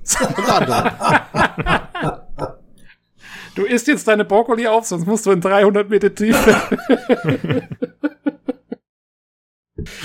du 3.55 3.63
isst 3.63 3.87
jetzt 3.87 4.07
deine 4.07 4.25
Brokkoli 4.25 4.67
auf, 4.67 4.85
sonst 4.85 5.05
musst 5.05 5.25
du 5.25 5.31
in 5.31 5.41
300 5.41 5.89
Meter 5.89 6.13
Tiefe. 6.13 6.55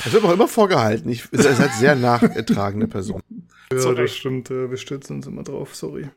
Das 0.05 0.13
wird 0.13 0.25
auch 0.25 0.33
immer 0.33 0.49
vorgehalten. 0.49 1.11
Ich, 1.11 1.25
seid 1.33 1.73
sehr 1.75 1.97
nachtragende 1.97 2.89
Person. 2.89 3.23
Ja, 3.73 3.93
das 3.93 4.15
stimmt. 4.15 4.51
Äh, 4.51 4.71
wir 4.71 4.77
stützen 4.77 5.17
uns 5.17 5.27
immer 5.27 5.43
drauf, 5.43 5.75
sorry. 5.75 6.09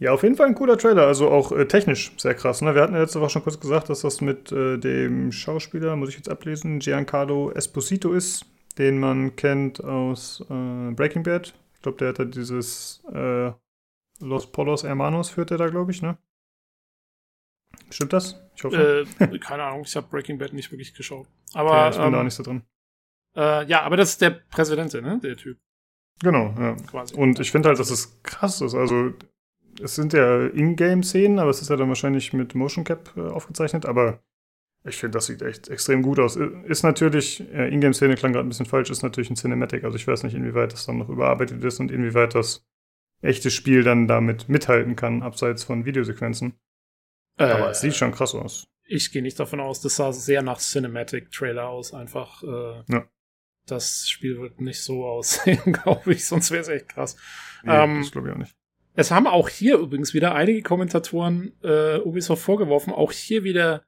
Ja, 0.00 0.12
auf 0.12 0.22
jeden 0.22 0.34
Fall 0.34 0.46
ein 0.46 0.54
cooler 0.54 0.78
Trailer, 0.78 1.06
also 1.06 1.28
auch 1.28 1.52
äh, 1.52 1.66
technisch 1.66 2.12
sehr 2.16 2.34
krass. 2.34 2.62
Ne? 2.62 2.74
Wir 2.74 2.80
hatten 2.80 2.94
ja 2.94 3.00
letzte 3.00 3.20
Woche 3.20 3.28
schon 3.28 3.42
kurz 3.42 3.60
gesagt, 3.60 3.90
dass 3.90 4.00
das 4.00 4.22
mit 4.22 4.50
äh, 4.50 4.78
dem 4.78 5.30
Schauspieler, 5.30 5.94
muss 5.94 6.08
ich 6.08 6.16
jetzt 6.16 6.30
ablesen, 6.30 6.78
Giancarlo 6.78 7.50
Esposito 7.50 8.12
ist, 8.12 8.46
den 8.78 8.98
man 8.98 9.36
kennt 9.36 9.84
aus 9.84 10.40
äh, 10.48 10.90
Breaking 10.92 11.22
Bad. 11.22 11.52
Ich 11.74 11.82
glaube, 11.82 11.98
der 11.98 12.08
hat 12.08 12.18
da 12.18 12.24
dieses 12.24 13.04
äh, 13.12 13.52
Los 14.20 14.50
Polos 14.50 14.84
Hermanos 14.84 15.28
führt 15.28 15.50
er 15.50 15.58
da, 15.58 15.68
glaube 15.68 15.90
ich, 15.90 16.00
ne? 16.00 16.16
Stimmt 17.90 18.14
das? 18.14 18.40
Ich 18.56 18.64
hoffe. 18.64 19.04
Äh, 19.18 19.38
keine 19.38 19.64
Ahnung, 19.64 19.82
ich 19.84 19.94
habe 19.96 20.08
Breaking 20.08 20.38
Bad 20.38 20.54
nicht 20.54 20.72
wirklich 20.72 20.94
geschaut. 20.94 21.26
Aber 21.52 21.72
ja, 21.72 21.90
ich 21.90 21.96
bin 21.96 22.06
ähm, 22.06 22.12
da 22.12 22.20
auch 22.20 22.24
nicht 22.24 22.34
so 22.34 22.42
drin. 22.42 22.62
Äh, 23.36 23.66
ja, 23.66 23.82
aber 23.82 23.98
das 23.98 24.12
ist 24.12 24.22
der 24.22 24.30
Präsident, 24.30 24.94
ne? 24.94 25.20
Der 25.22 25.36
Typ. 25.36 25.58
Genau, 26.22 26.54
ja. 26.58 26.74
Quasi. 26.90 27.14
Und 27.14 27.38
ich 27.38 27.50
finde 27.50 27.68
halt, 27.68 27.78
dass 27.78 27.90
es 27.90 28.22
krass 28.22 28.62
ist. 28.62 28.74
Also 28.74 29.12
es 29.82 29.94
sind 29.94 30.12
ja 30.12 30.46
Ingame-Szenen, 30.46 31.38
aber 31.38 31.50
es 31.50 31.62
ist 31.62 31.70
ja 31.70 31.76
dann 31.76 31.88
wahrscheinlich 31.88 32.32
mit 32.32 32.54
Motion 32.54 32.84
Cap 32.84 33.12
äh, 33.16 33.20
aufgezeichnet, 33.20 33.86
aber 33.86 34.22
ich 34.84 34.96
finde, 34.96 35.18
das 35.18 35.26
sieht 35.26 35.42
echt 35.42 35.68
extrem 35.68 36.02
gut 36.02 36.18
aus. 36.18 36.36
Ist 36.36 36.82
natürlich, 36.82 37.40
äh, 37.52 37.68
Ingame-Szene 37.68 38.14
klang 38.14 38.32
gerade 38.32 38.46
ein 38.46 38.48
bisschen 38.48 38.66
falsch, 38.66 38.90
ist 38.90 39.02
natürlich 39.02 39.30
ein 39.30 39.36
Cinematic, 39.36 39.84
also 39.84 39.96
ich 39.96 40.06
weiß 40.06 40.22
nicht, 40.22 40.34
inwieweit 40.34 40.72
das 40.72 40.86
dann 40.86 40.98
noch 40.98 41.08
überarbeitet 41.08 41.62
ist 41.62 41.80
und 41.80 41.90
inwieweit 41.90 42.34
das 42.34 42.66
echte 43.20 43.50
Spiel 43.50 43.82
dann 43.82 44.08
damit 44.08 44.48
mithalten 44.48 44.96
kann, 44.96 45.22
abseits 45.22 45.64
von 45.64 45.84
Videosequenzen. 45.84 46.54
Äh, 47.38 47.44
aber 47.44 47.70
es 47.70 47.80
sieht 47.80 47.94
schon 47.94 48.12
krass 48.12 48.34
aus. 48.34 48.66
Ich 48.84 49.12
gehe 49.12 49.22
nicht 49.22 49.38
davon 49.38 49.60
aus, 49.60 49.80
das 49.80 49.96
sah 49.96 50.12
sehr 50.12 50.42
nach 50.42 50.58
Cinematic-Trailer 50.58 51.68
aus, 51.68 51.94
einfach. 51.94 52.42
Äh, 52.42 52.82
ja. 52.88 53.08
Das 53.66 54.08
Spiel 54.08 54.40
wird 54.40 54.60
nicht 54.60 54.82
so 54.82 55.04
aussehen, 55.06 55.72
glaube 55.72 56.12
ich, 56.12 56.26
sonst 56.26 56.50
wäre 56.50 56.62
es 56.62 56.68
echt 56.68 56.88
krass. 56.88 57.16
Nee, 57.62 57.72
ähm, 57.72 58.00
das 58.00 58.10
glaube 58.10 58.28
ich 58.28 58.34
auch 58.34 58.38
nicht. 58.38 58.56
Es 59.00 59.10
haben 59.10 59.26
auch 59.26 59.48
hier 59.48 59.78
übrigens 59.78 60.12
wieder 60.12 60.34
einige 60.34 60.60
Kommentatoren 60.60 61.52
äh, 61.62 61.96
Ubisoft 62.00 62.42
vorgeworfen, 62.42 62.92
auch 62.92 63.12
hier 63.12 63.44
wieder 63.44 63.82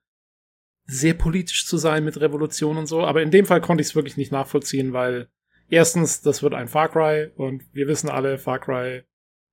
sehr 0.86 1.12
politisch 1.12 1.66
zu 1.66 1.76
sein 1.76 2.02
mit 2.02 2.18
Revolution 2.18 2.78
und 2.78 2.86
so. 2.86 3.04
Aber 3.04 3.20
in 3.20 3.30
dem 3.30 3.44
Fall 3.44 3.60
konnte 3.60 3.82
ich 3.82 3.88
es 3.88 3.94
wirklich 3.94 4.16
nicht 4.16 4.32
nachvollziehen, 4.32 4.94
weil 4.94 5.28
erstens, 5.68 6.22
das 6.22 6.42
wird 6.42 6.54
ein 6.54 6.66
Far 6.66 6.88
Cry 6.88 7.30
und 7.36 7.62
wir 7.74 7.88
wissen 7.88 8.08
alle, 8.08 8.38
Far 8.38 8.58
Cry 8.58 9.02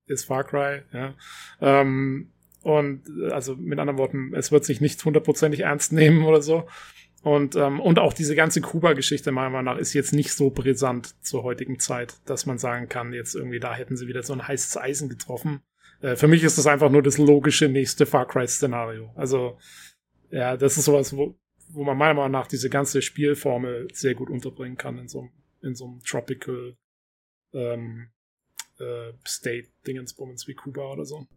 ist 0.06 0.24
Far 0.24 0.46
Cry. 0.46 0.84
Ja. 0.94 1.16
Ähm, 1.60 2.32
und 2.62 3.04
also 3.30 3.58
mit 3.58 3.80
anderen 3.80 4.00
Worten, 4.00 4.34
es 4.36 4.54
wird 4.54 4.64
sich 4.64 4.80
nicht 4.80 5.04
hundertprozentig 5.04 5.60
ernst 5.62 5.92
nehmen 5.92 6.24
oder 6.24 6.42
so. 6.42 6.70
Und, 7.22 7.56
ähm, 7.56 7.82
und 7.82 8.00
auch 8.00 8.14
diese 8.14 8.36
ganze 8.36 8.62
Kuba-Geschichte 8.62 9.32
meiner 9.32 9.50
Meinung 9.50 9.74
nach 9.74 9.80
ist 9.80 9.94
jetzt 9.94 10.14
nicht 10.14 10.32
so 10.32 10.52
brisant 10.52 11.16
zur 11.24 11.44
heutigen 11.44 11.80
Zeit, 11.80 12.16
dass 12.26 12.46
man 12.46 12.58
sagen 12.58 12.88
kann, 12.88 13.14
jetzt 13.14 13.36
irgendwie 13.36 13.60
da 13.60 13.76
hätten 13.76 13.98
sie 13.98 14.08
wieder 14.08 14.24
so 14.24 14.34
ein 14.34 14.48
heißes 14.48 14.78
Eisen 14.78 15.10
getroffen. 15.10 15.62
Äh, 16.02 16.16
für 16.16 16.28
mich 16.28 16.44
ist 16.44 16.58
das 16.58 16.68
einfach 16.68 16.90
nur 16.90 17.04
das 17.04 17.18
logische 17.18 17.68
nächste 17.68 18.06
Far 18.06 18.26
Cry-Szenario. 18.28 19.12
Also, 19.16 19.58
ja, 20.32 20.56
das 20.56 20.78
ist 20.78 20.86
sowas, 20.86 21.16
wo, 21.16 21.38
wo 21.70 21.84
man 21.84 21.98
meiner 21.98 22.14
Meinung 22.14 22.32
nach 22.32 22.48
diese 22.48 22.70
ganze 22.70 23.02
Spielformel 23.02 23.88
sehr 23.92 24.16
gut 24.16 24.30
unterbringen 24.30 24.78
kann 24.78 24.98
in 24.98 25.10
so, 25.10 25.30
in 25.62 25.76
so 25.76 25.86
einem 25.86 26.00
Tropical 26.04 26.78
ähm, 27.54 28.10
äh, 28.80 29.12
State-Dingensbummens 29.28 30.48
wie 30.48 30.54
Kuba 30.54 30.94
oder 30.94 31.06
so. 31.06 31.28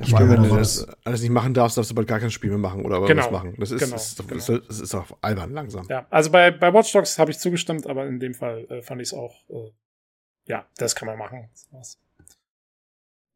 Stimmt, 0.00 0.30
wenn 0.30 0.42
du 0.42 0.56
das 0.56 0.86
alles 1.04 1.20
nicht 1.20 1.30
machen 1.30 1.54
darfst, 1.54 1.76
darfst 1.76 1.90
du 1.90 1.94
bald 1.94 2.08
gar 2.08 2.18
kein 2.18 2.30
Spiel 2.30 2.50
mehr 2.50 2.58
machen 2.58 2.84
oder 2.84 3.00
genau. 3.06 3.24
was 3.24 3.30
machen. 3.30 3.54
Das 3.58 3.70
ist, 3.70 3.80
genau, 3.80 3.92
das, 3.92 4.12
ist, 4.12 4.28
genau. 4.46 4.60
das 4.66 4.80
ist 4.80 4.94
auch 4.94 5.06
albern 5.20 5.52
langsam. 5.52 5.86
Ja, 5.88 6.06
also 6.10 6.30
bei, 6.30 6.50
bei 6.50 6.72
Watch 6.72 6.92
Dogs 6.92 7.18
habe 7.18 7.30
ich 7.30 7.38
zugestimmt, 7.38 7.86
aber 7.86 8.06
in 8.06 8.18
dem 8.18 8.34
Fall 8.34 8.66
äh, 8.70 8.82
fand 8.82 9.00
ich 9.00 9.08
es 9.08 9.14
auch, 9.14 9.34
äh, 9.50 9.70
ja, 10.46 10.66
das 10.78 10.94
kann 10.94 11.06
man 11.06 11.18
machen. 11.18 11.48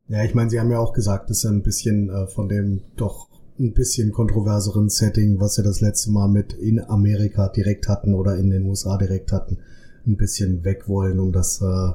Ja, 0.09 0.25
ich 0.25 0.35
meine, 0.35 0.51
sie 0.51 0.59
haben 0.59 0.71
ja 0.71 0.79
auch 0.79 0.93
gesagt, 0.93 1.31
dass 1.31 1.45
er 1.45 1.51
ein 1.51 1.63
bisschen 1.63 2.11
äh, 2.11 2.27
von 2.27 2.49
dem 2.49 2.83
doch 2.97 3.29
ein 3.59 3.73
bisschen 3.73 4.13
kontroverseren 4.13 4.89
Setting, 4.89 5.41
was 5.41 5.55
sie 5.55 5.63
das 5.63 5.81
letzte 5.81 6.11
Mal 6.11 6.29
mit 6.29 6.53
in 6.53 6.81
Amerika 6.81 7.49
direkt 7.49 7.89
hatten 7.89 8.15
oder 8.15 8.37
in 8.37 8.51
den 8.51 8.67
USA 8.67 8.97
direkt 8.99 9.33
hatten, 9.33 9.59
ein 10.07 10.17
bisschen 10.17 10.65
weg 10.65 10.89
wollen, 10.89 11.19
um 11.19 11.33
das 11.33 11.61
äh, 11.61 11.93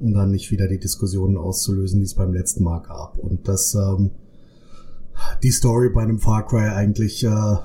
um 0.00 0.14
dann 0.14 0.30
nicht 0.30 0.50
wieder 0.50 0.68
die 0.68 0.78
Diskussionen 0.78 1.36
auszulösen, 1.36 2.00
die 2.00 2.04
es 2.04 2.14
beim 2.14 2.32
letzten 2.32 2.64
Mal 2.64 2.80
gab. 2.80 3.18
Und 3.18 3.48
dass 3.48 3.74
ähm, 3.74 4.10
die 5.42 5.50
Story 5.50 5.90
bei 5.90 6.02
einem 6.02 6.18
Far 6.18 6.46
Cry 6.46 6.68
eigentlich 6.68 7.24
äh, 7.24 7.56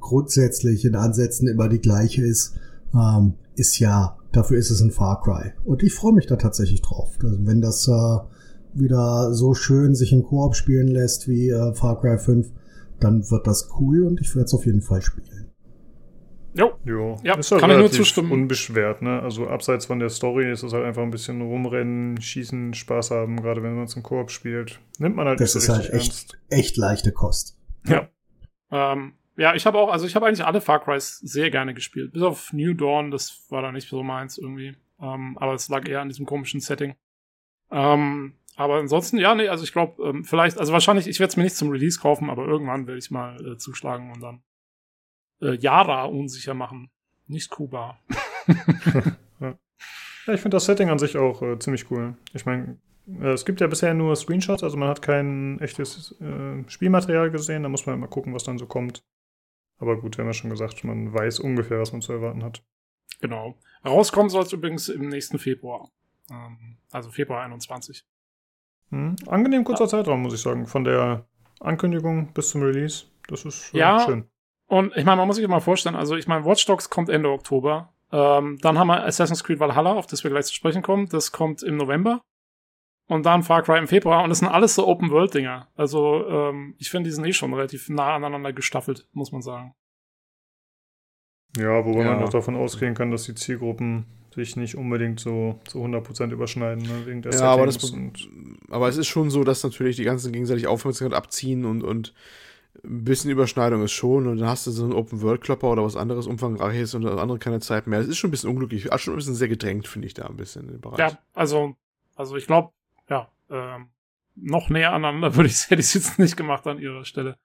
grundsätzlich 0.00 0.84
in 0.84 0.94
Ansätzen 0.94 1.48
immer 1.48 1.68
die 1.68 1.80
gleiche 1.80 2.22
ist, 2.22 2.54
ähm, 2.94 3.34
ist 3.54 3.78
ja, 3.78 4.16
dafür 4.32 4.58
ist 4.58 4.70
es 4.70 4.80
ein 4.80 4.90
Far 4.90 5.20
Cry. 5.22 5.52
Und 5.64 5.82
ich 5.82 5.94
freue 5.94 6.12
mich 6.12 6.26
da 6.26 6.36
tatsächlich 6.36 6.82
drauf. 6.82 7.10
Also 7.22 7.38
wenn 7.44 7.60
das 7.60 7.88
äh, 7.88 8.18
wieder 8.74 9.34
so 9.34 9.54
schön 9.54 9.94
sich 9.94 10.12
im 10.12 10.22
Koop 10.22 10.54
spielen 10.54 10.88
lässt 10.88 11.28
wie 11.28 11.50
äh, 11.50 11.74
Far 11.74 12.00
Cry 12.00 12.18
5, 12.18 12.50
dann 13.00 13.30
wird 13.30 13.46
das 13.46 13.68
cool 13.78 14.02
und 14.02 14.20
ich 14.20 14.34
werde 14.34 14.46
es 14.46 14.54
auf 14.54 14.66
jeden 14.66 14.82
Fall 14.82 15.02
spielen. 15.02 15.37
Jo. 16.58 16.76
jo. 16.84 17.16
Ja, 17.22 17.36
ist 17.36 17.52
halt 17.52 17.60
kann 17.60 17.70
ich 17.70 17.78
nur 17.78 17.90
zustimmen. 17.90 18.32
Unbeschwert, 18.32 19.00
ne? 19.00 19.22
Also 19.22 19.46
abseits 19.46 19.86
von 19.86 20.00
der 20.00 20.08
Story 20.08 20.50
ist 20.50 20.64
es 20.64 20.72
halt 20.72 20.84
einfach 20.84 21.02
ein 21.02 21.10
bisschen 21.10 21.40
rumrennen, 21.40 22.20
schießen, 22.20 22.74
Spaß 22.74 23.12
haben, 23.12 23.40
gerade 23.40 23.62
wenn 23.62 23.76
man 23.76 23.84
es 23.84 23.94
im 23.94 24.02
Koop 24.02 24.32
spielt. 24.32 24.80
Nimmt 24.98 25.14
man 25.14 25.28
halt 25.28 25.40
das 25.40 25.54
ist 25.54 25.68
halt 25.68 25.84
echt, 25.84 25.92
ernst. 25.92 26.38
echt 26.50 26.76
leichte 26.76 27.12
Kost. 27.12 27.56
Ja. 27.86 28.08
Ähm, 28.72 29.14
ja, 29.36 29.54
ich 29.54 29.66
habe 29.66 29.78
auch, 29.78 29.92
also 29.92 30.04
ich 30.04 30.16
habe 30.16 30.26
eigentlich 30.26 30.44
alle 30.44 30.60
Far 30.60 30.80
Crys 30.80 31.20
sehr 31.20 31.50
gerne 31.50 31.74
gespielt. 31.74 32.12
Bis 32.12 32.22
auf 32.22 32.52
New 32.52 32.74
Dawn, 32.74 33.12
das 33.12 33.46
war 33.50 33.62
da 33.62 33.70
nicht 33.70 33.88
so 33.88 34.02
meins 34.02 34.36
irgendwie. 34.36 34.76
Ähm, 35.00 35.38
aber 35.38 35.54
es 35.54 35.68
lag 35.68 35.88
eher 35.88 36.00
an 36.00 36.08
diesem 36.08 36.26
komischen 36.26 36.60
Setting. 36.60 36.96
Ähm, 37.70 38.34
aber 38.56 38.78
ansonsten, 38.78 39.18
ja, 39.18 39.36
nee, 39.36 39.46
also 39.46 39.62
ich 39.62 39.72
glaube, 39.72 40.02
ähm, 40.02 40.24
vielleicht, 40.24 40.58
also 40.58 40.72
wahrscheinlich, 40.72 41.06
ich 41.06 41.20
werde 41.20 41.30
es 41.30 41.36
mir 41.36 41.44
nicht 41.44 41.54
zum 41.54 41.70
Release 41.70 42.00
kaufen, 42.00 42.28
aber 42.28 42.46
irgendwann 42.46 42.88
werde 42.88 42.98
ich 42.98 43.12
mal 43.12 43.36
äh, 43.46 43.56
zuschlagen 43.56 44.10
und 44.10 44.20
dann 44.20 44.42
äh, 45.40 45.56
Yara 45.56 46.04
unsicher 46.04 46.54
machen. 46.54 46.90
Nicht 47.26 47.50
Kuba. 47.50 47.98
ja. 48.46 48.54
ja, 50.26 50.34
ich 50.34 50.40
finde 50.40 50.56
das 50.56 50.64
Setting 50.64 50.88
an 50.88 50.98
sich 50.98 51.16
auch 51.16 51.42
äh, 51.42 51.58
ziemlich 51.58 51.90
cool. 51.90 52.16
Ich 52.32 52.46
meine, 52.46 52.78
äh, 53.20 53.32
es 53.32 53.44
gibt 53.44 53.60
ja 53.60 53.66
bisher 53.66 53.94
nur 53.94 54.16
Screenshots, 54.16 54.62
also 54.62 54.76
man 54.76 54.88
hat 54.88 55.02
kein 55.02 55.60
echtes 55.60 56.18
äh, 56.20 56.64
Spielmaterial 56.68 57.30
gesehen. 57.30 57.62
Da 57.62 57.68
muss 57.68 57.86
man 57.86 58.00
mal 58.00 58.06
gucken, 58.06 58.34
was 58.34 58.44
dann 58.44 58.58
so 58.58 58.66
kommt. 58.66 59.04
Aber 59.78 60.00
gut, 60.00 60.16
wir 60.16 60.22
haben 60.22 60.30
ja 60.30 60.34
schon 60.34 60.50
gesagt, 60.50 60.84
man 60.84 61.12
weiß 61.12 61.40
ungefähr, 61.40 61.78
was 61.78 61.92
man 61.92 62.02
zu 62.02 62.12
erwarten 62.12 62.42
hat. 62.42 62.62
Genau. 63.20 63.56
Rauskommen 63.84 64.28
soll 64.28 64.42
es 64.42 64.52
übrigens 64.52 64.88
im 64.88 65.08
nächsten 65.08 65.38
Februar. 65.38 65.90
Ähm, 66.30 66.78
also 66.90 67.10
Februar 67.10 67.42
21. 67.42 68.04
Hm, 68.90 69.16
angenehm 69.26 69.64
kurzer 69.64 69.84
ja. 69.84 69.88
Zeitraum, 69.88 70.22
muss 70.22 70.34
ich 70.34 70.40
sagen. 70.40 70.66
Von 70.66 70.84
der 70.84 71.26
Ankündigung 71.60 72.32
bis 72.32 72.50
zum 72.50 72.62
Release. 72.62 73.06
Das 73.28 73.44
ist 73.44 73.74
äh, 73.74 73.78
ja, 73.78 74.00
schön. 74.00 74.24
Und 74.68 74.94
ich 74.96 75.04
meine, 75.04 75.16
man 75.16 75.26
muss 75.26 75.36
sich 75.36 75.48
mal 75.48 75.60
vorstellen, 75.60 75.96
also 75.96 76.14
ich 76.14 76.28
meine, 76.28 76.44
Watch 76.44 76.66
Dogs 76.66 76.90
kommt 76.90 77.08
Ende 77.08 77.30
Oktober. 77.30 77.92
Ähm, 78.12 78.58
dann 78.60 78.78
haben 78.78 78.88
wir 78.88 79.04
Assassin's 79.04 79.42
Creed 79.42 79.60
Valhalla, 79.60 79.94
auf 79.94 80.06
das 80.06 80.22
wir 80.24 80.30
gleich 80.30 80.46
zu 80.46 80.54
sprechen 80.54 80.82
kommen. 80.82 81.08
Das 81.08 81.32
kommt 81.32 81.62
im 81.62 81.76
November. 81.76 82.20
Und 83.08 83.24
dann 83.24 83.42
Far 83.42 83.62
Cry 83.62 83.78
im 83.78 83.88
Februar. 83.88 84.22
Und 84.22 84.28
das 84.28 84.40
sind 84.40 84.48
alles 84.48 84.74
so 84.74 84.86
Open-World-Dinger. 84.86 85.68
Also 85.74 86.26
ähm, 86.28 86.74
ich 86.78 86.90
finde, 86.90 87.08
die 87.08 87.14
sind 87.14 87.24
eh 87.24 87.32
schon 87.32 87.54
relativ 87.54 87.88
nah 87.88 88.14
aneinander 88.14 88.52
gestaffelt, 88.52 89.08
muss 89.12 89.32
man 89.32 89.40
sagen. 89.40 89.72
Ja, 91.56 91.84
wobei 91.86 92.04
ja. 92.04 92.14
man 92.14 92.22
auch 92.22 92.28
davon 92.28 92.54
ausgehen 92.54 92.94
kann, 92.94 93.10
dass 93.10 93.24
die 93.24 93.34
Zielgruppen 93.34 94.06
sich 94.34 94.56
nicht 94.56 94.76
unbedingt 94.76 95.18
so 95.18 95.58
zu 95.64 95.82
100% 95.82 96.30
überschneiden, 96.30 96.84
ne, 96.84 97.06
wegen 97.06 97.22
der 97.22 97.32
ja, 97.32 97.50
aber, 97.50 97.64
das, 97.66 97.94
aber 98.70 98.88
es 98.88 98.98
ist 98.98 99.08
schon 99.08 99.30
so, 99.30 99.42
dass 99.42 99.64
natürlich 99.64 99.96
die 99.96 100.04
ganzen 100.04 100.30
gegenseitig 100.30 100.66
Aufmerksamkeit 100.66 101.16
abziehen 101.16 101.64
und, 101.64 101.82
und 101.82 102.14
ein 102.84 103.04
bisschen 103.04 103.30
Überschneidung 103.30 103.82
ist 103.82 103.92
schon 103.92 104.26
und 104.26 104.38
dann 104.38 104.48
hast 104.48 104.66
du 104.66 104.70
so 104.70 104.84
einen 104.84 104.92
Open-World-Klopper 104.92 105.70
oder 105.70 105.84
was 105.84 105.96
anderes 105.96 106.26
umfangreiches 106.26 106.94
und 106.94 107.02
das 107.02 107.18
andere 107.18 107.38
keine 107.38 107.60
Zeit 107.60 107.86
mehr. 107.86 108.00
Es 108.00 108.08
ist 108.08 108.18
schon 108.18 108.28
ein 108.28 108.30
bisschen 108.30 108.50
unglücklich, 108.50 108.92
auch 108.92 108.98
schon 108.98 109.14
ein 109.14 109.18
bisschen 109.18 109.34
sehr 109.34 109.48
gedrängt, 109.48 109.88
finde 109.88 110.06
ich 110.06 110.14
da 110.14 110.26
ein 110.26 110.36
bisschen 110.36 110.66
in 110.66 110.72
dem 110.72 110.80
Bereich. 110.80 110.98
Ja, 110.98 111.18
also, 111.34 111.76
also 112.16 112.36
ich 112.36 112.46
glaube, 112.46 112.72
ja, 113.08 113.28
ähm, 113.50 113.88
noch 114.36 114.70
näher 114.70 114.92
aneinander 114.92 115.34
würde 115.36 115.48
ich, 115.48 115.70
hätte 115.70 115.80
ich 115.80 115.86
es 115.86 115.94
jetzt 115.94 116.18
nicht 116.18 116.36
gemacht 116.36 116.66
an 116.66 116.78
ihrer 116.78 117.04
Stelle. 117.04 117.36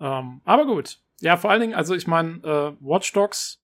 Ähm, 0.00 0.40
aber 0.44 0.66
gut. 0.66 1.00
Ja, 1.20 1.36
vor 1.36 1.50
allen 1.50 1.60
Dingen, 1.60 1.74
also 1.74 1.94
ich 1.94 2.06
meine, 2.06 2.38
äh, 2.38 2.72
Watch 2.80 3.12
Dogs 3.12 3.60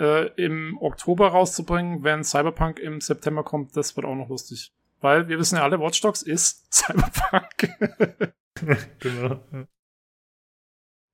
äh, 0.00 0.26
im 0.34 0.76
Oktober 0.80 1.28
rauszubringen, 1.28 2.02
wenn 2.02 2.24
Cyberpunk 2.24 2.80
im 2.80 3.00
September 3.00 3.44
kommt, 3.44 3.76
das 3.76 3.96
wird 3.96 4.06
auch 4.06 4.16
noch 4.16 4.28
lustig. 4.28 4.72
Weil 5.00 5.28
wir 5.28 5.38
wissen 5.38 5.56
ja 5.56 5.62
alle, 5.62 5.78
Watch 5.78 6.00
Dogs 6.00 6.22
ist 6.22 6.66
Cyberpunk. 6.72 8.32
genau. 8.98 9.40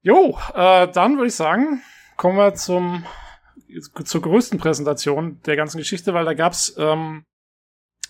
Jo, 0.03 0.37
äh, 0.55 0.89
dann 0.89 1.17
würde 1.17 1.29
ich 1.29 1.35
sagen, 1.35 1.83
kommen 2.17 2.37
wir 2.37 2.55
zum 2.55 3.05
zur 4.05 4.21
größten 4.21 4.59
Präsentation 4.59 5.41
der 5.47 5.57
ganzen 5.57 5.79
Geschichte, 5.79 6.13
weil 6.13 6.25
da 6.25 6.35
gab's 6.35 6.75
ähm, 6.77 7.25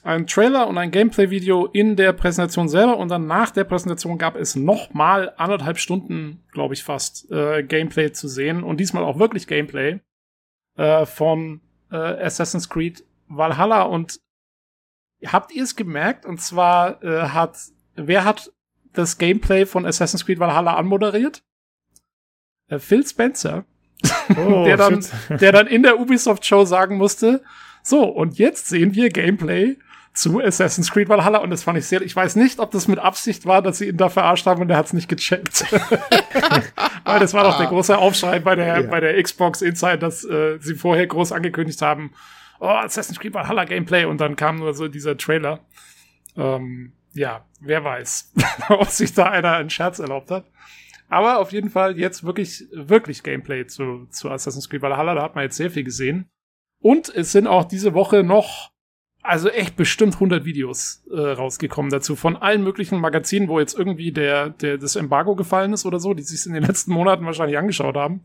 einen 0.03 0.27
Trailer 0.27 0.67
und 0.67 0.79
ein 0.79 0.91
Gameplay-Video 0.91 1.67
in 1.67 1.95
der 1.95 2.13
Präsentation 2.13 2.69
selber 2.69 2.97
und 2.97 3.09
dann 3.09 3.27
nach 3.27 3.51
der 3.51 3.65
Präsentation 3.65 4.19
gab 4.19 4.35
es 4.35 4.57
nochmal 4.57 5.33
anderthalb 5.37 5.79
Stunden, 5.79 6.43
glaube 6.51 6.75
ich 6.75 6.83
fast, 6.83 7.31
äh, 7.31 7.63
Gameplay 7.63 8.11
zu 8.11 8.27
sehen 8.27 8.65
und 8.65 8.79
diesmal 8.79 9.05
auch 9.05 9.19
wirklich 9.19 9.47
Gameplay 9.47 10.01
äh, 10.77 11.07
von 11.07 11.61
äh, 11.93 11.97
Assassin's 11.97 12.69
Creed 12.69 13.05
Valhalla 13.29 13.83
und 13.83 14.21
habt 15.25 15.53
ihr 15.53 15.63
es 15.63 15.77
gemerkt? 15.77 16.27
Und 16.27 16.41
zwar 16.41 17.03
äh, 17.05 17.29
hat 17.29 17.57
wer 17.95 18.25
hat 18.25 18.51
das 18.93 19.19
Gameplay 19.19 19.67
von 19.67 19.87
Assassin's 19.87 20.27
Creed 20.27 20.41
Valhalla 20.41 20.75
anmoderiert? 20.75 21.45
Äh, 22.73 22.79
Phil 22.79 23.07
Spencer, 23.07 23.65
oh, 24.37 24.65
der, 24.65 24.77
dann, 24.77 25.05
der 25.29 25.53
dann 25.53 25.67
in 25.67 25.83
der 25.83 26.01
Ubisoft-Show 26.01 26.65
sagen 26.65 26.97
musste, 26.97 27.43
so, 27.83 28.05
und 28.05 28.39
jetzt 28.39 28.69
sehen 28.69 28.95
wir 28.95 29.11
Gameplay 29.11 29.77
zu 30.15 30.41
Assassin's 30.41 30.91
Creed 30.91 31.09
Valhalla 31.09 31.39
und 31.39 31.51
das 31.51 31.63
fand 31.63 31.79
ich 31.79 31.87
sehr, 31.87 32.03
ich 32.03 32.15
weiß 32.15 32.37
nicht, 32.37 32.59
ob 32.59 32.71
das 32.71 32.87
mit 32.87 32.99
Absicht 32.99 33.47
war, 33.47 33.63
dass 33.63 33.79
sie 33.79 33.89
ihn 33.89 33.97
da 33.97 34.09
verarscht 34.09 34.47
haben 34.47 34.61
und 34.61 34.71
er 34.71 34.77
hat 34.77 34.87
es 34.87 34.93
nicht 34.93 35.09
gecheckt. 35.09 35.65
Weil 37.05 37.19
das 37.19 37.33
war 37.33 37.45
doch 37.45 37.57
der 37.57 37.69
große 37.69 37.97
Aufschrei 37.97 38.39
bei 38.39 38.55
der, 38.55 38.67
ja. 38.67 38.83
bei 38.83 39.01
der 39.01 39.21
Xbox 39.23 39.63
Inside, 39.63 39.99
dass 39.99 40.23
äh, 40.25 40.59
sie 40.61 40.75
vorher 40.75 41.07
groß 41.07 41.33
angekündigt 41.33 41.81
haben, 41.81 42.13
oh, 42.61 42.67
Assassin's 42.67 43.19
Creed 43.19 43.33
Valhalla 43.33 43.65
Gameplay 43.65 44.05
und 44.05 44.21
dann 44.21 44.37
kam 44.37 44.57
nur 44.57 44.75
so 44.75 44.87
dieser 44.87 45.17
Trailer. 45.17 45.61
Ähm, 46.37 46.93
ja, 47.15 47.45
wer 47.61 47.83
weiß, 47.83 48.33
ob 48.69 48.89
sich 48.89 49.15
da 49.15 49.31
einer 49.31 49.55
einen 49.55 49.71
Scherz 49.71 49.99
erlaubt 49.99 50.31
hat. 50.31 50.45
Aber 51.13 51.41
auf 51.41 51.53
jeden 51.53 51.69
Fall 51.69 51.99
jetzt 51.99 52.25
wirklich, 52.25 52.65
wirklich 52.73 53.23
Gameplay 53.23 53.67
zu, 53.67 54.07
zu 54.11 54.31
Assassin's 54.31 54.71
Creed 54.71 54.81
Valhalla. 54.81 55.15
Da 55.15 55.23
hat 55.23 55.35
man 55.35 55.45
jetzt 55.45 55.59
sehr 55.59 55.71
viel 55.71 55.85
gesehen. 55.85 56.31
Und 56.81 57.15
es 57.15 57.33
sind 57.33 57.47
auch 57.47 57.65
diese 57.65 57.93
Woche 57.93 58.23
noch, 58.23 58.71
also 59.21 59.51
echt 59.51 59.77
bestimmt 59.77 60.15
100 60.15 60.47
Videos 60.47 61.05
äh, 61.13 61.21
rausgekommen 61.21 61.91
dazu 61.91 62.17
von 62.17 62.39
allen 62.39 62.65
möglichen 62.65 62.99
Magazinen, 62.99 63.49
wo 63.49 63.61
jetzt 63.61 63.79
irgendwie 63.79 64.11
der, 64.11 64.49
der, 64.49 64.79
das 64.79 64.97
Embargo 64.97 65.37
gefallen 65.37 65.75
ist 65.75 65.85
oder 65.85 66.01
so, 66.01 66.15
die 66.15 66.23
sich 66.23 66.47
in 66.47 66.55
den 66.55 66.65
letzten 66.65 66.93
Monaten 66.93 67.27
wahrscheinlich 67.27 67.59
angeschaut 67.59 67.95
haben. 67.95 68.23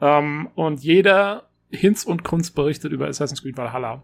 Ähm, 0.00 0.48
und 0.54 0.82
jeder 0.82 1.50
Hinz 1.70 2.04
und 2.04 2.24
Kunst 2.24 2.54
berichtet 2.54 2.92
über 2.92 3.08
Assassin's 3.08 3.42
Creed 3.42 3.58
Valhalla. 3.58 4.02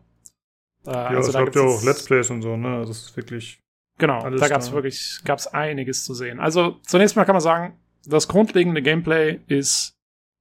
Äh, 0.87 0.91
ja, 0.91 1.07
also 1.07 1.31
es 1.31 1.35
gab 1.35 1.55
ja 1.55 1.63
auch 1.63 1.83
Let's 1.83 2.05
Plays 2.05 2.29
und 2.29 2.43
so, 2.43 2.59
ne? 2.59 2.81
Das 2.81 2.91
ist 2.91 3.17
wirklich. 3.17 3.59
Genau, 3.99 4.29
da 4.29 4.49
gab 4.49 4.61
es 4.61 4.71
wirklich, 4.73 5.21
gab's 5.25 5.47
einiges 5.47 6.05
zu 6.05 6.13
sehen. 6.13 6.41
Also 6.41 6.79
zunächst 6.83 7.17
mal 7.17 7.25
kann 7.25 7.35
man 7.35 7.43
sagen, 7.43 7.79
das 8.07 8.29
grundlegende 8.29 8.83
Gameplay 8.83 9.41
ist 9.47 9.97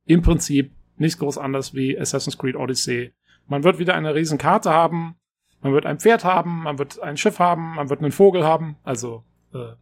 im 0.06 0.22
Prinzip 0.22 0.72
nicht 0.98 1.20
groß 1.20 1.38
anders 1.38 1.74
wie 1.74 1.98
Assassin's 2.00 2.38
Creed 2.38 2.56
Odyssey. 2.56 3.14
Man 3.48 3.64
wird 3.64 3.80
wieder 3.80 3.96
eine 3.96 4.16
riesen 4.16 4.38
Karte 4.38 4.72
haben, 4.72 5.16
man 5.62 5.74
wird 5.74 5.86
ein 5.86 6.00
Pferd 6.00 6.24
haben, 6.24 6.64
man 6.64 6.80
wird 6.80 7.00
ein 7.00 7.18
Schiff 7.18 7.40
haben, 7.40 7.76
man 7.76 7.90
wird 7.90 8.02
einen 8.02 8.12
Vogel 8.12 8.44
haben, 8.44 8.78
also 8.84 9.24
äh, 9.54 9.74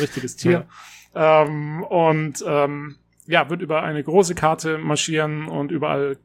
richtiges 0.00 0.36
Tier. 0.36 0.66
Ja. 1.14 1.42
Ähm, 1.42 1.82
und 1.84 2.44
ähm, 2.46 2.96
ja, 3.26 3.48
wird 3.50 3.62
über 3.62 3.82
eine 3.82 4.02
große 4.02 4.34
Karte 4.34 4.78
marschieren 4.78 5.48
und 5.48 5.70
überall 5.70 6.18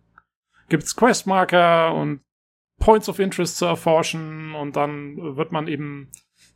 gibt's 0.69 0.95
Questmarker 0.95 1.93
und 1.93 2.21
Points 2.79 3.09
of 3.09 3.19
Interest 3.19 3.57
zu 3.57 3.65
erforschen 3.65 4.53
und 4.53 4.75
dann 4.75 5.35
wird 5.35 5.51
man 5.51 5.67
eben 5.67 6.09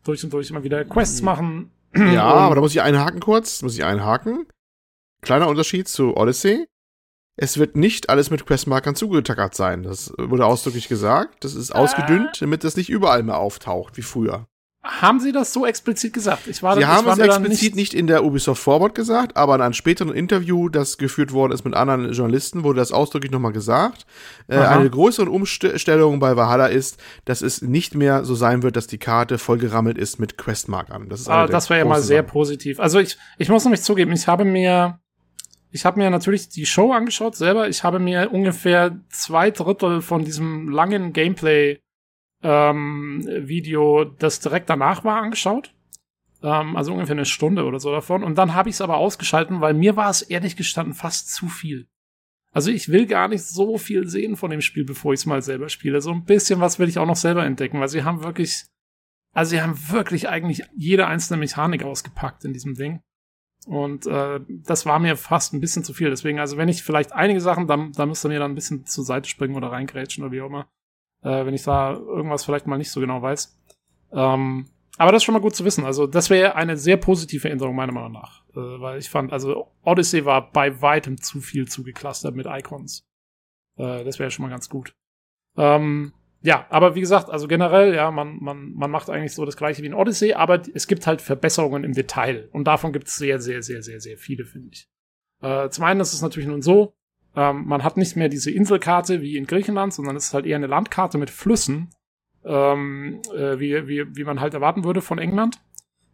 durch 0.04 0.24
und 0.24 0.34
durch 0.34 0.50
immer 0.50 0.64
wieder 0.64 0.84
Quests 0.86 1.22
machen 1.22 1.72
ja, 1.96 2.24
aber 2.24 2.56
da 2.56 2.62
muss 2.62 2.72
ich 2.72 2.82
einhaken 2.82 3.20
kurz. 3.20 3.62
Muss 3.62 3.76
ich 3.76 3.84
einhaken. 3.84 4.48
Kleiner 5.22 5.48
Unterschied 5.48 5.88
zu 5.88 6.16
Odyssey. 6.16 6.68
Es 7.38 7.58
wird 7.58 7.76
nicht 7.76 8.10
alles 8.10 8.30
mit 8.30 8.46
Questmarkern 8.46 8.96
zugetackert 8.96 9.56
sein. 9.56 9.84
Das 9.84 10.14
wurde 10.18 10.46
ausdrücklich 10.46 10.88
gesagt. 10.88 11.44
Das 11.44 11.56
ist 11.56 11.74
ausgedünnt, 11.74 12.38
äh. 12.38 12.40
damit 12.42 12.64
das 12.64 12.76
nicht 12.76 12.90
überall 12.90 13.24
mehr 13.24 13.38
auftaucht, 13.38 13.98
wie 13.98 14.02
früher. 14.02 14.48
Haben 14.84 15.20
Sie 15.20 15.32
das 15.32 15.54
so 15.54 15.66
explizit 15.68 16.12
gesagt? 16.12 16.48
Ich 16.48 16.64
war, 16.64 16.76
Sie 16.76 16.86
haben 16.86 17.08
es 17.08 17.20
explizit 17.20 17.76
nicht, 17.76 17.76
nicht, 17.76 17.94
in 17.94 18.08
der 18.08 18.26
Ubisoft 18.26 18.64
Forward 18.64 18.96
gesagt, 18.96 19.38
aber 19.38 19.54
in 19.54 19.62
einem 19.62 19.74
späteren 19.74 20.12
Interview, 20.12 20.70
das 20.70 20.98
geführt 20.98 21.34
worden 21.34 21.52
ist 21.52 21.64
mit 21.64 21.76
anderen 21.76 22.12
Journalisten, 22.12 22.64
wurde 22.64 22.80
das 22.80 22.92
ausdrücklich 22.92 23.32
nochmal 23.32 23.52
gesagt. 23.52 24.08
Äh, 24.48 24.58
eine 24.58 24.90
größere 24.90 25.30
Umstellung 25.30 26.20
bei 26.20 26.36
Valhalla 26.36 26.66
ist, 26.66 27.00
dass 27.26 27.44
es 27.44 27.62
nicht 27.62 27.94
mehr 27.94 28.26
so 28.26 28.34
sein 28.34 28.64
wird, 28.64 28.76
dass 28.76 28.88
die 28.88 28.98
Karte 28.98 29.38
vollgerammelt 29.38 30.00
ist 30.00 30.20
mit 30.20 30.40
Questmarkern. 30.40 31.10
Das, 31.10 31.22
ist 31.22 31.30
ah, 31.30 31.46
das 31.46 31.70
wäre 31.70 31.82
ja 31.82 31.86
mal 31.86 32.02
sehr 32.02 32.24
Sachen. 32.24 32.32
positiv. 32.32 32.80
Also 32.80 32.98
ich, 32.98 33.20
ich 33.38 33.50
muss 33.50 33.64
nämlich 33.64 33.84
zugeben, 33.84 34.12
ich 34.14 34.28
habe 34.28 34.46
mir 34.46 35.00
ich 35.74 35.86
habe 35.86 36.00
mir 36.00 36.10
natürlich 36.10 36.50
die 36.50 36.66
Show 36.66 36.92
angeschaut 36.92 37.36
selber. 37.36 37.70
Ich 37.70 37.84
habe 37.84 38.00
mir 38.00 38.32
ungefähr 38.32 39.00
zwei 39.10 39.52
Drittel 39.52 40.02
von 40.02 40.26
diesem 40.26 40.68
langen 40.70 41.14
Gameplay 41.14 41.80
ähm, 42.44 43.24
Video, 43.26 44.06
das 44.06 44.40
direkt 44.40 44.70
danach 44.70 45.04
war, 45.04 45.22
angeschaut. 45.22 45.74
Ähm, 46.44 46.76
also 46.76 46.94
ungefähr 46.94 47.16
eine 47.16 47.26
Stunde 47.26 47.66
oder 47.66 47.80
so 47.80 47.92
davon. 47.92 48.24
Und 48.24 48.38
dann 48.38 48.54
habe 48.54 48.70
ich 48.70 48.76
es 48.76 48.82
aber 48.82 48.98
ausgeschalten, 48.98 49.62
weil 49.62 49.74
mir 49.74 49.96
war 49.96 50.10
es 50.10 50.22
ehrlich 50.22 50.56
gestanden 50.56 50.94
fast 50.94 51.34
zu 51.34 51.48
viel. 51.48 51.88
Also 52.54 52.70
ich 52.70 52.90
will 52.90 53.06
gar 53.06 53.28
nicht 53.28 53.44
so 53.44 53.78
viel 53.78 54.08
sehen 54.08 54.36
von 54.36 54.52
dem 54.52 54.62
Spiel, 54.62 54.84
bevor 54.84 55.14
ich 55.14 55.22
es 55.22 55.26
mal 55.26 55.42
selber 55.42 55.70
spiele. 55.70 56.02
So 56.02 56.12
ein 56.12 56.26
bisschen 56.26 56.60
was 56.60 56.80
will 56.80 56.90
ich 56.90 57.00
auch 57.00 57.06
noch 57.06 57.16
selber 57.16 57.46
entdecken, 57.46 57.80
weil 57.80 57.88
sie 57.88 58.04
haben 58.04 58.24
wirklich, 58.24 58.66
also 59.34 59.52
sie 59.52 59.62
haben 59.62 59.78
wirklich 59.90 60.28
eigentlich 60.28 60.64
jede 60.76 61.08
einzelne 61.08 61.40
Mechanik 61.40 61.84
ausgepackt 61.84 62.44
in 62.44 62.54
diesem 62.54 62.74
Ding. 62.74 63.02
Und 63.68 64.08
äh, 64.08 64.40
das 64.48 64.88
war 64.88 65.00
mir 65.00 65.16
fast 65.16 65.54
ein 65.54 65.62
bisschen 65.62 65.84
zu 65.84 65.94
viel. 65.94 66.10
Deswegen, 66.10 66.40
also 66.40 66.58
wenn 66.58 66.68
ich 66.68 66.84
vielleicht 66.84 67.14
einige 67.14 67.40
Sachen, 67.40 67.68
dann, 67.68 67.92
dann 67.94 68.10
müsst 68.10 68.26
ihr 68.26 68.30
mir 68.30 68.40
dann 68.40 68.52
ein 68.52 68.56
bisschen 68.56 68.86
zur 68.86 69.06
Seite 69.06 69.30
springen 69.30 69.56
oder 69.56 69.72
reingrätschen 69.72 70.24
oder 70.24 70.34
wie 70.34 70.42
auch 70.42 70.48
immer 70.48 70.68
äh, 71.24 71.46
wenn 71.46 71.54
ich 71.54 71.64
da 71.64 71.94
irgendwas 71.94 72.46
vielleicht 72.46 72.68
mal 72.68 72.78
nicht 72.78 72.92
so 72.92 73.00
genau 73.00 73.22
weiß. 73.22 73.58
Ähm, 74.14 74.68
aber 74.98 75.12
das 75.12 75.22
ist 75.22 75.26
schon 75.26 75.34
mal 75.34 75.42
gut 75.42 75.56
zu 75.56 75.66
wissen. 75.66 75.86
Also, 75.86 76.06
das 76.06 76.30
wäre 76.30 76.56
eine 76.56 76.78
sehr 76.78 76.98
positive 76.98 77.50
Änderung, 77.50 77.76
meiner 77.76 77.94
Meinung 77.94 78.12
nach. 78.12 78.44
Äh, 78.52 78.82
weil 78.82 79.00
ich 79.00 79.10
fand, 79.10 79.32
also 79.34 79.72
Odyssey 79.84 80.26
war 80.26 80.52
bei 80.52 80.82
weitem 80.82 81.22
zu 81.22 81.40
viel 81.40 81.68
zugeclustert 81.68 82.36
mit 82.36 82.46
Icons. 82.46 83.08
Äh, 83.78 84.04
das 84.04 84.20
wäre 84.20 84.32
schon 84.32 84.44
mal 84.44 84.50
ganz 84.50 84.70
gut. 84.70 84.94
Ähm, 85.58 86.14
ja, 86.44 86.66
aber 86.70 86.96
wie 86.96 87.02
gesagt, 87.02 87.30
also 87.30 87.48
generell, 87.48 87.94
ja, 87.94 88.10
man, 88.10 88.38
man, 88.42 88.74
man 88.74 88.90
macht 88.90 89.10
eigentlich 89.10 89.34
so 89.34 89.46
das 89.46 89.58
gleiche 89.58 89.84
wie 89.84 89.88
in 89.88 89.94
Odyssey, 89.94 90.34
aber 90.34 90.62
es 90.74 90.88
gibt 90.88 91.06
halt 91.06 91.22
Verbesserungen 91.22 91.84
im 91.84 91.94
Detail. 91.94 92.50
Und 92.52 92.66
davon 92.66 92.94
gibt 92.94 93.08
es 93.08 93.16
sehr, 93.16 93.40
sehr, 93.40 93.62
sehr, 93.62 93.84
sehr, 93.84 94.00
sehr 94.00 94.18
viele, 94.18 94.46
finde 94.46 94.70
ich. 94.74 94.90
Äh, 95.42 95.70
zum 95.70 95.84
einen 95.84 96.00
ist 96.00 96.14
es 96.14 96.22
natürlich 96.22 96.50
nun 96.50 96.62
so, 96.62 96.96
ähm, 97.36 97.66
man 97.66 97.84
hat 97.84 97.98
nicht 97.98 98.16
mehr 98.16 98.30
diese 98.30 98.52
Inselkarte 98.52 99.22
wie 99.22 99.38
in 99.38 99.48
Griechenland, 99.48 99.94
sondern 99.94 100.16
es 100.16 100.28
ist 100.28 100.34
halt 100.34 100.46
eher 100.46 100.58
eine 100.58 100.68
Landkarte 100.68 101.18
mit 101.18 101.30
Flüssen, 101.30 101.90
ähm, 102.44 103.22
äh, 103.34 103.60
wie, 103.60 103.88
wie, 103.88 104.16
wie 104.16 104.24
man 104.24 104.42
halt 104.42 104.54
erwarten 104.54 104.84
würde 104.84 105.02
von 105.02 105.20
England. 105.20 105.62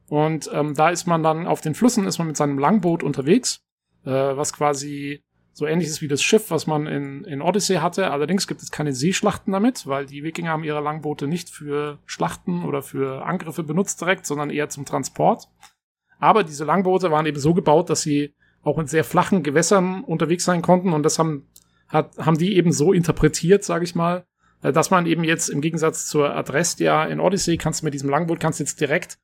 Und 0.07 0.49
ähm, 0.53 0.73
da 0.73 0.89
ist 0.89 1.06
man 1.06 1.23
dann 1.23 1.48
auf 1.48 1.61
den 1.61 1.76
Flüssen, 1.76 2.06
ist 2.06 2.18
man 2.18 2.27
mit 2.27 2.38
seinem 2.38 2.60
Langboot 2.60 3.03
unterwegs, 3.03 3.60
äh, 4.06 4.11
was 4.11 4.53
quasi 4.53 5.23
so 5.57 5.65
ähnlich 5.65 5.88
ist 5.88 6.03
wie 6.03 6.07
das 6.07 6.22
Schiff, 6.22 6.52
was 6.52 6.68
man 6.68 6.85
in, 6.85 7.23
in 7.23 7.41
Odyssey 7.41 7.77
hatte. 7.77 8.11
Allerdings 8.11 8.45
gibt 8.48 8.61
es 8.61 8.69
keine 8.69 8.94
Seeschlachten 8.94 9.52
damit, 9.52 9.88
weil 9.88 10.06
die 10.06 10.23
Wikinger 10.23 10.52
haben 10.52 10.64
ihre 10.64 10.81
Langboote 10.81 11.27
nicht 11.27 11.49
für 11.49 11.98
Schlachten 12.06 12.64
oder 12.64 12.84
für 12.84 13.26
Angriffe 13.26 13.64
benutzt 13.64 13.99
direkt, 13.99 14.27
sondern 14.27 14.52
eher 14.52 14.69
zum 14.69 14.85
Transport. 14.85 15.48
Aber 16.19 16.44
diese 16.44 16.64
Langboote 16.64 17.10
waren 17.10 17.26
eben 17.26 17.39
so 17.39 17.56
gebaut, 17.56 17.89
dass 17.89 18.02
sie 18.02 18.35
auch 18.68 18.77
in 18.77 18.88
sehr 18.88 19.03
flachen 19.03 19.44
Gewässern 19.44 20.03
unterwegs 20.03 20.44
sein 20.44 20.61
konnten 20.61 20.94
und 20.94 21.03
das 21.03 21.19
haben, 21.19 21.48
hat, 21.88 22.18
haben 22.18 22.38
die 22.38 22.56
eben 22.56 22.72
so 22.72 22.94
interpretiert, 22.94 23.64
sage 23.64 23.85
ich 23.85 23.95
mal, 23.95 24.26
äh, 24.61 24.72
dass 24.72 24.91
man 24.91 25.06
eben 25.06 25.23
jetzt 25.23 25.49
im 25.49 25.61
Gegensatz 25.61 26.07
zur 26.07 26.35
Adrestia 26.35 27.06
in 27.06 27.19
Odyssey 27.19 27.57
kannst 27.57 27.84
mit 27.84 27.94
diesem 27.94 28.10
Langboot 28.10 28.39
kannst 28.39 28.60
jetzt 28.60 28.81
direkt 28.81 29.18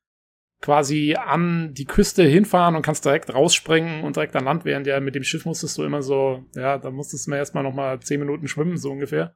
quasi 0.62 1.16
an 1.16 1.74
die 1.74 1.86
Küste 1.86 2.24
hinfahren 2.24 2.78
und 2.78 2.84
kannst 2.84 3.04
direkt 3.04 3.34
rausspringen 3.34 4.06
und 4.06 4.16
direkt 4.16 4.36
an 4.38 4.46
Land 4.46 4.64
während 4.64 4.88
ja 4.88 5.00
mit 5.02 5.14
dem 5.14 5.24
Schiff 5.24 5.46
musstest 5.46 5.78
du 5.78 5.84
immer 5.84 6.02
so, 6.02 6.46
ja, 6.56 6.78
da 6.78 6.90
musstest 6.90 7.28
du 7.28 7.32
mir 7.32 7.38
erstmal 7.38 7.64
noch 7.64 7.74
mal 7.74 8.00
zehn 8.00 8.22
Minuten 8.22 8.48
schwimmen, 8.48 8.78
so 8.78 8.92
ungefähr. 8.92 9.36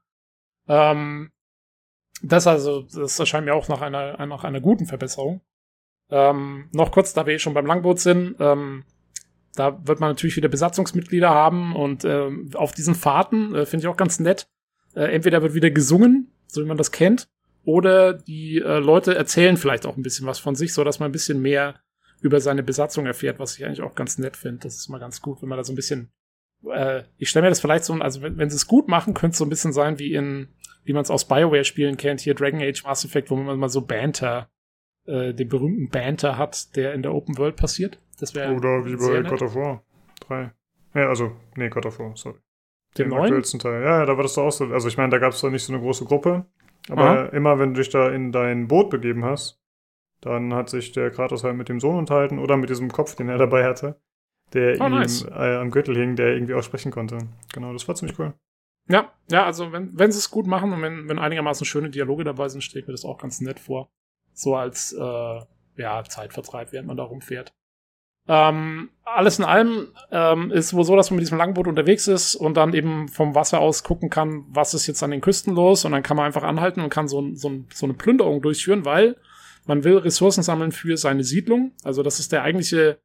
Ähm, 0.70 1.32
das 2.24 2.48
also, 2.48 2.84
das 2.84 3.20
erscheint 3.20 3.46
mir 3.46 3.54
auch 3.54 3.68
nach 3.68 3.82
einer, 3.82 4.26
nach 4.26 4.46
einer 4.46 4.62
guten 4.62 4.86
Verbesserung. 4.86 5.42
Ähm, 6.10 6.70
noch 6.72 6.92
kurz, 6.92 7.14
da 7.14 7.26
wir 7.26 7.34
eh 7.34 7.40
schon 7.40 7.54
beim 7.54 7.66
Langboot 7.66 8.00
sind, 8.00 8.38
ähm, 8.40 8.86
da 9.58 9.86
wird 9.86 10.00
man 10.00 10.10
natürlich 10.10 10.38
wieder 10.38 10.50
Besatzungsmitglieder 10.50 11.30
haben 11.30 11.76
und 11.76 12.06
äh, 12.06 12.30
auf 12.54 12.74
diesen 12.74 12.96
Fahrten 12.96 13.56
äh, 13.56 13.66
finde 13.66 13.86
ich 13.86 13.88
auch 13.88 13.98
ganz 13.98 14.20
nett. 14.20 14.48
Äh, 14.96 15.14
entweder 15.14 15.42
wird 15.42 15.54
wieder 15.54 15.72
gesungen, 15.72 16.32
so 16.48 16.62
wie 16.62 16.68
man 16.68 16.78
das 16.78 16.92
kennt, 16.92 17.28
oder 17.64 18.14
die 18.14 18.58
äh, 18.58 18.80
Leute 18.80 19.16
erzählen 19.16 19.58
vielleicht 19.58 19.86
auch 19.86 19.98
ein 19.98 20.04
bisschen 20.04 20.28
was 20.28 20.40
von 20.40 20.56
sich, 20.56 20.74
so 20.74 20.84
dass 20.84 21.00
man 21.00 21.10
ein 21.10 21.14
bisschen 21.14 21.42
mehr 21.42 21.76
über 22.22 22.40
seine 22.40 22.64
Besatzung 22.64 23.06
erfährt, 23.06 23.40
was 23.40 23.58
ich 23.58 23.66
eigentlich 23.66 23.82
auch 23.82 23.96
ganz 23.96 24.18
nett 24.18 24.38
finde. 24.38 24.60
Das 24.64 24.76
ist 24.76 24.90
mal 24.90 25.00
ganz 25.00 25.22
gut, 25.22 25.42
wenn 25.42 25.50
man 25.50 25.58
da 25.58 25.64
so 25.64 25.74
ein 25.74 25.76
bisschen 25.76 26.12
äh, 26.66 27.04
ich 27.18 27.30
stelle 27.30 27.44
mir 27.44 27.50
das 27.50 27.60
vielleicht 27.60 27.86
so, 27.86 27.94
also 27.94 28.22
wenn, 28.22 28.38
wenn 28.38 28.50
sie 28.50 28.56
es 28.56 28.68
gut 28.68 28.88
machen, 28.88 29.14
könnte 29.14 29.34
es 29.34 29.38
so 29.38 29.46
ein 29.46 29.50
bisschen 29.50 29.74
sein 29.74 30.00
wie 30.00 30.14
in, 30.14 30.50
wie 30.84 30.94
man 30.94 31.04
es 31.04 31.12
aus 31.12 31.28
Bioware-Spielen 31.28 31.98
kennt, 31.98 32.22
hier 32.22 32.34
Dragon 32.34 32.62
Age 32.62 32.84
Mass 32.84 33.06
Effect, 33.06 33.30
wo 33.30 33.36
man 33.36 33.60
mal 33.60 33.70
so 33.70 33.82
Banter, 33.82 34.50
äh, 35.08 35.34
den 35.34 35.48
berühmten 35.50 35.90
Banter 35.90 36.38
hat, 36.38 36.76
der 36.76 36.94
in 36.94 37.02
der 37.02 37.14
Open 37.14 37.38
World 37.38 37.56
passiert. 37.56 38.00
Das 38.20 38.36
wäre 38.36 38.54
Oder 38.54 38.86
wie 38.86 38.96
bei 38.96 39.22
God 39.22 39.42
of 39.42 39.56
War 39.56 39.84
3. 40.22 40.52
Ja, 40.94 41.10
also, 41.10 41.32
nee, 41.56 41.70
God 41.70 41.86
of 41.86 42.00
War, 42.00 42.16
sorry. 42.16 42.38
Dem 42.98 43.10
neuen? 43.10 43.24
aktuellsten 43.24 43.60
Teil. 43.60 43.84
Ja, 43.84 44.06
da 44.06 44.16
war 44.16 44.24
das 44.24 44.34
doch 44.34 44.46
auch 44.46 44.52
so. 44.52 44.66
Also 44.66 44.88
ich 44.88 44.98
meine, 44.98 45.10
da 45.10 45.20
gab 45.20 45.34
es 45.34 45.42
doch 45.42 45.52
nicht 45.52 45.64
so 45.64 45.74
eine 45.74 45.82
große 45.82 46.06
Gruppe. 46.06 46.46
Aber 46.90 47.04
Aha. 47.04 47.26
immer, 47.28 47.60
wenn 47.60 47.74
du 47.74 47.82
dich 47.82 47.90
da 47.90 48.10
in 48.10 48.32
dein 48.32 48.68
Boot 48.68 48.90
begeben 48.90 49.26
hast, 49.26 49.60
dann 50.22 50.54
hat 50.54 50.70
sich 50.70 50.94
der 50.94 51.12
Kratos 51.12 51.44
halt 51.44 51.56
mit 51.58 51.70
dem 51.70 51.80
Sohn 51.80 51.98
unterhalten 51.98 52.40
oder 52.40 52.58
mit 52.58 52.70
diesem 52.70 52.92
Kopf, 52.92 53.16
den 53.16 53.30
er 53.30 53.38
dabei 53.38 53.66
hatte, 53.66 54.00
der 54.54 54.80
Oh, 54.82 54.86
ihm 54.86 54.92
nice. 54.92 55.24
äh, 55.26 55.58
am 55.58 55.70
Gürtel 55.70 55.96
hing, 55.96 56.16
der 56.16 56.34
irgendwie 56.34 56.54
auch 56.54 56.64
sprechen 56.64 56.92
konnte. 56.92 57.20
Genau, 57.54 57.74
das 57.74 57.88
war 57.88 57.96
ziemlich 57.96 58.18
cool. 58.18 58.34
Ja, 58.90 59.12
ja, 59.30 59.46
also 59.46 59.74
wenn, 59.74 59.98
wenn 60.00 60.12
sie 60.12 60.20
es 60.20 60.32
gut 60.32 60.48
machen 60.48 60.72
und 60.72 60.82
wenn, 60.82 61.10
wenn 61.10 61.20
einigermaßen 61.20 61.66
schöne 61.66 61.90
Dialoge 61.90 62.24
dabei 62.24 62.48
sind, 62.48 62.62
stelle 62.62 62.82
ich 62.82 62.88
mir 62.88 62.94
das 62.94 63.04
auch 63.04 63.18
ganz 63.18 63.42
nett 63.42 63.60
vor. 63.60 63.92
So 64.38 64.56
als 64.56 64.94
äh, 64.94 65.40
ja, 65.78 66.04
Zeitvertreib, 66.04 66.72
während 66.72 66.88
man 66.88 66.98
da 66.98 67.04
rumfährt. 67.04 67.52
Ähm, 68.30 68.90
alles 69.06 69.40
in 69.40 69.46
allem 69.46 69.88
ähm, 70.12 70.52
ist 70.52 70.74
wohl 70.74 70.84
so, 70.84 70.96
dass 70.96 71.10
man 71.10 71.16
mit 71.16 71.24
diesem 71.24 71.38
Langboot 71.38 71.66
unterwegs 71.66 72.08
ist 72.08 72.36
und 72.36 72.56
dann 72.56 72.74
eben 72.74 73.08
vom 73.08 73.36
Wasser 73.36 73.60
aus 73.60 73.84
gucken 73.84 74.10
kann, 74.10 74.44
was 74.50 74.74
ist 74.74 74.86
jetzt 74.86 75.02
an 75.02 75.12
den 75.12 75.22
Küsten 75.22 75.56
los 75.56 75.86
und 75.86 75.94
dann 75.94 76.04
kann 76.04 76.18
man 76.18 76.26
einfach 76.26 76.44
anhalten 76.44 76.82
und 76.82 76.90
kann 76.90 77.08
so, 77.08 77.34
so, 77.34 77.64
so 77.74 77.86
eine 77.86 77.94
Plünderung 77.94 78.42
durchführen, 78.42 78.84
weil 78.86 79.16
man 79.66 79.84
will 79.84 79.98
Ressourcen 79.98 80.44
sammeln 80.44 80.72
für 80.72 80.98
seine 80.98 81.24
Siedlung. 81.24 81.72
Also 81.84 82.04
das 82.04 82.20
ist 82.20 82.34
der 82.34 82.44
eigentliche, 82.44 83.00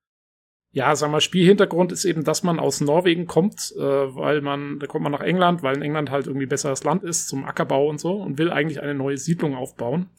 ja, 0.72 0.94
sagen 0.96 1.12
wir, 1.12 1.20
Spielhintergrund 1.20 1.92
ist 1.92 2.04
eben, 2.04 2.24
dass 2.24 2.42
man 2.42 2.58
aus 2.58 2.80
Norwegen 2.80 3.26
kommt, 3.26 3.72
äh, 3.76 3.80
weil 3.80 4.40
man, 4.40 4.80
da 4.80 4.88
kommt 4.88 5.04
man 5.04 5.12
nach 5.12 5.20
England, 5.20 5.62
weil 5.62 5.76
in 5.76 5.82
England 5.82 6.10
halt 6.10 6.26
irgendwie 6.26 6.46
besseres 6.46 6.82
Land 6.82 7.04
ist 7.04 7.28
zum 7.28 7.44
Ackerbau 7.44 7.88
und 7.88 8.00
so 8.00 8.14
und 8.14 8.38
will 8.38 8.50
eigentlich 8.50 8.82
eine 8.82 8.94
neue 8.94 9.18
Siedlung 9.18 9.54
aufbauen. 9.54 10.10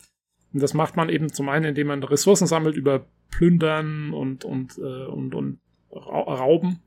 Und 0.53 0.61
das 0.61 0.73
macht 0.73 0.95
man 0.95 1.09
eben 1.09 1.33
zum 1.33 1.49
einen, 1.49 1.65
indem 1.65 1.87
man 1.87 2.03
Ressourcen 2.03 2.47
sammelt 2.47 2.75
über 2.75 3.05
Plündern 3.31 4.13
und, 4.13 4.45
und, 4.45 4.77
äh, 4.77 5.05
und, 5.05 5.33
und 5.33 5.59
Ra- 5.91 6.35
Rauben. 6.35 6.81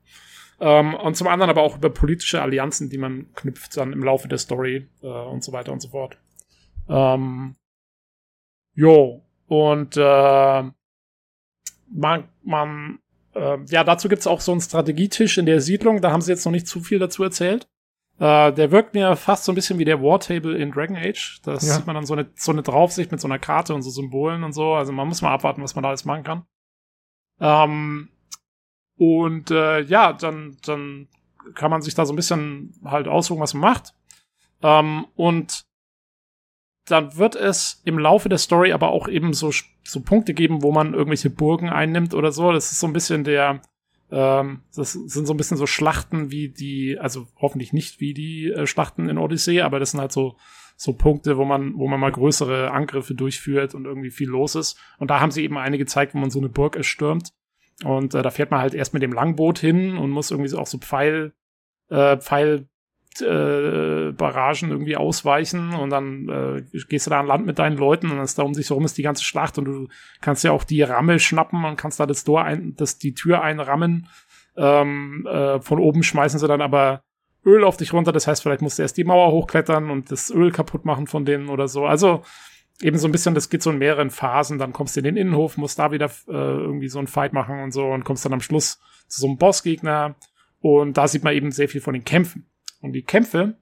Ähm, 0.59 0.95
und 0.95 1.15
zum 1.15 1.27
anderen 1.27 1.49
aber 1.49 1.61
auch 1.61 1.77
über 1.77 1.89
politische 1.89 2.41
Allianzen, 2.41 2.89
die 2.89 2.97
man 2.97 3.31
knüpft 3.33 3.77
dann 3.77 3.93
im 3.93 4.03
Laufe 4.03 4.27
der 4.27 4.37
Story 4.37 4.87
äh, 5.01 5.07
und 5.07 5.43
so 5.43 5.51
weiter 5.51 5.71
und 5.71 5.81
so 5.81 5.89
fort. 5.89 6.17
Ähm, 6.89 7.55
jo, 8.73 9.21
und 9.47 9.97
äh, 9.97 10.63
man, 11.89 12.23
man 12.43 12.99
äh, 13.35 13.57
ja, 13.69 13.83
dazu 13.83 14.09
gibt's 14.09 14.27
auch 14.27 14.41
so 14.41 14.51
einen 14.51 14.61
Strategietisch 14.61 15.37
in 15.37 15.45
der 15.45 15.61
Siedlung, 15.61 16.01
da 16.01 16.11
haben 16.11 16.21
sie 16.21 16.31
jetzt 16.31 16.45
noch 16.45 16.51
nicht 16.51 16.67
zu 16.67 16.79
viel 16.79 16.99
dazu 16.99 17.23
erzählt. 17.23 17.67
Äh, 18.19 18.51
der 18.53 18.71
wirkt 18.71 18.93
mir 18.95 19.15
fast 19.15 19.43
so 19.45 19.51
ein 19.51 19.55
bisschen 19.55 19.77
wie 19.77 19.85
der 19.85 20.01
Wartable 20.01 20.57
in 20.57 20.71
Dragon 20.71 20.95
Age. 20.95 21.39
Das 21.43 21.65
Ja. 21.67 21.75
sieht 21.75 21.85
man 21.85 21.95
dann 21.95 22.05
so 22.05 22.13
eine, 22.13 22.29
so 22.35 22.51
eine 22.51 22.63
Draufsicht 22.63 23.11
mit 23.11 23.21
so 23.21 23.27
einer 23.27 23.37
Karte 23.39 23.75
und 23.75 23.83
so 23.83 23.89
Symbolen 23.91 24.43
und 24.43 24.53
so. 24.53 24.73
Also 24.73 24.91
man 24.91 25.07
muss 25.07 25.21
mal 25.21 25.31
abwarten, 25.33 25.61
was 25.61 25.75
man 25.75 25.83
da 25.83 25.89
alles 25.89 26.05
machen 26.05 26.23
kann. 26.23 26.45
Ähm, 27.39 28.09
und 28.97 29.51
äh, 29.51 29.81
ja, 29.81 30.13
dann, 30.13 30.57
dann 30.65 31.07
kann 31.53 31.69
man 31.69 31.81
sich 31.83 31.93
da 31.93 32.05
so 32.05 32.13
ein 32.13 32.15
bisschen 32.15 32.73
halt 32.83 33.07
aussuchen, 33.07 33.39
was 33.39 33.53
man 33.53 33.61
macht. 33.71 33.93
Ähm, 34.63 35.05
und 35.15 35.65
dann 36.85 37.17
wird 37.17 37.35
es 37.35 37.81
im 37.85 37.99
Laufe 37.99 38.29
der 38.29 38.37
Story 38.39 38.71
aber 38.71 38.89
auch 38.89 39.07
eben 39.07 39.33
so, 39.33 39.51
so 39.83 40.01
Punkte 40.01 40.33
geben, 40.33 40.63
wo 40.63 40.71
man 40.71 40.93
irgendwelche 40.93 41.29
Burgen 41.29 41.69
einnimmt 41.69 42.13
oder 42.15 42.31
so. 42.31 42.51
Das 42.51 42.71
ist 42.71 42.79
so 42.79 42.87
ein 42.87 42.93
bisschen 42.93 43.23
der, 43.23 43.61
ähm, 44.11 44.61
das 44.75 44.93
sind 44.93 45.25
so 45.25 45.33
ein 45.33 45.37
bisschen 45.37 45.57
so 45.57 45.65
Schlachten 45.65 46.31
wie 46.31 46.49
die, 46.49 46.97
also 46.99 47.27
hoffentlich 47.37 47.73
nicht 47.73 47.99
wie 47.99 48.13
die 48.13 48.51
äh, 48.51 48.65
Schlachten 48.65 49.09
in 49.09 49.17
Odyssey, 49.17 49.61
aber 49.61 49.79
das 49.79 49.91
sind 49.91 49.99
halt 49.99 50.11
so, 50.11 50.37
so 50.77 50.93
Punkte, 50.93 51.37
wo 51.37 51.45
man, 51.45 51.77
wo 51.77 51.87
man 51.87 51.99
mal 51.99 52.11
größere 52.11 52.71
Angriffe 52.71 53.15
durchführt 53.15 53.73
und 53.75 53.85
irgendwie 53.85 54.11
viel 54.11 54.29
los 54.29 54.55
ist. 54.55 54.79
Und 54.99 55.09
da 55.09 55.19
haben 55.19 55.31
sie 55.31 55.43
eben 55.43 55.57
eine 55.57 55.77
gezeigt, 55.77 56.13
wo 56.13 56.19
man 56.19 56.29
so 56.29 56.39
eine 56.39 56.49
Burg 56.49 56.75
erstürmt. 56.75 57.33
Und 57.83 58.13
äh, 58.13 58.21
da 58.21 58.29
fährt 58.29 58.51
man 58.51 58.61
halt 58.61 58.73
erst 58.73 58.93
mit 58.93 59.03
dem 59.03 59.13
Langboot 59.13 59.59
hin 59.59 59.97
und 59.97 60.09
muss 60.11 60.31
irgendwie 60.31 60.49
so 60.49 60.59
auch 60.59 60.67
so 60.67 60.77
Pfeil, 60.77 61.33
äh, 61.89 62.17
Pfeil, 62.17 62.69
äh, 63.21 64.11
Barragen 64.11 64.69
irgendwie 64.69 64.97
ausweichen 64.97 65.73
und 65.73 65.89
dann 65.89 66.29
äh, 66.29 66.79
gehst 66.87 67.07
du 67.07 67.09
da 67.09 67.19
an 67.19 67.27
Land 67.27 67.45
mit 67.45 67.59
deinen 67.59 67.77
Leuten 67.77 68.07
und 68.07 68.17
dann 68.17 68.25
ist 68.25 68.37
da 68.37 68.43
um 68.43 68.53
sich 68.53 68.69
herum 68.69 68.85
ist 68.85 68.97
die 68.97 69.03
ganze 69.03 69.23
Schlacht 69.23 69.57
und 69.57 69.65
du 69.65 69.87
kannst 70.21 70.43
ja 70.43 70.51
auch 70.51 70.63
die 70.63 70.81
Ramme 70.81 71.19
schnappen 71.19 71.65
und 71.65 71.77
kannst 71.77 71.99
da 71.99 72.05
das 72.05 72.23
Tor 72.23 72.43
ein, 72.43 72.75
das, 72.75 72.97
die 72.97 73.13
Tür 73.13 73.41
einrammen. 73.41 74.07
Ähm, 74.55 75.27
äh, 75.27 75.59
von 75.61 75.79
oben 75.79 76.03
schmeißen 76.03 76.39
sie 76.39 76.47
dann 76.47 76.61
aber 76.61 77.01
Öl 77.45 77.63
auf 77.63 77.77
dich 77.77 77.93
runter, 77.93 78.11
das 78.11 78.27
heißt, 78.27 78.43
vielleicht 78.43 78.61
musst 78.61 78.77
du 78.77 78.81
erst 78.81 78.97
die 78.97 79.03
Mauer 79.03 79.31
hochklettern 79.31 79.89
und 79.89 80.11
das 80.11 80.29
Öl 80.29 80.51
kaputt 80.51 80.83
machen 80.83 81.07
von 81.07 81.23
denen 81.23 81.49
oder 81.49 81.67
so. 81.67 81.85
Also 81.85 82.23
eben 82.81 82.97
so 82.97 83.07
ein 83.07 83.11
bisschen, 83.11 83.35
das 83.35 83.49
geht 83.49 83.63
so 83.63 83.71
in 83.71 83.77
mehreren 83.77 84.09
Phasen, 84.09 84.59
dann 84.59 84.73
kommst 84.73 84.95
du 84.95 84.99
in 84.99 85.05
den 85.05 85.17
Innenhof, 85.17 85.57
musst 85.57 85.79
da 85.79 85.91
wieder 85.91 86.07
äh, 86.27 86.31
irgendwie 86.31 86.89
so 86.89 86.99
einen 86.99 87.07
Fight 87.07 87.33
machen 87.33 87.59
und 87.61 87.71
so 87.71 87.85
und 87.85 88.03
kommst 88.03 88.25
dann 88.25 88.33
am 88.33 88.41
Schluss 88.41 88.79
zu 89.07 89.21
so 89.21 89.27
einem 89.27 89.37
Bossgegner 89.37 90.15
und 90.59 90.97
da 90.97 91.07
sieht 91.07 91.23
man 91.23 91.33
eben 91.33 91.51
sehr 91.51 91.69
viel 91.69 91.81
von 91.81 91.93
den 91.93 92.03
Kämpfen. 92.03 92.45
Und 92.81 92.93
die 92.93 93.03
Kämpfe 93.03 93.57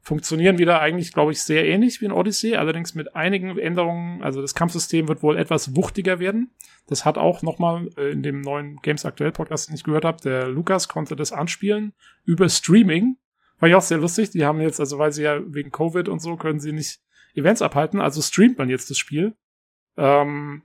funktionieren 0.00 0.58
wieder 0.58 0.80
eigentlich, 0.80 1.12
glaube 1.12 1.32
ich, 1.32 1.42
sehr 1.42 1.66
ähnlich 1.66 2.00
wie 2.00 2.04
in 2.04 2.12
Odyssey, 2.12 2.54
allerdings 2.54 2.94
mit 2.94 3.16
einigen 3.16 3.58
Änderungen. 3.58 4.22
Also 4.22 4.40
das 4.40 4.54
Kampfsystem 4.54 5.08
wird 5.08 5.22
wohl 5.22 5.36
etwas 5.36 5.74
wuchtiger 5.74 6.20
werden. 6.20 6.52
Das 6.86 7.04
hat 7.04 7.18
auch 7.18 7.42
nochmal 7.42 7.88
äh, 7.96 8.12
in 8.12 8.22
dem 8.22 8.40
neuen 8.40 8.76
Games 8.82 9.04
Aktuell 9.04 9.32
Podcast, 9.32 9.68
den 9.68 9.74
ich 9.74 9.82
gehört 9.82 10.04
habe, 10.04 10.22
der 10.22 10.46
Lukas 10.46 10.86
konnte 10.86 11.16
das 11.16 11.32
anspielen 11.32 11.92
über 12.24 12.48
Streaming. 12.48 13.16
War 13.58 13.68
ja 13.68 13.78
auch 13.78 13.82
sehr 13.82 13.98
lustig. 13.98 14.30
Die 14.30 14.44
haben 14.44 14.60
jetzt, 14.60 14.78
also 14.78 14.98
weil 14.98 15.10
sie 15.10 15.24
ja 15.24 15.40
wegen 15.44 15.72
Covid 15.72 16.08
und 16.08 16.20
so, 16.20 16.36
können 16.36 16.60
sie 16.60 16.72
nicht 16.72 17.00
Events 17.34 17.60
abhalten, 17.60 18.00
also 18.00 18.22
streamt 18.22 18.58
man 18.58 18.70
jetzt 18.70 18.90
das 18.90 18.98
Spiel. 18.98 19.34
Ähm, 19.96 20.62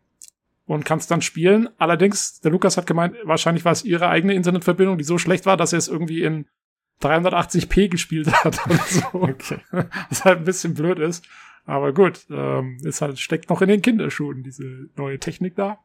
und 0.65 0.85
kann 0.85 0.99
es 0.99 1.07
dann 1.07 1.21
spielen. 1.21 1.67
Allerdings, 1.79 2.39
der 2.41 2.51
Lukas 2.51 2.77
hat 2.77 2.85
gemeint, 2.85 3.15
wahrscheinlich 3.23 3.65
war 3.65 3.71
es 3.71 3.83
ihre 3.83 4.07
eigene 4.07 4.35
Internetverbindung, 4.35 4.97
die 4.97 5.03
so 5.03 5.17
schlecht 5.17 5.45
war, 5.45 5.57
dass 5.57 5.73
er 5.73 5.79
es 5.79 5.87
irgendwie 5.87 6.21
in 6.21 6.45
380p 7.01 7.89
gespielt 7.89 8.31
hat 8.43 8.65
oder 8.65 8.77
so. 8.77 9.05
Okay. 9.13 9.59
Was 10.09 10.25
halt 10.25 10.39
ein 10.39 10.45
bisschen 10.45 10.73
blöd 10.73 10.99
ist. 10.99 11.25
Aber 11.65 11.93
gut, 11.93 12.25
ähm, 12.29 12.77
ist 12.83 13.01
halt, 13.01 13.19
steckt 13.19 13.49
noch 13.49 13.61
in 13.61 13.69
den 13.69 13.81
Kinderschuhen, 13.81 14.43
diese 14.43 14.89
neue 14.95 15.19
Technik 15.19 15.55
da. 15.55 15.79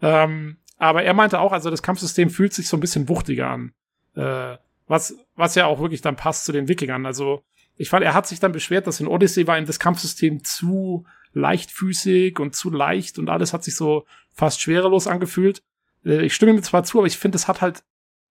Ähm, 0.00 0.58
aber 0.78 1.02
er 1.02 1.14
meinte 1.14 1.40
auch, 1.40 1.52
also 1.52 1.70
das 1.70 1.82
Kampfsystem 1.82 2.30
fühlt 2.30 2.52
sich 2.52 2.68
so 2.68 2.76
ein 2.76 2.80
bisschen 2.80 3.08
wuchtiger 3.08 3.48
an. 3.48 3.72
Äh, 4.14 4.56
was, 4.86 5.16
was 5.36 5.54
ja 5.54 5.66
auch 5.66 5.80
wirklich 5.80 6.02
dann 6.02 6.16
passt 6.16 6.44
zu 6.44 6.52
den 6.52 6.68
Wikingern. 6.68 7.06
Also, 7.06 7.44
ich 7.76 7.88
fand, 7.88 8.04
er 8.04 8.14
hat 8.14 8.26
sich 8.26 8.40
dann 8.40 8.52
beschwert, 8.52 8.86
dass 8.86 9.00
in 9.00 9.06
Odyssey 9.06 9.46
war 9.46 9.58
ihm 9.58 9.64
das 9.64 9.78
Kampfsystem 9.78 10.44
zu 10.44 11.04
leichtfüßig 11.32 12.38
und 12.38 12.54
zu 12.54 12.70
leicht 12.70 13.18
und 13.18 13.30
alles 13.30 13.52
hat 13.52 13.64
sich 13.64 13.74
so 13.74 14.04
fast 14.32 14.60
schwerelos 14.60 15.06
angefühlt. 15.06 15.62
Äh, 16.04 16.24
ich 16.26 16.34
stimme 16.34 16.52
ihm 16.52 16.62
zwar 16.62 16.84
zu, 16.84 16.98
aber 16.98 17.06
ich 17.06 17.18
finde, 17.18 17.36
es 17.36 17.48
hat 17.48 17.60
halt 17.60 17.82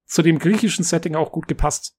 zu 0.06 0.22
dem 0.22 0.40
griechischen 0.40 0.84
Setting 0.84 1.16
auch 1.16 1.32
gut 1.32 1.48
gepasst. 1.48 1.96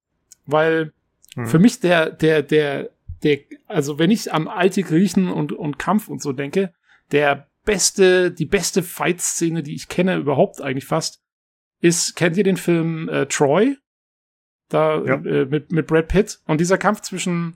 Weil 0.46 0.92
Mhm. 1.34 1.46
für 1.46 1.58
mich 1.58 1.80
der, 1.80 2.10
der, 2.10 2.42
der, 2.42 2.90
der, 3.22 3.38
also 3.66 3.98
wenn 3.98 4.10
ich 4.10 4.32
an 4.32 4.48
alte 4.48 4.82
Griechen 4.82 5.28
und, 5.30 5.52
und 5.52 5.78
Kampf 5.78 6.08
und 6.08 6.20
so 6.20 6.32
denke, 6.32 6.74
der 7.10 7.48
beste, 7.64 8.30
die 8.30 8.44
beste 8.44 8.82
Fight-Szene, 8.82 9.62
die 9.62 9.74
ich 9.74 9.88
kenne, 9.88 10.16
überhaupt 10.16 10.60
eigentlich 10.60 10.84
fast, 10.84 11.22
ist, 11.80 12.16
kennt 12.16 12.36
ihr 12.36 12.44
den 12.44 12.56
Film 12.58 13.08
äh, 13.08 13.26
Troy? 13.26 13.76
Da 14.68 15.02
Ja. 15.02 15.14
äh, 15.14 15.46
mit, 15.46 15.72
mit 15.72 15.86
Brad 15.86 16.08
Pitt. 16.08 16.40
Und 16.46 16.60
dieser 16.60 16.76
Kampf 16.78 17.00
zwischen, 17.00 17.54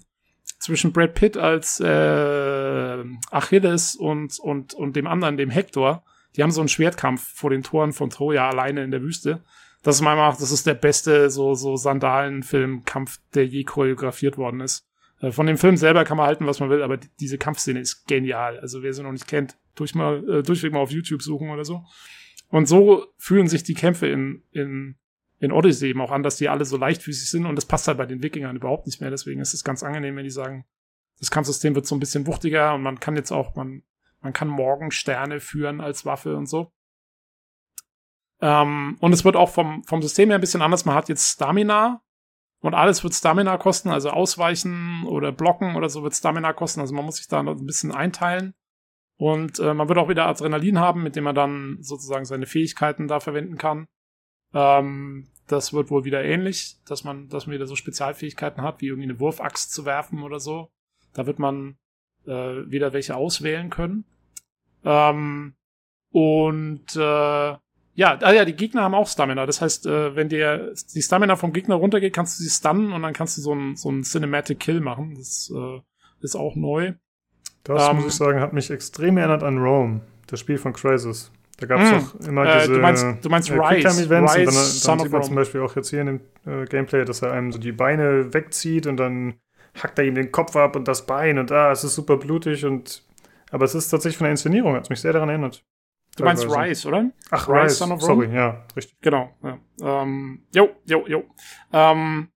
zwischen 0.59 0.93
Brad 0.93 1.15
Pitt 1.15 1.37
als 1.37 1.79
äh, 1.81 3.05
Achilles 3.31 3.95
und, 3.97 4.39
und, 4.39 4.75
und 4.75 4.97
dem 4.97 5.07
anderen, 5.07 5.37
dem 5.37 5.51
Hector, 5.51 6.03
die 6.35 6.43
haben 6.43 6.51
so 6.51 6.61
einen 6.61 6.69
Schwertkampf 6.69 7.27
vor 7.35 7.51
den 7.51 7.63
Toren 7.63 7.93
von 7.93 8.11
Troja 8.11 8.49
alleine 8.49 8.85
in 8.85 8.91
der 8.91 9.03
Wüste. 9.03 9.43
Das 9.87 9.95
ist 9.95 10.03
meiner 10.03 10.17
Meinung 10.17 10.33
nach, 10.33 10.41
das 10.41 10.51
ist 10.51 10.67
der 10.67 10.75
beste 10.75 11.31
so, 11.31 11.55
so 11.55 11.77
Sandalen-Film-Kampf, 11.77 13.21
der 13.35 13.47
je 13.47 13.63
choreografiert 13.63 14.37
worden 14.37 14.59
ist. 14.59 14.85
Äh, 15.21 15.31
Von 15.31 15.47
dem 15.47 15.59
Film 15.59 15.77
selber 15.77 16.03
kann 16.03 16.17
man 16.17 16.27
halten, 16.27 16.45
was 16.45 16.59
man 16.59 16.71
will, 16.71 16.83
aber 16.83 16.97
die, 16.97 17.07
diese 17.21 17.39
Kampfszene 17.39 17.79
ist 17.79 18.05
genial. 18.09 18.59
Also 18.59 18.83
wer 18.83 18.93
sie 18.93 19.05
noch 19.05 19.13
nicht 19.13 19.29
kennt, 19.29 19.57
durch 19.77 19.95
mal, 19.95 20.29
äh, 20.29 20.43
durchweg 20.43 20.73
mal 20.73 20.81
auf 20.81 20.91
YouTube 20.91 21.23
suchen 21.23 21.51
oder 21.51 21.65
so. 21.65 21.85
Und 22.49 22.67
so 22.67 23.07
fühlen 23.17 23.47
sich 23.47 23.63
die 23.63 23.75
Kämpfe 23.75 24.09
in, 24.09 24.43
in, 24.51 24.97
in 25.39 25.53
Odyssey 25.53 25.91
eben 25.91 26.01
auch 26.01 26.11
an, 26.11 26.25
dass 26.25 26.35
die 26.35 26.49
alle 26.49 26.65
so 26.65 26.77
leichtfüßig 26.77 27.31
sind 27.31 27.47
und 27.47 27.55
das 27.55 27.67
passt 27.67 27.87
halt 27.87 27.99
bei 27.99 28.07
den 28.07 28.25
Wikingern 28.25 28.57
überhaupt 28.57 28.87
nicht 28.87 29.01
mehr. 29.01 29.11
Deswegen 29.11 29.41
ist 29.41 29.55
es 29.55 29.63
ganz 29.63 29.85
angenehm, 29.85 30.17
wenn 30.17 30.25
die 30.25 30.31
sagen, 30.31 30.65
das 31.21 31.31
Kampfsystem 31.31 31.77
wird 31.77 31.87
so 31.87 31.95
ein 31.95 32.01
bisschen 32.01 32.27
wuchtiger 32.27 32.75
und 32.75 32.83
man 32.83 32.99
kann 32.99 33.15
jetzt 33.15 33.31
auch, 33.31 33.55
man, 33.55 33.85
man 34.21 34.33
kann 34.33 34.49
Morgensterne 34.49 35.39
führen 35.39 35.81
als 35.81 36.05
Waffe 36.05 36.37
und 36.37 36.47
so. 36.47 36.73
Ähm, 38.41 38.97
und 39.01 39.13
es 39.13 39.25
wird 39.25 39.37
auch 39.37 39.51
vom, 39.51 39.83
vom 39.85 40.03
System 40.03 40.29
her 40.29 40.39
ein 40.39 40.41
bisschen 40.41 40.63
anders. 40.63 40.85
Man 40.85 40.95
hat 40.95 41.09
jetzt 41.09 41.33
Stamina 41.33 42.03
und 42.61 42.75
alles 42.75 43.03
wird 43.03 43.15
Stamina 43.15 43.57
kosten, 43.57 43.91
also 43.91 44.11
ausweichen 44.11 45.05
oder 45.07 45.33
blocken 45.33 45.77
oder 45.77 45.89
so 45.89 46.03
wird 46.03 46.15
Stamina 46.15 46.53
kosten. 46.53 46.81
Also 46.81 46.95
man 46.95 47.05
muss 47.05 47.17
sich 47.17 47.29
da 47.29 47.41
ein 47.41 47.67
bisschen 47.67 47.93
einteilen. 47.93 48.55
Und 49.19 49.59
äh, 49.61 49.73
man 49.73 49.89
wird 49.89 49.99
auch 49.99 50.09
wieder 50.09 50.27
Adrenalin 50.27 50.79
haben, 50.79 51.03
mit 51.03 51.17
dem 51.17 51.25
man 51.25 51.35
dann 51.35 51.79
sozusagen 51.81 52.27
seine 52.27 52.47
Fähigkeiten 52.47 53.09
da 53.09 53.21
verwenden 53.21 53.57
kann. 53.57 53.87
Ähm, 54.53 55.29
das 55.47 55.73
wird 55.73 55.91
wohl 55.91 56.05
wieder 56.05 56.25
ähnlich, 56.25 56.77
dass 56.87 57.05
man, 57.05 57.29
dass 57.29 57.47
man 57.47 57.55
wieder 57.55 57.67
so 57.67 57.77
Spezialfähigkeiten 57.77 58.63
hat, 58.63 58.81
wie 58.81 58.89
irgendwie 58.89 59.09
eine 59.09 59.21
Wurfaxt 59.21 59.73
zu 59.73 59.85
werfen 59.85 60.23
oder 60.23 60.41
so. 60.41 60.69
Da 61.15 61.27
wird 61.27 61.39
man 61.39 61.79
äh, 62.27 62.31
wieder 62.71 62.93
welche 62.93 63.17
auswählen 63.17 63.71
können. 63.71 64.05
Ähm, 64.85 65.55
und 66.11 66.97
äh, 66.97 67.57
ja, 67.97 68.19
ah 68.23 68.33
ja, 68.33 68.45
die 68.45 68.55
Gegner 68.55 68.83
haben 68.83 68.95
auch 68.95 69.09
Stamina. 69.09 69.45
Das 69.47 69.61
heißt, 69.61 69.87
äh, 69.87 70.15
wenn 70.15 70.29
dir 70.29 70.73
die 70.95 71.03
Stamina 71.03 71.35
vom 71.37 71.53
Gegner 71.53 71.75
runtergeht, 71.75 72.15
kannst 72.15 72.39
du 72.39 72.45
sie 72.45 72.51
stunnen 72.51 72.93
und 72.93 73.03
dann 73.03 73.13
kannst 73.13 73.37
du 73.39 73.43
so 73.43 73.55
ein, 73.55 73.75
so 73.75 73.91
Cinematic 74.03 74.61
Kill 74.61 74.81
machen. 74.81 75.15
Das 75.17 75.51
äh, 75.55 75.81
ist 76.21 76.37
auch 76.37 76.55
neu. 76.55 76.93
Das 77.65 77.89
ähm, 77.89 77.97
muss 77.97 78.07
ich 78.07 78.13
sagen, 78.15 78.39
hat 78.41 78.53
mich 78.53 78.71
extrem 78.71 79.17
erinnert 79.19 79.43
an 79.43 79.59
Rome, 79.59 80.03
das 80.29 80.39
Spiel 80.41 80.59
von 80.59 80.73
Crysis. 80.73 81.33
Da 81.59 81.67
gab 81.67 81.81
es 81.81 81.91
auch 81.91 82.29
immer 82.29 82.45
Äh, 82.45 82.61
diese 82.61 82.75
du 82.75 82.81
meinst- 82.81 83.07
du 83.23 83.29
meinst 83.31 83.49
äh, 83.51 83.55
Rise. 83.55 83.89
Und 83.89 84.13
Rise, 84.29 84.45
dann, 84.45 84.53
Son 84.53 84.99
dann 84.99 84.99
of 84.99 85.03
sieht 85.05 85.13
man 85.13 85.21
Rome. 85.21 85.27
zum 85.27 85.35
Beispiel 85.37 85.61
auch 85.63 85.75
jetzt 85.75 85.89
hier 85.91 86.03
in 86.03 86.07
dem 86.07 86.21
äh, 86.45 86.67
Gameplay, 86.67 87.05
dass 87.07 87.23
er 87.23 87.33
einem 87.33 87.51
so 87.51 87.59
die 87.59 87.73
Beine 87.73 88.33
wegzieht 88.35 88.87
und 88.87 88.99
dann 88.99 89.35
hackt 89.83 89.99
er 89.99 90.05
ihm 90.05 90.15
den 90.15 90.31
Kopf 90.31 90.55
ab 90.55 90.77
und 90.77 90.87
das 90.87 91.07
Bein 91.07 91.39
und 91.39 91.51
ah, 91.51 91.71
es 91.73 91.83
ist 91.83 91.95
super 91.95 92.19
blutig 92.19 92.65
und 92.67 93.05
aber 93.51 93.65
es 93.65 93.75
ist 93.75 93.89
tatsächlich 93.89 94.19
von 94.19 94.25
der 94.27 94.33
Inszenierung, 94.33 94.75
hat 94.75 94.91
mich 94.91 95.01
sehr 95.01 95.13
daran 95.15 95.29
erinnert. 95.31 95.65
Du 96.17 96.25
meinst. 96.25 96.45
Rise, 96.45 96.89
oder? 96.89 97.11
Ach, 97.31 97.49
Rise, 97.49 97.65
Rise, 97.65 97.75
Son 97.77 97.93
of 97.93 98.03
Rome? 98.03 98.25
sorry, 98.25 98.35
ja, 98.35 98.65
richtig. 98.75 98.97
Genau. 99.01 99.31
Ja. 99.43 99.59
Ähm, 100.03 100.43
jo, 100.55 100.71
jo, 100.87 101.07
jo. 101.07 101.25
Ähm, 101.73 102.29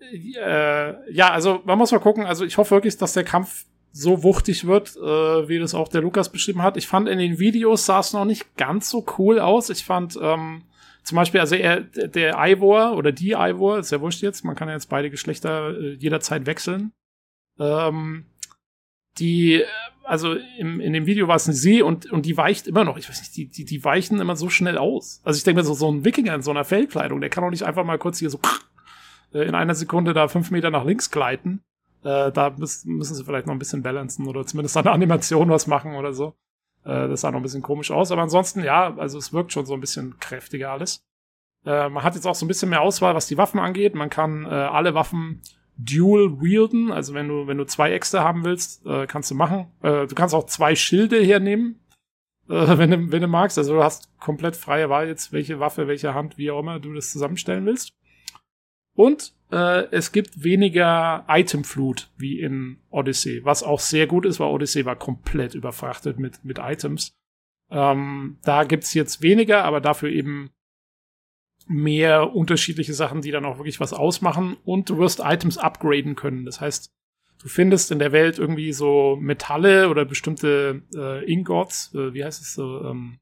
äh, 0.00 1.12
ja, 1.12 1.30
also 1.30 1.60
man 1.64 1.78
muss 1.78 1.92
mal 1.92 1.98
gucken. 1.98 2.24
Also 2.24 2.44
ich 2.44 2.56
hoffe 2.58 2.72
wirklich, 2.72 2.96
dass 2.96 3.12
der 3.12 3.24
Kampf 3.24 3.66
so 3.92 4.22
wuchtig 4.22 4.66
wird, 4.66 4.94
äh, 4.96 5.48
wie 5.48 5.58
das 5.58 5.74
auch 5.74 5.88
der 5.88 6.02
Lukas 6.02 6.30
beschrieben 6.30 6.62
hat. 6.62 6.76
Ich 6.76 6.86
fand 6.86 7.08
in 7.08 7.18
den 7.18 7.38
Videos 7.38 7.86
sah 7.86 8.00
es 8.00 8.12
noch 8.12 8.26
nicht 8.26 8.56
ganz 8.56 8.90
so 8.90 9.04
cool 9.18 9.40
aus. 9.40 9.70
Ich 9.70 9.84
fand 9.84 10.18
ähm, 10.20 10.64
zum 11.02 11.16
Beispiel, 11.16 11.40
also 11.40 11.54
er, 11.54 11.80
der 11.80 12.34
Ivor 12.36 12.96
oder 12.96 13.12
die 13.12 13.32
Ivor, 13.32 13.78
ist 13.78 13.92
ja 13.92 14.00
wurscht 14.00 14.22
jetzt, 14.22 14.44
man 14.44 14.54
kann 14.54 14.68
ja 14.68 14.74
jetzt 14.74 14.90
beide 14.90 15.08
Geschlechter 15.08 15.70
äh, 15.70 15.94
jederzeit 15.94 16.44
wechseln. 16.46 16.92
Ähm, 17.58 18.26
die, 19.18 19.62
also 20.04 20.34
im, 20.58 20.80
in 20.80 20.92
dem 20.92 21.06
Video 21.06 21.28
war 21.28 21.36
es 21.36 21.46
eine 21.46 21.54
sie 21.54 21.82
und, 21.82 22.10
und 22.10 22.26
die 22.26 22.36
weicht 22.36 22.66
immer 22.66 22.84
noch. 22.84 22.96
Ich 22.96 23.08
weiß 23.08 23.20
nicht, 23.20 23.36
die, 23.36 23.48
die, 23.48 23.64
die 23.64 23.84
weichen 23.84 24.20
immer 24.20 24.36
so 24.36 24.48
schnell 24.48 24.78
aus. 24.78 25.20
Also 25.24 25.38
ich 25.38 25.44
denke 25.44 25.60
mir 25.60 25.66
so, 25.66 25.74
so 25.74 25.90
ein 25.90 26.04
Wikinger 26.04 26.34
in 26.34 26.42
so 26.42 26.50
einer 26.50 26.64
Fellkleidung, 26.64 27.20
der 27.20 27.30
kann 27.30 27.44
doch 27.44 27.50
nicht 27.50 27.64
einfach 27.64 27.84
mal 27.84 27.98
kurz 27.98 28.18
hier 28.18 28.30
so 28.30 28.40
äh, 29.32 29.46
in 29.46 29.54
einer 29.54 29.74
Sekunde 29.74 30.12
da 30.12 30.28
fünf 30.28 30.50
Meter 30.50 30.70
nach 30.70 30.84
links 30.84 31.10
gleiten. 31.10 31.62
Äh, 32.04 32.30
da 32.32 32.54
müssen, 32.56 32.94
müssen 32.96 33.14
sie 33.14 33.24
vielleicht 33.24 33.46
noch 33.46 33.54
ein 33.54 33.58
bisschen 33.58 33.82
balancen 33.82 34.26
oder 34.26 34.46
zumindest 34.46 34.76
an 34.76 34.84
der 34.84 34.92
Animation 34.92 35.50
was 35.50 35.66
machen 35.66 35.94
oder 35.94 36.12
so. 36.12 36.36
Äh, 36.84 37.08
das 37.08 37.22
sah 37.22 37.30
noch 37.30 37.40
ein 37.40 37.42
bisschen 37.42 37.62
komisch 37.62 37.90
aus. 37.90 38.12
Aber 38.12 38.22
ansonsten, 38.22 38.62
ja, 38.62 38.96
also 38.96 39.18
es 39.18 39.32
wirkt 39.32 39.52
schon 39.52 39.66
so 39.66 39.74
ein 39.74 39.80
bisschen 39.80 40.18
kräftiger 40.20 40.70
alles. 40.70 41.04
Äh, 41.64 41.88
man 41.88 42.04
hat 42.04 42.14
jetzt 42.14 42.26
auch 42.26 42.34
so 42.34 42.44
ein 42.44 42.48
bisschen 42.48 42.70
mehr 42.70 42.80
Auswahl, 42.80 43.14
was 43.14 43.26
die 43.26 43.36
Waffen 43.36 43.58
angeht. 43.58 43.94
Man 43.94 44.08
kann 44.08 44.44
äh, 44.44 44.48
alle 44.48 44.94
Waffen 44.94 45.42
dual 45.78 46.40
wielden. 46.40 46.92
Also 46.92 47.14
wenn 47.14 47.28
du, 47.28 47.46
wenn 47.46 47.58
du 47.58 47.64
zwei 47.64 47.92
Äxte 47.92 48.20
haben 48.20 48.44
willst, 48.44 48.84
äh, 48.86 49.06
kannst 49.06 49.30
du 49.30 49.34
machen. 49.34 49.66
Äh, 49.82 50.06
du 50.06 50.14
kannst 50.14 50.34
auch 50.34 50.46
zwei 50.46 50.74
Schilde 50.74 51.18
hernehmen, 51.18 51.80
äh, 52.48 52.52
wenn, 52.78 52.90
du, 52.90 53.12
wenn 53.12 53.22
du 53.22 53.28
magst. 53.28 53.58
Also 53.58 53.74
du 53.74 53.82
hast 53.82 54.08
komplett 54.18 54.56
freie 54.56 54.88
Wahl 54.88 55.08
jetzt, 55.08 55.32
welche 55.32 55.60
Waffe, 55.60 55.88
welche 55.88 56.14
Hand, 56.14 56.38
wie 56.38 56.50
auch 56.50 56.60
immer 56.60 56.80
du 56.80 56.92
das 56.92 57.12
zusammenstellen 57.12 57.66
willst. 57.66 57.90
Und 58.94 59.34
äh, 59.52 59.84
es 59.90 60.10
gibt 60.10 60.42
weniger 60.42 61.24
Itemflut 61.28 62.10
wie 62.16 62.40
in 62.40 62.78
Odyssey, 62.90 63.44
was 63.44 63.62
auch 63.62 63.80
sehr 63.80 64.06
gut 64.06 64.24
ist, 64.24 64.40
weil 64.40 64.48
Odyssey 64.48 64.86
war 64.86 64.96
komplett 64.96 65.54
überfrachtet 65.54 66.18
mit, 66.18 66.44
mit 66.44 66.58
Items. 66.58 67.12
Ähm, 67.70 68.38
da 68.42 68.64
gibt's 68.64 68.94
jetzt 68.94 69.22
weniger, 69.22 69.64
aber 69.64 69.80
dafür 69.80 70.08
eben 70.08 70.50
mehr 71.66 72.34
unterschiedliche 72.34 72.94
Sachen, 72.94 73.22
die 73.22 73.30
dann 73.30 73.44
auch 73.44 73.58
wirklich 73.58 73.80
was 73.80 73.92
ausmachen. 73.92 74.56
Und 74.64 74.88
du 74.88 74.98
wirst 74.98 75.20
Items 75.20 75.58
upgraden 75.58 76.14
können. 76.14 76.44
Das 76.44 76.60
heißt, 76.60 76.92
du 77.42 77.48
findest 77.48 77.90
in 77.90 77.98
der 77.98 78.12
Welt 78.12 78.38
irgendwie 78.38 78.72
so 78.72 79.16
Metalle 79.20 79.88
oder 79.88 80.04
bestimmte 80.04 80.82
äh, 80.94 81.24
Ingots, 81.30 81.94
äh, 81.94 82.14
wie 82.14 82.24
heißt 82.24 82.40
es 82.40 82.54
so, 82.54 82.84
ähm, 82.84 83.18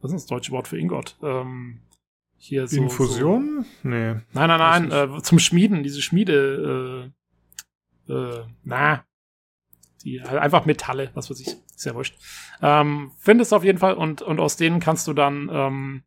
was 0.00 0.12
ist 0.12 0.22
das 0.22 0.26
deutsche 0.26 0.52
Wort 0.52 0.68
für 0.68 0.78
Ingot? 0.78 1.16
Ähm, 1.22 1.80
hier 2.38 2.66
so, 2.68 2.76
Infusion? 2.76 3.64
Nee. 3.82 4.12
So, 4.12 4.20
nein, 4.32 4.48
nein, 4.48 4.58
nein, 4.58 4.90
Weiß 4.90 5.18
äh, 5.20 5.22
zum 5.22 5.38
Schmieden, 5.38 5.82
diese 5.82 6.02
Schmiede, 6.02 7.12
äh, 8.08 8.12
äh, 8.12 8.44
na, 8.62 9.04
die 10.04 10.22
halt 10.22 10.38
einfach 10.38 10.66
Metalle, 10.66 11.10
was 11.14 11.30
weiß 11.30 11.40
ich, 11.40 11.56
ja 11.84 11.94
wurscht. 11.94 12.16
Ähm, 12.62 13.12
findest 13.18 13.52
auf 13.52 13.64
jeden 13.64 13.78
Fall 13.78 13.94
und, 13.94 14.22
und 14.22 14.38
aus 14.38 14.56
denen 14.56 14.80
kannst 14.80 15.08
du 15.08 15.12
dann, 15.12 15.48
ähm, 15.52 16.02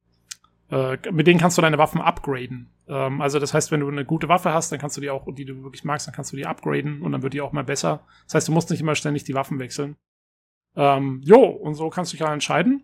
äh, 0.72 0.98
mit 1.12 1.28
denen 1.28 1.40
kannst 1.40 1.58
du 1.58 1.62
deine 1.62 1.78
Waffen 1.78 2.02
upgraden. 2.02 2.70
Ähm, 2.88 3.22
also 3.22 3.40
das 3.40 3.54
heißt, 3.54 3.72
wenn 3.72 3.80
du 3.80 3.88
eine 3.88 4.06
gute 4.06 4.30
Waffe 4.30 4.54
hast, 4.54 4.72
dann 4.72 4.80
kannst 4.80 4.98
du 4.98 5.02
die 5.02 5.10
auch, 5.10 5.26
die 5.34 5.46
du 5.46 5.64
wirklich 5.64 5.84
magst, 5.84 6.08
dann 6.08 6.14
kannst 6.14 6.32
du 6.32 6.38
die 6.38 6.46
upgraden 6.46 7.02
und 7.02 7.12
dann 7.12 7.24
wird 7.24 7.34
die 7.34 7.42
auch 7.42 7.52
mal 7.52 7.64
besser. 7.64 8.02
Das 8.26 8.36
heißt, 8.36 8.48
du 8.48 8.52
musst 8.52 8.70
nicht 8.70 8.82
immer 8.82 8.96
ständig 8.96 9.24
die 9.24 9.34
Waffen 9.34 9.60
wechseln. 9.60 9.96
Ähm, 10.76 11.22
jo, 11.24 11.44
und 11.44 11.76
so 11.76 11.90
kannst 11.90 12.12
du 12.12 12.18
dich 12.18 12.26
ja 12.26 12.34
entscheiden. 12.34 12.84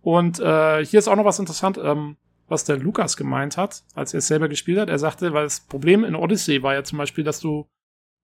Und 0.00 0.40
äh, 0.40 0.84
hier 0.84 0.98
ist 0.98 1.08
auch 1.08 1.16
noch 1.16 1.24
was 1.24 1.38
interessant, 1.38 1.78
ähm, 1.82 2.16
was 2.48 2.64
der 2.64 2.78
Lukas 2.78 3.16
gemeint 3.16 3.56
hat, 3.56 3.82
als 3.94 4.14
er 4.14 4.18
es 4.18 4.28
selber 4.28 4.48
gespielt 4.48 4.78
hat. 4.78 4.88
Er 4.88 4.98
sagte, 4.98 5.34
weil 5.34 5.44
das 5.44 5.60
Problem 5.60 6.04
in 6.04 6.14
Odyssey 6.14 6.62
war 6.62 6.74
ja 6.74 6.84
zum 6.84 6.98
Beispiel, 6.98 7.24
dass 7.24 7.40
du, 7.40 7.68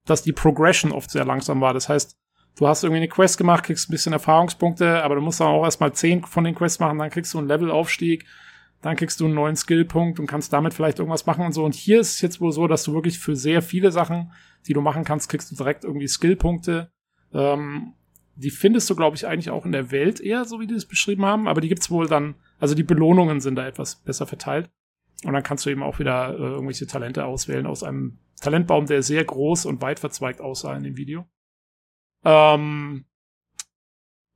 dass 0.06 0.22
die 0.22 0.32
Progression 0.32 0.92
oft 0.92 1.10
sehr 1.10 1.26
langsam 1.26 1.60
war. 1.60 1.74
Das 1.74 1.88
heißt, 1.88 2.16
du 2.56 2.66
hast 2.66 2.84
irgendwie 2.84 2.98
eine 2.98 3.08
Quest 3.08 3.36
gemacht, 3.36 3.64
kriegst 3.64 3.88
ein 3.88 3.92
bisschen 3.92 4.14
Erfahrungspunkte, 4.14 5.02
aber 5.02 5.16
du 5.16 5.20
musst 5.20 5.40
dann 5.40 5.48
auch 5.48 5.64
erstmal 5.64 5.92
zehn 5.92 6.24
von 6.24 6.44
den 6.44 6.54
Quests 6.54 6.80
machen, 6.80 6.98
dann 6.98 7.10
kriegst 7.10 7.34
du 7.34 7.38
einen 7.38 7.48
Levelaufstieg, 7.48 8.24
dann 8.84 8.96
kriegst 8.96 9.18
du 9.18 9.24
einen 9.24 9.34
neuen 9.34 9.56
Skillpunkt 9.56 10.20
und 10.20 10.26
kannst 10.26 10.52
damit 10.52 10.74
vielleicht 10.74 10.98
irgendwas 10.98 11.24
machen 11.24 11.46
und 11.46 11.52
so. 11.52 11.64
Und 11.64 11.74
hier 11.74 12.00
ist 12.00 12.16
es 12.16 12.20
jetzt 12.20 12.42
wohl 12.42 12.52
so, 12.52 12.66
dass 12.66 12.82
du 12.82 12.92
wirklich 12.92 13.18
für 13.18 13.34
sehr 13.34 13.62
viele 13.62 13.90
Sachen, 13.90 14.30
die 14.66 14.74
du 14.74 14.82
machen 14.82 15.04
kannst, 15.04 15.30
kriegst 15.30 15.50
du 15.50 15.56
direkt 15.56 15.84
irgendwie 15.84 16.06
Skillpunkte. 16.06 16.92
Ähm, 17.32 17.94
die 18.36 18.50
findest 18.50 18.90
du, 18.90 18.94
glaube 18.94 19.16
ich, 19.16 19.26
eigentlich 19.26 19.48
auch 19.48 19.64
in 19.64 19.72
der 19.72 19.90
Welt 19.90 20.20
eher, 20.20 20.44
so 20.44 20.60
wie 20.60 20.66
die 20.66 20.74
es 20.74 20.84
beschrieben 20.84 21.24
haben, 21.24 21.48
aber 21.48 21.62
die 21.62 21.68
gibt's 21.68 21.90
wohl 21.90 22.08
dann, 22.08 22.34
also 22.58 22.74
die 22.74 22.82
Belohnungen 22.82 23.40
sind 23.40 23.54
da 23.54 23.66
etwas 23.66 23.96
besser 23.96 24.26
verteilt. 24.26 24.68
Und 25.24 25.32
dann 25.32 25.42
kannst 25.42 25.64
du 25.64 25.70
eben 25.70 25.82
auch 25.82 25.98
wieder 25.98 26.34
äh, 26.34 26.36
irgendwelche 26.36 26.86
Talente 26.86 27.24
auswählen 27.24 27.66
aus 27.66 27.82
einem 27.82 28.18
Talentbaum, 28.42 28.84
der 28.84 29.02
sehr 29.02 29.24
groß 29.24 29.64
und 29.64 29.80
weit 29.80 29.98
verzweigt 29.98 30.42
aussah 30.42 30.76
in 30.76 30.82
dem 30.82 30.98
Video. 30.98 31.26
Ähm, 32.22 33.06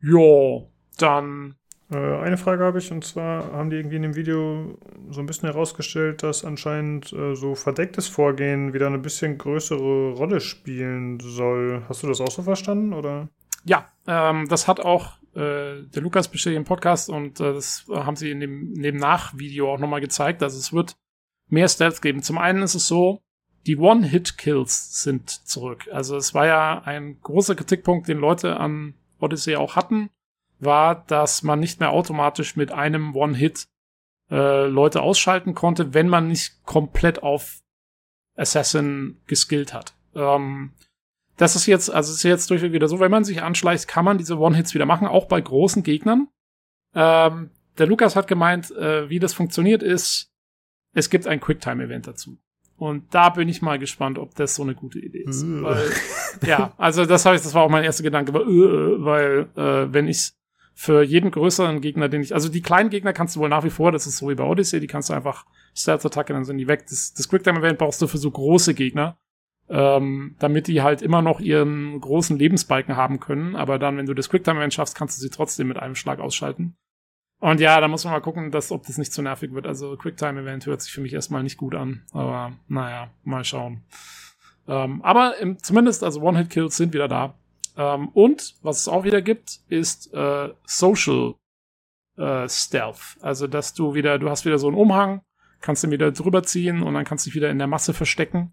ja, 0.01 0.63
dann 0.97 1.58
eine 1.97 2.37
Frage 2.37 2.65
habe 2.65 2.79
ich, 2.79 2.93
und 2.93 3.05
zwar 3.05 3.53
haben 3.53 3.71
die 3.71 3.77
irgendwie 3.77 3.97
in 3.97 4.03
dem 4.03 4.15
Video 4.15 4.79
so 5.11 5.21
ein 5.21 5.27
bisschen 5.27 5.49
herausgestellt, 5.49 6.23
dass 6.23 6.45
anscheinend 6.45 7.13
äh, 7.15 7.35
so 7.35 7.55
verdecktes 7.55 8.09
Vorgehen 8.09 8.75
wieder 8.75 8.89
eine 8.89 8.99
bisschen 8.99 9.39
größere 9.39 10.13
Rolle 10.13 10.41
spielen 10.41 11.19
soll. 11.21 11.83
Hast 11.89 12.03
du 12.03 12.07
das 12.07 12.21
auch 12.21 12.31
so 12.31 12.43
verstanden, 12.43 12.93
oder? 12.93 13.31
Ja, 13.65 13.89
ähm, 14.07 14.49
das 14.49 14.69
hat 14.69 14.81
auch 14.81 15.19
äh, 15.35 15.83
der 15.83 16.03
Lukas 16.03 16.29
bestätigt 16.29 16.59
im 16.59 16.65
Podcast 16.65 17.09
und 17.09 17.41
äh, 17.41 17.55
das 17.55 17.87
haben 17.91 18.17
sie 18.17 18.31
in 18.31 18.41
dem, 18.41 18.75
in 18.75 18.83
dem 18.83 18.97
Nachvideo 18.97 19.73
auch 19.73 19.79
nochmal 19.79 20.01
gezeigt. 20.01 20.43
Also 20.43 20.59
es 20.59 20.73
wird 20.73 20.97
mehr 21.49 21.69
Stealth 21.69 22.03
geben. 22.03 22.23
Zum 22.23 22.39
einen 22.39 22.63
ist 22.63 22.75
es 22.75 22.87
so, 22.87 23.23
die 23.67 23.77
One-Hit-Kills 23.77 25.03
sind 25.03 25.31
zurück. 25.31 25.89
Also 25.93 26.17
es 26.17 26.35
war 26.35 26.47
ja 26.47 26.83
ein 26.85 27.21
großer 27.21 27.55
Kritikpunkt, 27.55 28.09
den 28.09 28.19
Leute 28.19 28.59
an 28.59 28.95
Odyssey 29.21 29.57
auch 29.57 29.77
hatten, 29.77 30.11
war, 30.61 31.05
dass 31.07 31.43
man 31.43 31.61
nicht 31.61 31.81
mehr 31.81 31.91
automatisch 31.91 32.57
mit 32.57 32.73
einem 32.73 33.15
One-Hit 33.15 33.69
äh, 34.31 34.67
Leute 34.67 35.03
ausschalten 35.03 35.55
konnte, 35.55 35.95
wenn 35.95 36.09
man 36.09 36.29
nicht 36.29 36.65
komplett 36.65 37.23
auf 37.23 37.61
Assassin 38.37 39.21
geskillt 39.27 39.73
hat. 39.73 39.95
Ähm, 40.15 40.73
das 41.37 41.57
ist 41.57 41.67
jetzt, 41.67 41.91
also 41.91 42.11
es 42.11 42.19
ist 42.19 42.23
jetzt 42.25 42.51
durchweg 42.51 42.73
wieder 42.73 42.89
so, 42.89 43.01
wenn 43.01 43.11
man 43.11 43.25
sich 43.25 43.43
anschleicht, 43.43 43.89
kann 43.89 44.05
man 44.05 44.19
diese 44.19 44.39
One-Hits 44.39 44.75
wieder 44.75 44.87
machen, 44.87 45.07
auch 45.07 45.27
bei 45.27 45.41
großen 45.41 45.83
Gegnern. 45.83 46.29
Ähm, 46.95 47.51
der 47.79 47.87
Lukas 47.87 48.17
hat 48.17 48.27
gemeint, 48.27 48.71
äh, 48.73 49.09
wie 49.09 49.21
das 49.21 49.35
funktioniert 49.35 49.83
ist, 49.83 50.33
es 50.95 51.11
gibt 51.11 51.27
ein 51.27 51.41
Quicktime-Event 51.41 52.09
dazu. 52.09 52.39
Und 52.77 53.13
da 53.13 53.31
bin 53.31 53.49
ich 53.49 53.63
mal 53.63 53.79
gespannt, 53.79 54.19
ob 54.19 54.35
das 54.37 54.55
so 54.55 54.63
eine 54.63 54.75
gute 54.75 54.99
Idee 54.99 55.25
ist. 55.27 55.43
Äh. 55.43 55.63
weil, 55.63 55.91
ja, 56.47 56.73
also 56.77 57.07
das 57.07 57.25
habe 57.25 57.37
ich, 57.37 57.43
das 57.43 57.55
war 57.55 57.63
auch 57.63 57.71
mein 57.71 57.85
erster 57.85 58.03
Gedanke, 58.05 58.33
weil, 58.35 58.43
äh, 58.43 59.05
weil 59.05 59.49
äh, 59.57 59.93
wenn 59.93 60.09
ich 60.09 60.33
für 60.79 61.03
jeden 61.03 61.31
größeren 61.31 61.81
Gegner, 61.81 62.09
den 62.09 62.23
ich, 62.23 62.35
also 62.35 62.49
die 62.49 62.63
kleinen 62.63 62.91
Gegner 62.91 63.13
kannst 63.13 63.35
du 63.35 63.41
wohl 63.41 63.49
nach 63.49 63.65
wie 63.65 63.71
vor, 63.71 63.91
das 63.91 64.07
ist 64.07 64.19
so 64.19 64.29
wie 64.29 64.35
bei 64.35 64.45
Odyssey, 64.45 64.79
die 64.79 64.87
kannst 64.87 65.11
du 65.11 65.15
einfach 65.15 65.45
Stealth-Attacke, 65.75 66.33
dann 66.33 66.45
sind 66.45 66.59
die 66.59 66.69
weg. 66.69 66.85
Das, 66.89 67.13
das 67.15 67.29
Quicktime-Event 67.29 67.79
brauchst 67.79 68.01
du 68.01 68.07
für 68.07 68.19
so 68.19 68.31
große 68.31 68.75
Gegner 68.75 69.19
ähm, 69.71 70.35
damit 70.39 70.67
die 70.67 70.83
halt 70.83 71.03
immer 71.03 71.23
noch 71.23 71.41
ihren 71.41 72.01
großen 72.01 72.39
Lebensbalken 72.39 72.97
haben 72.97 73.21
können. 73.21 73.57
Aber 73.57 73.79
dann, 73.79 73.97
wenn 73.97 74.07
du 74.07 74.15
das 74.15 74.31
Quicktime-Event 74.31 74.75
schaffst, 74.75 74.97
kannst 74.97 75.19
du 75.19 75.23
sie 75.23 75.31
trotzdem 75.31 75.69
mit 75.69 75.79
einem 75.79 75.95
Schlag 75.95 76.21
ausschalten. 76.21 76.77
Und 77.41 77.61
ja, 77.61 77.81
da 77.81 77.87
muss 77.87 78.05
man 78.05 78.15
mal 78.15 78.21
gucken, 78.21 78.51
dass, 78.51 78.73
ob 78.73 78.87
das 78.87 78.99
nicht 78.99 79.13
zu 79.13 79.23
nervig 79.23 79.53
wird. 79.53 79.67
Also 79.67 79.97
Quicktime-Event 79.97 80.67
hört 80.67 80.83
sich 80.83 80.93
für 80.93 81.01
mich 81.01 81.13
erstmal 81.13 81.43
nicht 81.43 81.57
gut 81.57 81.75
an. 81.75 82.03
Aber 82.13 82.53
naja, 82.67 83.11
mal 83.23 83.45
schauen. 83.45 83.83
Ähm, 84.67 85.03
aber 85.03 85.37
im, 85.39 85.59
zumindest, 85.63 86.03
also 86.03 86.21
One-Hit-Kills 86.21 86.77
sind 86.77 86.95
wieder 86.95 87.09
da. 87.09 87.35
Ähm, 87.79 88.09
und 88.09 88.57
was 88.63 88.81
es 88.81 88.89
auch 88.89 89.05
wieder 89.05 89.23
gibt, 89.23 89.61
ist 89.69 90.13
äh, 90.13 90.51
Social 90.67 91.35
äh, 92.19 92.49
Stealth. 92.49 93.17
Also, 93.23 93.47
dass 93.47 93.73
du 93.73 93.95
wieder, 93.95 94.19
du 94.19 94.29
hast 94.29 94.45
wieder 94.45 94.59
so 94.59 94.67
einen 94.67 94.77
Umhang, 94.77 95.23
kannst 95.61 95.85
du 95.85 95.91
wieder 95.91 96.13
drüber 96.13 96.43
ziehen 96.43 96.83
und 96.83 96.93
dann 96.95 97.05
kannst 97.05 97.25
du 97.25 97.31
dich 97.31 97.37
wieder 97.37 97.51
in 97.51 97.59
der 97.59 97.69
Masse 97.69 97.95
verstecken. 97.95 98.53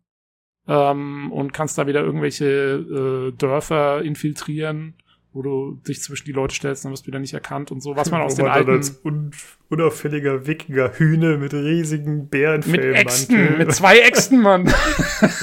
Ähm, 0.67 1.31
und 1.31 1.53
kannst 1.53 1.77
da 1.77 1.85
wieder 1.85 2.01
irgendwelche 2.01 2.45
äh, 2.45 3.31
Dörfer 3.37 4.01
infiltrieren 4.01 4.95
wo 5.35 5.41
du 5.41 5.81
dich 5.85 6.01
zwischen 6.01 6.25
die 6.25 6.31
Leute 6.31 6.55
stellst, 6.55 6.85
dann 6.85 6.93
wirst 6.93 7.03
du 7.03 7.07
wieder 7.07 7.19
nicht 7.19 7.33
erkannt 7.33 7.69
und 7.69 7.81
so, 7.81 7.97
was 7.97 8.09
man 8.09 8.21
aus 8.21 8.35
den 8.35 8.47
alten... 8.47 8.71
als 8.71 9.01
un 9.03 9.31
unauffälliger 9.67 10.47
Wikinger 10.47 10.93
Hühne 10.97 11.37
mit 11.37 11.53
riesigen 11.53 12.29
Bärenfellmantel. 12.29 12.91
Mit 12.91 13.01
Äxten, 13.01 13.57
mit 13.57 13.73
zwei 13.73 13.99
Äxten, 13.99 14.41
Mann. 14.41 14.73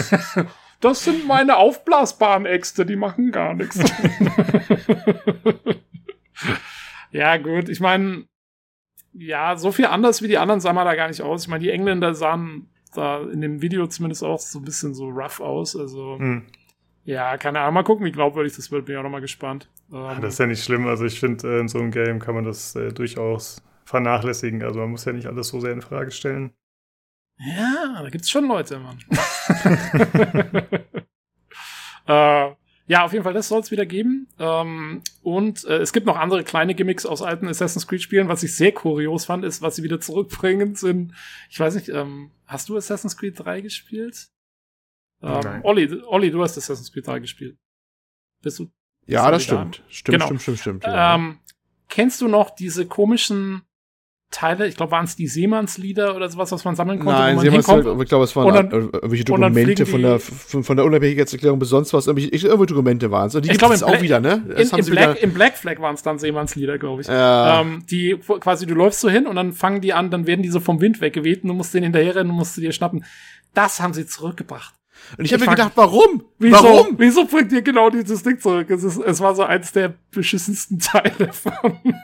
das 0.82 1.04
sind 1.04 1.26
meine 1.26 1.56
aufblasbaren 1.56 2.44
Äxte, 2.44 2.84
die 2.84 2.96
machen 2.96 3.30
gar 3.32 3.54
nichts. 3.54 3.80
ja, 7.10 7.36
gut, 7.38 7.68
ich 7.68 7.80
meine, 7.80 8.26
ja, 9.14 9.56
so 9.56 9.72
viel 9.72 9.86
anders 9.86 10.22
wie 10.22 10.28
die 10.28 10.38
anderen 10.38 10.60
sah 10.60 10.72
man 10.72 10.84
da 10.84 10.94
gar 10.94 11.08
nicht 11.08 11.22
aus. 11.22 11.42
Ich 11.42 11.48
meine, 11.48 11.62
die 11.62 11.70
Engländer 11.70 12.14
sahen 12.14 12.68
da 12.94 13.22
in 13.22 13.40
dem 13.40 13.62
Video 13.62 13.86
zumindest 13.86 14.22
auch 14.22 14.40
so 14.40 14.58
ein 14.58 14.64
bisschen 14.64 14.94
so 14.94 15.08
rough 15.08 15.40
aus, 15.40 15.76
also... 15.76 16.18
Hm. 16.18 16.46
Ja, 17.04 17.36
keine 17.36 17.60
Ahnung. 17.60 17.74
Mal 17.74 17.82
gucken, 17.82 18.06
wie 18.06 18.12
glaubwürdig 18.12 18.54
das 18.54 18.70
wird. 18.70 18.86
Bin 18.86 18.94
ich 18.94 18.98
auch 18.98 19.02
noch 19.02 19.10
mal 19.10 19.20
gespannt. 19.20 19.68
Ähm, 19.92 20.20
das 20.20 20.34
ist 20.34 20.38
ja 20.38 20.46
nicht 20.46 20.62
schlimm. 20.62 20.86
Also 20.86 21.04
ich 21.04 21.18
finde, 21.18 21.56
äh, 21.56 21.60
in 21.60 21.66
so 21.66 21.78
einem 21.78 21.90
Game 21.90 22.20
kann 22.20 22.36
man 22.36 22.44
das 22.44 22.76
äh, 22.76 22.92
durchaus 22.92 23.60
vernachlässigen. 23.84 24.62
Also 24.62 24.78
man 24.78 24.90
muss 24.90 25.04
ja 25.04 25.12
nicht 25.12 25.26
alles 25.26 25.48
so 25.48 25.58
sehr 25.58 25.72
in 25.72 25.82
Frage 25.82 26.12
stellen. 26.12 26.52
Ja, 27.44 28.02
da 28.02 28.08
gibt's 28.10 28.30
schon 28.30 28.46
Leute, 28.46 28.78
Mann. 28.78 28.98
äh, 32.06 32.50
ja, 32.92 33.04
auf 33.04 33.12
jeden 33.12 33.24
Fall, 33.24 33.32
das 33.32 33.48
soll 33.48 33.60
es 33.60 33.70
wieder 33.70 33.86
geben. 33.86 34.28
Ähm, 34.38 35.02
und 35.22 35.64
äh, 35.64 35.78
es 35.78 35.92
gibt 35.92 36.06
noch 36.06 36.16
andere 36.16 36.44
kleine 36.44 36.74
Gimmicks 36.74 37.06
aus 37.06 37.22
alten 37.22 37.48
Assassin's 37.48 37.86
Creed-Spielen. 37.86 38.28
Was 38.28 38.42
ich 38.42 38.54
sehr 38.54 38.72
kurios 38.72 39.24
fand, 39.24 39.44
ist, 39.44 39.62
was 39.62 39.76
sie 39.76 39.82
wieder 39.82 40.00
zurückbringen, 40.00 40.74
sind, 40.74 41.14
ich 41.48 41.58
weiß 41.58 41.74
nicht, 41.76 41.88
ähm, 41.88 42.32
hast 42.46 42.68
du 42.68 42.76
Assassin's 42.76 43.16
Creed 43.16 43.38
3 43.38 43.60
gespielt? 43.60 44.28
Ähm, 45.22 45.60
Olli, 45.62 46.02
Olli, 46.06 46.30
du 46.30 46.42
hast 46.42 46.58
Assassin's 46.58 46.92
Creed 46.92 47.06
3 47.06 47.20
gespielt. 47.20 47.56
Bist 48.42 48.58
du? 48.58 48.70
Ja, 49.06 49.30
das 49.30 49.44
stimmt. 49.44 49.82
Stimmt, 49.88 50.16
genau. 50.16 50.26
stimmt, 50.26 50.42
stimmt, 50.42 50.58
stimmt. 50.58 50.84
Ja. 50.84 51.14
Ähm, 51.14 51.38
kennst 51.88 52.20
du 52.20 52.28
noch 52.28 52.50
diese 52.50 52.86
komischen 52.86 53.62
Teile, 54.32 54.66
ich 54.66 54.76
glaube, 54.76 54.90
waren 54.90 55.04
es 55.04 55.14
die 55.14 55.28
Seemannslieder 55.28 56.16
oder 56.16 56.28
sowas, 56.28 56.50
was 56.50 56.64
man 56.64 56.74
sammeln 56.74 56.98
konnte? 56.98 57.20
Nein, 57.20 57.38
Seemannslieder, 57.38 58.00
ich 58.00 58.08
glaube, 58.08 58.24
es 58.24 58.34
waren 58.34 58.52
dann, 58.52 58.70
irgendwelche 58.70 59.24
Dokumente 59.24 59.86
von 59.86 60.02
der, 60.02 60.18
von, 60.18 60.76
der 60.76 60.84
Unabhängigkeitserklärung 60.84 61.58
bis 61.58 61.68
sonst 61.68 61.92
was, 61.92 62.06
irgendwelche, 62.06 62.46
irgendwelche 62.46 62.74
Dokumente 62.74 63.10
waren 63.10 63.28
es. 63.28 63.34
Und 63.34 63.44
die 63.44 63.50
gibt 63.50 63.62
es 63.62 63.82
auch 63.82 64.00
wieder, 64.00 64.18
ne? 64.18 64.42
In, 64.56 64.78
im, 64.78 64.86
Black, 64.86 65.22
Im 65.22 65.34
Black 65.34 65.56
Flag 65.56 65.78
waren 65.80 65.94
es 65.94 66.02
dann 66.02 66.18
Seemannslieder, 66.18 66.78
glaube 66.78 67.02
ich. 67.02 67.08
Ja. 67.08 67.60
Ähm, 67.60 67.84
die 67.90 68.16
quasi, 68.16 68.66
du 68.66 68.74
läufst 68.74 69.00
so 69.00 69.08
hin 69.08 69.26
und 69.26 69.36
dann 69.36 69.52
fangen 69.52 69.80
die 69.80 69.92
an, 69.92 70.10
dann 70.10 70.26
werden 70.26 70.42
die 70.42 70.50
so 70.50 70.58
vom 70.60 70.80
Wind 70.80 71.00
weggeweht 71.00 71.44
und 71.44 71.48
du 71.48 71.54
musst 71.54 71.74
denen 71.74 71.84
hinterherrennen 71.84 72.30
und 72.30 72.36
musst 72.38 72.56
du 72.56 72.60
dir 72.60 72.72
schnappen. 72.72 73.04
Das 73.54 73.80
haben 73.80 73.92
sie 73.92 74.06
zurückgebracht. 74.06 74.74
Und 75.18 75.24
ich 75.24 75.32
habe 75.32 75.44
mir 75.44 75.50
gedacht, 75.50 75.72
warum? 75.74 76.24
Wieso, 76.38 76.64
warum? 76.64 76.94
Wieso 76.98 77.24
bringt 77.24 77.52
ihr 77.52 77.62
genau 77.62 77.90
dieses 77.90 78.22
Ding 78.22 78.38
zurück? 78.38 78.70
Es, 78.70 78.82
ist, 78.82 78.98
es 78.98 79.20
war 79.20 79.34
so 79.34 79.42
eins 79.42 79.72
der 79.72 79.94
beschissensten 80.10 80.78
Teile 80.80 81.32
von. 81.32 81.52
Und 81.62 81.94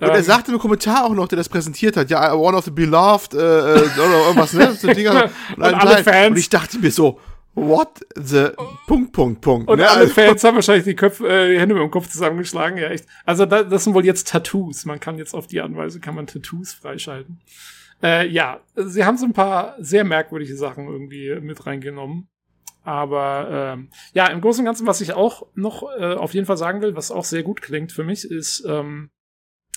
er 0.00 0.16
ähm, 0.16 0.22
sagte 0.22 0.52
im 0.52 0.58
Kommentar 0.58 1.04
auch 1.04 1.14
noch, 1.14 1.28
der 1.28 1.36
das 1.36 1.48
präsentiert 1.48 1.96
hat, 1.96 2.10
ja, 2.10 2.34
one 2.34 2.56
of 2.56 2.64
the 2.64 2.70
beloved, 2.70 3.34
äh, 3.34 3.36
äh 3.36 3.78
oder 3.78 4.26
irgendwas, 4.26 4.52
ne? 4.52 4.72
So 4.74 4.88
Dinger, 4.88 5.30
und, 5.56 5.62
und 5.62 5.74
alle 5.74 6.04
Fans. 6.04 6.30
Und 6.30 6.38
ich 6.38 6.48
dachte 6.48 6.78
mir 6.78 6.90
so, 6.90 7.18
what 7.54 8.00
the 8.16 8.48
Punkt, 8.86 9.12
Punkt, 9.12 9.40
Punkt. 9.40 9.68
Und 9.68 9.78
ne? 9.78 9.88
alle 9.88 10.02
also 10.02 10.14
Fans 10.14 10.44
haben 10.44 10.56
wahrscheinlich 10.56 10.84
die, 10.84 10.96
Köpfe, 10.96 11.28
äh, 11.28 11.52
die 11.52 11.60
Hände 11.60 11.74
mit 11.74 11.82
dem 11.82 11.90
Kopf 11.90 12.08
zusammengeschlagen, 12.08 12.78
ja 12.78 12.88
echt. 12.88 13.06
Also 13.24 13.46
da, 13.46 13.62
das 13.62 13.84
sind 13.84 13.94
wohl 13.94 14.04
jetzt 14.04 14.28
Tattoos. 14.28 14.84
Man 14.84 15.00
kann 15.00 15.18
jetzt 15.18 15.34
auf 15.34 15.46
die 15.46 15.60
Art 15.60 15.70
und 15.70 15.76
Weise 15.76 16.00
kann 16.00 16.14
man 16.14 16.26
Tattoos 16.26 16.72
freischalten. 16.72 17.40
Äh, 18.04 18.28
ja, 18.28 18.60
sie 18.76 19.04
haben 19.04 19.16
so 19.16 19.24
ein 19.24 19.32
paar 19.32 19.76
sehr 19.78 20.04
merkwürdige 20.04 20.56
Sachen 20.56 20.86
irgendwie 20.86 21.40
mit 21.40 21.64
reingenommen. 21.64 22.28
Aber 22.82 23.48
ähm, 23.50 23.88
ja, 24.12 24.26
im 24.26 24.42
Großen 24.42 24.60
und 24.60 24.66
Ganzen, 24.66 24.86
was 24.86 25.00
ich 25.00 25.14
auch 25.14 25.46
noch 25.54 25.90
äh, 25.98 26.12
auf 26.12 26.34
jeden 26.34 26.44
Fall 26.44 26.58
sagen 26.58 26.82
will, 26.82 26.94
was 26.94 27.10
auch 27.10 27.24
sehr 27.24 27.42
gut 27.42 27.62
klingt 27.62 27.92
für 27.92 28.04
mich, 28.04 28.30
ist, 28.30 28.62
ähm, 28.68 29.10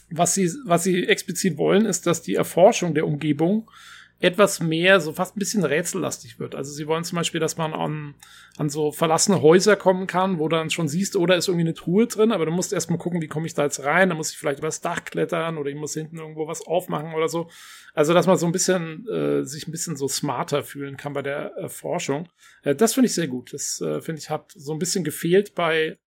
was 0.10 0.34
sie, 0.34 0.52
was 0.66 0.84
sie 0.84 1.08
explizit 1.08 1.58
wollen, 1.58 1.86
ist, 1.86 2.06
dass 2.06 2.22
die 2.22 2.36
Erforschung 2.36 2.94
der 2.94 3.08
Umgebung 3.08 3.72
etwas 4.20 4.60
mehr, 4.60 5.00
so 5.00 5.14
fast 5.14 5.36
ein 5.36 5.40
bisschen 5.40 5.64
rätsellastig 5.64 6.40
wird. 6.40 6.56
Also 6.56 6.72
sie 6.72 6.88
wollen 6.88 7.04
zum 7.04 7.18
Beispiel, 7.18 7.40
dass 7.40 7.58
man 7.58 7.74
an, 7.74 8.16
an 8.58 8.70
so 8.70 8.92
verlassene 8.92 9.42
Häuser 9.42 9.76
kommen 9.76 10.08
kann, 10.08 10.40
wo 10.40 10.50
dann 10.50 10.72
schon 10.72 10.88
siehst, 10.88 11.16
oder 11.16 11.36
oh, 11.36 11.38
ist 11.38 11.48
irgendwie 11.48 11.66
eine 11.66 11.76
Truhe 11.76 12.08
drin, 12.08 12.32
aber 12.32 12.46
du 12.46 12.52
musst 12.52 12.74
erstmal 12.74 12.98
gucken, 12.98 13.22
wie 13.22 13.28
komme 13.28 13.46
ich 13.46 13.54
da 13.54 13.64
jetzt 13.64 13.84
rein, 13.84 14.10
dann 14.10 14.18
muss 14.18 14.32
ich 14.32 14.38
vielleicht 14.38 14.60
übers 14.60 14.82
Dach 14.82 15.06
klettern 15.06 15.58
oder 15.60 15.70
ich 15.70 15.76
muss 15.76 15.94
hinten 15.94 16.18
irgendwo 16.18 16.48
was 16.48 16.66
aufmachen 16.66 17.14
oder 17.14 17.30
so. 17.30 17.50
Also, 17.94 18.14
dass 18.14 18.26
man 18.26 18.38
so 18.38 18.48
ein 18.48 18.52
bisschen, 18.52 19.08
äh, 19.08 19.44
sich 19.44 19.68
ein 19.68 19.72
bisschen 19.72 19.96
so 19.96 20.08
smarter 20.08 20.64
fühlen 20.64 20.98
kann 20.98 21.14
bei 21.14 21.22
der 21.22 21.54
Erforschung. 21.58 22.28
Äh, 22.64 22.76
das 22.76 22.96
finde 22.96 23.08
ich 23.08 23.14
sehr 23.14 23.28
gut. 23.28 23.54
Das 23.54 23.82
äh, 23.82 24.02
finde 24.02 24.20
ich 24.20 24.32
hat 24.32 24.52
so 24.56 24.74
ein 24.74 24.80
bisschen 24.80 25.04
gefehlt 25.04 25.54
bei 25.54 26.00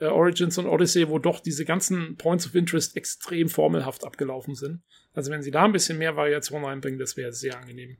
äh, 0.00 0.06
Origins 0.06 0.58
und 0.58 0.66
Odyssey, 0.66 1.08
wo 1.08 1.18
doch 1.18 1.40
diese 1.40 1.64
ganzen 1.64 2.16
Points 2.16 2.46
of 2.46 2.54
Interest 2.54 2.96
extrem 2.96 3.48
formelhaft 3.48 4.04
abgelaufen 4.04 4.54
sind. 4.54 4.82
Also 5.12 5.30
wenn 5.30 5.42
sie 5.42 5.50
da 5.50 5.64
ein 5.64 5.72
bisschen 5.72 5.98
mehr 5.98 6.16
Variation 6.16 6.64
reinbringen, 6.64 6.98
das 6.98 7.16
wäre 7.16 7.32
sehr 7.32 7.56
angenehm. 7.56 7.96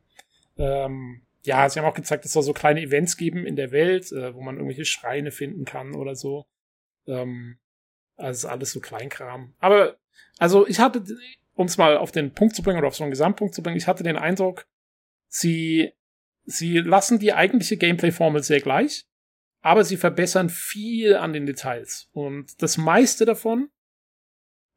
Ähm, 0.56 1.22
ja, 1.44 1.68
sie 1.68 1.78
haben 1.78 1.86
auch 1.86 1.94
gezeigt, 1.94 2.24
es 2.24 2.32
soll 2.32 2.42
so 2.42 2.52
kleine 2.52 2.80
Events 2.80 3.16
geben 3.16 3.46
in 3.46 3.56
der 3.56 3.70
Welt, 3.70 4.10
äh, 4.12 4.34
wo 4.34 4.40
man 4.40 4.56
irgendwelche 4.56 4.84
Schreine 4.84 5.30
finden 5.30 5.64
kann 5.64 5.94
oder 5.94 6.16
so. 6.16 6.46
Ähm, 7.06 7.58
also 8.16 8.48
alles 8.48 8.72
so 8.72 8.80
Kleinkram. 8.80 9.54
Aber, 9.58 9.96
also 10.38 10.66
ich 10.66 10.78
hatte, 10.78 11.04
um 11.54 11.66
es 11.66 11.76
mal 11.76 11.96
auf 11.96 12.12
den 12.12 12.32
Punkt 12.32 12.56
zu 12.56 12.62
bringen 12.62 12.78
oder 12.78 12.88
auf 12.88 12.96
so 12.96 13.04
einen 13.04 13.10
Gesamtpunkt 13.10 13.54
zu 13.54 13.62
bringen, 13.62 13.76
ich 13.76 13.86
hatte 13.86 14.04
den 14.04 14.16
Eindruck, 14.16 14.66
sie, 15.28 15.92
sie 16.44 16.78
lassen 16.78 17.18
die 17.18 17.34
eigentliche 17.34 17.76
Gameplay-Formel 17.76 18.42
sehr 18.42 18.60
gleich, 18.60 19.06
aber 19.64 19.82
sie 19.82 19.96
verbessern 19.96 20.50
viel 20.50 21.16
an 21.16 21.32
den 21.32 21.46
Details. 21.46 22.10
Und 22.12 22.60
das 22.62 22.76
meiste 22.76 23.24
davon 23.24 23.70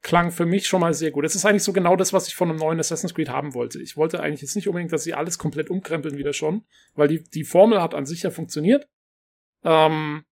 klang 0.00 0.30
für 0.30 0.46
mich 0.46 0.66
schon 0.66 0.80
mal 0.80 0.94
sehr 0.94 1.10
gut. 1.10 1.26
Das 1.26 1.34
ist 1.34 1.44
eigentlich 1.44 1.62
so 1.62 1.74
genau 1.74 1.94
das, 1.94 2.14
was 2.14 2.26
ich 2.26 2.34
von 2.34 2.48
einem 2.48 2.58
neuen 2.58 2.80
Assassin's 2.80 3.14
Creed 3.14 3.28
haben 3.28 3.52
wollte. 3.52 3.82
Ich 3.82 3.98
wollte 3.98 4.20
eigentlich 4.20 4.40
jetzt 4.40 4.56
nicht 4.56 4.66
unbedingt, 4.66 4.90
dass 4.90 5.04
sie 5.04 5.12
alles 5.12 5.36
komplett 5.36 5.68
umkrempeln 5.68 6.16
wieder 6.16 6.32
schon, 6.32 6.64
weil 6.94 7.06
die, 7.06 7.22
die 7.22 7.44
Formel 7.44 7.82
hat 7.82 7.94
an 7.94 8.06
sich 8.06 8.22
ja 8.22 8.30
funktioniert. 8.30 8.88
Ähm, 9.62 10.24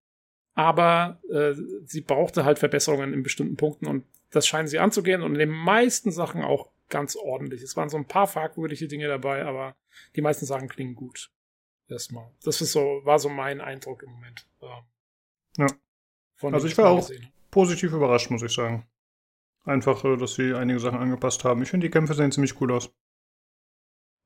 aber 0.54 1.20
äh, 1.30 1.52
sie 1.84 2.00
brauchte 2.00 2.46
halt 2.46 2.58
Verbesserungen 2.58 3.12
in 3.12 3.22
bestimmten 3.22 3.56
Punkten 3.56 3.86
und 3.86 4.06
das 4.30 4.46
scheinen 4.46 4.68
sie 4.68 4.78
anzugehen 4.78 5.22
und 5.22 5.34
in 5.34 5.38
den 5.38 5.50
meisten 5.50 6.12
Sachen 6.12 6.40
auch 6.40 6.70
ganz 6.88 7.14
ordentlich. 7.14 7.60
Es 7.60 7.76
waren 7.76 7.90
so 7.90 7.98
ein 7.98 8.08
paar 8.08 8.26
fragwürdige 8.26 8.88
Dinge 8.88 9.06
dabei, 9.06 9.44
aber 9.44 9.76
die 10.14 10.22
meisten 10.22 10.46
Sachen 10.46 10.68
klingen 10.68 10.94
gut. 10.94 11.30
Erstmal. 11.88 12.30
Das 12.42 12.60
ist 12.60 12.72
so, 12.72 13.00
war 13.04 13.18
so 13.18 13.28
mein 13.28 13.60
Eindruck 13.60 14.02
im 14.02 14.10
Moment. 14.10 14.46
Ähm, 14.60 14.68
ja. 15.58 15.66
also 16.52 16.66
ich 16.66 16.76
war 16.76 16.90
auch 16.90 17.10
positiv 17.50 17.92
überrascht, 17.92 18.30
muss 18.30 18.42
ich 18.42 18.52
sagen. 18.52 18.86
Einfach, 19.64 20.04
äh, 20.04 20.16
dass 20.16 20.34
sie 20.34 20.54
einige 20.54 20.80
Sachen 20.80 20.98
angepasst 20.98 21.44
haben. 21.44 21.62
Ich 21.62 21.70
finde, 21.70 21.86
die 21.86 21.90
Kämpfe 21.90 22.14
sehen 22.14 22.32
ziemlich 22.32 22.60
cool 22.60 22.72
aus. 22.72 22.90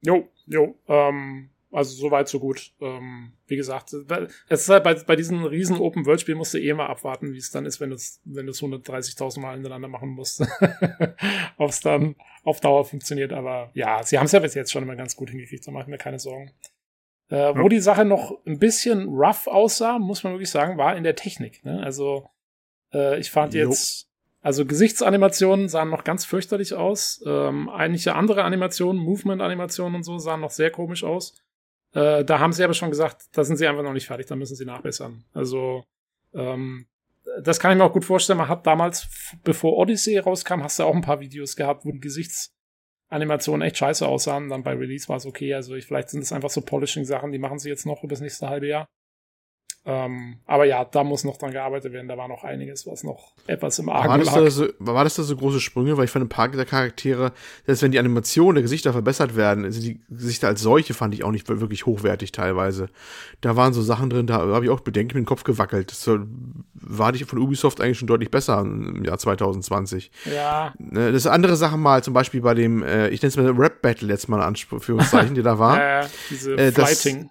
Jo, 0.03 0.29
jo. 0.47 0.79
Ähm, 0.89 1.51
also 1.73 1.95
so 1.95 2.11
weit, 2.11 2.29
so 2.29 2.41
gut. 2.41 2.73
Ähm, 2.81 3.33
wie 3.47 3.57
gesagt, 3.57 3.93
es 3.93 4.63
ist 4.63 4.69
halt 4.69 4.83
bei, 4.83 4.95
bei 4.95 5.17
diesen 5.17 5.45
riesen 5.45 5.79
Open-World-Spielen 5.79 6.37
musst 6.37 6.55
du 6.55 6.59
eh 6.59 6.73
mal 6.73 6.87
abwarten, 6.87 7.33
wie 7.33 7.39
es 7.39 7.51
dann 7.51 7.65
ist, 7.65 7.81
wenn 7.81 7.91
du 7.91 7.97
es 7.97 8.21
wenn 8.25 8.49
130.000 8.49 9.41
Mal 9.41 9.55
hintereinander 9.55 9.89
machen 9.89 10.11
musst. 10.11 10.41
Ob 11.57 11.71
es 11.71 11.81
dann 11.81 12.17
auf 12.43 12.61
Dauer 12.61 12.85
funktioniert. 12.85 13.33
Aber 13.33 13.71
ja, 13.75 14.03
sie 14.03 14.19
haben 14.19 14.27
es 14.27 14.33
ja 14.33 14.41
bis 14.41 14.55
jetzt 14.55 14.73
schon 14.73 14.83
immer 14.83 14.97
ganz 14.97 15.15
gut 15.15 15.31
hingekriegt, 15.31 15.67
da 15.67 15.71
mache 15.71 15.85
ich 15.85 15.89
mir 15.89 15.99
keine 15.99 16.19
Sorgen. 16.19 16.51
Äh, 17.31 17.55
wo 17.57 17.69
die 17.69 17.81
Sache 17.81 18.05
noch 18.05 18.45
ein 18.45 18.59
bisschen 18.59 19.09
rough 19.09 19.47
aussah, 19.47 19.99
muss 19.99 20.25
man 20.25 20.33
wirklich 20.33 20.51
sagen, 20.51 20.79
war 20.79 20.97
in 20.97 21.05
der 21.05 21.15
Technik. 21.15 21.65
Ne? 21.65 21.81
Also 21.83 22.29
äh, 22.93 23.19
ich 23.21 23.31
fand 23.31 23.55
jo. 23.55 23.69
jetzt 23.69 24.11
also 24.43 24.65
Gesichtsanimationen 24.65 25.69
sahen 25.69 25.91
noch 25.91 26.03
ganz 26.03 26.25
fürchterlich 26.25 26.75
aus. 26.75 27.23
Ähm, 27.27 27.69
einige 27.69 28.15
andere 28.15 28.43
Animationen, 28.45 29.01
Movement-Animationen 29.03 29.97
und 29.97 30.03
so 30.03 30.19
sahen 30.19 30.41
noch 30.41 30.51
sehr 30.51 30.71
komisch 30.71 31.05
aus. 31.05 31.35
Äh, 31.93 32.25
da 32.25 32.39
haben 32.39 32.53
sie 32.53 32.65
aber 32.65 32.75
schon 32.75 32.91
gesagt, 32.91 33.25
da 33.33 33.45
sind 33.45 33.57
sie 33.57 33.67
einfach 33.67 33.83
noch 33.83 33.93
nicht 33.93 34.07
fertig, 34.07 34.27
da 34.27 34.37
müssen 34.37 34.57
sie 34.57 34.65
nachbessern. 34.65 35.25
Also 35.35 35.85
ähm, 36.33 36.87
das 37.43 37.61
kann 37.61 37.73
ich 37.73 37.79
mir 37.79 37.85
auch 37.85 37.93
gut 37.93 38.05
vorstellen. 38.05 38.39
Man 38.39 38.49
hat 38.49 38.67
damals, 38.67 39.09
bevor 39.45 39.77
Odyssey 39.77 40.19
rauskam, 40.19 40.63
hast 40.63 40.79
du 40.79 40.85
auch 40.85 40.95
ein 40.95 41.03
paar 41.03 41.21
Videos 41.21 41.55
gehabt, 41.55 41.85
wo 41.85 41.93
die 41.93 42.01
Gesichtsanimationen 43.11 43.67
echt 43.67 43.77
scheiße 43.77 44.07
aussahen. 44.07 44.49
Dann 44.49 44.63
bei 44.63 44.73
Release 44.73 45.09
war 45.09 45.17
es 45.17 45.27
okay. 45.27 45.55
Also 45.55 45.75
ich, 45.75 45.87
vielleicht 45.87 46.11
sind 46.11 46.23
es 46.23 46.33
einfach 46.33 46.51
so 46.51 46.61
Polishing-Sachen, 46.61 47.33
die 47.33 47.39
machen 47.39 47.59
sie 47.59 47.69
jetzt 47.69 47.87
noch 47.87 48.03
über 48.03 48.11
das 48.11 48.21
nächste 48.21 48.49
halbe 48.49 48.69
Jahr. 48.69 48.89
Ähm, 49.93 50.37
aber 50.47 50.67
ja, 50.67 50.85
da 50.85 51.03
muss 51.03 51.25
noch 51.25 51.37
dran 51.37 51.51
gearbeitet 51.51 51.93
werden. 51.93 52.07
Da 52.07 52.17
war 52.17 52.29
noch 52.29 52.45
einiges, 52.45 52.87
was 52.87 53.03
noch 53.03 53.33
etwas 53.47 53.79
im 53.81 53.89
Argen 53.89 54.09
war 54.09 54.19
das, 54.19 54.27
lag. 54.29 54.35
da 54.37 54.51
so, 54.51 54.67
war 54.79 55.03
das 55.05 55.17
da 55.17 55.23
so 55.25 55.35
große 55.37 55.59
Sprünge? 55.59 55.97
Weil 55.97 56.05
ich 56.05 56.11
fand 56.11 56.25
ein 56.25 56.29
paar 56.29 56.49
der 56.49 56.65
Charaktere, 56.65 57.33
selbst 57.67 57.83
wenn 57.83 57.91
die 57.91 57.99
Animationen 57.99 58.55
der 58.57 58.63
Gesichter 58.63 58.93
verbessert 58.93 59.35
werden, 59.37 59.71
sind 59.73 59.83
die 59.85 60.01
Gesichter 60.09 60.49
als 60.49 60.61
solche 60.61 60.95
fand 60.95 61.15
ich 61.15 61.25
auch 61.25 61.31
nicht 61.33 61.49
wirklich 61.49 61.87
hochwertig 61.87 62.31
teilweise. 62.31 62.89
Da 63.41 63.57
waren 63.57 63.73
so 63.73 63.83
Sachen 63.83 64.11
drin, 64.11 64.27
da 64.27 64.35
habe 64.39 64.65
ich 64.65 64.71
auch 64.71 64.81
bedenkt 64.81 65.15
mit 65.15 65.25
dem 65.25 65.27
Kopf 65.27 65.43
gewackelt. 65.45 65.91
Das 65.91 66.09
war 66.75 67.13
die 67.13 67.25
von 67.25 67.39
Ubisoft 67.39 67.81
eigentlich 67.81 67.99
schon 67.99 68.09
deutlich 68.09 68.31
besser 68.31 68.61
im 68.61 69.05
Jahr 69.05 69.19
2020. 69.19 70.11
Ja. 70.33 70.73
Ne, 70.79 71.11
Das 71.13 71.27
andere 71.27 71.57
Sachen 71.57 71.81
mal, 71.81 72.05
zum 72.05 72.15
Beispiel 72.15 72.41
bei 72.43 72.55
dem, 72.55 72.83
äh, 72.83 73.09
ich 73.09 73.23
nenne 73.23 73.29
es 73.31 73.37
mal 73.37 73.51
Rap 73.51 73.83
Battle 73.83 74.09
jetzt 74.09 74.29
mal 74.29 74.37
in 74.39 74.43
Anführungszeichen, 74.45 75.35
die 75.35 75.43
da 75.43 75.59
war. 75.59 76.03
Äh, 76.03 76.07
diese 76.31 76.53
Äh, 76.55 76.73
das- 76.73 77.01
Flighting. 77.03 77.31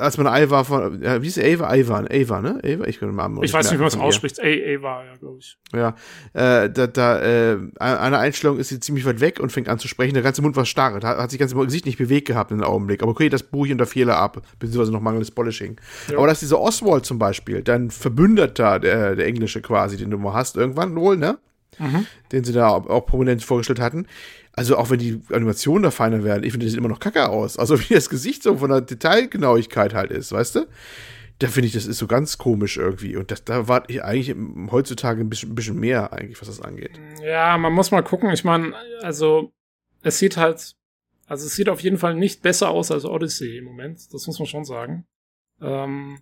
Als 0.00 0.16
man 0.16 0.26
Ava 0.26 0.64
von, 0.64 1.02
ja, 1.02 1.22
wie 1.22 1.26
ist 1.28 1.38
Ava? 1.38 1.68
Ava, 1.68 2.04
Ava, 2.10 2.40
ne? 2.40 2.60
Ava? 2.64 2.86
Ich 2.86 2.98
kann 2.98 3.08
den 3.08 3.16
Namen 3.16 3.42
Ich 3.42 3.52
weiß 3.52 3.66
nicht, 3.66 3.78
wie 3.78 3.82
man 3.82 3.88
es 3.88 3.96
ausspricht. 3.96 4.40
A, 4.40 4.44
A 4.44 4.82
war 4.82 5.04
ja, 5.04 5.16
glaube 5.16 5.38
ich. 5.38 5.58
Ja, 5.74 5.94
äh, 6.32 6.70
da, 6.70 6.86
da, 6.86 7.20
äh, 7.20 7.58
eine 7.78 8.18
Einstellung 8.18 8.58
ist 8.58 8.68
sie 8.68 8.80
ziemlich 8.80 9.04
weit 9.04 9.20
weg 9.20 9.40
und 9.40 9.52
fängt 9.52 9.68
an 9.68 9.78
zu 9.78 9.88
sprechen. 9.88 10.14
Der 10.14 10.22
ganze 10.22 10.42
Mund 10.42 10.56
war 10.56 10.64
starr. 10.64 10.94
Hat, 10.94 11.04
hat 11.04 11.30
sich 11.30 11.38
ganz 11.38 11.52
im 11.52 11.60
Gesicht 11.60 11.86
nicht 11.86 11.98
bewegt 11.98 12.26
gehabt 12.26 12.50
in 12.50 12.58
dem 12.58 12.64
Augenblick. 12.64 13.02
Aber 13.02 13.12
okay, 13.12 13.28
das 13.28 13.42
buche 13.42 13.68
ich 13.68 13.72
unter 13.72 13.86
Fehler 13.86 14.16
ab, 14.16 14.42
beziehungsweise 14.58 14.92
noch 14.92 15.00
mangelndes 15.00 15.30
Polishing. 15.30 15.76
Ja. 16.10 16.18
Aber 16.18 16.26
dass 16.26 16.40
dieser 16.40 16.60
Oswald 16.60 17.04
zum 17.04 17.18
Beispiel, 17.18 17.62
dein 17.62 17.90
Verbündeter, 17.90 18.78
der, 18.78 19.16
der 19.16 19.26
Englische 19.26 19.60
quasi, 19.60 19.96
den 19.96 20.10
du 20.10 20.18
mal 20.18 20.34
hast, 20.34 20.56
irgendwann 20.56 20.96
wohl, 20.96 21.16
ne? 21.16 21.38
Mhm. 21.78 22.06
Den 22.32 22.44
sie 22.44 22.52
da 22.52 22.68
auch 22.68 23.06
prominent 23.06 23.42
vorgestellt 23.42 23.80
hatten. 23.80 24.06
Also 24.52 24.76
auch 24.76 24.90
wenn 24.90 24.98
die 24.98 25.20
Animationen 25.30 25.82
da 25.82 25.90
feiner 25.90 26.24
werden, 26.24 26.42
ich 26.42 26.52
finde, 26.52 26.66
das 26.66 26.72
sieht 26.72 26.78
immer 26.78 26.88
noch 26.88 27.00
kacke 27.00 27.28
aus. 27.28 27.58
Also 27.58 27.78
wie 27.88 27.94
das 27.94 28.10
Gesicht 28.10 28.42
so 28.42 28.56
von 28.56 28.70
der 28.70 28.80
Detailgenauigkeit 28.80 29.94
halt 29.94 30.10
ist, 30.10 30.32
weißt 30.32 30.56
du? 30.56 30.66
Da 31.38 31.48
finde 31.48 31.68
ich, 31.68 31.72
das 31.72 31.86
ist 31.86 31.96
so 31.96 32.06
ganz 32.06 32.36
komisch 32.36 32.76
irgendwie. 32.76 33.16
Und 33.16 33.30
das, 33.30 33.44
da 33.44 33.66
warte 33.66 33.90
ich 33.90 34.04
eigentlich 34.04 34.36
heutzutage 34.70 35.22
ein 35.22 35.30
bisschen, 35.30 35.52
ein 35.52 35.54
bisschen 35.54 35.80
mehr, 35.80 36.12
eigentlich, 36.12 36.38
was 36.38 36.48
das 36.48 36.60
angeht. 36.60 37.00
Ja, 37.22 37.56
man 37.56 37.72
muss 37.72 37.90
mal 37.90 38.02
gucken. 38.02 38.30
Ich 38.30 38.44
meine, 38.44 38.74
also 39.00 39.50
es 40.02 40.18
sieht 40.18 40.36
halt, 40.36 40.76
also 41.26 41.46
es 41.46 41.54
sieht 41.54 41.70
auf 41.70 41.80
jeden 41.80 41.96
Fall 41.96 42.14
nicht 42.14 42.42
besser 42.42 42.68
aus 42.68 42.90
als 42.90 43.06
Odyssey 43.06 43.56
im 43.56 43.64
Moment. 43.64 44.12
Das 44.12 44.26
muss 44.26 44.38
man 44.38 44.46
schon 44.46 44.66
sagen. 44.66 45.06
Ähm, 45.62 46.20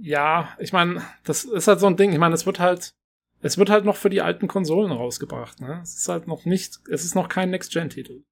ja, 0.00 0.56
ich 0.60 0.72
meine, 0.72 1.02
das 1.24 1.44
ist 1.44 1.66
halt 1.66 1.80
so 1.80 1.86
ein 1.86 1.96
Ding. 1.96 2.12
Ich 2.12 2.18
meine, 2.18 2.34
es 2.34 2.46
wird 2.46 2.60
halt, 2.60 2.94
es 3.42 3.58
wird 3.58 3.70
halt 3.70 3.84
noch 3.84 3.96
für 3.96 4.10
die 4.10 4.20
alten 4.20 4.48
Konsolen 4.48 4.92
rausgebracht. 4.92 5.60
Ne? 5.60 5.80
Es 5.82 5.96
ist 5.96 6.08
halt 6.08 6.26
noch 6.26 6.44
nicht, 6.44 6.80
es 6.90 7.04
ist 7.04 7.14
noch 7.14 7.28
kein 7.28 7.50
Next-Gen-Titel. 7.50 8.22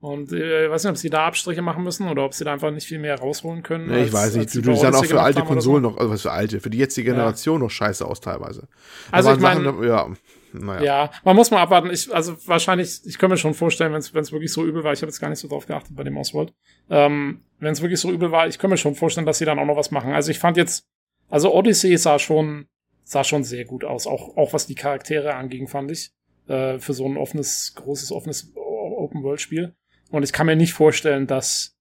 Und 0.00 0.32
äh, 0.32 0.64
ich 0.64 0.70
weiß 0.70 0.82
nicht, 0.82 0.90
ob 0.90 0.96
sie 0.96 1.10
da 1.10 1.26
Abstriche 1.26 1.62
machen 1.62 1.84
müssen 1.84 2.08
oder 2.08 2.24
ob 2.24 2.34
sie 2.34 2.42
da 2.42 2.52
einfach 2.52 2.72
nicht 2.72 2.88
viel 2.88 2.98
mehr 2.98 3.16
rausholen 3.18 3.62
können. 3.62 3.86
Nee, 3.86 3.98
ich 3.98 4.02
als- 4.06 4.12
weiß 4.12 4.34
nicht. 4.36 4.54
Du, 4.54 4.60
du 4.60 4.74
sahen 4.74 4.94
auch 4.96 5.04
für 5.04 5.20
alte 5.22 5.42
Konsolen 5.42 5.84
so. 5.84 5.90
noch, 5.90 5.96
also 5.96 6.10
was 6.12 6.22
für 6.22 6.32
alte, 6.32 6.60
für 6.60 6.70
die 6.70 6.78
jetzige 6.78 7.12
Generation 7.12 7.60
noch 7.60 7.70
scheiße 7.70 8.04
aus 8.04 8.20
teilweise. 8.20 8.62
Da 9.10 9.16
Also 9.18 9.32
ich 9.32 9.38
meine, 9.38 9.86
ja, 9.86 10.08
naja. 10.52 10.82
Ja, 10.82 11.10
man 11.22 11.36
muss 11.36 11.52
mal 11.52 11.62
abwarten. 11.62 11.88
Ich, 11.90 12.12
also 12.12 12.36
wahrscheinlich, 12.46 13.00
ich 13.06 13.16
kann 13.16 13.30
mir 13.30 13.36
schon 13.36 13.54
vorstellen, 13.54 13.92
wenn 13.92 14.00
es 14.00 14.12
wirklich 14.32 14.52
so 14.52 14.64
übel 14.66 14.82
war, 14.82 14.92
ich 14.92 15.02
habe 15.02 15.08
jetzt 15.08 15.20
gar 15.20 15.28
nicht 15.28 15.38
so 15.38 15.46
drauf 15.46 15.66
geachtet 15.66 15.94
bei 15.94 16.02
dem 16.02 16.16
Oswald, 16.16 16.52
ähm, 16.90 17.40
wenn 17.60 17.72
es 17.72 17.80
wirklich 17.80 18.00
so 18.00 18.10
übel 18.10 18.32
war, 18.32 18.48
ich 18.48 18.58
kann 18.58 18.70
mir 18.70 18.76
schon 18.78 18.96
vorstellen, 18.96 19.24
dass 19.26 19.38
sie 19.38 19.44
dann 19.44 19.60
auch 19.60 19.66
noch 19.66 19.76
was 19.76 19.92
machen. 19.92 20.12
Also 20.12 20.32
ich 20.32 20.40
fand 20.40 20.56
jetzt, 20.56 20.84
also 21.30 21.54
Odyssey 21.54 21.96
sah 21.96 22.18
schon, 22.18 22.66
sah 23.04 23.24
schon 23.24 23.44
sehr 23.44 23.64
gut 23.64 23.84
aus, 23.84 24.06
auch, 24.06 24.36
auch 24.36 24.52
was 24.52 24.66
die 24.66 24.74
Charaktere 24.74 25.34
anging, 25.34 25.68
fand 25.68 25.90
ich, 25.90 26.12
äh, 26.48 26.78
für 26.78 26.94
so 26.94 27.06
ein 27.06 27.16
offenes, 27.16 27.74
großes, 27.74 28.12
offenes 28.12 28.52
Open-World-Spiel. 28.54 29.74
Und 30.10 30.22
ich 30.22 30.32
kann 30.32 30.46
mir 30.46 30.56
nicht 30.56 30.72
vorstellen, 30.72 31.26
dass 31.26 31.76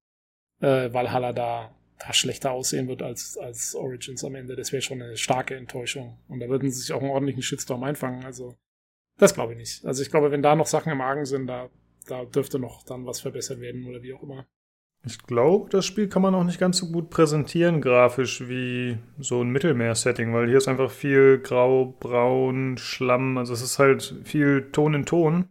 äh, 0.62 0.92
Valhalla 0.94 1.34
da, 1.34 1.76
da 2.00 2.14
schlechter 2.14 2.52
aussehen 2.52 2.88
wird 2.88 3.02
als, 3.02 3.38
als 3.38 3.76
Origins 3.76 4.24
am 4.24 4.36
Ende. 4.36 4.56
Das 4.56 4.72
wäre 4.72 4.82
schon 4.82 5.02
eine 5.02 5.18
starke 5.18 5.56
Enttäuschung. 5.56 6.18
Und 6.28 6.40
da 6.40 6.48
würden 6.48 6.72
sie 6.72 6.80
sich 6.80 6.94
auch 6.94 7.02
einen 7.02 7.12
ordentlichen 7.12 7.44
Shitstorm 7.44 7.84
einfangen. 7.84 8.24
Also, 8.26 8.56
das 9.18 9.34
glaube 9.34 9.54
ich 9.54 9.60
nicht. 9.60 9.86
Also 9.86 10.02
ich 10.02 10.10
glaube, 10.10 10.32
wenn 10.32 10.42
da 10.42 10.56
noch 10.56 10.68
Sachen 10.68 10.92
im 10.92 11.02
Argen 11.02 11.26
sind, 11.26 11.48
da, 11.48 11.70
da 12.08 12.26
dürfte 12.26 12.58
noch 12.58 12.84
dann 12.84 13.06
was 13.06 13.20
verbessert 13.20 13.60
werden 13.60 13.86
oder 13.86 14.02
wie 14.02 14.14
auch 14.14 14.24
immer. 14.24 14.48
Ich 15.04 15.24
glaube, 15.24 15.70
das 15.70 15.86
Spiel 15.86 16.08
kann 16.08 16.22
man 16.22 16.36
auch 16.36 16.44
nicht 16.44 16.60
ganz 16.60 16.78
so 16.78 16.92
gut 16.92 17.10
präsentieren 17.10 17.82
grafisch 17.82 18.48
wie 18.48 19.00
so 19.18 19.42
ein 19.42 19.50
Mittelmeer-Setting, 19.50 20.32
weil 20.34 20.48
hier 20.48 20.58
ist 20.58 20.68
einfach 20.68 20.92
viel 20.92 21.40
Grau, 21.40 21.96
Braun, 22.00 22.78
Schlamm, 22.78 23.38
also 23.40 23.54
es 23.54 23.64
ist 23.64 23.80
halt 23.80 24.16
viel 24.24 24.70
Ton 24.72 24.94
in 24.94 25.06
Ton. 25.06 25.48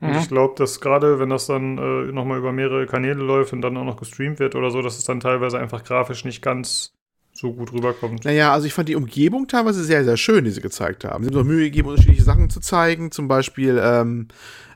Und 0.00 0.10
Mhm. 0.10 0.16
ich 0.16 0.28
glaube, 0.28 0.54
dass 0.56 0.80
gerade 0.80 1.18
wenn 1.18 1.30
das 1.30 1.46
dann 1.46 1.78
äh, 1.78 2.12
nochmal 2.12 2.38
über 2.38 2.52
mehrere 2.52 2.86
Kanäle 2.86 3.22
läuft 3.22 3.52
und 3.52 3.62
dann 3.62 3.76
auch 3.76 3.84
noch 3.84 3.98
gestreamt 3.98 4.38
wird 4.40 4.54
oder 4.54 4.70
so, 4.70 4.82
dass 4.82 4.98
es 4.98 5.04
dann 5.04 5.20
teilweise 5.20 5.58
einfach 5.58 5.84
grafisch 5.84 6.24
nicht 6.24 6.42
ganz 6.42 6.95
so 7.36 7.52
gut 7.52 7.72
rüberkommt. 7.72 8.24
Naja, 8.24 8.52
also 8.52 8.66
ich 8.66 8.72
fand 8.72 8.88
die 8.88 8.96
Umgebung 8.96 9.46
teilweise 9.46 9.84
sehr, 9.84 10.04
sehr 10.04 10.16
schön, 10.16 10.44
die 10.44 10.50
sie 10.50 10.60
gezeigt 10.60 11.04
haben. 11.04 11.24
Sie 11.24 11.28
haben 11.28 11.34
sich 11.34 11.42
auch 11.42 11.46
Mühe 11.46 11.64
gegeben, 11.64 11.88
unterschiedliche 11.88 12.22
Sachen 12.22 12.50
zu 12.50 12.60
zeigen. 12.60 13.10
Zum 13.10 13.28
Beispiel 13.28 13.80
ähm, 13.82 14.28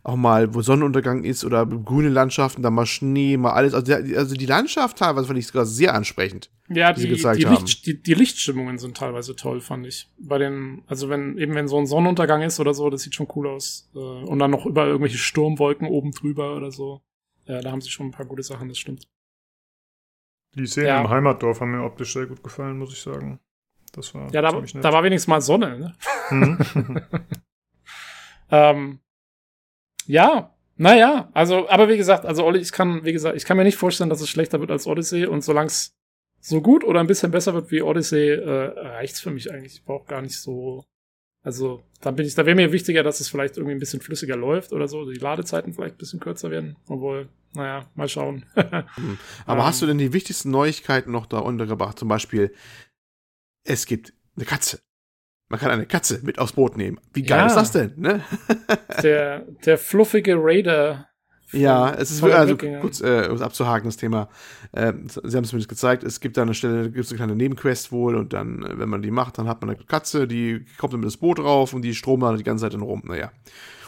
auch 0.02 0.16
mal, 0.16 0.54
wo 0.54 0.62
Sonnenuntergang 0.62 1.24
ist 1.24 1.44
oder 1.44 1.66
grüne 1.66 2.08
Landschaften, 2.08 2.62
dann 2.62 2.74
mal 2.74 2.86
Schnee, 2.86 3.36
mal 3.36 3.52
alles. 3.52 3.74
Also, 3.74 3.92
also 3.92 4.34
die 4.34 4.46
Landschaft 4.46 4.98
teilweise 4.98 5.26
fand 5.26 5.38
ich 5.38 5.46
sogar 5.46 5.66
sehr 5.66 5.94
ansprechend. 5.94 6.50
Ja, 6.68 6.92
die 6.92 7.02
sie 7.02 7.08
die, 7.08 7.14
gezeigt 7.14 7.40
die, 7.40 7.46
haben. 7.46 7.64
Licht, 7.64 7.86
die, 7.86 8.02
die 8.02 8.14
Lichtstimmungen 8.14 8.78
sind 8.78 8.96
teilweise 8.96 9.36
toll, 9.36 9.60
fand 9.60 9.86
ich. 9.86 10.08
Bei 10.18 10.38
den, 10.38 10.82
also 10.86 11.08
wenn, 11.08 11.36
eben 11.36 11.54
wenn 11.54 11.68
so 11.68 11.78
ein 11.78 11.86
Sonnenuntergang 11.86 12.42
ist 12.42 12.60
oder 12.60 12.74
so, 12.74 12.88
das 12.90 13.02
sieht 13.02 13.14
schon 13.14 13.28
cool 13.34 13.48
aus. 13.48 13.90
Äh, 13.94 13.98
Und 13.98 14.38
dann 14.38 14.50
noch 14.50 14.66
über 14.66 14.86
irgendwelche 14.86 15.18
Sturmwolken 15.18 15.88
oben 15.88 16.12
drüber 16.12 16.56
oder 16.56 16.70
so. 16.70 17.02
Ja, 17.46 17.60
da 17.60 17.72
haben 17.72 17.80
sie 17.80 17.90
schon 17.90 18.06
ein 18.06 18.12
paar 18.12 18.26
gute 18.26 18.42
Sachen, 18.42 18.68
das 18.68 18.78
stimmt. 18.78 19.06
Die 20.54 20.66
Szenen 20.66 20.86
Ja. 20.88 21.00
im 21.00 21.08
Heimatdorf 21.10 21.60
haben 21.60 21.70
mir 21.72 21.84
optisch 21.84 22.12
sehr 22.12 22.26
gut 22.26 22.42
gefallen, 22.42 22.78
muss 22.78 22.92
ich 22.92 23.00
sagen. 23.00 23.38
Das 23.92 24.14
war 24.14 24.32
Ja, 24.32 24.42
da, 24.42 24.52
da 24.52 24.92
war 24.92 25.02
wenigstens 25.02 25.28
mal 25.28 25.40
Sonne, 25.40 25.78
ne? 25.78 25.94
Mhm. 26.30 26.58
Ähm, 28.52 28.98
ja, 30.06 30.54
naja, 30.76 31.30
also, 31.34 31.68
aber 31.68 31.88
wie 31.88 31.96
gesagt, 31.96 32.24
also 32.26 32.44
Olli, 32.44 32.58
ich 32.58 32.72
kann, 32.72 33.04
wie 33.04 33.12
gesagt, 33.12 33.36
ich 33.36 33.44
kann 33.44 33.56
mir 33.56 33.62
nicht 33.64 33.76
vorstellen, 33.76 34.10
dass 34.10 34.20
es 34.20 34.28
schlechter 34.28 34.58
wird 34.60 34.70
als 34.72 34.86
Odyssey 34.88 35.26
und 35.26 35.42
solange 35.42 35.68
es 35.68 35.96
so 36.40 36.60
gut 36.60 36.82
oder 36.84 36.98
ein 37.00 37.06
bisschen 37.06 37.30
besser 37.30 37.54
wird 37.54 37.70
wie 37.70 37.82
Odyssey, 37.82 38.30
äh, 38.30 38.50
reicht's 38.88 39.20
für 39.20 39.30
mich 39.30 39.52
eigentlich. 39.52 39.74
Ich 39.74 39.84
brauche 39.84 40.06
gar 40.06 40.20
nicht 40.22 40.36
so, 40.40 40.84
also, 41.42 41.82
da 42.00 42.10
bin 42.10 42.26
ich, 42.26 42.34
da 42.34 42.44
wäre 42.44 42.54
mir 42.56 42.72
wichtiger, 42.72 43.02
dass 43.02 43.20
es 43.20 43.28
vielleicht 43.28 43.56
irgendwie 43.56 43.74
ein 43.74 43.78
bisschen 43.80 44.00
flüssiger 44.00 44.36
läuft 44.36 44.72
oder 44.72 44.88
so, 44.88 45.10
die 45.10 45.18
Ladezeiten 45.18 45.72
vielleicht 45.72 45.94
ein 45.94 45.98
bisschen 45.98 46.20
kürzer 46.20 46.50
werden, 46.50 46.76
obwohl, 46.88 47.28
naja, 47.54 47.88
mal 47.94 48.08
schauen. 48.08 48.44
Aber 48.54 48.84
Ähm. 49.60 49.64
hast 49.64 49.80
du 49.82 49.86
denn 49.86 49.98
die 49.98 50.12
wichtigsten 50.12 50.50
Neuigkeiten 50.50 51.10
noch 51.12 51.26
da 51.26 51.38
untergebracht? 51.38 51.98
Zum 51.98 52.08
Beispiel, 52.08 52.54
es 53.64 53.86
gibt 53.86 54.12
eine 54.36 54.44
Katze. 54.44 54.80
Man 55.48 55.58
kann 55.58 55.70
eine 55.72 55.86
Katze 55.86 56.20
mit 56.22 56.38
aufs 56.38 56.52
Boot 56.52 56.76
nehmen. 56.76 57.00
Wie 57.12 57.22
geil 57.22 57.40
Ja. 57.40 57.46
ist 57.46 57.56
das 57.56 57.72
denn? 57.72 57.94
Ne? 57.96 58.22
der, 59.02 59.40
der 59.64 59.78
fluffige 59.78 60.36
Raider. 60.38 61.08
Ja, 61.52 61.90
es 61.92 62.10
ist 62.10 62.22
also 62.22 62.54
Wikinger. 62.54 62.80
kurz, 62.80 63.00
äh, 63.00 63.26
um 63.28 63.36
es 63.36 63.42
abzuhaken, 63.42 63.88
das 63.88 63.96
Thema. 63.96 64.28
Ähm, 64.72 65.06
Sie 65.08 65.36
haben 65.36 65.44
es 65.44 65.50
zumindest 65.50 65.68
gezeigt, 65.68 66.04
es 66.04 66.20
gibt 66.20 66.36
da 66.36 66.42
eine 66.42 66.54
Stelle, 66.54 66.82
da 66.82 66.88
gibt 66.88 67.04
es 67.04 67.10
eine 67.10 67.16
kleine 67.16 67.36
Nebenquest 67.36 67.92
wohl 67.92 68.14
und 68.16 68.32
dann, 68.32 68.62
äh, 68.62 68.78
wenn 68.78 68.88
man 68.88 69.02
die 69.02 69.10
macht, 69.10 69.38
dann 69.38 69.48
hat 69.48 69.60
man 69.60 69.70
eine 69.70 69.78
Katze, 69.84 70.26
die 70.26 70.64
kommt 70.78 70.92
dann 70.92 71.00
mit 71.00 71.06
das 71.06 71.16
Boot 71.16 71.38
rauf 71.40 71.72
und 71.74 71.82
die 71.82 71.94
stromt 71.94 72.22
dann 72.22 72.36
die 72.36 72.44
ganze 72.44 72.64
Zeit 72.64 72.74
dann 72.74 72.82
rum. 72.82 73.02
Naja. 73.04 73.30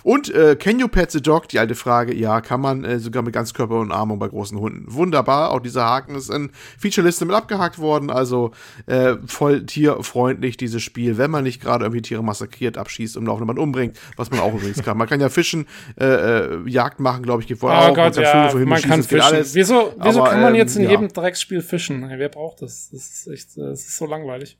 Und 0.02 0.34
äh, 0.34 0.56
can 0.56 0.78
you 0.78 0.88
pet 0.88 1.10
the 1.10 1.20
dog? 1.20 1.48
Die 1.48 1.58
alte 1.58 1.74
Frage, 1.74 2.14
ja, 2.14 2.40
kann 2.40 2.60
man 2.60 2.84
äh, 2.84 2.98
sogar 2.98 3.22
mit 3.22 3.32
Ganzkörper 3.32 3.78
und 3.80 3.92
Armung 3.92 4.18
bei 4.18 4.28
großen 4.28 4.58
Hunden. 4.58 4.84
Wunderbar, 4.92 5.50
auch 5.50 5.60
dieser 5.60 5.84
Haken 5.84 6.14
ist 6.14 6.30
in 6.30 6.50
Featureliste 6.78 7.24
mit 7.24 7.34
abgehakt 7.36 7.78
worden, 7.78 8.10
also 8.10 8.52
äh, 8.86 9.14
voll 9.26 9.64
tierfreundlich 9.64 10.56
dieses 10.56 10.82
Spiel, 10.82 11.18
wenn 11.18 11.30
man 11.30 11.44
nicht 11.44 11.60
gerade 11.60 11.84
irgendwie 11.84 12.02
Tiere 12.02 12.22
massakriert, 12.22 12.78
abschießt 12.78 13.16
und 13.16 13.26
laufende 13.26 13.46
Band 13.46 13.58
umbringt, 13.58 13.98
was 14.16 14.30
man 14.30 14.40
auch 14.40 14.54
übrigens 14.54 14.82
kann. 14.82 14.96
Man 14.96 15.08
kann 15.08 15.20
ja 15.20 15.28
fischen, 15.28 15.66
äh, 15.98 16.04
äh, 16.04 16.68
Jagd 16.68 17.00
machen, 17.00 17.22
glaube 17.22 17.42
ich, 17.42 17.48
geht 17.48 17.62
wohl 17.62 17.70
Oh 17.70 17.74
auch. 17.74 17.86
man 17.86 17.94
Gott, 17.94 18.14
kann 18.14 18.22
ja, 18.22 18.48
Himmel 18.50 18.66
man 18.66 18.82
kann 18.82 19.02
fischen. 19.02 19.20
alles. 19.22 19.54
Wieso, 19.54 19.94
wieso 20.02 20.20
Aber, 20.20 20.30
kann 20.30 20.42
man 20.42 20.54
jetzt 20.54 20.76
in 20.76 20.84
ähm, 20.84 20.90
jedem 20.90 21.06
ja. 21.06 21.12
Drecksspiel 21.12 21.60
fischen? 21.60 22.08
Wer 22.08 22.28
braucht 22.28 22.62
das? 22.62 22.90
Das 22.90 23.08
ist 23.08 23.26
echt, 23.28 23.56
äh, 23.56 23.62
das 23.70 23.80
ist 23.80 23.96
so 23.96 24.06
langweilig. 24.06 24.56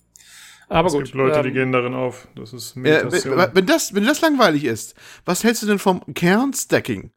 Aber 0.73 0.89
es 0.89 0.95
gut. 0.95 1.05
gibt 1.05 1.15
Leute, 1.15 1.43
die 1.43 1.49
ähm, 1.49 1.55
gehen 1.55 1.73
darin 1.73 1.95
auf. 1.95 2.29
Das 2.35 2.53
ist 2.53 2.77
Äh, 2.77 2.81
Meditation. 2.81 3.37
wenn, 3.37 3.55
wenn, 3.55 3.67
das, 3.67 3.95
wenn 3.95 4.05
das 4.05 4.21
langweilig 4.21 4.65
ist, 4.65 4.95
was 5.25 5.45
hältst 5.45 5.63
du 5.63 5.67
denn 5.67 5.79
vom 5.79 6.03
Kernstacking? 6.15 7.13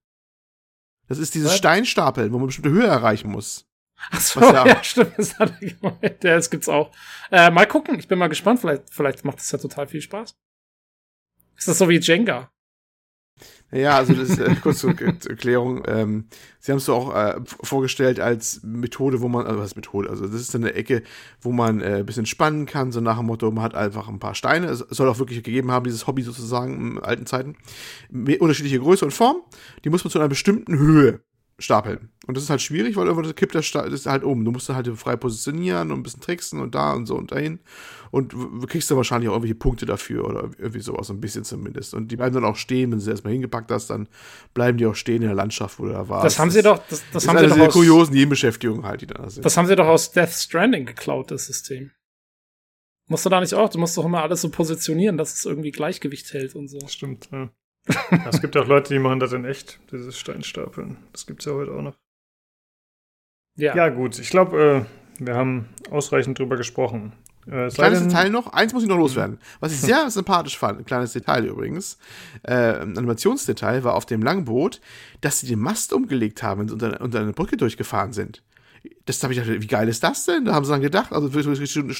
Das 1.07 1.17
ist 1.19 1.35
dieses 1.35 1.51
Was? 1.51 1.57
Steinstapeln, 1.57 2.31
wo 2.33 2.37
man 2.37 2.47
bestimmte 2.47 2.71
Höhe 2.71 2.87
erreichen 2.87 3.31
muss. 3.31 3.67
Ach 4.11 4.19
so, 4.19 4.39
ja- 4.41 4.67
ja, 4.67 4.83
stimmt. 4.83 5.13
Das, 5.17 5.39
hat 5.39 5.53
er 5.61 5.67
gemeint. 5.69 6.23
ja, 6.23 6.35
das 6.35 6.49
gibt's 6.49 6.67
auch. 6.67 6.91
Äh, 7.31 7.49
mal 7.51 7.65
gucken. 7.65 7.97
Ich 7.99 8.07
bin 8.07 8.19
mal 8.19 8.27
gespannt. 8.27 8.59
Vielleicht, 8.59 8.93
vielleicht 8.93 9.23
macht 9.23 9.37
das 9.39 9.51
ja 9.51 9.57
total 9.57 9.87
viel 9.87 10.01
Spaß. 10.01 10.35
Ist 11.57 11.67
das 11.67 11.77
so 11.77 11.87
wie 11.87 11.99
Jenga? 11.99 12.51
Ja, 13.71 13.97
also 13.97 14.13
das 14.13 14.29
ist 14.29 14.39
äh, 14.39 14.55
kurz 14.61 14.79
zur 14.79 14.91
Erklärung. 14.91 15.83
Ähm, 15.87 16.25
Sie 16.59 16.71
haben 16.71 16.77
es 16.77 16.85
so 16.85 16.93
auch 16.93 17.15
äh, 17.15 17.35
vorgestellt 17.45 18.19
als 18.19 18.61
Methode, 18.63 19.21
wo 19.21 19.27
man, 19.27 19.45
also 19.45 19.59
was 19.59 19.71
ist 19.71 19.75
Methode? 19.75 20.09
Also 20.09 20.27
das 20.27 20.41
ist 20.41 20.55
eine 20.55 20.73
Ecke, 20.73 21.03
wo 21.41 21.51
man 21.51 21.81
äh, 21.81 21.97
ein 21.97 22.05
bisschen 22.05 22.25
spannen 22.25 22.65
kann, 22.65 22.91
so 22.91 23.01
nach 23.01 23.17
dem 23.17 23.27
Motto, 23.27 23.49
man 23.51 23.63
hat 23.63 23.75
einfach 23.75 24.07
ein 24.07 24.19
paar 24.19 24.35
Steine. 24.35 24.67
Es 24.67 24.79
soll 24.79 25.09
auch 25.09 25.19
wirklich 25.19 25.43
gegeben 25.43 25.71
haben, 25.71 25.83
dieses 25.83 26.07
Hobby 26.07 26.21
sozusagen 26.21 26.97
in 26.97 26.99
alten 26.99 27.25
Zeiten. 27.25 27.55
Unterschiedliche 28.11 28.79
Größe 28.79 29.05
und 29.05 29.11
Form. 29.11 29.37
Die 29.83 29.89
muss 29.89 30.03
man 30.03 30.11
zu 30.11 30.19
einer 30.19 30.29
bestimmten 30.29 30.77
Höhe 30.77 31.21
stapeln. 31.57 32.09
Und 32.27 32.35
das 32.35 32.43
ist 32.43 32.49
halt 32.49 32.61
schwierig, 32.61 32.95
weil 32.95 33.07
irgendwann 33.07 33.35
kippt 33.35 33.55
das 33.55 34.05
halt 34.05 34.23
um. 34.23 34.43
Du 34.43 34.51
musst 34.51 34.67
halt 34.69 34.87
frei 34.97 35.15
positionieren 35.15 35.91
und 35.91 35.99
ein 35.99 36.03
bisschen 36.03 36.21
tricksen 36.21 36.59
und 36.59 36.75
da 36.75 36.93
und 36.93 37.05
so 37.05 37.15
und 37.15 37.31
dahin. 37.31 37.59
Und 38.15 38.31
du 38.31 38.65
kriegst 38.65 38.89
dann 38.89 38.95
wahrscheinlich 38.95 39.27
auch 39.27 39.33
irgendwelche 39.33 39.55
Punkte 39.55 39.85
dafür 39.85 40.23
oder 40.23 40.49
irgendwie 40.57 40.79
sowas, 40.79 41.09
ein 41.09 41.19
bisschen 41.19 41.43
zumindest. 41.43 41.93
Und 41.93 42.07
die 42.07 42.15
bleiben 42.15 42.33
dann 42.33 42.45
auch 42.45 42.55
stehen, 42.55 42.89
wenn 42.91 42.99
du 42.99 43.03
sie 43.03 43.11
erstmal 43.11 43.33
hingepackt 43.33 43.69
hast, 43.69 43.89
dann 43.89 44.07
bleiben 44.53 44.77
die 44.77 44.85
auch 44.85 44.95
stehen 44.95 45.17
in 45.21 45.27
der 45.27 45.33
Landschaft, 45.33 45.79
wo 45.79 45.83
du 45.83 45.91
da 45.91 46.07
warst. 46.07 46.25
Das 46.25 46.39
haben 46.39 46.49
sie 46.49 46.61
doch, 46.61 46.77
das, 46.77 46.87
das, 46.87 47.03
das 47.11 47.27
haben 47.27 47.35
ist 47.35 47.41
sie 47.41 47.51
eine 47.51 47.59
doch 47.59 47.67
aus, 47.67 47.73
kuriosen 47.73 48.13
Nebenbeschäftigungen 48.13 48.85
halt, 48.85 49.01
die 49.01 49.07
da 49.07 49.29
sind. 49.29 49.45
das 49.45 49.57
haben 49.57 49.67
sie 49.67 49.75
doch 49.75 49.87
aus 49.87 50.13
Death 50.13 50.29
Stranding 50.29 50.85
geklaut, 50.85 51.29
das 51.29 51.47
System. 51.47 51.91
Musst 53.09 53.25
du 53.25 53.29
da 53.29 53.41
nicht 53.41 53.53
auch? 53.53 53.67
Du 53.67 53.79
musst 53.79 53.97
doch 53.97 54.05
immer 54.05 54.23
alles 54.23 54.39
so 54.39 54.49
positionieren, 54.49 55.17
dass 55.17 55.33
es 55.33 55.43
irgendwie 55.43 55.71
Gleichgewicht 55.71 56.31
hält 56.31 56.55
und 56.55 56.69
so. 56.69 56.79
Das 56.79 56.93
stimmt, 56.93 57.27
ja. 57.33 57.49
Ja, 58.11 58.29
es 58.29 58.39
gibt 58.39 58.55
auch 58.55 58.65
Leute, 58.65 58.93
die 58.93 58.99
machen 58.99 59.19
das 59.19 59.33
in 59.33 59.43
echt, 59.43 59.81
dieses 59.91 60.17
Steinstapeln. 60.17 60.95
Das 61.11 61.27
gibt's 61.27 61.43
ja 61.43 61.51
heute 61.51 61.73
auch 61.73 61.81
noch. 61.81 61.97
Ja. 63.57 63.75
Ja, 63.75 63.89
gut, 63.89 64.17
ich 64.19 64.29
glaube, 64.29 64.87
äh, 65.19 65.23
wir 65.25 65.35
haben 65.35 65.67
ausreichend 65.91 66.39
drüber 66.39 66.55
gesprochen. 66.55 67.11
Äh, 67.47 67.69
Kleines 67.69 67.99
denn- 67.99 68.09
Detail 68.09 68.29
noch, 68.29 68.53
eins 68.53 68.73
muss 68.73 68.83
ich 68.83 68.89
noch 68.89 68.97
loswerden. 68.97 69.39
Was 69.59 69.71
ich 69.71 69.79
sehr 69.81 70.09
sympathisch 70.09 70.57
fand, 70.57 70.79
ein 70.79 70.85
kleines 70.85 71.13
Detail 71.13 71.45
übrigens, 71.45 71.97
äh, 72.43 72.53
ein 72.81 72.97
Animationsdetail 72.97 73.83
war 73.83 73.93
auf 73.95 74.05
dem 74.05 74.21
Langboot, 74.23 74.81
dass 75.21 75.39
sie 75.39 75.47
den 75.47 75.59
Mast 75.59 75.93
umgelegt 75.93 76.41
haben 76.43 76.61
und 76.61 76.71
unter, 76.71 76.99
unter 77.01 77.19
eine 77.19 77.33
Brücke 77.33 77.57
durchgefahren 77.57 78.13
sind. 78.13 78.41
Das 79.05 79.21
habe 79.21 79.33
ich 79.33 79.39
gedacht, 79.39 79.61
wie 79.61 79.67
geil 79.67 79.87
ist 79.87 80.03
das 80.03 80.25
denn? 80.25 80.45
Da 80.45 80.53
haben 80.53 80.65
sie 80.65 80.71
dann 80.71 80.81
gedacht, 80.81 81.11
also 81.13 81.29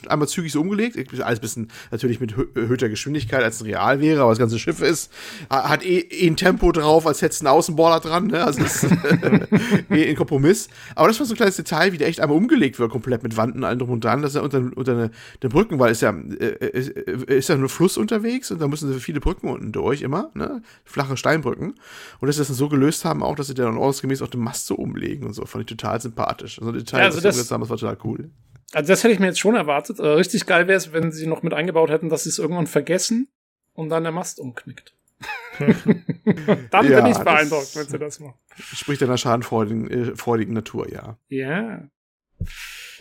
einmal 0.10 0.28
zügig 0.28 0.52
so 0.52 0.62
umgelegt, 0.62 0.98
alles 1.22 1.40
bisschen 1.40 1.70
natürlich 1.92 2.20
mit 2.20 2.34
hö- 2.34 2.48
erhöhter 2.60 2.90
Geschwindigkeit 2.90 3.44
als 3.44 3.62
ein 3.62 3.66
Real 3.66 4.00
wäre, 4.02 4.22
aber 4.22 4.32
das 4.32 4.40
ganze 4.40 4.58
Schiff 4.58 4.82
ist, 4.82 5.12
hat 5.50 5.86
eh, 5.86 6.00
eh 6.00 6.28
ein 6.28 6.36
Tempo 6.36 6.72
drauf, 6.72 7.06
als 7.06 7.22
hätte 7.22 7.34
es 7.34 7.42
einen 7.42 7.48
Außenborder 7.48 8.00
dran, 8.00 8.28
ne? 8.28 8.44
Also 8.44 8.64
es 8.64 8.84
ist 8.84 8.92
eh 9.92 10.10
ein 10.10 10.16
Kompromiss. 10.16 10.68
Aber 10.96 11.08
das 11.08 11.20
war 11.20 11.26
so 11.26 11.34
ein 11.34 11.38
kleines 11.38 11.58
Detail, 11.58 11.92
wie 11.94 11.98
der 11.98 12.08
echt 12.08 12.20
einmal 12.20 12.38
umgelegt 12.38 12.80
wird, 12.80 12.92
komplett 12.92 13.24
mit 13.24 13.38
Wanden, 13.38 13.64
allem 13.64 13.80
drum 13.80 13.92
und 13.92 14.04
dran, 14.04 14.22
dass 14.22 14.36
er 14.36 14.44
unter, 14.44 14.64
unter 14.76 14.92
eine, 14.94 15.12
den 15.44 15.50
Brücken, 15.50 15.80
weil 15.80 15.92
es 15.92 16.02
ja, 16.02 16.12
äh, 16.12 16.70
ist, 16.70 16.90
ist 16.90 17.50
ja 17.50 17.56
nur 17.56 17.70
Fluss 17.70 17.98
unterwegs 17.98 18.52
und 18.52 18.60
da 18.62 18.68
müssen 18.68 18.92
sie 18.92 19.00
viele 19.00 19.20
Brücken 19.20 19.48
unten 19.50 19.72
durch 19.72 20.02
immer, 20.02 20.32
ne? 20.34 20.62
Flache 20.84 21.18
Steinbrücken. 21.18 21.76
Und 22.20 22.28
dass 22.28 22.36
sie 22.36 22.42
das 22.42 22.48
dann 22.48 22.58
so 22.58 22.70
gelöst 22.70 23.06
haben, 23.06 23.24
auch, 23.24 23.36
dass 23.36 23.48
sie 23.48 23.54
dann 23.54 23.78
ordnungsgemäß 23.78 24.22
auf 24.22 24.30
dem 24.30 24.42
Mast 24.42 24.68
so 24.68 24.76
umlegen 24.76 25.26
und 25.28 25.34
so, 25.34 25.46
fand 25.46 25.64
ich 25.64 25.78
total 25.78 26.02
sympathisch. 26.02 26.60
Also 26.60 26.72
Detail, 26.76 27.00
Ja, 27.00 27.06
also 27.06 27.22
das- 27.22 27.52
haben, 27.52 27.62
das 27.62 27.70
war 27.70 27.78
total 27.78 27.98
cool. 28.04 28.32
Also 28.74 28.88
das 28.92 29.04
hätte 29.04 29.14
ich 29.14 29.20
mir 29.20 29.28
jetzt 29.28 29.40
schon 29.40 29.56
erwartet. 29.56 30.00
Äh, 30.00 30.06
richtig 30.08 30.46
geil 30.46 30.68
wäre 30.68 30.78
es, 30.78 30.92
wenn 30.92 31.12
sie 31.12 31.28
noch 31.28 31.44
mit 31.44 31.54
eingebaut 31.54 31.90
hätten, 31.90 32.10
dass 32.10 32.24
sie 32.24 32.30
es 32.30 32.40
irgendwann 32.40 32.68
vergessen 32.68 33.28
und 33.74 33.90
dann 33.90 34.04
der 34.04 34.12
Mast 34.12 34.40
umknickt. 34.40 34.94
dann 35.60 36.86
Ja, 36.90 37.02
bin 37.02 37.12
ich 37.12 37.18
beeindruckt, 37.18 37.76
wenn 37.76 37.88
sie 37.88 37.98
das 38.00 38.20
machen. 38.20 38.38
Spricht 38.74 39.02
einer 39.04 39.18
schadenfreudigen 39.18 39.90
äh, 39.90 40.16
freudigen 40.16 40.54
Natur, 40.54 40.92
ja. 40.92 41.18
Ja. 41.30 41.90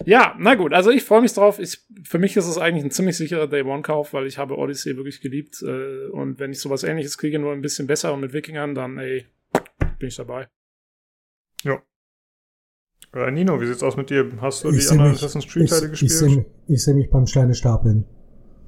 Ja, 0.05 0.35
na 0.39 0.55
gut, 0.55 0.73
also 0.73 0.91
ich 0.91 1.03
freue 1.05 1.23
mich 1.23 1.33
drauf. 1.33 1.59
Ich, 1.59 1.81
für 2.05 2.19
mich 2.19 2.37
ist 2.37 2.47
es 2.47 2.59
eigentlich 2.59 2.85
ein 2.85 2.91
ziemlich 2.91 3.17
sicherer 3.17 3.47
Day-One-Kauf, 3.49 4.13
weil 4.13 4.27
ich 4.27 4.39
habe 4.39 4.57
Odyssey 4.57 4.97
wirklich 4.97 5.21
geliebt. 5.21 5.61
Äh, 5.63 6.07
und 6.09 6.39
wenn 6.39 6.53
ich 6.53 6.61
sowas 6.61 6.85
ähnliches 6.85 7.19
kriege, 7.19 7.39
nur 7.39 7.53
ein 7.53 7.63
bisschen 7.63 7.87
besser 7.87 8.13
und 8.13 8.21
mit 8.21 8.33
Wikingern, 8.33 8.75
dann 8.75 8.99
ey, 8.99 9.27
bin 9.99 10.09
ich 10.09 10.17
dabei. 10.17 10.49
Äh, 13.15 13.31
Nino, 13.31 13.61
wie 13.61 13.67
sieht's 13.67 13.83
aus 13.83 13.97
mit 13.97 14.11
dir? 14.11 14.27
Hast 14.41 14.65
du 14.65 14.71
Ich 14.71 14.85
die 14.85 14.91
anderen 14.91 15.11
mich- 15.13 15.19
Assassin's 15.21 15.47
Creed-Teile 15.47 15.85
ich, 15.87 15.91
gespielt? 15.91 16.11
Ich 16.13 16.19
sehe 16.19 16.45
ich 16.67 16.85
seh 16.85 16.95
mich 16.95 17.11
beim 17.11 17.27
Steine 17.27 17.55
stapeln. 17.55 18.05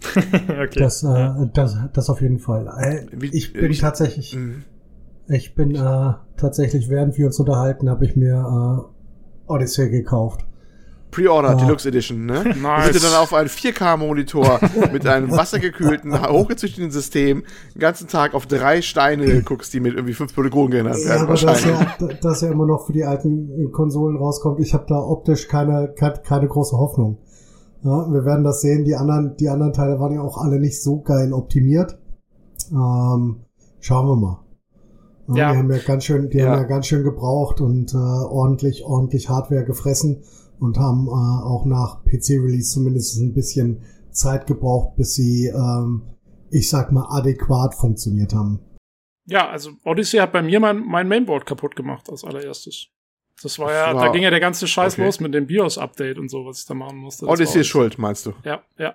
okay. 0.15 0.79
Das, 0.79 1.03
äh, 1.03 1.31
das, 1.55 1.77
das 1.93 2.11
auf 2.11 2.21
jeden 2.21 2.39
Fall. 2.39 2.67
Äh, 2.79 3.07
Wie- 3.13 3.35
ich 3.37 3.53
bin 3.53 3.71
ich- 3.71 3.81
tatsächlich, 3.81 4.37
Mhm. 4.37 4.63
ich 5.29 5.55
bin 5.55 5.75
äh, 5.75 6.13
tatsächlich, 6.37 6.89
während 6.91 7.17
wir 7.19 7.27
uns 7.27 7.39
unterhalten, 7.41 7.89
habe 7.91 8.05
ich 8.05 8.15
mir 8.17 8.87
äh, 9.49 9.53
Odyssey 9.53 9.91
gekauft. 9.91 10.45
Pre-Order, 11.17 11.51
Ja. 11.51 11.55
Deluxe 11.57 11.89
Edition, 11.89 12.27
ne? 12.27 12.45
Nice. 12.45 12.57
Nice. 12.93 13.03
dann 13.03 13.15
auf 13.21 13.33
einen 13.33 13.49
4K-Monitor 13.49 14.61
mit 14.93 15.07
einem 15.07 15.31
wassergekühlten, 15.33 16.13
hochgezüchteten 16.29 16.91
System 16.91 17.43
den 17.75 17.81
ganzen 17.81 18.07
Tag 18.09 18.35
auf 18.35 18.47
drei 18.47 18.83
Steine 18.83 19.43
guckst, 19.43 19.73
die 19.73 19.81
mit 19.81 19.95
irgendwie 19.95 20.13
fünf 20.15 20.35
Polygonen 20.35 20.71
genannt 20.71 20.99
Ja, 21.03 21.09
werden, 21.11 21.23
aber 21.23 21.33
dass 21.33 21.45
wahrscheinlich. 21.47 21.89
ja, 22.01 22.09
dass 22.21 22.41
ja 22.43 22.51
immer 22.51 22.67
noch 22.67 22.87
für 22.87 22.93
die 22.93 23.05
alten 23.05 23.73
Konsolen 23.73 24.17
rauskommt, 24.17 24.61
ich 24.61 24.75
habe 24.75 24.85
da 24.89 24.99
optisch 24.99 25.49
keine, 25.49 25.95
keine, 25.97 26.49
große 26.49 26.77
Hoffnung. 26.77 27.19
Ja, 27.83 28.11
wir 28.13 28.25
werden 28.25 28.45
das 28.45 28.61
sehen. 28.61 28.85
Die 28.85 28.95
anderen, 28.97 29.37
die 29.39 29.49
anderen 29.49 29.73
Teile 29.73 29.99
waren 30.01 30.13
ja 30.13 30.21
auch 30.21 30.39
alle 30.39 30.59
nicht 30.61 30.83
so 30.83 31.01
geil 31.01 31.33
optimiert. 31.33 31.99
Ähm, 32.73 33.41
schauen 33.81 34.07
wir 34.09 34.17
mal. 34.17 34.41
Ja, 35.29 35.37
Ja. 35.37 35.53
Die 35.53 35.59
haben 35.59 35.71
ja 35.73 35.79
ganz 35.79 36.05
schön, 36.05 36.31
die 36.31 36.39
Ja. 36.39 36.51
haben 36.51 36.59
ja 36.63 36.65
ganz 36.65 36.87
schön 36.87 37.05
gebraucht 37.05 37.61
und 37.61 37.93
äh, 37.95 37.97
ordentlich, 37.97 38.85
ordentlich 38.85 39.29
Hardware 39.29 39.65
gefressen 39.65 40.23
und 40.61 40.79
haben 40.79 41.07
äh, 41.07 41.11
auch 41.11 41.65
nach 41.67 42.03
PC-Release 42.05 42.73
zumindest 42.73 43.19
ein 43.19 43.35
bisschen 43.35 43.83
Zeit 44.11 44.47
gebraucht, 44.47 44.97
bis 44.97 45.15
sie, 45.15 45.47
ähm, 45.49 46.03
ich 46.51 46.69
sag 46.71 46.93
mal, 46.93 47.07
adäquat 47.11 47.75
funktioniert 47.75 48.33
haben. 48.35 48.61
Ja, 49.27 49.49
also 49.49 49.73
Odyssey 49.85 50.19
hat 50.21 50.33
bei 50.33 50.43
mir 50.43 50.61
mein, 50.61 50.79
mein 50.87 51.09
Mainboard 51.09 51.47
kaputt 51.47 51.75
gemacht 51.77 52.09
als 52.09 52.25
allererstes. 52.25 52.87
Das 53.43 53.59
war 53.59 53.73
ja, 53.73 53.93
Wow. 53.93 54.03
da 54.05 54.09
ging 54.13 54.23
ja 54.23 54.31
der 54.31 54.41
ganze 54.41 54.67
Scheiß 54.67 54.95
Okay. 54.95 55.05
los 55.05 55.21
mit 55.21 55.35
dem 55.35 55.47
BIOS-Update 55.47 56.17
und 56.19 56.31
so, 56.31 56.47
was 56.47 56.61
ich 56.61 56.67
da 56.67 56.75
machen 56.75 56.97
musste. 56.99 57.27
Das 57.27 57.33
Odyssey 57.35 57.61
ist 57.61 57.67
schuld, 57.67 57.99
meinst 57.99 58.25
du? 58.25 58.33
Ja, 58.45 58.63
ja. 58.79 58.95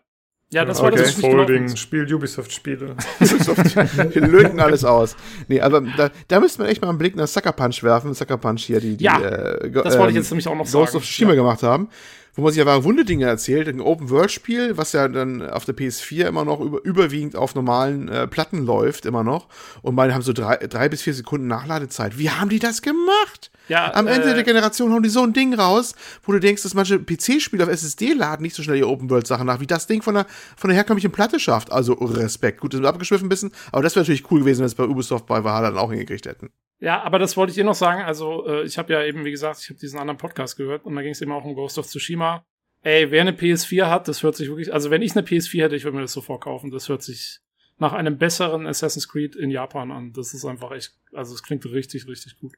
Ja, 0.54 0.66
das 0.66 0.80
war 0.82 0.92
Okay. 0.92 0.98
das, 1.04 1.14
Folding. 1.14 1.76
Spiel 1.78 2.14
Ubisoft-Spiele. 2.14 2.96
Wir 3.20 4.22
löten 4.22 4.60
alles 4.60 4.84
aus. 4.84 5.16
Nee, 5.48 5.62
aber 5.62 5.80
da, 5.82 6.10
da 6.28 6.40
müsste 6.42 6.62
man 6.62 6.70
echt 6.70 6.82
mal 6.82 6.90
einen 6.90 6.98
Blick 6.98 7.16
nach 7.16 7.28
Sucker 7.28 7.54
Punch 7.54 7.84
werfen. 7.84 8.14
Sucker 8.14 8.38
Punch 8.38 8.62
hier, 8.64 8.82
die, 8.82 8.98
die 8.98 9.06
Ja, 9.06 9.22
äh, 9.22 9.72
Das 9.72 9.98
wollte 9.98 10.10
ich 10.12 10.16
ähm, 10.18 10.22
jetzt 10.22 10.30
nämlich 10.32 10.48
auch 10.50 10.56
noch 10.56 10.70
Ghost 10.70 10.72
sagen. 10.72 10.98
of 10.98 11.04
Tsushima 11.04 11.30
ja. 11.32 11.36
gemacht 11.38 11.64
haben, 11.64 11.88
wo 12.36 12.44
man 12.44 12.54
sich 12.54 12.62
aber 12.62 12.84
wunde 12.84 13.06
Dinge 13.06 13.26
erzählt, 13.26 13.68
ein 13.68 13.82
Open-World-Spiel, 13.82 14.78
was 14.78 14.94
ja 14.94 15.08
dann 15.08 15.48
auf 15.48 15.66
der 15.66 15.76
PS4 15.76 16.28
immer 16.28 16.46
noch 16.46 16.60
über, 16.60 16.84
überwiegend 16.84 17.36
auf 17.36 17.56
normalen 17.56 18.08
äh, 18.08 18.28
Platten 18.28 18.66
läuft, 18.66 19.06
immer 19.06 19.24
noch. 19.24 19.48
Und 19.82 19.96
meine 19.96 20.14
haben 20.14 20.22
so 20.22 20.34
drei, 20.34 20.58
drei 20.58 20.88
bis 20.90 21.02
vier 21.02 21.14
Sekunden 21.14 21.48
Nachladezeit. 21.48 22.18
Wie 22.18 22.30
haben 22.30 22.50
die 22.50 22.60
das 22.60 22.82
gemacht? 22.82 23.52
Ja, 23.68 23.94
Am 23.94 24.08
Ende 24.08 24.32
äh, 24.32 24.34
der 24.34 24.44
Generation 24.44 24.92
hauen 24.92 25.04
die 25.04 25.10
so 25.10 25.24
ein 25.24 25.34
Ding 25.34 25.54
raus, 25.54 25.94
wo 26.24 26.32
du 26.32 26.40
denkst, 26.40 26.64
dass 26.64 26.74
manche 26.74 27.00
PC-Spiele 27.00 27.64
auf 27.64 27.70
SSD 27.70 28.14
laden 28.14 28.44
nicht 28.44 28.56
so 28.56 28.64
schnell 28.64 28.78
die 28.78 28.84
Open-World-Sachen 28.84 29.46
nach, 29.46 29.60
wie 29.60 29.68
das 29.68 29.88
Ding 29.88 30.02
von 30.02 30.16
der, 30.16 30.26
von 30.56 30.70
der 30.70 30.78
herkömmlichen 30.78 31.12
Platte 31.12 31.40
schafft. 31.40 31.72
Also 31.72 31.94
Respekt. 31.94 32.62
Gut, 32.62 32.74
das 32.74 32.80
ist 32.80 32.86
abgeschwiffen 32.86 33.28
ein 33.28 33.30
bisschen, 33.30 33.52
aber 33.72 33.84
das 33.84 33.96
wäre 33.96 34.04
natürlich 34.04 34.30
cool 34.32 34.40
gewesen, 34.40 34.60
wenn 34.60 34.68
es 34.68 34.76
bei 34.76 34.86
Ubisoft 34.86 35.26
bei 35.26 35.44
Valhalla 35.44 35.72
dann 35.72 35.80
auch 35.80 35.92
hingekriegt 35.92 36.26
hätten. 36.26 36.50
Ja, 36.82 37.04
aber 37.04 37.20
das 37.20 37.38
wollte 37.38 37.52
ich 37.52 37.60
eh 37.60 37.64
noch 37.64 37.76
sagen. 37.76 38.02
Also, 38.02 38.46
äh, 38.48 38.64
ich 38.64 38.78
habe 38.80 38.92
ja 38.92 39.04
eben, 39.04 39.24
wie 39.24 39.32
gesagt, 39.32 39.60
ich 39.62 39.70
habe 39.70 39.80
diesen 39.80 40.00
anderen 40.00 40.18
Podcast 40.18 40.58
gehört 40.58 40.84
und 40.84 40.96
da 40.96 41.04
ging 41.04 41.12
es 41.12 41.22
eben 41.22 41.32
auch 41.32 41.46
um 41.46 41.54
Ghost 41.54 41.78
of 41.78 41.86
Tsushima. 41.86 42.44
Ey, 42.82 43.12
wer 43.12 43.22
eine 43.22 43.34
PS4 43.34 43.86
hat, 43.86 44.08
das 44.08 44.24
hört 44.24 44.36
sich 44.36 44.50
wirklich, 44.50 44.74
also 44.74 44.90
wenn 44.90 45.04
ich 45.04 45.16
eine 45.16 45.26
PS4 45.26 45.62
hätte, 45.62 45.76
ich 45.76 45.84
würde 45.84 45.98
mir 45.98 46.02
das 46.02 46.14
sofort 46.14 46.42
kaufen. 46.42 46.72
Das 46.72 46.90
hört 46.90 47.04
sich 47.04 47.40
nach 47.78 47.94
einem 47.94 48.18
besseren 48.18 48.66
Assassin's 48.66 49.08
Creed 49.08 49.36
in 49.36 49.52
Japan 49.52 49.92
an. 49.92 50.12
Das 50.14 50.34
ist 50.34 50.44
einfach 50.44 50.72
echt, 50.72 50.96
also 51.14 51.36
es 51.36 51.44
klingt 51.44 51.64
richtig, 51.66 52.08
richtig 52.08 52.40
gut. 52.40 52.56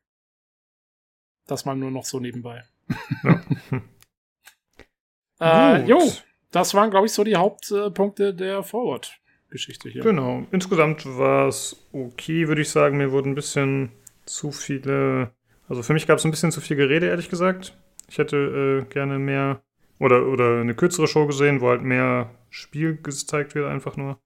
Das 1.46 1.66
mal 1.66 1.76
nur 1.76 1.92
noch 1.92 2.06
so 2.06 2.22
nebenbei. 2.22 2.64
äh, 5.40 5.80
Gut. 5.80 5.90
jo, 5.90 6.14
das 6.52 6.74
waren, 6.74 6.92
glaube 6.92 7.08
ich, 7.08 7.12
so 7.12 7.26
die 7.26 7.36
Hauptpunkte 7.36 8.34
der 8.34 8.64
Forward-Geschichte 8.64 9.90
hier. 9.90 10.04
Genau. 10.04 10.48
Insgesamt 10.52 11.06
war 11.06 11.50
es 11.50 11.86
okay, 11.92 12.48
würde 12.48 12.62
ich 12.62 12.70
sagen. 12.70 12.96
Mir 12.98 13.12
wurden 13.12 13.32
ein 13.32 13.36
bisschen 13.36 13.92
zu 14.26 14.52
viele. 14.52 15.32
Also 15.68 15.84
für 15.84 15.94
mich 15.94 16.08
gab 16.08 16.18
es 16.18 16.26
ein 16.26 16.32
bisschen 16.32 16.52
zu 16.52 16.62
viel 16.62 16.78
Gerede, 16.78 17.08
ehrlich 17.08 17.30
gesagt. 17.30 17.78
Ich 18.10 18.18
hätte 18.18 18.84
äh, 18.84 18.94
gerne 18.94 19.20
mehr 19.20 19.62
oder, 20.00 20.28
oder 20.28 20.62
eine 20.62 20.76
kürzere 20.76 21.08
Show 21.08 21.26
gesehen, 21.26 21.62
wo 21.62 21.70
halt 21.70 21.82
mehr 21.82 22.30
Spiel 22.50 22.98
gezeigt 22.98 23.56
wird, 23.56 23.70
einfach 23.70 23.98
nur. 23.98 24.20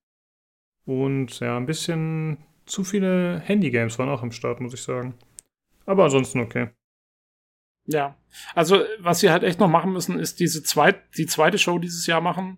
Und 0.85 1.40
ja, 1.40 1.58
ein 1.58 1.66
bisschen 1.66 2.38
zu 2.66 2.84
viele 2.84 3.40
Handy-Games 3.40 4.00
waren 4.00 4.09
auch 4.09 4.24
im 4.24 4.32
Start, 4.32 4.59
muss 4.59 4.74
ich 4.74 4.84
sagen. 4.84 5.16
Aber 5.85 6.06
ansonsten 6.06 6.40
okay. 6.40 6.69
Ja, 7.85 8.17
also 8.53 8.84
was 9.00 9.19
sie 9.19 9.30
halt 9.30 9.43
echt 9.43 9.59
noch 9.59 9.69
machen 9.69 9.93
müssen, 9.93 10.19
ist 10.19 10.40
diese 10.40 10.61
zweit, 10.61 11.01
die 11.17 11.26
zweite 11.26 11.58
Show 11.58 11.80
dieses 11.80 12.06
Jahr 12.06 12.19
machen, 12.19 12.58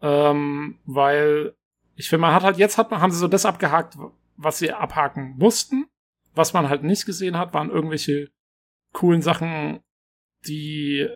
ähm, 0.00 0.78
weil 0.86 1.54
ich 1.96 2.08
finde, 2.08 2.22
man 2.22 2.34
hat 2.34 2.42
halt 2.42 2.56
jetzt 2.56 2.78
hat 2.78 2.90
man, 2.90 3.00
haben 3.00 3.10
sie 3.10 3.18
so 3.18 3.28
das 3.28 3.44
abgehakt, 3.44 3.98
was 4.36 4.58
sie 4.58 4.72
abhaken 4.72 5.34
mussten. 5.36 5.86
Was 6.34 6.52
man 6.52 6.68
halt 6.68 6.82
nicht 6.82 7.06
gesehen 7.06 7.38
hat, 7.38 7.54
waren 7.54 7.70
irgendwelche 7.70 8.30
coolen 8.92 9.22
Sachen, 9.22 9.80
die 10.46 11.08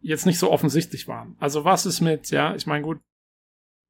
jetzt 0.00 0.26
nicht 0.26 0.38
so 0.38 0.50
offensichtlich 0.50 1.08
waren. 1.08 1.36
Also 1.38 1.64
was 1.64 1.86
ist 1.86 2.00
mit, 2.00 2.30
ja, 2.30 2.54
ich 2.54 2.66
meine 2.66 2.84
gut, 2.84 3.00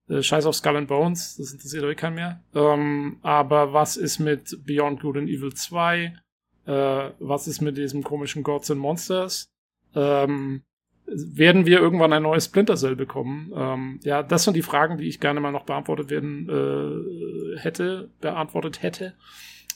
äh, 0.09 0.23
Scheiß 0.23 0.47
auf 0.47 0.55
Skull 0.55 0.77
and 0.77 0.89
Bones, 0.89 1.37
das 1.37 1.53
interessiert 1.53 1.85
euch 1.85 1.97
keinen 1.97 2.15
mehr. 2.15 2.43
Ähm, 2.55 3.19
aber 3.23 3.73
was 3.73 3.97
ist 3.97 4.19
mit 4.19 4.65
Beyond 4.65 5.01
Good 5.01 5.17
and 5.17 5.29
Evil 5.29 5.53
2? 5.53 6.15
Äh, 6.67 7.11
was 7.19 7.49
ist 7.49 7.61
mit 7.61 7.77
diesem 7.77 8.03
komischen 8.03 8.43
Gods 8.43 8.71
and 8.71 8.81
Monsters? 8.81 9.51
Ähm, 9.95 10.63
werden 11.07 11.67
wir 11.67 11.81
irgendwann 11.81 12.13
ein 12.13 12.23
neues 12.23 12.47
Splinter 12.47 12.77
Cell 12.77 12.97
bekommen? 12.97 13.53
Ähm, 13.55 14.01
ja, 14.05 14.23
das 14.23 14.45
sind 14.45 14.55
die 14.55 14.63
Fragen, 14.63 14.99
die 14.99 15.09
ich 15.09 15.21
gerne 15.21 15.41
mal 15.41 15.53
noch 15.53 15.65
beantwortet 15.65 16.11
werden 16.11 16.49
äh, 16.49 17.59
hätte, 17.59 18.11
beantwortet 18.21 18.83
hätte. 18.83 19.15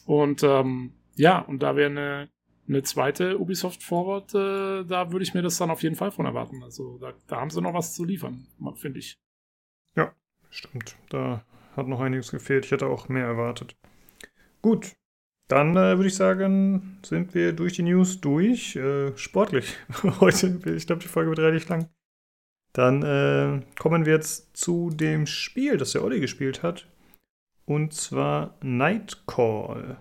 Und 0.08 0.42
ähm, 0.42 0.94
ja, 1.16 1.40
und 1.40 1.62
da 1.62 1.76
wäre 1.76 1.90
eine, 1.90 2.30
eine 2.66 2.82
zweite 2.82 3.38
Ubisoft 3.38 3.82
Forward, 3.82 4.34
äh, 4.34 4.88
da 4.88 5.12
würde 5.12 5.22
ich 5.22 5.34
mir 5.34 5.42
das 5.42 5.58
dann 5.58 5.70
auf 5.70 5.82
jeden 5.82 5.96
Fall 5.96 6.10
von 6.10 6.24
erwarten. 6.24 6.62
Also 6.62 6.96
da, 6.96 7.12
da 7.26 7.36
haben 7.42 7.50
sie 7.50 7.60
noch 7.60 7.74
was 7.74 7.92
zu 7.92 8.06
liefern, 8.06 8.46
finde 8.76 9.00
ich. 9.00 9.20
Ja, 9.96 10.14
stimmt. 10.48 10.96
Da 11.10 11.44
hat 11.76 11.88
noch 11.88 12.00
einiges 12.00 12.30
gefehlt. 12.30 12.64
Ich 12.64 12.70
hätte 12.70 12.86
auch 12.86 13.10
mehr 13.10 13.26
erwartet. 13.26 13.76
Gut, 14.62 14.96
dann 15.46 15.76
äh, 15.76 15.98
würde 15.98 16.06
ich 16.06 16.16
sagen, 16.16 17.00
sind 17.04 17.34
wir 17.34 17.52
durch 17.52 17.74
die 17.74 17.82
News 17.82 18.22
durch. 18.22 18.76
Äh, 18.76 19.14
sportlich. 19.14 19.76
Heute, 20.20 20.58
ich 20.74 20.86
glaube, 20.86 21.02
die 21.02 21.08
Folge 21.08 21.28
wird 21.28 21.40
relativ 21.40 21.68
lang. 21.68 21.90
Dann 22.72 23.02
äh, 23.02 23.60
kommen 23.78 24.06
wir 24.06 24.14
jetzt 24.14 24.56
zu 24.56 24.88
dem 24.88 25.26
Spiel, 25.26 25.76
das 25.76 25.92
der 25.92 26.02
Olli 26.02 26.18
gespielt 26.18 26.62
hat. 26.62 26.88
Und 27.68 27.92
zwar 27.92 28.54
Nightcall. 28.62 29.98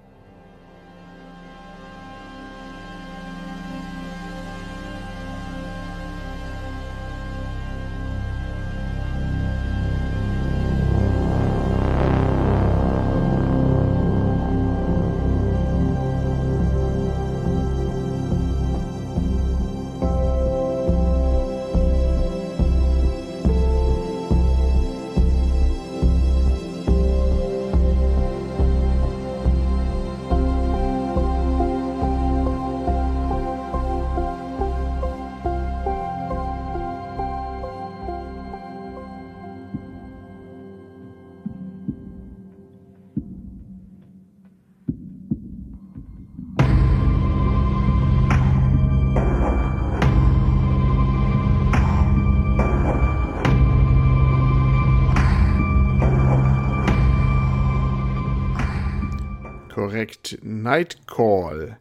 Nightcall. 60.68 61.78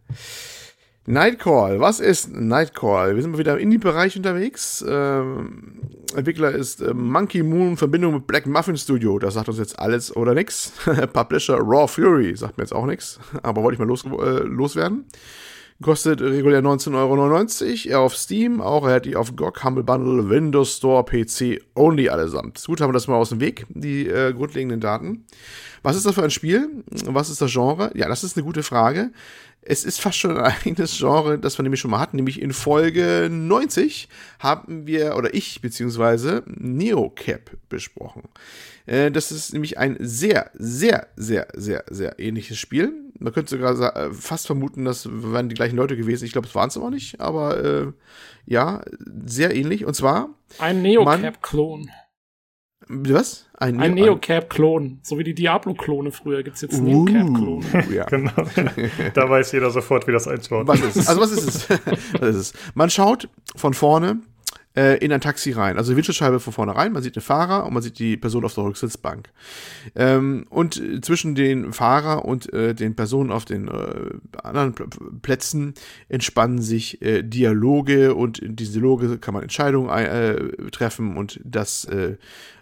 Nightcall, 1.07 1.81
was 1.81 1.99
ist 1.99 2.33
Nightcall? 2.33 3.17
Wir 3.17 3.23
sind 3.23 3.33
mal 3.33 3.39
wieder 3.39 3.55
im 3.55 3.59
Indie-Bereich 3.59 4.17
unterwegs. 4.17 4.85
Ähm, 4.89 5.81
Entwickler 6.15 6.53
ist 6.53 6.81
äh, 6.83 6.95
Monkey 6.95 7.43
Moon 7.43 7.71
in 7.71 7.77
Verbindung 7.77 8.15
mit 8.15 8.29
Black 8.29 8.47
Muffin 8.47 8.77
Studio. 8.77 9.19
Das 9.19 9.35
sagt 9.35 9.49
uns 9.49 9.59
jetzt 9.59 9.77
alles 9.81 10.15
oder 10.15 10.35
nix. 10.35 10.73
Publisher 11.13 11.59
Raw 11.59 11.89
Fury 11.89 12.37
sagt 12.37 12.59
mir 12.59 12.63
jetzt 12.63 12.73
auch 12.73 12.87
nichts, 12.87 13.19
aber 13.43 13.65
wollte 13.65 13.75
ich 13.75 13.81
mal 13.81 13.89
los, 13.89 14.05
äh, 14.05 14.45
loswerden. 14.45 15.07
Kostet 15.83 16.21
regulär 16.21 16.63
19,99 16.63 17.91
Euro. 17.91 18.05
Auf 18.05 18.17
Steam, 18.17 18.61
auch 18.61 18.87
erhältlich 18.87 19.17
auf 19.17 19.35
GOG, 19.35 19.65
Humble 19.65 19.83
Bundle, 19.83 20.31
Windows 20.31 20.77
Store, 20.77 21.05
PC, 21.05 21.61
only 21.75 22.09
allesamt. 22.09 22.63
Gut, 22.65 22.81
haben 22.81 22.91
wir 22.91 22.95
das 22.95 23.09
mal 23.09 23.17
aus 23.17 23.31
dem 23.31 23.41
Weg, 23.41 23.67
die 23.69 24.07
äh, 24.07 24.33
grundlegenden 24.33 24.79
Daten. 24.79 25.27
Was 25.83 25.97
ist 25.97 26.07
das 26.07 26.15
für 26.15 26.23
ein 26.23 26.31
Spiel? 26.31 26.85
Was 27.07 27.31
ist 27.31 27.41
das 27.41 27.53
Genre? 27.53 27.91
Ja, 27.95 28.09
das 28.09 28.25
ist 28.25 28.37
eine 28.37 28.45
gute 28.45 28.63
Frage. 28.63 29.11
Es 29.63 29.85
ist 29.85 30.01
fast 30.01 30.19
schon 30.19 30.37
ein 30.37 30.53
eigenes 30.65 30.97
Genre, 30.99 31.39
das 31.39 31.59
wir 31.59 31.63
nämlich 31.63 31.81
schon 31.81 31.91
mal 31.91 32.01
hatten. 32.01 32.17
Nämlich 32.17 32.41
in 32.41 32.53
Folge 32.53 33.29
90 33.31 34.09
haben 34.39 34.87
wir, 34.87 35.17
oder 35.17 35.35
ich 35.35 35.61
beziehungsweise 35.61 36.45
Neocap 36.47 37.51
besprochen. 37.69 38.23
Äh, 38.87 39.11
das 39.11 39.33
ist 39.33 39.53
nämlich 39.53 39.79
ein 39.79 39.97
sehr, 39.99 40.51
sehr, 40.55 41.09
sehr, 41.17 41.49
sehr, 41.55 41.85
sehr 41.91 42.19
ähnliches 42.19 42.59
Spiel. 42.59 42.93
Man 43.19 43.33
könnte 43.33 43.51
sogar 43.51 43.97
äh, 43.97 44.13
fast 44.13 44.47
vermuten, 44.47 44.85
das 44.85 45.09
wären 45.11 45.49
die 45.49 45.55
gleichen 45.55 45.77
Leute 45.77 45.97
gewesen. 45.97 46.25
Ich 46.25 46.33
glaube, 46.33 46.47
es 46.47 46.55
waren 46.55 46.69
es 46.69 46.77
aber 46.77 46.91
nicht, 46.91 47.21
aber 47.21 47.65
äh, 47.65 47.87
ja, 48.47 48.83
sehr 49.27 49.55
ähnlich. 49.55 49.85
Und 49.85 49.95
zwar. 49.95 50.31
Ein 50.59 50.83
Neocap-Klon. 50.83 51.91
Was? 52.89 53.47
Ein, 53.59 53.81
ein 53.81 53.95
Neocap-Klon. 53.95 55.01
So 55.03 55.19
wie 55.19 55.25
die 55.25 55.35
Diablo-Klone 55.35 56.13
früher 56.13 56.43
gibt 56.43 56.57
es 56.57 56.63
jetzt 56.63 56.79
uh, 56.79 56.83
Neocap-Klone. 56.83 57.65
Ja. 57.91 58.05
genau. 58.11 58.33
da 59.15 59.29
weiß 59.29 59.53
jeder 59.53 59.71
sofort, 59.71 60.07
wie 60.07 60.13
das 60.13 60.29
einzubauen 60.29 60.69
was 60.69 60.81
ist. 60.81 61.09
Also 61.09 61.21
was 61.21 61.33
ist 61.33 61.49
es? 61.49 61.71
was 62.21 62.29
ist 62.29 62.37
es? 62.37 62.53
Man 62.75 62.91
schaut 62.91 63.29
von 63.57 63.75
vorne 63.75 64.21
äh, 64.77 64.99
in 64.99 65.11
ein 65.13 65.21
Taxi 65.21 65.53
rein. 65.53 65.79
Also 65.79 65.93
die 65.93 65.97
Windschutzscheibe 65.97 66.39
von 66.39 66.53
vorne 66.53 66.77
rein, 66.77 66.93
man 66.93 67.03
sieht 67.03 67.17
den 67.17 67.23
Fahrer 67.23 67.67
und 67.67 67.73
man 67.73 67.83
sieht 67.83 67.99
die 67.99 68.17
Person 68.17 68.45
auf 68.45 68.55
der 68.55 68.65
Rücksitzbank. 68.65 69.31
Ähm, 69.95 70.47
und 70.51 70.81
zwischen 71.03 71.35
den 71.35 71.73
Fahrer 71.73 72.25
und 72.25 72.53
äh, 72.53 72.75
den 72.75 72.95
Personen 72.95 73.33
auf 73.33 73.47
den 73.47 73.69
äh, 73.69 74.11
anderen 74.43 74.75
Plätzen 75.23 75.75
entspannen 76.09 76.61
sich 76.61 77.01
äh, 77.03 77.23
Dialoge 77.23 78.15
und 78.15 78.39
in 78.39 78.55
diese 78.55 78.73
Dialoge 78.73 79.19
kann 79.19 79.35
man 79.35 79.43
Entscheidungen 79.43 79.89
äh, 79.89 80.71
treffen 80.71 81.17
und 81.17 81.41
das 81.43 81.87
äh, 81.87 82.17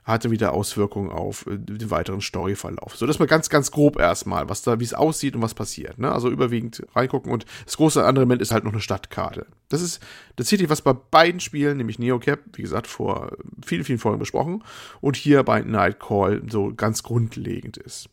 hatte 0.05 0.31
wieder 0.31 0.53
Auswirkungen 0.53 1.11
auf 1.11 1.47
äh, 1.47 1.59
den 1.59 1.91
weiteren 1.91 2.21
Storyverlauf. 2.21 2.97
So, 2.97 3.07
das 3.07 3.19
mal 3.19 3.27
ganz, 3.27 3.49
ganz 3.49 3.71
grob 3.71 3.99
erstmal, 3.99 4.49
was 4.49 4.63
da, 4.63 4.79
wie 4.81 4.85
es 4.85 4.95
aussieht 4.95 5.35
und 5.35 5.43
was 5.43 5.55
passiert. 5.55 5.99
Ne? 5.99 6.13
Also 6.13 6.31
überwiegend 6.31 6.87
reingucken 6.95 7.33
und 7.33 7.47
das 7.65 7.77
große 7.77 8.05
andere 8.05 8.23
Element 8.23 8.43
ist 8.43 8.53
halt 8.53 8.65
noch 8.65 8.73
eine 8.73 8.81
Stadtkarte. 8.81 9.47
Das 9.69 9.81
ist 9.81 10.01
das 10.37 10.49
City, 10.49 10.69
was 10.69 10.83
bei 10.83 10.93
beiden 10.93 11.41
Spielen, 11.41 11.79
nämlich 11.79 11.99
Neocap, 11.99 12.41
wie 12.53 12.63
gesagt, 12.63 12.87
vor 12.87 13.33
vielen, 13.65 13.85
vielen 13.85 13.99
Folgen 13.99 14.19
besprochen 14.19 14.63
und 15.01 15.17
hier 15.17 15.43
bei 15.43 15.61
Nightcall 15.63 16.43
so 16.49 16.73
ganz 16.75 17.03
grundlegend 17.03 17.77
ist. 17.79 18.09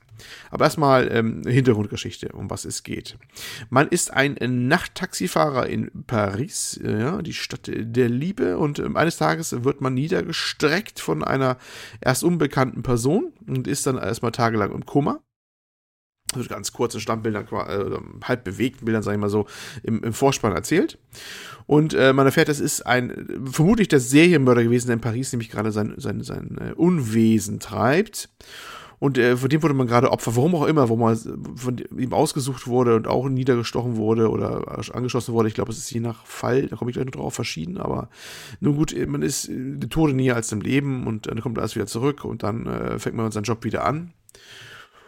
Aber 0.49 0.65
erstmal 0.65 1.11
ähm, 1.11 1.43
Hintergrundgeschichte, 1.45 2.29
um 2.33 2.49
was 2.49 2.65
es 2.65 2.83
geht. 2.83 3.17
Man 3.69 3.87
ist 3.87 4.13
ein 4.13 4.37
Nachttaxifahrer 4.67 5.67
in 5.67 5.91
Paris, 6.07 6.79
ja, 6.83 7.21
die 7.21 7.33
Stadt 7.33 7.69
der 7.71 8.09
Liebe, 8.09 8.57
und 8.57 8.79
äh, 8.79 8.89
eines 8.93 9.17
Tages 9.17 9.63
wird 9.63 9.81
man 9.81 9.93
niedergestreckt 9.93 10.99
von 10.99 11.23
einer 11.23 11.57
erst 12.01 12.23
unbekannten 12.23 12.83
Person 12.83 13.33
und 13.47 13.67
ist 13.67 13.85
dann 13.87 13.97
erstmal 13.97 14.31
tagelang 14.31 14.71
im 14.71 14.85
Koma 14.85 15.21
wird 16.35 16.49
ganz 16.49 16.71
kurze 16.71 16.99
Standbildern, 16.99 17.47
äh, 17.51 18.25
halb 18.25 18.43
bewegten 18.43 18.85
Bildern, 18.85 19.03
sage 19.03 19.15
ich 19.15 19.21
mal 19.21 19.29
so, 19.29 19.47
im, 19.83 20.03
im 20.03 20.13
Vorspann 20.13 20.53
erzählt. 20.53 20.97
Und 21.65 21.93
äh, 21.93 22.13
man 22.13 22.25
erfährt, 22.25 22.49
es 22.49 22.59
ist 22.59 22.85
ein, 22.85 23.41
vermutlich 23.45 23.87
der 23.87 23.99
Serienmörder 23.99 24.63
gewesen, 24.63 24.87
der 24.87 24.95
in 24.95 25.01
Paris 25.01 25.31
nämlich 25.31 25.49
gerade 25.49 25.71
sein, 25.71 25.93
sein, 25.97 26.23
sein 26.23 26.57
äh, 26.59 26.73
Unwesen 26.73 27.59
treibt. 27.59 28.29
Und 29.01 29.17
äh, 29.17 29.35
von 29.35 29.49
dem 29.49 29.63
wurde 29.63 29.73
man 29.73 29.87
gerade 29.87 30.11
Opfer, 30.11 30.35
warum 30.35 30.53
auch 30.53 30.67
immer, 30.67 30.87
wo 30.87 30.95
man 30.95 31.17
von 31.55 31.81
ihm 31.97 32.13
ausgesucht 32.13 32.67
wurde 32.67 32.95
und 32.95 33.07
auch 33.07 33.27
niedergestochen 33.29 33.95
wurde 33.95 34.29
oder 34.29 34.77
angeschossen 34.93 35.33
wurde. 35.33 35.47
Ich 35.47 35.55
glaube, 35.55 35.71
es 35.71 35.79
ist 35.79 35.89
je 35.89 35.99
nach 35.99 36.23
Fall, 36.27 36.67
da 36.67 36.75
komme 36.75 36.91
ich 36.91 36.93
gleich 36.93 37.07
noch 37.07 37.13
drauf, 37.13 37.33
verschieden, 37.33 37.79
aber 37.79 38.09
nun 38.59 38.75
gut, 38.75 38.95
man 39.07 39.23
ist 39.23 39.49
äh, 39.49 39.55
dem 39.55 39.89
Tode 39.89 40.13
näher 40.13 40.35
als 40.35 40.49
dem 40.49 40.61
Leben 40.61 41.07
und 41.07 41.25
dann 41.25 41.41
kommt 41.41 41.57
alles 41.57 41.75
wieder 41.75 41.87
zurück 41.87 42.23
und 42.23 42.43
dann 42.43 42.67
äh, 42.67 42.99
fängt 42.99 43.15
man 43.15 43.31
seinen 43.31 43.45
Job 43.45 43.63
wieder 43.63 43.85
an. 43.85 44.13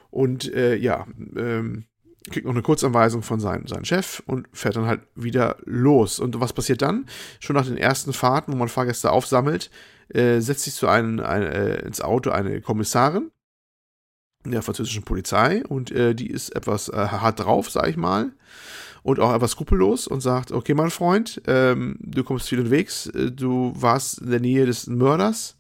Und 0.10 0.52
äh, 0.52 0.76
ja, 0.76 1.06
ähm, 1.36 1.86
kriegt 2.32 2.48
noch 2.48 2.54
eine 2.54 2.64
Kurzanweisung 2.64 3.22
von 3.22 3.40
seinem, 3.40 3.68
seinem 3.68 3.86
Chef 3.86 4.24
und 4.26 4.48
fährt 4.54 4.76
dann 4.76 4.88
halt 4.88 5.02
wieder 5.14 5.58
los. 5.66 6.20
Und 6.20 6.40
was 6.40 6.54
passiert 6.54 6.82
dann? 6.82 7.06
Schon 7.40 7.56
nach 7.56 7.68
den 7.68 7.78
ersten 7.78 8.12
Fahrten, 8.12 8.54
wo 8.54 8.58
man 8.58 8.70
Fahrgäste 8.70 9.12
aufsammelt, 9.12 9.70
äh, 10.10 10.40
setzt 10.40 10.64
sich 10.64 10.74
zu 10.74 10.88
einem 10.88 11.20
ein, 11.20 11.44
äh, 11.44 11.86
ins 11.86 12.02
Auto 12.02 12.32
eine 12.32 12.60
Kommissarin 12.60 13.30
der 14.52 14.62
französischen 14.62 15.04
Polizei 15.04 15.64
und 15.68 15.92
äh, 15.92 16.14
die 16.14 16.30
ist 16.30 16.56
etwas 16.56 16.90
äh, 16.90 16.96
hart 16.96 17.40
drauf, 17.40 17.70
sag 17.70 17.88
ich 17.88 17.98
mal, 17.98 18.32
und 19.04 19.20
auch 19.20 19.34
etwas 19.34 19.52
skrupellos 19.52 20.08
und 20.08 20.22
sagt, 20.22 20.52
okay, 20.52 20.74
mein 20.74 20.90
Freund, 20.90 21.42
ähm, 21.48 21.98
du 22.00 22.24
kommst 22.24 22.50
viel 22.50 22.60
unterwegs, 22.60 23.08
äh, 23.08 23.32
du 23.32 23.74
warst 23.76 24.20
in 24.20 24.32
der 24.32 24.40
Nähe 24.40 24.66
des 24.66 24.88
Mörders, 24.88 25.56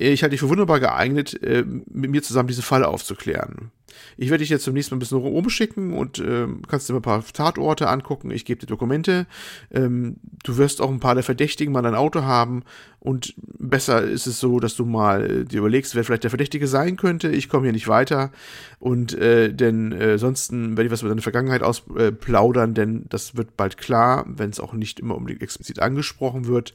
ich 0.00 0.22
halte 0.22 0.32
dich 0.32 0.40
für 0.40 0.48
wunderbar 0.48 0.78
geeignet, 0.78 1.42
äh, 1.42 1.64
mit 1.64 2.10
mir 2.10 2.22
zusammen 2.22 2.46
diese 2.46 2.62
Falle 2.62 2.86
aufzuklären. 2.86 3.72
Ich 4.16 4.30
werde 4.30 4.42
dich 4.42 4.50
jetzt 4.50 4.62
zum 4.62 4.74
nächsten 4.74 4.94
Mal 4.94 4.96
ein 4.96 5.00
bisschen 5.00 5.18
rumschicken 5.18 5.92
und 5.92 6.20
ähm, 6.20 6.62
kannst 6.68 6.88
dir 6.88 6.92
mal 6.92 7.00
ein 7.00 7.02
paar 7.02 7.24
Tatorte 7.24 7.88
angucken. 7.88 8.30
Ich 8.30 8.44
gebe 8.44 8.60
dir 8.60 8.66
Dokumente. 8.66 9.26
Ähm, 9.72 10.16
du 10.44 10.56
wirst 10.56 10.80
auch 10.80 10.90
ein 10.90 11.00
paar 11.00 11.14
der 11.16 11.24
Verdächtigen 11.24 11.72
mal 11.72 11.82
dein 11.82 11.96
Auto 11.96 12.22
haben 12.22 12.62
und 13.00 13.34
besser 13.36 14.02
ist 14.02 14.26
es 14.26 14.40
so, 14.40 14.58
dass 14.58 14.74
du 14.74 14.84
mal 14.84 15.44
dir 15.44 15.58
überlegst, 15.58 15.94
wer 15.94 16.02
vielleicht 16.02 16.24
der 16.24 16.30
Verdächtige 16.30 16.66
sein 16.66 16.96
könnte. 16.96 17.28
Ich 17.28 17.48
komme 17.48 17.66
hier 17.66 17.72
nicht 17.72 17.86
weiter. 17.86 18.32
Und 18.80 19.14
äh, 19.14 19.52
denn 19.52 19.92
äh, 19.92 20.18
sonst 20.18 20.50
werde 20.52 20.84
ich 20.84 20.90
was 20.90 21.02
über 21.02 21.08
deine 21.08 21.22
Vergangenheit 21.22 21.62
ausplaudern, 21.62 22.70
äh, 22.70 22.74
denn 22.74 23.04
das 23.08 23.36
wird 23.36 23.56
bald 23.56 23.76
klar, 23.76 24.24
wenn 24.28 24.50
es 24.50 24.58
auch 24.58 24.72
nicht 24.72 24.98
immer 24.98 25.16
unbedingt 25.16 25.42
explizit 25.42 25.78
angesprochen 25.78 26.46
wird. 26.46 26.74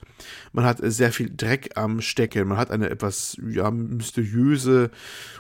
Man 0.54 0.64
hat 0.64 0.82
äh, 0.82 0.92
sehr 0.92 1.12
viel 1.12 1.30
Dreck 1.36 1.72
am 1.76 2.00
Stecken. 2.00 2.48
Man 2.48 2.58
hat 2.58 2.72
eine 2.72 2.90
etwas 2.90 3.36
ja, 3.46 3.70
mysteriöse, 3.70 4.92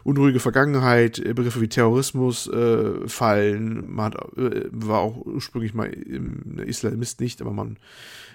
unruhige 0.04 0.42
Vergangenheit. 0.42 1.24
Begriffe 1.24 1.62
wie 1.62 1.70
Terrorismusfallen. 1.70 3.84
Äh, 3.84 3.88
man 3.88 4.06
hat, 4.06 4.16
äh, 4.38 4.66
war 4.72 5.00
auch 5.00 5.26
ursprünglich 5.26 5.74
mal 5.74 5.88
Islamist 6.66 7.22
nicht, 7.22 7.42
aber 7.42 7.52
man 7.52 7.78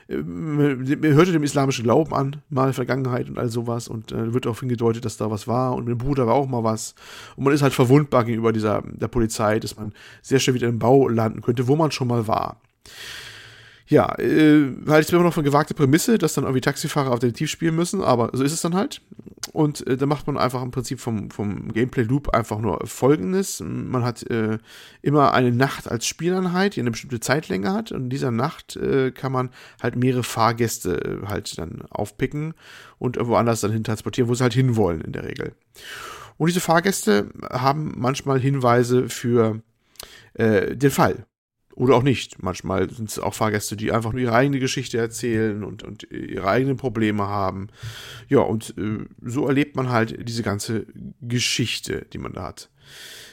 hörte 0.09 1.33
dem 1.33 1.43
islamischen 1.43 1.85
Glauben 1.85 2.15
an, 2.15 2.37
mal 2.49 2.73
Vergangenheit 2.73 3.29
und 3.29 3.39
all 3.39 3.51
sowas 3.51 3.89
und 3.89 4.11
äh, 4.11 4.33
wird 4.33 4.47
auch 4.47 4.61
hingedeutet, 4.61 5.05
dass 5.05 5.19
da 5.19 5.31
was 5.31 5.47
war 5.47 5.75
und 5.75 5.85
mit 5.85 5.93
dem 5.93 5.99
Bruder 5.99 6.27
war 6.27 6.35
auch 6.35 6.49
mal 6.49 6.65
was. 6.65 6.95
Und 7.37 7.45
man 7.45 7.53
ist 7.53 7.63
halt 7.63 7.75
verwundbar 7.75 8.25
gegenüber 8.25 8.53
dieser 8.53 8.83
der 8.87 9.09
Polizei, 9.09 9.61
dass 9.61 9.77
man 9.77 9.93
sehr 10.23 10.39
schnell 10.39 10.55
wieder 10.55 10.69
im 10.69 10.79
Bau 10.79 11.09
landen 11.09 11.43
könnte, 11.43 11.69
wo 11.69 11.77
man 11.77 11.91
schon 11.91 12.09
mal 12.09 12.27
war 12.27 12.61
ja, 13.89 14.19
äh, 14.19 14.71
halte 14.87 15.09
ich 15.09 15.13
immer 15.13 15.23
noch 15.23 15.33
von 15.33 15.45
gewagte 15.45 15.73
Prämisse, 15.73 16.19
dass 16.19 16.35
dann 16.35 16.45
irgendwie 16.45 16.61
Taxifahrer 16.61 17.11
auf 17.11 17.21
Detektiv 17.21 17.51
spielen 17.51 17.75
müssen, 17.75 18.03
aber 18.03 18.31
so 18.35 18.45
ist 18.45 18.53
es 18.53 18.61
dann 18.61 18.75
halt. 18.75 19.01
Und 19.53 19.87
äh, 19.87 19.97
da 19.97 20.05
macht 20.05 20.27
man 20.27 20.37
einfach 20.37 20.63
im 20.63 20.71
Prinzip 20.71 21.01
vom, 21.01 21.31
vom 21.31 21.73
Gameplay-Loop 21.73 22.29
einfach 22.35 22.59
nur 22.59 22.87
folgendes. 22.87 23.61
Man 23.65 24.05
hat 24.05 24.23
äh, 24.31 24.59
immer 25.01 25.33
eine 25.33 25.53
Nacht 25.53 25.91
als 25.91 26.07
Spieleinheit, 26.07 26.77
die 26.77 26.81
eine 26.81 26.91
bestimmte 26.91 27.21
Zeitlänge 27.21 27.73
hat. 27.73 27.91
Und 27.91 28.05
in 28.05 28.11
dieser 28.11 28.31
Nacht 28.31 28.77
äh, 28.77 29.11
kann 29.11 29.33
man 29.33 29.49
halt 29.83 29.97
mehrere 29.97 30.23
Fahrgäste 30.23 31.23
äh, 31.23 31.27
halt 31.27 31.57
dann 31.57 31.83
aufpicken 31.89 32.53
und 32.99 33.17
irgendwo 33.17 33.37
anders 33.37 33.63
dann 33.63 33.73
hin 33.73 33.85
transportieren, 33.85 34.29
wo 34.29 34.35
sie 34.35 34.43
halt 34.43 34.55
hinwollen 34.55 35.01
in 35.01 35.13
der 35.13 35.25
Regel. 35.25 35.55
Und 36.37 36.49
diese 36.49 36.61
Fahrgäste 36.61 37.31
haben 37.51 37.95
manchmal 37.97 38.39
Hinweise 38.39 39.09
für 39.09 39.63
äh, 40.35 40.77
den 40.77 40.91
Fall. 40.91 41.25
Oder 41.79 41.95
auch 41.95 42.03
nicht. 42.03 42.43
Manchmal 42.43 42.91
sind 42.91 43.09
es 43.09 43.21
auch 43.21 43.35
Fahrgäste, 43.35 43.77
die 43.77 43.93
einfach 43.93 44.11
nur 44.11 44.21
ihre 44.21 44.35
eigene 44.35 44.59
Geschichte 44.59 44.99
erzählen 44.99 45.63
und, 45.63 45.85
und 45.85 46.11
ihre 46.11 46.49
eigenen 46.49 46.77
Probleme 46.77 47.29
haben. 47.29 47.69
Ja, 48.29 48.41
und 48.41 48.75
äh, 48.77 49.07
so 49.23 49.47
erlebt 49.47 49.77
man 49.77 49.89
halt 49.89 50.29
diese 50.29 50.43
ganze 50.43 50.87
Geschichte, 51.23 52.05
die 52.13 52.19
man 52.19 52.33
da 52.33 52.43
hat. 52.43 52.69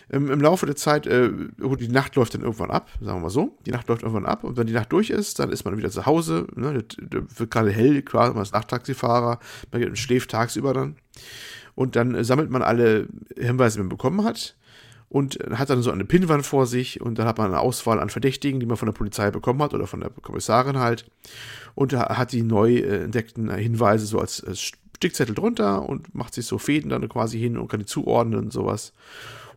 Im, 0.09 0.29
im 0.29 0.39
Laufe 0.39 0.67
der 0.67 0.75
Zeit, 0.75 1.07
äh, 1.07 1.31
die 1.79 1.87
Nacht 1.87 2.15
läuft 2.17 2.35
dann 2.35 2.41
irgendwann 2.41 2.69
ab, 2.69 2.91
sagen 3.01 3.17
wir 3.17 3.23
mal 3.23 3.29
so. 3.31 3.57
Die 3.65 3.71
Nacht 3.71 3.87
läuft 3.87 4.03
irgendwann 4.03 4.27
ab 4.27 4.43
und 4.43 4.57
wenn 4.57 4.67
die 4.67 4.73
Nacht 4.73 4.91
durch 4.91 5.09
ist, 5.09 5.39
dann 5.39 5.51
ist 5.51 5.65
man 5.65 5.75
wieder 5.75 5.89
zu 5.89 6.05
Hause. 6.05 6.45
Ne? 6.55 6.83
Da 7.01 7.21
wird 7.39 7.49
gerade 7.49 7.71
hell, 7.71 8.03
klar, 8.03 8.31
man 8.31 8.43
ist 8.43 8.53
Nachttaxifahrer, 8.53 9.39
man 9.71 9.95
schläft 9.95 10.29
tagsüber 10.29 10.75
dann. 10.75 10.97
Und 11.73 11.95
dann 11.95 12.23
sammelt 12.23 12.51
man 12.51 12.61
alle 12.61 13.07
Hinweise, 13.35 13.77
die 13.77 13.81
man 13.81 13.89
bekommen 13.89 14.23
hat 14.23 14.55
und 15.09 15.37
hat 15.51 15.69
dann 15.69 15.81
so 15.81 15.91
eine 15.91 16.05
Pinnwand 16.05 16.45
vor 16.45 16.65
sich 16.65 17.01
und 17.01 17.19
dann 17.19 17.27
hat 17.27 17.37
man 17.37 17.47
eine 17.47 17.59
Auswahl 17.59 17.99
an 17.99 18.09
Verdächtigen, 18.09 18.59
die 18.59 18.65
man 18.65 18.77
von 18.77 18.87
der 18.87 18.93
Polizei 18.93 19.31
bekommen 19.31 19.61
hat 19.61 19.73
oder 19.73 19.87
von 19.87 20.01
der 20.01 20.09
Kommissarin 20.09 20.79
halt 20.79 21.09
und 21.75 21.93
hat 21.93 22.31
die 22.31 22.43
neu 22.43 22.77
äh, 22.77 23.03
entdeckten 23.03 23.53
Hinweise 23.53 24.05
so 24.05 24.19
als, 24.19 24.43
als 24.43 24.71
Stickzettel 24.95 25.35
drunter 25.35 25.87
und 25.87 26.15
macht 26.15 26.33
sich 26.33 26.45
so 26.45 26.57
Fäden 26.57 26.89
dann 26.89 27.07
quasi 27.09 27.39
hin 27.39 27.57
und 27.57 27.67
kann 27.67 27.79
die 27.79 27.85
zuordnen 27.85 28.39
und 28.39 28.53
sowas 28.53 28.93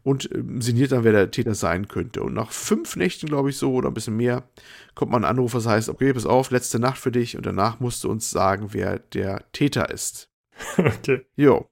und 0.02 0.30
äh, 0.32 0.42
sinniert 0.60 0.92
dann, 0.92 1.04
wer 1.04 1.12
der 1.12 1.30
Täter 1.30 1.54
sein 1.54 1.88
könnte. 1.88 2.22
Und 2.22 2.34
nach 2.34 2.50
fünf 2.50 2.96
Nächten, 2.96 3.26
glaube 3.26 3.50
ich, 3.50 3.56
so 3.56 3.72
oder 3.72 3.88
ein 3.88 3.94
bisschen 3.94 4.16
mehr, 4.16 4.44
kommt 4.94 5.12
man 5.12 5.24
ein 5.24 5.30
Anruf, 5.30 5.52
das 5.52 5.66
heißt, 5.66 5.88
okay, 5.88 6.12
pass 6.12 6.26
auf, 6.26 6.50
letzte 6.50 6.78
Nacht 6.78 6.98
für 6.98 7.12
dich 7.12 7.36
und 7.36 7.46
danach 7.46 7.80
musst 7.80 8.04
du 8.04 8.10
uns 8.10 8.30
sagen, 8.30 8.68
wer 8.72 8.98
der 8.98 9.44
Täter 9.52 9.90
ist. 9.90 10.30
Okay. 10.76 11.24
Jo. 11.36 11.68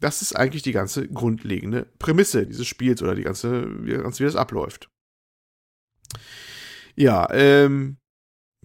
Das 0.00 0.22
ist 0.22 0.34
eigentlich 0.34 0.62
die 0.62 0.72
ganze 0.72 1.06
grundlegende 1.08 1.86
Prämisse 1.98 2.46
dieses 2.46 2.66
Spiels 2.66 3.02
oder 3.02 3.14
die 3.14 3.22
ganze, 3.22 3.66
wie, 3.84 3.92
wie 3.92 4.24
das 4.24 4.36
abläuft. 4.36 4.90
Ja, 6.96 7.28
ähm, 7.32 7.98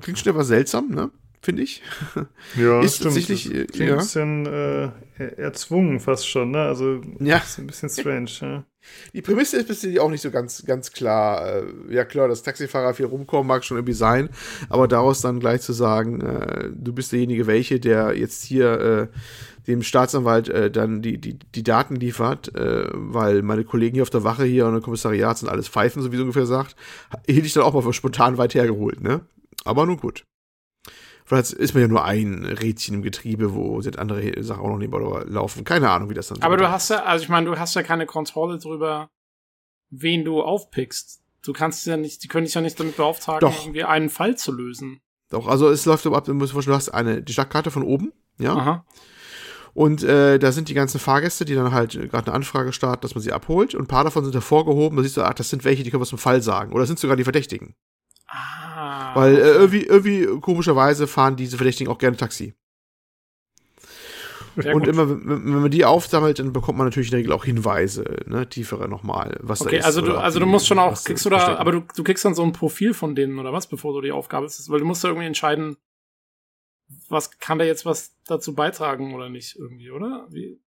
klingt 0.01 0.19
schon 0.19 0.31
etwas 0.31 0.47
seltsam, 0.47 0.89
ne? 0.89 1.11
Finde 1.41 1.61
ich. 1.61 1.83
Ja, 2.57 2.81
ist 2.81 2.95
stimmt. 2.95 3.15
tatsächlich. 3.15 3.53
Äh, 3.53 3.65
klingt 3.65 3.89
ja. 3.89 3.95
ein 3.95 3.99
bisschen 3.99 4.45
äh, 4.47 4.89
erzwungen 5.37 5.99
fast 5.99 6.27
schon, 6.27 6.51
ne? 6.51 6.61
Also 6.61 7.01
ja. 7.19 7.37
ist 7.37 7.59
ein 7.59 7.67
bisschen 7.67 7.89
strange, 7.89 8.31
ja. 8.41 8.63
Die 9.13 9.21
Prämisse 9.21 9.57
ist 9.57 9.67
bisher 9.67 10.01
auch 10.01 10.09
nicht 10.09 10.21
so 10.21 10.31
ganz, 10.31 10.65
ganz 10.65 10.91
klar. 10.91 11.45
Äh, 11.47 11.63
ja, 11.89 12.03
klar, 12.03 12.27
dass 12.27 12.43
Taxifahrer 12.43 12.93
viel 12.93 13.05
rumkommen, 13.05 13.47
mag 13.47 13.63
schon 13.63 13.77
irgendwie 13.77 13.93
sein, 13.93 14.29
aber 14.69 14.87
daraus 14.87 15.21
dann 15.21 15.39
gleich 15.39 15.61
zu 15.61 15.73
sagen, 15.73 16.21
äh, 16.21 16.69
du 16.73 16.93
bist 16.93 17.11
derjenige, 17.11 17.45
welche, 17.45 17.79
der 17.79 18.17
jetzt 18.17 18.43
hier 18.43 18.79
äh, 18.79 19.07
dem 19.67 19.83
Staatsanwalt 19.83 20.49
äh, 20.49 20.69
dann 20.69 21.01
die, 21.01 21.19
die, 21.19 21.37
die 21.39 21.63
Daten 21.63 21.95
liefert, 21.95 22.55
äh, 22.55 22.87
weil 22.93 23.41
meine 23.41 23.63
Kollegen 23.63 23.95
hier 23.95 24.03
auf 24.03 24.09
der 24.09 24.23
Wache 24.23 24.45
hier 24.45 24.67
und 24.67 24.73
der 24.73 24.81
Kommissariat 24.81 25.37
sind 25.37 25.49
alles 25.49 25.67
Pfeifen, 25.67 26.01
so 26.01 26.11
wie 26.11 26.17
so 26.17 26.23
ungefähr 26.23 26.45
sagt, 26.45 26.75
hielt 27.27 27.45
ich 27.45 27.53
dann 27.53 27.63
auch 27.63 27.73
mal 27.73 27.81
für 27.81 27.93
spontan 27.93 28.37
weit 28.37 28.53
hergeholt, 28.53 29.01
ne? 29.01 29.21
Aber 29.63 29.85
nun 29.85 29.97
gut. 29.97 30.25
Vielleicht 31.25 31.53
ist 31.53 31.73
man 31.73 31.81
ja 31.81 31.87
nur 31.87 32.05
ein 32.05 32.45
Rädchen 32.45 32.95
im 32.95 33.01
Getriebe, 33.01 33.55
wo 33.55 33.81
sind 33.81 33.97
andere 33.97 34.43
Sachen 34.43 34.61
auch 34.61 34.69
noch 34.69 34.77
nebenbei 34.77 35.23
laufen. 35.25 35.63
Keine 35.63 35.89
Ahnung, 35.89 36.09
wie 36.11 36.13
das 36.13 36.27
dann 36.27 36.41
Aber 36.43 36.55
du 36.55 36.69
hast 36.69 36.89
ja, 36.89 37.03
also 37.03 37.23
ich 37.23 37.29
meine, 37.29 37.47
du 37.47 37.57
hast 37.57 37.73
ja 37.73 37.81
keine 37.81 38.05
Kontrolle 38.05 38.59
drüber, 38.59 39.09
wen 39.89 40.23
du 40.23 40.43
aufpickst. 40.43 41.23
Du 41.41 41.51
kannst 41.51 41.85
ja 41.87 41.97
nicht, 41.97 42.23
die 42.23 42.27
können 42.27 42.45
dich 42.45 42.53
ja 42.53 42.61
nicht 42.61 42.79
damit 42.79 42.97
beauftragen, 42.97 43.39
Doch. 43.39 43.65
irgendwie 43.65 43.83
einen 43.83 44.09
Fall 44.09 44.37
zu 44.37 44.51
lösen. 44.51 44.99
Doch, 45.29 45.47
also 45.47 45.69
es 45.69 45.85
läuft 45.85 46.05
ab, 46.05 46.25
du 46.25 46.33
musst 46.35 46.53
vorstellen, 46.53 46.73
du 46.73 46.77
hast 46.77 46.89
eine, 46.89 47.23
die 47.23 47.33
Stadtkarte 47.33 47.71
von 47.71 47.81
oben, 47.81 48.13
ja. 48.37 48.55
Aha. 48.55 48.85
Und 49.75 50.03
äh, 50.03 50.39
da 50.39 50.53
sind 50.53 50.69
die 50.69 50.73
ganzen 50.73 50.99
Fahrgäste, 50.99 51.43
die 51.43 51.53
dann 51.53 51.73
halt 51.73 51.91
gerade 52.09 52.27
eine 52.27 52.33
Anfrage 52.33 52.71
starten, 52.71 53.01
dass 53.01 53.13
man 53.13 53.21
sie 53.21 53.33
abholt. 53.33 53.75
Und 53.75 53.83
ein 53.83 53.87
paar 53.87 54.05
davon 54.05 54.23
sind 54.23 54.33
hervorgehoben. 54.33 54.95
Da 54.95 55.03
siehst 55.03 55.17
du, 55.17 55.21
ach, 55.21 55.33
das 55.33 55.49
sind 55.49 55.65
welche, 55.65 55.83
die 55.83 55.91
können 55.91 55.99
was 55.99 56.07
zum 56.07 56.17
Fall 56.17 56.41
sagen. 56.41 56.71
Oder 56.71 56.83
das 56.83 56.87
sind 56.87 56.99
sogar 56.99 57.17
die 57.17 57.25
Verdächtigen. 57.25 57.75
Ah. 58.25 59.13
Weil 59.15 59.35
äh, 59.35 59.51
irgendwie, 59.51 59.83
irgendwie 59.83 60.27
komischerweise 60.39 61.07
fahren 61.07 61.35
diese 61.35 61.57
Verdächtigen 61.57 61.91
auch 61.91 61.97
gerne 61.97 62.15
Taxi. 62.15 62.53
Sehr 64.55 64.73
und 64.73 64.85
gut. 64.85 64.87
immer, 64.87 65.09
wenn 65.09 65.61
man 65.61 65.71
die 65.71 65.83
aufsammelt, 65.83 66.39
dann 66.39 66.53
bekommt 66.53 66.77
man 66.77 66.87
natürlich 66.87 67.09
in 67.09 67.11
der 67.11 67.19
Regel 67.19 67.33
auch 67.33 67.43
Hinweise, 67.43 68.05
ne, 68.27 68.47
tiefere 68.47 68.87
nochmal, 68.87 69.37
was 69.41 69.59
okay, 69.59 69.71
da 69.71 69.77
ist. 69.79 69.85
Also 69.87 69.99
du, 69.99 70.15
also 70.15 70.39
du 70.39 70.45
musst 70.45 70.67
schon 70.67 70.79
auch, 70.79 71.03
kriegst 71.03 71.25
du 71.25 71.29
da, 71.29 71.57
aber 71.57 71.73
du, 71.73 71.83
du 71.93 72.03
kriegst 72.05 72.23
dann 72.23 72.33
so 72.33 72.43
ein 72.43 72.53
Profil 72.53 72.93
von 72.93 73.13
denen 73.13 73.39
oder 73.39 73.51
was, 73.51 73.67
bevor 73.67 73.93
du 73.93 73.99
die 73.99 74.13
Aufgabe 74.13 74.45
ist, 74.45 74.69
weil 74.69 74.79
du 74.79 74.85
musst 74.85 75.03
da 75.03 75.09
irgendwie 75.09 75.27
entscheiden, 75.27 75.75
was 77.09 77.39
kann 77.39 77.59
da 77.59 77.65
jetzt 77.65 77.85
was 77.85 78.15
dazu 78.25 78.53
beitragen 78.53 79.13
oder 79.13 79.29
nicht 79.29 79.55
irgendwie, 79.55 79.91
oder? 79.91 80.27
Wie? 80.29 80.59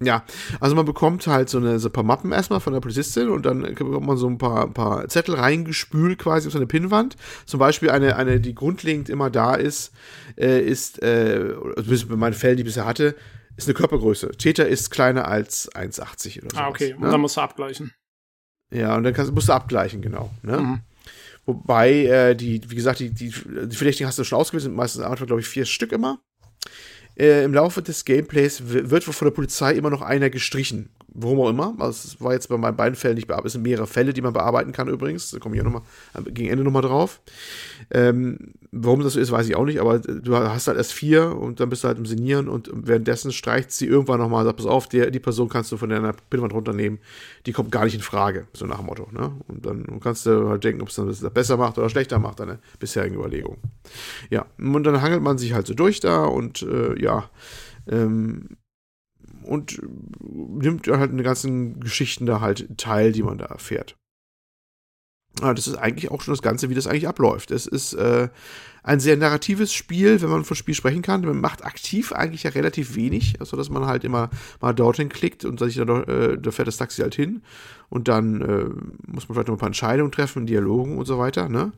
Ja, 0.00 0.24
also 0.60 0.76
man 0.76 0.86
bekommt 0.86 1.26
halt 1.26 1.48
so, 1.48 1.58
eine, 1.58 1.80
so 1.80 1.88
ein 1.88 1.92
paar 1.92 2.04
Mappen 2.04 2.30
erstmal 2.30 2.60
von 2.60 2.72
der 2.72 2.80
Polizistin 2.80 3.28
und 3.30 3.44
dann 3.44 3.62
bekommt 3.62 4.06
man 4.06 4.16
so 4.16 4.28
ein 4.28 4.38
paar, 4.38 4.68
paar 4.72 5.08
Zettel 5.08 5.34
reingespült 5.34 6.20
quasi 6.20 6.46
auf 6.46 6.52
so 6.52 6.58
eine 6.58 6.68
Pinnwand. 6.68 7.16
Zum 7.46 7.58
Beispiel 7.58 7.90
eine, 7.90 8.14
eine 8.14 8.38
die 8.40 8.54
grundlegend 8.54 9.08
immer 9.08 9.28
da 9.28 9.54
ist, 9.54 9.92
äh, 10.36 10.60
ist, 10.60 11.02
äh, 11.02 11.52
bei 11.76 12.16
meinen 12.16 12.34
Fällen, 12.34 12.56
die 12.56 12.62
ich 12.62 12.66
bisher 12.66 12.86
hatte, 12.86 13.16
ist 13.56 13.66
eine 13.66 13.74
Körpergröße. 13.74 14.30
Täter 14.38 14.68
ist 14.68 14.90
kleiner 14.90 15.26
als 15.26 15.68
1,80 15.72 16.42
oder 16.42 16.50
so. 16.52 16.58
Ah, 16.58 16.68
okay. 16.68 16.94
Und 16.94 17.00
ne? 17.00 17.10
dann 17.10 17.20
musst 17.20 17.36
du 17.36 17.40
abgleichen. 17.40 17.92
Ja, 18.70 18.96
und 18.96 19.02
dann 19.02 19.14
kannst, 19.14 19.32
musst 19.32 19.48
du 19.48 19.52
abgleichen, 19.52 20.00
genau. 20.00 20.30
Ne? 20.42 20.58
Mhm. 20.58 20.80
Wobei, 21.48 22.04
äh, 22.04 22.36
die, 22.36 22.60
wie 22.68 22.74
gesagt, 22.74 22.98
die, 22.98 23.08
die, 23.08 23.30
die 23.30 23.76
Verdächtigen 23.76 24.06
hast 24.06 24.18
du 24.18 24.24
schon 24.24 24.38
ausgewählt, 24.38 24.64
sind 24.64 24.76
meistens 24.76 25.00
am 25.00 25.12
Anfang, 25.12 25.28
glaube 25.28 25.40
ich, 25.40 25.48
vier 25.48 25.64
Stück 25.64 25.92
immer. 25.92 26.20
Äh, 27.18 27.42
Im 27.44 27.54
Laufe 27.54 27.80
des 27.80 28.04
Gameplays 28.04 28.60
wird 28.66 29.02
von 29.02 29.26
der 29.26 29.34
Polizei 29.34 29.72
immer 29.72 29.88
noch 29.88 30.02
einer 30.02 30.28
gestrichen. 30.28 30.90
Warum 31.14 31.40
auch 31.40 31.48
immer. 31.48 31.74
Also, 31.78 32.08
das 32.08 32.20
war 32.20 32.32
jetzt 32.34 32.48
bei 32.48 32.56
meinen 32.58 32.76
beiden 32.76 32.94
Fällen 32.94 33.14
nicht 33.14 33.26
bearbeitet. 33.26 33.46
Es 33.46 33.52
sind 33.54 33.62
mehrere 33.62 33.86
Fälle, 33.86 34.12
die 34.12 34.20
man 34.20 34.32
bearbeiten 34.32 34.72
kann 34.72 34.88
übrigens. 34.88 35.30
Da 35.30 35.38
komme 35.38 35.56
ich 35.56 35.58
ja 35.58 35.64
nochmal 35.64 35.82
gegen 36.26 36.50
Ende 36.50 36.64
nochmal 36.64 36.82
drauf. 36.82 37.20
Ähm, 37.90 38.52
warum 38.72 39.02
das 39.02 39.14
so 39.14 39.20
ist, 39.20 39.32
weiß 39.32 39.48
ich 39.48 39.56
auch 39.56 39.64
nicht, 39.64 39.80
aber 39.80 39.98
du 39.98 40.36
hast 40.36 40.68
halt 40.68 40.76
erst 40.76 40.92
vier 40.92 41.34
und 41.36 41.60
dann 41.60 41.70
bist 41.70 41.84
du 41.84 41.88
halt 41.88 41.98
im 41.98 42.06
Sinieren 42.06 42.48
und 42.48 42.70
währenddessen 42.72 43.32
streicht 43.32 43.72
sie 43.72 43.86
irgendwann 43.86 44.20
nochmal 44.20 44.40
und 44.40 44.46
sagt, 44.46 44.58
pass 44.58 44.66
auf, 44.66 44.88
der, 44.88 45.10
die 45.10 45.18
Person 45.18 45.48
kannst 45.48 45.72
du 45.72 45.76
von 45.76 45.88
deiner 45.88 46.12
Pinnwand 46.30 46.52
runternehmen, 46.52 46.98
die 47.46 47.52
kommt 47.52 47.72
gar 47.72 47.84
nicht 47.84 47.94
in 47.94 48.00
Frage, 48.00 48.46
so 48.52 48.66
nach 48.66 48.78
dem 48.78 48.86
Motto. 48.86 49.08
Ne? 49.10 49.32
Und 49.48 49.64
dann 49.64 50.00
kannst 50.00 50.26
du 50.26 50.48
halt 50.48 50.64
denken, 50.64 50.82
ob 50.82 50.88
es 50.88 50.96
dann 50.96 51.32
besser 51.32 51.56
macht 51.56 51.78
oder 51.78 51.88
schlechter 51.88 52.18
macht, 52.18 52.40
deine 52.40 52.58
bisherigen 52.78 53.16
Überlegungen. 53.16 53.58
Ja, 54.30 54.46
und 54.58 54.84
dann 54.84 55.00
hangelt 55.00 55.22
man 55.22 55.38
sich 55.38 55.54
halt 55.54 55.66
so 55.66 55.74
durch 55.74 56.00
da 56.00 56.24
und 56.24 56.62
äh, 56.62 57.00
ja, 57.00 57.30
ähm, 57.90 58.56
und 59.48 59.80
nimmt 60.20 60.86
halt 60.86 61.10
in 61.10 61.16
den 61.16 61.24
ganzen 61.24 61.80
Geschichten 61.80 62.26
da 62.26 62.40
halt 62.40 62.76
teil, 62.76 63.12
die 63.12 63.22
man 63.22 63.38
da 63.38 63.46
erfährt. 63.46 63.96
Ja, 65.40 65.54
das 65.54 65.68
ist 65.68 65.76
eigentlich 65.76 66.10
auch 66.10 66.20
schon 66.20 66.34
das 66.34 66.42
Ganze, 66.42 66.68
wie 66.68 66.74
das 66.74 66.86
eigentlich 66.86 67.06
abläuft. 67.06 67.50
Es 67.52 67.66
ist 67.66 67.92
äh, 67.94 68.28
ein 68.82 68.98
sehr 68.98 69.16
narratives 69.16 69.72
Spiel, 69.72 70.20
wenn 70.20 70.30
man 70.30 70.44
von 70.44 70.56
Spiel 70.56 70.74
sprechen 70.74 71.02
kann. 71.02 71.20
Man 71.20 71.40
macht 71.40 71.64
aktiv 71.64 72.12
eigentlich 72.12 72.42
ja 72.42 72.50
relativ 72.50 72.96
wenig, 72.96 73.34
also 73.38 73.56
dass 73.56 73.70
man 73.70 73.86
halt 73.86 74.02
immer 74.02 74.30
mal 74.60 74.72
dorthin 74.72 75.08
klickt 75.08 75.44
und 75.44 75.60
sich 75.60 75.76
dann 75.76 75.88
äh, 76.04 76.38
da 76.38 76.50
fährt 76.50 76.68
das 76.68 76.78
Taxi 76.78 77.02
halt 77.02 77.14
hin 77.14 77.42
und 77.88 78.08
dann 78.08 78.40
äh, 78.40 78.64
muss 79.06 79.28
man 79.28 79.34
vielleicht 79.34 79.48
noch 79.48 79.54
ein 79.54 79.58
paar 79.58 79.68
Entscheidungen 79.68 80.10
treffen, 80.10 80.46
Dialogen 80.46 80.98
und 80.98 81.06
so 81.06 81.18
weiter. 81.18 81.48
Ne? 81.48 81.72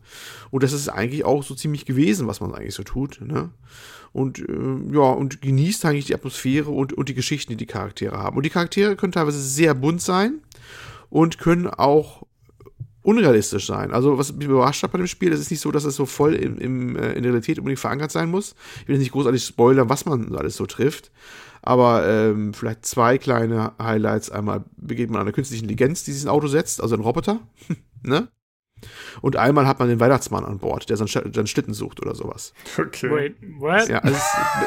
Und 0.50 0.62
das 0.62 0.72
ist 0.72 0.88
eigentlich 0.88 1.24
auch 1.24 1.42
so 1.42 1.54
ziemlich 1.54 1.84
gewesen, 1.84 2.26
was 2.26 2.40
man 2.40 2.54
eigentlich 2.54 2.74
so 2.74 2.82
tut. 2.82 3.20
Ne? 3.20 3.50
Und 4.12 4.40
äh, 4.40 4.44
ja, 4.92 5.10
und 5.10 5.40
genießt 5.40 5.84
eigentlich 5.84 6.06
die 6.06 6.14
Atmosphäre 6.14 6.70
und, 6.70 6.92
und 6.92 7.08
die 7.08 7.14
Geschichten, 7.14 7.52
die 7.52 7.56
die 7.56 7.66
Charaktere 7.66 8.18
haben. 8.18 8.36
Und 8.36 8.44
die 8.44 8.50
Charaktere 8.50 8.96
können 8.96 9.12
teilweise 9.12 9.40
sehr 9.40 9.74
bunt 9.74 10.02
sein 10.02 10.40
und 11.10 11.38
können 11.38 11.68
auch 11.68 12.26
unrealistisch 13.02 13.66
sein. 13.66 13.92
Also, 13.92 14.18
was 14.18 14.32
mich 14.32 14.46
überrascht 14.46 14.82
hat 14.82 14.92
bei 14.92 14.98
dem 14.98 15.06
Spiel, 15.06 15.30
das 15.30 15.40
ist 15.40 15.50
nicht 15.50 15.60
so, 15.60 15.70
dass 15.70 15.84
es 15.84 15.96
so 15.96 16.06
voll 16.06 16.34
im, 16.34 16.58
im, 16.58 16.96
äh, 16.96 17.12
in 17.12 17.22
der 17.22 17.32
Realität 17.32 17.58
unbedingt 17.58 17.80
verankert 17.80 18.10
sein 18.10 18.30
muss. 18.30 18.54
Ich 18.82 18.88
will 18.88 18.98
nicht 18.98 19.12
großartig 19.12 19.44
spoilern, 19.44 19.88
was 19.88 20.06
man 20.06 20.34
alles 20.34 20.56
so 20.56 20.66
trifft. 20.66 21.10
Aber 21.62 22.06
ähm, 22.08 22.54
vielleicht 22.54 22.86
zwei 22.86 23.18
kleine 23.18 23.72
Highlights. 23.80 24.30
Einmal 24.30 24.64
begegnet 24.76 25.12
man 25.12 25.22
einer 25.22 25.32
künstlichen 25.32 25.64
Intelligenz, 25.64 26.04
die 26.04 26.12
sich 26.12 26.22
ins 26.22 26.30
Auto 26.30 26.46
setzt, 26.46 26.82
also 26.82 26.94
ein 26.94 27.02
Roboter. 27.02 27.40
ne? 28.02 28.28
Und 29.20 29.36
einmal 29.36 29.66
hat 29.66 29.78
man 29.78 29.88
den 29.88 30.00
Weihnachtsmann 30.00 30.44
an 30.44 30.58
Bord, 30.58 30.88
der 30.88 30.96
seinen, 30.96 31.08
seinen 31.08 31.46
Schlitten 31.46 31.74
sucht 31.74 32.00
oder 32.00 32.14
sowas. 32.14 32.52
Okay. 32.78 33.10
Wait, 33.10 33.36
what? 33.58 33.88
Ja, 33.88 33.98
also 33.98 34.16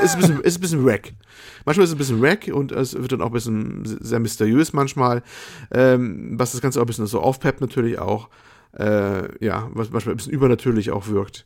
es 0.02 0.06
ist, 0.06 0.16
ein 0.16 0.20
bisschen, 0.22 0.40
ist 0.42 0.58
ein 0.58 0.62
bisschen 0.62 0.86
wack. 0.86 1.14
Manchmal 1.66 1.84
ist 1.86 1.90
es 1.92 1.96
ein 1.96 1.98
bisschen 1.98 2.22
wack 2.22 2.50
und 2.54 2.72
es 2.72 2.94
wird 2.94 3.12
dann 3.12 3.22
auch 3.22 3.28
ein 3.28 3.34
bisschen 3.34 3.84
sehr 3.86 4.20
mysteriös 4.20 4.74
manchmal, 4.74 5.24
ähm, 5.74 6.34
was 6.40 6.52
das 6.52 6.62
Ganze 6.62 6.80
auch 6.80 6.84
ein 6.84 6.88
bisschen 6.88 7.08
so 7.08 7.22
aufpeppt 7.22 7.62
natürlich 7.62 8.00
auch. 8.00 8.30
Äh, 8.78 9.44
ja, 9.46 9.70
was 9.74 9.92
manchmal 9.92 10.14
ein 10.16 10.18
bisschen 10.18 10.34
übernatürlich 10.34 10.92
auch 10.92 11.08
wirkt. 11.08 11.46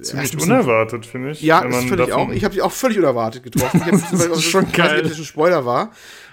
Ziemlich 0.00 0.34
ein 0.34 0.40
unerwartet, 0.40 1.06
finde 1.06 1.30
ich. 1.30 1.42
ja, 1.42 1.62
wenn 1.64 1.72
ist 1.72 1.88
völlig 1.88 2.12
auch. 2.12 2.30
Ich 2.30 2.44
habe 2.44 2.54
die 2.54 2.62
auch 2.62 2.70
völlig 2.72 2.98
unerwartet 2.98 3.42
getroffen. 3.42 3.80
Ich 3.84 3.92
hab, 3.92 4.10
Das 4.10 4.26
ist 4.26 4.44
schon 4.44 4.64
ich 4.64 4.68
weiß 4.68 4.76
nicht, 4.76 4.76
geil. 4.76 5.00
ob 5.02 5.08
das 5.08 5.18
ein 5.18 5.24
Spoiler 5.24 5.64
war. 5.64 5.92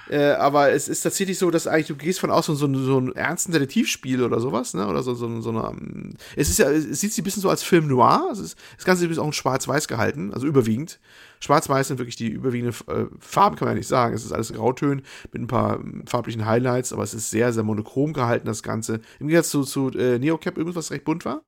Äh, 0.09 0.34
aber 0.34 0.72
es 0.72 0.88
ist 0.88 1.01
tatsächlich 1.01 1.40
so, 1.40 1.50
dass 1.50 1.66
eigentlich 1.66 1.88
du 1.88 1.95
gehst 1.95 2.19
von 2.19 2.30
aus 2.30 2.45
so, 2.45 2.53
so, 2.53 2.72
so 2.74 3.00
ein 3.00 3.16
ernsten 3.16 3.51
Detektivspiel 3.51 4.22
oder 4.24 4.40
sowas, 4.40 4.74
ne? 4.75 4.88
Oder 4.88 5.01
so, 5.01 5.16
so, 5.16 5.42
so 5.42 5.50
eine. 5.50 5.67
ähm, 5.69 6.14
Es 6.35 6.50
ist 6.50 6.59
ja, 6.59 6.69
es 6.69 7.00
sieht 7.00 7.11
sich 7.11 7.22
ein 7.22 7.24
bisschen 7.24 7.42
so 7.42 7.50
als 7.50 7.64
Film 7.64 7.88
noir. 7.88 8.30
Es 8.32 8.40
ist, 8.40 8.58
das 8.75 8.85
Ganze 8.85 9.08
ist 9.08 9.17
auch 9.17 9.25
in 9.25 9.34
Schwarz-Weiß 9.34 9.88
gehalten, 9.88 10.32
also 10.34 10.45
überwiegend. 10.45 11.00
Schwarz-Weiß 11.40 11.88
sind 11.90 11.98
wirklich 11.98 12.16
die 12.16 12.30
überwiegende 12.30 12.75
äh, 12.88 13.06
Farben, 13.19 13.56
kann 13.56 13.66
man 13.67 13.75
ja 13.75 13.80
nicht 13.80 13.88
sagen. 13.88 14.14
Es 14.16 14.24
ist 14.24 14.32
alles 14.32 14.53
Grautönen 14.53 15.03
mit 15.32 15.42
ein 15.42 15.48
paar 15.48 15.80
ähm, 15.80 16.03
farblichen 16.06 16.45
Highlights, 16.45 16.93
aber 16.93 17.03
es 17.03 17.14
ist 17.16 17.30
sehr, 17.32 17.51
sehr 17.51 17.64
monochrom 17.64 18.14
gehalten, 18.14 18.45
das 18.45 18.61
Ganze. 18.64 19.01
Im 19.19 19.27
Gegensatz 19.27 19.50
zu, 19.50 19.64
zu 19.64 19.90
äh, 19.98 20.19
Neocap 20.19 20.58
übrigens, 20.58 20.75
was 20.75 20.92
recht 20.92 21.03
bunt 21.06 21.25
war. 21.25 21.42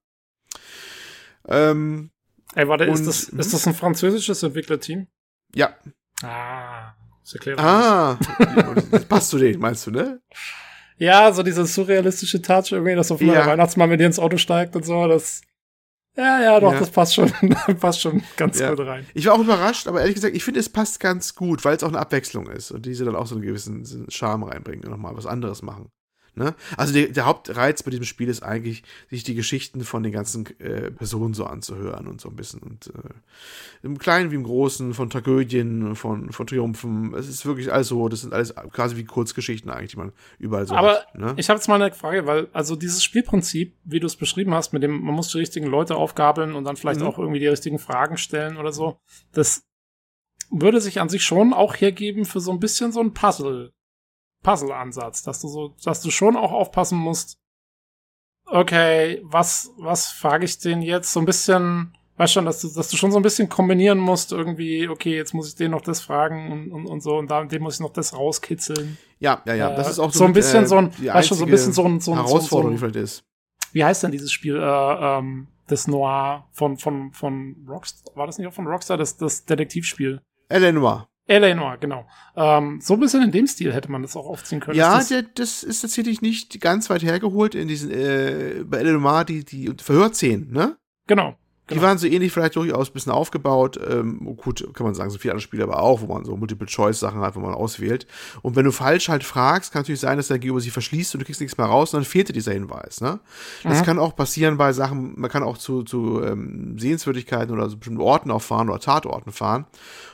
Ähm, 1.48 2.10
Ey, 2.56 2.68
warte, 2.68 2.86
ist 2.86 3.00
Und- 3.02 3.08
das, 3.08 3.24
ist 3.30 3.54
das 3.54 3.68
ein 3.68 3.74
französisches 3.74 4.42
Entwicklerteam? 4.44 5.08
ja, 5.54 5.76
Ah, 6.24 6.94
das 7.28 7.34
erklärt 7.36 7.60
Ah, 7.60 8.18
das 8.92 9.06
passt 9.10 9.30
zu 9.30 9.38
denen, 9.38 9.60
meinst 9.60 9.86
du, 9.88 9.92
ne? 9.92 10.22
Ja, 10.98 11.32
so 11.32 11.44
dieses 11.44 11.76
surrealistische 11.76 12.42
Touch 12.42 12.72
irgendwie, 12.72 12.96
dass 12.96 13.12
auf 13.12 13.20
einmal 13.22 13.36
Ja. 13.36 13.42
der 13.44 13.52
Weihnachtsmann 13.52 13.90
mit 13.90 14.00
dir 14.00 14.08
ins 14.08 14.18
Auto 14.20 14.38
steigt 14.38 14.76
und 14.76 14.84
so, 14.86 15.08
das. 15.08 15.42
Ja, 16.16 16.42
ja, 16.42 16.60
doch, 16.60 16.74
Ja. 16.74 16.80
das 16.80 16.90
passt 16.90 17.14
schon, 17.14 17.32
passt 17.80 18.02
schon 18.02 18.24
ganz 18.38 18.60
Ja. 18.60 18.72
gut 18.74 18.88
rein. 18.88 19.06
Ich 19.14 19.28
war 19.28 19.36
auch 19.36 19.40
überrascht, 19.40 19.88
aber 19.88 20.00
ehrlich 20.02 20.16
gesagt, 20.16 20.36
ich 20.36 20.44
finde, 20.44 20.60
es 20.60 20.70
passt 20.70 21.00
ganz 21.00 21.36
gut, 21.36 21.64
weil 21.64 21.76
es 21.78 21.84
auch 21.84 21.90
eine 21.90 22.00
Abwechslung 22.00 22.48
ist 22.48 22.72
und 22.72 22.88
diese 22.88 23.06
dann 23.06 23.16
auch 23.16 23.28
so 23.28 23.36
einen 23.36 23.44
gewissen 23.44 24.08
Charme 24.10 24.44
reinbringen 24.46 24.84
und 24.86 24.90
nochmal 24.92 25.16
was 25.16 25.28
anderes 25.28 25.62
machen. 25.62 25.90
Ne? 26.38 26.54
Also 26.78 26.94
der, 26.94 27.08
der 27.08 27.26
Hauptreiz 27.26 27.82
bei 27.82 27.90
diesem 27.90 28.06
Spiel 28.06 28.30
ist 28.30 28.44
eigentlich, 28.44 28.84
sich 29.10 29.24
die 29.24 29.34
Geschichten 29.34 29.84
von 29.84 30.04
den 30.04 30.12
ganzen 30.12 30.46
äh, 30.60 30.92
Personen 30.92 31.34
so 31.34 31.46
anzuhören 31.46 32.08
und 32.08 32.22
so 32.22 32.30
ein 32.30 32.36
bisschen. 32.36 32.62
Und 32.62 32.88
äh, 32.88 33.10
im 33.82 33.98
Kleinen 33.98 34.30
wie 34.32 34.36
im 34.36 34.44
Großen, 34.44 34.94
von 34.94 35.10
Tragödien, 35.10 35.96
von, 35.96 36.32
von 36.32 36.46
Triumphen. 36.46 37.16
Es 37.16 37.28
ist 37.28 37.46
wirklich 37.48 37.74
alles 37.74 37.88
so, 37.88 38.08
das 38.08 38.22
sind 38.22 38.34
alles 38.34 38.54
quasi 38.72 38.98
wie 38.98 39.06
Kurzgeschichten 39.06 39.72
eigentlich, 39.72 39.92
die 39.92 39.98
man 39.98 40.12
überall 40.38 40.68
so 40.68 40.76
Aber 40.76 41.00
hat. 41.00 41.18
Ne? 41.18 41.34
Ich 41.38 41.50
habe 41.50 41.58
jetzt 41.58 41.68
mal 41.68 41.82
eine 41.82 41.92
Frage, 41.92 42.28
weil 42.28 42.50
also 42.54 42.76
dieses 42.76 43.04
Spielprinzip, 43.04 43.76
wie 43.84 44.00
du 44.00 44.06
es 44.06 44.16
beschrieben 44.16 44.54
hast, 44.54 44.74
mit 44.74 44.84
dem 44.84 45.02
man 45.02 45.16
muss 45.16 45.32
die 45.32 45.40
richtigen 45.40 45.68
Leute 45.68 45.96
aufgabeln 45.96 46.54
und 46.54 46.64
dann 46.66 46.78
vielleicht 46.78 47.02
Mhm. 47.02 47.08
auch 47.08 47.18
irgendwie 47.18 47.40
die 47.40 47.48
richtigen 47.48 47.80
Fragen 47.80 48.18
stellen 48.18 48.58
oder 48.58 48.72
so, 48.72 49.00
das 49.32 49.64
würde 50.50 50.82
sich 50.82 51.02
an 51.02 51.10
sich 51.10 51.24
schon 51.24 51.54
auch 51.54 51.76
hergeben 51.76 52.26
für 52.26 52.40
so 52.40 52.52
ein 52.52 52.60
bisschen 52.60 52.92
so 52.92 53.00
ein 53.02 53.14
Puzzle 53.14 53.74
Puzzle-Ansatz, 54.48 55.24
dass 55.24 55.42
du 55.42 55.48
so, 55.50 55.76
dass 55.84 56.02
du 56.02 56.10
schon 56.10 56.38
auch 56.38 56.52
aufpassen 56.54 56.98
musst. 56.98 57.38
Okay, 58.46 59.22
was 59.26 59.72
was 59.78 60.08
frage 60.08 60.46
ich 60.46 60.58
den 60.60 60.82
jetzt 60.82 61.12
so 61.12 61.20
ein 61.20 61.26
bisschen 61.26 61.94
Weißt 62.20 62.34
schon, 62.34 62.46
dass 62.46 62.62
du, 62.62 62.70
dass 62.74 62.90
du 62.90 62.98
schon 62.98 63.12
so 63.12 63.18
ein 63.20 63.22
bisschen 63.22 63.48
kombinieren 63.48 64.00
musst, 64.00 64.32
irgendwie, 64.32 64.88
okay, 64.90 65.16
jetzt 65.16 65.36
muss 65.36 65.50
ich 65.50 65.56
den 65.56 65.70
noch 65.70 65.82
das 65.82 66.02
fragen 66.02 66.52
und, 66.52 66.72
und, 66.72 66.88
und 66.88 67.02
so, 67.04 67.16
und 67.16 67.30
da, 67.30 67.44
dem 67.44 67.62
muss 67.62 67.76
ich 67.76 67.80
noch 67.80 67.94
das 67.94 68.12
rauskitzeln. 68.16 68.98
Ja, 69.20 69.44
ja, 69.46 69.54
ja. 69.54 69.76
Das 69.76 69.86
Äh, 69.86 69.92
ist 69.92 70.00
auch 70.00 70.12
so 70.12 70.24
ein 70.24 70.30
mit, 70.32 70.36
bisschen 70.38 70.64
äh, 70.64 70.68
so 70.68 70.78
ein- 70.78 70.92
weißt 70.98 71.30
du, 71.30 71.36
so 71.36 71.46
ein 71.46 71.52
bisschen 71.52 71.74
so 71.74 71.84
ein- 71.84 72.00
so 72.00 72.14
ein- 72.14 72.18
Herausforderung, 72.18 72.76
so 72.76 72.86
ein- 72.88 72.92
die 72.92 72.98
vielleicht 73.00 73.12
ist. 73.20 73.24
Wie 73.72 73.84
heißt 73.86 74.02
denn 74.02 74.12
dieses 74.12 74.32
Spiel, 74.32 74.56
äh, 74.56 74.60
ähm, 75.20 75.48
das 75.68 75.86
Noir 75.88 76.48
von, 76.54 76.78
von, 76.80 77.12
von 77.14 77.56
Rockstar? 77.70 78.16
War 78.16 78.26
das 78.26 78.40
nicht 78.40 78.48
auch 78.48 78.54
von 78.54 78.66
Rockstar, 78.66 78.98
das, 78.98 79.16
das 79.18 79.46
Detektivspiel? 79.46 80.20
L.A. 80.50 80.72
Noir. 80.72 81.08
L.A. 81.28 81.54
Noir, 81.54 81.78
genau. 81.78 82.08
Ähm, 82.36 82.80
so 82.82 82.94
ein 82.94 83.00
bisschen 83.00 83.24
in 83.24 83.32
dem 83.32 83.48
Stil 83.48 83.74
hätte 83.74 83.92
man 83.92 84.02
das 84.02 84.16
auch 84.16 84.26
aufziehen 84.26 84.62
können. 84.62 84.78
Ja, 84.78 84.98
das, 84.98 85.14
das 85.36 85.64
ist 85.64 85.82
tatsächlich 85.82 86.22
nicht 86.22 86.60
ganz 86.62 86.90
weit 86.90 87.04
hergeholt 87.04 87.54
in 87.54 87.68
diesen, 87.68 87.92
äh, 87.92 88.64
bei 88.66 88.78
L.A. 88.78 88.98
Noir, 88.98 89.26
die, 89.26 89.44
die 89.44 89.74
Verhörszenen, 89.78 90.52
ne? 90.52 90.78
genau. 91.06 91.38
Die 91.70 91.74
Genau. 91.74 91.86
waren 91.88 91.98
so 91.98 92.08
ähnlich, 92.08 92.32
vielleicht 92.32 92.56
durchaus 92.56 92.90
ein 92.90 92.94
bisschen 92.94 93.12
aufgebaut. 93.12 93.78
Ähm, 93.90 94.20
gut, 94.38 94.68
kann 94.74 94.86
man 94.86 94.96
sagen, 94.96 95.10
so 95.10 95.18
viele 95.18 95.34
andere 95.34 95.42
Spiele 95.44 95.64
aber 95.64 95.82
auch, 95.82 96.00
wo 96.02 96.06
man 96.08 96.24
so 96.24 96.38
Multiple-Choice-Sachen 96.38 97.20
hat, 97.20 97.36
wo 97.36 97.42
man 97.42 97.54
auswählt. 97.54 98.08
Und 98.42 98.56
wenn 98.56 98.64
du 98.64 98.72
falsch 98.72 99.10
halt 99.10 99.24
fragst, 99.26 99.74
kann 99.74 99.82
natürlich 99.82 100.00
sein, 100.00 100.16
dass 100.18 100.30
dein 100.30 100.40
Gegenüber 100.40 100.62
sich 100.62 100.72
verschließt 100.72 101.14
und 101.16 101.20
du 101.20 101.26
kriegst 101.26 101.42
nichts 101.42 101.58
mehr 101.58 101.68
raus 101.68 101.94
und 101.94 101.98
dann 102.00 102.06
fehlt 102.06 102.30
dir 102.30 102.34
dieser 102.34 102.54
Hinweis. 102.54 103.02
Ne? 103.02 103.20
Das 103.64 103.82
Mhm. 103.82 103.86
kann 103.86 104.00
auch 104.00 104.16
passieren 104.16 104.56
bei 104.58 104.72
Sachen, 104.72 105.20
man 105.20 105.30
kann 105.30 105.44
auch 105.44 105.58
zu, 105.58 105.84
zu 105.84 106.22
ähm, 106.24 106.80
Sehenswürdigkeiten 106.80 107.54
oder 107.54 107.70
so 107.70 107.76
bestimmten 107.78 108.02
Orten 108.02 108.32
auch 108.32 108.42
fahren 108.42 108.70
oder 108.70 108.80
Tatorten 108.80 109.34
fahren. 109.34 109.66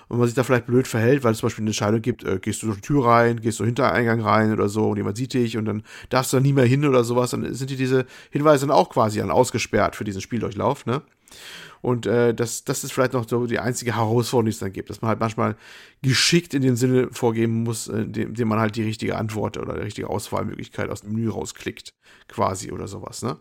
Und 0.09 0.17
man 0.19 0.27
sich 0.27 0.35
da 0.35 0.43
vielleicht 0.43 0.65
blöd 0.67 0.87
verhält, 0.87 1.23
weil 1.23 1.31
es 1.31 1.39
zum 1.39 1.47
Beispiel 1.47 1.63
eine 1.63 1.69
Entscheidung 1.69 2.01
gibt, 2.01 2.23
äh, 2.23 2.37
gehst 2.39 2.61
du 2.61 2.67
durch 2.67 2.77
die 2.81 2.87
Tür 2.87 3.05
rein, 3.05 3.39
gehst 3.41 3.59
du 3.59 3.65
hinter 3.65 3.91
Eingang 3.91 4.21
rein 4.21 4.51
oder 4.51 4.69
so 4.69 4.89
und 4.89 4.97
jemand 4.97 5.17
sieht 5.17 5.33
dich 5.33 5.57
und 5.57 5.65
dann 5.65 5.83
darfst 6.09 6.33
du 6.33 6.37
da 6.37 6.41
nie 6.41 6.53
mehr 6.53 6.65
hin 6.65 6.85
oder 6.85 7.03
sowas, 7.03 7.31
dann 7.31 7.51
sind 7.53 7.69
dir 7.69 7.77
diese 7.77 8.05
Hinweise 8.29 8.67
dann 8.67 8.75
auch 8.75 8.89
quasi 8.89 9.19
dann 9.19 9.31
ausgesperrt 9.31 9.95
für 9.95 10.03
diesen 10.03 10.21
Spieldurchlauf, 10.21 10.85
ne? 10.85 11.01
Und 11.81 12.05
äh, 12.05 12.33
das, 12.33 12.63
das 12.63 12.83
ist 12.83 12.93
vielleicht 12.93 13.13
noch 13.13 13.27
so 13.27 13.45
die 13.45 13.59
einzige 13.59 13.97
Herausforderung, 13.97 14.45
die 14.45 14.51
es 14.51 14.59
dann 14.59 14.71
gibt, 14.71 14.89
dass 14.89 15.01
man 15.01 15.09
halt 15.09 15.19
manchmal 15.19 15.57
geschickt 16.01 16.53
in 16.53 16.61
dem 16.61 16.77
Sinne 16.77 17.09
vorgeben 17.11 17.63
muss, 17.63 17.89
äh, 17.89 18.03
indem, 18.03 18.29
indem 18.29 18.47
man 18.47 18.59
halt 18.59 18.77
die 18.77 18.83
richtige 18.83 19.17
Antwort 19.17 19.57
oder 19.57 19.73
die 19.73 19.81
richtige 19.81 20.09
Auswahlmöglichkeit 20.09 20.89
aus 20.89 21.01
dem 21.01 21.11
Menü 21.11 21.29
rausklickt, 21.29 21.93
quasi 22.29 22.71
oder 22.71 22.87
sowas, 22.87 23.21
ne? 23.21 23.37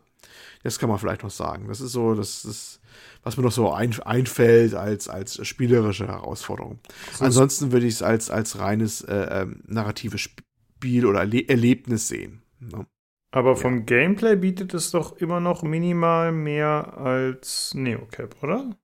Das 0.63 0.79
kann 0.79 0.89
man 0.89 0.99
vielleicht 0.99 1.23
noch 1.23 1.31
sagen. 1.31 1.69
Das 1.69 1.81
ist 1.81 1.93
so, 1.93 2.15
das 2.15 2.45
ist, 2.45 2.81
was 3.23 3.37
mir 3.37 3.43
noch 3.43 3.53
so 3.53 3.73
ein, 3.73 4.01
einfällt 4.03 4.75
als, 4.75 5.09
als 5.09 5.45
spielerische 5.47 6.07
Herausforderung. 6.07 6.79
Ansonsten 7.19 7.73
würde 7.73 7.87
ich 7.87 7.95
es 7.95 8.03
als, 8.03 8.31
als 8.31 8.59
reines 8.59 9.03
äh, 9.03 9.43
ähm, 9.43 9.63
narratives 9.67 10.21
Spiel 10.21 11.07
oder 11.07 11.21
Erle 11.21 11.49
Erlebnis 11.49 12.09
sehen. 12.09 12.43
Ne? 12.61 12.87
Aber 13.33 13.57
vom 13.57 13.87
Gameplay 13.87 14.37
bietet 14.37 14.75
es 14.75 14.91
doch 14.91 15.17
immer 15.17 15.41
noch 15.41 15.63
minimal 15.63 16.33
mehr 16.33 16.99
als 16.99 17.73
Neocap, 17.75 18.37
oder? 18.43 18.77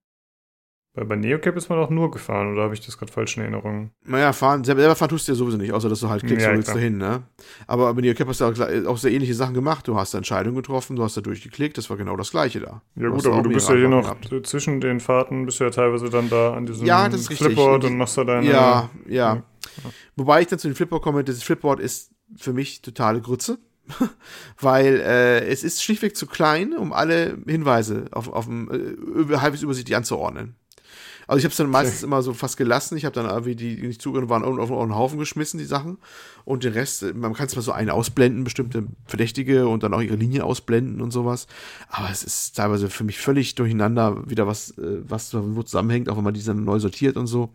Weil 0.94 1.04
bei 1.04 1.16
Neocap 1.16 1.54
ist 1.54 1.68
man 1.68 1.78
doch 1.78 1.90
nur 1.90 2.10
gefahren, 2.10 2.52
oder 2.52 2.62
habe 2.64 2.74
ich 2.74 2.80
das 2.84 2.98
gerade 2.98 3.12
falsch 3.12 3.36
in 3.36 3.42
Erinnerung? 3.42 3.92
Naja, 4.04 4.32
fahren, 4.32 4.64
selber, 4.64 4.96
fahren 4.96 5.10
tust 5.10 5.28
du 5.28 5.32
ja 5.32 5.36
sowieso 5.36 5.58
nicht, 5.58 5.72
außer 5.72 5.88
dass 5.90 6.00
du 6.00 6.08
halt 6.08 6.24
klickst, 6.24 6.44
Ja, 6.44 6.50
wo 6.52 6.56
willst 6.56 6.70
klar. 6.70 6.78
du 6.78 6.82
hin, 6.82 6.96
ne? 6.96 7.22
Aber 7.66 7.92
bei 7.92 8.00
Neocap 8.00 8.26
hast 8.26 8.40
du 8.40 8.88
auch, 8.88 8.96
sehr 8.96 9.12
ähnliche 9.12 9.34
Sachen 9.34 9.54
gemacht. 9.54 9.86
Du 9.86 9.96
hast 9.96 10.14
Entscheidungen 10.14 10.56
getroffen, 10.56 10.96
du 10.96 11.04
hast 11.04 11.16
da 11.16 11.20
durchgeklickt, 11.20 11.76
das 11.76 11.88
war 11.90 11.98
genau 11.98 12.16
das 12.16 12.30
Gleiche 12.30 12.60
da. 12.60 12.82
Ja 12.96 13.08
gut, 13.10 13.18
hast 13.18 13.26
aber 13.26 13.42
du 13.42 13.50
bist 13.50 13.68
ja 13.68 13.76
hier 13.76 13.88
noch 13.88 14.18
gehabt. 14.18 14.46
zwischen 14.46 14.80
den 14.80 14.98
Fahrten, 14.98 15.44
bist 15.44 15.60
du 15.60 15.64
ja 15.64 15.70
teilweise 15.70 16.08
dann 16.08 16.30
da 16.30 16.54
an 16.54 16.64
diesem 16.64 16.86
Ja, 16.86 17.08
das 17.08 17.20
ist 17.20 17.30
richtig. 17.30 17.48
Flipboard 17.48 17.84
und 17.84 17.96
machst 17.98 18.16
da 18.16 18.24
deine... 18.24 18.50
Ja, 18.50 18.90
ja. 19.06 19.42
Wobei 20.16 20.40
ich 20.40 20.48
dann 20.48 20.58
zu 20.58 20.68
dem 20.68 20.74
Flipboard 20.74 21.02
komme, 21.02 21.22
das 21.22 21.42
Flipboard 21.42 21.78
ist 21.78 22.10
für 22.36 22.54
mich 22.54 22.82
totale 22.82 23.20
Grütze. 23.20 23.58
Weil 24.60 25.00
äh, 25.00 25.46
es 25.46 25.64
ist 25.64 25.82
schlichtweg 25.82 26.16
zu 26.16 26.26
klein, 26.26 26.72
um 26.74 26.92
alle 26.92 27.38
Hinweise 27.46 28.06
auf, 28.12 28.28
auf 28.28 28.46
dem, 28.46 28.70
äh, 28.70 28.76
über- 28.76 29.40
halbwegs 29.40 29.62
übersichtlich 29.62 29.96
anzuordnen. 29.96 30.56
Also 31.26 31.38
ich 31.40 31.44
habe 31.44 31.50
es 31.50 31.58
dann 31.58 31.68
meistens 31.68 32.02
immer 32.02 32.22
so 32.22 32.32
fast 32.32 32.56
gelassen. 32.56 32.96
Ich 32.96 33.04
habe 33.04 33.14
dann 33.14 33.26
irgendwie 33.26 33.54
die, 33.54 33.76
die 33.76 33.86
nicht 33.86 34.00
zugehören, 34.00 34.30
waren 34.30 34.42
auf, 34.44 34.70
auf 34.70 34.80
einen 34.80 34.94
Haufen 34.94 35.18
geschmissen, 35.18 35.58
die 35.58 35.66
Sachen. 35.66 35.98
Und 36.48 36.64
den 36.64 36.72
Rest, 36.72 37.02
man 37.14 37.34
kann 37.34 37.46
mal 37.54 37.60
so 37.60 37.72
einen 37.72 37.90
ausblenden, 37.90 38.42
bestimmte 38.42 38.84
Verdächtige 39.04 39.68
und 39.68 39.82
dann 39.82 39.92
auch 39.92 40.00
ihre 40.00 40.16
Linien 40.16 40.40
ausblenden 40.40 41.02
und 41.02 41.10
sowas. 41.10 41.46
Aber 41.90 42.08
es 42.10 42.22
ist 42.22 42.56
teilweise 42.56 42.88
für 42.88 43.04
mich 43.04 43.18
völlig 43.18 43.54
durcheinander, 43.54 44.26
wieder 44.30 44.46
was, 44.46 44.70
äh, 44.78 45.02
was 45.06 45.34
wo 45.34 45.62
zusammenhängt, 45.62 46.08
auch 46.08 46.16
wenn 46.16 46.24
man 46.24 46.32
die 46.32 46.42
dann 46.42 46.64
neu 46.64 46.78
sortiert 46.78 47.18
und 47.18 47.26
so. 47.26 47.50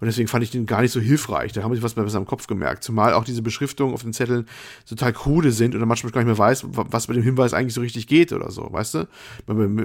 Und 0.00 0.06
deswegen 0.08 0.26
fand 0.26 0.42
ich 0.42 0.50
den 0.50 0.66
gar 0.66 0.82
nicht 0.82 0.90
so 0.90 0.98
hilfreich. 0.98 1.52
Da 1.52 1.62
habe 1.62 1.76
ich 1.76 1.82
was 1.84 1.94
besser 1.94 2.18
im 2.18 2.26
Kopf 2.26 2.48
gemerkt. 2.48 2.82
Zumal 2.82 3.12
auch 3.12 3.22
diese 3.22 3.40
Beschriftungen 3.40 3.94
auf 3.94 4.02
den 4.02 4.12
Zetteln 4.12 4.46
total 4.88 5.12
krude 5.12 5.52
sind 5.52 5.74
und 5.74 5.78
dann 5.80 5.88
manchmal 5.88 6.10
gar 6.10 6.20
nicht 6.22 6.26
mehr 6.26 6.36
weiß, 6.36 6.64
wa- 6.76 6.86
was 6.90 7.06
bei 7.06 7.14
dem 7.14 7.22
Hinweis 7.22 7.54
eigentlich 7.54 7.74
so 7.74 7.82
richtig 7.82 8.08
geht 8.08 8.32
oder 8.32 8.50
so, 8.50 8.68
weißt 8.68 8.94
du? 8.94 9.08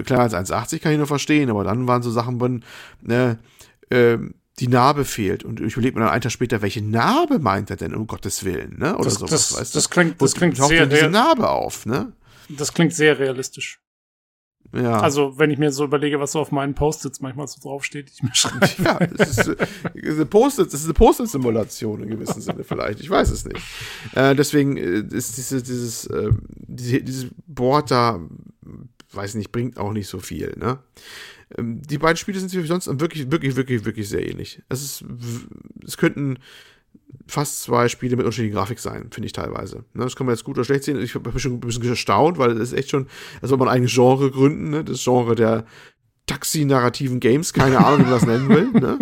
Kleiner 0.02 0.22
als 0.22 0.34
1,80 0.34 0.80
kann 0.80 0.90
ich 0.90 0.98
nur 0.98 1.06
verstehen, 1.06 1.50
aber 1.50 1.62
dann 1.62 1.86
waren 1.86 2.02
so 2.02 2.10
Sachen 2.10 2.40
drin, 2.40 2.64
ne, 3.00 3.38
ähm, 3.92 4.34
die 4.60 4.68
Narbe 4.68 5.04
fehlt. 5.04 5.42
Und 5.44 5.60
ich 5.60 5.72
überlege 5.72 5.98
mir 5.98 6.04
dann 6.04 6.12
einen 6.12 6.20
Tag 6.22 6.32
später, 6.32 6.62
welche 6.62 6.82
Narbe 6.82 7.38
meint 7.38 7.70
er 7.70 7.76
denn, 7.76 7.94
um 7.94 8.06
Gottes 8.06 8.44
Willen, 8.44 8.78
ne? 8.78 8.94
Oder 8.96 9.04
Das- 9.04 9.14
sowas, 9.14 9.30
das- 9.30 9.58
weißt 9.60 9.74
das 9.76 9.84
du? 9.84 9.90
klingt- 9.90 10.20
Wo 10.20 10.24
das 10.26 10.34
klingt 10.34 10.56
sehr 10.56 10.86
diese 10.86 11.08
Narbe 11.10 11.48
auf, 11.48 11.86
ne? 11.86 12.12
Das 12.48 12.72
klingt 12.74 12.92
sehr 12.94 13.18
realistisch. 13.18 13.80
Ja. 14.72 15.00
Also, 15.00 15.36
wenn 15.36 15.50
ich 15.50 15.58
mir 15.58 15.72
so 15.72 15.82
überlege, 15.84 16.20
was 16.20 16.30
so 16.32 16.38
auf 16.38 16.52
meinen 16.52 16.74
Post-its 16.76 17.20
manchmal 17.20 17.48
so 17.48 17.60
draufsteht, 17.60 18.08
die 18.08 18.12
ich 18.14 18.22
mir 18.22 18.34
schreibe. 18.34 18.60
Ja, 18.84 18.98
es 19.18 19.38
ist, 19.38 19.48
es 19.48 19.56
ist 19.94 20.14
eine 20.14 20.26
Post-it, 20.26 20.68
es 20.68 20.74
ist 20.74 20.84
eine 20.84 20.94
Post-it-Simulation 20.94 22.02
im 22.04 22.08
gewissen 22.10 22.40
Sinne 22.40 22.62
vielleicht. 22.62 23.00
Ich 23.00 23.10
weiß 23.10 23.30
es 23.30 23.44
nicht. 23.44 23.58
Äh, 24.14 24.36
deswegen 24.36 24.76
äh, 24.76 25.02
ist 25.10 25.36
diese, 25.38 25.60
dieses, 25.62 26.06
äh, 26.06 26.30
diese, 26.68 27.02
dieses 27.02 27.26
Board 27.48 27.90
da 27.90 28.20
weiß 29.12 29.34
nicht, 29.34 29.50
bringt 29.50 29.76
auch 29.76 29.92
nicht 29.92 30.06
so 30.06 30.20
viel, 30.20 30.54
ne? 30.56 30.78
Ähm, 31.56 31.82
die 31.82 31.98
beiden 31.98 32.16
Spiele 32.16 32.38
sind 32.38 32.48
sich 32.48 32.66
sonst 32.66 32.86
wirklich, 33.00 33.30
wirklich, 33.30 33.56
wirklich, 33.56 33.84
wirklich 33.84 34.08
sehr 34.08 34.28
ähnlich. 34.28 34.62
Es 34.68 34.82
ist, 34.82 35.04
es 35.84 35.96
könnten 35.96 36.38
fast 37.26 37.62
zwei 37.62 37.88
Spiele 37.88 38.16
mit 38.16 38.24
unterschiedlicher 38.24 38.56
Grafik 38.58 38.78
sein, 38.78 39.08
finde 39.10 39.26
ich 39.26 39.32
teilweise. 39.32 39.84
Ne, 39.94 40.04
das 40.04 40.16
kann 40.16 40.26
man 40.26 40.34
jetzt 40.34 40.44
gut 40.44 40.56
oder 40.56 40.64
schlecht 40.64 40.84
sehen. 40.84 41.00
Ich 41.00 41.14
habe 41.14 41.38
schon 41.38 41.54
ein 41.54 41.60
bisschen 41.60 41.84
erstaunt, 41.84 42.38
weil 42.38 42.54
das 42.54 42.72
ist 42.72 42.78
echt 42.78 42.90
schon, 42.90 43.06
als 43.40 43.52
ob 43.52 43.60
man 43.60 43.68
ein 43.68 43.74
eigenes 43.74 43.94
Genre 43.94 44.30
gründen, 44.30 44.70
ne? 44.70 44.84
das 44.84 45.02
Genre 45.02 45.34
der 45.34 45.64
Taxi-narrativen 46.26 47.20
Games, 47.20 47.52
keine 47.52 47.84
Ahnung, 47.84 48.00
wie 48.00 48.10
man 48.10 48.12
das 48.12 48.26
nennen 48.26 48.48
will. 48.48 48.70
Ne? 48.80 48.98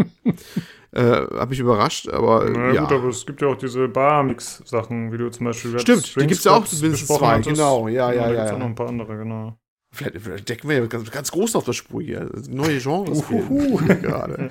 Äh, 0.91 1.27
hat 1.37 1.51
mich 1.51 1.59
überrascht, 1.59 2.09
aber 2.09 2.49
Na 2.51 2.73
ja. 2.73 2.81
gut, 2.81 2.93
aber 2.93 3.09
es 3.09 3.27
gibt 3.27 3.43
ja 3.43 3.49
auch 3.49 3.57
diese 3.57 3.89
Bar-Mix-Sachen, 3.89 5.13
wie 5.13 5.19
du 5.19 5.31
zum 5.31 5.45
Beispiel 5.45 5.73
Red 5.73 5.83
Stimmt, 5.83 6.05
die 6.05 6.09
Strings 6.09 6.29
gibt's 6.29 6.45
ja 6.45 6.53
auch 6.53 6.61
mindestens 6.61 7.01
besprochen 7.01 7.19
zwei, 7.19 7.29
hattest. 7.35 7.49
genau, 7.51 7.89
ja, 7.89 8.11
ja, 8.11 8.23
da 8.23 8.33
ja, 8.33 8.47
ja. 8.47 8.55
auch 8.55 8.59
noch 8.59 8.67
ein 8.67 8.75
paar 8.75 8.89
andere, 8.89 9.19
genau. 9.19 9.59
Vielleicht, 9.91 10.21
vielleicht 10.21 10.49
decken 10.49 10.69
wir 10.69 10.79
ja 10.79 10.87
ganz, 10.87 11.11
ganz 11.11 11.31
groß 11.31 11.57
auf 11.57 11.65
der 11.65 11.73
Spur 11.73 12.03
hier. 12.03 12.31
Neue 12.49 12.79
Genres 12.79 13.27
gerade. 14.03 14.51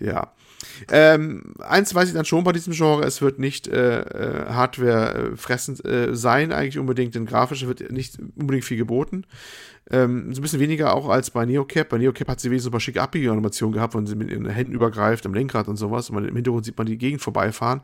ja. 0.00 0.32
Ähm, 0.90 1.54
eins 1.60 1.94
weiß 1.94 2.08
ich 2.08 2.14
dann 2.14 2.24
schon 2.24 2.42
bei 2.42 2.52
diesem 2.52 2.72
Genre, 2.72 3.04
es 3.04 3.22
wird 3.22 3.38
nicht 3.38 3.68
äh, 3.68 4.00
äh, 4.00 4.46
Hardware 4.46 5.32
äh, 5.32 5.36
fressend 5.36 5.84
äh, 5.84 6.14
sein, 6.14 6.52
eigentlich 6.52 6.78
unbedingt, 6.78 7.14
denn 7.14 7.26
grafisch 7.26 7.66
wird 7.66 7.92
nicht 7.92 8.18
unbedingt 8.36 8.64
viel 8.64 8.78
geboten. 8.78 9.24
Ähm, 9.90 10.32
so 10.32 10.40
ein 10.40 10.42
bisschen 10.42 10.60
weniger 10.60 10.94
auch 10.94 11.08
als 11.08 11.30
bei 11.30 11.44
Neocap. 11.44 11.90
Bei 11.90 11.98
Neocap 11.98 12.28
hat 12.28 12.40
sie 12.40 12.50
wenigstens 12.50 12.70
ein 12.70 12.72
paar 12.72 12.80
schicke 12.80 13.02
abbiege 13.02 13.30
Animationen 13.30 13.74
gehabt, 13.74 13.94
wenn 13.94 14.06
sie 14.06 14.16
mit 14.16 14.30
ihren 14.30 14.48
Händen 14.48 14.72
übergreift, 14.72 15.26
am 15.26 15.34
Lenkrad 15.34 15.68
und 15.68 15.76
sowas. 15.76 16.08
Und 16.08 16.24
im 16.24 16.34
Hintergrund 16.34 16.64
sieht 16.64 16.78
man 16.78 16.86
die 16.86 16.96
Gegend 16.96 17.20
vorbeifahren. 17.20 17.82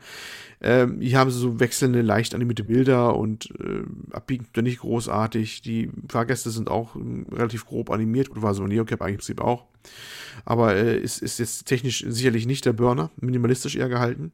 Ähm, 0.63 1.01
hier 1.01 1.19
haben 1.19 1.31
sie 1.31 1.39
so 1.39 1.61
wechselnde, 1.61 2.03
leicht 2.03 2.35
animierte 2.35 2.65
Bilder 2.65 3.17
und 3.17 3.51
äh, 3.61 3.83
abbiegen 4.13 4.47
er 4.55 4.63
nicht 4.63 4.81
großartig. 4.81 5.63
Die 5.63 5.91
Fahrgäste 6.09 6.51
sind 6.51 6.71
auch 6.71 6.97
ähm, 6.97 7.27
relativ 7.33 7.67
grob 7.67 7.91
animiert. 7.91 8.31
Gut, 8.31 8.43
war 8.43 8.55
so 8.55 8.67
Neocap 8.67 9.03
eigentlich 9.03 9.13
im 9.13 9.19
Prinzip 9.19 9.41
auch. 9.41 9.65
Aber 10.45 10.75
äh, 10.75 10.99
ist, 10.99 11.23
ist 11.23 11.39
jetzt 11.39 11.65
technisch 11.65 12.05
sicherlich 12.07 12.47
nicht 12.47 12.65
der 12.65 12.73
Burner, 12.73 13.11
minimalistisch 13.21 13.77
eher 13.77 13.89
gehalten. 13.89 14.33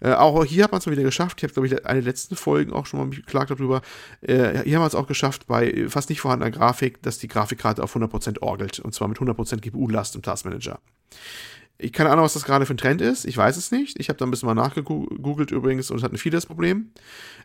Äh, 0.00 0.12
auch 0.12 0.44
hier 0.44 0.64
hat 0.64 0.72
man 0.72 0.78
es 0.80 0.86
mal 0.86 0.92
wieder 0.92 1.02
geschafft. 1.02 1.38
Ich 1.38 1.44
habe, 1.44 1.52
glaube 1.52 1.66
ich, 1.66 1.86
eine 1.86 2.00
der 2.00 2.10
letzten 2.10 2.36
Folgen 2.36 2.72
auch 2.72 2.86
schon 2.86 3.00
mal 3.00 3.10
geklagt 3.10 3.50
darüber. 3.50 3.82
Äh, 4.20 4.62
hier 4.64 4.76
haben 4.76 4.82
wir 4.82 4.86
es 4.86 4.94
auch 4.94 5.06
geschafft, 5.06 5.46
bei 5.46 5.86
fast 5.88 6.10
nicht 6.10 6.20
vorhandener 6.20 6.50
Grafik, 6.50 7.02
dass 7.08 7.18
die 7.18 7.28
Grafikkarte 7.28 7.82
auf 7.82 7.96
100% 7.96 8.40
orgelt. 8.42 8.78
Und 8.78 8.94
zwar 8.94 9.08
mit 9.08 9.18
100% 9.18 9.60
GPU-Last 9.60 10.14
im 10.14 10.22
Taskmanager. 10.22 10.78
Ich 11.80 11.92
keine 11.92 12.10
Ahnung, 12.10 12.24
was 12.24 12.34
das 12.34 12.44
gerade 12.44 12.66
für 12.66 12.74
ein 12.74 12.78
Trend 12.78 13.00
ist. 13.00 13.24
Ich 13.24 13.36
weiß 13.36 13.56
es 13.56 13.70
nicht. 13.70 13.98
Ich 14.00 14.08
habe 14.08 14.18
da 14.18 14.26
ein 14.26 14.30
bisschen 14.30 14.48
mal 14.48 14.54
nachgegoogelt 14.54 15.52
übrigens 15.52 15.90
und 15.90 15.98
es 15.98 16.02
hatten 16.02 16.18
viele 16.18 16.36
das 16.36 16.46
Problem. 16.46 16.90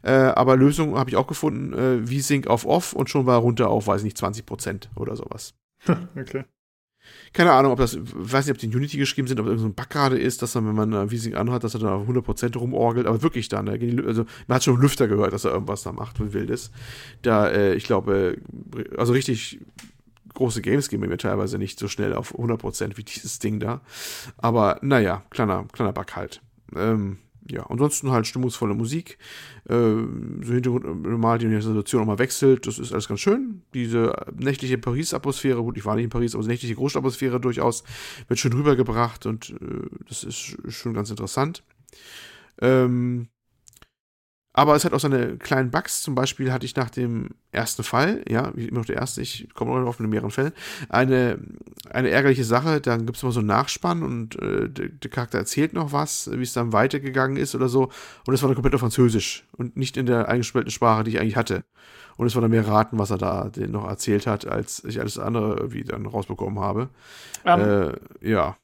Äh, 0.02 0.12
aber 0.12 0.58
Lösung 0.58 0.98
habe 0.98 1.10
ich 1.10 1.16
auch 1.16 1.28
gefunden. 1.28 1.74
Äh, 1.74 2.08
V-Sync 2.08 2.48
auf 2.48 2.66
Off 2.66 2.94
und 2.94 3.10
schon 3.10 3.26
war 3.28 3.40
runter 3.40 3.70
auf, 3.70 3.86
weiß 3.88 4.02
ich 4.02 4.06
nicht, 4.06 4.18
20% 4.18 4.88
oder 4.96 5.16
sowas. 5.16 5.54
Okay. 6.16 6.46
Keine 7.34 7.52
Ahnung, 7.52 7.72
ob 7.72 7.80
das, 7.80 7.98
weiß 8.00 8.46
nicht, 8.46 8.56
ob 8.56 8.60
die 8.60 8.68
in 8.68 8.76
Unity 8.76 8.98
geschrieben 8.98 9.28
sind, 9.28 9.40
ob 9.40 9.48
irgendein 9.48 9.70
so 9.70 9.74
Bug 9.74 9.90
gerade 9.90 10.20
ist, 10.20 10.42
dass 10.42 10.54
dann, 10.54 10.68
wenn 10.68 10.76
man 10.76 10.94
äh, 10.94 11.10
V-Sync 11.10 11.36
anhat, 11.36 11.64
dass 11.64 11.74
er 11.74 11.80
dann 11.80 11.90
auf 11.90 12.08
100% 12.08 12.58
rumorgelt, 12.58 13.08
aber 13.08 13.22
wirklich 13.22 13.50
dann, 13.50 13.68
also 13.68 14.26
man 14.48 14.56
hat 14.56 14.64
schon 14.64 14.80
Lüfter 14.80 15.08
gehört, 15.08 15.34
dass 15.34 15.46
er 15.46 15.52
irgendwas 15.52 15.84
da 15.84 15.92
macht 15.92 16.20
und 16.20 16.34
wildes. 16.34 16.72
Da, 17.22 17.50
äh, 17.50 17.74
ich 17.74 17.86
glaube, 17.86 18.38
äh, 18.76 18.98
also 18.98 19.14
richtig 19.14 19.60
große 20.34 20.62
Games 20.62 20.90
gehen 20.90 21.00
mir 21.00 21.18
teilweise 21.18 21.58
nicht 21.58 21.80
so 21.80 21.88
schnell 21.88 22.14
auf 22.14 22.36
100% 22.36 22.98
wie 22.98 23.04
dieses 23.04 23.40
Ding 23.40 23.60
da. 23.60 23.82
Aber 24.38 24.80
naja, 24.82 25.24
kleiner, 25.30 25.66
kleiner 25.72 25.94
Bug 25.94 26.16
halt. 26.16 26.42
Ähm, 26.76 27.18
ja, 27.50 27.66
ansonsten 27.68 28.12
halt 28.12 28.28
stimmungsvolle 28.28 28.74
Musik. 28.74 29.18
Äh, 29.70 29.74
so 29.74 30.54
Hintergrund 30.54 31.04
normal 31.04 31.40
die 31.40 31.62
Situation 31.62 32.02
auch 32.02 32.08
mal 32.08 32.20
wechselt. 32.20 32.68
Das 32.68 32.80
ist 32.80 32.92
alles 32.94 33.08
ganz 33.08 33.20
schön. 33.20 33.62
Diese 33.74 34.14
nächtliche 34.38 34.78
Paris-Atmosphäre, 34.78 35.62
gut, 35.62 35.78
ich 35.78 35.86
war 35.86 35.96
nicht 35.96 36.06
in 36.06 36.10
Paris, 36.10 36.36
aber 36.36 36.44
die 36.44 36.50
nächtliche 36.50 36.76
Großstadtatmosphäre 36.76 37.40
durchaus 37.40 37.84
wird 38.28 38.40
schön 38.40 38.54
rübergebracht 38.54 39.26
und 39.26 39.52
äh, 39.52 39.90
das 40.08 40.24
ist 40.24 40.58
schon 40.70 40.94
ganz 40.94 41.10
interessant. 41.10 41.64
Ähm, 42.62 43.28
aber 44.56 44.76
es 44.76 44.86
hat 44.86 44.94
auch 44.94 45.00
seine 45.00 45.38
kleinen 45.38 45.72
Bugs. 45.72 46.04
Zum 46.04 46.14
Beispiel 46.14 46.54
hatte 46.54 46.66
ich 46.66 46.76
nach 46.76 46.92
dem 46.92 47.32
ersten 47.52 47.84
Fall, 47.84 48.24
ja, 48.30 48.52
wie 48.56 48.68
immer 48.68 48.80
noch 48.80 48.86
der 48.86 48.98
erste, 48.98 49.22
ich 49.22 49.50
komme 49.56 49.80
noch 49.80 49.88
auf 49.88 50.00
in 50.00 50.08
mehreren 50.10 50.30
Fällen, 50.30 50.54
eine, 50.90 51.40
eine 51.90 52.12
ärgerliche 52.12 52.44
Sache. 52.44 52.80
Dann 52.80 53.08
gibt 53.08 53.18
es 53.18 53.24
immer 53.24 53.32
so 53.32 53.40
einen 53.40 53.48
Nachspann 53.48 54.04
und 54.04 54.40
äh, 54.40 54.70
der, 54.70 54.90
der 54.90 55.10
Charakter 55.10 55.40
erzählt 55.40 55.74
noch 55.74 55.92
was, 55.92 56.30
wie 56.32 56.44
es 56.44 56.54
dann 56.54 56.72
weitergegangen 56.72 57.36
ist 57.36 57.56
oder 57.56 57.68
so. 57.68 57.90
Und 58.28 58.36
es 58.36 58.44
war 58.44 58.48
dann 58.50 58.56
komplett 58.56 58.76
auf 58.76 58.82
Französisch 58.82 59.48
und 59.58 59.76
nicht 59.76 59.98
in 59.98 60.06
der 60.06 60.30
eingespielten 60.30 60.70
Sprache, 60.70 61.04
die 61.04 61.12
ich 61.12 61.20
eigentlich 61.20 61.36
hatte. 61.36 61.64
Und 62.18 62.28
es 62.28 62.36
war 62.36 62.44
dann 62.44 62.52
mehr 62.52 62.68
raten, 62.68 63.00
was 63.00 63.10
er 63.10 63.18
da 63.18 63.50
den 63.50 63.72
noch 63.72 63.88
erzählt 63.88 64.28
hat, 64.28 64.46
als 64.46 64.84
ich 64.84 65.00
alles 65.00 65.18
andere 65.18 65.56
irgendwie 65.56 65.84
dann 65.84 66.06
rausbekommen 66.06 66.60
habe. 66.60 66.90
Ähm, 67.44 67.96
äh, 68.22 68.30
ja. 68.30 68.56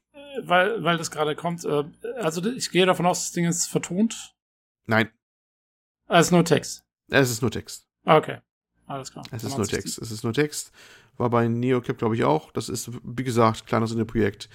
weil, 0.44 0.84
weil 0.84 0.98
das 0.98 1.10
gerade 1.10 1.34
kommt. 1.34 1.64
Äh, 1.64 1.82
also 2.20 2.44
ich 2.48 2.70
gehe 2.70 2.86
davon 2.86 3.06
aus, 3.06 3.24
das 3.24 3.32
Ding 3.32 3.46
ist 3.46 3.66
vertont. 3.66 4.36
Nein, 4.86 5.08
Also 6.10 6.34
nur 6.34 6.44
Text. 6.44 6.84
es 7.08 7.30
ist 7.30 7.40
nur 7.40 7.50
Text. 7.50 7.86
Okay. 8.04 8.38
Alles 8.86 9.12
klar. 9.12 9.24
Es 9.30 9.44
ist 9.44 9.56
nur 9.56 9.66
Text. 9.68 9.98
Es 9.98 10.10
ist 10.10 10.24
nur 10.24 10.32
Text. 10.32 10.72
War 11.16 11.30
bei 11.30 11.46
NeoCap, 11.46 11.98
glaube 11.98 12.16
ich, 12.16 12.24
auch. 12.24 12.50
Das 12.50 12.68
ist, 12.68 12.90
wie 13.04 13.22
gesagt, 13.22 13.66
kleines 13.66 13.94
Projekt. 14.06 14.48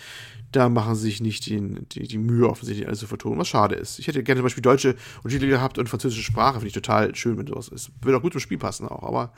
Da 0.51 0.67
machen 0.67 0.95
sie 0.95 1.03
sich 1.03 1.21
nicht 1.21 1.45
die, 1.45 1.61
die, 1.91 2.07
die 2.07 2.17
Mühe, 2.17 2.49
offensichtlich 2.49 2.85
alles 2.87 2.99
zu 2.99 3.07
vertonen, 3.07 3.37
was 3.39 3.47
schade 3.47 3.75
ist. 3.75 3.99
Ich 3.99 4.07
hätte 4.07 4.23
gerne 4.23 4.39
zum 4.39 4.45
Beispiel 4.45 4.63
deutsche 4.63 4.95
Untertitel 5.23 5.47
gehabt 5.47 5.77
und 5.77 5.87
französische 5.87 6.23
Sprache. 6.23 6.55
Finde 6.55 6.67
ich 6.67 6.73
total 6.73 7.15
schön, 7.15 7.37
wenn 7.37 7.47
sowas 7.47 7.69
ist. 7.69 7.91
Würde 8.01 8.17
auch 8.17 8.21
gut 8.21 8.33
zum 8.33 8.41
Spiel 8.41 8.57
passen 8.57 8.87
auch, 8.89 9.03
aber 9.03 9.31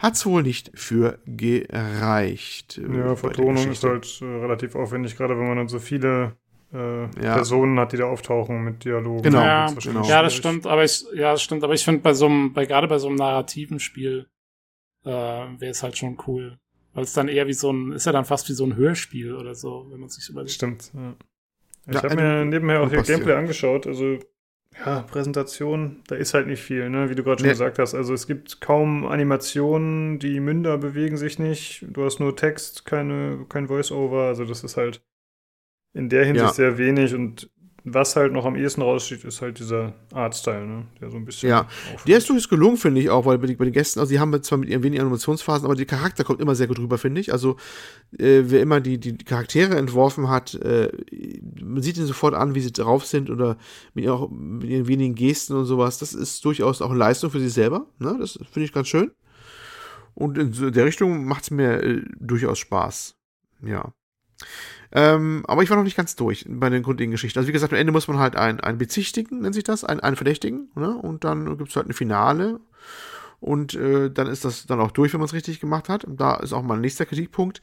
hat 0.00 0.14
es 0.14 0.26
wohl 0.26 0.42
nicht 0.42 0.72
für 0.74 1.20
gereicht. 1.26 2.78
äh, 2.78 2.98
Ja, 2.98 3.14
Vertonung 3.14 3.70
ist 3.70 3.84
halt 3.84 4.18
äh, 4.20 4.24
relativ 4.24 4.74
aufwendig, 4.74 5.16
gerade 5.16 5.38
wenn 5.38 5.46
man 5.46 5.58
dann 5.58 5.68
so 5.68 5.78
viele 5.78 6.36
äh, 6.72 7.02
Ja. 7.22 7.34
Personen 7.34 7.78
hat, 7.78 7.92
die 7.92 7.96
da 7.96 8.04
auftauchen 8.04 8.62
mit 8.62 8.84
Dialogen. 8.84 9.22
Genau, 9.22 9.40
Ja, 9.42 9.66
genau. 9.82 10.04
Ja, 10.08 10.22
das 10.22 10.34
stimmt, 10.34 10.66
aber 10.66 10.84
ich, 10.84 11.04
ja, 11.14 11.32
das 11.32 11.42
stimmt, 11.42 11.64
aber 11.64 11.74
ich 11.74 11.84
finde 11.84 12.00
bei 12.02 12.14
so 12.14 12.26
einem, 12.26 12.52
bei 12.52 12.66
gerade 12.66 12.86
bei 12.88 12.98
so 12.98 13.08
einem 13.08 13.16
narrativen 13.16 13.80
Spiel, 13.80 14.26
äh, 15.04 15.08
wäre 15.10 15.70
es 15.70 15.82
halt 15.82 15.96
schon 15.96 16.18
cool. 16.26 16.58
Weil 16.92 17.04
es 17.04 17.12
dann 17.12 17.28
eher 17.28 17.46
wie 17.46 17.52
so 17.52 17.72
ein, 17.72 17.92
ist 17.92 18.06
ja 18.06 18.12
dann 18.12 18.24
fast 18.24 18.48
wie 18.48 18.52
so 18.52 18.64
ein 18.64 18.74
Hörspiel 18.76 19.34
oder 19.34 19.54
so, 19.54 19.86
wenn 19.90 20.00
man 20.00 20.08
sich 20.08 20.28
überlegt. 20.28 20.52
Stimmt. 20.52 20.90
Ja. 20.94 21.14
Ich 21.86 21.94
Ja, 21.94 22.02
habe 22.02 22.16
mir 22.16 22.44
nebenher 22.44 22.82
auch 22.82 22.88
hier 22.88 22.98
passt 22.98 23.10
Gameplay 23.10 23.34
angeschaut. 23.34 23.86
Also, 23.86 24.18
ja, 24.84 25.00
Präsentation, 25.02 26.02
da 26.08 26.14
ist 26.16 26.34
halt 26.34 26.46
nicht 26.46 26.62
viel, 26.62 26.90
ne? 26.90 27.08
wie 27.10 27.14
du 27.14 27.22
gerade 27.24 27.38
schon 27.40 27.46
Nee. 27.46 27.52
gesagt 27.54 27.78
hast. 27.78 27.94
Also, 27.94 28.12
es 28.12 28.26
gibt 28.26 28.60
kaum 28.60 29.06
Animationen, 29.06 30.18
die 30.18 30.40
Münder 30.40 30.78
bewegen 30.78 31.16
sich 31.16 31.38
nicht. 31.38 31.84
Du 31.88 32.04
hast 32.04 32.20
nur 32.20 32.36
Text, 32.36 32.84
keine, 32.84 33.46
kein 33.48 33.68
Voice-Over. 33.68 34.24
Also, 34.24 34.44
das 34.44 34.62
ist 34.62 34.76
halt 34.76 35.00
in 35.94 36.08
der 36.08 36.24
Hinsicht 36.24 36.46
Ja. 36.46 36.52
sehr 36.52 36.78
wenig. 36.78 37.14
Und 37.14 37.50
was 37.84 38.16
halt 38.16 38.32
noch 38.32 38.44
am 38.44 38.56
ehesten 38.56 38.82
raussteht, 38.82 39.24
ist 39.24 39.40
halt 39.40 39.58
dieser 39.58 39.94
Artstyle, 40.12 40.66
ne? 40.66 40.86
der 41.00 41.10
so 41.10 41.16
ein 41.16 41.24
bisschen. 41.24 41.48
Ja. 41.48 41.62
auffällt. 41.62 42.08
Der 42.08 42.18
ist 42.18 42.28
durchaus 42.28 42.48
gelungen, 42.48 42.76
finde 42.76 43.00
ich 43.00 43.10
auch, 43.10 43.24
weil 43.24 43.38
bei, 43.38 43.46
den 43.46 43.72
Gästen, 43.72 44.00
also 44.00 44.10
die 44.10 44.20
haben 44.20 44.42
zwar 44.42 44.58
mit 44.58 44.68
ihren 44.68 44.82
wenigen 44.82 45.02
Animationsphasen, 45.02 45.64
aber 45.64 45.74
der 45.74 45.86
Charakter 45.86 46.24
kommt 46.24 46.40
immer 46.40 46.54
sehr 46.54 46.66
gut 46.66 46.78
rüber, 46.78 46.98
finde 46.98 47.20
ich. 47.20 47.32
Also, 47.32 47.56
äh, 48.18 48.42
wer 48.44 48.60
immer 48.60 48.80
die, 48.80 48.98
die, 48.98 49.16
Charaktere 49.16 49.76
entworfen 49.76 50.28
hat, 50.28 50.54
äh, 50.56 50.90
man 51.62 51.82
sieht 51.82 51.96
ihnen 51.96 52.06
sofort 52.06 52.34
an, 52.34 52.54
wie 52.54 52.60
sie 52.60 52.72
drauf 52.72 53.06
sind 53.06 53.30
oder 53.30 53.56
mit, 53.94 54.06
auch, 54.08 54.30
mit 54.30 54.68
ihren 54.68 54.86
wenigen 54.86 55.14
Gesten 55.14 55.54
und 55.54 55.64
sowas. 55.64 55.98
Das 55.98 56.12
ist 56.12 56.44
durchaus 56.44 56.82
auch 56.82 56.90
eine 56.90 56.98
Leistung 56.98 57.30
für 57.30 57.40
sie 57.40 57.48
selber. 57.48 57.86
Ne? 57.98 58.16
Das 58.18 58.38
finde 58.50 58.64
ich 58.64 58.72
ganz 58.72 58.88
schön. 58.88 59.10
Und 60.14 60.36
in 60.36 60.72
der 60.72 60.84
Richtung 60.84 61.24
macht 61.24 61.44
es 61.44 61.50
mir 61.50 61.82
äh, 61.82 62.02
durchaus 62.18 62.58
Spaß. 62.58 63.16
Ja. 63.64 63.92
Ähm, 64.92 65.44
aber 65.46 65.62
ich 65.62 65.70
war 65.70 65.76
noch 65.76 65.84
nicht 65.84 65.96
ganz 65.96 66.16
durch 66.16 66.44
bei 66.48 66.68
den 66.68 66.82
grundlegenden 66.82 67.14
Geschichten. 67.14 67.38
Also 67.38 67.48
wie 67.48 67.52
gesagt, 67.52 67.72
am 67.72 67.78
Ende 67.78 67.92
muss 67.92 68.08
man 68.08 68.18
halt 68.18 68.36
einen, 68.36 68.60
einen 68.60 68.78
bezichtigen, 68.78 69.40
nennt 69.40 69.54
sich 69.54 69.64
das, 69.64 69.84
einen, 69.84 70.00
einen 70.00 70.16
Verdächtigen, 70.16 70.70
ne? 70.74 70.96
Und 70.96 71.24
dann 71.24 71.56
gibt 71.56 71.70
es 71.70 71.76
halt 71.76 71.88
ein 71.88 71.92
Finale. 71.92 72.60
Und 73.38 73.74
äh, 73.74 74.10
dann 74.10 74.26
ist 74.26 74.44
das 74.44 74.66
dann 74.66 74.80
auch 74.80 74.90
durch, 74.90 75.12
wenn 75.12 75.20
man 75.20 75.26
es 75.26 75.32
richtig 75.32 75.60
gemacht 75.60 75.88
hat. 75.88 76.04
Und 76.04 76.20
da 76.20 76.36
ist 76.36 76.52
auch 76.52 76.62
mein 76.62 76.80
nächster 76.80 77.06
Kritikpunkt. 77.06 77.62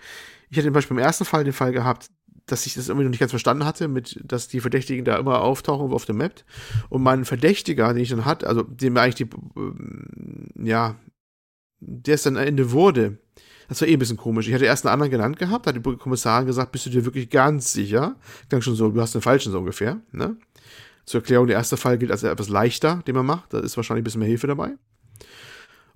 Ich 0.49 0.57
hatte 0.57 0.67
zum 0.67 0.73
Beispiel 0.73 0.97
im 0.97 1.03
ersten 1.03 1.25
Fall 1.25 1.43
den 1.43 1.53
Fall 1.53 1.71
gehabt, 1.71 2.09
dass 2.47 2.65
ich 2.65 2.73
das 2.73 2.87
irgendwie 2.87 3.03
noch 3.03 3.11
nicht 3.11 3.19
ganz 3.19 3.31
verstanden 3.31 3.65
hatte, 3.65 3.87
mit, 3.87 4.19
dass 4.23 4.47
die 4.47 4.61
Verdächtigen 4.61 5.05
da 5.05 5.17
immer 5.17 5.41
auftauchen 5.41 5.91
auf 5.91 6.05
dem 6.05 6.17
Map. 6.17 6.43
Und 6.89 7.03
mein 7.03 7.25
Verdächtiger, 7.25 7.93
den 7.93 8.01
ich 8.01 8.09
dann 8.09 8.25
hatte, 8.25 8.47
also 8.47 8.63
dem 8.63 8.97
eigentlich 8.97 9.15
die, 9.15 9.29
ähm, 9.55 10.49
ja, 10.55 10.95
der 11.79 12.15
es 12.15 12.23
dann 12.23 12.37
am 12.37 12.43
Ende 12.43 12.71
wurde, 12.71 13.19
das 13.67 13.81
war 13.81 13.87
eh 13.87 13.93
ein 13.93 13.99
bisschen 13.99 14.17
komisch. 14.17 14.47
Ich 14.47 14.53
hatte 14.53 14.65
erst 14.65 14.85
einen 14.85 14.93
anderen 14.93 15.11
genannt 15.11 15.39
gehabt, 15.39 15.67
hat 15.67 15.75
die 15.75 15.81
Kommissarin 15.81 16.45
gesagt, 16.45 16.71
bist 16.71 16.85
du 16.85 16.89
dir 16.89 17.05
wirklich 17.05 17.29
ganz 17.29 17.73
sicher? 17.73 18.15
Klang 18.49 18.61
schon 18.61 18.75
so, 18.75 18.89
du 18.89 19.01
hast 19.01 19.13
den 19.13 19.21
falschen 19.21 19.51
so 19.51 19.59
ungefähr, 19.59 19.99
ne? 20.11 20.37
Zur 21.05 21.21
Erklärung, 21.21 21.47
der 21.47 21.55
erste 21.55 21.77
Fall 21.77 21.97
gilt 21.97 22.11
als 22.11 22.23
etwas 22.23 22.49
leichter, 22.49 23.01
den 23.07 23.15
man 23.15 23.25
macht. 23.25 23.53
Da 23.53 23.59
ist 23.59 23.77
wahrscheinlich 23.77 24.01
ein 24.01 24.03
bisschen 24.03 24.19
mehr 24.19 24.27
Hilfe 24.27 24.47
dabei. 24.47 24.73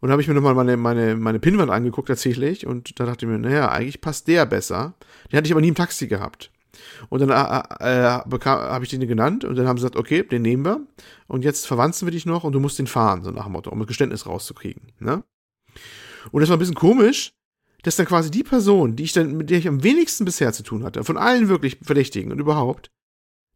Und 0.01 0.07
dann 0.07 0.11
habe 0.11 0.21
ich 0.21 0.27
mir 0.27 0.33
nochmal 0.33 0.55
meine, 0.55 0.77
meine, 0.77 1.15
meine 1.15 1.39
Pinwand 1.39 1.69
angeguckt 1.69 2.07
tatsächlich 2.07 2.65
und 2.65 2.99
da 2.99 3.05
dachte 3.05 3.25
ich 3.25 3.31
mir, 3.31 3.37
naja, 3.37 3.69
eigentlich 3.69 4.01
passt 4.01 4.27
der 4.27 4.45
besser. 4.45 4.95
Den 5.31 5.37
hatte 5.37 5.47
ich 5.47 5.51
aber 5.51 5.61
nie 5.61 5.67
im 5.67 5.75
Taxi 5.75 6.07
gehabt. 6.07 6.49
Und 7.09 7.19
dann 7.19 7.29
äh, 7.29 8.03
äh, 8.05 8.19
habe 8.45 8.83
ich 8.83 8.89
den 8.89 9.05
genannt 9.07 9.43
und 9.43 9.57
dann 9.57 9.67
haben 9.67 9.77
sie 9.77 9.81
gesagt, 9.81 9.97
okay, 9.97 10.23
den 10.23 10.41
nehmen 10.41 10.65
wir. 10.65 10.81
Und 11.27 11.43
jetzt 11.43 11.67
verwanzen 11.67 12.07
wir 12.07 12.11
dich 12.11 12.25
noch 12.25 12.43
und 12.43 12.53
du 12.53 12.59
musst 12.59 12.79
den 12.79 12.87
fahren, 12.87 13.23
so 13.23 13.31
nach 13.31 13.43
dem 13.43 13.53
Motto, 13.53 13.69
um 13.69 13.81
ein 13.81 13.85
Geständnis 13.85 14.25
rauszukriegen. 14.25 14.91
Ne? 14.99 15.23
Und 16.31 16.41
das 16.41 16.49
war 16.49 16.57
ein 16.57 16.59
bisschen 16.59 16.75
komisch, 16.75 17.33
dass 17.83 17.95
dann 17.95 18.05
quasi 18.05 18.31
die 18.31 18.43
Person, 18.43 18.95
die 18.95 19.03
ich 19.03 19.13
dann, 19.13 19.35
mit 19.35 19.49
der 19.49 19.57
ich 19.57 19.67
am 19.67 19.83
wenigsten 19.83 20.25
bisher 20.25 20.53
zu 20.53 20.63
tun 20.63 20.83
hatte, 20.83 21.03
von 21.03 21.17
allen 21.17 21.47
wirklich 21.49 21.79
Verdächtigen 21.81 22.31
und 22.31 22.39
überhaupt, 22.39 22.91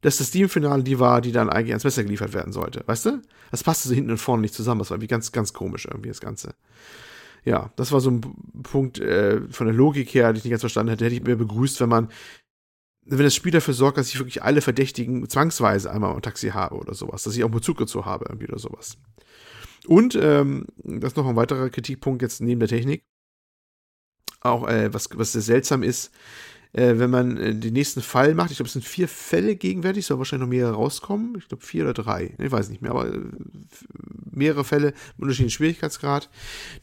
dass 0.02 0.18
das 0.18 0.32
Team 0.32 0.50
Finale 0.50 0.84
die 0.84 1.00
war, 1.00 1.22
die 1.22 1.32
dann 1.32 1.50
eigentlich 1.50 1.72
ans 1.72 1.84
Messer 1.84 2.04
geliefert 2.04 2.34
werden 2.34 2.54
sollte. 2.54 2.84
Weißt 2.86 3.06
du? 3.08 3.22
Das 3.52 3.64
passte 3.64 3.90
so 3.90 3.95
hinten 3.95 4.12
und 4.12 4.18
vorne 4.18 4.42
nicht 4.42 4.54
zusammen. 4.54 4.80
Das 4.80 4.90
war 4.90 4.95
irgendwie 4.95 5.08
ganz, 5.08 5.32
ganz 5.32 5.54
komisch 5.54 5.86
irgendwie, 5.86 6.10
das 6.10 6.22
Ganze. 6.22 6.54
Ja, 7.44 7.72
das 7.76 7.92
war 7.92 8.02
so 8.02 8.12
ein 8.12 8.22
Punkt 8.64 9.00
äh, 9.00 9.42
von 9.50 9.68
der 9.68 9.76
Logik 9.76 10.14
her, 10.14 10.32
den 10.32 10.38
ich 10.38 10.44
nicht 10.44 10.52
ganz 10.52 10.62
verstanden 10.62 10.92
hätte. 10.92 11.06
Hätte 11.06 11.16
ich 11.16 11.24
mir 11.24 11.36
begrüßt, 11.36 11.80
wenn 11.80 11.90
man, 11.90 12.10
wenn 13.06 13.20
das 13.20 13.36
Spiel 13.36 13.52
dafür 13.52 13.74
sorgt, 13.74 13.98
dass 13.98 14.10
ich 14.10 14.20
wirklich 14.20 14.44
alle 14.44 14.62
Verdächtigen 14.62 15.28
zwangsweise 15.30 15.92
einmal 15.92 16.14
im 16.14 16.22
Taxi 16.22 16.50
habe 16.50 16.76
oder 16.76 16.94
sowas, 16.94 17.24
dass 17.24 17.36
ich 17.36 17.44
auch 17.44 17.50
Bezug 17.50 17.78
dazu 17.78 18.06
habe 18.06 18.26
irgendwie 18.28 18.48
oder 18.48 18.60
sowas. 18.60 18.98
Und, 19.88 20.16
ähm, 20.16 20.66
das 20.78 21.12
ist 21.12 21.18
noch 21.18 21.28
ein 21.28 21.36
weiterer 21.36 21.70
Kritikpunkt 21.70 22.24
jetzt 22.24 22.42
neben 22.42 22.60
der 22.60 22.70
Technik. 22.70 23.04
Auch, 24.42 24.68
äh, 24.68 24.94
was, 24.94 25.10
was 25.16 25.32
sehr 25.32 25.42
seltsam 25.42 25.82
ist, 25.82 26.12
äh, 26.76 27.00
wenn 27.00 27.10
man 27.10 27.38
äh, 27.38 27.56
den 27.56 27.74
nächsten 27.74 28.02
Fall 28.02 28.36
macht, 28.36 28.52
ich 28.52 28.58
glaube, 28.58 28.68
es 28.68 28.74
sind 28.74 28.84
vier 28.84 29.08
Fälle 29.08 29.56
gegenwärtig, 29.56 30.06
soll 30.06 30.18
wahrscheinlich 30.18 30.45
noch 30.45 30.50
mehrere 30.50 30.74
rauskommen. 30.74 31.36
Ich 31.38 31.48
glaube, 31.48 31.64
vier 31.64 31.86
oder 31.86 31.94
drei. 31.94 32.36
Ich 32.38 32.52
weiß 32.52 32.70
nicht 32.70 32.82
mehr, 32.82 32.92
aber 32.92 33.08
äh, 33.08 33.20
mehrere 34.30 34.66
Fälle 34.66 34.88
mit 34.88 35.24
unterschiedlichen 35.24 35.56
Schwierigkeitsgrad. 35.56 36.30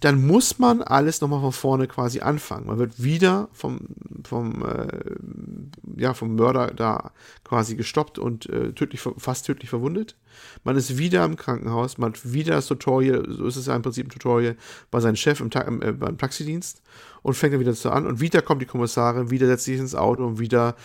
Dann 0.00 0.26
muss 0.26 0.58
man 0.58 0.80
alles 0.80 1.20
nochmal 1.20 1.40
von 1.40 1.52
vorne 1.52 1.88
quasi 1.88 2.20
anfangen. 2.20 2.66
Man 2.66 2.78
wird 2.78 3.02
wieder 3.02 3.50
vom, 3.52 3.80
vom, 4.24 4.64
äh, 4.64 6.00
ja, 6.00 6.14
vom 6.14 6.36
Mörder 6.36 6.68
da 6.68 7.12
quasi 7.44 7.76
gestoppt 7.76 8.18
und 8.18 8.48
äh, 8.48 8.72
tödlich, 8.72 9.02
fast 9.18 9.44
tödlich 9.44 9.68
verwundet. 9.68 10.16
Man 10.64 10.76
ist 10.76 10.96
wieder 10.96 11.22
im 11.26 11.36
Krankenhaus, 11.36 11.98
man 11.98 12.14
hat 12.14 12.32
wieder 12.32 12.54
das 12.54 12.66
Tutorial, 12.66 13.26
so 13.28 13.46
ist 13.46 13.56
es 13.56 13.66
ja 13.66 13.76
im 13.76 13.82
Prinzip 13.82 14.06
ein 14.06 14.10
Tutorial, 14.10 14.56
bei 14.90 15.00
seinem 15.00 15.16
Chef 15.16 15.40
im, 15.40 15.50
äh, 15.82 15.92
beim 15.92 16.16
Taxidienst 16.16 16.80
und 17.22 17.34
fängt 17.34 17.54
dann 17.54 17.60
wieder 17.60 17.74
so 17.74 17.90
an 17.90 18.06
und 18.06 18.20
wieder 18.20 18.42
kommt 18.42 18.62
die 18.62 18.66
Kommissarin, 18.66 19.30
wieder 19.30 19.46
setzt 19.46 19.64
sich 19.64 19.78
ins 19.78 19.94
Auto 19.94 20.26
und 20.26 20.38
wieder 20.38 20.76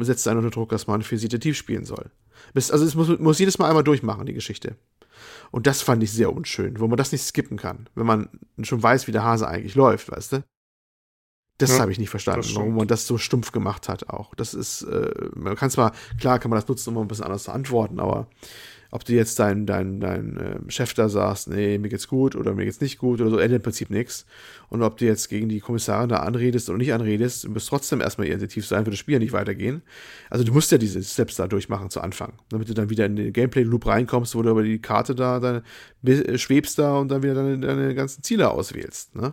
setzt 0.00 0.26
einen 0.28 0.38
unter 0.38 0.50
Druck, 0.50 0.70
dass 0.70 0.86
man 0.86 1.02
für 1.02 1.18
sie 1.18 1.28
Detektiv 1.28 1.56
spielen 1.56 1.84
soll. 1.84 2.10
Also 2.54 2.84
es 2.84 2.94
muss, 2.94 3.18
muss 3.18 3.38
jedes 3.38 3.58
Mal 3.58 3.68
einmal 3.68 3.84
durchmachen, 3.84 4.26
die 4.26 4.34
Geschichte. 4.34 4.76
Und 5.50 5.66
das 5.66 5.82
fand 5.82 6.02
ich 6.02 6.12
sehr 6.12 6.32
unschön, 6.32 6.80
wo 6.80 6.88
man 6.88 6.96
das 6.96 7.12
nicht 7.12 7.22
skippen 7.22 7.56
kann, 7.56 7.88
wenn 7.94 8.06
man 8.06 8.28
schon 8.62 8.82
weiß, 8.82 9.06
wie 9.06 9.12
der 9.12 9.22
Hase 9.22 9.46
eigentlich 9.46 9.74
läuft, 9.74 10.10
weißt 10.10 10.32
du? 10.32 10.44
Das 11.58 11.70
ja, 11.70 11.78
habe 11.80 11.92
ich 11.92 11.98
nicht 11.98 12.10
verstanden, 12.10 12.48
warum 12.54 12.74
man 12.74 12.88
das 12.88 13.06
so 13.06 13.16
stumpf 13.16 13.52
gemacht 13.52 13.88
hat 13.88 14.08
auch. 14.08 14.34
Das 14.34 14.54
ist, 14.54 14.82
äh, 14.82 15.12
man 15.36 15.54
kann 15.54 15.70
zwar, 15.70 15.92
klar 16.18 16.40
kann 16.40 16.50
man 16.50 16.58
das 16.58 16.68
nutzen, 16.68 16.96
um 16.96 17.02
ein 17.02 17.08
bisschen 17.08 17.24
anders 17.24 17.44
zu 17.44 17.52
antworten, 17.52 18.00
aber 18.00 18.26
ob 18.94 19.04
du 19.04 19.12
jetzt 19.12 19.40
dein, 19.40 19.66
dein, 19.66 19.98
dein 19.98 20.36
äh, 20.36 20.70
Chef 20.70 20.94
da 20.94 21.08
sagst, 21.08 21.48
nee, 21.48 21.78
mir 21.78 21.88
geht's 21.88 22.06
gut 22.06 22.36
oder 22.36 22.54
mir 22.54 22.64
geht's 22.64 22.80
nicht 22.80 22.96
gut 22.96 23.20
oder 23.20 23.28
so, 23.28 23.38
ändert 23.38 23.56
im 23.56 23.62
Prinzip 23.64 23.90
nichts. 23.90 24.24
Und 24.68 24.82
ob 24.82 24.98
du 24.98 25.04
jetzt 25.04 25.28
gegen 25.28 25.48
die 25.48 25.58
Kommissarin 25.58 26.08
da 26.08 26.18
anredest 26.18 26.68
oder 26.68 26.78
nicht 26.78 26.92
anredest, 26.92 27.42
du 27.42 27.50
musst 27.50 27.68
trotzdem 27.68 28.00
erstmal 28.00 28.28
intensiv 28.28 28.64
sein, 28.64 28.84
für 28.84 28.92
das 28.92 29.00
Spiel 29.00 29.18
nicht 29.18 29.32
weitergehen. 29.32 29.82
Also 30.30 30.44
du 30.44 30.52
musst 30.52 30.70
ja 30.70 30.78
diese 30.78 31.02
Steps 31.02 31.34
da 31.34 31.48
durchmachen 31.48 31.90
zu 31.90 32.02
Anfang, 32.02 32.34
damit 32.50 32.68
du 32.68 32.74
dann 32.74 32.88
wieder 32.88 33.04
in 33.06 33.16
den 33.16 33.32
Gameplay-Loop 33.32 33.84
reinkommst, 33.84 34.36
wo 34.36 34.42
du 34.42 34.50
über 34.50 34.62
die 34.62 34.78
Karte 34.78 35.16
da 35.16 35.40
dann 35.40 35.62
äh, 36.04 36.38
schwebst 36.38 36.78
da 36.78 36.96
und 36.96 37.08
dann 37.08 37.24
wieder 37.24 37.34
deine, 37.34 37.58
deine 37.58 37.96
ganzen 37.96 38.22
Ziele 38.22 38.48
auswählst. 38.52 39.16
Ne? 39.16 39.32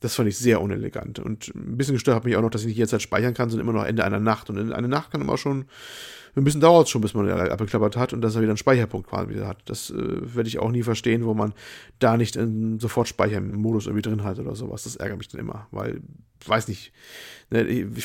Das 0.00 0.16
fand 0.16 0.28
ich 0.28 0.36
sehr 0.36 0.60
unelegant. 0.60 1.20
Und 1.20 1.54
ein 1.54 1.76
bisschen 1.76 1.94
gestört 1.94 2.16
hat 2.16 2.24
mich 2.24 2.34
auch 2.34 2.42
noch, 2.42 2.50
dass 2.50 2.64
ich 2.64 2.76
nicht 2.76 2.90
halt 2.90 3.02
speichern 3.02 3.34
kann, 3.34 3.50
sondern 3.50 3.68
immer 3.68 3.78
noch 3.78 3.86
Ende 3.86 4.02
einer 4.02 4.18
Nacht. 4.18 4.50
Und 4.50 4.72
eine 4.72 4.88
Nacht 4.88 5.12
kann 5.12 5.20
immer 5.20 5.38
schon 5.38 5.66
ein 6.36 6.44
bisschen 6.44 6.60
dauert 6.60 6.86
es 6.86 6.90
schon, 6.90 7.00
bis 7.00 7.14
man 7.14 7.26
den 7.26 7.34
abgeklappert 7.34 7.96
hat 7.96 8.12
und 8.12 8.20
dass 8.20 8.34
er 8.34 8.42
wieder 8.42 8.50
einen 8.50 8.56
Speicherpunkt 8.56 9.08
quasi 9.08 9.34
hat. 9.34 9.58
Das 9.66 9.90
äh, 9.90 9.94
werde 9.96 10.48
ich 10.48 10.58
auch 10.58 10.70
nie 10.70 10.82
verstehen, 10.82 11.24
wo 11.24 11.34
man 11.34 11.52
da 11.98 12.16
nicht 12.16 12.36
einen 12.36 12.78
sofort 12.80 13.08
speichern 13.08 13.54
Modus 13.54 13.86
irgendwie 13.86 14.08
drin 14.08 14.24
hat 14.24 14.38
oder 14.38 14.54
sowas. 14.54 14.84
Das 14.84 14.96
ärgert 14.96 15.18
mich 15.18 15.28
dann 15.28 15.40
immer, 15.40 15.66
weil, 15.70 16.00
weiß 16.48 16.68
nicht, 16.68 16.92
ne, 17.50 17.62
ich, 17.62 18.04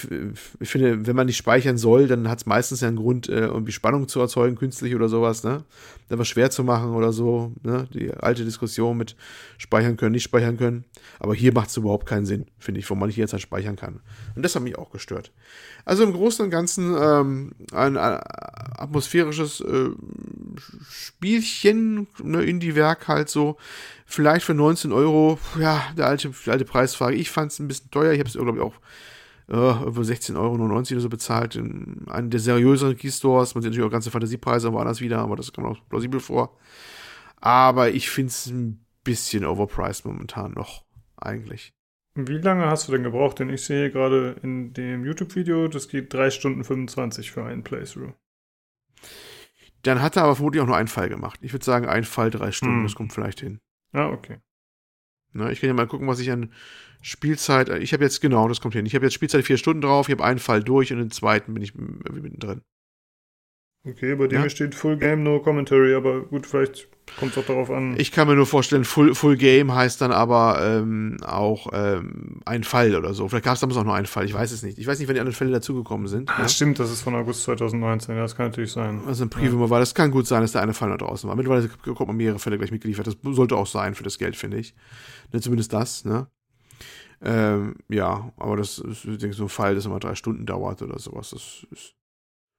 finde, 0.69 1.05
wenn 1.07 1.15
man 1.15 1.27
nicht 1.27 1.38
speichern 1.38 1.77
soll, 1.77 2.07
dann 2.07 2.27
hat 2.30 2.39
es 2.39 2.45
meistens 2.45 2.81
ja 2.81 2.88
einen 2.88 2.97
Grund, 2.97 3.30
äh, 3.30 3.45
irgendwie 3.45 3.72
Spannung 3.72 4.07
zu 4.07 4.19
erzeugen, 4.19 4.55
künstlich 4.55 4.95
oder 4.95 5.09
sowas, 5.09 5.43
ne? 5.43 5.64
Dann 6.09 6.19
was 6.19 6.27
schwer 6.27 6.51
zu 6.51 6.64
machen 6.64 6.93
oder 6.93 7.14
so, 7.14 7.53
ne? 7.64 7.88
Die 7.93 8.11
alte 8.14 8.43
Diskussion 8.43 8.97
mit 8.97 9.15
speichern 9.57 9.97
können, 9.97 10.14
nicht 10.14 10.23
speichern 10.23 10.57
können. 10.57 10.85
Aber 11.19 11.33
hier 11.33 11.53
macht 11.53 11.69
es 11.69 11.77
überhaupt 11.77 12.05
keinen 12.05 12.25
Sinn, 12.25 12.45
finde 12.59 12.80
ich, 12.80 12.89
wo 12.89 12.95
man 12.95 13.07
nicht 13.07 13.17
jetzt 13.17 13.33
halt 13.33 13.41
speichern 13.41 13.75
kann. 13.75 14.01
Und 14.35 14.43
das 14.43 14.55
hat 14.55 14.64
mich 14.64 14.77
auch 14.77 14.91
gestört. 14.91 15.31
Also 15.85 16.03
im 16.03 16.14
Großen 16.14 16.43
und 16.43 16.51
Ganzen 16.51 16.95
ähm, 16.99 17.51
ein, 17.72 17.97
ein 17.97 18.19
atmosphärisches 18.77 19.61
äh, 19.61 19.89
Spielchen, 20.90 22.08
ne, 22.22 22.43
Indie-Werk 22.43 23.08
halt 23.08 23.30
so. 23.30 23.58
Vielleicht 24.06 24.45
für 24.45 24.53
19 24.53 24.92
Euro, 24.92 25.40
ja, 25.59 25.84
der 25.98 26.08
alte, 26.08 26.30
die 26.30 26.51
alte 26.51 26.66
Preisfrage. 26.66 27.16
Ich 27.16 27.32
fand 27.32 27.51
es 27.51 27.59
ein 27.59 27.67
bisschen 27.67 27.92
teuer. 27.92 28.14
Ich 28.14 28.19
habe 28.19 28.30
es, 28.30 28.34
glaube 28.34 28.58
ich, 28.58 28.64
auch 28.64 28.75
äh, 29.50 29.88
über 29.88 30.01
16,99 30.01 30.35
Euro 30.35 30.56
oder 30.56 31.00
so 31.01 31.09
bezahlt 31.09 31.56
in 31.56 32.08
einem 32.08 32.30
der 32.30 32.40
seriöseren 32.40 32.98
Keystores. 32.98 33.56
Man 33.56 33.61
sieht 33.61 33.72
natürlich 33.72 33.88
auch 33.88 33.92
ganze 33.92 34.11
Fantasiepreise 34.11 34.74
woanders 34.74 35.01
wieder, 35.01 35.19
aber 35.19 35.35
das 35.35 35.53
kommt 35.53 35.67
auch 35.67 35.77
plausibel 35.90 36.19
vor. 36.19 36.58
Aber 37.42 37.90
ich 37.90 38.09
finde 38.09 38.30
es 38.30 38.48
ein 38.48 38.85
bisschen 39.03 39.45
overpriced 39.45 40.06
momentan 40.06 40.53
noch, 40.53 40.84
eigentlich. 41.17 41.74
Wie 42.17 42.38
lange 42.38 42.66
hast 42.67 42.88
du 42.88 42.93
denn 42.93 43.03
gebraucht? 43.03 43.40
Denn 43.40 43.50
ich 43.50 43.64
sehe 43.64 43.92
gerade 43.92 44.38
in 44.42 44.74
dem 44.74 45.06
YouTube-Video, 45.06 45.67
das 45.67 45.90
geht 45.90 46.14
3 46.14 46.32
Stunden 46.32 46.64
25 46.64 47.32
für 47.32 47.43
einen 47.43 47.64
Playthrough. 47.64 48.14
Dann 49.85 50.01
hat 50.01 50.15
er 50.15 50.23
aber 50.23 50.35
vermutlich 50.35 50.64
auch 50.64 50.67
nur 50.67 50.77
einen 50.77 50.88
Fall 50.88 51.09
gemacht. 51.09 51.39
Ich 51.43 51.53
würde 51.53 51.64
sagen, 51.64 51.88
ein 51.88 52.05
Fall, 52.05 52.31
drei 52.31 52.51
Stunden, 52.51 52.77
hm. 52.77 52.83
das 52.83 52.95
kommt 52.95 53.14
vielleicht 53.14 53.39
hin. 53.39 53.59
Ah, 53.93 54.07
okay. 54.07 54.39
Na, 55.31 55.51
ich 55.51 55.61
kann 55.61 55.67
ja 55.67 55.73
mal 55.73 55.85
gucken, 55.85 56.07
was 56.07 56.19
ich 56.19 56.31
an 56.31 56.51
Spielzeit. 57.01 57.69
Ich 57.69 57.93
habe 57.93 58.03
jetzt, 58.03 58.19
genau, 58.19 58.47
das 58.47 58.61
kommt 58.61 58.73
hin. 58.73 58.88
Ich 58.88 58.95
habe 58.95 59.05
jetzt 59.05 59.14
Spielzeit 59.14 59.45
vier 59.45 59.57
Stunden 59.57 59.81
drauf, 59.81 60.07
ich 60.07 60.14
habe 60.14 60.23
einen 60.23 60.39
Fall 60.39 60.64
durch 60.64 60.91
und 60.91 60.97
den 60.97 61.11
zweiten 61.11 61.53
bin 61.53 61.61
ich 61.61 61.75
mittendrin. 61.75 62.61
Okay, 63.88 64.15
bei 64.15 64.27
dem 64.27 64.41
ja? 64.41 64.49
steht 64.49 64.73
Full 64.73 64.97
Game, 64.97 65.22
No 65.22 65.39
Commentary, 65.39 65.93
aber 65.93 66.22
gut, 66.22 66.47
vielleicht 66.47 66.88
kommt 67.19 67.33
es 67.33 67.38
auch 67.38 67.45
darauf 67.45 67.69
an. 67.69 67.95
Ich 67.99 68.11
kann 68.11 68.27
mir 68.27 68.35
nur 68.35 68.47
vorstellen, 68.47 68.83
Full, 68.83 69.14
Full 69.14 69.38
Game 69.38 69.75
heißt 69.75 70.01
dann 70.01 70.11
aber 70.11 70.59
ähm, 70.61 71.17
auch 71.23 71.67
ähm, 71.72 72.41
ein 72.45 72.64
Fall 72.64 72.95
oder 72.95 73.14
so. 73.14 73.27
Vielleicht 73.27 73.45
gab 73.45 73.53
es 73.53 73.59
damals 73.59 73.77
auch 73.77 73.83
nur 73.83 73.93
einen 73.93 74.07
Fall, 74.07 74.25
ich 74.25 74.33
weiß 74.33 74.51
es 74.51 74.64
nicht. 74.64 74.80
Ich 74.80 74.88
weiß 74.88 74.97
nicht, 74.97 75.07
wann 75.07 75.14
die 75.14 75.19
anderen 75.19 75.35
Fälle 75.35 75.51
dazugekommen 75.51 76.07
sind. 76.07 76.30
Ja? 76.30 76.47
stimmt, 76.49 76.80
das 76.80 76.91
ist 76.91 77.03
von 77.03 77.14
August 77.14 77.43
2019, 77.43 78.15
ja, 78.15 78.23
das 78.23 78.35
kann 78.35 78.47
natürlich 78.47 78.72
sein. 78.72 79.01
Also 79.05 79.23
ein 79.23 79.30
Preview 79.30 79.61
ja. 79.61 79.69
war, 79.69 79.80
das 79.80 79.93
kann 79.93 80.09
gut 80.09 80.25
sein, 80.25 80.41
dass 80.41 80.53
der 80.53 80.61
eine 80.61 80.73
Fall 80.73 80.89
noch 80.89 80.97
draußen 80.97 81.30
war. 81.30 81.35
Mittlerweile 81.35 81.67
kommt 81.67 82.07
man 82.07 82.17
mehrere 82.17 82.39
Fälle 82.39 82.57
gleich 82.57 82.72
mitgeliefert. 82.72 83.05
Das 83.05 83.17
sollte 83.22 83.55
auch 83.55 83.67
sein 83.67 83.93
für 83.93 84.03
das 84.03 84.17
Geld, 84.17 84.35
finde 84.35 84.57
ich. 84.57 84.73
Ne, 85.31 85.41
zumindest 85.41 85.73
das, 85.73 86.05
ne? 86.05 86.27
Ähm, 87.22 87.75
ja, 87.88 88.31
aber 88.38 88.57
das 88.57 88.80
ist, 88.80 89.05
ich 89.05 89.17
denke, 89.19 89.35
so 89.35 89.43
ein 89.43 89.49
Fall, 89.49 89.75
das 89.75 89.85
immer 89.85 89.99
drei 89.99 90.15
Stunden 90.15 90.45
dauert 90.45 90.81
oder 90.81 90.99
sowas. 90.99 91.30
Das 91.30 91.65
ist 91.72 91.95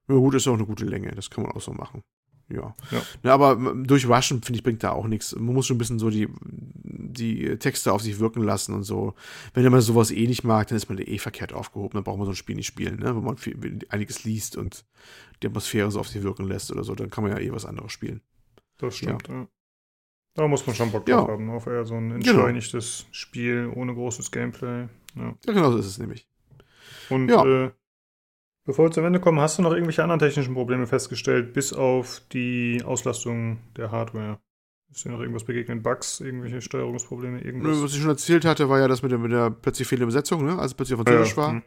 ja, 0.09 0.15
gut, 0.15 0.35
ist 0.35 0.47
auch 0.49 0.55
eine 0.55 0.67
gute 0.67 0.85
Länge, 0.85 1.10
das 1.12 1.31
kann 1.31 1.44
man 1.44 1.52
auch 1.52 1.60
so 1.60 1.73
machen. 1.73 2.02
Ja. 2.49 2.75
ja. 2.91 3.02
ja 3.23 3.35
aber 3.35 3.75
durch 3.75 4.09
Rushen, 4.09 4.43
finde 4.43 4.59
ich, 4.59 4.62
bringt 4.62 4.83
da 4.83 4.93
auch 4.93 5.07
nichts. 5.09 5.35
Man 5.35 5.55
muss 5.55 5.67
schon 5.67 5.76
ein 5.76 5.78
bisschen 5.78 5.99
so 5.99 6.10
die, 6.10 6.28
die 6.43 7.59
Texte 7.59 7.93
auf 7.93 8.02
sich 8.02 8.20
wirken 8.20 8.43
lassen 8.43 8.75
und 8.75 8.85
so. 8.85 9.15
Wenn 9.55 9.70
man 9.70 9.81
sowas 9.81 10.10
eh 10.10 10.26
nicht 10.26 10.44
mag, 10.44 10.68
dann 10.68 10.76
ist 10.76 10.89
man 10.89 10.99
eh 10.99 11.18
verkehrt 11.18 11.52
aufgehoben. 11.52 11.94
Dann 11.94 12.05
braucht 12.05 12.18
man 12.18 12.26
so 12.26 12.33
ein 12.33 12.36
Spiel 12.36 12.57
nicht 12.57 12.67
spielen, 12.67 13.01
ne? 13.01 13.17
Wenn 13.17 13.25
man 13.25 13.36
viel, 13.36 13.81
einiges 13.89 14.25
liest 14.25 14.57
und 14.57 14.85
die 15.43 15.49
Atmosphäre 15.49 15.91
so 15.91 16.01
auf 16.01 16.09
sich 16.09 16.23
wirken 16.23 16.47
lässt 16.47 16.70
oder 16.70 16.85
so, 16.85 16.94
dann 16.94 17.10
kann 17.10 17.25
man 17.25 17.33
ja 17.33 17.39
eh 17.41 17.52
was 17.52 17.65
anderes 17.65 17.93
spielen. 17.93 18.20
Das 18.78 18.97
stimmt, 18.97 19.28
ja. 19.28 19.35
ja. 19.35 19.49
Da 20.35 20.47
muss 20.47 20.67
man 20.67 20.76
schon 20.76 20.93
Bock 20.93 21.07
drauf 21.07 21.28
ja. 21.28 21.33
haben, 21.33 21.51
auf 21.51 21.67
eher 21.67 21.86
so 21.86 21.94
ein 21.94 22.09
genau. 22.09 22.15
entschleunigtes 22.17 23.01
genau. 23.01 23.12
Spiel 23.12 23.73
ohne 23.75 23.94
großes 23.94 24.31
Gameplay. 24.31 24.86
Ja, 25.15 25.35
ja 25.47 25.52
genau 25.52 25.73
so 25.73 25.78
ist 25.78 25.86
es 25.86 25.99
nämlich. 25.99 26.28
Und 27.09 27.28
ja. 27.28 27.44
äh, 27.44 27.70
Bevor 28.66 28.86
wir 28.86 28.90
zum 28.90 29.04
Ende 29.04 29.20
kommen, 29.20 29.38
hast 29.38 29.58
du 29.58 29.62
noch 29.62 29.70
irgendwelche 29.70 30.02
anderen 30.02 30.18
technischen 30.18 30.54
Probleme 30.54 30.88
festgestellt, 30.88 31.52
bis 31.52 31.72
auf 31.72 32.20
die 32.32 32.82
Auslastung 32.84 33.58
der 33.76 33.92
Hardware? 33.92 34.40
Ist 34.90 35.04
dir 35.04 35.10
noch 35.10 35.20
irgendwas 35.20 35.44
begegnet? 35.44 35.84
Bugs, 35.84 36.20
irgendwelche 36.20 36.60
Steuerungsprobleme, 36.60 37.40
irgendwas? 37.42 37.80
Was 37.80 37.94
ich 37.94 38.00
schon 38.00 38.10
erzählt 38.10 38.44
hatte, 38.44 38.68
war 38.68 38.80
ja 38.80 38.88
das 38.88 39.02
mit 39.02 39.12
der, 39.12 39.18
mit 39.18 39.30
der 39.30 39.50
plötzlich 39.50 39.86
fehlenden 39.86 40.08
Besetzung, 40.08 40.44
ne? 40.44 40.58
als 40.58 40.74
plötzlich 40.74 40.98
auf 40.98 41.04
Französisch 41.06 41.36
ja, 41.36 41.36
war. 41.36 41.50
Hm. 41.50 41.62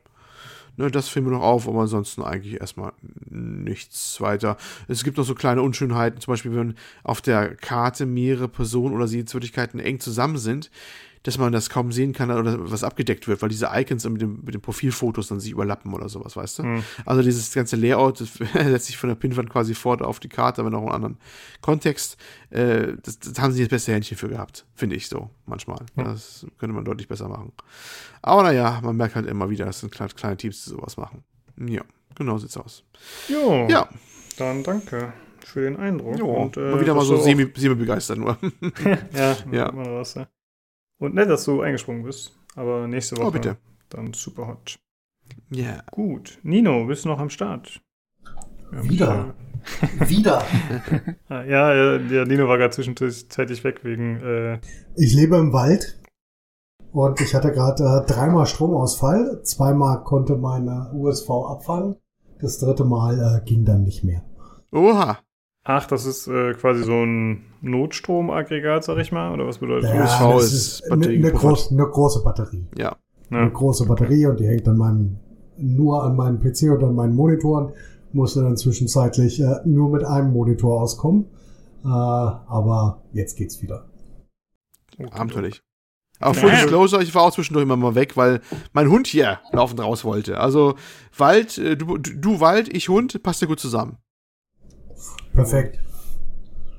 Ne, 0.77 0.91
das 0.91 1.09
fiel 1.09 1.21
mir 1.21 1.31
noch 1.31 1.41
auf, 1.41 1.67
aber 1.67 1.81
ansonsten 1.81 2.21
eigentlich 2.21 2.59
erstmal 2.59 2.93
nichts 3.29 4.21
weiter. 4.21 4.55
Es 4.87 5.03
gibt 5.03 5.17
noch 5.17 5.25
so 5.25 5.35
kleine 5.35 5.61
Unschönheiten, 5.61 6.21
zum 6.21 6.33
Beispiel, 6.33 6.55
wenn 6.55 6.75
auf 7.03 7.21
der 7.21 7.55
Karte 7.55 8.05
mehrere 8.05 8.47
Personen 8.47 8.95
oder 8.95 9.07
Sehenswürdigkeiten 9.07 9.79
eng 9.79 9.99
zusammen 9.99 10.37
sind, 10.37 10.69
dass 11.23 11.38
man 11.38 11.51
das 11.51 11.69
kaum 11.69 11.91
sehen 11.91 12.14
kann 12.14 12.31
oder 12.31 12.72
was 12.72 12.83
abgedeckt 12.83 13.27
wird, 13.27 13.41
weil 13.41 13.49
diese 13.49 13.69
Icons 13.73 14.07
mit, 14.07 14.22
dem, 14.22 14.41
mit 14.43 14.53
den 14.53 14.61
Profilfotos 14.61 15.27
dann 15.27 15.39
sich 15.39 15.51
überlappen 15.51 15.93
oder 15.93 16.07
sowas, 16.07 16.35
weißt 16.35 16.59
du? 16.59 16.64
Mhm. 16.64 16.83
Also 17.06 17.22
dieses 17.22 17.53
ganze 17.53 17.75
Layout 17.75 18.17
setzt 18.53 18.85
sich 18.85 18.98
von 18.98 19.09
der 19.09 19.15
Pinwand 19.15 19.49
quasi 19.49 19.75
fort 19.75 20.01
auf 20.01 20.19
die 20.19 20.30
Karte, 20.30 20.61
aber 20.61 20.69
noch 20.69 20.81
einen 20.81 20.91
anderen 20.91 21.17
Kontext. 21.61 22.17
Äh, 22.51 22.93
das, 23.03 23.19
das, 23.19 23.39
haben 23.39 23.51
sie 23.51 23.61
das 23.61 23.69
beste 23.69 23.91
Händchen 23.91 24.17
für 24.17 24.30
gehabt, 24.30 24.65
finde 24.75 24.95
ich 24.95 25.07
so 25.07 25.30
manchmal. 25.45 25.85
Mhm. 25.95 26.06
Das 26.06 26.45
könnte 26.57 26.73
man 26.73 26.85
deutlich 26.85 27.07
besser 27.07 27.27
machen. 27.27 27.51
Aber 28.22 28.43
naja, 28.43 28.80
man 28.83 28.95
merkt 28.95 29.15
halt 29.15 29.27
immer 29.27 29.49
wieder, 29.49 29.65
das 29.65 29.81
sind 29.81 29.91
kleine, 29.91 30.14
kleine 30.14 30.38
Teams, 30.38 30.64
die 30.64 30.69
sowas 30.69 30.98
machen. 30.98 31.23
Ja, 31.57 31.81
genau 32.15 32.38
sieht's 32.38 32.56
aus. 32.56 32.83
Jo. 33.27 33.67
Ja. 33.69 33.89
Dann 34.38 34.64
danke 34.64 35.11
für 35.45 35.61
den 35.61 35.75
Eindruck. 35.77 36.17
Jo, 36.17 36.27
und, 36.27 36.56
äh, 36.56 36.72
mal 36.72 36.80
wieder 36.80 36.93
mal 36.93 37.03
so 37.03 37.17
semi, 37.17 37.51
semi 37.56 37.75
nur. 37.75 38.38
ja, 39.14 39.38
ja. 39.51 39.72
Mal 39.72 39.95
was, 39.95 40.14
ja. 40.14 40.27
Und 40.99 41.15
nett, 41.15 41.29
dass 41.29 41.45
du 41.45 41.61
eingesprungen 41.61 42.03
bist. 42.03 42.37
Aber 42.55 42.87
nächste 42.87 43.15
oh, 43.15 43.25
Woche 43.25 43.41
oh, 43.43 43.55
dann 43.89 44.13
super 44.13 44.47
hot. 44.47 44.77
Ja. 45.49 45.63
Yeah. 45.63 45.83
Gut. 45.91 46.39
Nino, 46.43 46.85
bist 46.85 47.05
du 47.05 47.09
noch 47.09 47.19
am 47.19 47.29
Start? 47.29 47.81
Wieder. 48.71 49.33
Wieder. 50.07 50.43
Ah, 51.27 51.43
ja, 51.43 51.97
der 51.97 52.25
Nino 52.25 52.47
war 52.47 52.57
gerade 52.57 52.73
zwischenzeitlich 52.73 53.63
weg 53.63 53.83
wegen. 53.83 54.21
Äh 54.21 54.59
ich 54.95 55.13
lebe 55.13 55.37
im 55.37 55.53
Wald 55.53 55.99
und 56.91 57.21
ich 57.21 57.35
hatte 57.35 57.51
gerade 57.51 57.83
äh, 57.83 58.05
dreimal 58.05 58.45
Stromausfall. 58.45 59.41
Zweimal 59.43 60.03
konnte 60.03 60.35
meine 60.35 60.91
USV 60.93 61.29
abfangen. 61.29 61.95
Das 62.39 62.57
dritte 62.59 62.85
Mal 62.85 63.19
äh, 63.19 63.45
ging 63.45 63.65
dann 63.65 63.83
nicht 63.83 64.03
mehr. 64.03 64.23
Oha. 64.71 65.19
Ach, 65.72 65.85
das 65.85 66.07
ist 66.07 66.25
äh, 66.25 66.56
quasi 66.56 66.83
so 66.83 66.93
ein 66.93 67.43
Notstromaggregat, 67.61 68.83
sag 68.83 68.98
ich 68.98 69.11
mal, 69.11 69.31
oder 69.31 69.45
was 69.45 69.59
bedeutet 69.59 69.91
ja, 69.93 70.03
USV? 70.03 70.41
Das 70.41 70.51
ist 70.51 70.91
eine, 70.91 71.09
eine, 71.09 71.31
groß, 71.31 71.72
eine 71.72 71.85
große 71.85 72.23
Batterie. 72.23 72.65
Ja. 72.75 72.95
ja. 73.30 73.38
Eine 73.38 73.51
große 73.51 73.85
Batterie 73.85 74.25
und 74.25 74.39
die 74.39 74.48
hängt 74.48 74.67
an 74.67 74.77
meinem, 74.77 75.17
nur 75.57 76.03
an 76.03 76.15
meinem 76.15 76.39
PC 76.39 76.72
und 76.72 76.83
an 76.83 76.95
meinen 76.95 77.14
Monitoren. 77.15 77.72
Musste 78.14 78.41
dann 78.41 78.57
zwischenzeitlich 78.57 79.41
äh, 79.41 79.57
nur 79.64 79.91
mit 79.91 80.03
einem 80.03 80.33
Monitor 80.33 80.81
auskommen. 80.81 81.25
Äh, 81.85 81.88
aber 81.88 83.03
jetzt 83.14 83.38
geht's 83.38 83.61
wieder. 83.61 83.85
Okay. 84.98 85.11
Abenteuerlich. 85.11 85.61
Aber 86.19 86.33
Full 86.33 86.49
Disclosure, 86.49 87.03
ich 87.03 87.14
war 87.14 87.22
auch 87.22 87.31
zwischendurch 87.31 87.61
immer 87.61 87.77
mal 87.77 87.93
weg, 87.93 88.17
weil 88.17 88.41
mein 88.73 88.89
Hund 88.89 89.06
hier 89.06 89.39
laufend 89.51 89.80
raus 89.81 90.03
wollte. 90.03 90.39
Also 90.39 90.73
Wald, 91.15 91.59
äh, 91.59 91.77
du, 91.77 91.99
du 91.99 92.39
Wald, 92.39 92.75
ich 92.75 92.89
Hund, 92.89 93.22
passt 93.22 93.43
ja 93.43 93.48
gut 93.48 93.59
zusammen. 93.59 93.99
Perfekt. 95.43 95.80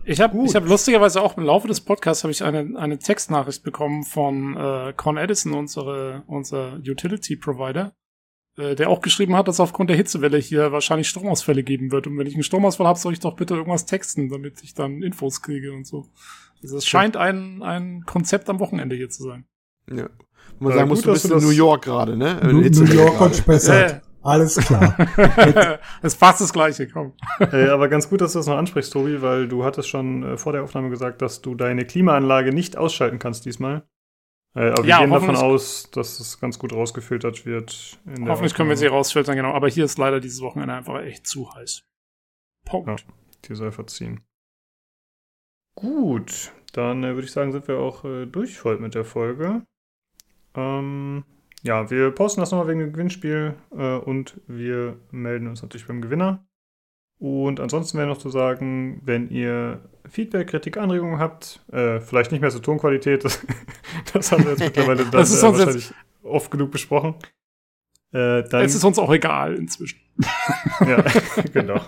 Ich 0.05 0.21
habe 0.21 0.37
ich 0.45 0.55
hab 0.55 0.67
lustigerweise 0.67 1.23
auch 1.23 1.37
im 1.37 1.45
Laufe 1.45 1.69
des 1.69 1.81
Podcasts 1.81 2.25
habe 2.25 2.33
ich 2.33 2.43
eine, 2.43 2.79
eine 2.79 2.99
Textnachricht 2.99 3.63
bekommen 3.63 4.03
von 4.03 4.57
äh, 4.57 4.93
Con 4.97 5.17
Edison, 5.17 5.53
unsere, 5.55 6.23
unser 6.27 6.79
Utility 6.79 7.37
Provider, 7.37 7.93
äh, 8.57 8.75
der 8.75 8.89
auch 8.89 9.03
geschrieben 9.03 9.37
hat, 9.37 9.47
dass 9.47 9.61
aufgrund 9.61 9.91
der 9.91 9.97
Hitzewelle 9.97 10.39
hier 10.39 10.73
wahrscheinlich 10.73 11.09
Stromausfälle 11.09 11.63
geben 11.63 11.93
wird. 11.93 12.07
Und 12.07 12.19
wenn 12.19 12.27
ich 12.27 12.35
einen 12.35 12.43
Stromausfall 12.43 12.87
habe, 12.87 12.99
soll 12.99 13.13
ich 13.13 13.21
doch 13.21 13.37
bitte 13.37 13.55
irgendwas 13.55 13.87
texten, 13.87 14.31
damit 14.31 14.63
ich 14.63 14.75
dann 14.75 15.03
Infos 15.03 15.43
kriege 15.43 15.73
und 15.73 15.87
so. 15.87 16.07
Also 16.63 16.79
es 16.79 16.87
scheint 16.87 17.17
ein, 17.17 17.63
ein 17.63 18.03
Konzept 18.05 18.49
am 18.51 18.59
Wochenende 18.59 18.97
hier 18.97 19.11
zu 19.11 19.23
sein. 19.23 19.45
Ja. 19.91 20.09
Man 20.59 20.73
sagen 20.73 20.89
muss, 20.89 21.03
du 21.03 21.13
bist 21.13 21.31
in 21.31 21.39
New 21.39 21.51
York 21.51 21.85
gerade, 21.85 22.17
ne? 22.17 22.41
New, 22.43 22.61
New 22.61 22.93
York 22.93 23.21
und 23.21 23.37
Spessart. 23.37 24.03
Alles 24.23 24.57
klar. 24.57 24.97
es 26.03 26.15
passt 26.15 26.41
das 26.41 26.53
Gleiche, 26.53 26.87
komm. 26.89 27.15
Äh, 27.39 27.69
aber 27.69 27.89
ganz 27.89 28.09
gut, 28.09 28.21
dass 28.21 28.33
du 28.33 28.39
das 28.39 28.47
noch 28.47 28.57
ansprichst, 28.57 28.93
Tobi, 28.93 29.23
weil 29.23 29.49
du 29.49 29.65
hattest 29.65 29.89
schon 29.89 30.23
äh, 30.23 30.37
vor 30.37 30.53
der 30.53 30.63
Aufnahme 30.63 30.91
gesagt, 30.91 31.23
dass 31.23 31.41
du 31.41 31.55
deine 31.55 31.87
Klimaanlage 31.87 32.53
nicht 32.53 32.77
ausschalten 32.77 33.19
kannst 33.19 33.47
diesmal. 33.47 33.89
Äh, 34.55 34.71
aber 34.71 34.83
wir 34.83 34.91
ja, 34.91 34.99
gehen 34.99 35.11
davon 35.11 35.37
aus, 35.37 35.91
dass 35.91 36.21
es 36.21 36.39
ganz 36.39 36.59
gut 36.59 36.73
rausgefiltert 36.73 37.47
wird. 37.47 37.99
hoffentlich 38.27 38.55
können 38.55 38.69
wir 38.69 38.77
sie 38.77 38.89
rausfiltern, 38.89 39.37
genau. 39.37 39.53
Aber 39.53 39.69
hier 39.69 39.85
ist 39.85 39.97
leider 39.97 40.21
dieses 40.21 40.43
Wochenende 40.43 40.75
einfach 40.75 41.01
echt 41.01 41.27
zu 41.27 41.55
heiß. 41.55 41.85
Punkt. 42.67 42.89
Ja, 42.89 42.97
die 43.49 43.55
soll 43.55 43.73
verziehen. 43.73 44.21
Gut, 45.77 46.53
dann 46.73 47.05
äh, 47.05 47.15
würde 47.15 47.25
ich 47.25 47.33
sagen, 47.33 47.53
sind 47.53 47.69
wir 47.69 47.79
auch 47.79 48.05
äh, 48.05 48.27
durch 48.27 48.65
heute 48.65 48.83
mit 48.83 48.95
der 48.95 49.05
Folge. 49.05 49.63
Ähm, 50.55 51.25
ja, 51.63 51.91
wir 51.91 52.11
posten 52.11 52.41
das 52.41 52.51
nochmal 52.51 52.69
wegen 52.69 52.81
dem 52.81 52.93
Gewinnspiel 52.93 53.55
äh, 53.77 53.97
und 53.97 54.41
wir 54.47 54.99
melden 55.11 55.47
uns 55.47 55.63
natürlich 55.63 55.87
beim 55.87 56.01
Gewinner. 56.01 56.47
Und 57.19 57.61
ansonsten 57.61 57.99
wäre 57.99 58.09
noch 58.09 58.17
zu 58.17 58.31
sagen, 58.31 59.03
wenn 59.05 59.29
ihr 59.29 59.91
Feedback, 60.09 60.49
Kritik, 60.49 60.79
Anregungen 60.79 61.19
habt, 61.19 61.63
äh, 61.71 62.01
vielleicht 62.01 62.33
nicht 62.33 62.41
mehr 62.41 62.51
so 62.51 62.61
Tonqualität, 62.61 63.25
das, 63.25 63.47
das 64.13 64.33
haben 64.33 64.45
wir 64.45 64.53
jetzt 64.53 64.61
mittlerweile 64.61 64.97
dann, 65.03 65.11
das 65.13 65.31
ist 65.31 65.43
äh, 65.43 65.47
uns 65.47 65.59
wahrscheinlich 65.59 65.93
oft 66.23 66.51
genug 66.51 66.71
besprochen. 66.71 67.15
Äh, 68.13 68.43
dann, 68.45 68.65
es 68.65 68.75
ist 68.75 68.85
uns 68.85 68.99
auch 68.99 69.13
egal 69.13 69.55
inzwischen. 69.55 70.01
ja, 70.81 71.05
genau. 71.53 71.81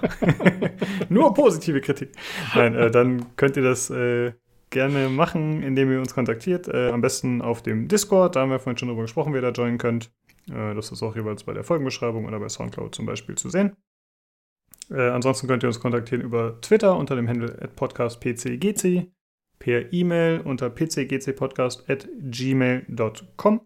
Nur 1.09 1.35
positive 1.35 1.81
Kritik. 1.81 2.13
Nein, 2.55 2.75
äh, 2.75 2.91
dann 2.91 3.35
könnt 3.37 3.57
ihr 3.57 3.63
das 3.63 3.91
äh, 3.91 4.33
gerne 4.73 5.09
machen, 5.09 5.63
indem 5.63 5.93
ihr 5.93 6.01
uns 6.01 6.15
kontaktiert. 6.15 6.67
Äh, 6.67 6.91
am 6.91 7.01
besten 7.01 7.41
auf 7.41 7.63
dem 7.63 7.87
Discord, 7.87 8.35
da 8.35 8.41
haben 8.41 8.51
wir 8.51 8.59
vorhin 8.59 8.77
schon 8.77 8.89
drüber 8.89 9.03
gesprochen, 9.03 9.33
wie 9.33 9.39
ihr 9.39 9.43
da 9.43 9.51
joinen 9.51 9.79
könnt. 9.79 10.11
Äh, 10.51 10.75
das 10.75 10.91
ist 10.91 11.01
auch 11.03 11.15
jeweils 11.15 11.45
bei 11.45 11.53
der 11.53 11.63
Folgenbeschreibung 11.63 12.27
oder 12.27 12.41
bei 12.41 12.49
Soundcloud 12.49 12.93
zum 12.95 13.07
Beispiel 13.07 13.37
zu 13.37 13.49
sehen. 13.49 13.77
Äh, 14.91 15.11
ansonsten 15.11 15.47
könnt 15.47 15.63
ihr 15.63 15.69
uns 15.69 15.79
kontaktieren 15.79 16.25
über 16.25 16.61
Twitter 16.61 16.97
unter 16.97 17.15
dem 17.15 17.29
Handle 17.29 17.71
podcastpcgc, 17.77 19.13
per 19.59 19.93
E-Mail 19.93 20.41
unter 20.41 20.71
pcgcpodcast.gmail.com 20.71 23.61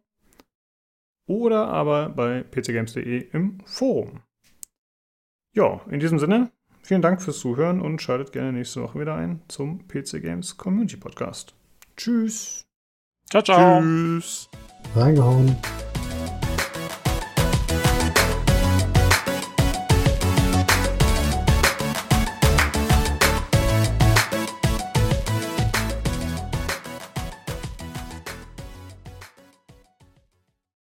oder 1.28 1.68
aber 1.68 2.10
bei 2.10 2.43
pcgames.de 2.43 3.28
im 3.33 3.60
Forum. 3.65 4.20
Ja, 5.55 5.81
in 5.91 6.01
diesem 6.01 6.18
Sinne, 6.18 6.51
Vielen 6.86 7.02
Dank 7.02 7.20
fürs 7.20 7.40
Zuhören 7.40 7.81
und 7.81 8.00
schaltet 8.00 8.31
gerne 8.31 8.52
nächste 8.52 8.81
Woche 8.81 9.00
wieder 9.00 9.16
ein 9.16 9.40
zum 9.48 9.89
PC 9.89 10.23
Games 10.23 10.56
Community 10.56 10.97
Podcast. 10.97 11.52
Tschüss. 11.97 12.65
Ciao, 13.28 13.42
ciao. 13.42 13.81
Tschüss. 13.81 14.48
Reingehauen. 14.94 15.56